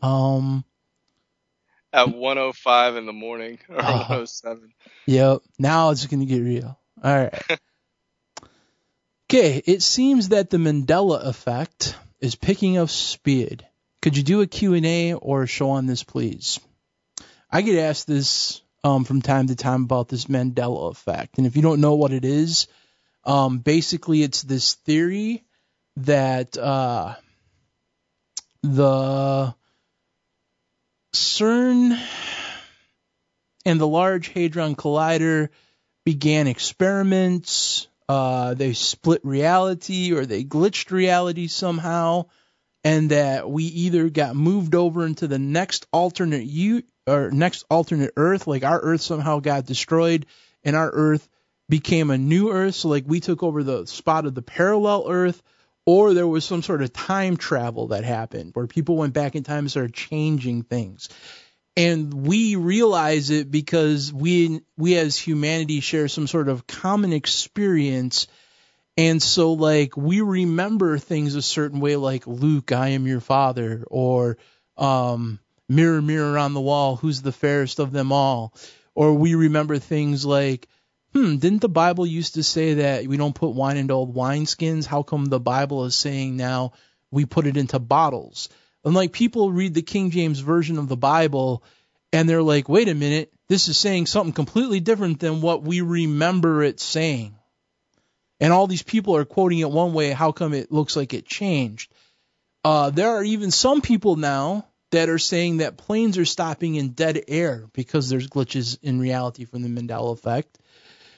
Um, 0.00 0.64
at 1.92 2.14
105 2.14 2.96
in 2.96 3.06
the 3.06 3.12
morning 3.12 3.58
or 3.68 3.80
uh, 3.80 3.98
107. 3.98 4.72
Yep. 5.06 5.42
Now 5.58 5.90
it's 5.90 6.06
going 6.06 6.20
to 6.20 6.26
get 6.26 6.40
real. 6.40 6.78
All 7.02 7.14
right. 7.14 7.42
okay. 9.30 9.62
It 9.64 9.82
seems 9.82 10.30
that 10.30 10.50
the 10.50 10.56
Mandela 10.56 11.24
effect 11.26 11.94
is 12.20 12.34
picking 12.34 12.78
up 12.78 12.88
speed. 12.88 13.66
Could 14.02 14.16
you 14.16 14.24
do 14.24 14.40
a 14.40 14.46
Q&A 14.48 15.14
or 15.14 15.44
a 15.44 15.46
show 15.46 15.70
on 15.70 15.86
this, 15.86 16.02
please? 16.02 16.58
I 17.48 17.62
get 17.62 17.78
asked 17.78 18.08
this 18.08 18.60
um, 18.82 19.04
from 19.04 19.22
time 19.22 19.46
to 19.46 19.56
time 19.56 19.84
about 19.84 20.08
this 20.08 20.24
Mandela 20.24 20.90
effect. 20.90 21.38
And 21.38 21.46
if 21.46 21.54
you 21.54 21.62
don't 21.62 21.80
know 21.80 21.94
what 21.94 22.12
it 22.12 22.24
is, 22.24 22.66
um, 23.24 23.58
basically 23.58 24.22
it's 24.22 24.42
this 24.42 24.74
theory 24.74 25.44
that 25.98 26.58
uh, 26.58 27.14
the 28.64 29.54
CERN 31.14 32.00
and 33.64 33.80
the 33.80 33.86
Large 33.86 34.28
Hadron 34.28 34.74
Collider 34.74 35.50
began 36.04 36.48
experiments. 36.48 37.86
Uh, 38.08 38.54
they 38.54 38.72
split 38.72 39.20
reality 39.24 40.12
or 40.12 40.26
they 40.26 40.42
glitched 40.42 40.90
reality 40.90 41.46
somehow, 41.46 42.26
and 42.84 43.10
that 43.10 43.48
we 43.48 43.64
either 43.64 44.08
got 44.10 44.36
moved 44.36 44.74
over 44.74 45.06
into 45.06 45.26
the 45.28 45.38
next 45.38 45.86
alternate 45.92 46.44
you 46.44 46.82
or 47.06 47.30
next 47.30 47.64
alternate 47.70 48.12
Earth, 48.16 48.46
like 48.46 48.64
our 48.64 48.80
Earth 48.80 49.00
somehow 49.00 49.40
got 49.40 49.66
destroyed, 49.66 50.26
and 50.64 50.76
our 50.76 50.90
Earth 50.90 51.28
became 51.68 52.10
a 52.10 52.18
new 52.18 52.50
Earth. 52.50 52.74
So 52.74 52.88
like 52.88 53.04
we 53.06 53.20
took 53.20 53.42
over 53.42 53.62
the 53.62 53.86
spot 53.86 54.26
of 54.26 54.34
the 54.34 54.42
parallel 54.42 55.06
Earth, 55.08 55.42
or 55.86 56.14
there 56.14 56.26
was 56.28 56.44
some 56.44 56.62
sort 56.62 56.82
of 56.82 56.92
time 56.92 57.36
travel 57.36 57.88
that 57.88 58.04
happened 58.04 58.50
where 58.54 58.66
people 58.66 58.96
went 58.96 59.14
back 59.14 59.34
in 59.34 59.42
time 59.42 59.60
and 59.60 59.70
started 59.70 59.94
changing 59.94 60.62
things. 60.62 61.08
And 61.76 62.12
we 62.12 62.56
realize 62.56 63.30
it 63.30 63.50
because 63.50 64.12
we 64.12 64.60
we 64.76 64.96
as 64.98 65.18
humanity 65.18 65.80
share 65.80 66.08
some 66.08 66.26
sort 66.26 66.48
of 66.48 66.66
common 66.66 67.12
experience. 67.12 68.26
And 68.96 69.22
so 69.22 69.54
like 69.54 69.96
we 69.96 70.20
remember 70.20 70.98
things 70.98 71.34
a 71.34 71.42
certain 71.42 71.80
way 71.80 71.96
like 71.96 72.26
Luke, 72.26 72.72
I 72.72 72.88
am 72.88 73.06
your 73.06 73.20
father, 73.20 73.84
or 73.88 74.38
um 74.76 75.38
mirror 75.68 76.02
mirror 76.02 76.38
on 76.38 76.54
the 76.54 76.60
wall, 76.60 76.96
who's 76.96 77.22
the 77.22 77.32
fairest 77.32 77.78
of 77.78 77.92
them 77.92 78.12
all? 78.12 78.54
Or 78.94 79.14
we 79.14 79.34
remember 79.34 79.78
things 79.78 80.26
like 80.26 80.68
hmm, 81.12 81.36
didn't 81.36 81.60
the 81.60 81.68
Bible 81.68 82.06
used 82.06 82.34
to 82.34 82.42
say 82.42 82.74
that 82.74 83.06
we 83.06 83.16
don't 83.16 83.34
put 83.34 83.54
wine 83.54 83.76
into 83.76 83.94
old 83.94 84.14
wineskins? 84.14 84.86
How 84.86 85.02
come 85.02 85.26
the 85.26 85.40
Bible 85.40 85.84
is 85.84 85.94
saying 85.94 86.36
now 86.36 86.72
we 87.10 87.26
put 87.26 87.46
it 87.46 87.56
into 87.56 87.78
bottles? 87.78 88.48
And 88.84 88.94
like 88.94 89.12
people 89.12 89.52
read 89.52 89.74
the 89.74 89.82
King 89.82 90.10
James 90.10 90.40
version 90.40 90.78
of 90.78 90.88
the 90.88 90.96
Bible 90.96 91.62
and 92.12 92.28
they're 92.28 92.42
like, 92.42 92.68
wait 92.68 92.88
a 92.88 92.94
minute, 92.94 93.32
this 93.48 93.68
is 93.68 93.78
saying 93.78 94.06
something 94.06 94.32
completely 94.32 94.80
different 94.80 95.20
than 95.20 95.40
what 95.40 95.62
we 95.62 95.80
remember 95.80 96.62
it 96.62 96.80
saying. 96.80 97.36
And 98.42 98.52
all 98.52 98.66
these 98.66 98.82
people 98.82 99.14
are 99.14 99.24
quoting 99.24 99.60
it 99.60 99.70
one 99.70 99.92
way. 99.92 100.10
How 100.10 100.32
come 100.32 100.52
it 100.52 100.72
looks 100.72 100.96
like 100.96 101.14
it 101.14 101.24
changed? 101.24 101.92
Uh, 102.64 102.90
there 102.90 103.10
are 103.10 103.22
even 103.22 103.52
some 103.52 103.82
people 103.82 104.16
now 104.16 104.66
that 104.90 105.08
are 105.08 105.20
saying 105.20 105.58
that 105.58 105.76
planes 105.76 106.18
are 106.18 106.24
stopping 106.24 106.74
in 106.74 106.88
dead 106.88 107.22
air 107.28 107.68
because 107.72 108.08
there's 108.08 108.28
glitches 108.28 108.78
in 108.82 108.98
reality 108.98 109.44
from 109.44 109.62
the 109.62 109.68
Mandela 109.68 110.12
effect. 110.12 110.58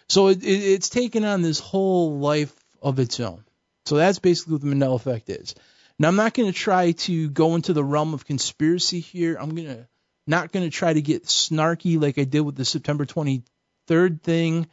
So 0.06 0.28
it, 0.28 0.44
it, 0.44 0.46
it's 0.46 0.90
taken 0.90 1.24
on 1.24 1.40
this 1.40 1.60
whole 1.60 2.18
life 2.18 2.54
of 2.82 2.98
its 2.98 3.18
own. 3.20 3.42
So 3.86 3.96
that's 3.96 4.18
basically 4.18 4.52
what 4.52 4.60
the 4.60 4.68
Mandela 4.68 4.96
effect 4.96 5.30
is. 5.30 5.54
Now 5.98 6.08
I'm 6.08 6.16
not 6.16 6.34
going 6.34 6.52
to 6.52 6.58
try 6.58 6.92
to 6.92 7.30
go 7.30 7.54
into 7.54 7.72
the 7.72 7.82
realm 7.82 8.12
of 8.12 8.26
conspiracy 8.26 9.00
here. 9.00 9.38
I'm 9.40 9.54
going 9.54 9.68
to 9.68 9.88
Not 10.26 10.52
going 10.52 10.66
to 10.66 10.70
try 10.70 10.92
to 10.92 11.00
get 11.00 11.24
snarky 11.24 11.98
like 11.98 12.18
I 12.18 12.24
did 12.24 12.40
with 12.42 12.56
the 12.56 12.66
September 12.66 13.06
23rd 13.06 14.20
thing. 14.20 14.66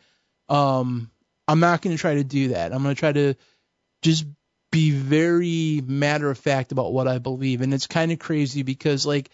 Um, 0.49 1.11
I'm 1.47 1.59
not 1.59 1.81
going 1.81 1.95
to 1.95 2.01
try 2.01 2.15
to 2.15 2.23
do 2.23 2.49
that. 2.49 2.73
I'm 2.73 2.83
going 2.83 2.95
to 2.95 2.99
try 2.99 3.11
to 3.11 3.35
just 4.01 4.25
be 4.71 4.91
very 4.91 5.81
matter 5.85 6.29
of 6.29 6.37
fact 6.37 6.71
about 6.71 6.93
what 6.93 7.07
I 7.07 7.17
believe. 7.17 7.61
And 7.61 7.73
it's 7.73 7.87
kind 7.87 8.11
of 8.11 8.19
crazy 8.19 8.63
because, 8.63 9.05
like, 9.05 9.29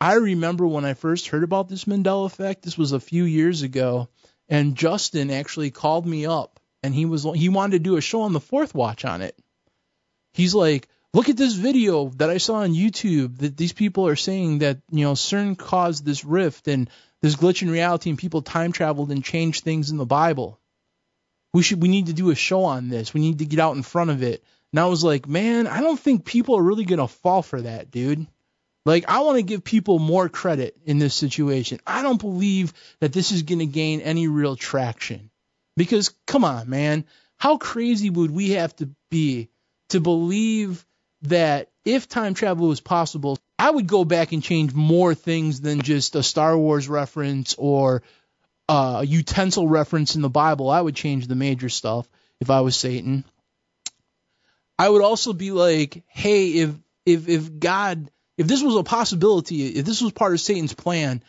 I 0.00 0.14
remember 0.14 0.66
when 0.66 0.84
I 0.84 0.94
first 0.94 1.28
heard 1.28 1.42
about 1.42 1.68
this 1.68 1.84
Mandela 1.84 2.26
effect, 2.26 2.62
this 2.62 2.78
was 2.78 2.92
a 2.92 3.00
few 3.00 3.24
years 3.24 3.62
ago, 3.62 4.08
and 4.48 4.76
Justin 4.76 5.30
actually 5.30 5.70
called 5.70 6.06
me 6.06 6.26
up 6.26 6.60
and 6.82 6.94
he 6.94 7.04
was 7.04 7.26
he 7.34 7.48
wanted 7.48 7.72
to 7.72 7.78
do 7.80 7.96
a 7.96 8.00
show 8.00 8.22
on 8.22 8.32
the 8.32 8.40
fourth 8.40 8.74
watch 8.74 9.04
on 9.04 9.20
it. 9.20 9.36
He's 10.32 10.54
like, 10.54 10.88
look 11.12 11.28
at 11.28 11.36
this 11.36 11.54
video 11.54 12.10
that 12.10 12.30
I 12.30 12.38
saw 12.38 12.56
on 12.56 12.74
YouTube 12.74 13.38
that 13.38 13.56
these 13.56 13.72
people 13.72 14.06
are 14.06 14.16
saying 14.16 14.58
that 14.58 14.78
you 14.90 15.04
know 15.04 15.14
CERN 15.14 15.58
caused 15.58 16.04
this 16.04 16.24
rift 16.24 16.68
and 16.68 16.88
this 17.22 17.34
glitch 17.34 17.62
in 17.62 17.70
reality 17.70 18.10
and 18.10 18.18
people 18.18 18.42
time 18.42 18.70
traveled 18.70 19.10
and 19.10 19.24
changed 19.24 19.64
things 19.64 19.90
in 19.90 19.96
the 19.96 20.06
Bible. 20.06 20.60
We 21.56 21.62
should 21.62 21.80
we 21.80 21.88
need 21.88 22.06
to 22.06 22.12
do 22.12 22.28
a 22.28 22.34
show 22.34 22.64
on 22.64 22.90
this. 22.90 23.14
We 23.14 23.22
need 23.22 23.38
to 23.38 23.46
get 23.46 23.60
out 23.60 23.76
in 23.76 23.82
front 23.82 24.10
of 24.10 24.22
it. 24.22 24.44
And 24.74 24.80
I 24.80 24.84
was 24.88 25.02
like, 25.02 25.26
man, 25.26 25.66
I 25.66 25.80
don't 25.80 25.98
think 25.98 26.26
people 26.26 26.58
are 26.58 26.62
really 26.62 26.84
gonna 26.84 27.08
fall 27.08 27.40
for 27.40 27.62
that, 27.62 27.90
dude. 27.90 28.26
Like, 28.84 29.08
I 29.08 29.20
want 29.20 29.38
to 29.38 29.42
give 29.42 29.64
people 29.64 29.98
more 29.98 30.28
credit 30.28 30.76
in 30.84 30.98
this 30.98 31.14
situation. 31.14 31.80
I 31.86 32.02
don't 32.02 32.20
believe 32.20 32.74
that 33.00 33.14
this 33.14 33.32
is 33.32 33.42
to 33.42 33.64
gain 33.64 34.02
any 34.02 34.28
real 34.28 34.54
traction. 34.54 35.30
Because, 35.78 36.14
come 36.26 36.44
on, 36.44 36.68
man, 36.68 37.06
how 37.38 37.56
crazy 37.56 38.10
would 38.10 38.30
we 38.30 38.50
have 38.50 38.76
to 38.76 38.90
be 39.10 39.48
to 39.88 39.98
believe 39.98 40.84
that 41.22 41.70
if 41.86 42.06
time 42.06 42.34
travel 42.34 42.68
was 42.68 42.82
possible, 42.82 43.38
I 43.58 43.70
would 43.70 43.86
go 43.86 44.04
back 44.04 44.32
and 44.32 44.42
change 44.42 44.74
more 44.74 45.14
things 45.14 45.62
than 45.62 45.80
just 45.80 46.16
a 46.16 46.22
Star 46.22 46.56
Wars 46.56 46.86
reference 46.86 47.54
or 47.56 48.02
a 48.68 49.04
utensil 49.06 49.68
reference 49.68 50.16
in 50.16 50.22
the 50.22 50.28
Bible. 50.28 50.70
I 50.70 50.80
would 50.80 50.96
change 50.96 51.26
the 51.26 51.34
major 51.34 51.68
stuff 51.68 52.08
if 52.40 52.50
I 52.50 52.60
was 52.60 52.76
Satan. 52.76 53.24
I 54.78 54.88
would 54.88 55.02
also 55.02 55.32
be 55.32 55.52
like, 55.52 56.02
hey, 56.08 56.48
if 56.48 56.74
if 57.04 57.28
if 57.28 57.58
God 57.58 58.10
if 58.36 58.46
this 58.46 58.62
was 58.62 58.76
a 58.76 58.82
possibility, 58.82 59.66
if 59.66 59.86
this 59.86 60.02
was 60.02 60.12
part 60.12 60.34
of 60.34 60.40
Satan's 60.40 60.74
plan, 60.74 61.22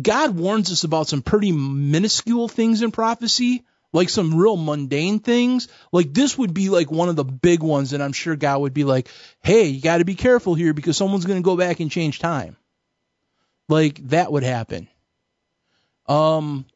God 0.00 0.36
warns 0.36 0.70
us 0.72 0.84
about 0.84 1.08
some 1.08 1.22
pretty 1.22 1.52
minuscule 1.52 2.48
things 2.48 2.82
in 2.82 2.92
prophecy, 2.92 3.64
like 3.92 4.08
some 4.08 4.34
real 4.34 4.56
mundane 4.56 5.18
things. 5.18 5.68
Like 5.92 6.14
this 6.14 6.38
would 6.38 6.54
be 6.54 6.68
like 6.70 6.90
one 6.90 7.08
of 7.08 7.16
the 7.16 7.24
big 7.24 7.62
ones, 7.62 7.92
and 7.92 8.02
I'm 8.02 8.12
sure 8.12 8.36
God 8.36 8.60
would 8.60 8.74
be 8.74 8.84
like, 8.84 9.08
"Hey, 9.42 9.66
you 9.66 9.82
got 9.82 9.98
to 9.98 10.04
be 10.04 10.14
careful 10.14 10.54
here 10.54 10.72
because 10.72 10.96
someone's 10.96 11.26
going 11.26 11.42
to 11.42 11.44
go 11.44 11.56
back 11.56 11.80
and 11.80 11.90
change 11.90 12.18
time." 12.18 12.56
Like 13.68 13.96
that 14.08 14.30
would 14.30 14.44
happen. 14.44 14.88
Um, 16.06 16.66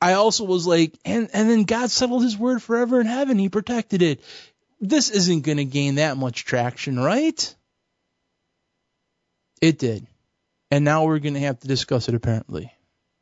I 0.00 0.14
also 0.14 0.44
was 0.44 0.66
like, 0.66 0.94
and 1.04 1.30
and 1.32 1.48
then 1.48 1.64
God 1.64 1.90
settled 1.90 2.22
His 2.22 2.36
word 2.36 2.62
forever 2.62 3.00
in 3.00 3.06
heaven. 3.06 3.38
He 3.38 3.48
protected 3.48 4.02
it. 4.02 4.20
This 4.80 5.10
isn't 5.10 5.44
going 5.44 5.56
to 5.56 5.64
gain 5.64 5.94
that 5.96 6.16
much 6.16 6.44
traction, 6.44 6.98
right? 6.98 7.54
It 9.62 9.78
did. 9.78 10.06
And 10.70 10.84
now 10.84 11.06
we're 11.06 11.18
going 11.18 11.34
to 11.34 11.40
have 11.40 11.60
to 11.60 11.68
discuss 11.68 12.08
it 12.08 12.14
apparently. 12.14 12.72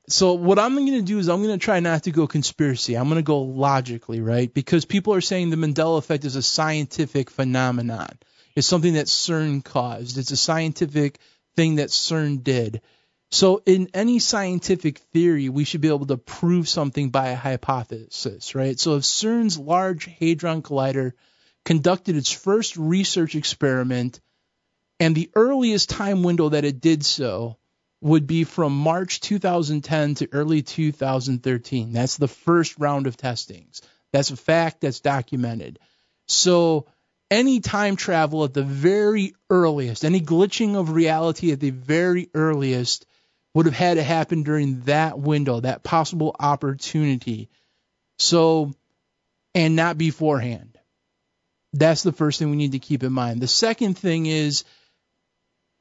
So 0.09 0.35
what 0.35 0.59
I'm 0.59 0.75
going 0.75 0.93
to 0.93 1.03
do 1.03 1.19
is 1.19 1.29
I'm 1.29 1.43
going 1.43 1.59
to 1.59 1.65
try 1.65 1.81
not 1.81 2.03
to 2.03 2.11
go 2.11 2.27
conspiracy. 2.27 2.95
I'm 2.95 3.05
going 3.05 3.17
to 3.17 3.23
go 3.23 3.41
logically, 3.41 4.21
right? 4.21 4.53
Because 4.53 4.85
people 4.85 5.15
are 5.15 5.21
saying 5.21 5.51
the 5.51 5.57
Mandela 5.57 5.99
effect 5.99 6.25
is 6.25 6.37
a 6.37 6.43
scientific 6.43 7.31
phenomenon. 7.31 8.19
It's 8.55 8.67
something 8.67 8.95
that 8.95 9.07
CERN 9.07 9.65
caused. 9.65 10.19
It's 10.19 10.31
a 10.31 10.37
scientific 10.37 11.19
thing 11.57 11.77
that 11.77 11.89
CERN 11.89 12.43
did. 12.43 12.83
So 13.35 13.63
in 13.67 13.89
any 13.95 14.21
scientific 14.21 14.99
theory, 15.13 15.49
we 15.49 15.65
should 15.65 15.81
be 15.81 15.89
able 15.89 16.07
to 16.07 16.17
prove 16.17 16.69
something 16.69 17.11
by 17.11 17.31
a 17.31 17.35
hypothesis, 17.35 18.55
right? 18.55 18.79
So 18.79 18.95
if 18.95 19.03
CERN's 19.03 19.59
Large 19.59 20.05
Hadron 20.05 20.63
Collider 20.63 21.15
conducted 21.65 22.15
its 22.15 22.31
first 22.31 22.77
research 22.77 23.35
experiment 23.35 24.21
and 25.01 25.17
the 25.17 25.33
earliest 25.35 25.91
time 25.91 26.23
window 26.23 26.51
that 26.51 26.65
it 26.65 26.81
did 26.81 27.05
so 27.05 27.59
would 28.01 28.29
be 28.29 28.45
from 28.45 28.73
March 28.73 29.21
2010 29.21 30.15
to 30.15 30.29
early 30.31 30.63
2013. 30.63 31.93
That's 31.93 32.17
the 32.17 32.29
first 32.29 32.79
round 32.79 33.09
of 33.09 33.17
testings. 33.17 33.83
That's 34.13 34.31
a 34.31 34.37
fact 34.37 34.81
that's 34.83 35.01
documented. 35.01 35.81
So 36.29 36.87
any 37.33 37.59
time 37.59 37.97
travel 37.97 38.45
at 38.45 38.55
the 38.55 38.63
very 38.63 39.35
earliest, 39.51 40.05
any 40.05 40.21
glitching 40.21 40.77
of 40.77 40.91
reality 40.91 41.51
at 41.51 41.59
the 41.59 41.71
very 41.71 42.31
earliest 42.33 43.07
would 43.55 43.67
have 43.67 43.75
had 43.75 43.95
to 43.95 44.03
happen 44.03 44.43
during 44.43 44.81
that 44.83 45.19
window, 45.19 45.61
that 45.61 45.83
possible 45.83 46.35
opportunity. 46.39 47.49
So, 48.19 48.75
and 49.55 49.77
not 49.77 49.97
beforehand. 49.97 50.79
That's 51.73 52.03
the 52.03 52.13
first 52.13 52.39
thing 52.39 52.51
we 52.51 52.57
need 52.57 52.73
to 52.73 52.79
keep 52.79 53.03
in 53.03 53.13
mind. 53.13 53.41
The 53.41 53.49
second 53.49 53.97
thing 53.97 54.27
is 54.27 54.65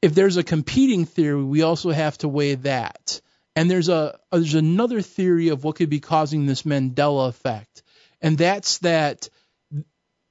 if 0.02 0.14
there's 0.14 0.36
a 0.36 0.44
competing 0.44 1.06
theory, 1.06 1.42
we 1.42 1.62
also 1.62 1.90
have 1.90 2.18
to 2.18 2.28
weigh 2.28 2.56
that. 2.56 3.20
And 3.56 3.70
there's 3.70 3.88
a 3.88 4.18
there's 4.32 4.54
another 4.54 5.00
theory 5.00 5.48
of 5.48 5.62
what 5.62 5.76
could 5.76 5.88
be 5.88 6.00
causing 6.00 6.44
this 6.44 6.62
Mandela 6.62 7.28
effect, 7.28 7.82
and 8.20 8.36
that's 8.36 8.78
that 8.78 9.28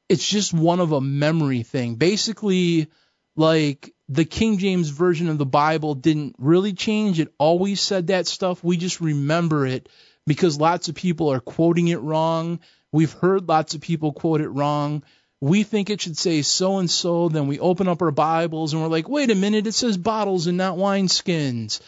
it's 0.09 0.27
just 0.27 0.53
one 0.53 0.81
of 0.81 0.91
a 0.91 0.99
memory 0.99 1.63
thing. 1.63 1.95
Basically, 1.95 2.88
like 3.35 3.93
the 4.09 4.25
King 4.25 4.57
James 4.57 4.89
version 4.89 5.29
of 5.29 5.37
the 5.37 5.45
Bible 5.45 5.95
didn't 5.95 6.35
really 6.37 6.73
change. 6.73 7.19
It 7.19 7.33
always 7.37 7.81
said 7.81 8.07
that 8.07 8.27
stuff. 8.27 8.63
We 8.63 8.77
just 8.77 9.01
remember 9.01 9.65
it 9.65 9.89
because 10.27 10.59
lots 10.59 10.89
of 10.89 10.95
people 10.95 11.31
are 11.31 11.39
quoting 11.39 11.87
it 11.87 12.01
wrong. 12.01 12.59
We've 12.91 13.13
heard 13.13 13.47
lots 13.47 13.73
of 13.73 13.81
people 13.81 14.13
quote 14.13 14.41
it 14.41 14.49
wrong 14.49 15.03
we 15.43 15.63
think 15.63 15.89
it 15.89 15.99
should 15.99 16.17
say 16.17 16.41
so 16.41 16.77
and 16.77 16.89
so, 16.89 17.27
then 17.27 17.47
we 17.47 17.59
open 17.59 17.89
up 17.89 18.01
our 18.01 18.11
Bibles 18.11 18.71
and 18.71 18.81
we're 18.81 18.87
like, 18.87 19.09
wait 19.09 19.29
a 19.29 19.35
minute, 19.35 19.67
it 19.67 19.73
says 19.73 19.97
bottles 19.97 20.47
and 20.47 20.57
not 20.57 20.77
wineskins. 20.77 21.81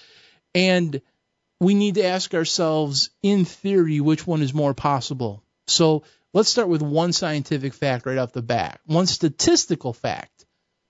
And 0.54 1.02
we 1.62 1.74
need 1.74 1.96
to 1.96 2.06
ask 2.06 2.34
ourselves, 2.34 3.12
in 3.24 3.46
theory, 3.46 4.02
which 4.02 4.28
one 4.28 4.42
is 4.42 4.54
more 4.54 4.74
possible. 4.74 5.42
So 5.68 6.04
let's 6.34 6.50
start 6.50 6.68
with 6.68 6.82
one 6.82 7.14
scientific 7.14 7.74
fact 7.74 8.06
right 8.06 8.18
off 8.18 8.34
the 8.34 8.42
bat, 8.42 8.82
one 8.88 9.06
statistical 9.06 9.94
fact. 9.94 10.35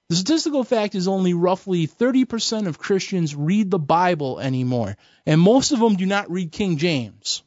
The 0.10 0.16
statistical 0.16 0.64
fact 0.64 0.94
is 0.94 1.08
only 1.08 1.34
roughly 1.34 1.88
30% 1.88 2.68
of 2.68 2.78
Christians 2.78 3.36
read 3.36 3.72
the 3.72 3.80
Bible 3.80 4.40
anymore, 4.40 4.98
and 5.26 5.42
most 5.42 5.72
of 5.72 5.80
them 5.80 5.96
do 5.96 6.06
not 6.06 6.30
read 6.30 6.52
King 6.52 6.78
James. 6.78 7.42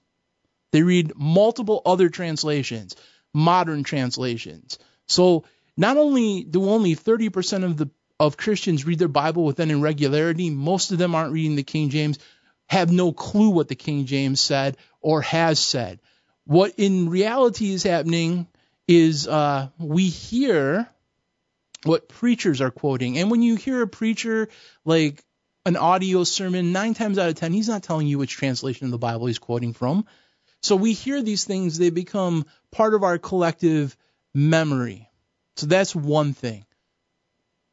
They 0.73 0.83
read 0.83 1.13
multiple 1.17 1.81
other 1.87 2.09
translations, 2.09 2.97
modern 3.33 3.85
translations. 3.85 4.79
So 5.07 5.45
not 5.77 5.97
only 5.97 6.43
do 6.43 6.69
only 6.69 6.97
30% 6.97 7.65
of 7.65 7.77
the 7.77 7.91
of 8.21 8.37
Christians 8.37 8.85
read 8.85 8.99
their 8.99 9.07
Bible 9.07 9.45
with 9.45 9.61
any 9.61 9.77
regularity, 9.77 10.51
most 10.51 10.91
of 10.91 10.99
them 10.99 11.15
aren't 11.15 11.33
reading 11.33 11.55
the 11.55 11.63
King 11.63 11.89
James, 11.89 12.19
have 12.67 12.91
no 12.91 13.13
clue 13.13 13.51
what 13.51 13.69
the 13.69 13.77
King 13.77 14.07
James 14.07 14.41
said 14.41 14.77
or 15.01 15.23
has 15.23 15.61
said. 15.61 16.01
What 16.45 16.75
in 16.79 17.11
reality 17.11 17.73
is 17.73 17.85
happening 17.85 18.49
is 18.89 19.29
uh, 19.29 19.69
we 19.79 20.09
hear 20.09 20.89
what 21.85 22.09
preachers 22.09 22.61
are 22.61 22.71
quoting, 22.71 23.19
and 23.19 23.31
when 23.31 23.43
you 23.43 23.57
hear 23.57 23.83
a 23.83 23.89
preacher 23.89 24.49
like 24.85 25.23
an 25.65 25.77
audio 25.77 26.25
sermon, 26.25 26.73
nine 26.73 26.95
times 26.95 27.19
out 27.19 27.29
of 27.29 27.35
ten, 27.35 27.53
he's 27.53 27.69
not 27.69 27.83
telling 27.83 28.07
you 28.07 28.19
which 28.19 28.33
translation 28.33 28.87
of 28.87 28.91
the 28.91 28.99
Bible 28.99 29.27
he's 29.27 29.39
quoting 29.39 29.73
from. 29.73 30.07
So 30.63 30.77
we 30.77 30.93
hear 30.93 31.23
these 31.23 31.45
things; 31.45 31.79
they 31.79 31.91
become 31.91 32.47
part 32.71 32.95
of 32.95 33.03
our 33.05 33.19
collective 33.19 33.97
memory. 34.35 35.09
So 35.57 35.67
that's 35.67 35.95
one 35.95 36.35
thing. 36.35 36.65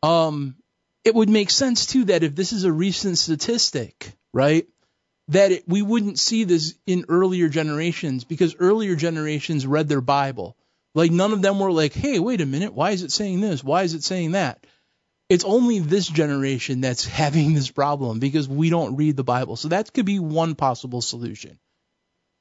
Um, 0.03 0.55
it 1.03 1.13
would 1.13 1.29
make 1.29 1.49
sense 1.49 1.85
too 1.85 2.05
that 2.05 2.23
if 2.23 2.35
this 2.35 2.51
is 2.51 2.63
a 2.63 2.71
recent 2.71 3.17
statistic, 3.17 4.11
right, 4.33 4.67
that 5.29 5.51
it, 5.51 5.67
we 5.67 5.81
wouldn't 5.81 6.19
see 6.19 6.43
this 6.43 6.75
in 6.85 7.05
earlier 7.09 7.49
generations 7.49 8.23
because 8.23 8.55
earlier 8.59 8.95
generations 8.95 9.65
read 9.65 9.87
their 9.87 10.01
Bible. 10.01 10.57
Like 10.95 11.11
none 11.11 11.33
of 11.33 11.41
them 11.41 11.59
were 11.59 11.73
like, 11.73 11.93
hey, 11.93 12.19
wait 12.19 12.41
a 12.41 12.45
minute, 12.45 12.73
why 12.73 12.91
is 12.91 13.03
it 13.03 13.11
saying 13.11 13.41
this? 13.41 13.63
Why 13.63 13.83
is 13.83 13.93
it 13.93 14.03
saying 14.03 14.31
that? 14.31 14.65
It's 15.27 15.43
only 15.43 15.79
this 15.79 16.07
generation 16.07 16.81
that's 16.81 17.05
having 17.21 17.53
this 17.53 17.69
problem 17.69 18.19
because 18.19 18.47
we 18.47 18.69
don't 18.69 18.95
read 18.95 19.17
the 19.17 19.23
Bible. 19.23 19.57
So 19.57 19.67
that 19.67 19.93
could 19.93 20.05
be 20.05 20.19
one 20.19 20.55
possible 20.55 21.01
solution. 21.01 21.59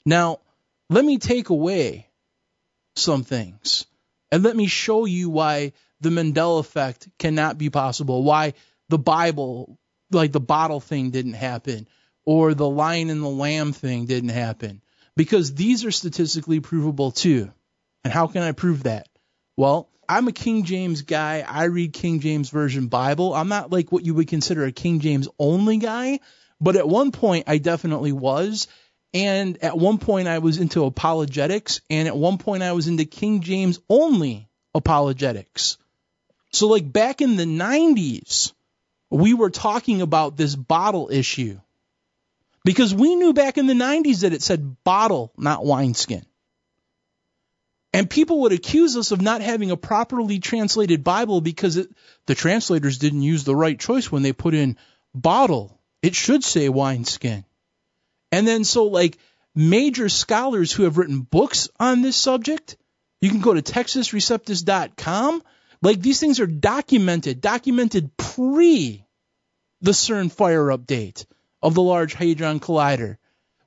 Now, 0.06 0.38
let 0.88 1.04
me 1.04 1.18
take 1.18 1.48
away 1.48 2.08
some 2.96 3.24
things. 3.24 3.86
And 4.30 4.42
let 4.42 4.56
me 4.56 4.66
show 4.66 5.04
you 5.04 5.30
why 5.30 5.72
the 6.00 6.10
Mandela 6.10 6.60
effect 6.60 7.08
cannot 7.18 7.58
be 7.58 7.70
possible, 7.70 8.22
why 8.22 8.54
the 8.88 8.98
Bible, 8.98 9.78
like 10.10 10.32
the 10.32 10.40
bottle 10.40 10.80
thing, 10.80 11.10
didn't 11.10 11.34
happen, 11.34 11.88
or 12.24 12.54
the 12.54 12.68
lion 12.68 13.10
and 13.10 13.22
the 13.22 13.28
lamb 13.28 13.72
thing 13.72 14.06
didn't 14.06 14.30
happen. 14.30 14.82
Because 15.16 15.54
these 15.54 15.84
are 15.84 15.90
statistically 15.90 16.60
provable 16.60 17.10
too. 17.10 17.52
And 18.04 18.12
how 18.12 18.26
can 18.26 18.42
I 18.42 18.52
prove 18.52 18.82
that? 18.84 19.08
Well, 19.56 19.88
I'm 20.08 20.28
a 20.28 20.32
King 20.32 20.64
James 20.64 21.02
guy. 21.02 21.44
I 21.46 21.64
read 21.64 21.94
King 21.94 22.20
James 22.20 22.50
Version 22.50 22.88
Bible. 22.88 23.34
I'm 23.34 23.48
not 23.48 23.72
like 23.72 23.90
what 23.90 24.04
you 24.04 24.14
would 24.14 24.28
consider 24.28 24.64
a 24.64 24.72
King 24.72 25.00
James 25.00 25.28
only 25.38 25.78
guy, 25.78 26.20
But 26.60 26.76
at 26.76 26.88
one 26.88 27.10
point, 27.10 27.44
I 27.48 27.58
definitely 27.58 28.12
was. 28.12 28.68
And 29.12 29.62
at 29.62 29.78
one 29.78 29.98
point, 29.98 30.28
I 30.28 30.38
was 30.38 30.58
into 30.58 30.84
apologetics. 30.84 31.80
And 31.88 32.08
at 32.08 32.16
one 32.16 32.38
point, 32.38 32.62
I 32.62 32.72
was 32.72 32.88
into 32.88 33.04
King 33.04 33.40
James 33.40 33.80
only 33.88 34.48
apologetics. 34.74 35.78
So, 36.52 36.68
like 36.68 36.92
back 36.92 37.20
in 37.20 37.36
the 37.36 37.44
90s, 37.44 38.52
we 39.10 39.34
were 39.34 39.50
talking 39.50 40.02
about 40.02 40.36
this 40.36 40.54
bottle 40.54 41.08
issue. 41.10 41.58
Because 42.64 42.94
we 42.94 43.14
knew 43.14 43.32
back 43.32 43.58
in 43.58 43.66
the 43.66 43.74
90s 43.74 44.20
that 44.20 44.32
it 44.32 44.42
said 44.42 44.82
bottle, 44.84 45.32
not 45.36 45.64
wineskin. 45.64 46.24
And 47.94 48.10
people 48.10 48.40
would 48.40 48.50
accuse 48.50 48.96
us 48.96 49.12
of 49.12 49.22
not 49.22 49.40
having 49.40 49.70
a 49.70 49.76
properly 49.76 50.40
translated 50.40 51.04
Bible 51.04 51.40
because 51.40 51.76
it, 51.76 51.88
the 52.26 52.34
translators 52.34 52.98
didn't 52.98 53.22
use 53.22 53.44
the 53.44 53.54
right 53.54 53.78
choice 53.78 54.10
when 54.10 54.24
they 54.24 54.32
put 54.32 54.52
in 54.52 54.76
bottle. 55.14 55.80
It 56.02 56.16
should 56.16 56.42
say 56.42 56.68
wineskin. 56.68 57.44
And 58.32 58.48
then 58.48 58.64
so 58.64 58.86
like 58.86 59.16
major 59.54 60.08
scholars 60.08 60.72
who 60.72 60.82
have 60.82 60.98
written 60.98 61.20
books 61.20 61.68
on 61.78 62.02
this 62.02 62.16
subject, 62.16 62.76
you 63.20 63.30
can 63.30 63.40
go 63.40 63.54
to 63.54 63.62
textusreceptus.com. 63.62 65.44
Like 65.80 66.00
these 66.00 66.18
things 66.18 66.40
are 66.40 66.48
documented, 66.48 67.40
documented 67.40 68.16
pre 68.16 69.06
the 69.82 69.92
CERN 69.92 70.32
fire 70.32 70.66
update 70.66 71.26
of 71.62 71.74
the 71.74 71.82
Large 71.82 72.14
Hadron 72.14 72.58
Collider 72.58 73.18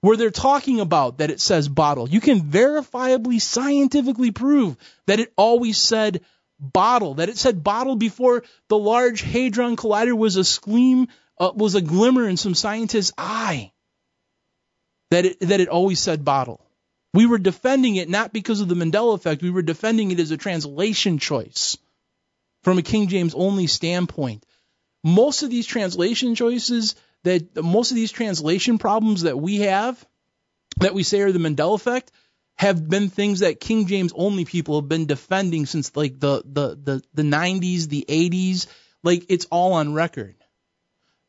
where 0.02 0.18
they're 0.18 0.32
talking 0.32 0.80
about 0.80 1.18
that 1.18 1.32
it 1.32 1.40
says 1.40 1.68
bottle. 1.68 2.08
You 2.10 2.22
can 2.22 2.42
verifiably, 2.42 3.42
scientifically 3.42 4.32
prove 4.32 4.78
that 5.06 5.20
it 5.20 5.34
always 5.36 5.78
said 5.78 6.22
bottle, 6.60 7.16
that 7.16 7.30
it 7.30 7.38
said 7.38 7.64
bottle 7.64 7.96
before 7.96 8.44
the 8.68 8.78
Large 8.78 9.22
Hadron 9.22 9.76
Collider 9.76 10.18
was 10.18 10.38
a 10.38 10.62
gleam, 10.62 11.08
uh, 11.40 11.52
was 11.56 11.76
a 11.76 11.82
glimmer 11.82 12.28
in 12.28 12.38
some 12.38 12.56
scientist's 12.56 13.14
eye. 13.18 13.72
That 15.12 15.26
it, 15.26 15.40
that 15.40 15.62
it 15.62 15.70
always 15.70 16.00
said 16.00 16.26
bottle. 16.26 16.62
We 17.14 17.26
were 17.26 17.38
defending 17.38 17.96
it 17.96 18.10
not 18.10 18.34
because 18.34 18.60
of 18.60 18.68
the 18.68 18.76
Mandela 18.76 19.16
effect, 19.16 19.42
we 19.42 19.50
were 19.50 19.62
defending 19.62 20.12
it 20.12 20.20
as 20.20 20.32
a 20.32 20.38
translation 20.38 21.18
choice 21.18 21.78
from 22.64 22.78
a 22.78 22.84
King 22.84 23.08
James 23.08 23.34
only 23.34 23.68
standpoint. 23.68 24.46
Most 25.04 25.44
of 25.44 25.50
these 25.50 25.66
translation 25.66 26.36
choices 26.36 26.96
that 27.24 27.56
most 27.62 27.92
of 27.92 27.96
these 27.96 28.12
translation 28.12 28.78
problems 28.78 29.24
that 29.24 29.38
we 29.38 29.58
have, 29.58 30.04
that 30.80 30.94
we 30.94 31.04
say 31.04 31.22
are 31.22 31.32
the 31.32 31.40
Mandela 31.40 31.76
effect, 31.76 32.12
have 32.58 32.90
been 32.90 33.10
things 33.10 33.42
that 33.42 33.60
King 33.60 33.86
James 33.86 34.14
only 34.16 34.46
people 34.46 34.82
have 34.82 34.90
been 34.90 35.06
defending 35.06 35.66
since 35.66 35.96
like 35.96 36.20
the 36.20 36.42
the 36.46 36.76
the, 36.76 37.04
the 37.14 37.24
90s, 37.24 37.88
the 37.88 38.06
80s. 38.08 38.68
Like 39.04 39.26
it's 39.30 39.46
all 39.46 39.74
on 39.74 39.94
record. 39.94 40.36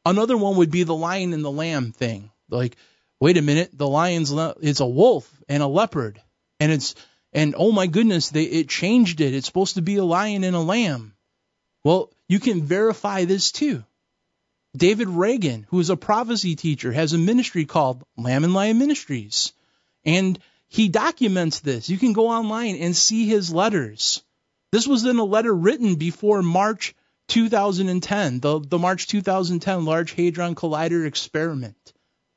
Another 0.05 0.37
one 0.37 0.57
would 0.57 0.71
be 0.71 0.85
the 0.85 0.95
lion 0.95 1.35
and 1.35 1.45
the 1.45 1.51
lamb 1.51 1.93
thing. 1.93 2.31
Like, 2.49 2.77
wait 3.21 3.37
a 3.37 3.43
minute, 3.43 3.77
the 3.77 3.87
lion's 3.87 4.33
it's 4.63 4.81
a 4.81 4.87
wolf 4.87 5.31
and 5.49 5.63
a 5.63 5.67
leopard, 5.67 6.21
and 6.61 6.73
it's 6.73 6.95
and 7.33 7.55
oh 7.59 7.73
my 7.73 7.87
goodness, 7.87 8.31
they 8.31 8.45
it 8.45 8.69
changed 8.69 9.21
it. 9.21 9.35
It's 9.35 9.47
supposed 9.47 9.75
to 9.75 9.83
be 9.83 9.97
a 9.97 10.05
lion 10.05 10.45
and 10.45 10.57
a 10.57 10.61
lamb. 10.61 11.15
Well, 11.85 12.11
you 12.27 12.41
can 12.41 12.63
verify 12.63 13.25
this 13.25 13.53
too. 13.53 13.85
David 14.77 15.09
Reagan, 15.09 15.67
who 15.71 15.81
is 15.81 15.91
a 15.91 15.97
prophecy 15.97 16.55
teacher, 16.55 16.93
has 16.93 17.13
a 17.13 17.19
ministry 17.19 17.65
called 17.65 18.05
Lamb 18.17 18.45
and 18.45 18.55
Lion 18.55 18.79
Ministries. 18.79 19.53
And 20.05 20.39
he 20.69 20.89
documents 20.89 21.61
this. 21.61 21.89
You 21.89 21.99
can 21.99 22.13
go 22.13 22.29
online 22.29 22.77
and 22.77 22.97
see 22.97 23.27
his 23.27 23.53
letters. 23.53 24.23
This 24.71 24.87
was 24.87 25.05
in 25.05 25.19
a 25.19 25.25
letter 25.25 25.55
written 25.55 25.95
before 25.95 26.43
March 26.43 26.95
2010, 27.29 28.41
the, 28.41 28.61
the 28.61 28.79
March 28.79 29.07
2010 29.07 29.85
Large 29.85 30.13
Hadron 30.13 30.55
Collider 30.55 31.07
experiment. 31.07 31.93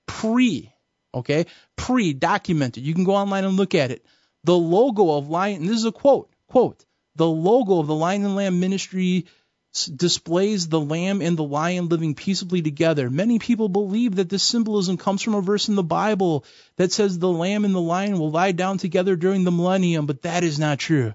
Pre, 0.08 0.74
okay? 1.14 1.46
Pre 1.76 2.14
documented. 2.14 2.84
You 2.84 2.94
can 2.94 3.04
go 3.04 3.16
online 3.16 3.44
and 3.44 3.58
look 3.58 3.76
at 3.76 3.92
it. 3.92 4.06
The 4.44 4.58
logo 4.58 5.18
of 5.18 5.30
Lion, 5.30 5.62
and 5.62 5.70
this 5.70 5.78
is 5.78 5.86
a 5.86 5.92
quote, 5.92 6.34
quote, 6.48 6.86
the 7.16 7.28
logo 7.28 7.80
of 7.80 7.88
the 7.88 7.96
Lion 7.96 8.24
and 8.24 8.36
Lamb 8.36 8.60
Ministry 8.60 9.26
displays 9.74 10.68
the 10.68 10.80
lamb 10.80 11.22
and 11.22 11.38
the 11.38 11.44
lion 11.44 11.88
living 11.88 12.14
peaceably 12.14 12.62
together. 12.62 13.10
Many 13.10 13.40
people 13.40 13.70
believe 13.70 14.16
that 14.16 14.30
this 14.30 14.44
symbolism 14.44 14.98
comes 14.98 15.22
from 15.22 15.36
a 15.36 15.42
verse 15.42 15.70
in 15.70 15.76
the 15.76 15.84
Bible 15.84 16.44
that 16.76 16.92
says 16.92 17.18
the 17.18 17.30
lamb 17.30 17.64
and 17.64 17.74
the 17.74 17.80
lion 17.80 18.20
will 18.20 18.32
lie 18.32 18.52
down 18.52 18.78
together 18.78 19.16
during 19.16 19.44
the 19.44 19.52
millennium, 19.52 20.06
but 20.06 20.24
that 20.24 20.44
is 20.44 20.60
not 20.60 20.80
true. 20.80 21.14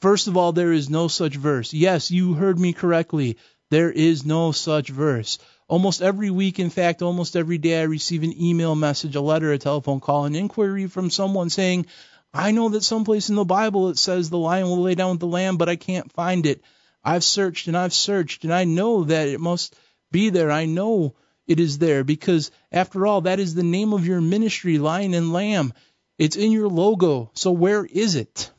First 0.00 0.28
of 0.28 0.36
all, 0.36 0.52
there 0.52 0.72
is 0.72 0.88
no 0.88 1.08
such 1.08 1.34
verse. 1.34 1.72
Yes, 1.72 2.12
you 2.12 2.34
heard 2.34 2.58
me 2.58 2.72
correctly. 2.72 3.36
There 3.70 3.90
is 3.90 4.24
no 4.24 4.52
such 4.52 4.90
verse. 4.90 5.38
Almost 5.66 6.00
every 6.00 6.30
week, 6.30 6.60
in 6.60 6.70
fact, 6.70 7.02
almost 7.02 7.34
every 7.34 7.58
day, 7.58 7.80
I 7.80 7.84
receive 7.84 8.22
an 8.22 8.40
email 8.40 8.76
message, 8.76 9.16
a 9.16 9.20
letter, 9.20 9.52
a 9.52 9.58
telephone 9.58 10.00
call, 10.00 10.24
an 10.24 10.36
inquiry 10.36 10.86
from 10.86 11.10
someone 11.10 11.50
saying, 11.50 11.86
I 12.32 12.52
know 12.52 12.68
that 12.70 12.84
someplace 12.84 13.28
in 13.28 13.34
the 13.34 13.44
Bible 13.44 13.88
it 13.88 13.98
says 13.98 14.30
the 14.30 14.38
lion 14.38 14.68
will 14.68 14.82
lay 14.82 14.94
down 14.94 15.10
with 15.10 15.20
the 15.20 15.26
lamb, 15.26 15.56
but 15.56 15.68
I 15.68 15.76
can't 15.76 16.12
find 16.12 16.46
it. 16.46 16.62
I've 17.08 17.24
searched 17.24 17.68
and 17.68 17.76
I've 17.76 17.94
searched 17.94 18.44
and 18.44 18.52
I 18.52 18.64
know 18.64 19.04
that 19.04 19.28
it 19.28 19.40
must 19.40 19.74
be 20.12 20.28
there. 20.28 20.50
I 20.50 20.66
know 20.66 21.14
it 21.46 21.58
is 21.58 21.78
there 21.78 22.04
because 22.04 22.50
after 22.70 23.06
all, 23.06 23.22
that 23.22 23.40
is 23.40 23.54
the 23.54 23.62
name 23.62 23.94
of 23.94 24.06
your 24.06 24.20
ministry, 24.20 24.76
Lion 24.76 25.14
and 25.14 25.32
Lamb. 25.32 25.72
It's 26.18 26.36
in 26.36 26.52
your 26.52 26.68
logo. 26.68 27.30
So 27.32 27.50
where 27.50 27.82
is 27.82 28.14
it? 28.14 28.50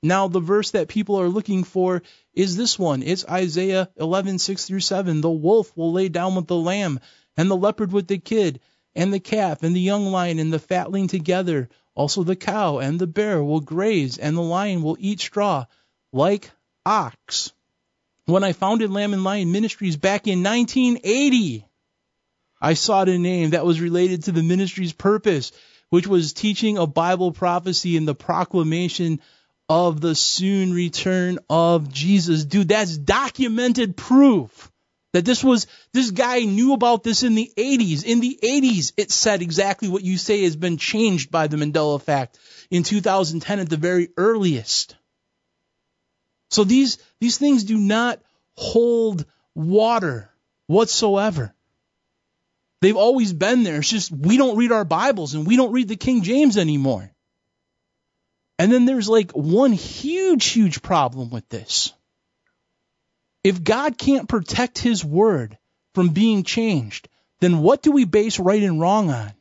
Now 0.00 0.28
the 0.28 0.38
verse 0.38 0.70
that 0.70 0.86
people 0.86 1.20
are 1.20 1.28
looking 1.28 1.64
for 1.64 2.04
is 2.32 2.56
this 2.56 2.78
one. 2.78 3.02
It's 3.02 3.26
Isaiah 3.28 3.90
11:6 3.98 4.64
through 4.64 4.78
7. 4.78 5.20
The 5.20 5.28
wolf 5.28 5.76
will 5.76 5.90
lay 5.90 6.08
down 6.08 6.36
with 6.36 6.46
the 6.46 6.54
lamb, 6.54 7.00
and 7.36 7.50
the 7.50 7.56
leopard 7.56 7.90
with 7.90 8.06
the 8.06 8.18
kid, 8.18 8.60
and 8.94 9.12
the 9.12 9.18
calf 9.18 9.64
and 9.64 9.74
the 9.74 9.80
young 9.80 10.06
lion 10.06 10.38
and 10.38 10.52
the 10.52 10.60
fatling 10.60 11.08
together. 11.08 11.68
Also 11.96 12.22
the 12.22 12.36
cow 12.36 12.78
and 12.78 13.00
the 13.00 13.08
bear 13.08 13.42
will 13.42 13.58
graze, 13.58 14.18
and 14.18 14.36
the 14.36 14.40
lion 14.40 14.82
will 14.82 14.96
eat 15.00 15.18
straw 15.18 15.66
like 16.12 16.52
ox 16.86 17.52
when 18.28 18.44
I 18.44 18.52
founded 18.52 18.90
Lamb 18.90 19.14
and 19.14 19.24
Lion 19.24 19.52
Ministries 19.52 19.96
back 19.96 20.26
in 20.26 20.42
1980. 20.42 21.64
I 22.60 22.74
sought 22.74 23.08
a 23.08 23.18
name 23.18 23.50
that 23.50 23.64
was 23.64 23.80
related 23.80 24.24
to 24.24 24.32
the 24.32 24.42
ministry's 24.42 24.92
purpose, 24.92 25.50
which 25.88 26.06
was 26.06 26.34
teaching 26.34 26.76
a 26.76 26.86
Bible 26.86 27.32
prophecy 27.32 27.96
and 27.96 28.06
the 28.06 28.14
proclamation 28.14 29.22
of 29.68 30.02
the 30.02 30.14
soon 30.14 30.74
return 30.74 31.38
of 31.48 31.90
Jesus. 31.90 32.44
Dude, 32.44 32.68
that's 32.68 32.98
documented 32.98 33.96
proof 33.96 34.70
that 35.14 35.24
this 35.24 35.42
was, 35.42 35.66
this 35.94 36.10
guy 36.10 36.40
knew 36.40 36.74
about 36.74 37.02
this 37.02 37.22
in 37.22 37.34
the 37.34 37.50
80s. 37.56 38.04
In 38.04 38.20
the 38.20 38.38
80s, 38.42 38.92
it 38.98 39.10
said 39.10 39.40
exactly 39.40 39.88
what 39.88 40.04
you 40.04 40.18
say 40.18 40.42
has 40.42 40.54
been 40.54 40.76
changed 40.76 41.30
by 41.30 41.46
the 41.46 41.56
Mandela 41.56 41.96
effect 41.96 42.38
in 42.70 42.82
2010 42.82 43.58
at 43.58 43.70
the 43.70 43.78
very 43.78 44.10
earliest. 44.18 44.96
So 46.50 46.64
these 46.64 46.98
these 47.20 47.38
things 47.38 47.64
do 47.64 47.76
not 47.76 48.20
hold 48.56 49.24
water 49.54 50.30
whatsoever. 50.66 51.54
They've 52.80 52.96
always 52.96 53.32
been 53.32 53.64
there. 53.64 53.78
It's 53.78 53.90
just 53.90 54.12
we 54.12 54.36
don't 54.36 54.56
read 54.56 54.72
our 54.72 54.84
Bibles 54.84 55.34
and 55.34 55.46
we 55.46 55.56
don't 55.56 55.72
read 55.72 55.88
the 55.88 55.96
King 55.96 56.22
James 56.22 56.56
anymore. 56.56 57.10
And 58.58 58.72
then 58.72 58.84
there's 58.86 59.08
like 59.08 59.32
one 59.32 59.72
huge, 59.72 60.46
huge 60.46 60.82
problem 60.82 61.30
with 61.30 61.48
this. 61.48 61.92
If 63.44 63.62
God 63.62 63.96
can't 63.96 64.28
protect 64.28 64.78
his 64.78 65.04
word 65.04 65.58
from 65.94 66.08
being 66.08 66.42
changed, 66.42 67.08
then 67.40 67.58
what 67.58 67.82
do 67.82 67.92
we 67.92 68.04
base 68.04 68.38
right 68.38 68.62
and 68.62 68.80
wrong 68.80 69.10
on? 69.10 69.32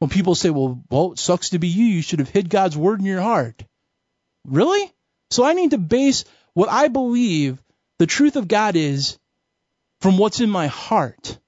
When 0.00 0.10
people 0.10 0.34
say, 0.34 0.50
well, 0.50 0.82
well, 0.90 1.12
it 1.12 1.18
sucks 1.18 1.50
to 1.50 1.60
be 1.60 1.68
you. 1.68 1.84
You 1.84 2.02
should 2.02 2.18
have 2.18 2.28
hid 2.28 2.50
God's 2.50 2.76
word 2.76 2.98
in 2.98 3.06
your 3.06 3.20
heart. 3.20 3.62
Really? 4.44 4.92
So 5.32 5.44
I 5.44 5.54
need 5.54 5.70
to 5.70 5.78
base 5.78 6.24
what 6.52 6.68
I 6.68 6.88
believe 6.88 7.62
the 7.98 8.06
truth 8.06 8.36
of 8.36 8.48
God 8.48 8.76
is 8.76 9.18
from 10.00 10.18
what's 10.18 10.40
in 10.40 10.50
my 10.50 10.66
heart. 10.66 11.38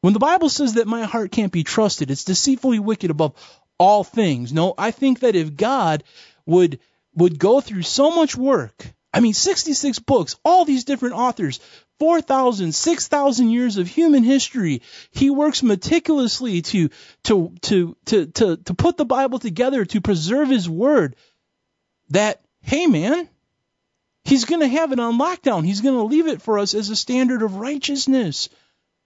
When 0.00 0.12
the 0.12 0.18
Bible 0.18 0.48
says 0.48 0.74
that 0.74 0.86
my 0.86 1.04
heart 1.04 1.32
can't 1.32 1.52
be 1.52 1.64
trusted, 1.64 2.10
it's 2.10 2.24
deceitfully 2.24 2.78
wicked 2.78 3.10
above 3.10 3.34
all 3.78 4.04
things. 4.04 4.52
No, 4.52 4.74
I 4.78 4.90
think 4.90 5.20
that 5.20 5.34
if 5.34 5.56
God 5.56 6.04
would 6.46 6.78
would 7.14 7.38
go 7.38 7.60
through 7.60 7.82
so 7.82 8.10
much 8.10 8.36
work, 8.36 8.86
I 9.12 9.20
mean 9.20 9.34
66 9.34 9.98
books, 9.98 10.36
all 10.44 10.64
these 10.64 10.84
different 10.84 11.14
authors, 11.14 11.60
4,000, 11.98 12.74
6,000 12.74 13.50
years 13.50 13.76
of 13.76 13.86
human 13.86 14.22
history. 14.22 14.82
He 15.10 15.30
works 15.30 15.62
meticulously 15.62 16.62
to, 16.62 16.90
to, 17.24 17.54
to, 17.62 17.96
to, 18.06 18.26
to, 18.26 18.56
to 18.56 18.74
put 18.74 18.96
the 18.96 19.04
Bible 19.04 19.38
together, 19.38 19.84
to 19.84 20.00
preserve 20.00 20.48
his 20.48 20.68
word. 20.68 21.16
That, 22.10 22.40
hey 22.62 22.86
man, 22.86 23.28
He's 24.24 24.44
going 24.44 24.60
to 24.60 24.68
have 24.68 24.92
it 24.92 25.00
on 25.00 25.18
lockdown. 25.18 25.64
He's 25.64 25.80
going 25.80 25.96
to 25.96 26.04
leave 26.04 26.28
it 26.28 26.42
for 26.42 26.58
us 26.58 26.74
as 26.74 26.90
a 26.90 26.96
standard 26.96 27.42
of 27.42 27.56
righteousness. 27.56 28.48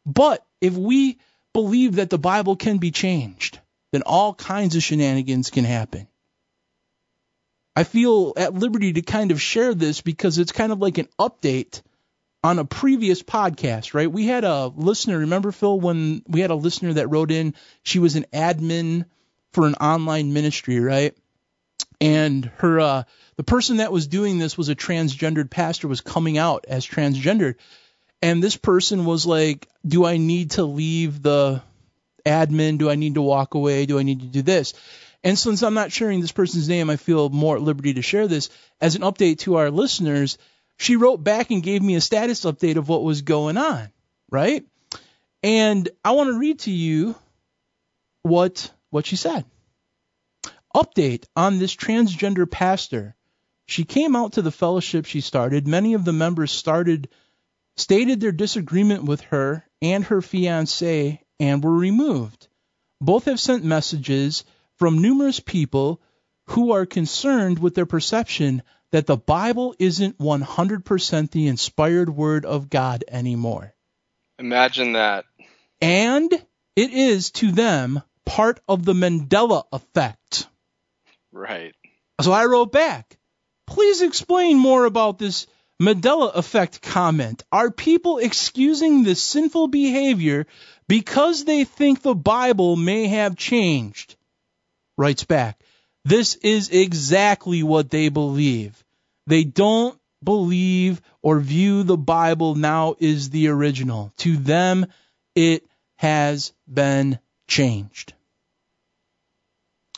But 0.05 0.45
if 0.61 0.75
we 0.75 1.19
believe 1.53 1.97
that 1.97 2.11
the 2.11 2.19
Bible 2.19 2.57
can 2.57 2.79
be 2.79 2.91
changed, 2.91 3.59
then 3.93 4.03
all 4.03 4.35
kinds 4.35 4.77
of 4.77 4.83
shenanigans 4.83 5.51
can 5.51 5.65
happen. 5.65 6.07
I 7.75 7.85
feel 7.85 8.33
at 8.37 8.55
liberty 8.55 8.95
to 8.95 9.03
kind 9.03 9.31
of 9.31 9.41
share 9.41 9.75
this 9.75 10.01
because 10.01 10.39
it's 10.39 10.53
kind 10.53 10.73
of 10.73 10.79
like 10.79 10.99
an 10.99 11.09
update 11.19 11.83
on 12.43 12.59
a 12.59 12.65
previous 12.65 13.23
podcast, 13.23 13.93
right? 13.93 14.11
We 14.11 14.27
had 14.27 14.45
a 14.45 14.69
listener, 14.69 15.19
remember 15.19 15.51
Phil, 15.51 15.79
when 15.81 16.23
we 16.29 16.41
had 16.41 16.51
a 16.51 16.55
listener 16.55 16.95
that 16.95 17.09
wrote 17.09 17.31
in, 17.31 17.55
she 17.83 17.99
was 17.99 18.17
an 18.17 18.25
admin 18.33 19.05
for 19.53 19.67
an 19.67 19.75
online 19.75 20.33
ministry, 20.33 20.81
right? 20.81 21.15
And 22.01 22.45
her 22.59 22.81
uh 22.81 23.03
the 23.37 23.45
person 23.45 23.79
that 23.79 23.93
was 23.93 24.07
doing 24.07 24.39
this 24.39 24.57
was 24.57 24.69
a 24.69 24.75
transgendered 24.75 25.51
pastor 25.51 25.89
was 25.89 26.01
coming 26.01 26.39
out 26.39 26.65
as 26.69 26.87
transgendered. 26.87 27.57
And 28.23 28.43
this 28.43 28.57
person 28.57 29.05
was 29.05 29.27
like, 29.27 29.69
"Do 29.87 30.07
I 30.07 30.17
need 30.17 30.53
to 30.53 30.65
leave 30.65 31.23
the 31.23 31.63
admin? 32.25 32.79
Do 32.79 32.89
I 32.89 32.95
need 32.95 33.15
to 33.15 33.23
walk 33.23 33.55
away? 33.55 33.87
Do 33.87 33.99
I 33.99 34.03
need 34.03 34.21
to 34.21 34.27
do 34.27 34.43
this?" 34.43 34.73
And 35.23 35.39
since 35.39 35.63
I'm 35.63 35.75
not 35.75 35.93
sharing 35.93 36.21
this 36.21 36.33
person's 36.33 36.69
name, 36.69 36.89
I 36.89 36.97
feel 36.97 37.29
more 37.29 37.57
at 37.57 37.63
liberty 37.63 37.95
to 37.95 38.03
share 38.03 38.29
this 38.29 38.49
as 38.81 38.95
an 38.95 39.03
update 39.03 39.41
to 39.41 39.57
our 39.57 39.71
listeners 39.71 40.39
she 40.79 40.97
wrote 40.97 41.23
back 41.23 41.51
and 41.51 41.63
gave 41.63 41.83
me 41.83 41.95
a 41.95 42.01
status 42.01 42.43
update 42.43 42.77
of 42.77 42.89
what 42.89 43.03
was 43.03 43.23
going 43.23 43.57
on, 43.57 43.91
right? 44.31 44.65
And 45.43 45.89
I 46.05 46.13
want 46.13 46.31
to 46.31 46.39
read 46.39 46.61
to 46.61 46.71
you 46.71 47.17
what 48.23 48.71
what 48.91 49.07
she 49.07 49.17
said. 49.17 49.45
Update 50.75 51.25
on 51.35 51.59
this 51.59 51.75
transgender 51.75 52.51
pastor. 52.51 53.16
She 53.67 53.85
came 53.85 54.15
out 54.15 54.35
to 54.35 54.43
the 54.43 54.53
fellowship 54.53 55.07
she 55.07 55.21
started. 55.21 55.67
Many 55.67 55.95
of 55.95 56.05
the 56.05 56.13
members 56.13 56.53
started 56.53 57.09
stated 57.77 58.21
their 58.21 58.33
disagreement 58.33 59.05
with 59.05 59.21
her 59.23 59.67
and 59.83 60.05
her 60.05 60.23
fiance 60.23 61.21
and 61.39 61.63
were 61.63 61.77
removed. 61.77 62.49
Both 63.01 63.27
have 63.27 63.41
sent 63.41 63.65
messages 63.65 64.45
from 64.77 65.03
numerous 65.03 65.41
people 65.41 66.01
who 66.49 66.73
are 66.73 66.87
concerned 66.87 67.59
with 67.59 67.75
their 67.75 67.87
perception 67.87 68.63
that 68.93 69.07
the 69.07 69.17
Bible 69.17 69.75
isn't 69.79 70.19
100% 70.19 71.31
the 71.31 71.49
inspired 71.49 72.09
word 72.09 72.47
of 72.47 72.71
God 72.71 73.05
anymore. 73.09 73.75
Imagine 74.39 74.93
that. 74.93 75.25
And 75.81 76.33
it 76.77 76.91
is 76.93 77.31
to 77.33 77.53
them 77.53 78.03
part 78.25 78.61
of 78.69 78.85
the 78.85 78.93
Mandela 78.93 79.65
effect. 79.73 80.47
Right. 81.33 81.75
So 82.21 82.33
I 82.33 82.47
wrote 82.47 82.73
back, 82.73 83.16
please 83.67 84.03
explain 84.03 84.59
more 84.59 84.85
about 84.85 85.19
this 85.19 85.47
Mandela 85.81 86.35
effect 86.35 86.81
comment. 86.81 87.45
Are 87.53 87.71
people 87.71 88.19
excusing 88.19 89.03
this 89.03 89.23
sinful 89.23 89.69
behavior 89.69 90.47
because 90.89 91.45
they 91.45 91.65
think 91.65 92.01
the 92.01 92.15
Bible 92.15 92.77
may 92.77 93.09
have 93.09 93.37
changed? 93.37 94.17
Writes 94.97 95.25
back, 95.25 95.61
this 96.05 96.37
is 96.37 96.71
exactly 96.71 97.63
what 97.63 97.91
they 97.91 98.09
believe. 98.09 98.83
They 99.27 99.45
don't 99.45 99.99
believe 100.23 101.03
or 101.21 101.41
view 101.41 101.83
the 101.83 101.97
Bible 101.99 102.55
now 102.55 102.97
is 102.99 103.29
the 103.29 103.49
original. 103.49 104.13
To 104.19 104.37
them, 104.37 104.87
it 105.35 105.65
has 105.97 106.53
been 106.73 107.19
changed. 107.49 108.15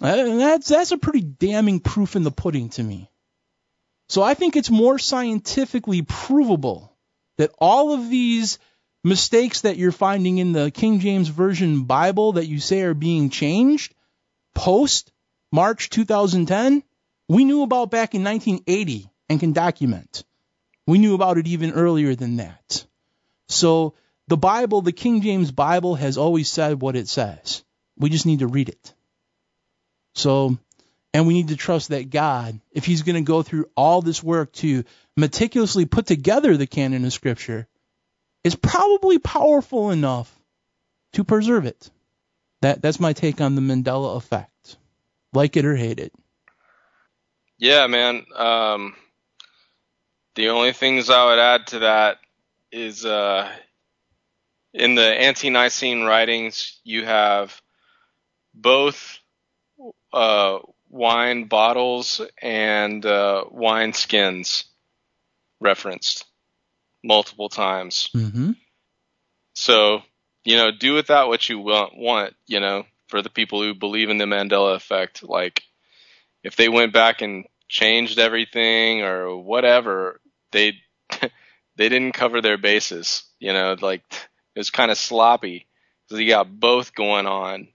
And 0.01 0.41
that's 0.41 0.69
that's 0.69 0.93
a 0.93 0.99
pretty 0.99 1.23
damning 1.23 1.81
proof 1.81 2.17
in 2.17 2.23
the 2.23 2.31
pudding 2.31 2.69
to 2.71 2.83
me. 2.83 3.11
So 4.09 4.23
I 4.23 4.35
think 4.35 4.57
it's 4.57 4.70
more 4.70 4.99
scientifically 4.99 6.03
provable 6.03 6.97
that 7.37 7.53
all 7.59 7.93
of 7.93 8.09
these 8.09 8.59
mistakes 9.05 9.62
that 9.62 9.77
you're 9.77 9.93
finding 9.93 10.39
in 10.39 10.53
the 10.53 10.70
King 10.70 11.01
James 11.01 11.28
Version 11.28 11.85
Bible 11.85 12.33
that 12.33 12.47
you 12.47 12.59
say 12.59 12.83
are 12.83 12.95
being 12.95 13.31
changed 13.31 13.95
post 14.55 15.12
March 15.53 15.89
2010, 15.91 16.83
we 17.28 17.45
knew 17.45 17.62
about 17.62 17.91
back 17.91 18.15
in 18.15 18.25
1980 18.25 19.09
and 19.28 19.41
can 19.41 19.53
document. 19.53 20.25
We 20.87 20.99
knew 20.99 21.15
about 21.15 21.39
it 21.39 21.47
even 21.47 21.73
earlier 21.73 22.15
than 22.15 22.37
that. 22.37 22.87
So 23.49 23.95
the 24.27 24.37
Bible, 24.37 24.83
the 24.83 24.93
King 24.93 25.23
James 25.23 25.51
Bible, 25.51 25.95
has 25.95 26.19
always 26.19 26.51
said 26.51 26.81
what 26.81 26.97
it 26.97 27.09
says. 27.09 27.62
We 27.97 28.11
just 28.11 28.27
need 28.27 28.41
to 28.41 28.47
read 28.47 28.69
it. 28.69 28.95
So, 30.15 30.59
and 31.15 31.27
we 31.27 31.35
need 31.35 31.49
to 31.49 31.57
trust 31.57 31.89
that 31.89 32.11
God, 32.11 32.61
if 32.73 32.85
He's 32.85 33.03
going 33.03 33.17
to 33.17 33.23
go 33.23 33.43
through 33.43 33.70
all 33.77 34.03
this 34.03 34.23
work 34.23 34.53
to 34.55 34.85
meticulously 35.17 35.87
put 35.87 36.07
together 36.07 36.57
the 36.57 36.67
canon 36.67 37.05
of 37.05 37.12
Scripture, 37.12 37.67
is 38.45 38.55
probably 38.55 39.19
powerful 39.19 39.91
enough 39.91 40.33
to 41.12 41.25
preserve 41.25 41.67
it. 41.67 41.91
That 42.61 42.83
that's 42.83 43.01
my 43.01 43.12
take 43.12 43.41
on 43.41 43.55
the 43.55 43.61
Mandela 43.61 44.17
effect 44.17 44.77
like 45.33 45.57
it 45.57 45.65
or 45.65 45.77
hate 45.77 46.01
it. 46.01 46.12
Yeah, 47.59 47.87
man. 47.87 48.25
Um, 48.35 48.95
the 50.35 50.51
only 50.51 50.73
things 50.73 51.11
I 51.11 51.25
would 51.27 51.39
add 51.39 51.67
to 51.69 51.78
that 51.81 52.19
is 52.70 53.05
uh, 53.05 53.51
in 54.73 54.95
the 54.95 55.03
ante-Nicene 55.03 56.05
writings, 56.05 56.78
you 56.85 57.05
have 57.05 57.61
both 58.55 59.19
uh, 60.12 60.59
wine 60.91 61.44
bottles 61.44 62.20
and 62.41 63.05
uh, 63.05 63.44
wine 63.50 63.92
skins 63.92 64.65
referenced 65.60 66.25
multiple 67.02 67.49
times. 67.49 68.10
Mm-hmm. 68.15 68.52
So, 69.55 70.02
you 70.44 70.57
know, 70.57 70.70
do 70.70 70.94
with 70.94 71.08
that 71.08 71.28
what 71.28 71.49
you 71.49 71.58
want, 71.58 71.97
want 71.97 72.34
you 72.47 72.60
know 72.60 72.84
for 73.08 73.23
the 73.23 73.31
people 73.31 73.62
who 73.62 73.75
believe 73.75 74.10
in 74.10 74.18
the 74.18 74.25
Mandela 74.25 74.76
effect. 74.76 75.23
Like, 75.23 75.62
if 76.42 76.57
they 76.57 76.68
went 76.68 76.92
back 76.92 77.23
and 77.23 77.47
changed 77.68 78.18
everything 78.18 79.02
or 79.02 79.36
whatever, 79.36 80.20
they 80.52 80.75
they 81.20 81.89
didn't 81.89 82.12
cover 82.12 82.41
their 82.41 82.58
bases. 82.58 83.25
You 83.39 83.52
know, 83.52 83.76
like 83.81 84.02
it 84.55 84.58
was 84.58 84.70
kind 84.70 84.91
of 84.91 84.99
sloppy 84.99 85.67
because 86.07 86.20
you 86.20 86.28
got 86.28 86.60
both 86.60 86.94
going 86.94 87.26
on 87.26 87.68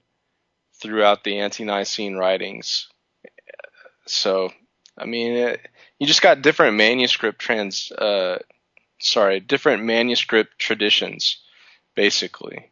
throughout 0.82 1.24
the 1.24 1.40
ante-Nicene 1.40 2.16
writings. 2.16 2.90
So, 4.06 4.51
I 4.98 5.06
mean, 5.06 5.33
it, 5.33 5.67
you 5.99 6.07
just 6.07 6.22
got 6.22 6.41
different 6.41 6.77
manuscript 6.77 7.40
trans, 7.40 7.91
uh, 7.91 8.40
sorry, 8.99 9.40
different 9.40 9.83
manuscript 9.83 10.59
traditions, 10.59 11.38
basically. 11.95 12.72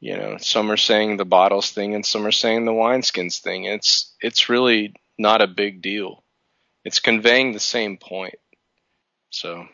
You 0.00 0.16
know, 0.16 0.36
some 0.38 0.70
are 0.70 0.76
saying 0.76 1.16
the 1.16 1.24
bottles 1.24 1.72
thing 1.72 1.94
and 1.94 2.06
some 2.06 2.24
are 2.26 2.32
saying 2.32 2.64
the 2.64 2.72
wineskins 2.72 3.40
thing. 3.40 3.64
It's 3.64 4.14
it's 4.20 4.48
really 4.48 4.94
not 5.18 5.42
a 5.42 5.48
big 5.48 5.82
deal. 5.82 6.22
It's 6.84 7.00
conveying 7.00 7.52
the 7.52 7.60
same 7.60 7.96
point. 7.96 8.36
So 9.30 9.66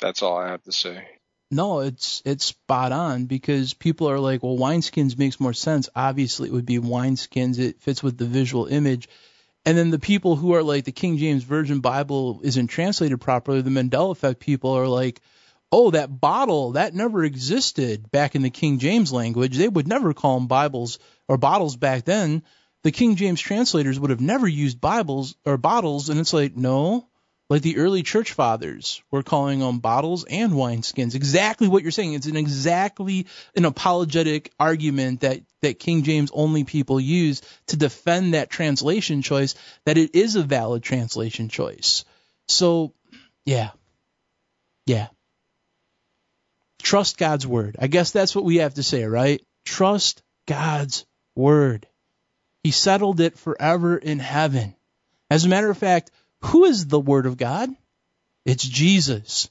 that's 0.00 0.22
all 0.22 0.36
I 0.36 0.48
have 0.48 0.62
to 0.64 0.72
say. 0.72 1.06
No, 1.52 1.80
it's 1.80 2.22
it's 2.24 2.46
spot 2.46 2.92
on 2.92 3.26
because 3.26 3.74
people 3.74 4.08
are 4.10 4.18
like, 4.18 4.42
well, 4.42 4.56
wineskins 4.56 5.18
makes 5.18 5.38
more 5.38 5.52
sense. 5.52 5.88
Obviously, 5.94 6.48
it 6.48 6.52
would 6.52 6.66
be 6.66 6.78
wineskins. 6.78 7.58
It 7.58 7.80
fits 7.80 8.02
with 8.02 8.18
the 8.18 8.24
visual 8.24 8.66
image. 8.66 9.08
And 9.64 9.78
then 9.78 9.90
the 9.90 9.98
people 9.98 10.34
who 10.34 10.54
are 10.54 10.62
like 10.62 10.84
the 10.84 10.92
King 10.92 11.18
James 11.18 11.44
Version 11.44 11.80
Bible 11.80 12.40
isn't 12.42 12.66
translated 12.66 13.20
properly, 13.20 13.62
the 13.62 13.70
Mandela 13.70 14.10
effect 14.10 14.40
people 14.40 14.72
are 14.72 14.88
like, 14.88 15.20
oh, 15.70 15.90
that 15.92 16.20
bottle, 16.20 16.72
that 16.72 16.94
never 16.94 17.24
existed 17.24 18.10
back 18.10 18.34
in 18.34 18.42
the 18.42 18.50
King 18.50 18.78
James 18.78 19.12
language. 19.12 19.56
They 19.56 19.68
would 19.68 19.88
never 19.88 20.12
call 20.12 20.38
them 20.38 20.48
Bibles 20.48 20.98
or 21.28 21.38
bottles 21.38 21.76
back 21.76 22.04
then. 22.04 22.42
The 22.82 22.90
King 22.90 23.16
James 23.16 23.40
translators 23.40 23.98
would 23.98 24.10
have 24.10 24.20
never 24.20 24.46
used 24.46 24.80
Bibles 24.80 25.36
or 25.46 25.56
bottles. 25.56 26.08
And 26.08 26.18
it's 26.18 26.32
like, 26.32 26.56
no, 26.56 27.08
like 27.52 27.60
the 27.60 27.76
early 27.76 28.02
church 28.02 28.32
fathers 28.32 29.02
were 29.10 29.22
calling 29.22 29.62
on 29.62 29.78
bottles 29.78 30.24
and 30.24 30.52
wineskins. 30.52 31.14
Exactly 31.14 31.68
what 31.68 31.82
you're 31.82 31.92
saying. 31.92 32.14
It's 32.14 32.26
an 32.26 32.38
exactly 32.38 33.26
an 33.54 33.66
apologetic 33.66 34.50
argument 34.58 35.20
that, 35.20 35.42
that 35.60 35.78
King 35.78 36.02
James 36.02 36.30
only 36.32 36.64
people 36.64 36.98
use 36.98 37.42
to 37.66 37.76
defend 37.76 38.32
that 38.32 38.48
translation 38.48 39.20
choice, 39.20 39.54
that 39.84 39.98
it 39.98 40.14
is 40.14 40.34
a 40.34 40.42
valid 40.42 40.82
translation 40.82 41.50
choice. 41.50 42.06
So, 42.48 42.94
yeah. 43.44 43.72
Yeah. 44.86 45.08
Trust 46.82 47.18
God's 47.18 47.46
word. 47.46 47.76
I 47.78 47.86
guess 47.86 48.12
that's 48.12 48.34
what 48.34 48.46
we 48.46 48.56
have 48.56 48.72
to 48.74 48.82
say, 48.82 49.04
right? 49.04 49.44
Trust 49.66 50.22
God's 50.48 51.04
word. 51.36 51.86
He 52.62 52.70
settled 52.70 53.20
it 53.20 53.38
forever 53.38 53.94
in 53.98 54.20
heaven. 54.20 54.74
As 55.28 55.44
a 55.44 55.50
matter 55.50 55.68
of 55.68 55.76
fact, 55.76 56.10
who 56.44 56.64
is 56.64 56.86
the 56.86 57.00
word 57.00 57.26
of 57.26 57.36
God? 57.36 57.70
It's 58.44 58.64
Jesus. 58.64 59.50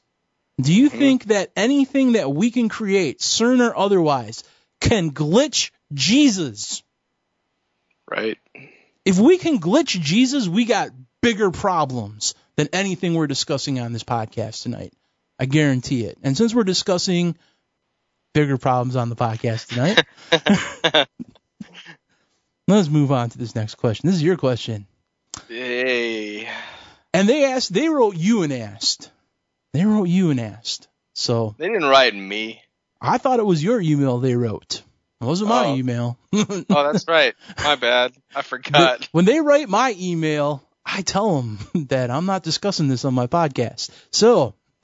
Do 0.60 0.74
you 0.74 0.90
mm-hmm. 0.90 1.00
think 1.00 1.26
that 1.26 1.52
anything 1.56 2.14
that 2.14 2.32
we 2.32 2.52
can 2.52 2.70
create, 2.70 3.20
CERN 3.20 3.68
or 3.68 3.76
otherwise, 3.76 4.44
can 4.80 5.12
glitch 5.12 5.72
Jesus? 5.94 6.84
Right. 8.10 8.38
If 9.06 9.18
we 9.18 9.38
can 9.38 9.60
glitch 9.60 10.00
Jesus, 10.00 10.48
we 10.48 10.66
got 10.66 10.90
bigger 11.22 11.52
problems 11.52 12.36
than 12.58 12.68
anything 12.74 13.14
we're 13.14 13.28
discussing 13.28 13.80
on 13.80 13.94
this 13.94 14.04
podcast 14.04 14.64
tonight. 14.64 14.94
I 15.40 15.46
guarantee 15.46 16.06
it. 16.06 16.18
And 16.22 16.38
since 16.38 16.54
we're 16.54 16.64
discussing 16.64 17.36
bigger 18.34 18.58
problems 18.58 18.96
on 18.96 19.10
the 19.10 19.16
podcast 19.16 19.68
tonight, 19.68 21.08
let's 22.68 22.90
move 22.90 23.12
on 23.12 23.30
to 23.30 23.38
this 23.38 23.56
next 23.56 23.76
question. 23.76 24.08
This 24.08 24.18
is 24.18 24.24
your 24.24 24.38
question. 24.38 24.86
Hey. 25.48 26.21
And 27.22 27.30
they 27.30 27.46
asked, 27.46 27.72
they 27.72 27.88
wrote 27.88 28.16
you 28.18 28.42
and 28.42 28.52
asked. 28.52 29.12
They 29.74 29.86
wrote 29.86 30.10
you 30.10 30.32
and 30.32 30.40
asked. 30.40 30.88
So 31.14 31.54
They 31.60 31.68
didn't 31.68 31.86
write 31.86 32.16
me. 32.16 32.64
I 33.00 33.20
thought 33.20 33.38
it 33.38 33.46
was 33.46 33.64
your 33.64 33.80
email 33.80 34.18
they 34.18 34.36
wrote. 34.36 34.82
It 35.22 35.26
wasn't 35.26 35.50
my 35.50 35.68
Oh. 35.68 35.76
email. 35.76 36.18
Oh, 36.34 36.92
that's 36.92 37.08
right. 37.08 37.36
My 37.64 37.76
bad. 37.76 38.14
I 38.36 38.42
forgot. 38.42 39.08
when 39.12 39.26
they 39.26 39.40
write 39.40 39.70
my 39.70 39.96
email, 40.00 40.68
I 40.84 41.04
tell 41.04 41.36
them 41.44 41.60
that 41.90 42.10
I'm 42.10 42.26
not 42.26 42.42
discussing 42.42 42.88
this 42.88 43.06
on 43.06 43.14
my 43.14 43.28
podcast. 43.28 43.92
So, 44.12 44.56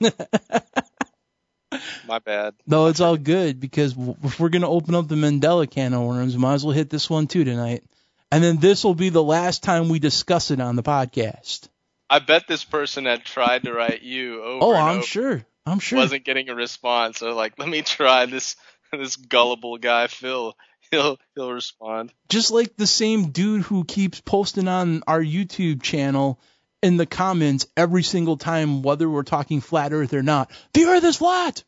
My 2.06 2.20
bad. 2.20 2.54
no, 2.68 2.86
it's 2.86 3.00
all 3.00 3.16
good 3.16 3.58
because 3.58 3.96
if 4.22 4.38
we're 4.38 4.48
going 4.48 4.62
to 4.62 4.68
open 4.68 4.94
up 4.94 5.08
the 5.08 5.16
Mandela 5.16 5.68
can 5.68 5.92
of 5.92 6.02
worms, 6.02 6.36
might 6.36 6.54
as 6.54 6.64
well 6.64 6.72
hit 6.72 6.88
this 6.88 7.10
one 7.10 7.26
too 7.26 7.42
tonight. 7.42 7.82
And 8.30 8.44
then 8.44 8.58
this 8.58 8.84
will 8.84 8.94
be 8.94 9.08
the 9.08 9.24
last 9.24 9.64
time 9.64 9.88
we 9.88 9.98
discuss 9.98 10.52
it 10.52 10.60
on 10.60 10.76
the 10.76 10.84
podcast. 10.84 11.68
I 12.10 12.20
bet 12.20 12.46
this 12.48 12.64
person 12.64 13.04
had 13.04 13.24
tried 13.24 13.64
to 13.64 13.72
write 13.72 14.02
you 14.02 14.42
over. 14.42 14.64
Oh, 14.64 14.72
and 14.72 14.82
I'm 14.82 14.96
over, 14.98 15.06
sure. 15.06 15.46
I'm 15.66 15.78
sure. 15.78 15.98
Wasn't 15.98 16.24
getting 16.24 16.48
a 16.48 16.54
response. 16.54 17.18
So 17.18 17.34
like, 17.34 17.58
let 17.58 17.68
me 17.68 17.82
try 17.82 18.26
this. 18.26 18.56
This 18.90 19.16
gullible 19.16 19.76
guy 19.76 20.06
Phil. 20.06 20.56
He'll 20.90 21.18
he'll 21.34 21.52
respond. 21.52 22.10
just 22.30 22.50
like 22.50 22.74
the 22.78 22.86
same 22.86 23.32
dude 23.32 23.64
who 23.64 23.84
keeps 23.84 24.22
posting 24.22 24.66
on 24.66 25.02
our 25.06 25.20
YouTube 25.20 25.82
channel 25.82 26.40
in 26.82 26.96
the 26.96 27.04
comments 27.04 27.66
every 27.76 28.02
single 28.02 28.38
time, 28.38 28.80
whether 28.80 29.10
we're 29.10 29.24
talking 29.24 29.60
flat 29.60 29.92
Earth 29.92 30.14
or 30.14 30.22
not. 30.22 30.50
The 30.72 30.84
Earth 30.86 31.04
is 31.04 31.16
flat. 31.16 31.62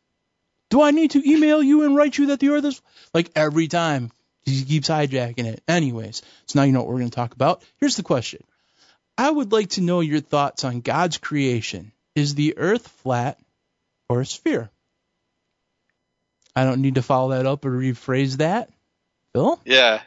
Do 0.71 0.81
I 0.81 0.93
need 0.93 1.11
to 1.11 1.31
email 1.31 1.63
you 1.63 1.83
and 1.83 1.95
write 1.95 2.17
you 2.17 2.29
that 2.29 2.41
the 2.41 2.49
Earth 2.49 2.65
is 2.65 2.81
like 3.13 3.31
every 3.37 3.69
time? 3.69 4.11
He 4.47 4.65
keeps 4.65 4.89
hijacking 4.89 5.45
it. 5.45 5.63
Anyways, 5.69 6.23
so 6.47 6.59
now 6.59 6.65
you 6.65 6.73
know 6.73 6.79
what 6.79 6.89
we're 6.89 7.01
going 7.01 7.11
to 7.11 7.15
talk 7.15 7.35
about. 7.35 7.63
Here's 7.77 7.97
the 7.97 8.03
question. 8.03 8.43
I 9.21 9.29
would 9.29 9.53
like 9.53 9.69
to 9.73 9.83
know 9.83 10.01
your 10.01 10.21
thoughts 10.21 10.65
on 10.65 10.81
God's 10.81 11.19
creation. 11.19 11.93
Is 12.15 12.35
the 12.35 12.57
Earth 12.57 12.89
flat 12.89 13.39
or 14.09 14.23
a 14.23 14.27
sphere? 14.27 14.71
I 16.57 16.65
don't 16.65 16.81
need 16.81 16.95
to 16.95 17.03
follow 17.03 17.33
that 17.37 17.45
up 17.45 17.67
or 17.67 17.71
rephrase 17.71 18.39
that. 18.39 18.71
Phil? 19.35 19.61
Yeah. 19.67 20.01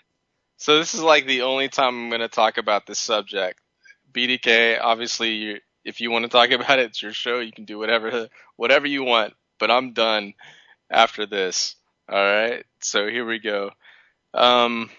So 0.58 0.80
this 0.80 0.96
is 0.96 1.02
like 1.04 1.28
the 1.28 1.44
only 1.44 1.70
time 1.70 1.90
I'm 1.90 2.10
going 2.10 2.22
to 2.22 2.28
talk 2.28 2.58
about 2.58 2.88
this 2.88 2.98
subject. 2.98 3.60
BDK, 4.12 4.80
obviously, 4.82 5.34
you, 5.34 5.60
if 5.86 6.02
you 6.02 6.10
want 6.10 6.24
to 6.24 6.30
talk 6.30 6.50
about 6.50 6.80
it, 6.80 6.86
it's 6.88 7.04
your 7.04 7.14
show. 7.14 7.38
You 7.38 7.52
can 7.52 7.66
do 7.66 7.78
whatever 7.78 8.30
whatever 8.56 8.88
you 8.88 9.04
want. 9.04 9.36
But 9.60 9.70
I'm 9.70 9.94
done 9.94 10.34
after 10.90 11.28
this. 11.28 11.76
All 12.10 12.18
right. 12.18 12.66
So 12.80 13.08
here 13.08 13.28
we 13.28 13.38
go. 13.38 13.70
Um, 14.34 14.90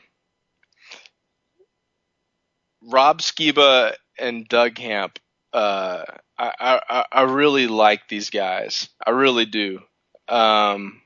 Rob 2.80 3.20
Skiba 3.20 3.94
and 4.18 4.48
Doug 4.48 4.78
Hamp. 4.78 5.18
Uh, 5.52 6.04
I, 6.36 6.80
I 6.88 7.04
I 7.12 7.22
really 7.22 7.66
like 7.66 8.08
these 8.08 8.30
guys. 8.30 8.88
I 9.06 9.10
really 9.10 9.46
do. 9.46 9.80
Um, 10.28 11.00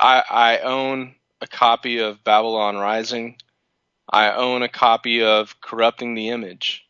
I 0.00 0.22
I 0.28 0.58
own 0.58 1.14
a 1.40 1.46
copy 1.46 1.98
of 1.98 2.24
Babylon 2.24 2.76
Rising. 2.76 3.36
I 4.10 4.32
own 4.32 4.62
a 4.62 4.68
copy 4.68 5.22
of 5.22 5.60
Corrupting 5.60 6.14
the 6.14 6.30
Image. 6.30 6.84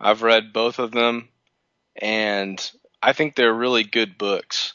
I've 0.00 0.22
read 0.22 0.52
both 0.52 0.78
of 0.78 0.92
them, 0.92 1.28
and 1.96 2.70
I 3.02 3.12
think 3.12 3.34
they're 3.34 3.52
really 3.52 3.84
good 3.84 4.16
books. 4.16 4.74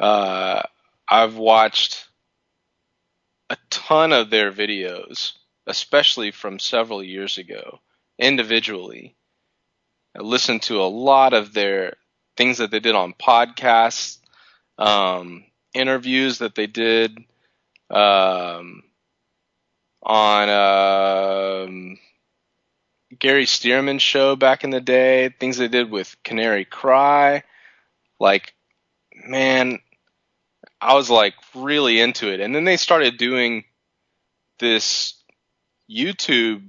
Uh, 0.00 0.62
I've 1.08 1.36
watched 1.36 2.08
a 3.50 3.56
ton 3.70 4.12
of 4.12 4.30
their 4.30 4.52
videos, 4.52 5.32
especially 5.66 6.30
from 6.30 6.58
several 6.58 7.02
years 7.02 7.38
ago, 7.38 7.80
individually. 8.18 9.14
I 10.16 10.22
listened 10.22 10.62
to 10.62 10.80
a 10.80 10.88
lot 10.88 11.32
of 11.32 11.52
their 11.52 11.94
things 12.36 12.58
that 12.58 12.70
they 12.70 12.80
did 12.80 12.94
on 12.94 13.14
podcasts, 13.14 14.18
um, 14.78 15.44
interviews 15.74 16.38
that 16.38 16.54
they 16.54 16.66
did 16.66 17.18
um, 17.90 18.82
on 20.02 20.48
um, 20.48 21.98
Gary 23.18 23.44
Stearman's 23.44 24.02
show 24.02 24.36
back 24.36 24.64
in 24.64 24.70
the 24.70 24.80
day, 24.80 25.28
things 25.28 25.56
they 25.56 25.68
did 25.68 25.90
with 25.90 26.16
Canary 26.24 26.64
Cry. 26.64 27.42
Like, 28.20 28.54
man, 29.26 29.78
I 30.80 30.94
was 30.94 31.10
like 31.10 31.34
really 31.54 32.00
into 32.00 32.32
it. 32.32 32.40
And 32.40 32.54
then 32.54 32.64
they 32.64 32.76
started 32.76 33.16
doing 33.16 33.64
this 34.58 35.14
YouTube 35.90 36.62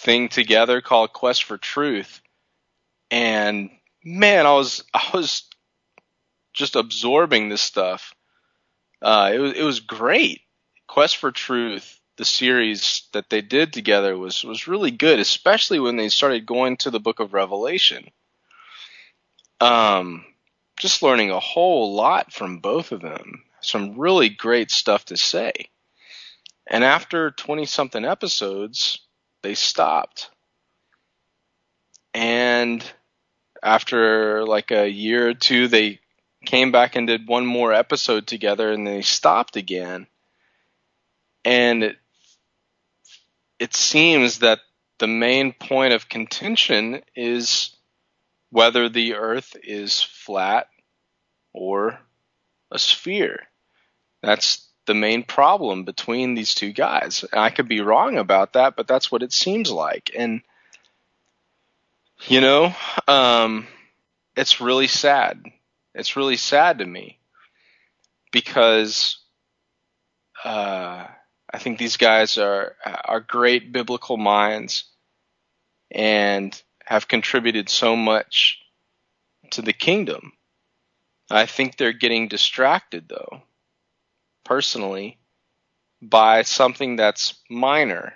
thing 0.00 0.28
together 0.28 0.80
called 0.80 1.12
Quest 1.12 1.44
for 1.44 1.58
Truth. 1.58 2.20
And 3.10 3.70
man, 4.04 4.46
I 4.46 4.54
was 4.54 4.84
I 4.94 5.10
was 5.12 5.44
just 6.52 6.76
absorbing 6.76 7.48
this 7.48 7.60
stuff. 7.60 8.14
Uh, 9.02 9.30
it 9.32 9.38
was 9.38 9.52
it 9.52 9.62
was 9.62 9.80
great. 9.80 10.40
Quest 10.86 11.16
for 11.18 11.30
Truth, 11.30 12.00
the 12.16 12.24
series 12.24 13.04
that 13.12 13.30
they 13.30 13.42
did 13.42 13.72
together 13.72 14.16
was 14.16 14.42
was 14.42 14.68
really 14.68 14.90
good, 14.90 15.18
especially 15.18 15.78
when 15.80 15.96
they 15.96 16.08
started 16.08 16.46
going 16.46 16.76
to 16.78 16.90
the 16.90 17.00
Book 17.00 17.20
of 17.20 17.34
Revelation. 17.34 18.10
Um, 19.60 20.24
just 20.78 21.02
learning 21.02 21.30
a 21.30 21.40
whole 21.40 21.94
lot 21.94 22.32
from 22.32 22.58
both 22.58 22.92
of 22.92 23.02
them. 23.02 23.44
Some 23.60 23.98
really 23.98 24.30
great 24.30 24.70
stuff 24.70 25.04
to 25.06 25.18
say. 25.18 25.52
And 26.66 26.82
after 26.82 27.30
20 27.32 27.66
something 27.66 28.04
episodes, 28.04 29.00
they 29.42 29.54
stopped. 29.54 30.30
And 32.14 32.84
after 33.62 34.44
like 34.44 34.70
a 34.70 34.88
year 34.88 35.28
or 35.28 35.34
two, 35.34 35.68
they 35.68 36.00
came 36.44 36.72
back 36.72 36.96
and 36.96 37.06
did 37.06 37.28
one 37.28 37.46
more 37.46 37.72
episode 37.72 38.26
together 38.26 38.72
and 38.72 38.86
they 38.86 39.02
stopped 39.02 39.56
again. 39.56 40.06
And 41.44 41.84
it, 41.84 41.96
it 43.58 43.74
seems 43.74 44.40
that 44.40 44.60
the 44.98 45.06
main 45.06 45.52
point 45.52 45.92
of 45.92 46.08
contention 46.08 47.02
is 47.14 47.74
whether 48.50 48.88
the 48.88 49.14
earth 49.14 49.56
is 49.62 50.02
flat 50.02 50.68
or 51.52 51.98
a 52.70 52.78
sphere. 52.78 53.46
That's 54.22 54.69
the 54.90 54.94
main 54.94 55.22
problem 55.22 55.84
between 55.84 56.34
these 56.34 56.52
two 56.52 56.72
guys. 56.72 57.24
And 57.30 57.40
I 57.40 57.50
could 57.50 57.68
be 57.68 57.80
wrong 57.80 58.18
about 58.18 58.54
that, 58.54 58.74
but 58.74 58.88
that's 58.88 59.12
what 59.12 59.22
it 59.22 59.32
seems 59.32 59.70
like. 59.70 60.10
And 60.16 60.42
you 62.26 62.40
know, 62.40 62.74
um, 63.06 63.68
it's 64.36 64.60
really 64.60 64.88
sad. 64.88 65.44
It's 65.94 66.16
really 66.16 66.36
sad 66.36 66.78
to 66.78 66.84
me 66.84 67.20
because 68.32 69.18
uh, 70.44 71.06
I 71.48 71.58
think 71.58 71.78
these 71.78 71.96
guys 71.96 72.36
are 72.36 72.74
are 72.84 73.20
great 73.20 73.70
biblical 73.70 74.16
minds 74.16 74.86
and 75.88 76.60
have 76.84 77.06
contributed 77.06 77.68
so 77.68 77.94
much 77.94 78.58
to 79.52 79.62
the 79.62 79.72
kingdom. 79.72 80.32
I 81.30 81.46
think 81.46 81.76
they're 81.76 81.92
getting 81.92 82.26
distracted 82.26 83.08
though, 83.08 83.42
personally, 84.50 85.16
by 86.02 86.42
something 86.42 86.96
that's 86.96 87.34
minor 87.48 88.14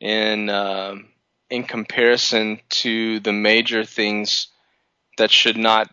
in 0.00 0.48
um, 0.48 1.08
in 1.50 1.64
comparison 1.64 2.60
to 2.68 3.18
the 3.18 3.32
major 3.32 3.84
things 3.84 4.46
that 5.18 5.32
should 5.32 5.56
not, 5.56 5.90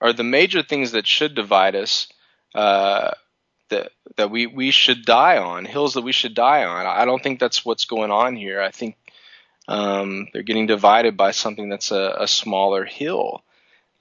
or 0.00 0.12
the 0.12 0.24
major 0.24 0.60
things 0.60 0.90
that 0.92 1.06
should 1.06 1.36
divide 1.36 1.76
us. 1.76 2.08
Uh, 2.54 3.12
that 3.68 3.92
that 4.16 4.30
we 4.30 4.46
we 4.46 4.70
should 4.72 5.04
die 5.04 5.38
on 5.38 5.64
hills 5.64 5.94
that 5.94 6.02
we 6.02 6.12
should 6.12 6.34
die 6.34 6.64
on. 6.64 6.86
I 6.86 7.04
don't 7.04 7.22
think 7.22 7.38
that's 7.38 7.64
what's 7.64 7.84
going 7.84 8.10
on 8.10 8.34
here. 8.34 8.60
I 8.60 8.70
think 8.70 8.96
um, 9.68 10.28
they're 10.32 10.42
getting 10.42 10.66
divided 10.66 11.16
by 11.16 11.32
something 11.32 11.68
that's 11.68 11.90
a, 11.90 12.16
a 12.20 12.28
smaller 12.28 12.84
hill. 12.84 13.42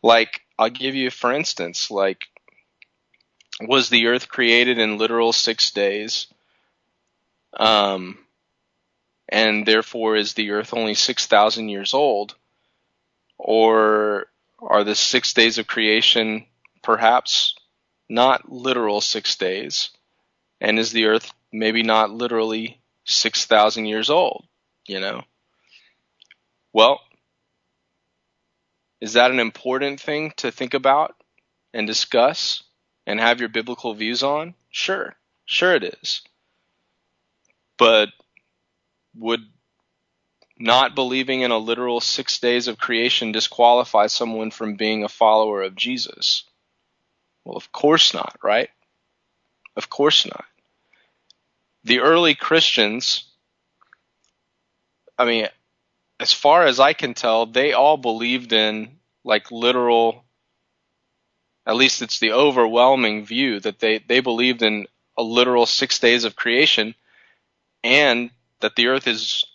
Like 0.01 0.41
I'll 0.57 0.69
give 0.69 0.95
you 0.95 1.09
for 1.11 1.31
instance, 1.31 1.91
like 1.91 2.27
was 3.61 3.89
the 3.89 4.07
earth 4.07 4.27
created 4.27 4.79
in 4.79 4.97
literal 4.97 5.31
six 5.33 5.71
days? 5.71 6.27
Um, 7.57 8.17
and 9.29 9.65
therefore 9.65 10.15
is 10.15 10.33
the 10.33 10.51
earth 10.51 10.73
only 10.73 10.93
6,000 10.93 11.69
years 11.69 11.93
old? 11.93 12.35
Or 13.37 14.27
are 14.59 14.83
the 14.83 14.95
six 14.95 15.33
days 15.33 15.57
of 15.57 15.67
creation 15.67 16.45
perhaps 16.81 17.55
not 18.09 18.51
literal 18.51 19.01
six 19.01 19.35
days? 19.35 19.89
And 20.61 20.79
is 20.79 20.91
the 20.91 21.05
earth 21.05 21.31
maybe 21.51 21.83
not 21.83 22.11
literally 22.11 22.79
6,000 23.05 23.85
years 23.85 24.09
old? 24.09 24.45
You 24.87 24.99
know? 24.99 25.23
Well, 26.73 26.99
is 29.01 29.13
that 29.13 29.31
an 29.31 29.39
important 29.39 29.99
thing 29.99 30.33
to 30.37 30.51
think 30.51 30.73
about 30.73 31.15
and 31.73 31.87
discuss 31.87 32.63
and 33.05 33.19
have 33.19 33.39
your 33.39 33.49
biblical 33.49 33.93
views 33.93 34.23
on? 34.23 34.53
Sure. 34.69 35.15
Sure 35.45 35.75
it 35.75 35.83
is. 35.83 36.21
But 37.77 38.09
would 39.15 39.41
not 40.57 40.95
believing 40.95 41.41
in 41.41 41.51
a 41.51 41.57
literal 41.57 41.99
six 41.99 42.39
days 42.39 42.67
of 42.67 42.77
creation 42.77 43.31
disqualify 43.31 44.07
someone 44.07 44.51
from 44.51 44.75
being 44.75 45.03
a 45.03 45.09
follower 45.09 45.61
of 45.61 45.75
Jesus? 45.75 46.43
Well, 47.43 47.57
of 47.57 47.71
course 47.71 48.13
not, 48.13 48.37
right? 48.43 48.69
Of 49.75 49.89
course 49.89 50.25
not. 50.25 50.45
The 51.83 51.99
early 51.99 52.33
Christians, 52.33 53.25
I 55.17 55.25
mean, 55.25 55.47
as 56.19 56.31
far 56.31 56.65
as 56.65 56.79
I 56.79 56.93
can 56.93 57.13
tell, 57.13 57.45
they 57.45 57.73
all 57.73 57.97
believed 57.97 58.53
in 58.53 58.97
like 59.23 59.51
literal, 59.51 60.24
at 61.65 61.75
least 61.75 62.01
it's 62.01 62.19
the 62.19 62.31
overwhelming 62.31 63.25
view 63.25 63.59
that 63.59 63.79
they, 63.79 63.99
they 63.99 64.19
believed 64.19 64.61
in 64.61 64.87
a 65.17 65.23
literal 65.23 65.65
six 65.65 65.99
days 65.99 66.23
of 66.23 66.35
creation 66.35 66.95
and 67.83 68.29
that 68.59 68.75
the 68.75 68.87
earth 68.87 69.07
is 69.07 69.45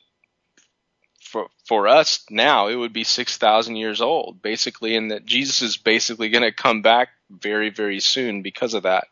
for 1.20 1.48
for 1.64 1.86
us 1.86 2.24
now 2.30 2.66
it 2.66 2.74
would 2.74 2.92
be 2.92 3.04
6000 3.04 3.76
years 3.76 4.00
old 4.00 4.42
basically 4.42 4.96
and 4.96 5.10
that 5.12 5.26
Jesus 5.26 5.62
is 5.62 5.76
basically 5.76 6.28
going 6.28 6.42
to 6.42 6.52
come 6.52 6.82
back 6.82 7.10
very 7.30 7.70
very 7.70 8.00
soon 8.00 8.42
because 8.42 8.74
of 8.74 8.82
that. 8.82 9.06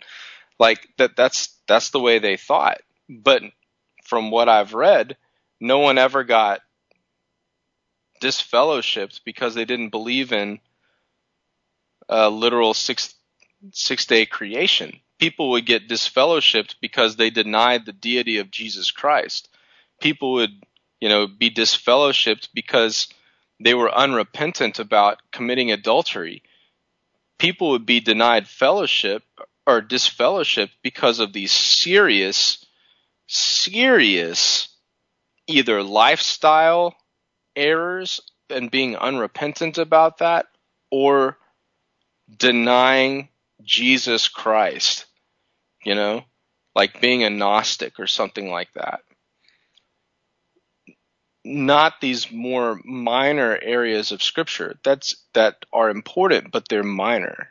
Like 0.59 0.89
that 0.97 1.17
that's 1.17 1.55
that's 1.69 1.91
the 1.91 2.01
way 2.01 2.19
they 2.19 2.37
thought. 2.37 2.81
But 3.09 3.43
from 4.05 4.31
what 4.31 4.49
I've 4.49 4.75
read 4.75 5.17
no 5.61 5.79
one 5.79 5.99
ever 5.99 6.25
got 6.25 6.61
disfellowshipped 8.21 9.21
because 9.25 9.55
they 9.55 9.65
didn't 9.65 9.91
believe 9.91 10.33
in 10.33 10.61
literal 12.09 12.75
six 12.75 13.15
six 13.73 14.07
day 14.07 14.25
creation 14.25 15.01
people 15.19 15.51
would 15.51 15.67
get 15.67 15.89
disfellowshipped 15.89 16.77
because 16.81 17.17
they 17.17 17.31
denied 17.31 17.85
the 17.85 17.93
deity 17.93 18.39
of 18.39 18.51
Jesus 18.51 18.91
Christ 18.91 19.49
people 20.01 20.33
would 20.33 20.63
you 21.01 21.09
know, 21.09 21.27
be 21.27 21.51
disfellowshipped 21.51 22.49
because 22.55 23.09
they 23.61 23.75
were 23.75 23.95
unrepentant 23.95 24.79
about 24.79 25.21
committing 25.33 25.71
adultery. 25.71 26.43
People 27.39 27.71
would 27.71 27.87
be 27.87 28.01
denied 28.01 28.49
fellowship 28.49 29.23
or 29.67 29.81
disfellowship 29.81 30.71
because 30.83 31.21
of 31.21 31.33
these 31.33 31.53
serious, 31.53 32.65
serious 33.27 34.69
either 35.47 35.83
lifestyle 35.83 36.95
errors 37.55 38.21
and 38.51 38.71
being 38.71 38.97
unrepentant 38.97 39.79
about 39.79 40.19
that 40.19 40.47
or 40.91 41.39
denying 42.35 43.29
Jesus 43.63 44.29
Christ, 44.29 45.07
you 45.85 45.95
know, 45.95 46.25
like 46.75 47.01
being 47.01 47.25
a 47.25 47.31
Gnostic 47.31 47.99
or 47.99 48.07
something 48.07 48.51
like 48.51 48.73
that. 48.75 49.01
Not 51.45 52.01
these 52.01 52.31
more 52.31 52.81
minor 52.85 53.59
areas 53.61 54.13
of 54.13 54.23
scripture. 54.23 54.79
That's 54.85 55.17
that 55.33 55.65
are 55.73 55.89
important 55.89 56.53
but 56.53 56.69
they're 56.69 56.83
minor. 56.83 57.49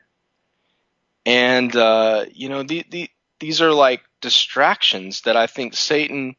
And 1.26 1.76
uh, 1.76 2.26
you 2.32 2.50
know 2.50 2.64
the, 2.64 2.86
the, 2.90 3.10
these 3.40 3.62
are 3.62 3.74
like 3.74 4.02
distractions 4.20 5.22
that 5.22 5.38
i 5.38 5.46
think 5.46 5.76
satan 5.76 6.36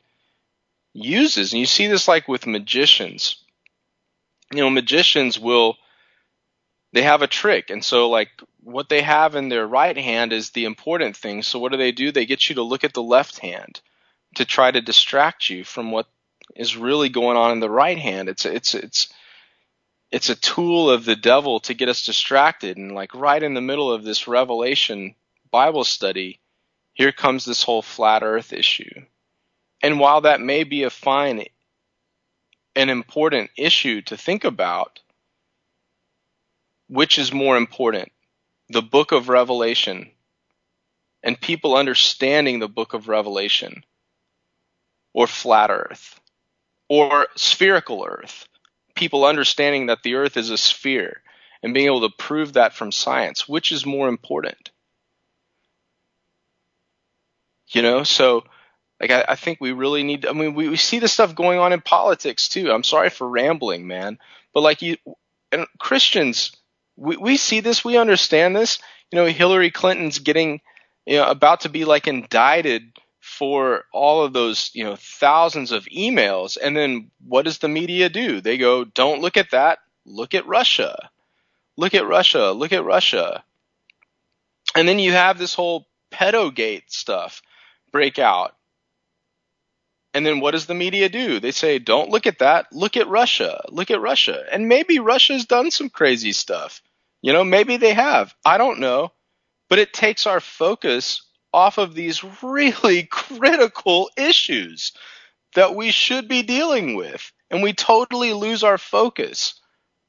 uses. 0.92 1.52
And 1.52 1.60
you 1.60 1.66
see 1.66 1.86
this 1.86 2.08
like 2.08 2.28
with 2.28 2.46
magicians. 2.46 3.36
You 4.52 4.58
know 4.58 4.70
magicians 4.70 5.38
will 5.38 5.76
they 6.92 7.02
have 7.02 7.22
a 7.22 7.26
trick 7.26 7.70
and 7.70 7.84
so 7.84 8.08
like 8.08 8.30
what 8.62 8.88
they 8.88 9.02
have 9.02 9.34
in 9.34 9.48
their 9.48 9.66
right 9.66 9.96
hand 9.96 10.32
is 10.32 10.50
the 10.50 10.64
important 10.64 11.16
thing 11.16 11.42
so 11.42 11.58
what 11.58 11.72
do 11.72 11.78
they 11.78 11.92
do 11.92 12.12
they 12.12 12.26
get 12.26 12.48
you 12.48 12.56
to 12.56 12.62
look 12.62 12.84
at 12.84 12.94
the 12.94 13.02
left 13.02 13.38
hand 13.38 13.80
to 14.34 14.44
try 14.44 14.70
to 14.70 14.80
distract 14.80 15.48
you 15.48 15.64
from 15.64 15.90
what 15.90 16.06
is 16.54 16.76
really 16.76 17.08
going 17.08 17.36
on 17.36 17.52
in 17.52 17.60
the 17.60 17.70
right 17.70 17.98
hand. 17.98 18.28
It's 18.28 18.44
it's 18.44 18.74
it's 18.74 19.08
it's 20.10 20.28
a 20.28 20.34
tool 20.34 20.90
of 20.90 21.04
the 21.04 21.16
devil 21.16 21.60
to 21.60 21.74
get 21.74 21.88
us 21.88 22.04
distracted 22.04 22.76
and 22.76 22.94
like 22.94 23.14
right 23.14 23.42
in 23.42 23.54
the 23.54 23.60
middle 23.60 23.92
of 23.92 24.04
this 24.04 24.26
revelation 24.26 25.14
Bible 25.50 25.84
study, 25.84 26.40
here 26.92 27.12
comes 27.12 27.44
this 27.44 27.62
whole 27.62 27.82
flat 27.82 28.22
earth 28.22 28.52
issue. 28.52 29.02
And 29.82 30.00
while 30.00 30.22
that 30.22 30.40
may 30.40 30.64
be 30.64 30.82
a 30.82 30.90
fine 30.90 31.44
an 32.76 32.90
important 32.90 33.50
issue 33.56 34.02
to 34.02 34.16
think 34.16 34.44
about, 34.44 35.00
which 36.88 37.18
is 37.18 37.32
more 37.32 37.56
important? 37.56 38.10
The 38.68 38.82
book 38.82 39.12
of 39.12 39.28
Revelation 39.28 40.10
and 41.22 41.40
people 41.40 41.76
understanding 41.76 42.58
the 42.58 42.68
book 42.68 42.94
of 42.94 43.08
Revelation 43.08 43.84
or 45.12 45.26
flat 45.26 45.70
earth 45.70 46.20
or 46.88 47.26
spherical 47.36 48.04
Earth. 48.08 48.46
People 48.94 49.24
understanding 49.24 49.86
that 49.86 50.02
the 50.02 50.14
Earth 50.14 50.36
is 50.36 50.50
a 50.50 50.58
sphere 50.58 51.22
and 51.62 51.74
being 51.74 51.86
able 51.86 52.08
to 52.08 52.16
prove 52.16 52.54
that 52.54 52.74
from 52.74 52.92
science, 52.92 53.48
which 53.48 53.72
is 53.72 53.86
more 53.86 54.08
important? 54.08 54.70
You 57.68 57.82
know, 57.82 58.02
so 58.02 58.44
like 59.00 59.10
I, 59.10 59.24
I 59.28 59.34
think 59.36 59.60
we 59.60 59.72
really 59.72 60.02
need. 60.02 60.26
I 60.26 60.32
mean, 60.32 60.54
we, 60.54 60.68
we 60.68 60.76
see 60.76 60.98
this 60.98 61.12
stuff 61.12 61.34
going 61.34 61.58
on 61.58 61.72
in 61.72 61.80
politics 61.80 62.48
too. 62.48 62.72
I'm 62.72 62.82
sorry 62.82 63.10
for 63.10 63.28
rambling, 63.28 63.86
man, 63.86 64.18
but 64.54 64.62
like 64.62 64.82
you 64.82 64.96
and 65.52 65.66
Christians, 65.78 66.52
we 66.98 67.16
we 67.16 67.36
see 67.36 67.60
this, 67.60 67.84
we 67.84 67.96
understand 67.96 68.56
this. 68.56 68.78
You 69.10 69.16
know, 69.16 69.26
Hillary 69.26 69.70
Clinton's 69.70 70.18
getting 70.18 70.60
you 71.06 71.16
know 71.16 71.30
about 71.30 71.60
to 71.60 71.68
be 71.68 71.84
like 71.84 72.08
indicted 72.08 72.92
for 73.20 73.84
all 73.92 74.24
of 74.24 74.32
those, 74.32 74.70
you 74.74 74.82
know, 74.82 74.96
thousands 74.96 75.70
of 75.70 75.84
emails. 75.86 76.56
And 76.60 76.76
then 76.76 77.10
what 77.24 77.44
does 77.44 77.58
the 77.58 77.68
media 77.68 78.08
do? 78.08 78.40
They 78.40 78.58
go, 78.58 78.84
don't 78.84 79.20
look 79.20 79.36
at 79.36 79.52
that. 79.52 79.78
Look 80.04 80.34
at 80.34 80.46
Russia. 80.46 81.10
Look 81.76 81.94
at 81.94 82.06
Russia. 82.06 82.50
Look 82.50 82.72
at 82.72 82.84
Russia. 82.84 83.44
And 84.74 84.88
then 84.88 84.98
you 84.98 85.12
have 85.12 85.38
this 85.38 85.54
whole 85.54 85.86
pedogate 86.10 86.90
stuff 86.90 87.42
break 87.92 88.18
out. 88.18 88.54
And 90.14 90.24
then 90.24 90.40
what 90.40 90.52
does 90.52 90.66
the 90.66 90.74
media 90.74 91.08
do? 91.08 91.38
They 91.38 91.52
say, 91.52 91.78
don't 91.78 92.10
look 92.10 92.26
at 92.26 92.40
that. 92.40 92.66
Look 92.72 92.96
at 92.96 93.08
Russia. 93.08 93.62
Look 93.68 93.90
at 93.90 94.00
Russia. 94.00 94.42
And 94.50 94.68
maybe 94.68 94.98
Russia's 94.98 95.44
done 95.44 95.70
some 95.70 95.90
crazy 95.90 96.32
stuff. 96.32 96.82
You 97.22 97.32
know, 97.32 97.44
maybe 97.44 97.76
they 97.76 97.94
have. 97.94 98.34
I 98.44 98.58
don't 98.58 98.80
know. 98.80 99.12
But 99.68 99.78
it 99.78 99.92
takes 99.92 100.26
our 100.26 100.40
focus 100.40 101.22
off 101.52 101.78
of 101.78 101.94
these 101.94 102.24
really 102.42 103.02
critical 103.10 104.10
issues 104.16 104.92
that 105.54 105.74
we 105.74 105.90
should 105.90 106.28
be 106.28 106.42
dealing 106.42 106.94
with. 106.96 107.32
And 107.50 107.62
we 107.62 107.72
totally 107.72 108.32
lose 108.32 108.62
our 108.62 108.78
focus 108.78 109.60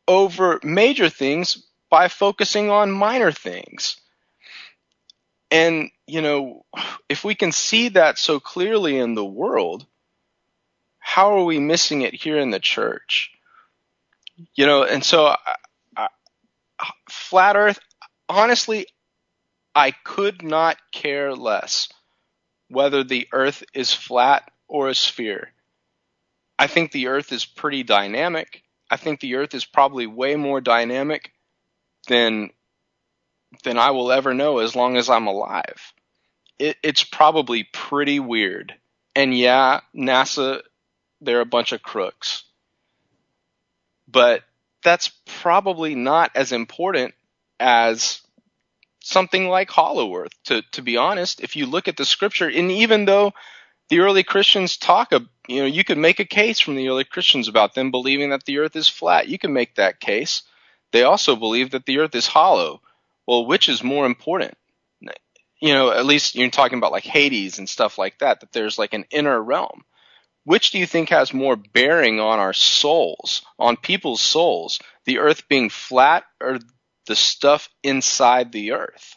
over 0.07 0.59
major 0.63 1.09
things 1.09 1.65
by 1.89 2.07
focusing 2.07 2.69
on 2.69 2.91
minor 2.91 3.31
things. 3.31 3.97
And, 5.51 5.89
you 6.05 6.21
know, 6.21 6.65
if 7.07 7.23
we 7.23 7.35
can 7.35 7.51
see 7.51 7.89
that 7.89 8.19
so 8.19 8.39
clearly 8.39 8.97
in 8.97 9.15
the 9.15 9.25
world, 9.25 9.85
how 10.99 11.38
are 11.38 11.43
we 11.43 11.59
missing 11.59 12.01
it 12.01 12.13
here 12.13 12.38
in 12.38 12.51
the 12.51 12.59
church? 12.59 13.31
You 14.55 14.65
know, 14.65 14.83
and 14.83 15.03
so 15.03 15.35
flat 17.09 17.56
earth, 17.56 17.80
honestly, 18.27 18.88
I 19.75 19.91
could 19.91 20.43
not 20.43 20.77
care 20.91 21.33
less 21.35 21.90
whether 22.69 23.03
the 23.03 23.27
earth 23.32 23.64
is 23.74 23.93
flat 23.93 24.49
or 24.67 24.90
a 24.90 24.95
sphere. 24.95 25.51
I 26.58 26.67
think 26.67 26.91
the 26.91 27.08
earth 27.08 27.32
is 27.32 27.45
pretty 27.45 27.83
dynamic. 27.83 28.64
I 28.91 28.98
think 28.98 29.19
the 29.19 29.35
earth 29.35 29.53
is 29.53 29.66
probably 29.66 30.08
way 30.08 30.35
more 30.35 30.61
dynamic 30.61 31.32
than 32.08 32.51
than 33.64 33.77
I 33.77 33.91
will 33.91 34.11
ever 34.11 34.33
know 34.33 34.59
as 34.59 34.75
long 34.75 34.98
as 34.98 35.09
I'm 35.09 35.27
alive. 35.27 35.93
It, 36.59 36.77
it's 36.83 37.03
probably 37.03 37.64
pretty 37.64 38.19
weird. 38.19 38.75
And 39.16 39.35
yeah, 39.35 39.80
NASA, 39.95 40.61
they're 41.22 41.41
a 41.41 41.45
bunch 41.45 41.72
of 41.72 41.82
crooks. 41.82 42.43
But 44.08 44.43
that's 44.83 45.11
probably 45.41 45.95
not 45.95 46.32
as 46.35 46.51
important 46.51 47.14
as 47.59 48.22
something 49.01 49.48
like 49.48 49.69
Hollow 49.69 50.16
Earth. 50.16 50.32
To 50.45 50.61
to 50.74 50.82
be 50.82 50.98
honest, 50.98 51.41
if 51.41 51.56
you 51.56 51.66
look 51.66 51.88
at 51.88 51.98
the 51.98 52.06
scripture, 52.06 52.48
and 52.48 52.72
even 52.72 53.06
though 53.06 53.33
the 53.90 53.99
early 53.99 54.24
Christians 54.24 54.77
talk, 54.77 55.11
you 55.11 55.61
know, 55.61 55.66
you 55.66 55.83
could 55.83 55.98
make 55.98 56.19
a 56.19 56.25
case 56.25 56.59
from 56.59 56.75
the 56.75 56.88
early 56.88 57.03
Christians 57.03 57.48
about 57.48 57.74
them 57.74 57.91
believing 57.91 58.30
that 58.30 58.45
the 58.45 58.59
earth 58.59 58.75
is 58.75 58.88
flat. 58.88 59.27
You 59.27 59.40
can 59.40 59.51
make 59.51 59.75
that 59.75 59.99
case. 59.99 60.43
They 60.91 61.03
also 61.03 61.35
believe 61.35 61.72
that 61.72 61.85
the 61.85 61.99
earth 61.99 62.16
is 62.16 62.27
hollow. 62.27 62.82
Well, 63.27 63.45
which 63.45 63.69
is 63.69 63.83
more 63.83 64.06
important? 64.06 64.56
You 65.61 65.74
know, 65.74 65.91
at 65.91 66.06
least 66.06 66.35
you're 66.35 66.49
talking 66.49 66.77
about 66.77 66.93
like 66.93 67.03
Hades 67.03 67.59
and 67.59 67.67
stuff 67.67 67.98
like 67.98 68.19
that, 68.19 68.40
that 68.40 68.53
there's 68.53 68.80
like 68.80 68.93
an 68.93 69.06
inner 69.11 69.41
realm. 69.41 69.83
Which 70.50 70.72
do 70.72 70.80
you 70.80 70.88
think 70.88 71.10
has 71.10 71.32
more 71.32 71.56
bearing 71.56 72.19
on 72.19 72.40
our 72.40 72.53
souls, 72.53 73.44
on 73.60 73.78
people's 73.78 74.19
souls? 74.19 74.80
The 75.06 75.19
earth 75.19 75.48
being 75.48 75.69
flat 75.69 76.24
or 76.42 76.58
the 77.06 77.16
stuff 77.16 77.69
inside 77.84 78.52
the 78.52 78.72
earth. 78.72 79.16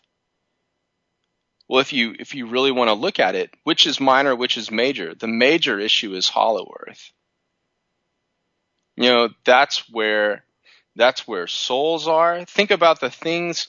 Well, 1.71 1.81
if 1.81 1.95
you 1.95 2.15
if 2.19 2.35
you 2.35 2.49
really 2.49 2.71
want 2.71 2.89
to 2.89 2.93
look 2.93 3.19
at 3.19 3.35
it, 3.35 3.51
which 3.65 3.87
is 3.87 3.99
minor, 3.99 4.37
which 4.37 4.59
is 4.59 4.71
major? 4.71 5.15
The 5.15 5.27
major 5.27 5.81
issue 5.81 6.13
is 6.13 6.29
hollow 6.29 6.71
earth. 6.87 7.13
You 8.97 9.09
know, 9.09 9.29
that's 9.47 9.89
where 9.89 10.45
that's 10.97 11.27
where 11.27 11.47
souls 11.47 12.09
are. 12.09 12.45
Think 12.45 12.71
about 12.71 13.01
the 13.01 13.09
things 13.09 13.69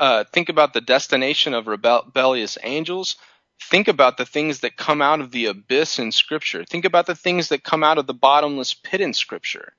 uh, 0.00 0.24
think 0.32 0.48
about 0.48 0.72
the 0.72 0.80
destination 0.80 1.54
of 1.54 1.68
rebellious 1.68 2.58
angels. 2.64 3.14
Think 3.60 3.88
about 3.88 4.16
the 4.16 4.26
things 4.26 4.60
that 4.60 4.76
come 4.76 5.00
out 5.02 5.20
of 5.20 5.30
the 5.30 5.46
abyss 5.46 5.98
in 5.98 6.12
Scripture. 6.12 6.64
Think 6.64 6.84
about 6.84 7.06
the 7.06 7.14
things 7.14 7.48
that 7.48 7.64
come 7.64 7.82
out 7.82 7.98
of 7.98 8.06
the 8.06 8.14
bottomless 8.14 8.74
pit 8.74 9.00
in 9.00 9.14
Scripture. 9.14 9.72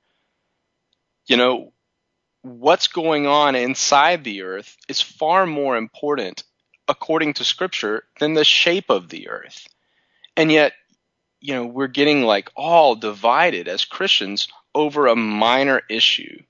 You 1.26 1.36
know, 1.36 1.72
what's 2.42 2.88
going 2.88 3.26
on 3.26 3.54
inside 3.54 4.24
the 4.24 4.42
earth 4.42 4.76
is 4.88 5.00
far 5.00 5.46
more 5.46 5.76
important, 5.76 6.44
according 6.88 7.34
to 7.34 7.44
Scripture, 7.44 8.04
than 8.18 8.34
the 8.34 8.44
shape 8.44 8.90
of 8.90 9.08
the 9.08 9.28
earth. 9.28 9.66
And 10.36 10.52
yet, 10.52 10.72
you 11.40 11.54
know, 11.54 11.66
we're 11.66 11.86
getting 11.86 12.22
like 12.22 12.50
all 12.56 12.94
divided 12.96 13.68
as 13.68 13.84
Christians 13.84 14.48
over 14.74 15.06
a 15.06 15.16
minor 15.16 15.82
issue. 15.88 16.42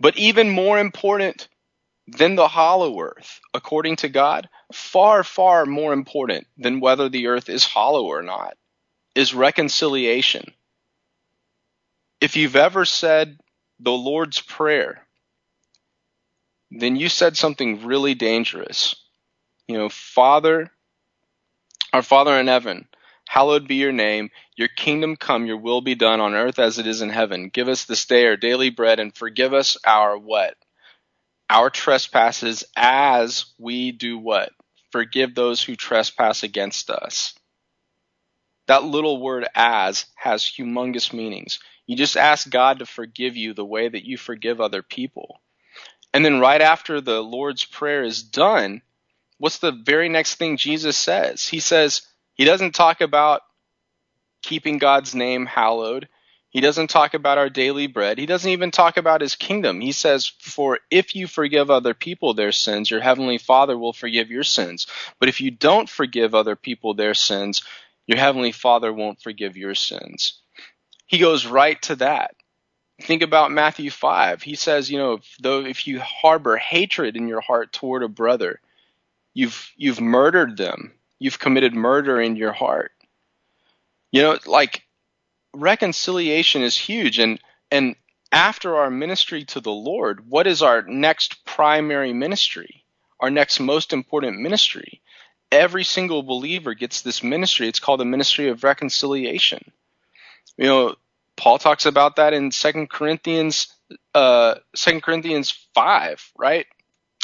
But 0.00 0.16
even 0.16 0.48
more 0.50 0.78
important 0.78 1.48
than 2.16 2.34
the 2.34 2.48
hollow 2.48 3.00
earth, 3.00 3.40
according 3.54 3.96
to 3.96 4.08
God, 4.08 4.48
far, 4.72 5.22
far 5.22 5.64
more 5.64 5.92
important 5.92 6.46
than 6.58 6.80
whether 6.80 7.08
the 7.08 7.28
earth 7.28 7.48
is 7.48 7.64
hollow 7.64 8.04
or 8.04 8.22
not, 8.22 8.56
is 9.14 9.34
reconciliation. 9.34 10.52
If 12.20 12.36
you've 12.36 12.56
ever 12.56 12.84
said 12.84 13.38
the 13.78 13.92
Lord's 13.92 14.40
Prayer, 14.40 15.06
then 16.70 16.96
you 16.96 17.08
said 17.08 17.36
something 17.36 17.84
really 17.84 18.14
dangerous. 18.14 18.94
You 19.68 19.78
know, 19.78 19.88
Father, 19.88 20.70
our 21.92 22.02
Father 22.02 22.38
in 22.38 22.48
heaven, 22.48 22.88
hallowed 23.28 23.68
be 23.68 23.76
your 23.76 23.92
name. 23.92 24.30
Your 24.56 24.68
kingdom 24.68 25.16
come, 25.16 25.46
your 25.46 25.56
will 25.58 25.80
be 25.80 25.94
done 25.94 26.20
on 26.20 26.34
earth 26.34 26.58
as 26.58 26.78
it 26.78 26.86
is 26.86 27.02
in 27.02 27.10
heaven. 27.10 27.48
Give 27.48 27.68
us 27.68 27.84
this 27.84 28.04
day 28.04 28.26
our 28.26 28.36
daily 28.36 28.70
bread 28.70 28.98
and 28.98 29.14
forgive 29.14 29.54
us 29.54 29.76
our 29.84 30.18
what? 30.18 30.56
Our 31.50 31.68
trespasses 31.68 32.64
as 32.76 33.46
we 33.58 33.90
do 33.90 34.16
what? 34.16 34.52
Forgive 34.92 35.34
those 35.34 35.60
who 35.60 35.74
trespass 35.74 36.44
against 36.44 36.90
us. 36.90 37.34
That 38.68 38.84
little 38.84 39.20
word 39.20 39.48
as 39.54 40.06
has 40.14 40.44
humongous 40.44 41.12
meanings. 41.12 41.58
You 41.86 41.96
just 41.96 42.16
ask 42.16 42.48
God 42.48 42.78
to 42.78 42.86
forgive 42.86 43.36
you 43.36 43.52
the 43.52 43.64
way 43.64 43.88
that 43.88 44.04
you 44.04 44.16
forgive 44.16 44.60
other 44.60 44.80
people. 44.80 45.40
And 46.14 46.24
then 46.24 46.38
right 46.38 46.60
after 46.60 47.00
the 47.00 47.20
Lord's 47.20 47.64
Prayer 47.64 48.04
is 48.04 48.22
done, 48.22 48.82
what's 49.38 49.58
the 49.58 49.72
very 49.72 50.08
next 50.08 50.36
thing 50.36 50.56
Jesus 50.56 50.96
says? 50.96 51.48
He 51.48 51.58
says, 51.58 52.02
He 52.34 52.44
doesn't 52.44 52.76
talk 52.76 53.00
about 53.00 53.42
keeping 54.42 54.78
God's 54.78 55.16
name 55.16 55.46
hallowed. 55.46 56.08
He 56.50 56.60
doesn't 56.60 56.90
talk 56.90 57.14
about 57.14 57.38
our 57.38 57.48
daily 57.48 57.86
bread. 57.86 58.18
He 58.18 58.26
doesn't 58.26 58.50
even 58.50 58.72
talk 58.72 58.96
about 58.96 59.20
his 59.20 59.36
kingdom. 59.36 59.80
He 59.80 59.92
says, 59.92 60.26
For 60.26 60.80
if 60.90 61.14
you 61.14 61.28
forgive 61.28 61.70
other 61.70 61.94
people 61.94 62.34
their 62.34 62.50
sins, 62.50 62.90
your 62.90 63.00
heavenly 63.00 63.38
Father 63.38 63.78
will 63.78 63.92
forgive 63.92 64.30
your 64.30 64.42
sins. 64.42 64.88
But 65.20 65.28
if 65.28 65.40
you 65.40 65.52
don't 65.52 65.88
forgive 65.88 66.34
other 66.34 66.56
people 66.56 66.94
their 66.94 67.14
sins, 67.14 67.62
your 68.06 68.18
heavenly 68.18 68.50
Father 68.50 68.92
won't 68.92 69.22
forgive 69.22 69.56
your 69.56 69.76
sins. 69.76 70.40
He 71.06 71.18
goes 71.18 71.46
right 71.46 71.80
to 71.82 71.96
that. 71.96 72.34
Think 73.00 73.22
about 73.22 73.52
Matthew 73.52 73.90
5. 73.90 74.42
He 74.42 74.56
says, 74.56 74.90
you 74.90 74.98
know, 74.98 75.14
if, 75.14 75.36
though 75.40 75.64
if 75.64 75.86
you 75.86 76.00
harbor 76.00 76.56
hatred 76.56 77.16
in 77.16 77.28
your 77.28 77.40
heart 77.40 77.72
toward 77.72 78.02
a 78.02 78.08
brother, 78.08 78.60
you've 79.34 79.70
you've 79.76 80.00
murdered 80.00 80.56
them. 80.56 80.92
You've 81.20 81.38
committed 81.38 81.74
murder 81.74 82.20
in 82.20 82.34
your 82.34 82.52
heart. 82.52 82.92
You 84.10 84.22
know, 84.22 84.38
like 84.46 84.82
reconciliation 85.54 86.62
is 86.62 86.76
huge 86.76 87.18
and 87.18 87.40
and 87.70 87.96
after 88.32 88.76
our 88.76 88.90
ministry 88.90 89.44
to 89.46 89.60
the 89.60 89.72
Lord, 89.72 90.28
what 90.28 90.46
is 90.46 90.62
our 90.62 90.82
next 90.82 91.44
primary 91.44 92.12
ministry? 92.12 92.84
Our 93.18 93.30
next 93.30 93.58
most 93.60 93.92
important 93.92 94.40
ministry. 94.40 95.00
Every 95.50 95.82
single 95.84 96.22
believer 96.22 96.74
gets 96.74 97.02
this 97.02 97.22
ministry. 97.24 97.66
It's 97.66 97.80
called 97.80 98.00
the 98.00 98.04
ministry 98.04 98.48
of 98.48 98.62
reconciliation. 98.62 99.72
You 100.56 100.66
know, 100.66 100.94
Paul 101.36 101.58
talks 101.58 101.86
about 101.86 102.16
that 102.16 102.32
in 102.32 102.52
Second 102.52 102.88
Corinthians 102.88 103.74
uh 104.14 104.54
2 104.76 105.00
Corinthians 105.00 105.50
5, 105.74 106.32
right? 106.38 106.66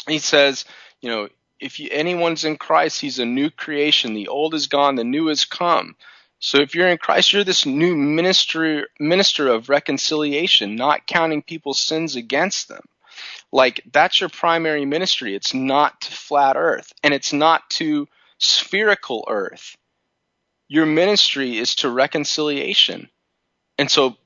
He 0.09 0.19
says, 0.19 0.65
you 1.01 1.11
know, 1.11 1.29
if 1.61 1.81
you, 1.81 1.89
anyone's 1.91 2.45
in 2.45 2.57
Christ, 2.57 3.01
he's 3.01 3.19
a 3.19 3.25
new 3.25 3.51
creation. 3.51 4.15
The 4.15 4.29
old 4.29 4.55
is 4.55 4.67
gone, 4.67 4.97
the 4.97 5.05
new 5.05 5.29
has 5.29 5.45
come. 5.45 5.97
So 6.39 6.59
if 6.59 6.75
you're 6.75 6.89
in 6.89 6.99
Christ, 6.99 7.33
you're 7.33 7.45
this 7.45 7.67
new 7.67 7.97
minister 7.97 8.89
minister 9.01 9.49
of 9.49 9.69
reconciliation, 9.69 10.77
not 10.77 11.07
counting 11.07 11.43
people's 11.43 11.81
sins 11.81 12.17
against 12.17 12.69
them. 12.69 12.83
Like 13.53 13.81
that's 13.93 14.21
your 14.21 14.29
primary 14.29 14.85
ministry. 14.85 15.35
It's 15.35 15.55
not 15.55 16.01
to 16.03 16.13
flat 16.13 16.57
earth 16.57 16.93
and 17.03 17.15
it's 17.15 17.33
not 17.33 17.69
to 17.71 18.07
spherical 18.39 19.25
earth. 19.29 19.77
Your 20.69 20.87
ministry 20.87 21.57
is 21.57 21.77
to 21.77 21.91
reconciliation. 21.91 23.09
And 23.79 23.91
so 23.91 24.17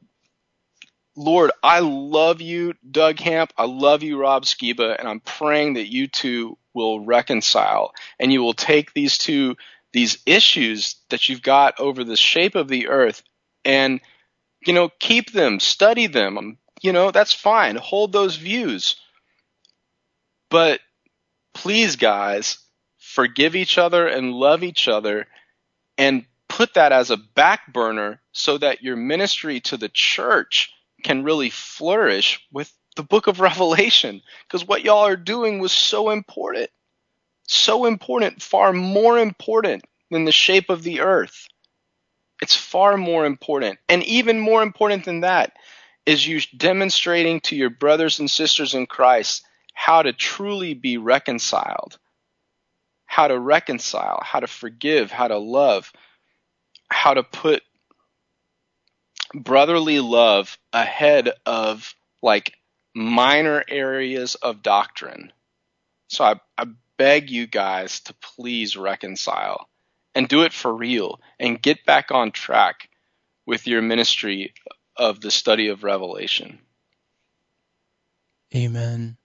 Lord, 1.16 1.50
I 1.62 1.80
love 1.80 2.40
you, 2.40 2.74
Doug 2.88 3.18
Hamp. 3.18 3.52
I 3.56 3.66
love 3.66 4.02
you, 4.02 4.18
Rob 4.18 4.44
Skiba, 4.44 4.96
and 4.98 5.06
I'm 5.06 5.20
praying 5.20 5.74
that 5.74 5.92
you 5.92 6.06
two 6.06 6.56
will 6.72 7.00
reconcile 7.04 7.92
and 8.18 8.32
you 8.32 8.42
will 8.42 8.54
take 8.54 8.94
these 8.94 9.18
two 9.18 9.56
these 9.92 10.18
issues 10.26 10.96
that 11.10 11.28
you've 11.28 11.42
got 11.42 11.80
over 11.80 12.04
the 12.04 12.16
shape 12.16 12.54
of 12.54 12.68
the 12.68 12.88
earth 12.88 13.22
and 13.64 14.00
you 14.66 14.72
know 14.72 14.90
keep 15.00 15.32
them 15.32 15.60
study 15.60 16.06
them 16.06 16.38
um, 16.38 16.58
you 16.82 16.92
know 16.92 17.10
that's 17.10 17.32
fine. 17.32 17.76
Hold 17.76 18.12
those 18.12 18.36
views. 18.36 18.96
But 20.50 20.80
please 21.54 21.96
guys 21.96 22.58
forgive 22.98 23.54
each 23.54 23.78
other 23.78 24.06
and 24.06 24.32
love 24.32 24.62
each 24.62 24.88
other 24.88 25.26
and 25.98 26.24
put 26.48 26.74
that 26.74 26.92
as 26.92 27.10
a 27.10 27.16
back 27.16 27.72
burner 27.72 28.20
so 28.32 28.58
that 28.58 28.82
your 28.82 28.96
ministry 28.96 29.60
to 29.60 29.76
the 29.76 29.88
church 29.88 30.72
can 31.04 31.22
really 31.22 31.50
flourish 31.50 32.44
with 32.52 32.72
the 32.96 33.02
book 33.02 33.26
of 33.26 33.40
revelation. 33.40 34.22
Because 34.46 34.66
what 34.66 34.82
y'all 34.82 35.06
are 35.06 35.16
doing 35.16 35.60
was 35.60 35.72
so 35.72 36.10
important 36.10 36.70
so 37.52 37.86
important, 37.86 38.42
far 38.42 38.72
more 38.72 39.18
important 39.18 39.84
than 40.10 40.24
the 40.24 40.32
shape 40.32 40.70
of 40.70 40.82
the 40.82 41.00
earth. 41.00 41.48
It's 42.40 42.54
far 42.54 42.96
more 42.96 43.26
important. 43.26 43.78
And 43.88 44.02
even 44.04 44.38
more 44.38 44.62
important 44.62 45.04
than 45.04 45.20
that 45.20 45.52
is 46.06 46.26
you 46.26 46.40
demonstrating 46.56 47.40
to 47.40 47.56
your 47.56 47.70
brothers 47.70 48.18
and 48.18 48.30
sisters 48.30 48.74
in 48.74 48.86
Christ 48.86 49.44
how 49.74 50.02
to 50.02 50.12
truly 50.12 50.74
be 50.74 50.96
reconciled, 50.96 51.98
how 53.06 53.28
to 53.28 53.38
reconcile, 53.38 54.20
how 54.22 54.40
to 54.40 54.46
forgive, 54.46 55.10
how 55.10 55.28
to 55.28 55.38
love, 55.38 55.92
how 56.88 57.14
to 57.14 57.22
put 57.22 57.62
brotherly 59.34 60.00
love 60.00 60.58
ahead 60.72 61.30
of 61.46 61.94
like 62.22 62.54
minor 62.94 63.64
areas 63.68 64.34
of 64.36 64.62
doctrine. 64.62 65.32
So 66.08 66.24
I, 66.24 66.34
I 66.58 66.66
beg 67.00 67.30
you 67.30 67.46
guys 67.46 68.00
to 68.00 68.14
please 68.20 68.76
reconcile 68.76 69.70
and 70.14 70.28
do 70.28 70.42
it 70.42 70.52
for 70.52 70.70
real 70.70 71.18
and 71.38 71.62
get 71.62 71.86
back 71.86 72.10
on 72.10 72.30
track 72.30 72.90
with 73.46 73.66
your 73.66 73.80
ministry 73.80 74.52
of 74.96 75.18
the 75.18 75.30
study 75.30 75.68
of 75.68 75.82
Revelation. 75.82 76.58
Amen. 78.54 79.16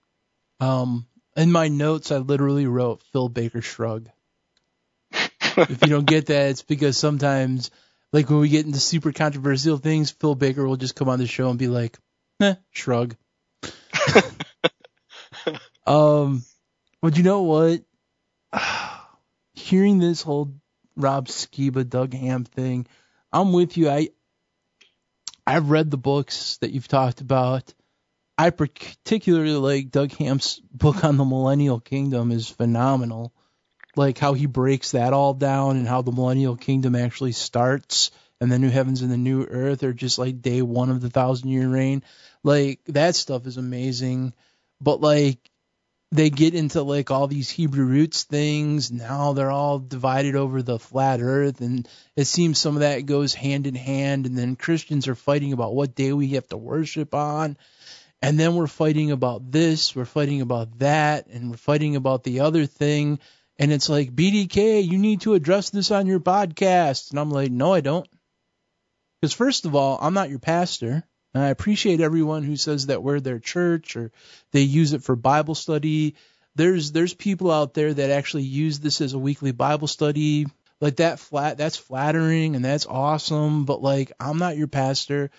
Um, 0.58 1.06
in 1.36 1.52
my 1.52 1.68
notes, 1.68 2.10
I 2.10 2.16
literally 2.16 2.66
wrote 2.66 3.02
Phil 3.12 3.28
Baker 3.28 3.60
shrug. 3.60 4.08
if 5.12 5.82
you 5.82 5.88
don't 5.88 6.06
get 6.06 6.26
that, 6.26 6.48
it's 6.48 6.62
because 6.62 6.96
sometimes, 6.96 7.70
like 8.10 8.30
when 8.30 8.38
we 8.38 8.48
get 8.48 8.64
into 8.64 8.80
super 8.80 9.12
controversial 9.12 9.76
things, 9.76 10.10
Phil 10.10 10.34
Baker 10.34 10.66
will 10.66 10.76
just 10.76 10.96
come 10.96 11.10
on 11.10 11.18
the 11.18 11.26
show 11.26 11.50
and 11.50 11.58
be 11.58 11.68
like, 11.68 11.98
"Eh, 12.40 12.54
shrug." 12.70 13.16
um, 15.86 16.42
but 17.02 17.16
you 17.16 17.22
know 17.22 17.42
what? 17.42 17.82
Hearing 19.54 19.98
this 19.98 20.22
whole 20.22 20.54
Rob 20.96 21.28
Skiba, 21.28 21.88
Doug 21.88 22.14
Hamp 22.14 22.48
thing, 22.48 22.86
I'm 23.32 23.52
with 23.52 23.76
you. 23.76 23.88
I 23.88 24.08
I've 25.46 25.70
read 25.70 25.90
the 25.90 25.96
books 25.96 26.56
that 26.58 26.72
you've 26.72 26.88
talked 26.88 27.20
about. 27.20 27.72
I 28.38 28.50
particularly 28.50 29.54
like 29.54 29.90
Doug 29.90 30.12
Hamp's 30.12 30.60
book 30.72 31.04
on 31.04 31.16
the 31.16 31.24
Millennial 31.24 31.80
Kingdom 31.80 32.32
is 32.32 32.48
phenomenal. 32.48 33.32
Like 33.94 34.18
how 34.18 34.34
he 34.34 34.46
breaks 34.46 34.90
that 34.90 35.12
all 35.12 35.32
down 35.32 35.76
and 35.76 35.88
how 35.88 36.02
the 36.02 36.12
Millennial 36.12 36.56
Kingdom 36.56 36.94
actually 36.94 37.32
starts 37.32 38.10
and 38.40 38.52
the 38.52 38.58
new 38.58 38.68
heavens 38.68 39.00
and 39.00 39.10
the 39.10 39.16
new 39.16 39.44
earth 39.44 39.82
are 39.84 39.94
just 39.94 40.18
like 40.18 40.42
day 40.42 40.60
one 40.60 40.90
of 40.90 41.00
the 41.00 41.08
thousand 41.08 41.48
year 41.48 41.68
reign. 41.68 42.02
Like 42.42 42.80
that 42.86 43.16
stuff 43.16 43.46
is 43.46 43.56
amazing. 43.56 44.34
But 44.80 45.00
like 45.00 45.38
they 46.12 46.30
get 46.30 46.54
into 46.54 46.82
like 46.82 47.10
all 47.10 47.26
these 47.26 47.50
Hebrew 47.50 47.84
roots 47.84 48.24
things. 48.24 48.92
Now 48.92 49.32
they're 49.32 49.50
all 49.50 49.78
divided 49.78 50.36
over 50.36 50.62
the 50.62 50.78
flat 50.78 51.20
earth 51.20 51.60
and 51.60 51.88
it 52.14 52.26
seems 52.26 52.58
some 52.58 52.76
of 52.76 52.80
that 52.80 53.06
goes 53.06 53.34
hand 53.34 53.66
in 53.66 53.74
hand 53.74 54.26
and 54.26 54.38
then 54.38 54.56
Christians 54.56 55.08
are 55.08 55.14
fighting 55.14 55.52
about 55.52 55.74
what 55.74 55.94
day 55.94 56.12
we 56.12 56.28
have 56.28 56.46
to 56.48 56.56
worship 56.56 57.14
on. 57.14 57.56
And 58.22 58.40
then 58.40 58.54
we're 58.54 58.66
fighting 58.66 59.10
about 59.10 59.50
this, 59.52 59.94
we're 59.94 60.04
fighting 60.06 60.40
about 60.40 60.78
that, 60.78 61.26
and 61.26 61.50
we're 61.50 61.58
fighting 61.58 61.96
about 61.96 62.24
the 62.24 62.40
other 62.40 62.64
thing. 62.64 63.18
And 63.58 63.72
it's 63.72 63.88
like, 63.88 64.14
BDK, 64.14 64.86
you 64.86 64.98
need 64.98 65.22
to 65.22 65.34
address 65.34 65.70
this 65.70 65.90
on 65.90 66.06
your 66.06 66.20
podcast. 66.20 67.10
And 67.10 67.20
I'm 67.20 67.30
like, 67.30 67.50
no, 67.50 67.72
I 67.72 67.80
don't. 67.80 68.08
Because, 69.20 69.34
first 69.34 69.64
of 69.64 69.74
all, 69.74 69.98
I'm 70.00 70.14
not 70.14 70.30
your 70.30 70.38
pastor. 70.38 71.04
I 71.38 71.48
appreciate 71.48 72.00
everyone 72.00 72.42
who 72.42 72.56
says 72.56 72.86
that 72.86 73.02
we're 73.02 73.20
their 73.20 73.38
church 73.38 73.96
or 73.96 74.12
they 74.52 74.62
use 74.62 74.92
it 74.92 75.02
for 75.02 75.16
Bible 75.16 75.54
study. 75.54 76.14
There's 76.54 76.92
there's 76.92 77.14
people 77.14 77.50
out 77.50 77.74
there 77.74 77.92
that 77.92 78.10
actually 78.10 78.44
use 78.44 78.78
this 78.78 79.00
as 79.00 79.12
a 79.12 79.18
weekly 79.18 79.52
Bible 79.52 79.88
study. 79.88 80.46
Like 80.80 80.96
that 80.96 81.18
flat 81.18 81.58
that's 81.58 81.76
flattering 81.76 82.54
and 82.54 82.64
that's 82.64 82.86
awesome, 82.86 83.64
but 83.64 83.82
like 83.82 84.12
I'm 84.20 84.38
not 84.38 84.56
your 84.56 84.68
pastor. 84.68 85.30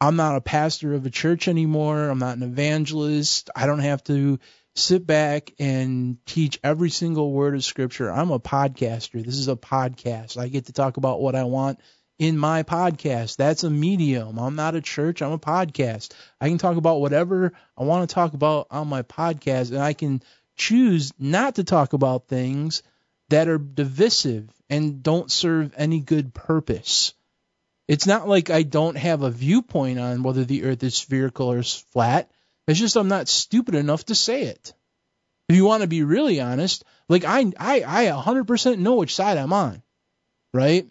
I'm 0.00 0.16
not 0.16 0.36
a 0.36 0.40
pastor 0.40 0.94
of 0.94 1.06
a 1.06 1.10
church 1.10 1.48
anymore. 1.48 2.08
I'm 2.08 2.18
not 2.18 2.36
an 2.36 2.42
evangelist. 2.42 3.50
I 3.54 3.66
don't 3.66 3.78
have 3.78 4.02
to 4.04 4.38
sit 4.76 5.06
back 5.06 5.52
and 5.58 6.18
teach 6.26 6.58
every 6.62 6.90
single 6.90 7.32
word 7.32 7.54
of 7.54 7.64
scripture. 7.64 8.10
I'm 8.10 8.30
a 8.30 8.40
podcaster. 8.40 9.24
This 9.24 9.38
is 9.38 9.48
a 9.48 9.56
podcast. 9.56 10.36
I 10.36 10.48
get 10.48 10.66
to 10.66 10.72
talk 10.72 10.96
about 10.96 11.20
what 11.20 11.36
I 11.36 11.44
want 11.44 11.78
in 12.18 12.38
my 12.38 12.62
podcast. 12.62 13.36
That's 13.36 13.64
a 13.64 13.70
medium. 13.70 14.38
I'm 14.38 14.56
not 14.56 14.74
a 14.74 14.80
church. 14.80 15.22
I'm 15.22 15.32
a 15.32 15.38
podcast. 15.38 16.12
I 16.40 16.48
can 16.48 16.58
talk 16.58 16.76
about 16.76 17.00
whatever 17.00 17.52
I 17.76 17.84
want 17.84 18.08
to 18.08 18.14
talk 18.14 18.34
about 18.34 18.68
on 18.70 18.88
my 18.88 19.02
podcast, 19.02 19.70
and 19.70 19.80
I 19.80 19.92
can 19.92 20.22
choose 20.56 21.12
not 21.18 21.56
to 21.56 21.64
talk 21.64 21.92
about 21.92 22.28
things 22.28 22.82
that 23.28 23.48
are 23.48 23.58
divisive 23.58 24.48
and 24.70 25.02
don't 25.02 25.30
serve 25.30 25.74
any 25.76 26.00
good 26.00 26.34
purpose. 26.34 27.14
It's 27.88 28.06
not 28.06 28.28
like 28.28 28.50
I 28.50 28.62
don't 28.62 28.96
have 28.96 29.22
a 29.22 29.30
viewpoint 29.30 29.98
on 29.98 30.22
whether 30.22 30.44
the 30.44 30.64
earth 30.64 30.82
is 30.82 30.94
spherical 30.94 31.52
or 31.52 31.62
flat. 31.62 32.30
It's 32.66 32.78
just 32.78 32.96
I'm 32.96 33.08
not 33.08 33.28
stupid 33.28 33.74
enough 33.74 34.06
to 34.06 34.14
say 34.14 34.44
it. 34.44 34.72
If 35.48 35.56
you 35.56 35.64
want 35.64 35.82
to 35.82 35.88
be 35.88 36.02
really 36.02 36.40
honest, 36.40 36.84
like 37.08 37.24
I 37.24 37.52
I 37.58 37.82
I 37.86 38.04
100% 38.06 38.78
know 38.78 38.94
which 38.94 39.14
side 39.14 39.36
I'm 39.36 39.52
on, 39.52 39.82
right? 40.54 40.86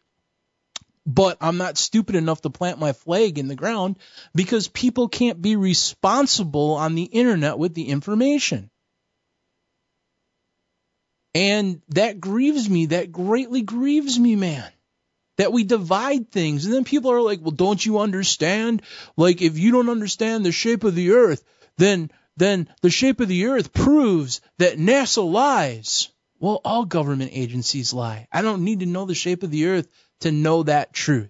But 1.05 1.37
I'm 1.41 1.57
not 1.57 1.77
stupid 1.77 2.15
enough 2.15 2.41
to 2.41 2.49
plant 2.49 2.79
my 2.79 2.93
flag 2.93 3.37
in 3.37 3.47
the 3.47 3.55
ground 3.55 3.97
because 4.33 4.67
people 4.69 5.09
can't 5.09 5.41
be 5.41 5.55
responsible 5.57 6.75
on 6.75 6.95
the 6.95 7.03
internet 7.03 7.57
with 7.57 7.73
the 7.73 7.89
information. 7.89 8.69
And 11.35 11.81
that 11.89 12.21
grieves 12.21 12.69
me. 12.69 12.87
That 12.87 13.11
greatly 13.11 13.63
grieves 13.63 14.17
me, 14.17 14.35
man. 14.35 14.69
That 15.37 15.51
we 15.51 15.63
divide 15.63 16.31
things. 16.31 16.65
And 16.65 16.73
then 16.73 16.83
people 16.83 17.11
are 17.11 17.21
like, 17.21 17.41
well, 17.41 17.51
don't 17.51 17.83
you 17.83 17.99
understand? 17.99 18.83
Like, 19.17 19.41
if 19.41 19.57
you 19.57 19.71
don't 19.71 19.89
understand 19.89 20.45
the 20.45 20.51
shape 20.51 20.83
of 20.83 20.95
the 20.95 21.11
earth, 21.13 21.43
then, 21.77 22.11
then 22.37 22.69
the 22.81 22.91
shape 22.91 23.19
of 23.19 23.27
the 23.27 23.47
earth 23.47 23.73
proves 23.73 24.41
that 24.59 24.77
NASA 24.77 25.29
lies. 25.29 26.09
Well, 26.39 26.61
all 26.63 26.85
government 26.85 27.31
agencies 27.33 27.93
lie. 27.93 28.27
I 28.31 28.41
don't 28.41 28.63
need 28.63 28.81
to 28.81 28.85
know 28.85 29.05
the 29.05 29.15
shape 29.15 29.43
of 29.43 29.49
the 29.49 29.67
earth 29.67 29.87
to 30.23 30.31
know 30.31 30.63
that 30.63 30.93
truth. 30.93 31.29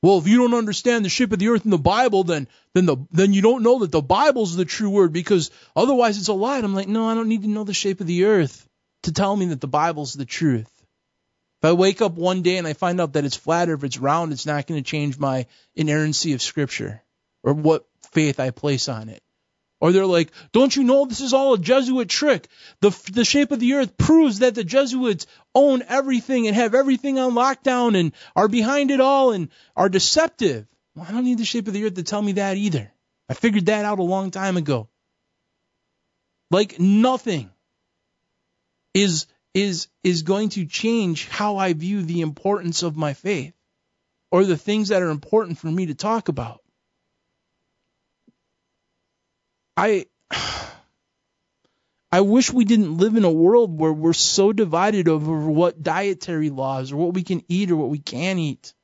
Well, 0.00 0.18
if 0.18 0.28
you 0.28 0.38
don't 0.38 0.54
understand 0.54 1.04
the 1.04 1.08
shape 1.08 1.32
of 1.32 1.40
the 1.40 1.48
earth 1.48 1.64
in 1.64 1.70
the 1.70 1.78
Bible, 1.78 2.24
then 2.24 2.46
then 2.72 2.86
the 2.86 2.96
then 3.10 3.32
you 3.32 3.42
don't 3.42 3.64
know 3.64 3.80
that 3.80 3.90
the 3.90 4.00
Bible's 4.02 4.56
the 4.56 4.64
true 4.64 4.90
word 4.90 5.12
because 5.12 5.50
otherwise 5.74 6.18
it's 6.18 6.28
a 6.28 6.32
lie. 6.32 6.56
And 6.56 6.64
I'm 6.64 6.74
like, 6.74 6.88
no, 6.88 7.08
I 7.08 7.14
don't 7.14 7.28
need 7.28 7.42
to 7.42 7.48
know 7.48 7.64
the 7.64 7.74
shape 7.74 8.00
of 8.00 8.06
the 8.06 8.24
earth 8.26 8.68
to 9.02 9.12
tell 9.12 9.34
me 9.34 9.46
that 9.46 9.60
the 9.60 9.66
Bible's 9.66 10.14
the 10.14 10.24
truth. 10.24 10.70
If 11.60 11.68
I 11.68 11.72
wake 11.72 12.00
up 12.00 12.12
one 12.12 12.42
day 12.42 12.58
and 12.58 12.68
I 12.68 12.74
find 12.74 13.00
out 13.00 13.14
that 13.14 13.24
it's 13.24 13.36
flat 13.36 13.68
or 13.68 13.74
if 13.74 13.82
it's 13.82 13.98
round, 13.98 14.32
it's 14.32 14.46
not 14.46 14.68
going 14.68 14.82
to 14.82 14.88
change 14.88 15.18
my 15.18 15.46
inerrancy 15.74 16.32
of 16.34 16.42
Scripture 16.42 17.02
or 17.42 17.52
what 17.52 17.84
faith 18.12 18.38
I 18.38 18.50
place 18.50 18.88
on 18.88 19.08
it. 19.08 19.22
Or 19.80 19.92
they're 19.92 20.06
like, 20.06 20.32
don't 20.52 20.74
you 20.74 20.82
know 20.82 21.04
this 21.04 21.20
is 21.20 21.32
all 21.32 21.54
a 21.54 21.58
Jesuit 21.58 22.08
trick? 22.08 22.48
The, 22.80 22.90
the 23.12 23.24
shape 23.24 23.52
of 23.52 23.60
the 23.60 23.74
earth 23.74 23.96
proves 23.96 24.40
that 24.40 24.54
the 24.54 24.64
Jesuits 24.64 25.26
own 25.54 25.82
everything 25.86 26.48
and 26.48 26.56
have 26.56 26.74
everything 26.74 27.18
on 27.18 27.32
lockdown 27.32 27.98
and 27.98 28.12
are 28.34 28.48
behind 28.48 28.90
it 28.90 29.00
all 29.00 29.32
and 29.32 29.50
are 29.76 29.88
deceptive. 29.88 30.66
Well, 30.96 31.06
I 31.08 31.12
don't 31.12 31.24
need 31.24 31.38
the 31.38 31.44
shape 31.44 31.68
of 31.68 31.74
the 31.74 31.84
earth 31.84 31.94
to 31.94 32.02
tell 32.02 32.20
me 32.20 32.32
that 32.32 32.56
either. 32.56 32.92
I 33.28 33.34
figured 33.34 33.66
that 33.66 33.84
out 33.84 34.00
a 34.00 34.02
long 34.02 34.32
time 34.32 34.56
ago. 34.56 34.88
Like 36.50 36.80
nothing 36.80 37.50
is 38.94 39.26
is 39.54 39.88
is 40.02 40.22
going 40.22 40.48
to 40.50 40.66
change 40.66 41.28
how 41.28 41.56
I 41.56 41.72
view 41.72 42.02
the 42.02 42.22
importance 42.22 42.82
of 42.82 42.96
my 42.96 43.12
faith 43.14 43.54
or 44.30 44.44
the 44.44 44.56
things 44.56 44.88
that 44.88 45.02
are 45.02 45.10
important 45.10 45.58
for 45.58 45.68
me 45.68 45.86
to 45.86 45.94
talk 45.94 46.28
about. 46.28 46.62
I 49.78 50.06
I 52.10 52.22
wish 52.22 52.52
we 52.52 52.64
didn't 52.64 52.96
live 52.96 53.14
in 53.14 53.24
a 53.24 53.30
world 53.30 53.78
where 53.78 53.92
we're 53.92 54.12
so 54.12 54.52
divided 54.52 55.08
over 55.08 55.48
what 55.48 55.82
dietary 55.82 56.50
laws 56.50 56.90
or 56.90 56.96
what 56.96 57.14
we 57.14 57.22
can 57.22 57.44
eat 57.48 57.70
or 57.70 57.76
what 57.76 57.90
we 57.90 57.98
can't 57.98 58.40
eat. 58.40 58.74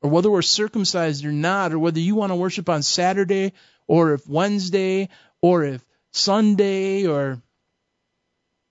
Or 0.00 0.10
whether 0.10 0.30
we're 0.30 0.42
circumcised 0.42 1.24
or 1.24 1.32
not, 1.32 1.72
or 1.72 1.78
whether 1.78 2.00
you 2.00 2.14
want 2.14 2.30
to 2.30 2.36
worship 2.36 2.68
on 2.68 2.82
Saturday 2.82 3.52
or 3.86 4.14
if 4.14 4.28
Wednesday 4.28 5.10
or 5.42 5.64
if 5.64 5.84
Sunday 6.12 7.06
or 7.06 7.40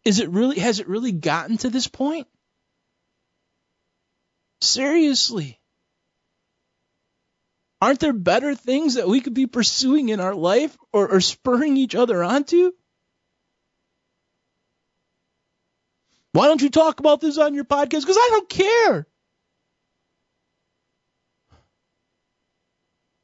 is 0.03 0.19
it 0.19 0.29
really 0.29 0.59
has 0.59 0.79
it 0.79 0.87
really 0.89 1.11
gotten 1.13 1.57
to 1.57 1.69
this 1.69 1.87
point? 1.87 2.27
Seriously. 4.61 5.56
Aren't 7.81 7.99
there 7.99 8.13
better 8.13 8.55
things 8.55 8.95
that 8.95 9.07
we 9.07 9.21
could 9.21 9.35
be 9.35 9.45
pursuing 9.45 10.09
in 10.09 10.19
our 10.19 10.33
life 10.33 10.75
or, 10.91 11.07
or 11.09 11.21
spurring 11.21 11.77
each 11.77 11.93
other 11.93 12.23
onto? 12.23 12.71
Why 16.31 16.47
don't 16.47 16.61
you 16.61 16.69
talk 16.69 16.99
about 16.99 17.21
this 17.21 17.37
on 17.37 17.53
your 17.53 17.65
podcast? 17.65 18.01
Because 18.01 18.17
I 18.17 18.29
don't 18.31 18.49
care. 18.49 19.07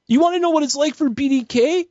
You 0.07 0.19
want 0.19 0.35
to 0.35 0.39
know 0.39 0.51
what 0.51 0.63
it's 0.63 0.75
like 0.75 0.95
for 0.95 1.09
BDK? 1.09 1.85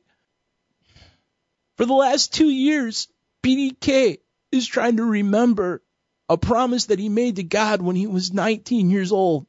For 1.77 1.85
the 1.85 1.93
last 1.93 2.33
two 2.33 2.49
years, 2.49 3.07
BDK 3.41 4.19
is 4.51 4.67
trying 4.67 4.97
to 4.97 5.03
remember 5.03 5.81
a 6.29 6.37
promise 6.37 6.85
that 6.85 6.99
he 6.99 7.09
made 7.09 7.37
to 7.37 7.43
God 7.43 7.81
when 7.81 7.95
he 7.95 8.07
was 8.07 8.31
19 8.31 8.89
years 8.89 9.11
old. 9.11 9.47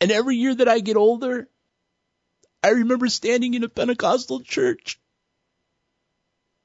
And 0.00 0.10
every 0.10 0.36
year 0.36 0.54
that 0.54 0.68
I 0.68 0.80
get 0.80 0.96
older, 0.96 1.48
I 2.62 2.70
remember 2.70 3.08
standing 3.08 3.54
in 3.54 3.64
a 3.64 3.68
Pentecostal 3.68 4.40
church 4.40 5.00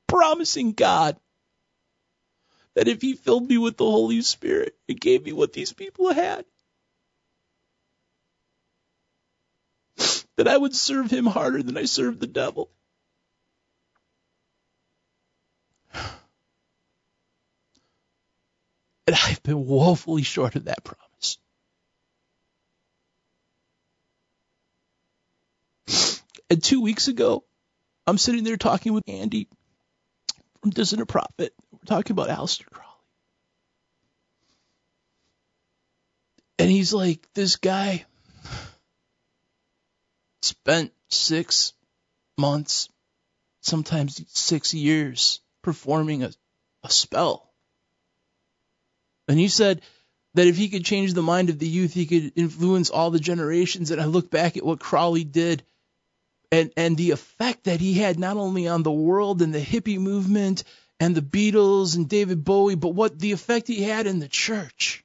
promising 0.08 0.74
God 0.74 1.18
that 2.76 2.88
if 2.88 3.02
He 3.02 3.14
filled 3.14 3.48
me 3.48 3.58
with 3.58 3.78
the 3.78 3.86
Holy 3.86 4.22
Spirit 4.22 4.76
and 4.90 5.00
gave 5.00 5.24
me 5.24 5.32
what 5.32 5.54
these 5.54 5.74
people 5.74 6.14
had, 6.14 6.46
that 10.38 10.48
I 10.48 10.58
would 10.58 10.76
serve 10.76 11.12
Him 11.12 11.26
harder 11.26 11.64
than 11.64 11.78
I 11.78 11.86
served 11.86 12.20
the 12.20 12.28
devil. 12.28 12.70
And 19.08 19.16
I've 19.16 19.42
been 19.42 19.66
woefully 19.66 20.22
short 20.22 20.56
of 20.56 20.66
that 20.66 20.84
promise. 20.84 21.11
And 26.52 26.62
two 26.62 26.82
weeks 26.82 27.08
ago, 27.08 27.46
I'm 28.06 28.18
sitting 28.18 28.44
there 28.44 28.58
talking 28.58 28.92
with 28.92 29.08
Andy 29.08 29.48
from 30.60 30.72
Dissident 30.72 31.08
Prophet. 31.08 31.54
We're 31.72 31.80
talking 31.86 32.12
about 32.12 32.28
Aleister 32.28 32.70
Crowley. 32.70 32.90
And 36.60 36.70
he's 36.70 36.94
like, 36.94 37.26
this 37.34 37.56
guy 37.56 38.04
spent 40.42 40.92
six 41.08 41.72
months, 42.38 42.90
sometimes 43.62 44.22
six 44.28 44.74
years, 44.74 45.40
performing 45.62 46.24
a, 46.24 46.32
a 46.84 46.90
spell. 46.90 47.50
And 49.30 49.40
he 49.40 49.48
said 49.48 49.84
that 50.34 50.48
if 50.48 50.58
he 50.58 50.68
could 50.68 50.84
change 50.84 51.14
the 51.14 51.22
mind 51.22 51.50
of 51.50 51.60
the 51.60 51.68
youth, 51.68 51.94
he 51.94 52.06
could 52.06 52.34
influence 52.36 52.90
all 52.90 53.10
the 53.10 53.20
generations. 53.22 53.90
And 53.90 54.02
I 54.02 54.06
look 54.06 54.30
back 54.30 54.58
at 54.58 54.66
what 54.66 54.82
Crowley 54.82 55.24
did 55.24 55.64
and 56.52 56.72
and 56.76 56.98
the 56.98 57.12
effect 57.12 57.64
that 57.64 57.80
he 57.80 57.94
had 57.94 58.20
not 58.20 58.38
only 58.38 58.68
on 58.68 58.84
the 58.84 58.92
world 58.92 59.42
and 59.42 59.54
the 59.54 59.62
hippie 59.62 60.00
movement 60.00 60.64
and 61.00 61.16
the 61.16 61.22
Beatles 61.22 61.96
and 61.96 62.08
David 62.08 62.44
Bowie, 62.44 62.76
but 62.76 62.90
what 62.90 63.18
the 63.18 63.32
effect 63.32 63.68
he 63.68 63.82
had 63.82 64.06
in 64.06 64.20
the 64.20 64.28
church. 64.28 65.04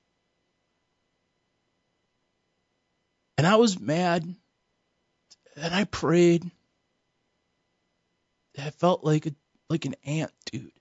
And 3.38 3.46
I 3.46 3.56
was 3.56 3.78
mad. 3.78 4.34
And 5.56 5.74
I 5.74 5.84
prayed. 5.84 6.50
I 8.58 8.70
felt 8.70 9.04
like 9.04 9.26
a 9.26 9.34
like 9.70 9.84
an 9.84 9.94
ant, 10.04 10.32
dude. 10.50 10.72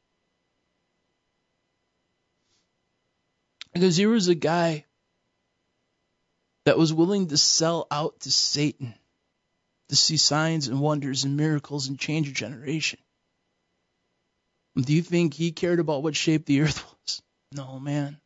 Because 3.73 3.97
here 3.97 4.09
was 4.09 4.29
a 4.29 4.35
guy 4.35 4.85
that 6.65 6.77
was 6.77 6.93
willing 6.93 7.27
to 7.27 7.37
sell 7.37 7.87
out 7.91 8.19
to 8.21 8.31
Satan 8.31 8.95
to 9.89 9.95
see 9.95 10.17
signs 10.17 10.67
and 10.67 10.79
wonders 10.79 11.23
and 11.23 11.37
miracles 11.37 11.87
and 11.87 11.99
change 11.99 12.27
a 12.27 12.31
generation. 12.31 12.99
Do 14.75 14.93
you 14.93 15.01
think 15.01 15.33
he 15.33 15.51
cared 15.51 15.79
about 15.79 16.03
what 16.03 16.15
shape 16.15 16.45
the 16.45 16.61
earth 16.61 16.83
was? 16.83 17.21
No, 17.51 17.79
man. 17.79 18.19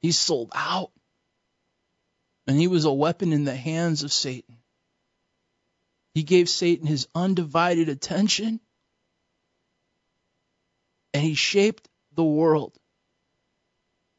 He 0.00 0.12
sold 0.12 0.52
out. 0.54 0.92
And 2.46 2.58
he 2.58 2.68
was 2.68 2.84
a 2.84 2.92
weapon 2.92 3.32
in 3.32 3.44
the 3.44 3.56
hands 3.56 4.04
of 4.04 4.12
Satan. 4.12 4.58
He 6.14 6.22
gave 6.22 6.48
Satan 6.48 6.86
his 6.86 7.08
undivided 7.14 7.88
attention. 7.88 8.60
And 11.12 11.22
he 11.22 11.34
shaped 11.34 11.88
the 12.14 12.24
world. 12.24 12.78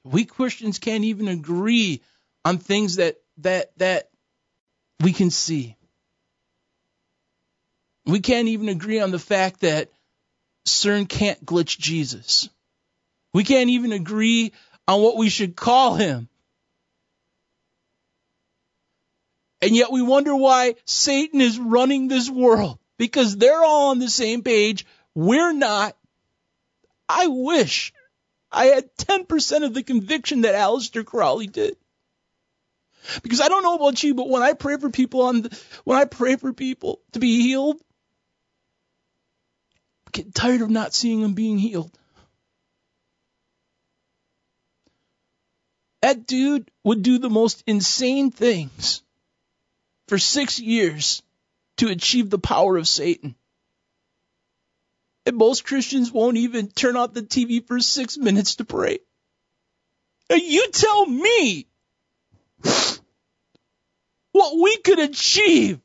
We 0.03 0.25
Christians 0.25 0.79
can't 0.79 1.05
even 1.05 1.27
agree 1.27 2.01
on 2.43 2.57
things 2.57 2.97
that 2.97 3.17
that 3.37 3.71
that 3.77 4.09
we 5.01 5.13
can 5.13 5.29
see. 5.29 5.75
We 8.05 8.19
can't 8.19 8.47
even 8.47 8.69
agree 8.69 8.99
on 8.99 9.11
the 9.11 9.19
fact 9.19 9.61
that 9.61 9.89
CERN 10.65 11.07
can't 11.07 11.45
glitch 11.45 11.77
Jesus. 11.77 12.49
We 13.33 13.43
can't 13.43 13.69
even 13.69 13.91
agree 13.91 14.53
on 14.87 15.01
what 15.01 15.17
we 15.17 15.29
should 15.29 15.55
call 15.55 15.95
him. 15.95 16.29
And 19.61 19.75
yet 19.75 19.91
we 19.91 20.01
wonder 20.01 20.35
why 20.35 20.75
Satan 20.85 21.41
is 21.41 21.59
running 21.59 22.07
this 22.07 22.29
world 22.29 22.77
because 22.97 23.35
they're 23.35 23.63
all 23.63 23.89
on 23.89 23.99
the 23.99 24.09
same 24.09 24.43
page. 24.43 24.85
We're 25.15 25.53
not. 25.53 25.97
I 27.09 27.27
wish 27.27 27.93
I 28.51 28.65
had 28.65 28.95
10% 28.97 29.65
of 29.65 29.73
the 29.73 29.83
conviction 29.83 30.41
that 30.41 30.55
Aleister 30.55 31.05
Crowley 31.05 31.47
did. 31.47 31.75
Because 33.23 33.41
I 33.41 33.47
don't 33.47 33.63
know 33.63 33.75
about 33.75 34.01
you, 34.03 34.13
but 34.13 34.29
when 34.29 34.43
I 34.43 34.53
pray 34.53 34.77
for 34.77 34.89
people 34.89 35.21
on 35.21 35.43
the, 35.43 35.59
when 35.83 35.97
I 35.97 36.05
pray 36.05 36.35
for 36.35 36.53
people 36.53 37.01
to 37.13 37.19
be 37.19 37.41
healed, 37.41 37.81
I 40.07 40.11
get 40.11 40.33
tired 40.33 40.61
of 40.61 40.69
not 40.69 40.93
seeing 40.93 41.21
them 41.21 41.33
being 41.33 41.57
healed. 41.57 41.91
That 46.01 46.27
dude 46.27 46.69
would 46.83 47.01
do 47.01 47.17
the 47.17 47.29
most 47.29 47.63
insane 47.67 48.31
things 48.31 49.01
for 50.07 50.17
six 50.17 50.59
years 50.59 51.21
to 51.77 51.89
achieve 51.89 52.29
the 52.29 52.39
power 52.39 52.77
of 52.77 52.87
Satan. 52.87 53.35
And 55.25 55.35
most 55.35 55.65
Christians 55.65 56.11
won't 56.11 56.37
even 56.37 56.69
turn 56.69 56.95
off 56.95 57.13
the 57.13 57.21
TV 57.21 57.65
for 57.65 57.79
six 57.79 58.17
minutes 58.17 58.55
to 58.55 58.65
pray. 58.65 58.99
Now 60.29 60.37
you 60.37 60.69
tell 60.71 61.05
me 61.05 61.67
what 64.37 64.57
we 64.61 64.77
could 64.77 64.99
achieve. 64.99 65.79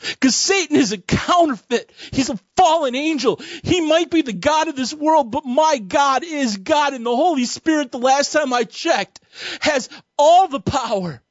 Because 0.00 0.36
Satan 0.36 0.76
is 0.76 0.92
a 0.92 0.98
counterfeit. 0.98 1.90
He's 2.12 2.28
a 2.28 2.38
fallen 2.56 2.94
angel. 2.94 3.40
He 3.62 3.80
might 3.80 4.10
be 4.10 4.20
the 4.20 4.34
God 4.34 4.68
of 4.68 4.76
this 4.76 4.92
world, 4.92 5.30
but 5.30 5.46
my 5.46 5.78
God 5.78 6.24
is 6.24 6.58
God. 6.58 6.92
And 6.92 7.06
the 7.06 7.16
Holy 7.16 7.46
Spirit, 7.46 7.90
the 7.90 7.98
last 7.98 8.32
time 8.32 8.52
I 8.52 8.64
checked, 8.64 9.20
has 9.60 9.88
all 10.18 10.48
the 10.48 10.60
power 10.60 11.22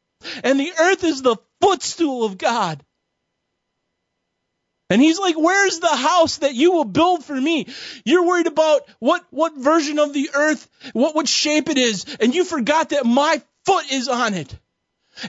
and 0.43 0.59
the 0.59 0.71
earth 0.79 1.03
is 1.03 1.21
the 1.21 1.37
footstool 1.61 2.23
of 2.23 2.37
God. 2.37 2.83
And 4.89 5.01
he's 5.01 5.19
like, 5.19 5.37
where's 5.37 5.79
the 5.79 5.95
house 5.95 6.37
that 6.37 6.53
you 6.53 6.71
will 6.71 6.85
build 6.85 7.25
for 7.25 7.39
me? 7.39 7.67
You're 8.05 8.25
worried 8.25 8.47
about 8.47 8.81
what, 8.99 9.25
what 9.31 9.57
version 9.57 9.97
of 9.97 10.13
the 10.13 10.29
earth, 10.33 10.67
what, 10.93 11.15
what 11.15 11.27
shape 11.27 11.69
it 11.69 11.77
is, 11.77 12.05
and 12.19 12.35
you 12.35 12.43
forgot 12.43 12.89
that 12.89 13.05
my 13.05 13.41
foot 13.65 13.91
is 13.91 14.07
on 14.07 14.33
it. 14.33 14.55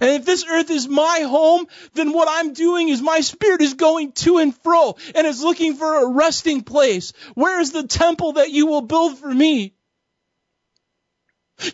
And 0.01 0.11
if 0.11 0.25
this 0.25 0.45
earth 0.49 0.71
is 0.71 0.89
my 0.89 1.21
home, 1.21 1.67
then 1.93 2.13
what 2.13 2.29
I'm 2.31 2.53
doing 2.53 2.89
is 2.89 3.03
my 3.03 3.21
spirit 3.21 3.61
is 3.61 3.75
going 3.75 4.13
to 4.13 4.39
and 4.39 4.57
fro 4.57 4.97
and 5.15 5.27
is 5.27 5.43
looking 5.43 5.77
for 5.77 6.03
a 6.03 6.09
resting 6.09 6.63
place. 6.63 7.13
Where 7.35 7.61
is 7.61 7.73
the 7.73 7.87
temple 7.87 8.35
that 8.35 8.51
you 8.51 8.67
will 8.67 8.83
build 8.83 9.19
for 9.19 9.33
me? 9.33 9.75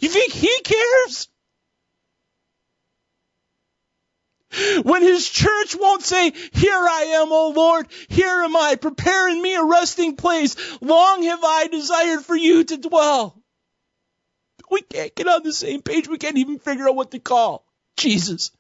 You 0.01 0.09
think 0.09 0.33
he 0.33 0.61
cares? 0.63 1.29
When 4.83 5.03
his 5.03 5.29
church 5.29 5.77
won't 5.77 6.03
say, 6.03 6.33
Here 6.53 6.73
I 6.75 7.21
am, 7.21 7.31
O 7.31 7.51
Lord, 7.51 7.87
here 8.09 8.43
am 8.43 8.57
I, 8.57 8.75
preparing 8.75 9.41
me 9.41 9.55
a 9.55 9.65
resting 9.65 10.17
place. 10.17 10.57
Long 10.81 11.23
have 11.23 11.45
I 11.45 11.69
desired 11.69 12.25
for 12.25 12.35
you 12.35 12.65
to 12.65 12.77
dwell. 12.77 13.41
We 14.69 14.83
can't 14.83 15.15
get 15.15 15.29
on 15.29 15.45
the 15.45 15.53
same 15.53 15.83
page. 15.83 16.09
We 16.09 16.19
can't 16.19 16.39
even 16.39 16.59
figure 16.59 16.89
out 16.89 16.97
what 16.97 17.13
to 17.13 17.21
call 17.21 17.65
Jesus. 18.01 18.51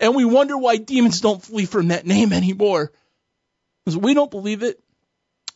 And 0.00 0.16
we 0.16 0.24
wonder 0.24 0.58
why 0.58 0.76
demons 0.76 1.20
don't 1.20 1.42
flee 1.42 1.64
from 1.64 1.88
that 1.88 2.06
name 2.06 2.32
anymore. 2.32 2.92
Because 3.84 3.96
we 3.96 4.14
don't 4.14 4.30
believe 4.30 4.62
it. 4.62 4.80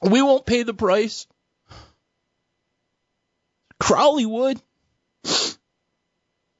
We 0.00 0.22
won't 0.22 0.46
pay 0.46 0.62
the 0.62 0.74
price. 0.74 1.26
Crowley 3.78 4.26
would. 4.26 4.60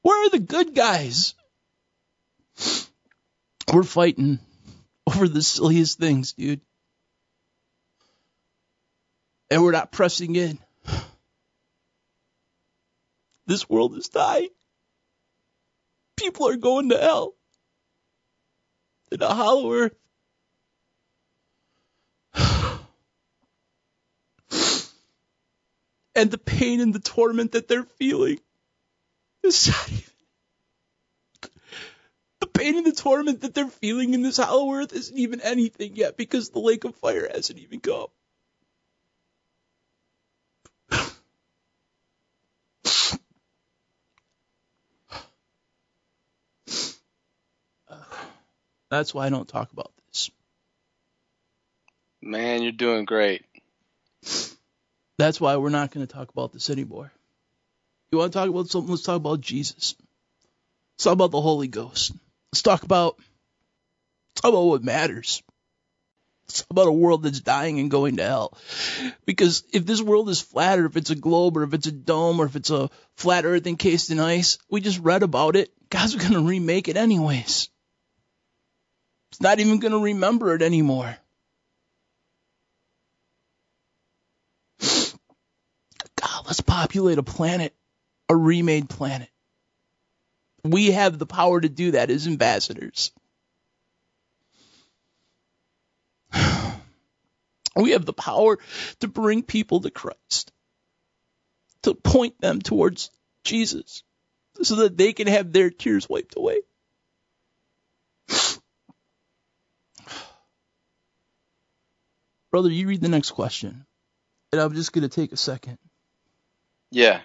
Where 0.02 0.26
are 0.26 0.31
the 0.31 0.39
good 0.41 0.75
guys? 0.75 1.34
We're 3.73 3.84
fighting 3.84 4.41
over 5.07 5.28
the 5.28 5.42
silliest 5.42 5.99
things, 5.99 6.33
dude. 6.33 6.60
And 9.51 9.62
we're 9.62 9.73
not 9.73 9.92
pressing 9.92 10.34
in. 10.36 10.59
This 13.47 13.68
world 13.68 13.97
is 13.97 14.09
dying. 14.09 14.49
People 16.23 16.49
are 16.49 16.57
going 16.57 16.91
to 16.91 16.99
hell. 16.99 17.34
In 19.10 19.20
a 19.20 19.34
hollow 19.34 19.73
earth. 19.73 19.94
And 26.15 26.31
the 26.31 26.36
pain 26.36 26.81
and 26.83 26.94
the 26.94 27.01
torment 27.01 27.52
that 27.52 27.68
they're 27.68 27.84
feeling 27.84 28.39
is 29.42 29.68
not 29.70 29.91
even 29.91 30.12
the 32.41 32.47
pain 32.47 32.76
and 32.76 32.86
the 32.86 32.92
torment 32.92 33.41
that 33.41 33.55
they're 33.55 33.67
feeling 33.67 34.12
in 34.12 34.23
this 34.23 34.36
hollow 34.36 34.75
earth 34.75 34.92
isn't 34.92 35.17
even 35.17 35.41
anything 35.41 35.97
yet 35.97 36.18
because 36.18 36.51
the 36.51 36.59
lake 36.59 36.84
of 36.84 36.94
fire 36.97 37.28
hasn't 37.33 37.59
even 37.59 37.81
come. 37.81 38.09
That's 48.93 49.15
why 49.15 49.25
I 49.25 49.31
don't 49.31 49.49
talk 49.49 49.73
about 49.73 49.91
this. 49.97 50.31
Man, 52.21 52.62
you're 52.62 52.73
doing 52.73 53.07
great. 53.07 53.43
That's 55.17 55.41
why 55.41 55.57
we're 55.57 55.71
not 55.71 55.93
going 55.93 56.07
to 56.07 56.12
talk 56.12 56.29
about 56.29 56.53
this 56.53 56.69
anymore. 56.69 57.11
You 58.11 58.19
want 58.19 58.35
to 58.35 58.39
talk 58.39 58.51
about 58.51 58.69
something? 58.69 58.91
Let's 58.91 59.03
talk 59.03 59.17
about 59.17 59.41
Jesus. 59.41 59.95
Let's 60.93 61.05
talk 61.05 61.15
about 61.15 61.31
the 61.31 61.41
Holy 61.41 61.69
Ghost. 61.69 62.12
Let's 62.53 62.61
talk 62.61 62.83
about 62.83 63.17
let's 63.17 64.43
talk 64.43 64.51
about 64.51 64.65
what 64.65 64.85
matters. 64.85 65.43
Let's 66.45 66.61
talk 66.61 66.71
about 66.71 66.89
a 66.89 66.93
world 66.93 67.23
that's 67.23 67.41
dying 67.41 67.81
and 67.81 67.91
going 67.91 68.19
to 68.19 68.25
hell. 68.25 68.59
Because 69.25 69.65
if 69.73 69.87
this 69.87 70.03
world 70.03 70.29
is 70.29 70.43
flat, 70.43 70.79
or 70.79 70.85
if 70.85 70.99
it's 70.99 71.09
a 71.09 71.15
globe, 71.15 71.57
or 71.57 71.62
if 71.62 71.73
it's 71.73 71.87
a 71.87 71.93
dome, 71.93 72.41
or 72.41 72.45
if 72.45 72.57
it's 72.57 72.69
a 72.69 72.91
flat 73.17 73.47
earth 73.47 73.67
encased 73.67 74.11
in 74.11 74.21
ice, 74.21 74.59
we 74.69 74.83
just 74.83 74.99
read 74.99 75.23
about 75.23 75.57
it. 75.57 75.73
God's 75.89 76.15
going 76.15 76.33
to 76.33 76.47
remake 76.47 76.89
it 76.89 76.99
anyways. 76.99 77.71
It's 79.33 79.41
not 79.41 79.61
even 79.61 79.78
going 79.78 79.93
to 79.93 79.99
remember 79.99 80.55
it 80.55 80.61
anymore. 80.61 81.17
God, 84.83 86.44
let's 86.44 86.61
populate 86.61 87.17
a 87.17 87.23
planet, 87.23 87.75
a 88.28 88.36
remade 88.36 88.91
planet. 88.91 89.31
We 90.65 90.91
have 90.91 91.19
the 91.19 91.25
power 91.25 91.59
to 91.59 91.70
do 91.70 91.93
that 91.93 92.11
as 92.11 92.27
ambassadors. 92.27 93.11
We 97.75 97.93
have 97.93 98.05
the 98.05 98.12
power 98.12 98.59
to 99.01 99.09
bring 99.09 99.43
people 99.43 99.81
to 99.81 99.91
Christ, 99.91 100.52
to 101.85 101.94
point 101.94 102.39
them 102.39 102.61
towards 102.61 103.11
Jesus, 103.44 104.02
so 104.62 104.75
that 104.77 104.99
they 104.99 105.15
can 105.15 105.27
have 105.27 105.55
their 105.55 105.70
tears 105.70 106.07
wiped 106.07 106.36
away. 106.36 106.59
Brother, 112.53 112.71
you 112.71 112.87
read 112.87 113.01
the 113.01 113.09
next 113.09 113.33
question. 113.33 113.87
And 114.53 114.61
I'm 114.61 114.75
just 114.75 114.93
going 114.93 115.03
to 115.03 115.09
take 115.09 115.33
a 115.33 115.37
second. 115.37 115.79
Yeah. 116.91 117.23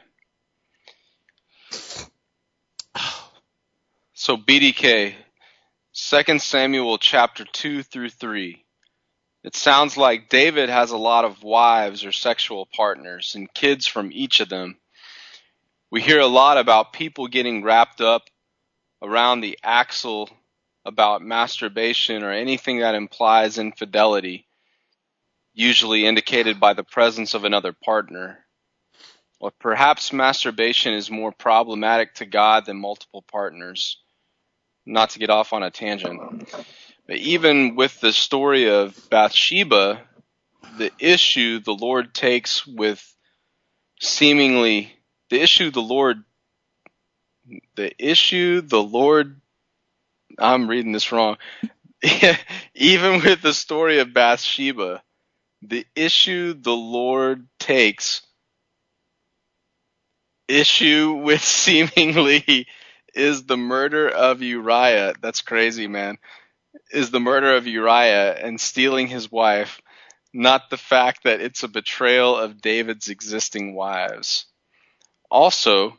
So 4.14 4.38
BDK, 4.38 5.14
2 5.94 6.40
Samuel 6.40 6.98
chapter 6.98 7.44
2 7.46 7.84
through 7.84 8.10
3. 8.10 8.64
It 9.44 9.56
sounds 9.56 9.98
like 9.98 10.30
David 10.30 10.70
has 10.70 10.92
a 10.92 10.98
lot 10.98 11.26
of 11.26 11.44
wives 11.44 12.04
or 12.06 12.12
sexual 12.12 12.66
partners 12.66 13.36
and 13.36 13.54
kids 13.54 13.86
from 13.86 14.12
each 14.14 14.40
of 14.40 14.50
them. 14.50 14.78
We 15.92 16.02
hear 16.02 16.20
a 16.20 16.28
lot 16.28 16.58
about 16.58 16.94
people 16.94 17.28
getting 17.28 17.64
wrapped 17.64 18.02
up 18.02 18.24
around 19.02 19.42
the 19.42 19.60
axle 19.62 20.30
about 20.86 21.22
masturbation 21.22 22.24
or 22.24 22.32
anything 22.32 22.80
that 22.80 22.96
implies 22.96 23.58
infidelity, 23.58 24.47
usually 25.58 26.06
indicated 26.06 26.60
by 26.60 26.74
the 26.74 26.84
presence 26.84 27.34
of 27.34 27.44
another 27.44 27.74
partner. 27.74 28.46
Or 29.40 29.52
perhaps 29.60 30.14
masturbation 30.14 30.94
is 30.94 31.10
more 31.10 31.32
problematic 31.32 32.14
to 32.16 32.26
God 32.26 32.66
than 32.66 32.78
multiple 32.78 33.24
partners. 33.32 33.98
Not 34.86 35.12
to 35.12 35.20
get 35.20 35.32
off 35.32 35.54
on 35.54 35.64
a 35.64 35.72
tangent. 35.72 36.48
But 37.08 37.18
even 37.18 37.76
with 37.76 38.00
the 38.00 38.14
story 38.14 38.70
of 38.70 38.96
Bathsheba, 39.10 40.02
the 40.78 40.92
issue 41.00 41.60
the 41.60 41.74
Lord 41.74 42.14
takes 42.14 42.66
with 42.66 43.04
seemingly 44.00 44.94
the 45.30 45.42
issue 45.42 45.72
the 45.72 45.82
Lord 45.82 46.24
the 47.76 47.92
issue 47.98 48.62
the 48.62 48.82
Lord 48.82 49.42
I'm 50.38 50.70
reading 50.70 50.92
this 50.92 51.12
wrong. 51.12 51.38
Even 52.76 53.22
with 53.24 53.42
the 53.42 53.54
story 53.54 54.00
of 54.00 54.14
Bathsheba, 54.14 55.02
the 55.62 55.86
issue 55.96 56.54
the 56.54 56.76
Lord 56.76 57.48
takes 57.60 58.22
issue 60.48 61.14
with 61.24 61.44
seemingly 61.44 62.68
is 63.14 63.44
the 63.44 63.58
murder 63.58 64.08
of 64.10 64.42
Uriah. 64.42 65.14
That's 65.22 65.42
crazy, 65.42 65.88
man. 65.88 66.18
Is 66.92 67.10
the 67.12 67.20
murder 67.20 67.56
of 67.56 67.68
Uriah 67.68 68.34
and 68.34 68.60
stealing 68.62 69.08
his 69.08 69.32
wife, 69.32 69.82
not 70.34 70.70
the 70.70 70.78
fact 70.78 71.24
that 71.24 71.42
it's 71.42 71.64
a 71.64 71.68
betrayal 71.68 72.38
of 72.38 72.62
David's 72.62 73.10
existing 73.10 73.74
wives. 73.74 74.46
Also, 75.30 75.98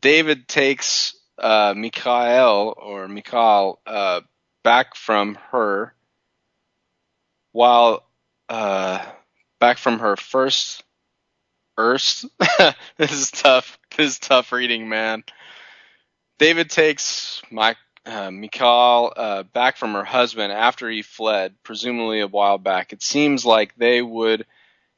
David 0.00 0.48
takes 0.48 1.16
uh, 1.38 1.74
or 1.76 3.08
Michal 3.08 3.80
uh, 3.86 4.20
back 4.62 4.94
from 4.94 5.36
her 5.52 5.94
while 7.52 8.04
uh, 8.50 9.02
back 9.60 9.78
from 9.78 10.00
her 10.00 10.16
first 10.16 10.82
Erst. 11.78 12.26
this 12.98 13.12
is 13.12 13.30
tough. 13.30 13.78
This 13.96 14.12
is 14.12 14.18
tough 14.18 14.52
reading, 14.52 14.88
man. 14.88 15.24
David 16.38 16.68
takes 16.68 17.40
my 17.50 17.76
uh, 18.04 18.30
Michal 18.30 19.12
uh, 19.16 19.42
back 19.44 19.76
from 19.76 19.94
her 19.94 20.04
husband 20.04 20.52
after 20.52 20.90
he 20.90 21.02
fled, 21.02 21.54
presumably 21.62 22.20
a 22.20 22.26
while 22.26 22.58
back. 22.58 22.92
It 22.92 23.02
seems 23.02 23.46
like 23.46 23.74
they 23.76 24.02
would 24.02 24.44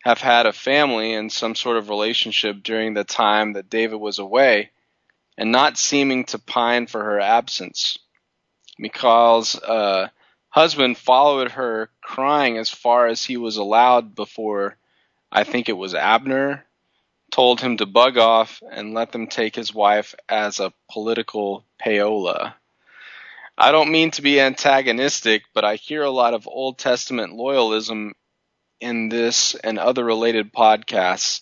have 0.02 0.20
had 0.20 0.46
a 0.46 0.52
family 0.52 1.14
and 1.14 1.30
some 1.30 1.54
sort 1.54 1.76
of 1.76 1.88
relationship 1.88 2.62
during 2.62 2.94
the 2.94 3.04
time 3.04 3.52
that 3.52 3.70
David 3.70 4.00
was 4.00 4.18
away 4.18 4.70
and 5.38 5.52
not 5.52 5.78
seeming 5.78 6.24
to 6.24 6.38
pine 6.38 6.86
for 6.86 7.02
her 7.02 7.20
absence. 7.20 7.98
Michal's 8.78 9.54
uh, 9.56 10.08
husband 10.52 10.98
followed 10.98 11.52
her, 11.52 11.90
crying 12.02 12.58
as 12.58 12.70
far 12.70 13.08
as 13.08 13.24
he 13.24 13.36
was 13.36 13.56
allowed 13.56 14.14
before 14.14 14.76
I 15.32 15.44
think 15.44 15.68
it 15.68 15.72
was 15.72 15.94
Abner 15.94 16.66
told 17.30 17.62
him 17.62 17.78
to 17.78 17.86
bug 17.86 18.18
off 18.18 18.62
and 18.70 18.92
let 18.92 19.10
them 19.10 19.26
take 19.26 19.56
his 19.56 19.74
wife 19.74 20.14
as 20.28 20.60
a 20.60 20.74
political 20.90 21.64
payola. 21.82 22.54
I 23.56 23.72
don't 23.72 23.90
mean 23.90 24.10
to 24.12 24.22
be 24.22 24.38
antagonistic, 24.38 25.44
but 25.54 25.64
I 25.64 25.76
hear 25.76 26.02
a 26.02 26.10
lot 26.10 26.34
of 26.34 26.46
Old 26.46 26.78
Testament 26.78 27.32
loyalism 27.32 28.10
in 28.80 29.08
this 29.08 29.54
and 29.54 29.78
other 29.78 30.04
related 30.04 30.52
podcasts 30.52 31.40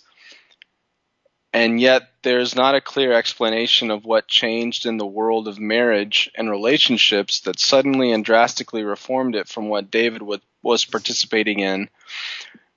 and 1.53 1.81
yet 1.81 2.11
there's 2.23 2.55
not 2.55 2.77
a 2.77 2.81
clear 2.81 3.13
explanation 3.13 3.91
of 3.91 4.05
what 4.05 4.29
changed 4.29 4.87
in 4.87 4.99
the 4.99 5.07
world 5.07 5.49
of 5.49 5.59
marriage 5.59 6.31
and 6.37 6.49
relationships 6.49 7.41
that 7.41 7.59
suddenly 7.59 8.13
and 8.13 8.25
drastically 8.25 8.85
reformed 8.85 9.35
it 9.35 9.49
from 9.49 9.69
what 9.69 9.91
David 9.91 10.23
was 10.63 10.85
participating 10.85 11.59
in, 11.59 11.89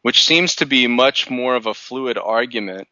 which 0.01 0.23
seems 0.23 0.55
to 0.55 0.65
be 0.65 0.87
much 0.87 1.29
more 1.29 1.55
of 1.55 1.67
a 1.67 1.73
fluid 1.73 2.17
argument 2.17 2.87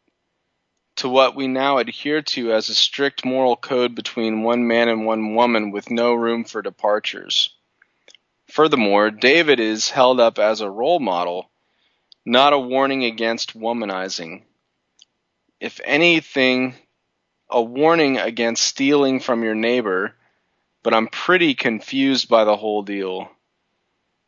to 0.96 1.08
what 1.08 1.34
we 1.34 1.48
now 1.48 1.78
adhere 1.78 2.22
to 2.22 2.52
as 2.52 2.68
a 2.68 2.74
strict 2.74 3.24
moral 3.24 3.56
code 3.56 3.94
between 3.94 4.42
one 4.42 4.66
man 4.66 4.88
and 4.88 5.04
one 5.04 5.34
woman 5.34 5.72
with 5.72 5.90
no 5.90 6.14
room 6.14 6.44
for 6.44 6.62
departures. 6.62 7.50
Furthermore, 8.48 9.10
David 9.10 9.58
is 9.58 9.90
held 9.90 10.20
up 10.20 10.38
as 10.38 10.60
a 10.60 10.70
role 10.70 11.00
model, 11.00 11.50
not 12.24 12.52
a 12.52 12.58
warning 12.58 13.04
against 13.04 13.58
womanizing 13.58 14.42
if 15.62 15.80
anything, 15.84 16.74
a 17.48 17.62
warning 17.62 18.18
against 18.18 18.64
stealing 18.64 19.20
from 19.20 19.44
your 19.44 19.54
neighbor, 19.54 20.12
but 20.82 20.92
I'm 20.92 21.06
pretty 21.06 21.54
confused 21.54 22.28
by 22.28 22.42
the 22.42 22.56
whole 22.56 22.82
deal. 22.82 23.30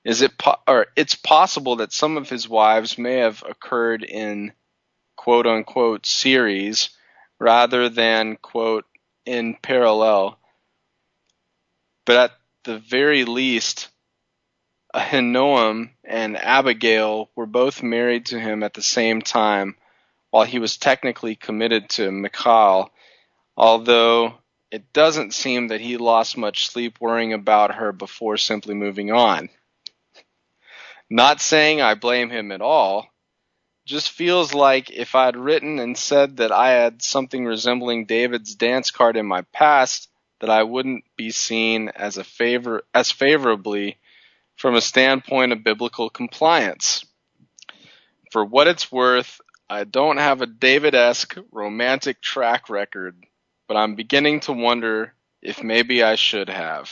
Is 0.04 0.22
it 0.22 0.38
po- 0.38 0.60
or 0.68 0.86
it's 0.94 1.16
possible 1.16 1.76
that 1.76 1.92
some 1.92 2.16
of 2.16 2.28
his 2.28 2.48
wives 2.48 2.96
may 2.96 3.16
have 3.16 3.42
occurred 3.42 4.04
in 4.04 4.52
quote 5.16 5.48
unquote 5.48 6.06
series 6.06 6.90
rather 7.40 7.88
than 7.88 8.36
quote 8.36 8.84
in 9.26 9.56
parallel. 9.56 10.38
But 12.04 12.16
at 12.16 12.30
the 12.62 12.78
very 12.78 13.24
least, 13.24 13.88
Ahinoam 14.94 15.90
and 16.04 16.36
Abigail 16.36 17.28
were 17.34 17.46
both 17.46 17.82
married 17.82 18.26
to 18.26 18.38
him 18.38 18.62
at 18.62 18.74
the 18.74 18.82
same 18.82 19.20
time 19.20 19.74
while 20.34 20.44
he 20.44 20.58
was 20.58 20.76
technically 20.76 21.36
committed 21.36 21.88
to 21.88 22.10
Michal, 22.10 22.90
although 23.56 24.34
it 24.72 24.92
doesn't 24.92 25.32
seem 25.32 25.68
that 25.68 25.80
he 25.80 25.96
lost 25.96 26.36
much 26.36 26.66
sleep 26.66 27.00
worrying 27.00 27.32
about 27.32 27.76
her 27.76 27.92
before 27.92 28.36
simply 28.36 28.74
moving 28.74 29.12
on. 29.12 29.48
Not 31.08 31.40
saying 31.40 31.80
I 31.80 31.94
blame 31.94 32.30
him 32.30 32.50
at 32.50 32.60
all, 32.62 33.06
just 33.86 34.10
feels 34.10 34.52
like 34.52 34.90
if 34.90 35.14
I'd 35.14 35.36
written 35.36 35.78
and 35.78 35.96
said 35.96 36.38
that 36.38 36.50
I 36.50 36.70
had 36.70 37.00
something 37.00 37.46
resembling 37.46 38.06
David's 38.06 38.56
dance 38.56 38.90
card 38.90 39.16
in 39.16 39.26
my 39.26 39.42
past, 39.52 40.08
that 40.40 40.50
I 40.50 40.64
wouldn't 40.64 41.04
be 41.16 41.30
seen 41.30 41.90
as 41.90 42.16
a 42.16 42.24
favor 42.24 42.82
as 42.92 43.12
favorably 43.12 43.98
from 44.56 44.74
a 44.74 44.80
standpoint 44.80 45.52
of 45.52 45.62
biblical 45.62 46.10
compliance. 46.10 47.04
For 48.32 48.44
what 48.44 48.66
it's 48.66 48.90
worth, 48.90 49.40
I 49.68 49.84
don't 49.84 50.18
have 50.18 50.42
a 50.42 50.46
David-esque 50.46 51.36
romantic 51.50 52.20
track 52.20 52.68
record, 52.68 53.16
but 53.66 53.76
I'm 53.76 53.94
beginning 53.94 54.40
to 54.40 54.52
wonder 54.52 55.14
if 55.42 55.62
maybe 55.62 56.02
I 56.02 56.16
should 56.16 56.48
have. 56.48 56.90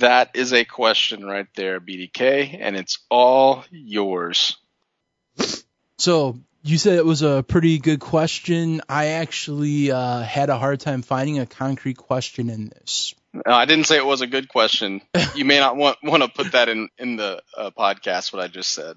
That 0.00 0.30
is 0.34 0.52
a 0.52 0.64
question 0.64 1.24
right 1.24 1.46
there, 1.54 1.80
BDK, 1.80 2.56
and 2.60 2.76
it's 2.76 2.98
all 3.08 3.64
yours. 3.70 4.56
So 5.98 6.40
you 6.62 6.78
said 6.78 6.98
it 6.98 7.06
was 7.06 7.22
a 7.22 7.44
pretty 7.46 7.78
good 7.78 8.00
question. 8.00 8.80
I 8.88 9.06
actually 9.06 9.92
uh, 9.92 10.22
had 10.22 10.50
a 10.50 10.58
hard 10.58 10.80
time 10.80 11.02
finding 11.02 11.38
a 11.38 11.46
concrete 11.46 11.96
question 11.96 12.50
in 12.50 12.68
this. 12.68 13.14
No, 13.32 13.52
I 13.52 13.66
didn't 13.66 13.84
say 13.84 13.96
it 13.96 14.04
was 14.04 14.22
a 14.22 14.26
good 14.26 14.48
question. 14.48 15.02
You 15.34 15.44
may 15.44 15.58
not 15.58 15.76
want 15.76 15.98
want 16.02 16.22
to 16.22 16.30
put 16.30 16.52
that 16.52 16.70
in 16.70 16.88
in 16.96 17.16
the 17.16 17.42
uh, 17.54 17.70
podcast. 17.70 18.32
What 18.32 18.42
I 18.42 18.48
just 18.48 18.72
said. 18.72 18.96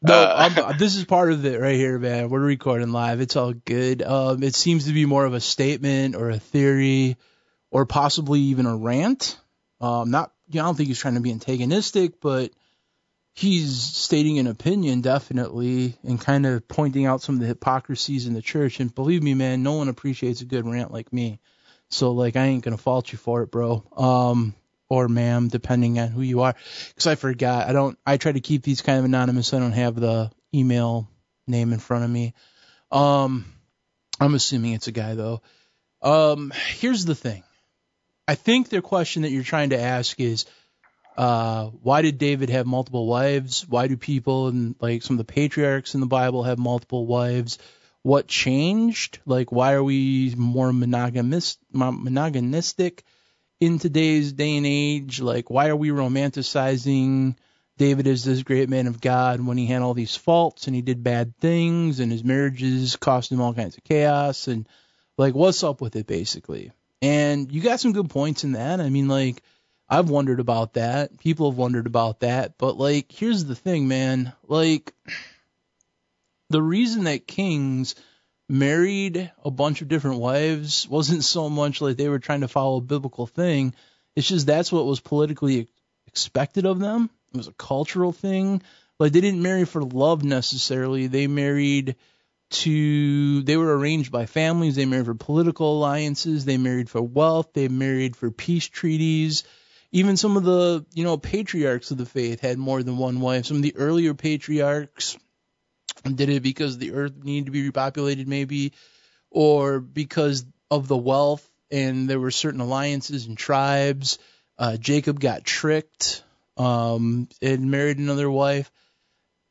No, 0.00 0.14
uh, 0.14 0.72
this 0.78 0.94
is 0.94 1.04
part 1.04 1.32
of 1.32 1.44
it 1.44 1.60
right 1.60 1.74
here, 1.74 1.98
man. 1.98 2.30
We're 2.30 2.38
recording 2.38 2.92
live. 2.92 3.20
It's 3.20 3.34
all 3.34 3.52
good. 3.52 4.00
Um, 4.02 4.44
it 4.44 4.54
seems 4.54 4.86
to 4.86 4.92
be 4.92 5.06
more 5.06 5.24
of 5.24 5.34
a 5.34 5.40
statement 5.40 6.14
or 6.14 6.30
a 6.30 6.38
theory, 6.38 7.16
or 7.72 7.84
possibly 7.84 8.38
even 8.40 8.66
a 8.66 8.76
rant. 8.76 9.36
Um, 9.80 10.12
not, 10.12 10.32
I 10.52 10.58
don't 10.58 10.76
think 10.76 10.86
he's 10.86 11.00
trying 11.00 11.14
to 11.14 11.20
be 11.20 11.32
antagonistic, 11.32 12.20
but 12.20 12.52
he's 13.34 13.80
stating 13.82 14.38
an 14.38 14.46
opinion 14.46 15.00
definitely 15.00 15.96
and 16.04 16.20
kind 16.20 16.46
of 16.46 16.68
pointing 16.68 17.06
out 17.06 17.20
some 17.20 17.34
of 17.34 17.40
the 17.40 17.48
hypocrisies 17.48 18.26
in 18.26 18.34
the 18.34 18.42
church. 18.42 18.78
And 18.78 18.94
believe 18.94 19.22
me, 19.22 19.34
man, 19.34 19.64
no 19.64 19.74
one 19.74 19.88
appreciates 19.88 20.42
a 20.42 20.46
good 20.46 20.64
rant 20.64 20.92
like 20.92 21.12
me. 21.12 21.40
So 21.90 22.12
like, 22.12 22.36
I 22.36 22.44
ain't 22.44 22.62
gonna 22.62 22.76
fault 22.76 23.10
you 23.10 23.18
for 23.18 23.42
it, 23.42 23.50
bro. 23.50 23.84
Um, 23.96 24.54
or 24.88 25.08
ma'am, 25.08 25.48
depending 25.48 25.98
on 25.98 26.08
who 26.08 26.22
you 26.22 26.40
are. 26.42 26.54
Because 26.88 27.06
I 27.06 27.14
forgot. 27.14 27.68
I 27.68 27.72
don't. 27.72 27.98
I 28.06 28.16
try 28.16 28.32
to 28.32 28.40
keep 28.40 28.62
these 28.62 28.80
kind 28.80 28.98
of 28.98 29.04
anonymous. 29.04 29.52
I 29.52 29.58
don't 29.58 29.72
have 29.72 29.96
the 29.96 30.30
email 30.54 31.08
name 31.46 31.72
in 31.72 31.78
front 31.78 32.04
of 32.04 32.10
me. 32.10 32.34
Um, 32.90 33.44
I'm 34.20 34.34
assuming 34.34 34.72
it's 34.72 34.88
a 34.88 34.92
guy 34.92 35.14
though. 35.14 35.42
Um, 36.00 36.52
here's 36.78 37.04
the 37.04 37.14
thing. 37.14 37.42
I 38.26 38.34
think 38.34 38.68
the 38.68 38.82
question 38.82 39.22
that 39.22 39.30
you're 39.30 39.42
trying 39.42 39.70
to 39.70 39.80
ask 39.80 40.20
is, 40.20 40.44
uh, 41.16 41.66
why 41.66 42.02
did 42.02 42.18
David 42.18 42.50
have 42.50 42.66
multiple 42.66 43.06
wives? 43.06 43.66
Why 43.66 43.88
do 43.88 43.96
people 43.96 44.48
and 44.48 44.74
like 44.80 45.02
some 45.02 45.14
of 45.14 45.26
the 45.26 45.32
patriarchs 45.32 45.94
in 45.94 46.00
the 46.00 46.06
Bible 46.06 46.44
have 46.44 46.58
multiple 46.58 47.06
wives? 47.06 47.58
What 48.02 48.28
changed? 48.28 49.18
Like, 49.26 49.50
why 49.50 49.72
are 49.72 49.82
we 49.82 50.34
more 50.36 50.72
monogamous, 50.72 51.58
monoganistic? 51.74 53.00
In 53.60 53.78
today's 53.78 54.32
day 54.32 54.56
and 54.56 54.66
age, 54.66 55.20
like 55.20 55.50
why 55.50 55.68
are 55.68 55.76
we 55.76 55.90
romanticizing 55.90 57.36
David 57.76 58.06
as 58.06 58.24
this 58.24 58.42
great 58.42 58.68
man 58.68 58.86
of 58.86 59.00
God 59.00 59.40
when 59.44 59.56
he 59.56 59.66
had 59.66 59.82
all 59.82 59.94
these 59.94 60.16
faults 60.16 60.66
and 60.66 60.76
he 60.76 60.82
did 60.82 61.02
bad 61.02 61.36
things 61.38 62.00
and 62.00 62.10
his 62.10 62.24
marriages 62.24 62.96
cost 62.96 63.30
him 63.30 63.40
all 63.40 63.54
kinds 63.54 63.76
of 63.76 63.84
chaos 63.84 64.48
and 64.48 64.68
like 65.16 65.34
what's 65.34 65.62
up 65.62 65.80
with 65.80 65.96
it 65.96 66.06
basically? 66.06 66.72
And 67.00 67.52
you 67.52 67.60
got 67.60 67.80
some 67.80 67.92
good 67.92 68.10
points 68.10 68.44
in 68.44 68.52
that. 68.52 68.80
I 68.80 68.88
mean, 68.88 69.08
like, 69.08 69.42
I've 69.88 70.10
wondered 70.10 70.40
about 70.40 70.74
that. 70.74 71.18
People 71.18 71.50
have 71.50 71.58
wondered 71.58 71.86
about 71.86 72.20
that. 72.20 72.58
But, 72.58 72.76
like, 72.76 73.12
here's 73.12 73.44
the 73.44 73.54
thing, 73.54 73.88
man. 73.88 74.32
Like, 74.46 74.92
the 76.50 76.62
reason 76.62 77.04
that 77.04 77.26
kings 77.26 77.94
married 78.48 79.30
a 79.44 79.50
bunch 79.50 79.82
of 79.82 79.88
different 79.88 80.20
wives 80.20 80.88
wasn't 80.88 81.22
so 81.24 81.50
much 81.50 81.80
like 81.80 81.96
they 81.96 82.08
were 82.08 82.18
trying 82.18 82.40
to 82.40 82.48
follow 82.48 82.78
a 82.78 82.82
biblical 82.82 83.26
thing. 83.26 83.74
It's 84.16 84.28
just 84.28 84.46
that's 84.46 84.72
what 84.72 84.86
was 84.86 85.00
politically 85.00 85.68
expected 86.06 86.66
of 86.66 86.78
them. 86.78 87.10
It 87.32 87.36
was 87.36 87.48
a 87.48 87.52
cultural 87.52 88.12
thing. 88.12 88.62
Like 88.98 89.12
they 89.12 89.20
didn't 89.20 89.42
marry 89.42 89.64
for 89.64 89.82
love 89.82 90.24
necessarily. 90.24 91.06
They 91.06 91.26
married 91.26 91.96
to 92.50 93.42
they 93.42 93.56
were 93.58 93.76
arranged 93.76 94.10
by 94.10 94.24
families, 94.24 94.74
they 94.74 94.86
married 94.86 95.04
for 95.04 95.14
political 95.14 95.78
alliances, 95.78 96.46
they 96.46 96.56
married 96.56 96.88
for 96.88 97.02
wealth, 97.02 97.52
they 97.52 97.68
married 97.68 98.16
for 98.16 98.30
peace 98.30 98.66
treaties. 98.66 99.44
Even 99.92 100.16
some 100.16 100.36
of 100.36 100.44
the, 100.44 100.84
you 100.92 101.04
know, 101.04 101.16
patriarchs 101.16 101.90
of 101.90 101.98
the 101.98 102.06
faith 102.06 102.40
had 102.40 102.58
more 102.58 102.82
than 102.82 102.98
one 102.98 103.20
wife. 103.20 103.46
Some 103.46 103.58
of 103.58 103.62
the 103.62 103.76
earlier 103.76 104.14
patriarchs 104.14 105.16
did 106.02 106.28
it 106.28 106.42
because 106.42 106.78
the 106.78 106.92
earth 106.92 107.12
needed 107.22 107.46
to 107.46 107.52
be 107.52 107.70
repopulated 107.70 108.26
maybe 108.26 108.72
or 109.30 109.80
because 109.80 110.44
of 110.70 110.88
the 110.88 110.96
wealth 110.96 111.48
and 111.70 112.08
there 112.08 112.20
were 112.20 112.30
certain 112.30 112.60
alliances 112.60 113.26
and 113.26 113.36
tribes. 113.36 114.18
Uh, 114.58 114.76
Jacob 114.76 115.20
got 115.20 115.44
tricked 115.44 116.22
um, 116.56 117.28
and 117.40 117.70
married 117.70 117.98
another 117.98 118.30
wife. 118.30 118.70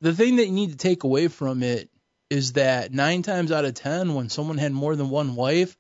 The 0.02 0.14
thing 0.14 0.38
that 0.38 0.46
you 0.46 0.52
need 0.52 0.72
to 0.72 0.78
take 0.78 1.04
away 1.04 1.28
from 1.28 1.64
it 1.64 1.90
is 2.30 2.54
that 2.54 2.92
nine 2.92 3.22
times 3.22 3.52
out 3.52 3.66
of 3.66 3.74
ten, 3.74 4.14
when 4.14 4.30
someone 4.30 4.58
had 4.58 4.72
more 4.72 4.96
than 4.96 5.10
one 5.10 5.36
wife, 5.36 5.78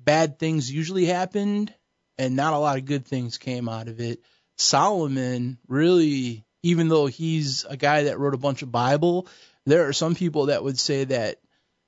bad 0.00 0.38
things 0.38 0.70
usually 0.70 1.06
happened 1.06 1.72
and 2.18 2.36
not 2.36 2.52
a 2.52 2.58
lot 2.58 2.78
of 2.78 2.84
good 2.84 3.06
things 3.06 3.38
came 3.38 3.68
out 3.68 3.88
of 3.88 4.00
it. 4.00 4.20
Solomon 4.56 5.58
really, 5.68 6.44
even 6.62 6.88
though 6.88 7.06
he's 7.06 7.64
a 7.64 7.76
guy 7.76 8.04
that 8.04 8.18
wrote 8.18 8.34
a 8.34 8.38
bunch 8.38 8.62
of 8.62 8.72
Bible, 8.72 9.28
there 9.66 9.88
are 9.88 9.92
some 9.92 10.14
people 10.14 10.46
that 10.46 10.62
would 10.62 10.78
say 10.78 11.04
that 11.04 11.40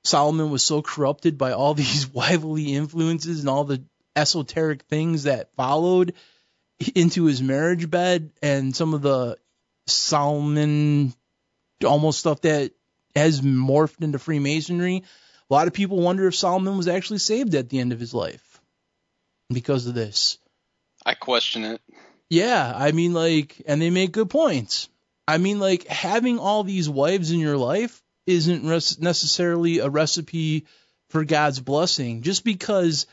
Solomon 0.03 0.49
was 0.49 0.63
so 0.63 0.81
corrupted 0.81 1.37
by 1.37 1.51
all 1.51 1.73
these 1.75 2.07
wifely 2.11 2.73
influences 2.73 3.41
and 3.41 3.49
all 3.49 3.63
the 3.63 3.83
esoteric 4.15 4.83
things 4.83 5.23
that 5.23 5.53
followed 5.55 6.13
into 6.95 7.25
his 7.25 7.41
marriage 7.41 7.89
bed 7.89 8.31
and 8.41 8.75
some 8.75 8.93
of 8.93 9.01
the 9.01 9.37
Solomon 9.87 11.13
almost 11.85 12.19
stuff 12.19 12.41
that 12.41 12.71
has 13.15 13.41
morphed 13.41 14.01
into 14.01 14.19
Freemasonry. 14.19 15.03
A 15.49 15.53
lot 15.53 15.67
of 15.67 15.73
people 15.73 15.99
wonder 15.99 16.27
if 16.27 16.35
Solomon 16.35 16.77
was 16.77 16.87
actually 16.87 17.19
saved 17.19 17.55
at 17.55 17.69
the 17.69 17.79
end 17.79 17.93
of 17.93 17.99
his 17.99 18.13
life 18.13 18.61
because 19.49 19.87
of 19.87 19.93
this. 19.93 20.37
I 21.05 21.13
question 21.13 21.63
it. 21.63 21.81
Yeah, 22.29 22.73
I 22.75 22.91
mean, 22.91 23.13
like, 23.13 23.61
and 23.65 23.81
they 23.81 23.89
make 23.89 24.11
good 24.11 24.29
points. 24.29 24.89
I 25.27 25.37
mean, 25.37 25.59
like, 25.59 25.87
having 25.87 26.39
all 26.39 26.63
these 26.63 26.89
wives 26.89 27.31
in 27.31 27.39
your 27.39 27.57
life 27.57 28.01
isn't 28.25 28.67
res- 28.67 28.99
necessarily 28.99 29.79
a 29.79 29.89
recipe 29.89 30.65
for 31.09 31.25
God's 31.25 31.59
blessing. 31.59 32.21
Just 32.21 32.43
because 32.43 33.07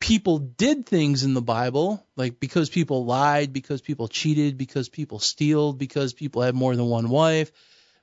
people 0.00 0.38
did 0.38 0.86
things 0.86 1.24
in 1.24 1.34
the 1.34 1.42
Bible, 1.42 2.04
like 2.16 2.40
because 2.40 2.70
people 2.70 3.04
lied, 3.04 3.52
because 3.52 3.80
people 3.80 4.08
cheated, 4.08 4.56
because 4.56 4.88
people 4.88 5.18
stealed, 5.18 5.78
because 5.78 6.12
people 6.12 6.42
had 6.42 6.54
more 6.54 6.74
than 6.76 6.86
one 6.86 7.08
wife, 7.08 7.50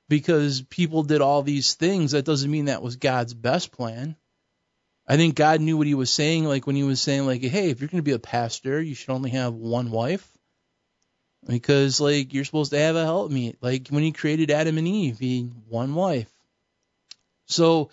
because 0.08 0.62
people 0.62 1.02
did 1.02 1.20
all 1.20 1.42
these 1.42 1.74
things, 1.74 2.12
that 2.12 2.24
doesn't 2.24 2.50
mean 2.50 2.66
that 2.66 2.82
was 2.82 2.96
God's 2.96 3.34
best 3.34 3.72
plan. 3.72 4.16
I 5.08 5.16
think 5.16 5.36
God 5.36 5.60
knew 5.60 5.76
what 5.76 5.86
he 5.86 5.94
was 5.94 6.10
saying, 6.10 6.44
like 6.44 6.66
when 6.66 6.76
he 6.76 6.82
was 6.82 7.00
saying, 7.00 7.26
like, 7.26 7.42
hey, 7.42 7.70
if 7.70 7.80
you're 7.80 7.88
going 7.88 7.98
to 7.98 8.02
be 8.02 8.12
a 8.12 8.18
pastor, 8.18 8.80
you 8.80 8.94
should 8.94 9.10
only 9.10 9.30
have 9.30 9.54
one 9.54 9.90
wife. 9.90 10.28
Because, 11.46 12.00
like, 12.00 12.34
you're 12.34 12.44
supposed 12.44 12.72
to 12.72 12.78
have 12.78 12.96
a 12.96 13.04
helpmeet. 13.04 13.56
Like, 13.60 13.88
when 13.88 14.02
he 14.02 14.12
created 14.12 14.50
Adam 14.50 14.78
and 14.78 14.88
Eve, 14.88 15.18
he 15.18 15.50
one 15.68 15.94
wife. 15.94 16.30
So, 17.46 17.90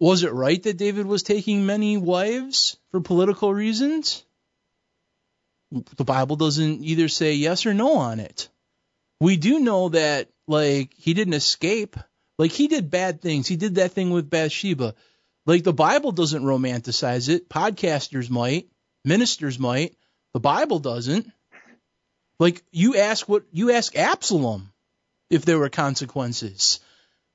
was 0.00 0.24
it 0.24 0.32
right 0.32 0.60
that 0.64 0.78
David 0.78 1.06
was 1.06 1.22
taking 1.22 1.64
many 1.64 1.96
wives 1.96 2.76
for 2.90 3.00
political 3.00 3.54
reasons? 3.54 4.24
The 5.70 6.04
Bible 6.04 6.36
doesn't 6.36 6.82
either 6.82 7.08
say 7.08 7.34
yes 7.34 7.66
or 7.66 7.72
no 7.72 7.98
on 7.98 8.18
it. 8.18 8.48
We 9.20 9.36
do 9.36 9.60
know 9.60 9.90
that 9.90 10.28
like 10.48 10.92
he 10.96 11.14
didn't 11.14 11.34
escape. 11.34 11.96
Like 12.36 12.50
he 12.50 12.66
did 12.66 12.90
bad 12.90 13.22
things. 13.22 13.46
He 13.46 13.56
did 13.56 13.76
that 13.76 13.92
thing 13.92 14.10
with 14.10 14.28
Bathsheba. 14.28 14.94
Like 15.46 15.62
the 15.62 15.72
Bible 15.72 16.12
doesn't 16.12 16.42
romanticize 16.42 17.28
it. 17.28 17.48
Podcasters 17.48 18.28
might, 18.28 18.68
ministers 19.04 19.58
might. 19.58 19.94
The 20.34 20.40
Bible 20.40 20.80
doesn't. 20.80 21.30
Like 22.38 22.62
you 22.72 22.96
ask 22.96 23.28
what 23.28 23.44
you 23.52 23.70
ask 23.72 23.96
Absalom 23.96 24.72
if 25.30 25.44
there 25.44 25.58
were 25.58 25.68
consequences 25.68 26.80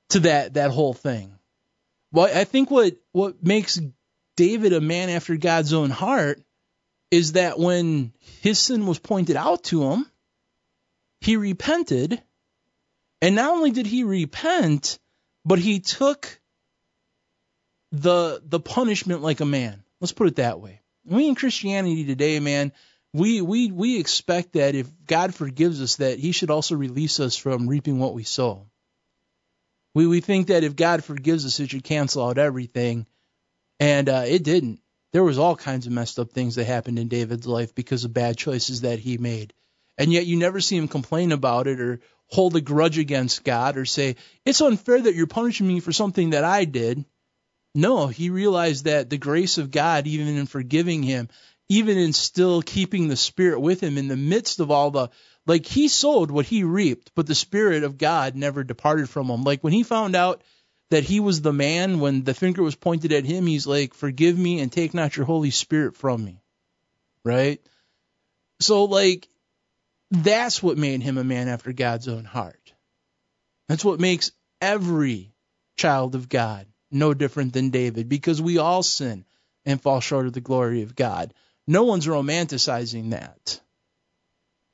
to 0.10 0.22
that 0.22 0.56
that 0.56 0.72
whole 0.72 0.94
thing. 0.94 1.34
Well, 2.12 2.26
I 2.26 2.44
think 2.44 2.72
what 2.72 2.96
what 3.12 3.44
makes 3.44 3.80
David 4.36 4.74
a 4.74 4.82
man 4.82 5.10
after 5.10 5.36
God's 5.36 5.74
own 5.74 5.90
heart 5.90 6.42
is 7.12 7.34
that 7.34 7.60
when 7.60 8.14
his 8.42 8.60
sin 8.60 8.86
was 8.86 9.00
pointed 9.00 9.36
out 9.36 9.64
to 9.66 9.92
him, 9.92 10.06
he 11.22 11.38
repented, 11.38 12.22
and 13.22 13.36
not 13.36 13.52
only 13.52 13.72
did 13.72 13.88
he 13.88 14.04
repent, 14.04 15.00
but 15.46 15.60
he 15.60 15.80
took 15.80 16.40
the 17.92 18.42
the 18.46 18.60
punishment 18.60 19.22
like 19.22 19.40
a 19.40 19.46
man. 19.46 19.84
Let's 20.00 20.14
put 20.14 20.28
it 20.28 20.36
that 20.36 20.60
way. 20.60 20.82
We 21.06 21.28
in 21.28 21.36
Christianity 21.36 22.06
today, 22.06 22.40
man, 22.40 22.74
we 23.14 23.42
we 23.42 23.72
we 23.72 24.00
expect 24.00 24.54
that 24.54 24.76
if 24.76 24.90
God 25.06 25.34
forgives 25.34 25.82
us, 25.82 25.98
that 25.98 26.20
He 26.20 26.32
should 26.32 26.52
also 26.52 26.76
release 26.76 27.20
us 27.20 27.36
from 27.36 27.68
reaping 27.68 28.00
what 28.00 28.14
we 28.14 28.24
sow. 28.24 28.68
We 29.94 30.08
we 30.08 30.22
think 30.22 30.48
that 30.48 30.64
if 30.64 30.76
God 30.76 31.04
forgives 31.04 31.46
us, 31.46 31.60
it 31.60 31.72
should 31.72 31.84
cancel 31.84 32.28
out 32.28 32.38
everything, 32.38 33.08
and 33.80 34.10
uh, 34.10 34.24
it 34.28 34.44
didn't. 34.44 34.82
There 35.14 35.24
was 35.24 35.40
all 35.40 35.56
kinds 35.56 35.88
of 35.88 35.94
messed 35.94 36.20
up 36.20 36.32
things 36.32 36.56
that 36.56 36.66
happened 36.66 37.00
in 37.00 37.08
David's 37.08 37.48
life 37.48 37.74
because 37.74 38.04
of 38.04 38.14
bad 38.14 38.38
choices 38.38 38.82
that 38.82 39.00
he 39.00 39.18
made, 39.18 39.54
and 39.98 40.12
yet 40.12 40.26
you 40.26 40.38
never 40.38 40.60
see 40.60 40.78
him 40.78 40.88
complain 40.88 41.32
about 41.32 41.68
it 41.68 41.80
or 41.80 42.02
hold 42.28 42.56
a 42.56 42.62
grudge 42.62 42.98
against 42.98 43.44
God 43.44 43.78
or 43.78 43.86
say 43.86 44.18
it's 44.46 44.62
unfair 44.62 45.02
that 45.02 45.16
you're 45.16 45.28
punishing 45.28 45.68
me 45.68 45.80
for 45.80 45.94
something 45.94 46.32
that 46.32 46.44
I 46.44 46.66
did. 46.66 47.06
No, 47.74 48.08
he 48.08 48.30
realized 48.30 48.86
that 48.86 49.10
the 49.10 49.18
grace 49.18 49.58
of 49.58 49.72
God, 49.72 50.08
even 50.08 50.28
in 50.28 50.46
forgiving 50.46 51.04
him, 51.04 51.30
even 51.70 51.98
in 51.98 52.14
still 52.14 52.62
keeping 52.62 53.08
the 53.08 53.18
Spirit 53.18 53.60
with 53.60 53.82
him 53.82 53.98
in 53.98 54.08
the 54.08 54.18
midst 54.18 54.60
of 54.60 54.72
all 54.72 54.92
the 54.92 55.10
like 55.46 55.66
he 55.66 55.88
sowed 55.88 56.30
what 56.30 56.46
he 56.46 56.64
reaped, 56.64 57.12
but 57.16 57.26
the 57.26 57.36
Spirit 57.36 57.84
of 57.84 57.98
God 57.98 58.36
never 58.36 58.64
departed 58.64 59.10
from 59.10 59.30
him. 59.30 59.44
Like 59.44 59.64
when 59.64 59.74
he 59.74 59.84
found 59.84 60.16
out 60.16 60.42
that 60.90 61.04
he 61.04 61.20
was 61.20 61.42
the 61.42 61.54
man, 61.54 62.00
when 62.00 62.24
the 62.24 62.34
finger 62.34 62.64
was 62.64 62.76
pointed 62.76 63.12
at 63.12 63.26
him, 63.26 63.46
he's 63.46 63.68
like, 63.68 63.94
Forgive 63.94 64.38
me 64.38 64.60
and 64.60 64.72
take 64.72 64.94
not 64.94 65.16
your 65.16 65.26
Holy 65.26 65.52
Spirit 65.52 65.96
from 65.96 66.24
me. 66.24 66.42
Right? 67.24 67.62
So, 68.60 68.86
like, 68.86 69.28
that's 70.12 70.64
what 70.64 70.78
made 70.78 71.02
him 71.02 71.18
a 71.18 71.24
man 71.24 71.48
after 71.48 71.74
God's 71.74 72.08
own 72.08 72.24
heart. 72.24 72.74
That's 73.68 73.84
what 73.84 74.00
makes 74.00 74.32
every 74.62 75.34
child 75.76 76.16
of 76.16 76.30
God 76.30 76.68
no 76.90 77.14
different 77.14 77.52
than 77.52 77.70
David, 77.70 78.08
because 78.08 78.42
we 78.42 78.58
all 78.58 78.82
sin 78.82 79.26
and 79.66 79.82
fall 79.82 80.00
short 80.00 80.26
of 80.26 80.34
the 80.34 80.42
glory 80.42 80.84
of 80.84 80.96
God. 80.96 81.34
No 81.68 81.84
one's 81.84 82.08
romanticizing 82.08 83.12
that 83.12 83.60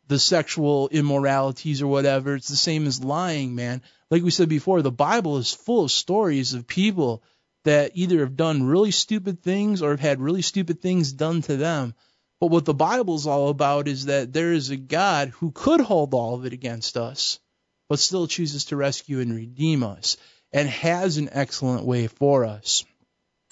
the 0.08 0.20
sexual 0.20 0.90
immoralities 0.90 1.82
or 1.82 1.88
whatever. 1.88 2.36
It's 2.36 2.50
the 2.50 2.56
same 2.56 2.86
as 2.86 3.04
lying, 3.04 3.56
man. 3.56 3.82
Like 4.12 4.24
we 4.24 4.32
said 4.32 4.50
before, 4.50 4.82
the 4.82 4.92
Bible 4.92 5.38
is 5.38 5.52
full 5.52 5.86
of 5.86 5.92
stories 5.92 6.54
of 6.54 6.68
people 6.68 7.24
that 7.64 7.92
either 7.96 8.20
have 8.20 8.36
done 8.36 8.64
really 8.64 8.92
stupid 8.92 9.42
things 9.42 9.82
or 9.82 9.92
have 9.92 10.00
had 10.00 10.20
really 10.20 10.42
stupid 10.42 10.82
things 10.82 11.14
done 11.14 11.42
to 11.44 11.56
them. 11.56 11.96
But 12.40 12.48
what 12.48 12.66
the 12.66 12.74
Bible 12.74 13.16
is 13.16 13.26
all 13.26 13.50
about 13.50 13.88
is 13.88 14.06
that 14.06 14.34
there 14.34 14.52
is 14.52 14.70
a 14.70 14.76
God 14.76 15.30
who 15.30 15.52
could 15.52 15.80
hold 15.80 16.14
all 16.14 16.36
of 16.36 16.46
it 16.46 16.52
against 16.54 16.98
us, 16.98 17.40
but 17.88 18.00
still 18.00 18.28
chooses 18.28 18.66
to 18.66 18.76
rescue 18.76 19.22
and 19.22 19.34
redeem 19.34 19.82
us 19.82 20.18
and 20.52 20.68
has 20.68 21.18
an 21.18 21.30
excellent 21.32 21.86
way 21.86 22.08
for 22.08 22.44
us. 22.44 22.84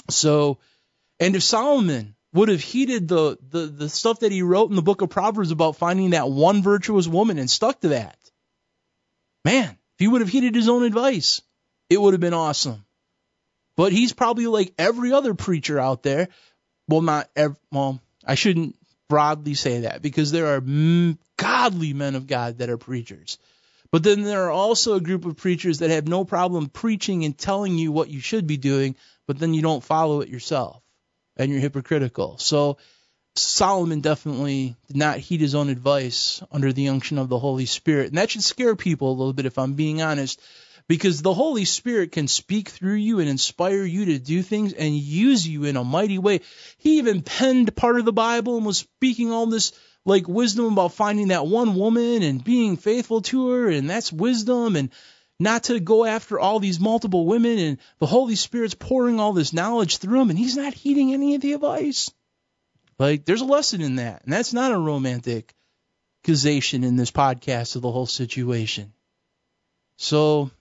So, 0.10 0.60
and 1.20 1.36
if 1.36 1.44
Solomon 1.44 2.16
would 2.34 2.50
have 2.50 2.62
heeded 2.62 3.08
the, 3.08 3.38
the, 3.50 3.66
the 3.68 3.90
stuff 3.90 4.22
that 4.22 4.32
he 4.32 4.42
wrote 4.42 4.70
in 4.70 4.76
the 4.76 4.82
book 4.82 5.02
of 5.02 5.10
Proverbs 5.10 5.52
about 5.52 5.76
finding 5.76 6.12
that 6.12 6.30
one 6.30 6.64
virtuous 6.64 7.08
woman 7.08 7.38
and 7.38 7.50
stuck 7.50 7.82
to 7.82 7.90
that. 7.90 8.18
Man, 9.44 9.70
if 9.70 10.00
he 10.00 10.08
would 10.08 10.22
have 10.22 10.30
heeded 10.30 10.56
his 10.56 10.70
own 10.70 10.84
advice, 10.84 11.42
it 11.90 12.00
would 12.00 12.14
have 12.14 12.22
been 12.22 12.34
awesome. 12.34 12.86
But 13.76 13.92
he's 13.92 14.14
probably 14.14 14.48
like 14.48 14.74
every 14.78 15.12
other 15.12 15.34
preacher 15.34 15.80
out 15.80 16.04
there. 16.04 16.30
Well, 16.88 17.02
not 17.02 17.30
well, 17.72 18.00
I 18.26 18.36
shouldn't 18.36 18.76
broadly 19.10 19.56
say 19.56 19.82
that 19.82 20.02
because 20.02 20.32
there 20.32 20.56
are 20.56 21.16
godly 21.38 21.94
men 21.94 22.16
of 22.16 22.28
God 22.28 22.60
that 22.60 22.70
are 22.70 22.78
preachers. 22.78 23.38
But 23.92 24.04
then 24.04 24.24
there 24.24 24.46
are 24.46 24.52
also 24.52 24.94
a 24.94 25.02
group 25.02 25.26
of 25.26 25.36
preachers 25.36 25.80
that 25.80 25.90
have 25.90 26.08
no 26.08 26.24
problem 26.24 26.70
preaching 26.70 27.26
and 27.26 27.38
telling 27.38 27.78
you 27.78 27.92
what 27.92 28.10
you 28.10 28.22
should 28.22 28.48
be 28.48 28.58
doing, 28.58 28.96
but 29.28 29.38
then 29.38 29.54
you 29.54 29.62
don't 29.62 29.84
follow 29.84 30.22
it 30.22 30.30
yourself. 30.30 30.82
And 31.38 31.52
you're 31.52 31.62
hypocritical. 31.62 32.38
So 32.38 32.78
Solomon 33.36 34.02
definitely 34.02 34.76
did 34.88 34.98
not 34.98 35.18
heed 35.18 35.40
his 35.40 35.56
own 35.56 35.70
advice 35.70 36.44
under 36.52 36.74
the 36.74 36.90
unction 36.90 37.18
of 37.18 37.30
the 37.30 37.40
Holy 37.40 37.66
Spirit. 37.66 38.10
And 38.10 38.18
that 38.18 38.30
should 38.30 38.44
scare 38.44 38.76
people 38.76 39.10
a 39.10 39.18
little 39.18 39.34
bit 39.34 39.46
if 39.46 39.58
I'm 39.58 39.74
being 39.74 40.02
honest, 40.02 40.42
because 40.88 41.22
the 41.22 41.34
Holy 41.34 41.64
Spirit 41.66 42.12
can 42.12 42.28
speak 42.28 42.70
through 42.70 42.96
you 42.96 43.20
and 43.20 43.30
inspire 43.30 43.84
you 43.84 44.06
to 44.06 44.20
do 44.20 44.42
things 44.42 44.74
and 44.74 44.94
use 44.94 45.48
you 45.48 45.64
in 45.64 45.78
a 45.78 45.84
mighty 45.84 46.18
way. 46.18 46.42
He 46.78 46.98
even 46.98 47.22
penned 47.22 47.76
part 47.76 48.00
of 48.00 48.06
the 48.06 48.12
Bible 48.12 48.58
and 48.58 48.66
was 48.66 48.80
speaking 48.80 49.32
all 49.32 49.46
this 49.46 49.72
like 50.04 50.28
wisdom 50.28 50.74
about 50.74 50.94
finding 50.94 51.30
that 51.30 51.46
one 51.46 51.76
woman 51.76 52.24
and 52.24 52.44
being 52.44 52.76
faithful 52.76 53.22
to 53.22 53.52
her 53.52 53.70
and 53.70 53.90
that's 53.90 54.12
wisdom 54.12 54.76
and 54.76 54.90
not 55.42 55.64
to 55.66 55.80
go 55.80 56.06
after 56.06 56.40
all 56.40 56.60
these 56.60 56.80
multiple 56.80 57.26
women 57.26 57.58
and 57.58 57.78
the 58.00 58.06
Holy 58.06 58.36
Spirit's 58.36 58.76
pouring 58.76 59.20
all 59.20 59.34
this 59.34 59.54
knowledge 59.54 59.98
through 59.98 60.22
him 60.22 60.30
and 60.30 60.38
he's 60.40 60.56
not 60.56 60.74
heeding 60.74 61.14
any 61.14 61.36
of 61.36 61.42
the 61.42 61.54
advice. 61.54 62.12
Like 63.00 63.26
there's 63.26 63.42
a 63.42 63.46
lesson 63.46 63.82
in 63.82 63.96
that. 63.96 64.24
And 64.24 64.32
that's 64.32 64.54
not 64.54 64.72
a 64.72 64.78
romantic 64.78 65.54
accusation 66.22 66.84
in 66.84 66.96
this 66.96 67.12
podcast 67.12 67.76
of 67.76 67.82
the 67.82 67.92
whole 67.92 68.06
situation. 68.06 68.94
So 69.98 70.52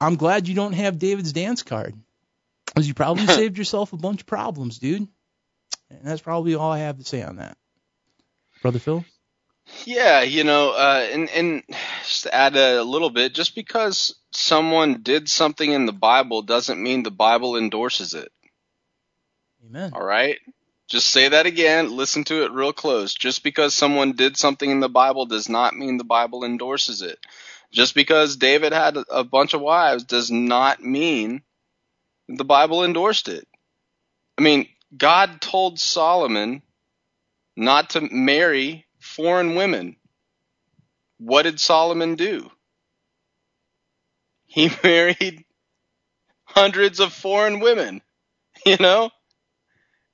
I'm 0.00 0.16
glad 0.16 0.48
you 0.48 0.54
don't 0.54 0.72
have 0.72 0.98
David's 0.98 1.32
dance 1.32 1.62
card. 1.62 1.94
Because 2.66 2.88
you 2.88 2.94
probably 2.94 3.26
saved 3.26 3.58
yourself 3.58 3.92
a 3.92 3.98
bunch 3.98 4.22
of 4.22 4.26
problems, 4.26 4.78
dude. 4.78 5.06
And 5.90 6.00
that's 6.02 6.22
probably 6.22 6.54
all 6.54 6.72
I 6.72 6.78
have 6.78 6.98
to 6.98 7.04
say 7.04 7.22
on 7.22 7.36
that. 7.36 7.58
Brother 8.62 8.78
Phil? 8.78 9.04
Yeah, 9.84 10.22
you 10.22 10.44
know, 10.44 10.70
uh, 10.70 11.08
and 11.12 11.28
and 11.30 11.62
just 12.04 12.24
to 12.24 12.34
add 12.34 12.56
a 12.56 12.82
little 12.82 13.10
bit, 13.10 13.34
just 13.34 13.54
because 13.54 14.14
someone 14.30 15.02
did 15.02 15.28
something 15.28 15.70
in 15.70 15.86
the 15.86 15.92
Bible 15.92 16.42
doesn't 16.42 16.82
mean 16.82 17.02
the 17.02 17.10
Bible 17.10 17.56
endorses 17.56 18.14
it. 18.14 18.30
Amen. 19.64 19.92
All 19.94 20.04
right? 20.04 20.38
Just 20.88 21.08
say 21.08 21.28
that 21.28 21.46
again, 21.46 21.96
listen 21.96 22.24
to 22.24 22.44
it 22.44 22.52
real 22.52 22.72
close. 22.72 23.14
Just 23.14 23.42
because 23.42 23.72
someone 23.72 24.12
did 24.12 24.36
something 24.36 24.70
in 24.70 24.80
the 24.80 24.88
Bible 24.88 25.26
does 25.26 25.48
not 25.48 25.74
mean 25.74 25.96
the 25.96 26.04
Bible 26.04 26.44
endorses 26.44 27.00
it. 27.00 27.18
Just 27.72 27.94
because 27.94 28.36
David 28.36 28.72
had 28.72 28.98
a 29.10 29.24
bunch 29.24 29.54
of 29.54 29.62
wives 29.62 30.04
does 30.04 30.30
not 30.30 30.82
mean 30.82 31.42
the 32.28 32.44
Bible 32.44 32.84
endorsed 32.84 33.28
it. 33.28 33.48
I 34.36 34.42
mean, 34.42 34.68
God 34.94 35.40
told 35.40 35.80
Solomon 35.80 36.60
not 37.56 37.90
to 37.90 38.02
marry 38.02 38.84
foreign 39.12 39.54
women. 39.54 39.96
What 41.18 41.42
did 41.42 41.60
Solomon 41.60 42.16
do? 42.16 42.50
He 44.46 44.70
married 44.84 45.44
hundreds 46.44 47.00
of 47.00 47.12
foreign 47.14 47.60
women, 47.60 48.02
you 48.66 48.76
know? 48.78 49.10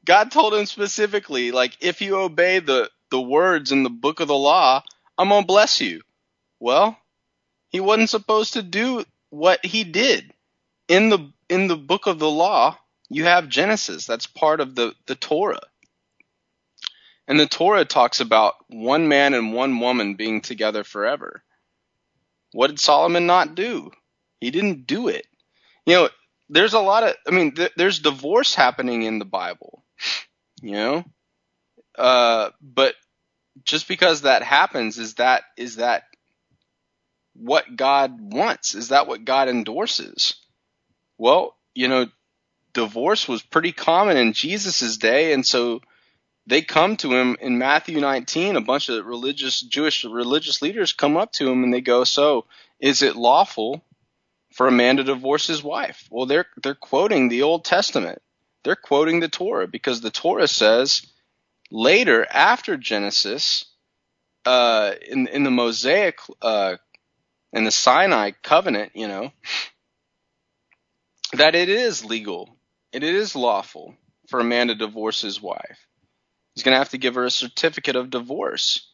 God 0.05 0.31
told 0.31 0.55
him 0.55 0.65
specifically, 0.67 1.51
like, 1.51 1.77
if 1.81 2.01
you 2.01 2.18
obey 2.20 2.60
the, 2.60 2.89
the 3.10 3.20
words 3.20 3.73
in 3.73 3.83
the 3.83 3.91
book 3.91 4.20
of 4.20 4.28
the 4.28 4.36
law, 4.36 4.83
I'm 5.18 5.28
going 5.31 5.43
to 5.43 5.47
bless 5.47 5.81
you. 5.81 6.02
Well, 6.60 6.97
he 7.70 7.81
wasn't 7.81 8.10
supposed 8.10 8.52
to 8.55 8.62
do 8.62 9.05
what 9.31 9.65
he 9.67 9.83
did. 9.85 10.33
In 10.86 11.09
the, 11.09 11.33
in 11.49 11.67
the 11.67 11.77
book 11.77 12.07
of 12.07 12.18
the 12.20 12.31
law, 12.31 12.78
you 13.10 13.25
have 13.25 13.49
Genesis. 13.49 14.07
That's 14.07 14.27
part 14.27 14.60
of 14.60 14.75
the, 14.77 14.94
the 15.07 15.17
Torah. 15.17 15.67
And 17.28 17.39
the 17.39 17.47
Torah 17.47 17.84
talks 17.84 18.20
about 18.20 18.55
one 18.68 19.07
man 19.07 19.34
and 19.34 19.52
one 19.52 19.78
woman 19.78 20.15
being 20.15 20.40
together 20.40 20.82
forever. 20.82 21.42
What 22.52 22.68
did 22.68 22.81
Solomon 22.81 23.26
not 23.26 23.55
do? 23.55 23.90
He 24.40 24.50
didn't 24.50 24.86
do 24.86 25.08
it. 25.08 25.26
You 25.84 25.94
know, 25.94 26.08
there's 26.48 26.73
a 26.73 26.81
lot 26.81 27.02
of, 27.02 27.15
I 27.26 27.31
mean, 27.31 27.55
th- 27.55 27.73
there's 27.76 27.98
divorce 27.98 28.55
happening 28.55 29.02
in 29.02 29.18
the 29.18 29.26
Bible, 29.26 29.84
you 30.62 30.73
know? 30.73 31.05
Uh, 31.97 32.48
but 32.62 32.94
just 33.62 33.89
because 33.89 34.23
that 34.23 34.42
happens, 34.42 34.98
is 34.98 35.15
that, 35.15 35.42
is 35.58 35.76
that 35.76 36.05
what 37.34 37.76
God 37.76 38.18
wants? 38.32 38.74
Is 38.74 38.89
that 38.89 39.07
what 39.07 39.26
God 39.26 39.48
endorses? 39.48 40.34
Well, 41.18 41.55
you 41.74 41.89
know, 41.89 42.07
divorce 42.73 43.28
was 43.28 43.42
pretty 43.42 43.73
common 43.73 44.16
in 44.16 44.32
Jesus' 44.32 44.97
day, 44.97 45.34
and 45.34 45.44
so 45.47 45.82
they 46.49 46.62
come 46.62 46.97
to 46.97 47.15
him 47.15 47.36
in 47.41 47.59
Matthew 47.59 48.01
19. 48.01 48.57
A 48.57 48.62
bunch 48.62 48.89
of 48.89 49.05
religious 49.05 49.60
Jewish 49.60 50.05
religious 50.05 50.62
leaders 50.62 50.94
come 50.94 51.17
up 51.18 51.33
to 51.33 51.49
him 51.49 51.62
and 51.62 51.73
they 51.73 51.83
go, 51.83 52.05
"So, 52.05 52.47
is 52.81 53.02
it 53.02 53.17
lawful 53.17 53.85
for 54.55 54.67
a 54.67 54.73
man 54.73 54.97
to 54.97 55.05
divorce 55.05 55.47
his 55.47 55.62
wife?" 55.62 56.09
Well, 56.10 56.25
they're 56.25 56.47
they're 56.62 56.75
quoting 56.75 57.28
the 57.28 57.43
Old 57.43 57.67
Testament. 57.67 58.23
They're 58.65 58.77
quoting 58.77 59.20
the 59.20 59.28
Torah 59.28 59.68
because 59.68 60.01
the 60.01 60.10
Torah 60.10 60.49
says 60.49 61.07
later 61.70 62.27
after 62.31 62.78
Genesis, 62.78 63.67
uh, 64.47 64.94
in 65.07 65.28
in 65.28 65.44
the 65.44 65.51
Mosaic, 65.51 66.18
uh, 66.41 66.77
in 67.52 67.65
the 67.65 67.70
Sinai 67.70 68.31
covenant, 68.43 68.93
you 68.94 69.07
know, 69.07 69.33
that 71.35 71.55
it 71.55 71.68
is 71.68 72.07
legal, 72.07 72.57
it 72.91 73.02
is 73.02 73.36
lawful 73.36 73.94
for 74.28 74.41
a 74.41 74.44
man 74.44 74.68
to 74.68 74.75
divorce 74.75 75.20
his 75.20 75.43
wife. 75.43 75.88
He's 76.58 76.64
going 76.64 76.74
to 76.74 76.78
have 76.78 76.88
to 76.88 76.98
give 76.98 77.14
her 77.14 77.24
a 77.24 77.30
certificate 77.30 77.94
of 77.94 78.10
divorce. 78.10 78.90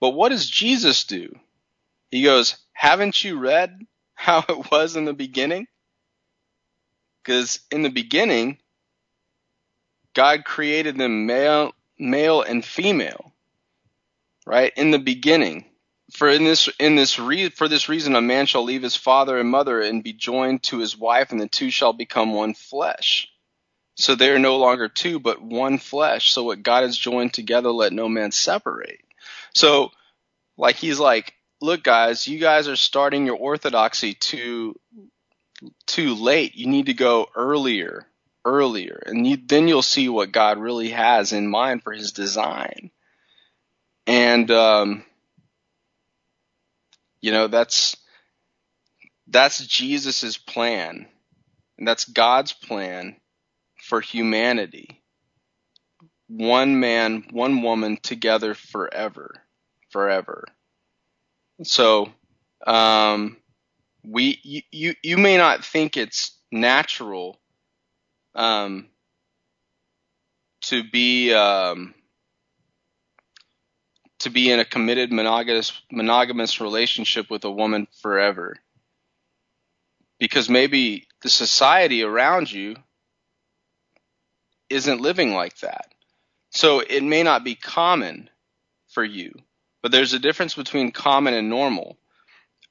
But 0.00 0.14
what 0.14 0.30
does 0.30 0.48
Jesus 0.48 1.04
do? 1.04 1.38
He 2.10 2.22
goes, 2.22 2.56
Haven't 2.72 3.22
you 3.22 3.38
read 3.38 3.78
how 4.14 4.42
it 4.48 4.70
was 4.70 4.96
in 4.96 5.04
the 5.04 5.12
beginning? 5.12 5.66
Because 7.22 7.60
in 7.70 7.82
the 7.82 7.90
beginning, 7.90 8.56
God 10.14 10.46
created 10.46 10.96
them 10.96 11.26
male, 11.26 11.74
male 11.98 12.40
and 12.40 12.64
female. 12.64 13.34
Right? 14.46 14.72
In 14.74 14.90
the 14.90 14.98
beginning. 14.98 15.66
For 16.14 16.30
in 16.30 16.44
this 16.44 16.70
in 16.80 16.94
this 16.94 17.18
re, 17.18 17.50
for 17.50 17.68
this 17.68 17.86
reason 17.86 18.16
a 18.16 18.22
man 18.22 18.46
shall 18.46 18.64
leave 18.64 18.82
his 18.82 18.96
father 18.96 19.38
and 19.38 19.50
mother 19.50 19.82
and 19.82 20.02
be 20.02 20.14
joined 20.14 20.62
to 20.62 20.78
his 20.78 20.96
wife 20.96 21.32
and 21.32 21.40
the 21.40 21.48
two 21.48 21.68
shall 21.68 21.92
become 21.92 22.32
one 22.32 22.54
flesh. 22.54 23.28
So 23.96 24.14
they 24.14 24.30
are 24.30 24.38
no 24.38 24.56
longer 24.56 24.88
two, 24.88 25.20
but 25.20 25.40
one 25.40 25.78
flesh. 25.78 26.32
So 26.32 26.42
what 26.42 26.62
God 26.62 26.82
has 26.82 26.96
joined 26.96 27.32
together, 27.32 27.70
let 27.70 27.92
no 27.92 28.08
man 28.08 28.32
separate. 28.32 29.00
So, 29.54 29.92
like, 30.56 30.76
he's 30.76 30.98
like, 30.98 31.34
look, 31.60 31.84
guys, 31.84 32.26
you 32.26 32.38
guys 32.38 32.66
are 32.68 32.76
starting 32.76 33.24
your 33.24 33.36
orthodoxy 33.36 34.14
too, 34.14 34.74
too 35.86 36.14
late. 36.14 36.56
You 36.56 36.66
need 36.66 36.86
to 36.86 36.94
go 36.94 37.28
earlier, 37.36 38.06
earlier. 38.44 39.00
And 39.06 39.26
you, 39.26 39.36
then 39.36 39.68
you'll 39.68 39.82
see 39.82 40.08
what 40.08 40.32
God 40.32 40.58
really 40.58 40.90
has 40.90 41.32
in 41.32 41.46
mind 41.46 41.82
for 41.84 41.92
his 41.92 42.12
design. 42.12 42.90
And, 44.08 44.50
um, 44.50 45.04
you 47.20 47.30
know, 47.30 47.46
that's, 47.46 47.96
that's 49.28 49.64
Jesus's 49.64 50.36
plan. 50.36 51.06
And 51.78 51.88
that's 51.88 52.04
God's 52.04 52.52
plan 52.52 53.16
for 53.84 54.00
humanity. 54.00 55.02
One 56.26 56.80
man, 56.80 57.26
one 57.30 57.62
woman 57.62 57.98
together 58.02 58.54
forever, 58.54 59.34
forever. 59.90 60.46
So, 61.62 62.10
um, 62.66 63.36
we, 64.02 64.40
you, 64.42 64.62
you, 64.72 64.94
you 65.02 65.18
may 65.18 65.36
not 65.36 65.64
think 65.64 65.96
it's 65.96 66.36
natural, 66.50 67.38
um, 68.34 68.88
to 70.62 70.82
be, 70.82 71.34
um, 71.34 71.94
to 74.20 74.30
be 74.30 74.50
in 74.50 74.60
a 74.60 74.64
committed 74.64 75.12
monogamous, 75.12 75.78
monogamous 75.92 76.58
relationship 76.58 77.28
with 77.28 77.44
a 77.44 77.50
woman 77.50 77.86
forever. 78.00 78.56
Because 80.18 80.48
maybe 80.48 81.06
the 81.22 81.28
society 81.28 82.02
around 82.02 82.50
you 82.50 82.76
isn't 84.74 85.00
living 85.00 85.32
like 85.32 85.56
that. 85.58 85.86
So 86.50 86.80
it 86.80 87.02
may 87.02 87.22
not 87.22 87.44
be 87.44 87.54
common 87.54 88.28
for 88.88 89.04
you, 89.04 89.32
but 89.82 89.92
there's 89.92 90.12
a 90.12 90.18
difference 90.18 90.54
between 90.54 90.92
common 90.92 91.34
and 91.34 91.48
normal. 91.48 91.96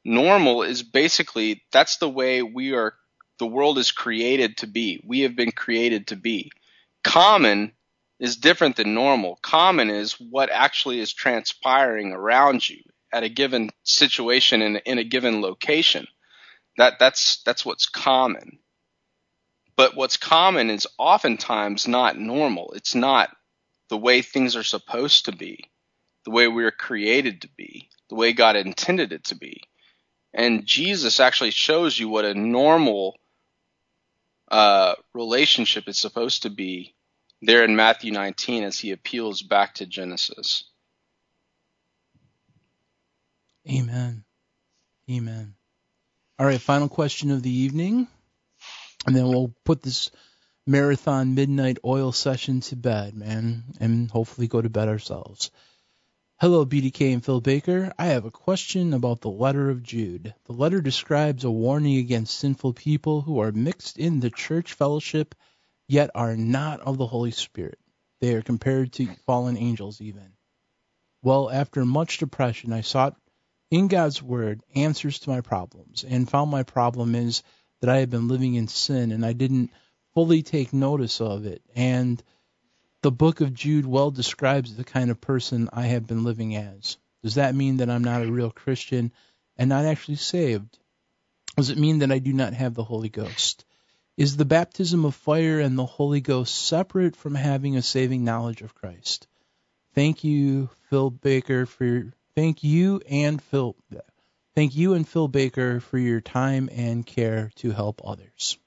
Normal 0.05 0.63
is 0.63 0.83
basically 0.83 1.63
that's 1.71 1.97
the 1.97 2.09
way 2.09 2.41
we 2.41 2.73
are 2.73 2.93
the 3.39 3.47
world 3.47 3.77
is 3.77 3.91
created 3.91 4.57
to 4.57 4.67
be. 4.67 5.01
We 5.05 5.21
have 5.21 5.35
been 5.35 5.51
created 5.51 6.07
to 6.07 6.15
be. 6.15 6.51
Common 7.03 7.73
is 8.19 8.37
different 8.37 8.75
than 8.75 8.93
normal. 8.93 9.39
Common 9.41 9.89
is 9.89 10.13
what 10.13 10.49
actually 10.49 10.99
is 10.99 11.11
transpiring 11.13 12.13
around 12.13 12.67
you 12.67 12.81
at 13.11 13.23
a 13.23 13.29
given 13.29 13.69
situation 13.83 14.61
in, 14.61 14.77
in 14.77 14.97
a 14.97 15.03
given 15.03 15.41
location. 15.41 16.07
That 16.77 16.99
that's 16.99 17.41
that's 17.43 17.65
what's 17.65 17.87
common. 17.87 18.59
But 19.75 19.95
what's 19.95 20.17
common 20.17 20.69
is 20.69 20.87
oftentimes 20.97 21.87
not 21.87 22.17
normal. 22.17 22.73
It's 22.75 22.95
not 22.95 23.35
the 23.89 23.97
way 23.97 24.21
things 24.21 24.55
are 24.55 24.63
supposed 24.63 25.25
to 25.25 25.31
be, 25.31 25.65
the 26.25 26.31
way 26.31 26.47
we 26.47 26.63
are 26.63 26.71
created 26.71 27.41
to 27.41 27.49
be, 27.57 27.89
the 28.09 28.15
way 28.15 28.33
God 28.33 28.55
intended 28.55 29.11
it 29.11 29.25
to 29.25 29.35
be. 29.35 29.61
And 30.33 30.65
Jesus 30.65 31.19
actually 31.19 31.51
shows 31.51 31.97
you 31.97 32.09
what 32.09 32.25
a 32.25 32.33
normal 32.33 33.17
uh, 34.49 34.95
relationship 35.13 35.87
is 35.87 35.99
supposed 35.99 36.43
to 36.43 36.49
be 36.49 36.95
there 37.41 37.63
in 37.63 37.75
Matthew 37.75 38.11
19 38.11 38.63
as 38.63 38.79
he 38.79 38.91
appeals 38.91 39.41
back 39.41 39.75
to 39.75 39.85
Genesis. 39.85 40.63
Amen. 43.69 44.23
Amen. 45.09 45.55
All 46.39 46.45
right, 46.45 46.59
final 46.59 46.89
question 46.89 47.31
of 47.31 47.43
the 47.43 47.51
evening, 47.51 48.07
and 49.05 49.15
then 49.15 49.27
we'll 49.27 49.53
put 49.65 49.81
this 49.81 50.11
marathon 50.65 51.35
midnight 51.35 51.77
oil 51.83 52.11
session 52.11 52.61
to 52.61 52.75
bed, 52.75 53.15
man, 53.15 53.63
and 53.79 54.09
hopefully 54.09 54.47
go 54.47 54.61
to 54.61 54.69
bed 54.69 54.87
ourselves. 54.87 55.51
Hello, 56.39 56.65
BDK 56.65 57.13
and 57.13 57.23
Phil 57.23 57.41
Baker. 57.41 57.93
I 57.97 58.07
have 58.07 58.25
a 58.25 58.31
question 58.31 58.93
about 58.93 59.21
the 59.21 59.29
letter 59.29 59.69
of 59.69 59.83
Jude. 59.83 60.33
The 60.45 60.53
letter 60.53 60.81
describes 60.81 61.43
a 61.43 61.51
warning 61.51 61.97
against 61.97 62.37
sinful 62.37 62.73
people 62.73 63.21
who 63.21 63.39
are 63.39 63.51
mixed 63.51 63.97
in 63.97 64.19
the 64.19 64.29
church 64.29 64.73
fellowship, 64.73 65.35
yet 65.87 66.09
are 66.15 66.35
not 66.35 66.81
of 66.81 66.97
the 66.97 67.07
Holy 67.07 67.31
Spirit. 67.31 67.79
They 68.19 68.33
are 68.35 68.41
compared 68.41 68.93
to 68.93 69.13
fallen 69.25 69.57
angels, 69.57 70.01
even. 70.01 70.33
Well, 71.21 71.49
after 71.49 71.85
much 71.85 72.17
depression, 72.17 72.73
I 72.73 72.81
sought 72.81 73.15
in 73.71 73.87
God's 73.87 74.21
Word 74.21 74.61
answers 74.75 75.19
to 75.19 75.29
my 75.29 75.41
problems 75.41 76.03
and 76.03 76.29
found 76.29 76.51
my 76.51 76.63
problem 76.63 77.15
is 77.15 77.43
that 77.83 77.89
I 77.89 77.97
had 77.97 78.09
been 78.09 78.29
living 78.29 78.55
in 78.55 78.69
sin 78.69 79.11
and 79.11 79.25
I 79.25 79.33
didn't 79.33 79.69
fully 80.13 80.41
take 80.41 80.71
notice 80.71 81.19
of 81.19 81.45
it. 81.45 81.61
And 81.75 82.23
the 83.01 83.11
book 83.11 83.41
of 83.41 83.53
Jude 83.53 83.85
well 83.85 84.09
describes 84.09 84.73
the 84.73 84.85
kind 84.85 85.11
of 85.11 85.19
person 85.19 85.67
I 85.73 85.87
have 85.87 86.07
been 86.07 86.23
living 86.23 86.55
as. 86.55 86.95
Does 87.23 87.35
that 87.35 87.55
mean 87.55 87.77
that 87.77 87.89
I'm 87.89 88.05
not 88.05 88.21
a 88.23 88.31
real 88.31 88.51
Christian 88.51 89.11
and 89.57 89.67
not 89.67 89.83
actually 89.83 90.15
saved? 90.15 90.79
Does 91.57 91.71
it 91.71 91.77
mean 91.77 91.99
that 91.99 92.11
I 92.13 92.19
do 92.19 92.31
not 92.31 92.53
have 92.53 92.73
the 92.73 92.85
Holy 92.85 93.09
Ghost? 93.09 93.65
Is 94.15 94.37
the 94.37 94.45
baptism 94.45 95.03
of 95.03 95.13
fire 95.13 95.59
and 95.59 95.77
the 95.77 95.85
Holy 95.85 96.21
Ghost 96.21 96.55
separate 96.55 97.17
from 97.17 97.35
having 97.35 97.75
a 97.75 97.81
saving 97.81 98.23
knowledge 98.23 98.61
of 98.61 98.73
Christ? 98.73 99.27
Thank 99.93 100.23
you, 100.23 100.69
Phil 100.89 101.09
Baker, 101.09 101.65
for 101.65 102.13
Thank 102.33 102.63
you 102.63 103.01
and 103.09 103.41
Phil. 103.41 103.75
Thank 104.55 104.75
you 104.75 104.93
and 104.93 105.07
Phil 105.07 105.27
Baker 105.27 105.79
for 105.79 105.97
your 105.97 106.21
time 106.21 106.69
and 106.71 107.05
care 107.05 107.51
to 107.55 107.71
help 107.71 108.01
others. 108.03 108.57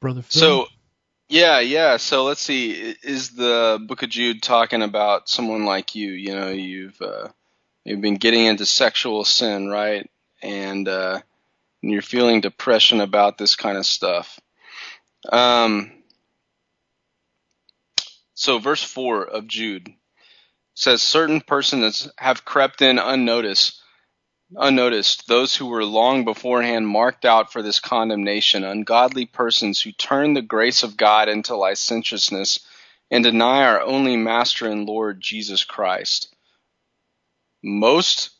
Brother 0.00 0.22
Phil. 0.22 0.40
So, 0.40 0.66
yeah, 1.28 1.60
yeah. 1.60 1.96
So 1.96 2.24
let's 2.24 2.42
see. 2.42 2.94
Is 3.02 3.30
the 3.30 3.82
Book 3.86 4.02
of 4.02 4.10
Jude 4.10 4.42
talking 4.42 4.82
about 4.82 5.28
someone 5.28 5.64
like 5.64 5.94
you? 5.94 6.12
You 6.12 6.34
know, 6.34 6.50
you've 6.50 7.00
uh, 7.00 7.28
you've 7.84 8.00
been 8.00 8.16
getting 8.16 8.44
into 8.44 8.66
sexual 8.66 9.24
sin, 9.24 9.68
right? 9.68 10.10
And, 10.42 10.88
uh, 10.88 11.20
and 11.82 11.90
you're 11.90 12.02
feeling 12.02 12.40
depression 12.40 13.00
about 13.00 13.38
this 13.38 13.56
kind 13.56 13.78
of 13.78 13.86
stuff. 13.86 14.38
Um. 15.30 15.92
So 18.34 18.58
verse 18.58 18.82
four 18.82 19.22
of 19.22 19.46
Jude 19.46 19.92
says 20.80 21.02
certain 21.02 21.40
persons 21.40 22.10
have 22.16 22.44
crept 22.44 22.80
in 22.82 22.98
unnoticed 22.98 23.80
unnoticed. 24.56 25.28
Those 25.28 25.54
who 25.54 25.66
were 25.66 25.84
long 25.84 26.24
beforehand 26.24 26.88
marked 26.88 27.24
out 27.24 27.52
for 27.52 27.62
this 27.62 27.80
condemnation. 27.80 28.64
Ungodly 28.64 29.26
persons 29.26 29.80
who 29.80 29.92
turn 29.92 30.34
the 30.34 30.42
grace 30.42 30.82
of 30.82 30.96
God 30.96 31.28
into 31.28 31.54
licentiousness 31.56 32.60
and 33.10 33.22
deny 33.24 33.64
our 33.64 33.80
only 33.82 34.16
master 34.16 34.70
and 34.70 34.86
lord 34.86 35.20
Jesus 35.20 35.64
Christ. 35.64 36.34
Most 37.62 38.30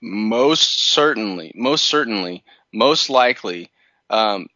most 0.00 0.80
certainly 0.80 1.52
most 1.54 1.84
certainly 1.84 2.44
most 2.72 3.10
likely 3.10 3.70
um, 4.10 4.46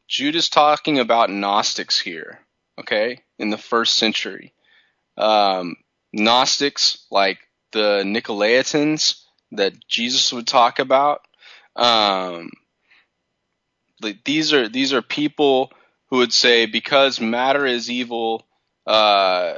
talking 0.51 0.99
about 0.99 1.31
Gnostics 1.31 2.01
here 2.01 2.41
okay 2.78 3.19
in 3.39 3.51
the 3.51 3.59
first 3.59 3.97
century. 3.97 4.52
Um, 5.17 5.77
Gnostics 6.12 7.07
like 7.10 7.39
the 7.73 8.02
Nicolaitans 8.05 9.23
that 9.52 9.74
Jesus 9.86 10.32
would 10.32 10.47
talk 10.47 10.78
about. 10.78 11.20
Um, 11.76 12.50
these 14.24 14.52
are 14.52 14.68
these 14.68 14.92
are 14.92 15.02
people 15.02 15.70
who 16.10 16.18
would 16.18 16.32
say 16.32 16.66
because 16.66 17.20
matter 17.20 17.65
is 17.65 17.91
evil, 17.91 18.47
uh, 18.86 19.55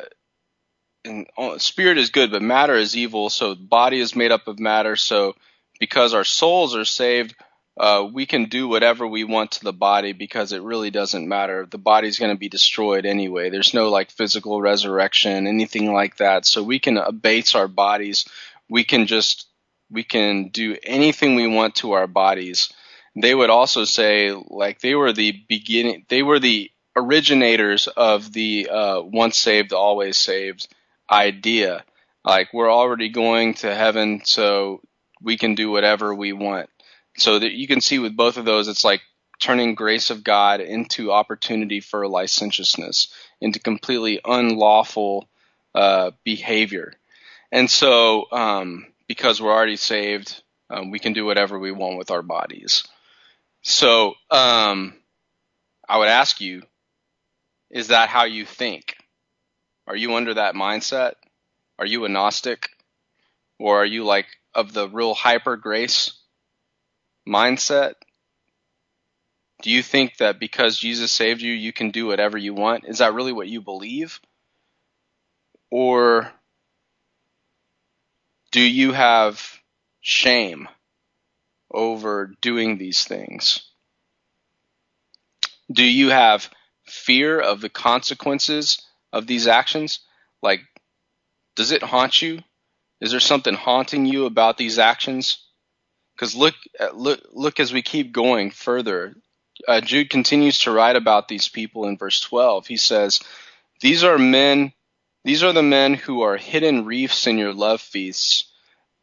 and 1.04 1.26
oh, 1.36 1.58
spirit 1.58 1.98
is 1.98 2.10
good, 2.10 2.30
but 2.30 2.42
matter 2.42 2.74
is 2.74 2.96
evil. 2.96 3.30
So 3.30 3.54
body 3.54 4.00
is 4.00 4.14
made 4.14 4.32
up 4.32 4.46
of 4.46 4.58
matter. 4.58 4.96
So 4.96 5.34
because 5.80 6.14
our 6.14 6.24
souls 6.24 6.76
are 6.76 6.84
saved, 6.84 7.34
uh, 7.76 8.08
we 8.12 8.24
can 8.24 8.44
do 8.44 8.68
whatever 8.68 9.06
we 9.06 9.24
want 9.24 9.52
to 9.52 9.64
the 9.64 9.72
body 9.72 10.12
because 10.12 10.52
it 10.52 10.62
really 10.62 10.90
doesn't 10.90 11.28
matter. 11.28 11.66
The 11.68 11.78
body's 11.78 12.18
going 12.18 12.30
to 12.30 12.38
be 12.38 12.48
destroyed 12.48 13.04
anyway. 13.04 13.50
There's 13.50 13.74
no 13.74 13.88
like 13.88 14.12
physical 14.12 14.60
resurrection, 14.60 15.46
anything 15.48 15.92
like 15.92 16.16
that. 16.18 16.46
So 16.46 16.62
we 16.62 16.78
can 16.78 16.96
abase 16.98 17.54
our 17.54 17.66
bodies. 17.66 18.26
We 18.68 18.84
can 18.84 19.06
just, 19.06 19.48
we 19.90 20.04
can 20.04 20.48
do 20.48 20.76
anything 20.84 21.34
we 21.34 21.48
want 21.48 21.74
to 21.76 21.92
our 21.92 22.06
bodies. 22.06 22.72
They 23.16 23.34
would 23.34 23.50
also 23.50 23.84
say 23.84 24.30
like 24.32 24.80
they 24.80 24.94
were 24.94 25.12
the 25.12 25.32
beginning, 25.48 26.06
they 26.08 26.22
were 26.22 26.38
the 26.38 26.70
originators 26.96 27.88
of 27.88 28.32
the 28.32 28.68
uh, 28.70 29.02
once 29.02 29.36
saved, 29.36 29.72
always 29.72 30.16
saved 30.16 30.68
idea. 31.10 31.84
Like 32.24 32.52
we're 32.52 32.72
already 32.72 33.08
going 33.08 33.54
to 33.54 33.74
heaven, 33.74 34.22
so 34.24 34.80
we 35.20 35.36
can 35.36 35.54
do 35.54 35.70
whatever 35.70 36.14
we 36.14 36.32
want 36.32 36.70
so 37.16 37.38
that 37.38 37.52
you 37.52 37.66
can 37.66 37.80
see 37.80 37.98
with 37.98 38.16
both 38.16 38.36
of 38.36 38.44
those, 38.44 38.68
it's 38.68 38.84
like 38.84 39.02
turning 39.40 39.74
grace 39.74 40.10
of 40.10 40.24
God 40.24 40.60
into 40.60 41.12
opportunity 41.12 41.80
for 41.80 42.08
licentiousness, 42.08 43.12
into 43.40 43.60
completely 43.60 44.20
unlawful 44.24 45.28
uh, 45.74 46.12
behavior. 46.24 46.92
And 47.52 47.70
so, 47.70 48.26
um, 48.32 48.86
because 49.06 49.40
we're 49.40 49.52
already 49.52 49.76
saved, 49.76 50.42
um, 50.70 50.90
we 50.90 50.98
can 50.98 51.12
do 51.12 51.24
whatever 51.24 51.58
we 51.58 51.72
want 51.72 51.98
with 51.98 52.10
our 52.10 52.22
bodies. 52.22 52.84
So, 53.62 54.14
um, 54.30 54.94
I 55.88 55.98
would 55.98 56.08
ask 56.08 56.40
you, 56.40 56.62
is 57.70 57.88
that 57.88 58.08
how 58.08 58.24
you 58.24 58.44
think? 58.44 58.96
Are 59.86 59.96
you 59.96 60.14
under 60.14 60.34
that 60.34 60.54
mindset? 60.54 61.14
Are 61.78 61.86
you 61.86 62.04
a 62.04 62.08
Gnostic? 62.08 62.70
Or 63.58 63.82
are 63.82 63.86
you 63.86 64.04
like 64.04 64.26
of 64.54 64.72
the 64.72 64.88
real 64.88 65.14
hyper 65.14 65.56
grace? 65.56 66.12
Mindset? 67.26 67.94
Do 69.62 69.70
you 69.70 69.82
think 69.82 70.18
that 70.18 70.38
because 70.38 70.76
Jesus 70.76 71.10
saved 71.10 71.40
you, 71.40 71.52
you 71.52 71.72
can 71.72 71.90
do 71.90 72.06
whatever 72.06 72.36
you 72.36 72.54
want? 72.54 72.84
Is 72.86 72.98
that 72.98 73.14
really 73.14 73.32
what 73.32 73.48
you 73.48 73.62
believe? 73.62 74.20
Or 75.70 76.30
do 78.52 78.60
you 78.60 78.92
have 78.92 79.60
shame 80.00 80.68
over 81.72 82.32
doing 82.40 82.78
these 82.78 83.04
things? 83.04 83.62
Do 85.72 85.82
you 85.82 86.10
have 86.10 86.50
fear 86.86 87.40
of 87.40 87.60
the 87.60 87.70
consequences 87.70 88.82
of 89.12 89.26
these 89.26 89.46
actions? 89.46 90.00
Like, 90.42 90.60
does 91.56 91.72
it 91.72 91.82
haunt 91.82 92.20
you? 92.20 92.40
Is 93.00 93.10
there 93.10 93.20
something 93.20 93.54
haunting 93.54 94.06
you 94.06 94.26
about 94.26 94.56
these 94.56 94.78
actions? 94.78 95.38
Because 96.14 96.34
look, 96.34 96.54
uh, 96.78 96.90
look, 96.94 97.20
look 97.32 97.60
as 97.60 97.72
we 97.72 97.82
keep 97.82 98.12
going 98.12 98.50
further. 98.50 99.14
Uh, 99.66 99.80
Jude 99.80 100.10
continues 100.10 100.60
to 100.60 100.72
write 100.72 100.96
about 100.96 101.28
these 101.28 101.48
people 101.48 101.86
in 101.86 101.96
verse 101.96 102.20
12. 102.20 102.66
He 102.66 102.76
says, 102.76 103.20
"These 103.80 104.04
are 104.04 104.18
men. 104.18 104.72
These 105.24 105.42
are 105.42 105.52
the 105.52 105.62
men 105.62 105.94
who 105.94 106.22
are 106.22 106.36
hidden 106.36 106.84
reefs 106.84 107.26
in 107.26 107.38
your 107.38 107.52
love 107.52 107.80
feasts. 107.80 108.44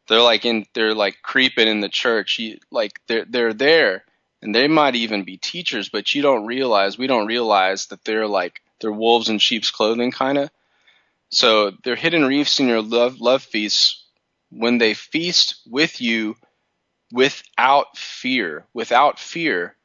They're 0.08 0.20
like 0.20 0.44
in. 0.44 0.66
They're 0.74 0.94
like 0.94 1.22
creeping 1.22 1.68
in 1.68 1.80
the 1.80 1.88
church. 1.88 2.38
You, 2.38 2.58
like 2.70 3.00
they're 3.06 3.24
they're 3.24 3.54
there, 3.54 4.04
and 4.40 4.54
they 4.54 4.68
might 4.68 4.94
even 4.94 5.24
be 5.24 5.36
teachers, 5.36 5.88
but 5.88 6.14
you 6.14 6.22
don't 6.22 6.46
realize. 6.46 6.98
We 6.98 7.06
don't 7.06 7.26
realize 7.26 7.86
that 7.86 8.04
they're 8.04 8.26
like 8.26 8.60
they're 8.80 8.92
wolves 8.92 9.28
in 9.28 9.38
sheep's 9.38 9.70
clothing, 9.70 10.12
kind 10.12 10.38
of. 10.38 10.50
So 11.30 11.72
they're 11.84 11.96
hidden 11.96 12.24
reefs 12.24 12.60
in 12.60 12.68
your 12.68 12.82
love 12.82 13.20
love 13.20 13.42
feasts 13.42 14.04
when 14.50 14.78
they 14.78 14.94
feast 14.94 15.60
with 15.66 16.00
you." 16.00 16.36
Without 17.12 17.96
fear, 17.96 18.64
without 18.72 19.18
fear, 19.18 19.76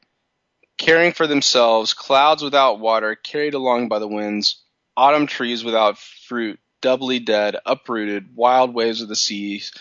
caring 0.78 1.12
for 1.12 1.26
themselves, 1.26 1.92
clouds 1.92 2.42
without 2.42 2.80
water, 2.80 3.14
carried 3.14 3.54
along 3.54 3.88
by 3.88 3.98
the 3.98 4.08
winds, 4.08 4.62
autumn 4.96 5.26
trees 5.26 5.62
without 5.62 5.98
fruit, 5.98 6.58
doubly 6.80 7.18
dead, 7.18 7.56
uprooted, 7.66 8.34
wild 8.34 8.72
waves 8.72 9.02
of 9.02 9.08
the 9.08 9.16
seas, 9.16 9.72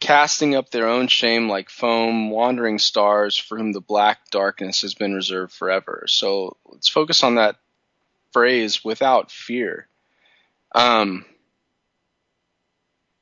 casting 0.00 0.56
up 0.56 0.70
their 0.70 0.88
own 0.88 1.06
shame 1.06 1.48
like 1.48 1.70
foam, 1.70 2.30
wandering 2.30 2.78
stars 2.78 3.36
for 3.36 3.56
whom 3.56 3.72
the 3.72 3.80
black 3.80 4.30
darkness 4.30 4.82
has 4.82 4.94
been 4.94 5.14
reserved 5.14 5.52
forever. 5.52 6.04
So 6.08 6.56
let's 6.66 6.88
focus 6.88 7.22
on 7.22 7.36
that 7.36 7.56
phrase 8.32 8.84
without 8.84 9.30
fear. 9.30 9.86
Um, 10.74 11.24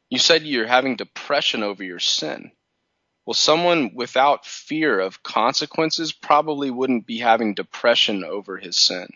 you 0.09 0.19
said 0.19 0.45
you're 0.45 0.67
having 0.67 0.97
depression 0.97 1.63
over 1.63 1.85
your 1.85 1.99
sin. 1.99 2.53
Well, 3.27 3.35
someone 3.35 3.93
without 3.95 4.47
fear 4.47 4.99
of 4.99 5.23
consequences 5.23 6.13
probably 6.13 6.71
wouldn't 6.71 7.07
be 7.07 7.19
having 7.19 7.55
depression 7.55 8.25
over 8.25 8.57
his 8.57 8.79
sin. 8.79 9.09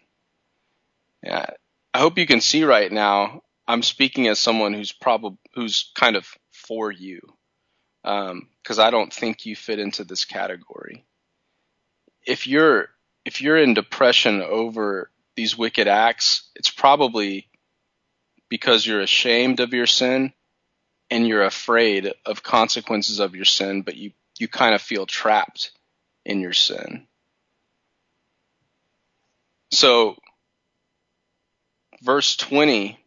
Yeah, 1.22 1.46
I 1.92 1.98
hope 1.98 2.18
you 2.18 2.26
can 2.26 2.40
see 2.40 2.64
right 2.64 2.90
now. 2.90 3.42
I'm 3.66 3.82
speaking 3.82 4.28
as 4.28 4.38
someone 4.38 4.74
who's 4.74 4.92
probably 4.92 5.38
who's 5.54 5.90
kind 5.94 6.16
of 6.16 6.28
for 6.52 6.92
you, 6.92 7.20
because 8.02 8.78
um, 8.78 8.80
I 8.80 8.90
don't 8.90 9.12
think 9.12 9.46
you 9.46 9.56
fit 9.56 9.78
into 9.78 10.04
this 10.04 10.26
category. 10.26 11.04
If 12.26 12.46
you're 12.46 12.88
if 13.24 13.40
you're 13.40 13.56
in 13.56 13.72
depression 13.72 14.42
over 14.42 15.10
these 15.34 15.56
wicked 15.56 15.88
acts, 15.88 16.50
it's 16.54 16.70
probably 16.70 17.48
because 18.50 18.86
you're 18.86 19.00
ashamed 19.00 19.60
of 19.60 19.72
your 19.72 19.86
sin 19.86 20.32
and 21.10 21.26
you're 21.26 21.44
afraid 21.44 22.12
of 22.24 22.42
consequences 22.42 23.20
of 23.20 23.34
your 23.34 23.44
sin, 23.44 23.82
but 23.82 23.96
you, 23.96 24.12
you 24.38 24.48
kind 24.48 24.74
of 24.74 24.82
feel 24.82 25.06
trapped 25.06 25.70
in 26.24 26.40
your 26.40 26.52
sin. 26.52 27.06
So, 29.70 30.16
verse 32.02 32.36
20 32.36 32.98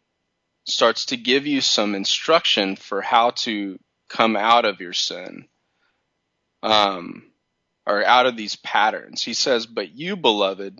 starts 0.64 1.06
to 1.06 1.16
give 1.16 1.46
you 1.46 1.60
some 1.60 1.94
instruction 1.94 2.76
for 2.76 3.00
how 3.00 3.30
to 3.30 3.78
come 4.08 4.36
out 4.36 4.64
of 4.64 4.80
your 4.80 4.92
sin, 4.92 5.48
um, 6.62 7.30
or 7.86 8.04
out 8.04 8.26
of 8.26 8.36
these 8.36 8.56
patterns. 8.56 9.22
He 9.22 9.34
says, 9.34 9.66
But 9.66 9.92
you, 9.92 10.16
beloved, 10.16 10.78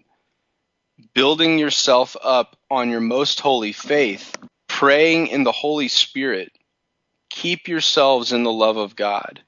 building 1.15 1.59
yourself 1.59 2.17
up 2.23 2.57
on 2.71 2.91
your 2.91 3.01
most 3.01 3.41
holy 3.41 3.73
faith, 3.73 4.37
praying 4.67 5.29
in 5.29 5.45
the 5.45 5.53
Holy 5.53 5.89
Spirit, 5.89 6.53
keep 7.39 7.69
yourselves 7.69 8.33
in 8.33 8.43
the 8.43 8.53
love 8.53 8.77
of 8.77 8.97
God, 8.97 9.41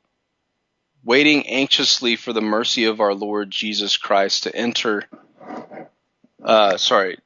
waiting 1.03 1.45
anxiously 1.49 2.15
for 2.15 2.33
the 2.33 2.41
mercy 2.41 2.85
of 2.85 3.01
our 3.01 3.15
Lord 3.15 3.51
Jesus 3.51 3.97
Christ 3.97 4.45
to 4.45 4.55
enter. 4.55 5.07
Uh, 6.41 6.77
sorry, 6.77 7.19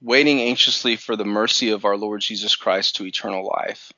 waiting 0.00 0.40
anxiously 0.40 0.94
for 0.94 1.16
the 1.16 1.24
mercy 1.24 1.70
of 1.70 1.84
our 1.84 1.96
Lord 1.96 2.20
Jesus 2.20 2.54
Christ 2.54 2.96
to 2.96 3.04
eternal 3.04 3.44
life. 3.44 3.92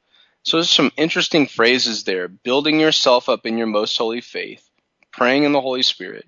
So 0.45 0.57
there's 0.57 0.71
some 0.71 0.93
interesting 0.97 1.47
phrases 1.47 2.05
there. 2.05 2.27
Building 2.27 2.81
yourself 2.81 3.29
up 3.29 3.45
in 3.45 3.59
your 3.59 3.67
most 3.67 3.95
holy 3.99 4.23
faith, 4.23 4.67
praying 5.13 5.45
in 5.45 5.53
the 5.53 5.61
Holy 5.61 5.83
Spirit, 5.83 6.27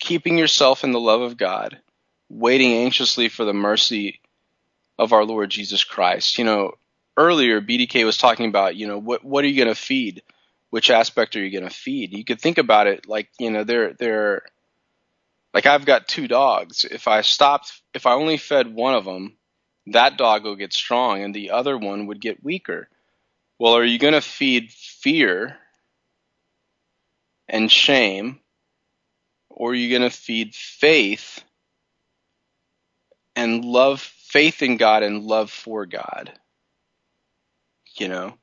keeping 0.00 0.38
yourself 0.38 0.82
in 0.82 0.92
the 0.92 0.98
love 0.98 1.20
of 1.20 1.36
God, 1.36 1.78
waiting 2.30 2.72
anxiously 2.72 3.28
for 3.28 3.44
the 3.44 3.52
mercy 3.52 4.22
of 4.98 5.12
our 5.12 5.26
Lord 5.26 5.50
Jesus 5.50 5.84
Christ. 5.84 6.38
You 6.38 6.44
know, 6.44 6.72
earlier 7.16 7.60
BDK 7.60 8.04
was 8.04 8.18
talking 8.18 8.46
about, 8.48 8.76
you 8.76 8.86
know, 8.86 8.98
what 8.98 9.24
what 9.24 9.44
are 9.44 9.48
you 9.48 9.56
going 9.56 9.74
to 9.74 9.80
feed? 9.80 10.22
Which 10.70 10.90
aspect 10.90 11.36
are 11.36 11.44
you 11.44 11.50
going 11.50 11.68
to 11.68 11.74
feed? 11.74 12.12
You 12.12 12.24
could 12.24 12.40
think 12.40 12.58
about 12.58 12.86
it 12.86 13.08
like, 13.08 13.28
you 13.38 13.50
know, 13.50 13.64
they're 13.64 13.92
they're 13.94 14.42
like 15.52 15.66
I've 15.66 15.86
got 15.86 16.08
two 16.08 16.26
dogs. 16.28 16.84
If 16.84 17.06
I 17.06 17.20
stopped, 17.20 17.80
if 17.94 18.06
I 18.06 18.12
only 18.12 18.36
fed 18.36 18.74
one 18.74 18.94
of 18.94 19.04
them, 19.04 19.36
that 19.86 20.16
dog 20.16 20.44
will 20.44 20.56
get 20.56 20.72
strong 20.72 21.22
and 21.22 21.34
the 21.34 21.50
other 21.50 21.78
one 21.78 22.06
would 22.06 22.20
get 22.20 22.42
weaker. 22.42 22.88
Well, 23.58 23.76
are 23.76 23.84
you 23.84 23.98
going 23.98 24.14
to 24.14 24.20
feed 24.20 24.72
fear 24.72 25.56
and 27.48 27.70
shame 27.70 28.40
or 29.48 29.70
are 29.70 29.74
you 29.74 29.96
going 29.96 30.10
to 30.10 30.16
feed 30.16 30.54
faith 30.54 31.44
and 33.36 33.64
love 33.64 34.00
faith 34.00 34.62
in 34.62 34.76
God 34.76 35.02
and 35.02 35.22
love 35.22 35.50
for 35.50 35.86
God? 35.86 36.32
You 38.00 38.08
know, 38.08 38.34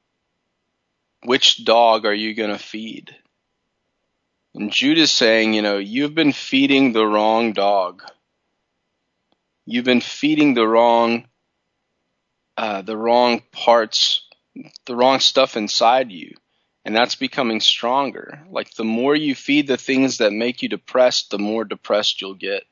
which 1.23 1.63
dog 1.63 2.05
are 2.05 2.13
you 2.13 2.33
going 2.33 2.51
to 2.51 2.57
feed? 2.57 3.15
And 4.53 4.71
Judah's 4.71 5.11
saying, 5.11 5.53
you 5.53 5.61
know, 5.61 5.77
you've 5.77 6.15
been 6.15 6.33
feeding 6.33 6.91
the 6.91 7.05
wrong 7.05 7.53
dog. 7.53 8.03
You've 9.65 9.85
been 9.85 10.01
feeding 10.01 10.53
the 10.53 10.67
wrong, 10.67 11.27
uh, 12.57 12.81
the 12.81 12.97
wrong 12.97 13.43
parts, 13.51 14.27
the 14.85 14.95
wrong 14.95 15.19
stuff 15.19 15.55
inside 15.55 16.11
you. 16.11 16.35
And 16.83 16.95
that's 16.95 17.15
becoming 17.15 17.61
stronger. 17.61 18.43
Like 18.49 18.73
the 18.73 18.83
more 18.83 19.15
you 19.15 19.35
feed 19.35 19.67
the 19.67 19.77
things 19.77 20.17
that 20.17 20.33
make 20.33 20.63
you 20.63 20.69
depressed, 20.69 21.29
the 21.29 21.39
more 21.39 21.63
depressed 21.63 22.21
you'll 22.21 22.33
get. 22.33 22.63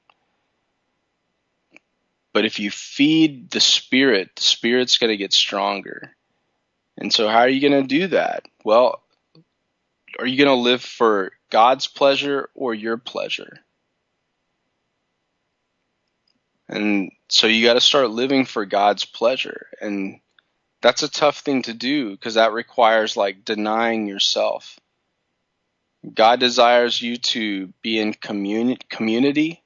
But 2.33 2.45
if 2.45 2.59
you 2.59 2.71
feed 2.71 3.51
the 3.51 3.59
spirit, 3.59 4.31
the 4.35 4.43
spirit's 4.43 4.97
going 4.97 5.11
to 5.11 5.17
get 5.17 5.33
stronger. 5.33 6.15
And 6.99 7.13
so, 7.13 7.29
how 7.29 7.39
are 7.39 7.49
you 7.49 7.61
going 7.61 7.81
to 7.81 7.87
do 7.87 8.07
that? 8.07 8.45
Well, 8.65 9.01
are 10.19 10.27
you 10.27 10.37
going 10.37 10.55
to 10.55 10.61
live 10.61 10.81
for 10.83 11.31
God's 11.49 11.87
pleasure 11.87 12.49
or 12.53 12.73
your 12.73 12.97
pleasure? 12.97 13.59
And 16.67 17.11
so, 17.29 17.47
you 17.47 17.65
got 17.65 17.75
to 17.75 17.81
start 17.81 18.11
living 18.11 18.43
for 18.45 18.65
God's 18.65 19.05
pleasure. 19.05 19.67
And 19.79 20.19
that's 20.81 21.01
a 21.01 21.09
tough 21.09 21.39
thing 21.39 21.61
to 21.63 21.73
do 21.73 22.11
because 22.11 22.33
that 22.33 22.51
requires 22.51 23.15
like 23.15 23.45
denying 23.45 24.05
yourself. 24.05 24.77
God 26.13 26.41
desires 26.41 27.01
you 27.01 27.15
to 27.17 27.67
be 27.81 27.97
in 27.97 28.13
communi- 28.13 28.87
community 28.89 29.63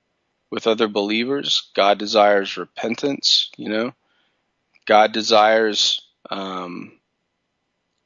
with 0.51 0.67
other 0.67 0.87
believers. 0.87 1.71
God 1.75 1.97
desires 1.97 2.57
repentance, 2.57 3.49
you 3.57 3.69
know. 3.69 3.93
God 4.85 5.11
desires 5.13 6.01
um, 6.29 6.99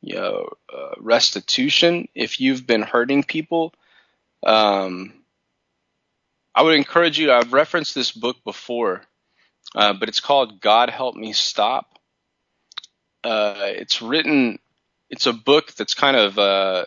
you 0.08 0.16
know, 0.16 0.48
uh, 0.74 0.94
restitution 1.00 2.08
if 2.16 2.40
you've 2.40 2.66
been 2.66 2.82
hurting 2.82 3.24
people. 3.24 3.74
Um, 4.42 5.12
I 6.56 6.64
would 6.64 6.76
encourage 6.76 7.20
you. 7.20 7.30
I've 7.30 7.52
referenced 7.52 7.94
this 7.94 8.14
book 8.14 8.38
before, 8.46 9.02
uh, 9.76 9.94
but 10.00 10.08
it's 10.08 10.22
called 10.22 10.62
"God 10.62 10.90
Help 10.90 11.16
Me 11.16 11.34
Stop." 11.34 12.00
Uh, 13.22 13.56
it's 13.64 14.02
written. 14.02 14.60
It's 15.10 15.26
a 15.26 15.34
book 15.34 15.74
that's 15.74 15.94
kind 15.94 16.16
of. 16.16 16.40
Uh, 16.40 16.86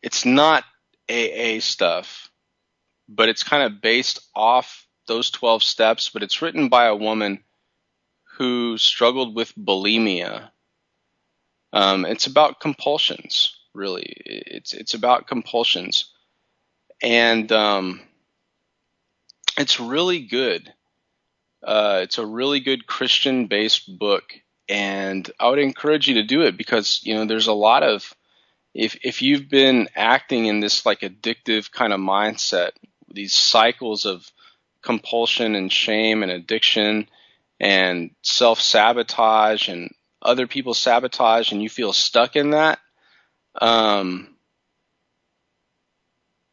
it's 0.00 0.24
not 0.24 0.62
AA 1.10 1.58
stuff, 1.58 2.30
but 3.08 3.28
it's 3.28 3.42
kind 3.42 3.64
of 3.64 3.80
based 3.80 4.20
off 4.32 4.86
those 5.08 5.32
twelve 5.32 5.64
steps. 5.64 6.08
But 6.08 6.22
it's 6.22 6.40
written 6.40 6.68
by 6.68 6.86
a 6.86 6.94
woman 6.94 7.42
who 8.36 8.78
struggled 8.78 9.34
with 9.34 9.52
bulimia 9.56 10.50
um, 11.74 12.06
it's 12.06 12.28
about 12.28 12.60
compulsions, 12.60 13.56
really. 13.74 14.06
It's 14.06 14.72
it's 14.72 14.94
about 14.94 15.26
compulsions, 15.26 16.12
and 17.02 17.50
um, 17.50 18.00
it's 19.58 19.80
really 19.80 20.20
good. 20.20 20.72
Uh, 21.64 22.00
it's 22.02 22.18
a 22.18 22.26
really 22.26 22.60
good 22.60 22.86
Christian-based 22.86 23.98
book, 23.98 24.34
and 24.68 25.28
I 25.40 25.50
would 25.50 25.58
encourage 25.58 26.06
you 26.06 26.14
to 26.14 26.22
do 26.22 26.42
it 26.42 26.56
because 26.56 27.00
you 27.02 27.16
know 27.16 27.24
there's 27.24 27.48
a 27.48 27.52
lot 27.52 27.82
of 27.82 28.14
if 28.72 28.96
if 29.02 29.20
you've 29.20 29.48
been 29.48 29.88
acting 29.96 30.46
in 30.46 30.60
this 30.60 30.86
like 30.86 31.00
addictive 31.00 31.72
kind 31.72 31.92
of 31.92 31.98
mindset, 31.98 32.70
these 33.12 33.34
cycles 33.34 34.06
of 34.06 34.30
compulsion 34.80 35.56
and 35.56 35.72
shame 35.72 36.22
and 36.22 36.30
addiction 36.30 37.08
and 37.58 38.10
self 38.22 38.60
sabotage 38.60 39.68
and 39.68 39.92
other 40.24 40.46
people 40.46 40.74
sabotage 40.74 41.52
and 41.52 41.62
you 41.62 41.68
feel 41.68 41.92
stuck 41.92 42.36
in 42.36 42.50
that, 42.50 42.78
um, 43.60 44.34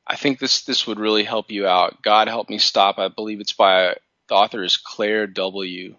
I 0.06 0.16
think 0.16 0.40
this 0.40 0.64
this 0.66 0.86
would 0.88 1.00
really 1.00 1.24
help 1.24 1.52
you 1.52 1.68
out. 1.68 2.02
God 2.02 2.28
help 2.28 2.50
me 2.50 2.58
stop. 2.58 3.00
I 3.00 3.08
believe 3.08 3.40
it's 3.40 3.54
by 3.54 3.96
the 4.28 4.36
author 4.36 4.64
is 4.64 4.78
Claire 4.78 5.28
W. 5.28 5.96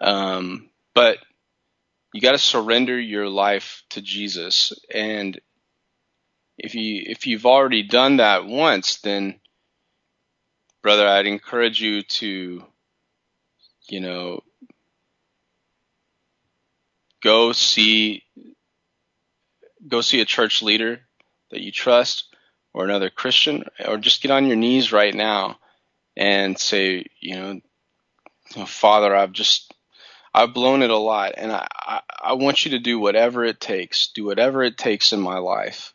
Um, 0.00 0.68
but 0.94 1.18
you 2.12 2.20
got 2.20 2.32
to 2.32 2.38
surrender 2.38 2.98
your 2.98 3.28
life 3.28 3.82
to 3.90 4.02
Jesus, 4.02 4.72
and 4.92 5.40
if 6.58 6.74
you 6.74 7.04
if 7.06 7.26
you've 7.26 7.46
already 7.46 7.84
done 7.84 8.18
that 8.18 8.44
once, 8.44 8.98
then 9.00 9.40
brother, 10.82 11.06
I'd 11.06 11.26
encourage 11.26 11.80
you 11.80 12.02
to, 12.02 12.64
you 13.88 14.00
know, 14.00 14.42
go 17.22 17.52
see 17.52 18.24
go 19.86 20.00
see 20.00 20.20
a 20.20 20.26
church 20.26 20.62
leader 20.62 21.00
that 21.50 21.60
you 21.60 21.72
trust 21.72 22.24
or 22.72 22.84
another 22.84 23.10
Christian, 23.10 23.64
or 23.84 23.96
just 23.98 24.22
get 24.22 24.30
on 24.30 24.46
your 24.46 24.56
knees 24.56 24.92
right 24.92 25.14
now 25.14 25.58
and 26.16 26.58
say, 26.58 27.06
you 27.18 27.34
know, 27.34 27.60
Father, 28.66 29.14
I've 29.14 29.32
just 29.32 29.74
I've 30.32 30.54
blown 30.54 30.82
it 30.82 30.90
a 30.90 30.96
lot, 30.96 31.34
and 31.36 31.50
I, 31.50 31.66
I, 31.74 32.00
I 32.22 32.32
want 32.34 32.64
you 32.64 32.72
to 32.72 32.78
do 32.78 33.00
whatever 33.00 33.44
it 33.44 33.60
takes, 33.60 34.08
do 34.08 34.24
whatever 34.24 34.62
it 34.62 34.78
takes 34.78 35.12
in 35.12 35.20
my 35.20 35.38
life 35.38 35.92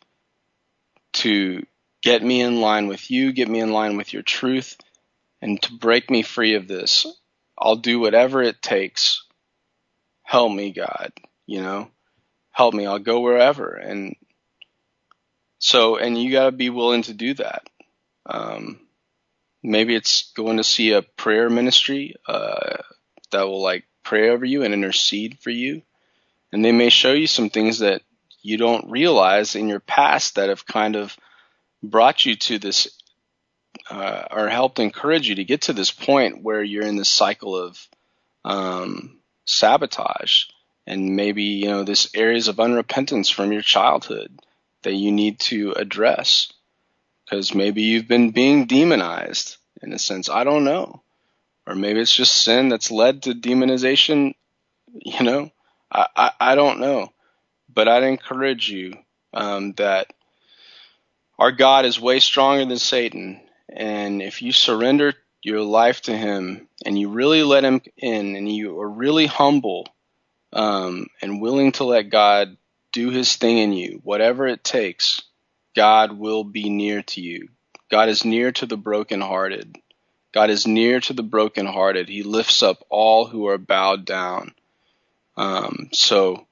to 1.14 1.64
get 2.02 2.22
me 2.22 2.42
in 2.42 2.60
line 2.60 2.86
with 2.86 3.10
you, 3.10 3.32
get 3.32 3.48
me 3.48 3.60
in 3.60 3.72
line 3.72 3.96
with 3.96 4.12
your 4.12 4.22
truth, 4.22 4.76
and 5.40 5.60
to 5.62 5.72
break 5.72 6.10
me 6.10 6.22
free 6.22 6.54
of 6.54 6.68
this. 6.68 7.06
I'll 7.58 7.76
do 7.76 7.98
whatever 7.98 8.42
it 8.42 8.60
takes 8.60 9.25
help 10.26 10.52
me, 10.52 10.72
God, 10.72 11.12
you 11.46 11.62
know, 11.62 11.88
help 12.50 12.74
me. 12.74 12.84
I'll 12.84 12.98
go 12.98 13.20
wherever. 13.20 13.74
And 13.74 14.16
So, 15.58 15.96
and 15.96 16.18
you 16.20 16.32
got 16.32 16.46
to 16.46 16.52
be 16.52 16.68
willing 16.68 17.02
to 17.02 17.14
do 17.14 17.34
that. 17.34 17.62
Um, 18.26 18.80
maybe 19.62 19.94
it's 19.94 20.32
going 20.32 20.58
to 20.58 20.64
see 20.64 20.92
a 20.92 21.02
prayer 21.02 21.48
ministry 21.48 22.16
uh, 22.26 22.78
that 23.30 23.48
will 23.48 23.62
like 23.62 23.84
pray 24.02 24.30
over 24.30 24.44
you 24.44 24.64
and 24.64 24.74
intercede 24.74 25.38
for 25.40 25.50
you, 25.50 25.82
and 26.52 26.64
they 26.64 26.72
may 26.72 26.90
show 26.90 27.12
you 27.12 27.26
some 27.26 27.50
things 27.50 27.78
that 27.78 28.02
you 28.42 28.58
don't 28.58 28.90
realize 28.90 29.54
in 29.54 29.68
your 29.68 29.80
past 29.80 30.34
that 30.34 30.48
have 30.48 30.66
kind 30.66 30.96
of 30.96 31.16
brought 31.82 32.24
you 32.26 32.36
to 32.36 32.58
this 32.58 32.88
uh, 33.90 34.24
or 34.30 34.48
helped 34.48 34.78
encourage 34.78 35.28
you 35.28 35.36
to 35.36 35.44
get 35.44 35.62
to 35.62 35.72
this 35.72 35.92
point 35.92 36.42
where 36.42 36.62
you're 36.62 36.86
in 36.86 36.96
this 36.96 37.08
cycle 37.08 37.56
of 37.56 37.88
um, 38.44 39.20
sabotage 39.46 40.44
and 40.86 41.16
maybe 41.16 41.44
you 41.44 41.68
know 41.68 41.82
this 41.82 42.10
areas 42.14 42.48
of 42.48 42.56
unrepentance 42.56 43.32
from 43.32 43.52
your 43.52 43.62
childhood 43.62 44.38
that 44.82 44.94
you 44.94 45.10
need 45.10 45.40
to 45.40 45.72
address. 45.72 46.52
Because 47.24 47.54
maybe 47.54 47.82
you've 47.82 48.06
been 48.06 48.30
being 48.30 48.66
demonized 48.66 49.56
in 49.82 49.92
a 49.92 49.98
sense. 49.98 50.28
I 50.28 50.44
don't 50.44 50.64
know. 50.64 51.02
Or 51.66 51.74
maybe 51.74 51.98
it's 51.98 52.14
just 52.14 52.44
sin 52.44 52.68
that's 52.68 52.92
led 52.92 53.24
to 53.24 53.34
demonization 53.34 54.34
you 55.04 55.24
know? 55.24 55.50
I 55.90 56.06
i, 56.16 56.30
I 56.40 56.54
don't 56.54 56.80
know. 56.80 57.12
But 57.72 57.88
i'd 57.88 58.04
encourage 58.04 58.68
you 58.68 58.94
um, 59.32 59.72
that 59.74 60.12
our 61.38 61.52
god 61.52 61.84
is 61.84 62.00
way 62.00 62.20
stronger 62.20 62.64
than 62.64 62.78
satan. 62.78 63.40
And 63.68 64.22
if 64.22 64.42
you 64.42 64.52
surrender 64.52 65.14
your 65.42 65.60
life 65.60 66.02
to 66.02 66.16
him 66.16 66.68
and 66.86 66.96
you 66.96 67.08
really 67.08 67.42
let 67.42 67.64
him 67.64 67.82
in 67.96 68.36
and 68.36 68.50
you 68.50 68.78
are 68.80 68.88
really 68.88 69.26
humble 69.26 69.88
um, 70.52 71.08
and 71.20 71.42
willing 71.42 71.72
to 71.72 71.84
let 71.84 72.10
God 72.10 72.56
do 72.92 73.10
his 73.10 73.34
thing 73.34 73.58
in 73.58 73.72
you, 73.72 74.00
whatever 74.04 74.46
it 74.46 74.62
takes, 74.62 75.20
God 75.74 76.12
will 76.12 76.44
be 76.44 76.70
near 76.70 77.02
to 77.02 77.20
you. 77.20 77.48
God 77.90 78.08
is 78.08 78.24
near 78.24 78.52
to 78.52 78.66
the 78.66 78.76
brokenhearted. 78.76 79.76
God 80.32 80.48
is 80.48 80.66
near 80.66 81.00
to 81.00 81.12
the 81.12 81.24
brokenhearted. 81.24 82.08
He 82.08 82.22
lifts 82.22 82.62
up 82.62 82.84
all 82.88 83.26
who 83.26 83.48
are 83.48 83.58
bowed 83.58 84.04
down. 84.04 84.54
Um, 85.36 85.88
so 85.92 86.46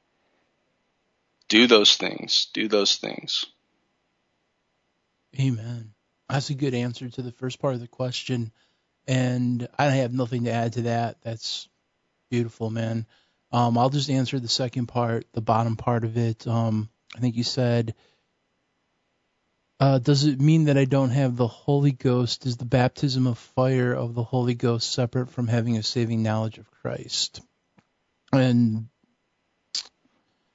do 1.49 1.69
those 1.69 1.97
things. 1.97 2.49
Do 2.53 2.67
those 2.67 2.97
things. 2.97 3.47
Amen. 5.39 5.95
That's 6.29 6.51
a 6.51 6.55
good 6.55 6.75
answer 6.75 7.09
to 7.09 7.23
the 7.23 7.33
first 7.33 7.61
part 7.61 7.75
of 7.75 7.81
the 7.81 7.89
question. 7.89 8.51
And 9.07 9.69
I 9.79 9.87
have 9.87 10.13
nothing 10.13 10.45
to 10.45 10.53
add 10.53 10.75
to 10.75 10.83
that. 10.83 11.19
That's 11.23 11.69
beautiful, 12.31 12.71
man. 12.71 13.07
Um, 13.53 13.79
I'll 13.79 13.91
just 13.91 14.11
answer 14.11 14.41
the 14.41 14.49
second 14.49 14.87
part, 14.87 15.27
the 15.33 15.41
bottom 15.41 15.77
part 15.77 16.05
of 16.05 16.17
it. 16.17 16.47
Um, 16.47 16.89
I 17.17 17.21
think 17.21 17.37
you 17.37 17.45
said, 17.45 17.95
uh, 19.79 19.99
does 19.99 20.25
it 20.25 20.41
mean 20.41 20.65
that 20.65 20.79
I 20.79 20.85
don't 20.85 21.11
have 21.11 21.37
the 21.37 21.47
Holy 21.47 21.93
Ghost? 21.93 22.47
Is 22.47 22.57
the 22.57 22.65
baptism 22.65 23.27
of 23.27 23.39
fire 23.39 23.93
of 23.93 24.15
the 24.15 24.23
Holy 24.23 24.55
Ghost 24.55 24.93
separate 24.93 25.31
from 25.31 25.47
having 25.47 25.77
a 25.77 25.83
saving 25.83 26.23
knowledge 26.23 26.59
of 26.59 26.71
Christ? 26.71 27.43
And 28.33 28.89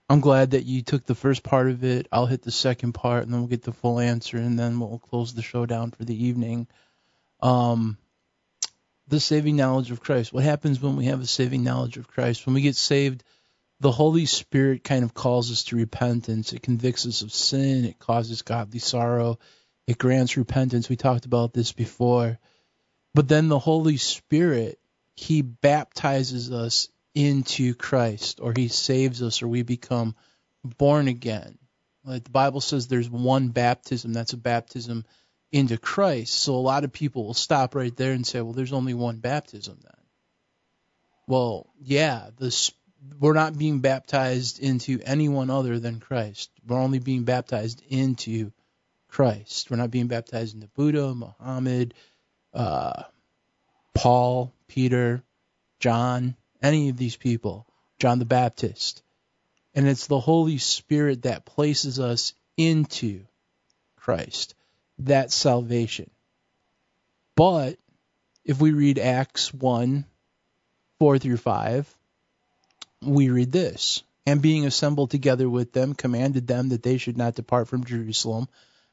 I'm 0.10 0.22
glad 0.22 0.52
that 0.52 0.66
you 0.66 0.82
took 0.82 1.06
the 1.06 1.16
first 1.16 1.44
part 1.44 1.70
of 1.70 1.84
it. 1.84 2.08
I'll 2.12 2.26
hit 2.26 2.42
the 2.42 2.52
second 2.52 2.94
part, 2.94 3.24
and 3.24 3.32
then 3.32 3.42
we'll 3.42 3.50
get 3.50 3.62
the 3.62 3.72
full 3.72 4.00
answer, 4.00 4.38
and 4.38 4.58
then 4.58 4.80
we'll 4.80 5.00
close 5.00 5.34
the 5.34 5.44
show 5.44 5.66
down 5.66 5.92
for 5.92 6.04
the 6.04 6.26
evening. 6.26 6.68
Um, 7.42 7.98
the 9.10 9.20
saving 9.20 9.56
knowledge 9.56 9.92
of 9.92 10.02
Christ. 10.02 10.32
What 10.32 10.44
happens 10.44 10.80
when 10.80 10.96
we 10.96 11.06
have 11.06 11.22
a 11.22 11.28
saving 11.28 11.64
knowledge 11.64 11.98
of 11.98 12.08
Christ? 12.08 12.46
When 12.46 12.54
we 12.54 12.62
get 12.62 12.76
saved, 12.76 13.24
the 13.80 13.92
Holy 13.92 14.26
Spirit 14.26 14.84
kind 14.84 15.04
of 15.04 15.14
calls 15.14 15.52
us 15.52 15.64
to 15.66 15.76
repentance. 15.76 16.54
It 16.54 16.62
convicts 16.62 17.06
us 17.08 17.22
of 17.22 17.34
sin. 17.34 17.86
It 17.86 17.98
causes 17.98 18.44
godly 18.44 18.80
sorrow. 18.80 19.40
It 19.88 19.98
grants 19.98 20.38
repentance. 20.38 20.90
We 20.90 20.96
talked 20.96 21.26
about 21.26 21.54
this 21.54 21.72
before. 21.72 22.38
But 23.16 23.28
then 23.28 23.48
the 23.48 23.60
Holy 23.60 23.98
Spirit, 23.98 24.80
He 25.16 25.42
baptizes 25.42 26.52
us 26.52 26.90
into 27.16 27.74
Christ, 27.74 28.40
or 28.42 28.54
He 28.56 28.68
saves 28.68 29.24
us, 29.24 29.42
or 29.42 29.48
we 29.48 29.64
become 29.64 30.16
born 30.64 31.08
again. 31.08 31.58
Like 32.04 32.24
the 32.24 32.30
Bible 32.30 32.62
says, 32.62 32.88
there's 32.88 33.10
one 33.10 33.50
baptism. 33.50 34.14
That's 34.14 34.34
a 34.34 34.38
baptism 34.38 35.06
into 35.52 35.78
Christ. 35.78 36.34
So 36.34 36.56
a 36.56 36.58
lot 36.58 36.84
of 36.84 36.94
people 36.94 37.26
will 37.26 37.34
stop 37.34 37.76
right 37.76 37.96
there 37.96 38.12
and 38.12 38.26
say, 38.26 38.42
well, 38.42 38.54
there's 38.54 38.74
only 38.74 38.94
one 38.94 39.18
baptism 39.18 39.80
then. 39.82 39.94
Well, 41.28 41.68
yeah, 41.80 42.30
we're 43.20 43.34
not 43.34 43.58
being 43.58 43.80
baptized 43.80 44.60
into 44.60 45.00
anyone 45.04 45.50
other 45.50 45.80
than 45.80 46.00
Christ. 46.00 46.50
We're 46.68 46.80
only 46.80 47.00
being 47.00 47.24
baptized 47.24 47.84
into 47.88 48.52
Christ. 49.08 49.70
We're 49.70 49.78
not 49.78 49.92
being 49.92 50.08
baptized 50.08 50.56
into 50.56 50.68
Buddha, 50.68 51.14
Muhammad, 51.14 51.94
uh, 52.54 53.04
Paul, 53.94 54.54
Peter, 54.68 55.24
John, 55.80 56.36
any 56.62 56.90
of 56.90 56.98
these 56.98 57.16
people, 57.16 57.68
John 58.00 58.20
the 58.20 58.26
Baptist. 58.26 59.02
And 59.74 59.88
it's 59.88 60.08
the 60.08 60.20
Holy 60.20 60.58
Spirit 60.58 61.24
that 61.24 61.46
places 61.46 62.00
us 62.00 62.34
into 62.58 63.26
Christ 63.96 64.56
that 65.00 65.32
salvation. 65.32 66.10
But 67.36 67.78
if 68.44 68.60
we 68.60 68.72
read 68.72 69.00
Acts 69.00 69.54
1 69.54 70.06
4 71.00 71.20
through 71.20 71.38
5, 71.38 71.96
we 73.02 73.30
read 73.30 73.52
this 73.52 74.04
And 74.26 74.42
being 74.42 74.66
assembled 74.66 75.12
together 75.12 75.50
with 75.50 75.72
them, 75.72 75.94
commanded 75.94 76.48
them 76.48 76.70
that 76.70 76.84
they 76.84 76.98
should 76.98 77.18
not 77.18 77.36
depart 77.36 77.68
from 77.68 77.86
Jerusalem, 77.86 78.48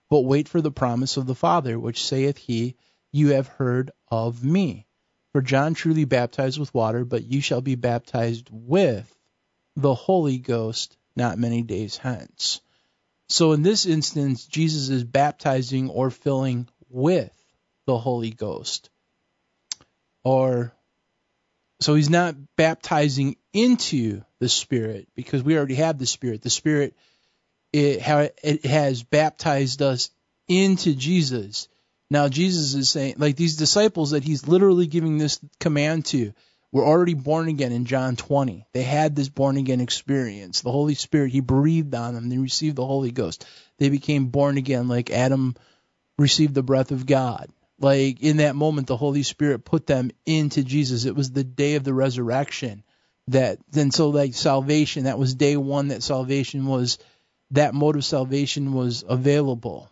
but 0.08 0.20
wait 0.20 0.48
for 0.48 0.60
the 0.60 0.70
promise 0.70 1.16
of 1.16 1.26
the 1.26 1.34
Father, 1.34 1.78
which 1.78 2.04
saith 2.04 2.38
he, 2.38 2.76
You 3.12 3.30
have 3.30 3.48
heard 3.48 3.90
of 4.08 4.44
me. 4.44 4.86
For 5.32 5.42
John 5.42 5.74
truly 5.74 6.04
baptized 6.04 6.58
with 6.58 6.72
water, 6.72 7.04
but 7.04 7.24
you 7.24 7.40
shall 7.40 7.60
be 7.60 7.74
baptized 7.74 8.48
with 8.50 9.12
the 9.74 9.94
Holy 9.94 10.38
Ghost 10.38 10.96
not 11.16 11.38
many 11.38 11.62
days 11.62 11.96
hence. 11.96 12.60
So 13.28 13.52
in 13.52 13.62
this 13.62 13.86
instance, 13.86 14.46
Jesus 14.46 14.88
is 14.88 15.04
baptizing 15.04 15.90
or 15.90 16.10
filling 16.10 16.68
with 16.88 17.32
the 17.86 17.98
Holy 17.98 18.30
Ghost. 18.30 18.90
Or 20.24 20.72
so 21.80 21.94
he's 21.94 22.10
not 22.10 22.36
baptizing 22.56 23.36
into 23.52 24.22
the 24.38 24.48
Spirit 24.48 25.08
because 25.14 25.42
we 25.42 25.56
already 25.56 25.74
have 25.76 25.98
the 25.98 26.06
Spirit. 26.06 26.42
The 26.42 26.50
Spirit 26.50 26.94
it, 27.72 28.32
it 28.42 28.64
has 28.64 29.02
baptized 29.02 29.82
us 29.82 30.10
into 30.48 30.94
Jesus. 30.94 31.68
Now 32.10 32.28
Jesus 32.28 32.74
is 32.74 32.88
saying, 32.88 33.16
like 33.18 33.36
these 33.36 33.56
disciples 33.56 34.12
that 34.12 34.24
he's 34.24 34.46
literally 34.46 34.86
giving 34.86 35.18
this 35.18 35.40
command 35.60 36.06
to, 36.06 36.32
were 36.72 36.84
already 36.84 37.14
born 37.14 37.48
again 37.48 37.72
in 37.72 37.84
John 37.86 38.16
20. 38.16 38.66
They 38.72 38.82
had 38.82 39.16
this 39.16 39.28
born 39.28 39.56
again 39.56 39.80
experience. 39.80 40.60
The 40.60 40.72
Holy 40.72 40.94
Spirit, 40.94 41.32
He 41.32 41.40
breathed 41.40 41.94
on 41.94 42.14
them. 42.14 42.28
They 42.28 42.38
received 42.38 42.76
the 42.76 42.86
Holy 42.86 43.12
Ghost. 43.12 43.46
They 43.78 43.88
became 43.88 44.26
born 44.26 44.58
again 44.58 44.88
like 44.88 45.10
Adam 45.10 45.54
received 46.18 46.54
the 46.54 46.62
breath 46.62 46.90
of 46.90 47.06
God. 47.06 47.50
Like 47.78 48.22
in 48.22 48.38
that 48.38 48.56
moment, 48.56 48.86
the 48.86 48.96
Holy 48.96 49.22
Spirit 49.22 49.64
put 49.64 49.86
them 49.86 50.10
into 50.24 50.64
Jesus. 50.64 51.04
It 51.04 51.14
was 51.14 51.30
the 51.30 51.44
day 51.44 51.74
of 51.74 51.84
the 51.84 51.94
resurrection 51.94 52.82
that 53.28 53.58
then 53.70 53.90
so 53.90 54.10
like 54.10 54.34
salvation, 54.34 55.04
that 55.04 55.18
was 55.18 55.34
day 55.34 55.56
one 55.56 55.88
that 55.88 56.02
salvation 56.02 56.66
was, 56.66 56.98
that 57.50 57.74
mode 57.74 57.96
of 57.96 58.04
salvation 58.04 58.72
was 58.72 59.04
available. 59.06 59.90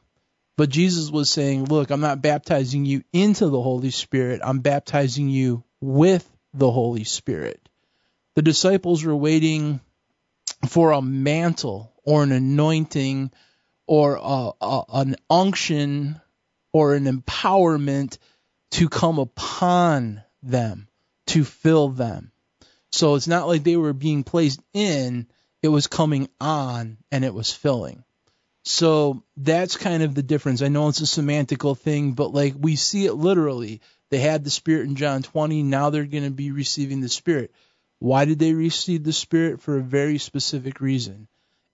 But 0.57 0.71
Jesus 0.71 1.11
was 1.11 1.31
saying, 1.31 1.65
look, 1.65 1.91
I'm 1.91 2.01
not 2.01 2.23
baptizing 2.23 2.85
you 2.85 3.03
into 3.13 3.49
the 3.49 3.61
Holy 3.61 3.91
Spirit. 3.91 4.41
I'm 4.43 4.61
baptizing 4.61 5.29
you 5.29 5.65
with 5.81 6.29
the 6.55 6.71
Holy 6.71 7.05
Spirit. 7.05 7.69
The 8.37 8.43
disciples 8.43 9.05
were 9.05 9.15
waiting 9.15 9.81
for 10.69 10.93
a 10.93 11.03
mantle 11.03 11.93
or 12.05 12.23
an 12.23 12.33
anointing 12.33 13.31
or 13.87 14.19
a, 14.21 14.51
a, 14.61 14.83
an 14.93 15.17
unction 15.29 16.21
or 16.73 16.95
an 16.95 17.05
empowerment 17.05 18.19
to 18.73 18.89
come 18.89 19.19
upon 19.19 20.23
them, 20.43 20.89
to 21.27 21.45
fill 21.45 21.89
them. 21.91 22.33
So 22.93 23.15
it's 23.15 23.29
not 23.29 23.47
like 23.47 23.63
they 23.63 23.77
were 23.77 23.93
being 23.93 24.25
placed 24.25 24.61
in, 24.73 25.27
it 25.63 25.69
was 25.69 25.87
coming 25.87 26.29
on 26.41 26.99
and 27.11 27.25
it 27.25 27.35
was 27.35 27.53
filling. 27.53 28.05
So 28.65 29.23
that's 29.37 29.77
kind 29.77 30.03
of 30.03 30.15
the 30.15 30.23
difference. 30.23 30.63
I 30.63 30.69
know 30.69 30.89
it's 30.89 31.01
a 31.01 31.05
semantical 31.05 31.77
thing, 31.77 32.13
but 32.13 32.33
like 32.33 32.55
we 32.59 32.77
see 32.77 33.07
it 33.07 33.15
literally. 33.15 33.81
They 34.15 34.21
had 34.21 34.45
the 34.45 34.51
Spirit 34.51 34.87
in 34.87 34.95
John 34.95 35.25
20. 35.25 35.65
Now 35.65 35.91
they're 35.91 36.07
going 36.07 36.23
to 36.23 36.31
be 36.31 36.53
receiving 36.53 37.01
the 37.01 37.09
Spirit. 37.09 37.51
Why 37.99 38.27
did 38.27 38.39
they 38.39 38.53
receive 38.53 39.03
the 39.03 39.13
Spirit? 39.13 39.61
For 39.61 39.77
a 39.77 39.83
very 39.83 40.19
specific 40.19 40.81
reason. 40.81 41.27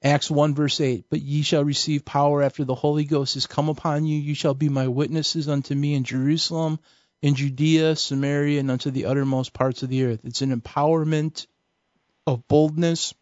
Acts 0.03 0.31
1 0.31 0.55
verse 0.55 0.81
8, 0.81 1.05
But 1.11 1.21
ye 1.21 1.43
shall 1.43 1.67
receive 1.67 2.03
power 2.03 2.43
after 2.43 2.65
the 2.65 2.75
Holy 2.75 3.05
Ghost 3.05 3.37
is 3.37 3.47
come 3.47 3.69
upon 3.69 4.07
you. 4.07 4.19
You 4.19 4.35
shall 4.35 4.55
be 4.55 4.71
my 4.71 4.89
witnesses 4.89 5.51
unto 5.51 5.75
me 5.75 5.93
in 5.93 6.05
Jerusalem, 6.05 6.79
in 7.21 7.35
Judea, 7.35 7.95
Samaria, 7.95 8.59
and 8.61 8.71
unto 8.71 8.91
the 8.91 9.05
uttermost 9.05 9.53
parts 9.53 9.83
of 9.83 9.91
the 9.91 10.05
earth. 10.05 10.21
It's 10.25 10.41
an 10.41 10.59
empowerment 10.59 11.47
of 12.27 12.49
boldness 12.49 13.13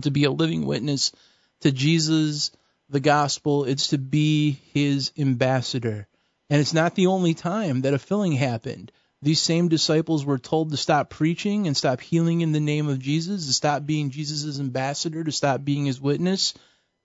to 0.00 0.10
be 0.10 0.24
a 0.24 0.30
living 0.30 0.64
witness 0.64 1.12
to 1.60 1.72
Jesus, 1.72 2.52
the 2.88 3.00
gospel, 3.00 3.64
it's 3.64 3.88
to 3.88 3.98
be 3.98 4.52
his 4.72 5.12
ambassador. 5.18 6.08
And 6.48 6.60
it's 6.60 6.74
not 6.74 6.94
the 6.94 7.08
only 7.08 7.34
time 7.34 7.82
that 7.82 7.94
a 7.94 7.98
filling 7.98 8.32
happened. 8.32 8.92
These 9.22 9.40
same 9.40 9.68
disciples 9.68 10.24
were 10.24 10.38
told 10.38 10.70
to 10.70 10.76
stop 10.76 11.10
preaching 11.10 11.66
and 11.66 11.76
stop 11.76 12.00
healing 12.00 12.42
in 12.42 12.52
the 12.52 12.60
name 12.60 12.88
of 12.88 13.00
Jesus, 13.00 13.46
to 13.46 13.52
stop 13.52 13.86
being 13.86 14.10
Jesus' 14.10 14.60
ambassador, 14.60 15.24
to 15.24 15.32
stop 15.32 15.64
being 15.64 15.86
his 15.86 16.00
witness. 16.00 16.54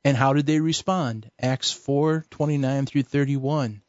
And 0.04 0.18
how 0.18 0.34
did 0.34 0.46
they 0.46 0.60
respond? 0.60 1.32
Acts 1.40 1.72
4 1.72 2.26
29 2.30 2.86
through 2.86 3.04
31. 3.04 3.82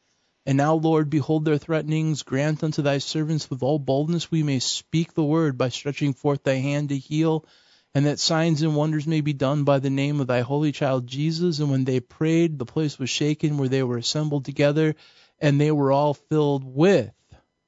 And 0.44 0.56
now, 0.56 0.74
Lord, 0.74 1.08
behold 1.08 1.44
their 1.44 1.58
threatenings. 1.58 2.22
Grant 2.22 2.64
unto 2.64 2.82
thy 2.82 2.98
servants 2.98 3.48
with 3.48 3.62
all 3.62 3.78
boldness 3.78 4.30
we 4.30 4.42
may 4.42 4.58
speak 4.58 5.14
the 5.14 5.22
word 5.22 5.56
by 5.56 5.68
stretching 5.68 6.14
forth 6.14 6.42
thy 6.42 6.54
hand 6.54 6.88
to 6.88 6.98
heal, 6.98 7.46
and 7.94 8.06
that 8.06 8.18
signs 8.18 8.62
and 8.62 8.74
wonders 8.74 9.06
may 9.06 9.20
be 9.20 9.32
done 9.32 9.64
by 9.64 9.78
the 9.78 9.90
name 9.90 10.20
of 10.20 10.26
thy 10.26 10.40
holy 10.40 10.72
child 10.72 11.06
Jesus. 11.06 11.60
And 11.60 11.70
when 11.70 11.84
they 11.84 12.00
prayed, 12.00 12.58
the 12.58 12.66
place 12.66 12.98
was 12.98 13.10
shaken 13.10 13.56
where 13.56 13.68
they 13.68 13.82
were 13.82 13.98
assembled 13.98 14.44
together, 14.44 14.96
and 15.42 15.60
they 15.60 15.72
were 15.72 15.92
all 15.92 16.14
filled 16.14 16.64
with 16.64 17.12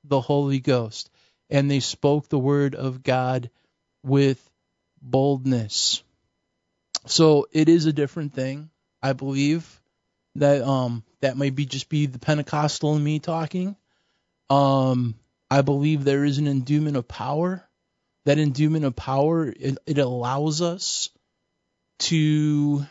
the 0.04 0.20
Holy 0.20 0.60
Ghost. 0.60 1.10
And 1.50 1.70
they 1.70 1.80
spoke 1.80 2.28
the 2.28 2.38
word 2.38 2.74
of 2.74 3.02
God 3.02 3.50
with 4.02 4.40
boldness. 5.02 6.02
So 7.06 7.46
it 7.52 7.68
is 7.68 7.84
a 7.84 7.92
different 7.92 8.32
thing, 8.32 8.70
I 9.02 9.12
believe 9.12 9.68
that 10.36 10.62
um 10.62 11.04
that 11.20 11.36
might 11.36 11.54
be 11.54 11.66
just 11.66 11.88
be 11.88 12.06
the 12.06 12.18
Pentecostal 12.18 12.96
in 12.96 13.04
me 13.04 13.18
talking. 13.18 13.76
Um, 14.50 15.14
I 15.50 15.62
believe 15.62 16.04
there 16.04 16.24
is 16.24 16.38
an 16.38 16.48
endowment 16.48 16.96
of 16.96 17.06
power. 17.06 17.62
That 18.24 18.38
endowment 18.38 18.84
of 18.84 18.96
power 18.96 19.46
it, 19.48 19.78
it 19.86 19.98
allows 19.98 20.62
us 20.62 21.10
to 22.00 22.86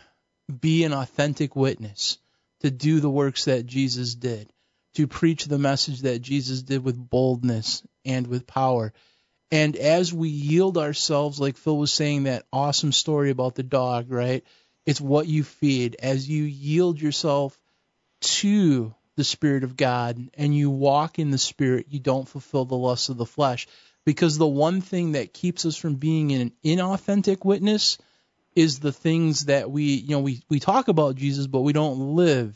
be 0.59 0.83
an 0.83 0.93
authentic 0.93 1.55
witness, 1.55 2.19
to 2.61 2.69
do 2.69 2.99
the 2.99 3.09
works 3.09 3.45
that 3.45 3.65
Jesus 3.65 4.13
did, 4.13 4.52
to 4.95 5.07
preach 5.07 5.45
the 5.45 5.57
message 5.57 6.01
that 6.01 6.21
Jesus 6.21 6.61
did 6.61 6.83
with 6.83 6.97
boldness 6.97 7.83
and 8.05 8.27
with 8.27 8.47
power. 8.47 8.93
And 9.51 9.75
as 9.75 10.13
we 10.13 10.29
yield 10.29 10.77
ourselves, 10.77 11.39
like 11.39 11.57
Phil 11.57 11.77
was 11.77 11.91
saying, 11.93 12.23
that 12.23 12.45
awesome 12.51 12.91
story 12.91 13.29
about 13.29 13.55
the 13.55 13.63
dog, 13.63 14.11
right? 14.11 14.43
It's 14.85 15.01
what 15.01 15.27
you 15.27 15.43
feed. 15.43 15.95
As 15.99 16.27
you 16.27 16.43
yield 16.43 16.99
yourself 16.99 17.57
to 18.21 18.93
the 19.15 19.23
Spirit 19.23 19.63
of 19.63 19.77
God 19.77 20.29
and 20.33 20.55
you 20.55 20.69
walk 20.69 21.19
in 21.19 21.31
the 21.31 21.37
Spirit, 21.37 21.87
you 21.89 21.99
don't 21.99 22.27
fulfill 22.27 22.65
the 22.65 22.75
lusts 22.75 23.09
of 23.09 23.17
the 23.17 23.25
flesh. 23.25 23.67
Because 24.05 24.37
the 24.37 24.47
one 24.47 24.81
thing 24.81 25.13
that 25.13 25.33
keeps 25.33 25.65
us 25.65 25.77
from 25.77 25.95
being 25.95 26.31
an 26.33 26.51
inauthentic 26.65 27.45
witness 27.45 27.97
is 28.55 28.79
the 28.79 28.91
things 28.91 29.45
that 29.45 29.71
we, 29.71 29.83
you 29.83 30.09
know, 30.09 30.19
we, 30.19 30.41
we 30.49 30.59
talk 30.59 30.87
about 30.87 31.15
Jesus, 31.15 31.47
but 31.47 31.61
we 31.61 31.73
don't 31.73 32.15
live 32.15 32.55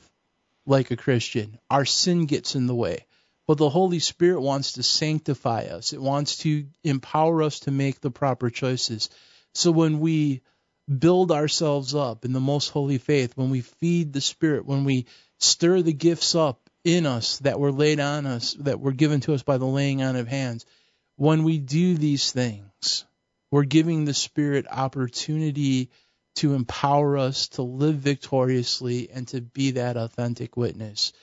like 0.68 0.92
a 0.92 0.98
Christian. 0.98 1.58
Our 1.70 1.86
sin 1.86 2.26
gets 2.26 2.56
in 2.56 2.68
the 2.68 2.76
way. 2.76 3.06
But 3.48 3.58
the 3.58 3.70
Holy 3.70 4.00
Spirit 4.00 4.42
wants 4.42 4.74
to 4.74 4.84
sanctify 4.84 5.64
us, 5.64 5.94
it 5.94 6.02
wants 6.02 6.38
to 6.40 6.68
empower 6.84 7.42
us 7.42 7.62
to 7.62 7.72
make 7.72 8.02
the 8.02 8.12
proper 8.12 8.50
choices. 8.50 9.10
So 9.56 9.72
when 9.72 10.00
we 10.00 10.42
build 11.00 11.32
ourselves 11.32 11.96
up 11.96 12.26
in 12.26 12.34
the 12.34 12.42
most 12.42 12.70
holy 12.70 12.98
faith, 12.98 13.36
when 13.36 13.50
we 13.50 13.62
feed 13.62 14.12
the 14.12 14.22
Spirit, 14.22 14.66
when 14.66 14.84
we 14.84 15.06
stir 15.40 15.82
the 15.82 15.94
gifts 15.94 16.36
up 16.36 16.70
in 16.84 17.06
us 17.06 17.40
that 17.40 17.60
were 17.60 17.72
laid 17.72 18.02
on 18.02 18.26
us, 18.26 18.54
that 18.60 18.82
were 18.82 18.92
given 18.92 19.22
to 19.22 19.34
us 19.34 19.44
by 19.44 19.58
the 19.58 19.66
laying 19.66 20.02
on 20.04 20.18
of 20.18 20.28
hands, 20.28 20.66
when 21.16 21.44
we 21.44 21.58
do 21.58 21.96
these 21.96 22.32
things, 22.32 23.06
we're 23.50 23.64
giving 23.64 24.04
the 24.04 24.14
Spirit 24.14 24.66
opportunity 24.70 25.90
to 26.38 26.53
empower 26.53 27.17
us 27.17 27.49
to 27.49 27.61
live 27.61 27.95
victoriously 27.95 29.09
and 29.09 29.27
to 29.30 29.41
be 29.41 29.72
that 29.72 29.98
authentic 29.98 30.57
witness. 30.57 31.14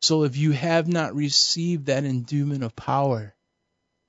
So 0.00 0.24
if 0.24 0.36
you 0.36 0.52
have 0.52 0.88
not 0.88 1.14
received 1.14 1.86
that 1.86 2.04
endowment 2.04 2.64
of 2.64 2.74
power, 2.74 3.34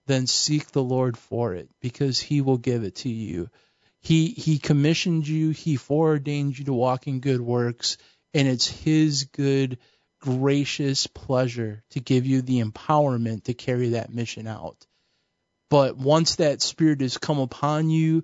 then 0.07 0.27
seek 0.27 0.72
the 0.72 0.83
Lord 0.83 1.17
for 1.17 1.53
it 1.53 1.69
because 1.81 2.19
he 2.19 2.41
will 2.41 2.57
give 2.57 2.83
it 2.83 2.95
to 2.98 3.09
you. 3.09 3.49
He 3.99 4.30
he 4.30 4.57
commissioned 4.57 5.27
you, 5.27 5.51
he 5.51 5.75
foreordained 5.75 6.57
you 6.57 6.65
to 6.65 6.73
walk 6.73 7.07
in 7.07 7.19
good 7.19 7.41
works, 7.41 7.98
and 8.33 8.48
it's 8.48 8.67
his 8.67 9.25
good 9.25 9.77
gracious 10.19 11.07
pleasure 11.07 11.83
to 11.91 11.99
give 11.99 12.25
you 12.25 12.41
the 12.41 12.61
empowerment 12.61 13.43
to 13.43 13.53
carry 13.53 13.90
that 13.90 14.14
mission 14.14 14.48
out. 14.48 14.85
But 15.69 15.98
once 15.98 16.35
that 16.35 16.61
spirit 16.61 17.01
has 17.01 17.17
come 17.17 17.40
upon 17.40 17.90
you, 17.90 18.23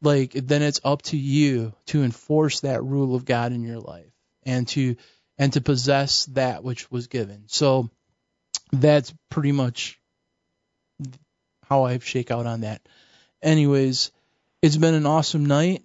like 0.00 0.32
then 0.32 0.62
it's 0.62 0.80
up 0.84 1.02
to 1.02 1.16
you 1.16 1.74
to 1.86 2.02
enforce 2.02 2.60
that 2.60 2.82
rule 2.82 3.14
of 3.14 3.24
God 3.24 3.52
in 3.52 3.62
your 3.62 3.80
life 3.80 4.12
and 4.44 4.66
to 4.68 4.96
and 5.38 5.52
to 5.52 5.60
possess 5.60 6.26
that 6.26 6.64
which 6.64 6.90
was 6.90 7.06
given. 7.06 7.44
So 7.46 7.90
that's 8.72 9.12
pretty 9.30 9.52
much 9.52 10.00
how 11.68 11.84
I 11.84 11.98
shake 11.98 12.30
out 12.30 12.46
on 12.46 12.62
that. 12.62 12.82
Anyways, 13.42 14.10
it's 14.62 14.76
been 14.76 14.94
an 14.94 15.06
awesome 15.06 15.46
night. 15.46 15.84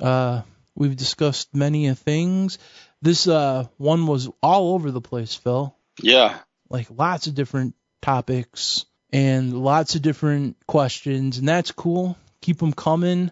Uh, 0.00 0.42
we've 0.74 0.96
discussed 0.96 1.54
many 1.54 1.92
things. 1.94 2.58
This 3.00 3.26
uh, 3.26 3.66
one 3.76 4.06
was 4.06 4.28
all 4.42 4.74
over 4.74 4.90
the 4.90 5.00
place, 5.00 5.34
Phil. 5.34 5.74
Yeah. 6.00 6.38
Like 6.68 6.86
lots 6.90 7.26
of 7.26 7.34
different 7.34 7.74
topics 8.00 8.86
and 9.12 9.52
lots 9.62 9.94
of 9.94 10.02
different 10.02 10.56
questions, 10.66 11.38
and 11.38 11.48
that's 11.48 11.72
cool. 11.72 12.16
Keep 12.40 12.58
them 12.58 12.72
coming. 12.72 13.30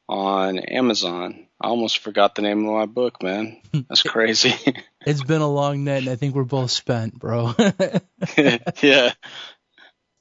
on 0.09 0.59
Amazon. 0.59 1.47
I 1.61 1.69
almost 1.69 1.99
forgot 1.99 2.35
the 2.35 2.43
name 2.43 2.67
of 2.67 2.75
my 2.75 2.87
book, 2.87 3.23
man. 3.23 3.59
That's 3.73 4.03
crazy. 4.03 4.55
it's 5.07 5.23
been 5.23 5.41
a 5.41 5.51
long 5.51 5.85
night, 5.85 6.03
and 6.03 6.09
I 6.09 6.17
think 6.17 6.35
we're 6.35 6.45
both 6.45 6.71
spent, 6.71 7.19
bro. 7.19 7.55
yeah. 8.83 9.13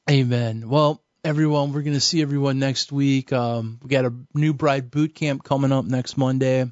Amen. 0.09 0.69
Well, 0.69 1.03
everyone. 1.23 1.73
We're 1.73 1.81
going 1.81 1.95
to 1.95 2.01
see 2.01 2.21
everyone 2.21 2.59
next 2.59 2.91
week. 2.91 3.33
Um, 3.33 3.79
we 3.81 3.89
got 3.89 4.05
a 4.05 4.13
new 4.33 4.53
bride 4.53 4.91
boot 4.91 5.15
camp 5.15 5.43
coming 5.43 5.71
up 5.71 5.85
next 5.85 6.17
Monday. 6.17 6.71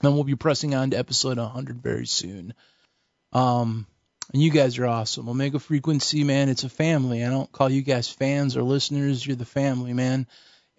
Then 0.00 0.14
we'll 0.14 0.24
be 0.24 0.34
pressing 0.34 0.74
on 0.74 0.90
to 0.90 0.98
episode 0.98 1.38
100 1.38 1.82
very 1.82 2.06
soon. 2.06 2.54
Um, 3.32 3.86
and 4.32 4.42
you 4.42 4.50
guys 4.50 4.78
are 4.78 4.86
awesome. 4.86 5.28
Omega 5.28 5.58
Frequency, 5.58 6.24
man, 6.24 6.48
it's 6.48 6.64
a 6.64 6.68
family. 6.68 7.24
I 7.24 7.30
don't 7.30 7.50
call 7.50 7.70
you 7.70 7.82
guys 7.82 8.08
fans 8.08 8.56
or 8.56 8.62
listeners. 8.62 9.26
You're 9.26 9.36
the 9.36 9.44
family, 9.44 9.92
man. 9.92 10.26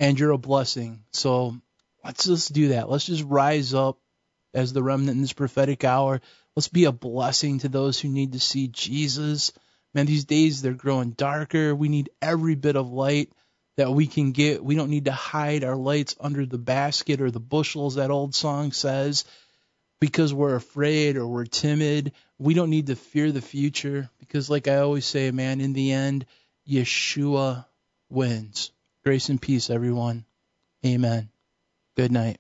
And 0.02 0.20
you're 0.20 0.32
a 0.32 0.38
blessing. 0.38 1.06
So 1.14 1.56
let's 2.04 2.26
just 2.26 2.52
do 2.52 2.70
that. 2.70 2.90
Let's 2.90 3.06
just 3.06 3.24
rise 3.24 3.74
up 3.74 4.00
as 4.54 4.74
the 4.74 4.84
remnant 4.84 5.16
in 5.16 5.22
this 5.22 5.32
prophetic 5.32 5.86
hour. 5.86 6.20
Let's 6.58 6.68
be 6.68 6.84
a 6.84 6.92
blessing 6.92 7.60
to 7.60 7.70
those 7.70 7.98
who 7.98 8.10
need 8.10 8.34
to 8.34 8.40
see 8.42 8.68
Jesus 8.68 9.54
man, 9.94 10.06
these 10.06 10.26
days 10.26 10.62
they're 10.62 10.74
growing 10.74 11.12
darker. 11.12 11.76
We 11.76 11.90
need 11.90 12.10
every 12.22 12.56
bit 12.56 12.76
of 12.76 12.92
light 12.92 13.32
that 13.78 13.92
we 13.92 14.08
can 14.08 14.32
get. 14.32 14.64
We 14.64 14.76
don't 14.76 14.90
need 14.90 15.06
to 15.06 15.12
hide 15.12 15.64
our 15.64 15.76
lights 15.76 16.16
under 16.20 16.46
the 16.46 16.58
basket 16.58 17.22
or 17.22 17.32
the 17.32 17.40
bushels, 17.40 17.96
that 17.96 18.12
old 18.12 18.36
song 18.36 18.72
says, 18.72 19.26
because 20.00 20.34
we're 20.34 20.56
afraid 20.56 21.18
or 21.18 21.28
we're 21.28 21.46
timid. 21.46 22.14
We 22.38 22.54
don't 22.54 22.70
need 22.70 22.88
to 22.88 22.96
fear 22.96 23.32
the 23.32 23.42
future 23.42 24.10
because, 24.20 24.50
like 24.50 24.68
I 24.68 24.78
always 24.78 25.06
say, 25.06 25.32
man, 25.32 25.62
in 25.62 25.74
the 25.74 25.92
end, 25.92 26.26
Yeshua 26.68 27.66
wins. 28.10 28.72
Grace 29.04 29.30
and 29.30 29.42
peace, 29.42 29.72
everyone. 29.72 30.26
Amen. 30.86 31.30
Good 31.98 32.12
night. 32.12 32.38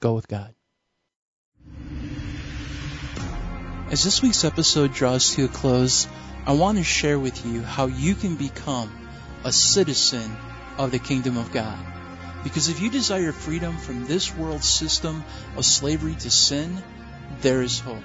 Go 0.00 0.12
with 0.12 0.28
God. 0.28 0.54
As 3.90 4.04
this 4.04 4.20
week's 4.20 4.44
episode 4.44 4.92
draws 4.92 5.34
to 5.34 5.46
a 5.46 5.48
close, 5.48 6.06
I 6.44 6.52
want 6.52 6.76
to 6.76 6.84
share 6.84 7.18
with 7.18 7.46
you 7.46 7.62
how 7.62 7.86
you 7.86 8.14
can 8.14 8.36
become 8.36 8.92
a 9.44 9.52
citizen 9.52 10.30
of 10.76 10.90
the 10.90 10.98
kingdom 10.98 11.38
of 11.38 11.52
God. 11.52 11.78
Because 12.44 12.68
if 12.68 12.82
you 12.82 12.90
desire 12.90 13.32
freedom 13.32 13.78
from 13.78 14.04
this 14.04 14.36
world 14.36 14.62
system 14.62 15.24
of 15.56 15.64
slavery 15.64 16.16
to 16.16 16.30
sin, 16.30 16.82
there 17.40 17.62
is 17.62 17.80
hope. 17.80 18.04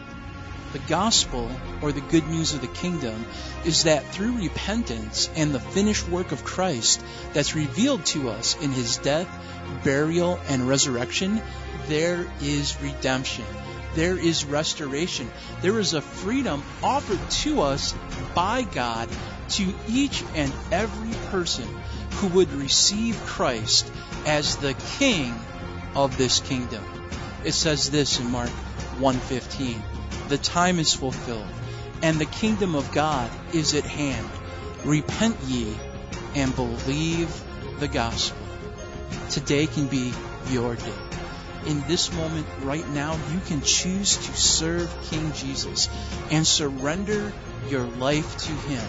The 0.74 0.80
gospel, 0.80 1.52
or 1.82 1.92
the 1.92 2.02
good 2.02 2.28
news 2.28 2.54
of 2.54 2.62
the 2.62 2.68
kingdom, 2.68 3.26
is 3.64 3.84
that 3.84 4.12
through 4.12 4.38
repentance 4.38 5.30
and 5.36 5.54
the 5.54 5.60
finished 5.60 6.10
work 6.10 6.32
of 6.32 6.44
Christ 6.44 7.00
that's 7.32 7.56
revealed 7.56 8.04
to 8.08 8.30
us 8.30 8.58
in 8.60 8.72
his 8.72 8.98
death, 8.98 9.28
burial, 9.84 10.40
and 10.48 10.68
resurrection, 10.68 11.42
there 11.88 12.26
is 12.42 12.76
redemption. 12.82 13.46
there 13.96 14.18
is 14.18 14.46
restoration. 14.46 15.30
There 15.62 15.80
is 15.80 15.94
a 15.94 16.02
freedom 16.02 16.64
offered 16.82 17.20
to 17.44 17.62
us 17.62 17.94
by 18.34 18.64
God 18.64 19.08
to 19.50 19.74
each 19.88 20.24
and 20.34 20.52
every 20.72 21.14
person 21.30 21.68
who 22.14 22.28
would 22.30 22.52
receive 22.54 23.16
Christ 23.26 23.92
as 24.26 24.58
the 24.58 24.74
king 24.98 25.36
of 25.96 26.18
this 26.18 26.40
kingdom. 26.40 26.84
It 27.44 27.54
says 27.54 27.92
this 27.92 28.20
in 28.20 28.32
Mark 28.32 28.50
1:15. 29.00 29.93
The 30.30 30.38
time 30.38 30.80
is 30.80 30.94
fulfilled 30.94 31.48
and 32.02 32.20
the 32.20 32.26
kingdom 32.26 32.76
of 32.76 32.92
God 32.92 33.32
is 33.54 33.74
at 33.74 33.86
hand. 33.86 34.28
Repent 34.84 35.38
ye 35.46 35.74
and 36.36 36.56
believe 36.56 37.30
the 37.80 37.88
gospel. 37.88 38.38
Today 39.30 39.68
can 39.68 39.88
be 39.88 40.14
your 40.50 40.76
day. 40.76 40.94
In 41.66 41.82
this 41.88 42.12
moment 42.14 42.46
right 42.62 42.88
now, 42.90 43.14
you 43.32 43.40
can 43.48 43.62
choose 43.62 44.18
to 44.18 44.34
serve 44.34 44.94
King 45.10 45.32
Jesus 45.32 45.88
and 46.30 46.46
surrender 46.46 47.32
your 47.70 47.84
life 47.84 48.38
to 48.38 48.52
Him. 48.52 48.84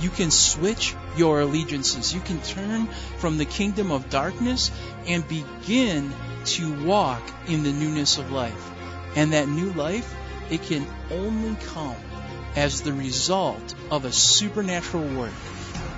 You 0.00 0.10
can 0.10 0.32
switch 0.32 0.94
your 1.16 1.40
allegiances. 1.40 2.12
You 2.12 2.20
can 2.20 2.40
turn 2.42 2.88
from 3.18 3.38
the 3.38 3.44
kingdom 3.44 3.92
of 3.92 4.10
darkness 4.10 4.72
and 5.06 5.26
begin 5.28 6.12
to 6.46 6.84
walk 6.84 7.22
in 7.46 7.62
the 7.62 7.72
newness 7.72 8.18
of 8.18 8.32
life. 8.32 8.70
And 9.14 9.32
that 9.32 9.48
new 9.48 9.72
life, 9.72 10.12
it 10.50 10.62
can 10.62 10.86
only 11.10 11.56
come 11.72 11.96
as 12.54 12.82
the 12.82 12.92
result 12.92 13.74
of 13.90 14.04
a 14.04 14.12
supernatural 14.12 15.06
work 15.16 15.32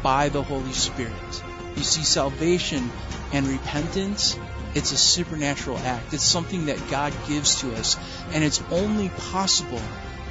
by 0.02 0.28
the 0.28 0.42
Holy 0.42 0.72
Spirit. 0.72 1.42
You 1.76 1.84
see, 1.84 2.02
salvation 2.02 2.90
and 3.32 3.46
repentance, 3.46 4.38
it's 4.74 4.92
a 4.92 4.96
supernatural 4.96 5.78
act. 5.78 6.12
It's 6.12 6.24
something 6.24 6.66
that 6.66 6.90
God 6.90 7.12
gives 7.28 7.60
to 7.60 7.74
us, 7.74 7.96
and 8.32 8.42
it's 8.42 8.62
only 8.70 9.10
possible 9.30 9.82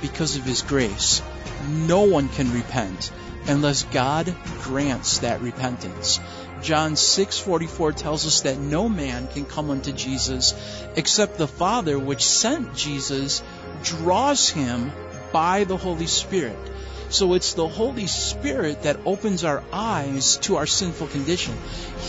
because 0.02 0.36
of 0.36 0.44
His 0.44 0.62
grace. 0.62 1.22
No 1.70 2.04
one 2.04 2.30
can 2.30 2.52
repent 2.52 3.12
unless 3.48 3.84
God 3.84 4.36
grants 4.62 5.20
that 5.20 5.42
repentance. 5.42 6.20
John 6.62 6.94
6:44 6.96 7.96
tells 7.96 8.26
us 8.26 8.42
that 8.42 8.58
no 8.58 8.90
man 8.90 9.28
can 9.28 9.46
come 9.46 9.70
unto 9.70 9.92
Jesus 9.92 10.54
except 10.96 11.38
the 11.38 11.48
Father 11.48 11.98
which 11.98 12.26
sent 12.26 12.76
Jesus 12.76 13.42
draws 13.84 14.50
him 14.50 14.92
by 15.32 15.64
the 15.64 15.78
Holy 15.78 16.08
Spirit. 16.08 16.58
So 17.10 17.34
it's 17.36 17.54
the 17.54 17.68
Holy 17.68 18.08
Spirit 18.08 18.84
that 18.84 19.00
opens 19.06 19.46
our 19.46 19.64
eyes 19.72 20.38
to 20.38 20.58
our 20.58 20.66
sinful 20.66 21.08
condition. 21.08 21.56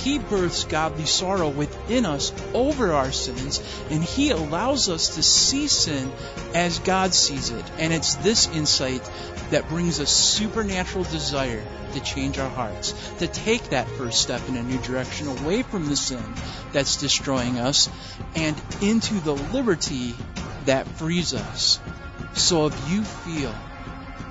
He 0.02 0.18
births 0.18 0.64
godly 0.64 1.06
sorrow 1.06 1.48
within 1.48 2.04
us 2.04 2.32
over 2.52 2.92
our 2.92 3.12
sins, 3.12 3.62
and 3.90 4.02
He 4.02 4.30
allows 4.30 4.88
us 4.88 5.14
to 5.14 5.22
see 5.22 5.68
sin 5.68 6.10
as 6.52 6.80
God 6.80 7.14
sees 7.14 7.50
it. 7.50 7.64
And 7.78 7.92
it's 7.92 8.16
this 8.16 8.48
insight 8.48 9.08
that 9.50 9.68
brings 9.68 10.00
a 10.00 10.06
supernatural 10.06 11.04
desire 11.04 11.64
to 11.92 12.00
change 12.00 12.38
our 12.38 12.50
hearts, 12.50 12.92
to 13.18 13.28
take 13.28 13.70
that 13.70 13.88
first 13.90 14.20
step 14.20 14.46
in 14.48 14.56
a 14.56 14.62
new 14.62 14.78
direction 14.78 15.28
away 15.28 15.62
from 15.62 15.88
the 15.88 15.96
sin 15.96 16.22
that's 16.72 16.96
destroying 16.96 17.58
us 17.58 17.88
and 18.34 18.60
into 18.82 19.14
the 19.20 19.34
liberty 19.34 20.14
that 20.68 20.86
frees 20.86 21.32
us. 21.32 21.80
So 22.34 22.66
if 22.66 22.90
you 22.90 23.02
feel 23.02 23.54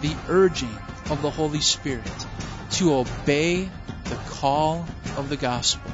the 0.01 0.15
urging 0.29 0.77
of 1.09 1.23
the 1.23 1.31
Holy 1.31 1.61
Spirit 1.61 2.25
to 2.73 2.93
obey 2.93 3.67
the 4.03 4.19
call 4.29 4.87
of 5.17 5.29
the 5.29 5.35
gospel 5.35 5.91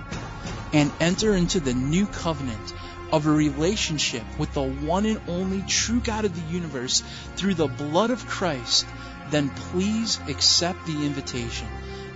and 0.74 0.92
enter 1.00 1.34
into 1.34 1.62
the 1.62 1.74
new 1.74 2.06
covenant 2.08 2.74
of 3.14 3.26
a 3.26 3.32
relationship 3.32 4.24
with 4.38 4.54
the 4.54 4.64
one 4.64 5.06
and 5.06 5.22
only 5.30 5.62
true 5.62 6.02
God 6.02 6.26
of 6.26 6.36
the 6.36 6.54
universe 6.54 7.04
through 7.38 7.54
the 7.54 7.68
blood 7.68 8.12
of 8.12 8.28
Christ, 8.28 8.86
then 9.30 9.50
please 9.50 10.20
accept 10.28 10.86
the 10.86 11.06
invitation 11.06 11.68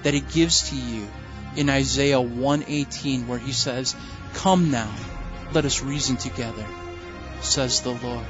that 0.03 0.13
he 0.13 0.19
gives 0.19 0.69
to 0.69 0.75
you 0.75 1.07
in 1.55 1.69
Isaiah 1.69 2.19
118 2.19 3.25
where 3.27 3.39
he 3.39 3.53
says, 3.53 3.95
Come 4.33 4.69
now, 4.69 4.93
let 5.53 5.63
us 5.63 5.81
reason 5.81 6.17
together, 6.17 6.65
says 7.41 7.81
the 7.81 7.93
Lord. 7.93 8.25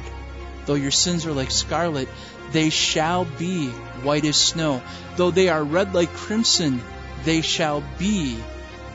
Though 0.66 0.76
your 0.76 0.92
sins 0.92 1.26
are 1.26 1.34
like 1.34 1.52
scarlet, 1.52 2.10
they 2.52 2.70
shall 2.70 3.26
be 3.26 3.68
white 4.04 4.26
as 4.26 4.38
snow. 4.38 4.82
Though 5.16 5.32
they 5.32 5.50
are 5.50 5.64
red 5.64 5.94
like 5.94 6.14
crimson, 6.14 6.82
they 7.24 7.42
shall 7.42 7.84
be 7.98 8.38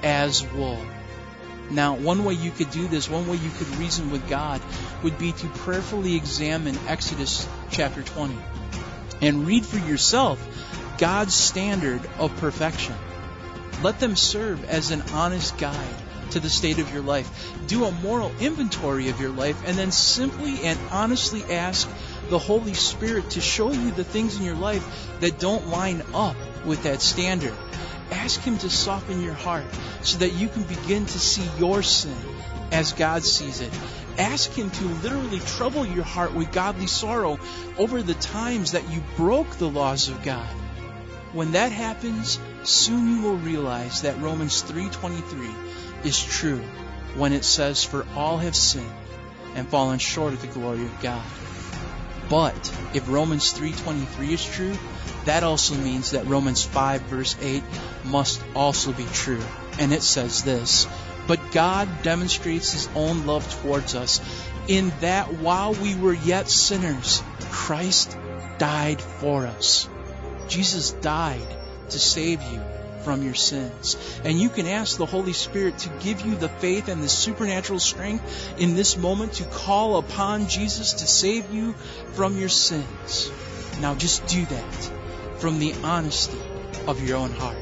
as 0.03 0.47
wool. 0.53 0.79
Now, 1.71 1.95
one 1.95 2.25
way 2.25 2.35
you 2.35 2.51
could 2.51 2.71
do 2.71 2.87
this, 2.89 3.09
one 3.09 3.27
way 3.27 3.37
you 3.37 3.51
could 3.51 3.69
reason 3.77 4.11
with 4.11 4.29
God, 4.29 4.61
would 5.03 5.19
be 5.19 5.33
to 5.33 5.47
prayerfully 5.49 6.17
examine 6.17 6.79
Exodus 6.87 7.49
chapter 7.71 8.03
20 8.03 8.37
and 9.23 9.47
read 9.47 9.65
for 9.65 9.79
yourself 9.79 10.39
God's 10.99 11.35
standard 11.35 12.03
of 12.19 12.37
perfection. 12.37 12.95
Let 13.83 14.01
them 14.01 14.17
serve 14.17 14.65
as 14.65 14.91
an 14.91 15.03
honest 15.13 15.57
guide 15.57 16.02
to 16.33 16.41
the 16.41 16.51
state 16.51 16.79
of 16.79 16.93
your 16.93 17.03
life. 17.03 17.55
Do 17.67 17.85
a 17.85 17.93
moral 17.93 18.33
inventory 18.41 19.09
of 19.09 19.21
your 19.21 19.31
life 19.31 19.63
and 19.67 19.77
then 19.77 19.93
simply 19.93 20.63
and 20.65 20.79
honestly 20.91 21.45
ask 21.45 21.89
the 22.29 22.39
Holy 22.39 22.75
Spirit 22.75 23.31
to 23.31 23.41
show 23.41 23.73
you 23.73 23.91
the 23.91 24.05
things 24.05 24.39
in 24.39 24.45
your 24.45 24.57
life 24.57 25.11
that 25.21 25.39
don't 25.39 25.69
line 25.69 26.03
up 26.15 26.37
with 26.65 26.85
that 26.85 27.01
standard. 27.01 27.55
Ask 28.11 28.41
Him 28.41 28.59
to 28.59 28.71
soften 28.71 29.23
your 29.23 29.35
heart 29.35 29.65
so 30.03 30.19
that 30.19 30.33
you 30.33 30.49
can 30.49 30.65
begin 30.65 31.07
to 31.07 31.19
see 31.19 31.49
your 31.59 31.83
sin 31.83 32.17
as 32.71 32.93
God 32.93 33.25
sees 33.25 33.61
it. 33.61 33.73
Ask 34.19 34.51
Him 34.53 34.71
to 34.71 34.85
literally 34.85 35.41
trouble 35.41 35.87
your 35.87 36.05
heart 36.05 36.35
with 36.35 36.53
godly 36.53 36.87
sorrow 36.87 37.39
over 37.79 38.03
the 38.03 38.15
times 38.15 38.73
that 38.73 38.91
you 38.91 39.03
broke 39.17 39.57
the 39.57 39.69
laws 39.69 40.09
of 40.09 40.23
God. 40.23 40.49
When 41.33 41.53
that 41.53 41.73
happens, 41.73 42.39
soon 42.63 43.17
you 43.17 43.23
will 43.23 43.37
realize 43.37 44.03
that 44.03 44.21
Romans 44.21 44.63
3:23 44.63 45.51
is 46.05 46.23
true 46.23 46.63
when 47.17 47.33
it 47.33 47.45
says 47.45 47.85
for 47.85 48.07
all 48.17 48.39
have 48.39 48.57
sinned 48.57 48.91
and 49.55 49.69
fallen 49.69 49.99
short 49.99 50.33
of 50.33 50.41
the 50.41 50.47
glory 50.47 50.85
of 50.85 51.03
God. 51.03 51.25
But 52.29 52.73
if 52.95 53.09
Romans 53.09 53.53
3:23 53.53 54.33
is 54.33 54.45
true, 54.45 54.77
that 55.27 55.43
also 55.43 55.75
means 55.75 56.13
that 56.13 56.27
Romans 56.27 56.63
5 56.63 57.03
verse 57.03 57.37
8 57.41 57.63
must 58.05 58.41
also 58.55 58.93
be 58.93 59.07
true. 59.13 59.43
And 59.79 59.93
it 59.93 60.03
says 60.03 60.43
this, 60.43 60.87
but 61.27 61.53
God 61.53 62.03
demonstrates 62.03 62.73
his 62.73 62.89
own 62.95 63.27
love 63.27 63.49
towards 63.61 63.95
us 63.95 64.21
in 64.69 64.93
that 65.01 65.35
while 65.35 65.75
we 65.75 65.95
were 65.95 66.15
yet 66.15 66.49
sinners, 66.49 67.23
Christ 67.51 68.17
died 68.59 69.01
for 69.01 69.47
us. 69.47 69.89
Jesus 70.49 70.91
died 70.91 71.47
to 71.91 71.99
save 71.99 72.43
you 72.43 72.61
from 73.05 73.23
your 73.23 73.35
sins. 73.35 73.97
And 74.25 74.41
you 74.41 74.49
can 74.49 74.67
ask 74.67 74.97
the 74.97 75.07
Holy 75.07 75.33
Spirit 75.33 75.79
to 75.79 75.89
give 76.01 76.23
you 76.23 76.37
the 76.37 76.49
faith 76.49 76.89
and 76.89 77.03
the 77.03 77.09
supernatural 77.09 77.81
strength 77.81 78.55
in 78.59 78.75
this 78.75 78.97
moment 78.97 79.35
to 79.35 79.45
call 79.45 79.97
upon 79.99 80.49
Jesus 80.49 80.95
to 80.95 81.07
save 81.07 81.53
you 81.53 81.73
from 82.15 82.39
your 82.39 82.49
sins. 82.49 83.31
Now 83.81 83.95
just 83.95 84.27
do 84.27 84.45
that 84.45 84.91
from 85.39 85.59
the 85.59 85.75
honesty 85.83 86.39
of 86.87 87.07
your 87.07 87.19
own 87.19 87.31
heart. 87.31 87.57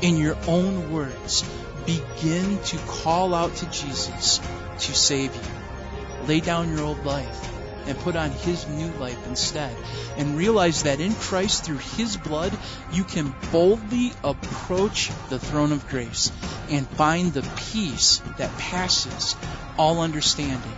In 0.00 0.16
your 0.16 0.36
own 0.46 0.92
words, 0.92 1.44
begin 1.86 2.58
to 2.64 2.78
call 2.78 3.34
out 3.34 3.54
to 3.56 3.66
Jesus 3.70 4.40
to 4.80 4.94
save 4.94 5.34
you. 5.34 6.26
Lay 6.26 6.40
down 6.40 6.70
your 6.70 6.86
old 6.86 7.04
life 7.04 7.51
and 7.86 7.98
put 7.98 8.16
on 8.16 8.30
His 8.30 8.66
new 8.68 8.88
life 8.92 9.26
instead. 9.26 9.76
And 10.16 10.36
realize 10.36 10.82
that 10.82 11.00
in 11.00 11.14
Christ, 11.14 11.64
through 11.64 11.78
His 11.78 12.16
blood, 12.16 12.56
you 12.92 13.04
can 13.04 13.34
boldly 13.50 14.12
approach 14.22 15.10
the 15.28 15.38
throne 15.38 15.72
of 15.72 15.88
grace 15.88 16.30
and 16.70 16.86
find 16.88 17.32
the 17.32 17.48
peace 17.72 18.18
that 18.38 18.56
passes 18.58 19.36
all 19.78 20.00
understanding, 20.00 20.76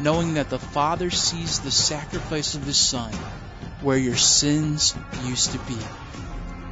knowing 0.00 0.34
that 0.34 0.50
the 0.50 0.58
Father 0.58 1.10
sees 1.10 1.60
the 1.60 1.70
sacrifice 1.70 2.54
of 2.54 2.64
His 2.64 2.78
Son 2.78 3.12
where 3.82 3.98
your 3.98 4.16
sins 4.16 4.94
used 5.24 5.52
to 5.52 5.58
be. 5.58 5.78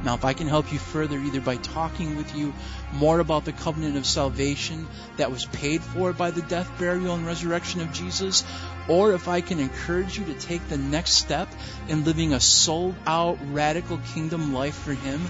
Now, 0.03 0.15
if 0.15 0.25
I 0.25 0.33
can 0.33 0.47
help 0.47 0.71
you 0.73 0.79
further, 0.79 1.17
either 1.17 1.41
by 1.41 1.57
talking 1.57 2.17
with 2.17 2.35
you 2.35 2.53
more 2.93 3.19
about 3.19 3.45
the 3.45 3.51
covenant 3.51 3.97
of 3.97 4.05
salvation 4.05 4.87
that 5.17 5.31
was 5.31 5.45
paid 5.45 5.81
for 5.81 6.11
by 6.13 6.31
the 6.31 6.41
death, 6.41 6.69
burial, 6.79 7.15
and 7.15 7.25
resurrection 7.25 7.81
of 7.81 7.93
Jesus, 7.93 8.43
or 8.87 9.13
if 9.13 9.27
I 9.27 9.41
can 9.41 9.59
encourage 9.59 10.17
you 10.17 10.25
to 10.25 10.33
take 10.33 10.67
the 10.67 10.77
next 10.77 11.13
step 11.13 11.47
in 11.87 12.03
living 12.03 12.33
a 12.33 12.39
sold 12.39 12.95
out, 13.05 13.37
radical 13.51 13.99
kingdom 14.13 14.53
life 14.53 14.75
for 14.75 14.93
Him, 14.93 15.21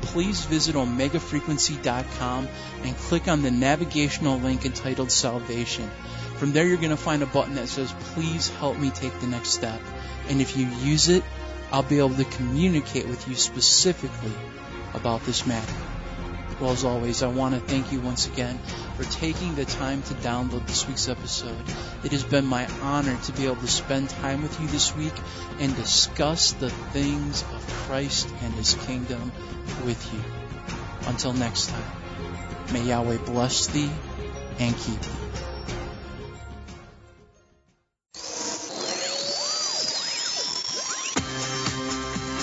please 0.00 0.44
visit 0.44 0.74
omegafrequency.com 0.74 2.48
and 2.82 2.96
click 2.96 3.28
on 3.28 3.42
the 3.42 3.50
navigational 3.50 4.38
link 4.38 4.66
entitled 4.66 5.12
Salvation. 5.12 5.88
From 6.36 6.52
there, 6.52 6.66
you're 6.66 6.76
going 6.76 6.90
to 6.90 6.96
find 6.96 7.22
a 7.22 7.26
button 7.26 7.54
that 7.54 7.68
says, 7.68 7.94
Please 8.14 8.50
help 8.56 8.76
me 8.76 8.90
take 8.90 9.18
the 9.20 9.26
next 9.26 9.50
step. 9.50 9.80
And 10.28 10.40
if 10.40 10.56
you 10.56 10.66
use 10.66 11.08
it, 11.08 11.22
I'll 11.72 11.82
be 11.82 11.98
able 11.98 12.14
to 12.14 12.24
communicate 12.24 13.06
with 13.06 13.28
you 13.28 13.34
specifically 13.34 14.32
about 14.94 15.24
this 15.26 15.46
matter. 15.46 15.74
Well, 16.60 16.70
as 16.70 16.84
always, 16.84 17.22
I 17.22 17.26
want 17.26 17.54
to 17.54 17.60
thank 17.60 17.92
you 17.92 18.00
once 18.00 18.26
again 18.26 18.58
for 18.96 19.04
taking 19.04 19.54
the 19.56 19.66
time 19.66 20.02
to 20.02 20.14
download 20.14 20.66
this 20.66 20.88
week's 20.88 21.08
episode. 21.08 21.60
It 22.02 22.12
has 22.12 22.24
been 22.24 22.46
my 22.46 22.66
honor 22.80 23.14
to 23.24 23.32
be 23.32 23.44
able 23.44 23.56
to 23.56 23.68
spend 23.68 24.08
time 24.08 24.42
with 24.42 24.58
you 24.58 24.66
this 24.68 24.96
week 24.96 25.12
and 25.58 25.76
discuss 25.76 26.52
the 26.52 26.70
things 26.70 27.42
of 27.42 27.66
Christ 27.86 28.32
and 28.42 28.54
His 28.54 28.72
kingdom 28.86 29.32
with 29.84 30.12
you. 30.14 30.20
Until 31.08 31.34
next 31.34 31.68
time, 31.68 31.92
may 32.72 32.82
Yahweh 32.84 33.18
bless 33.18 33.66
thee 33.66 33.90
and 34.58 34.74
keep 34.78 35.00
thee. 35.00 35.45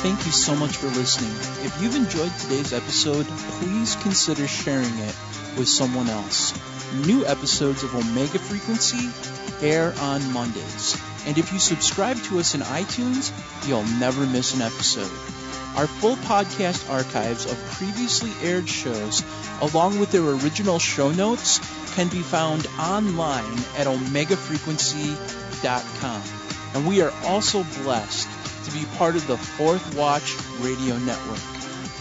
Thank 0.03 0.25
you 0.25 0.33
so 0.33 0.53
much 0.53 0.75
for 0.75 0.87
listening. 0.87 1.31
If 1.65 1.81
you've 1.81 1.95
enjoyed 1.95 2.33
today's 2.37 2.73
episode, 2.73 3.25
please 3.25 3.95
consider 3.95 4.49
sharing 4.49 4.99
it 4.99 5.15
with 5.57 5.69
someone 5.69 6.09
else. 6.09 6.53
New 7.07 7.25
episodes 7.25 7.83
of 7.83 7.95
Omega 7.95 8.37
Frequency 8.37 9.09
air 9.65 9.93
on 10.01 10.33
Mondays. 10.33 11.01
And 11.25 11.37
if 11.37 11.53
you 11.53 11.59
subscribe 11.59 12.17
to 12.23 12.39
us 12.39 12.53
in 12.53 12.59
iTunes, 12.59 13.31
you'll 13.65 13.85
never 13.97 14.25
miss 14.25 14.53
an 14.53 14.61
episode. 14.61 15.09
Our 15.77 15.87
full 15.87 16.17
podcast 16.17 16.91
archives 16.91 17.49
of 17.49 17.57
previously 17.71 18.33
aired 18.41 18.67
shows, 18.67 19.23
along 19.61 20.01
with 20.01 20.11
their 20.11 20.27
original 20.27 20.79
show 20.79 21.11
notes, 21.11 21.61
can 21.95 22.09
be 22.09 22.23
found 22.23 22.67
online 22.77 23.57
at 23.77 23.87
omegafrequency.com. 23.87 26.21
And 26.75 26.85
we 26.85 27.01
are 27.01 27.13
also 27.23 27.63
blessed 27.83 28.27
to 28.63 28.71
be 28.71 28.85
part 28.97 29.15
of 29.15 29.27
the 29.27 29.37
Fourth 29.37 29.95
Watch 29.95 30.35
Radio 30.59 30.97
Network. 30.97 31.37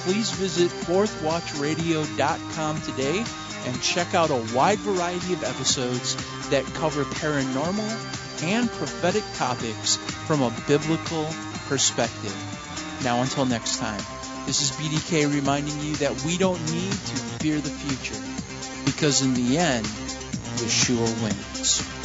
Please 0.04 0.30
visit 0.32 0.70
fourthwatchradio.com 0.70 2.80
today 2.82 3.24
and 3.66 3.82
check 3.82 4.14
out 4.14 4.30
a 4.30 4.54
wide 4.54 4.78
variety 4.78 5.34
of 5.34 5.44
episodes 5.44 6.16
that 6.50 6.64
cover 6.74 7.04
paranormal 7.04 8.42
and 8.42 8.68
prophetic 8.70 9.22
topics 9.34 9.96
from 10.26 10.42
a 10.42 10.52
biblical 10.66 11.28
perspective. 11.68 12.34
Now, 13.04 13.22
until 13.22 13.46
next 13.46 13.78
time, 13.78 14.02
this 14.46 14.62
is 14.62 14.72
BDK 14.72 15.32
reminding 15.32 15.78
you 15.80 15.94
that 15.96 16.24
we 16.24 16.36
don't 16.36 16.60
need 16.72 16.90
to 16.90 17.16
fear 17.40 17.60
the 17.60 17.70
future 17.70 18.20
because 18.84 19.22
in 19.22 19.34
the 19.34 19.58
end, 19.58 19.86
Yeshua 19.86 21.22
wins. 21.22 22.01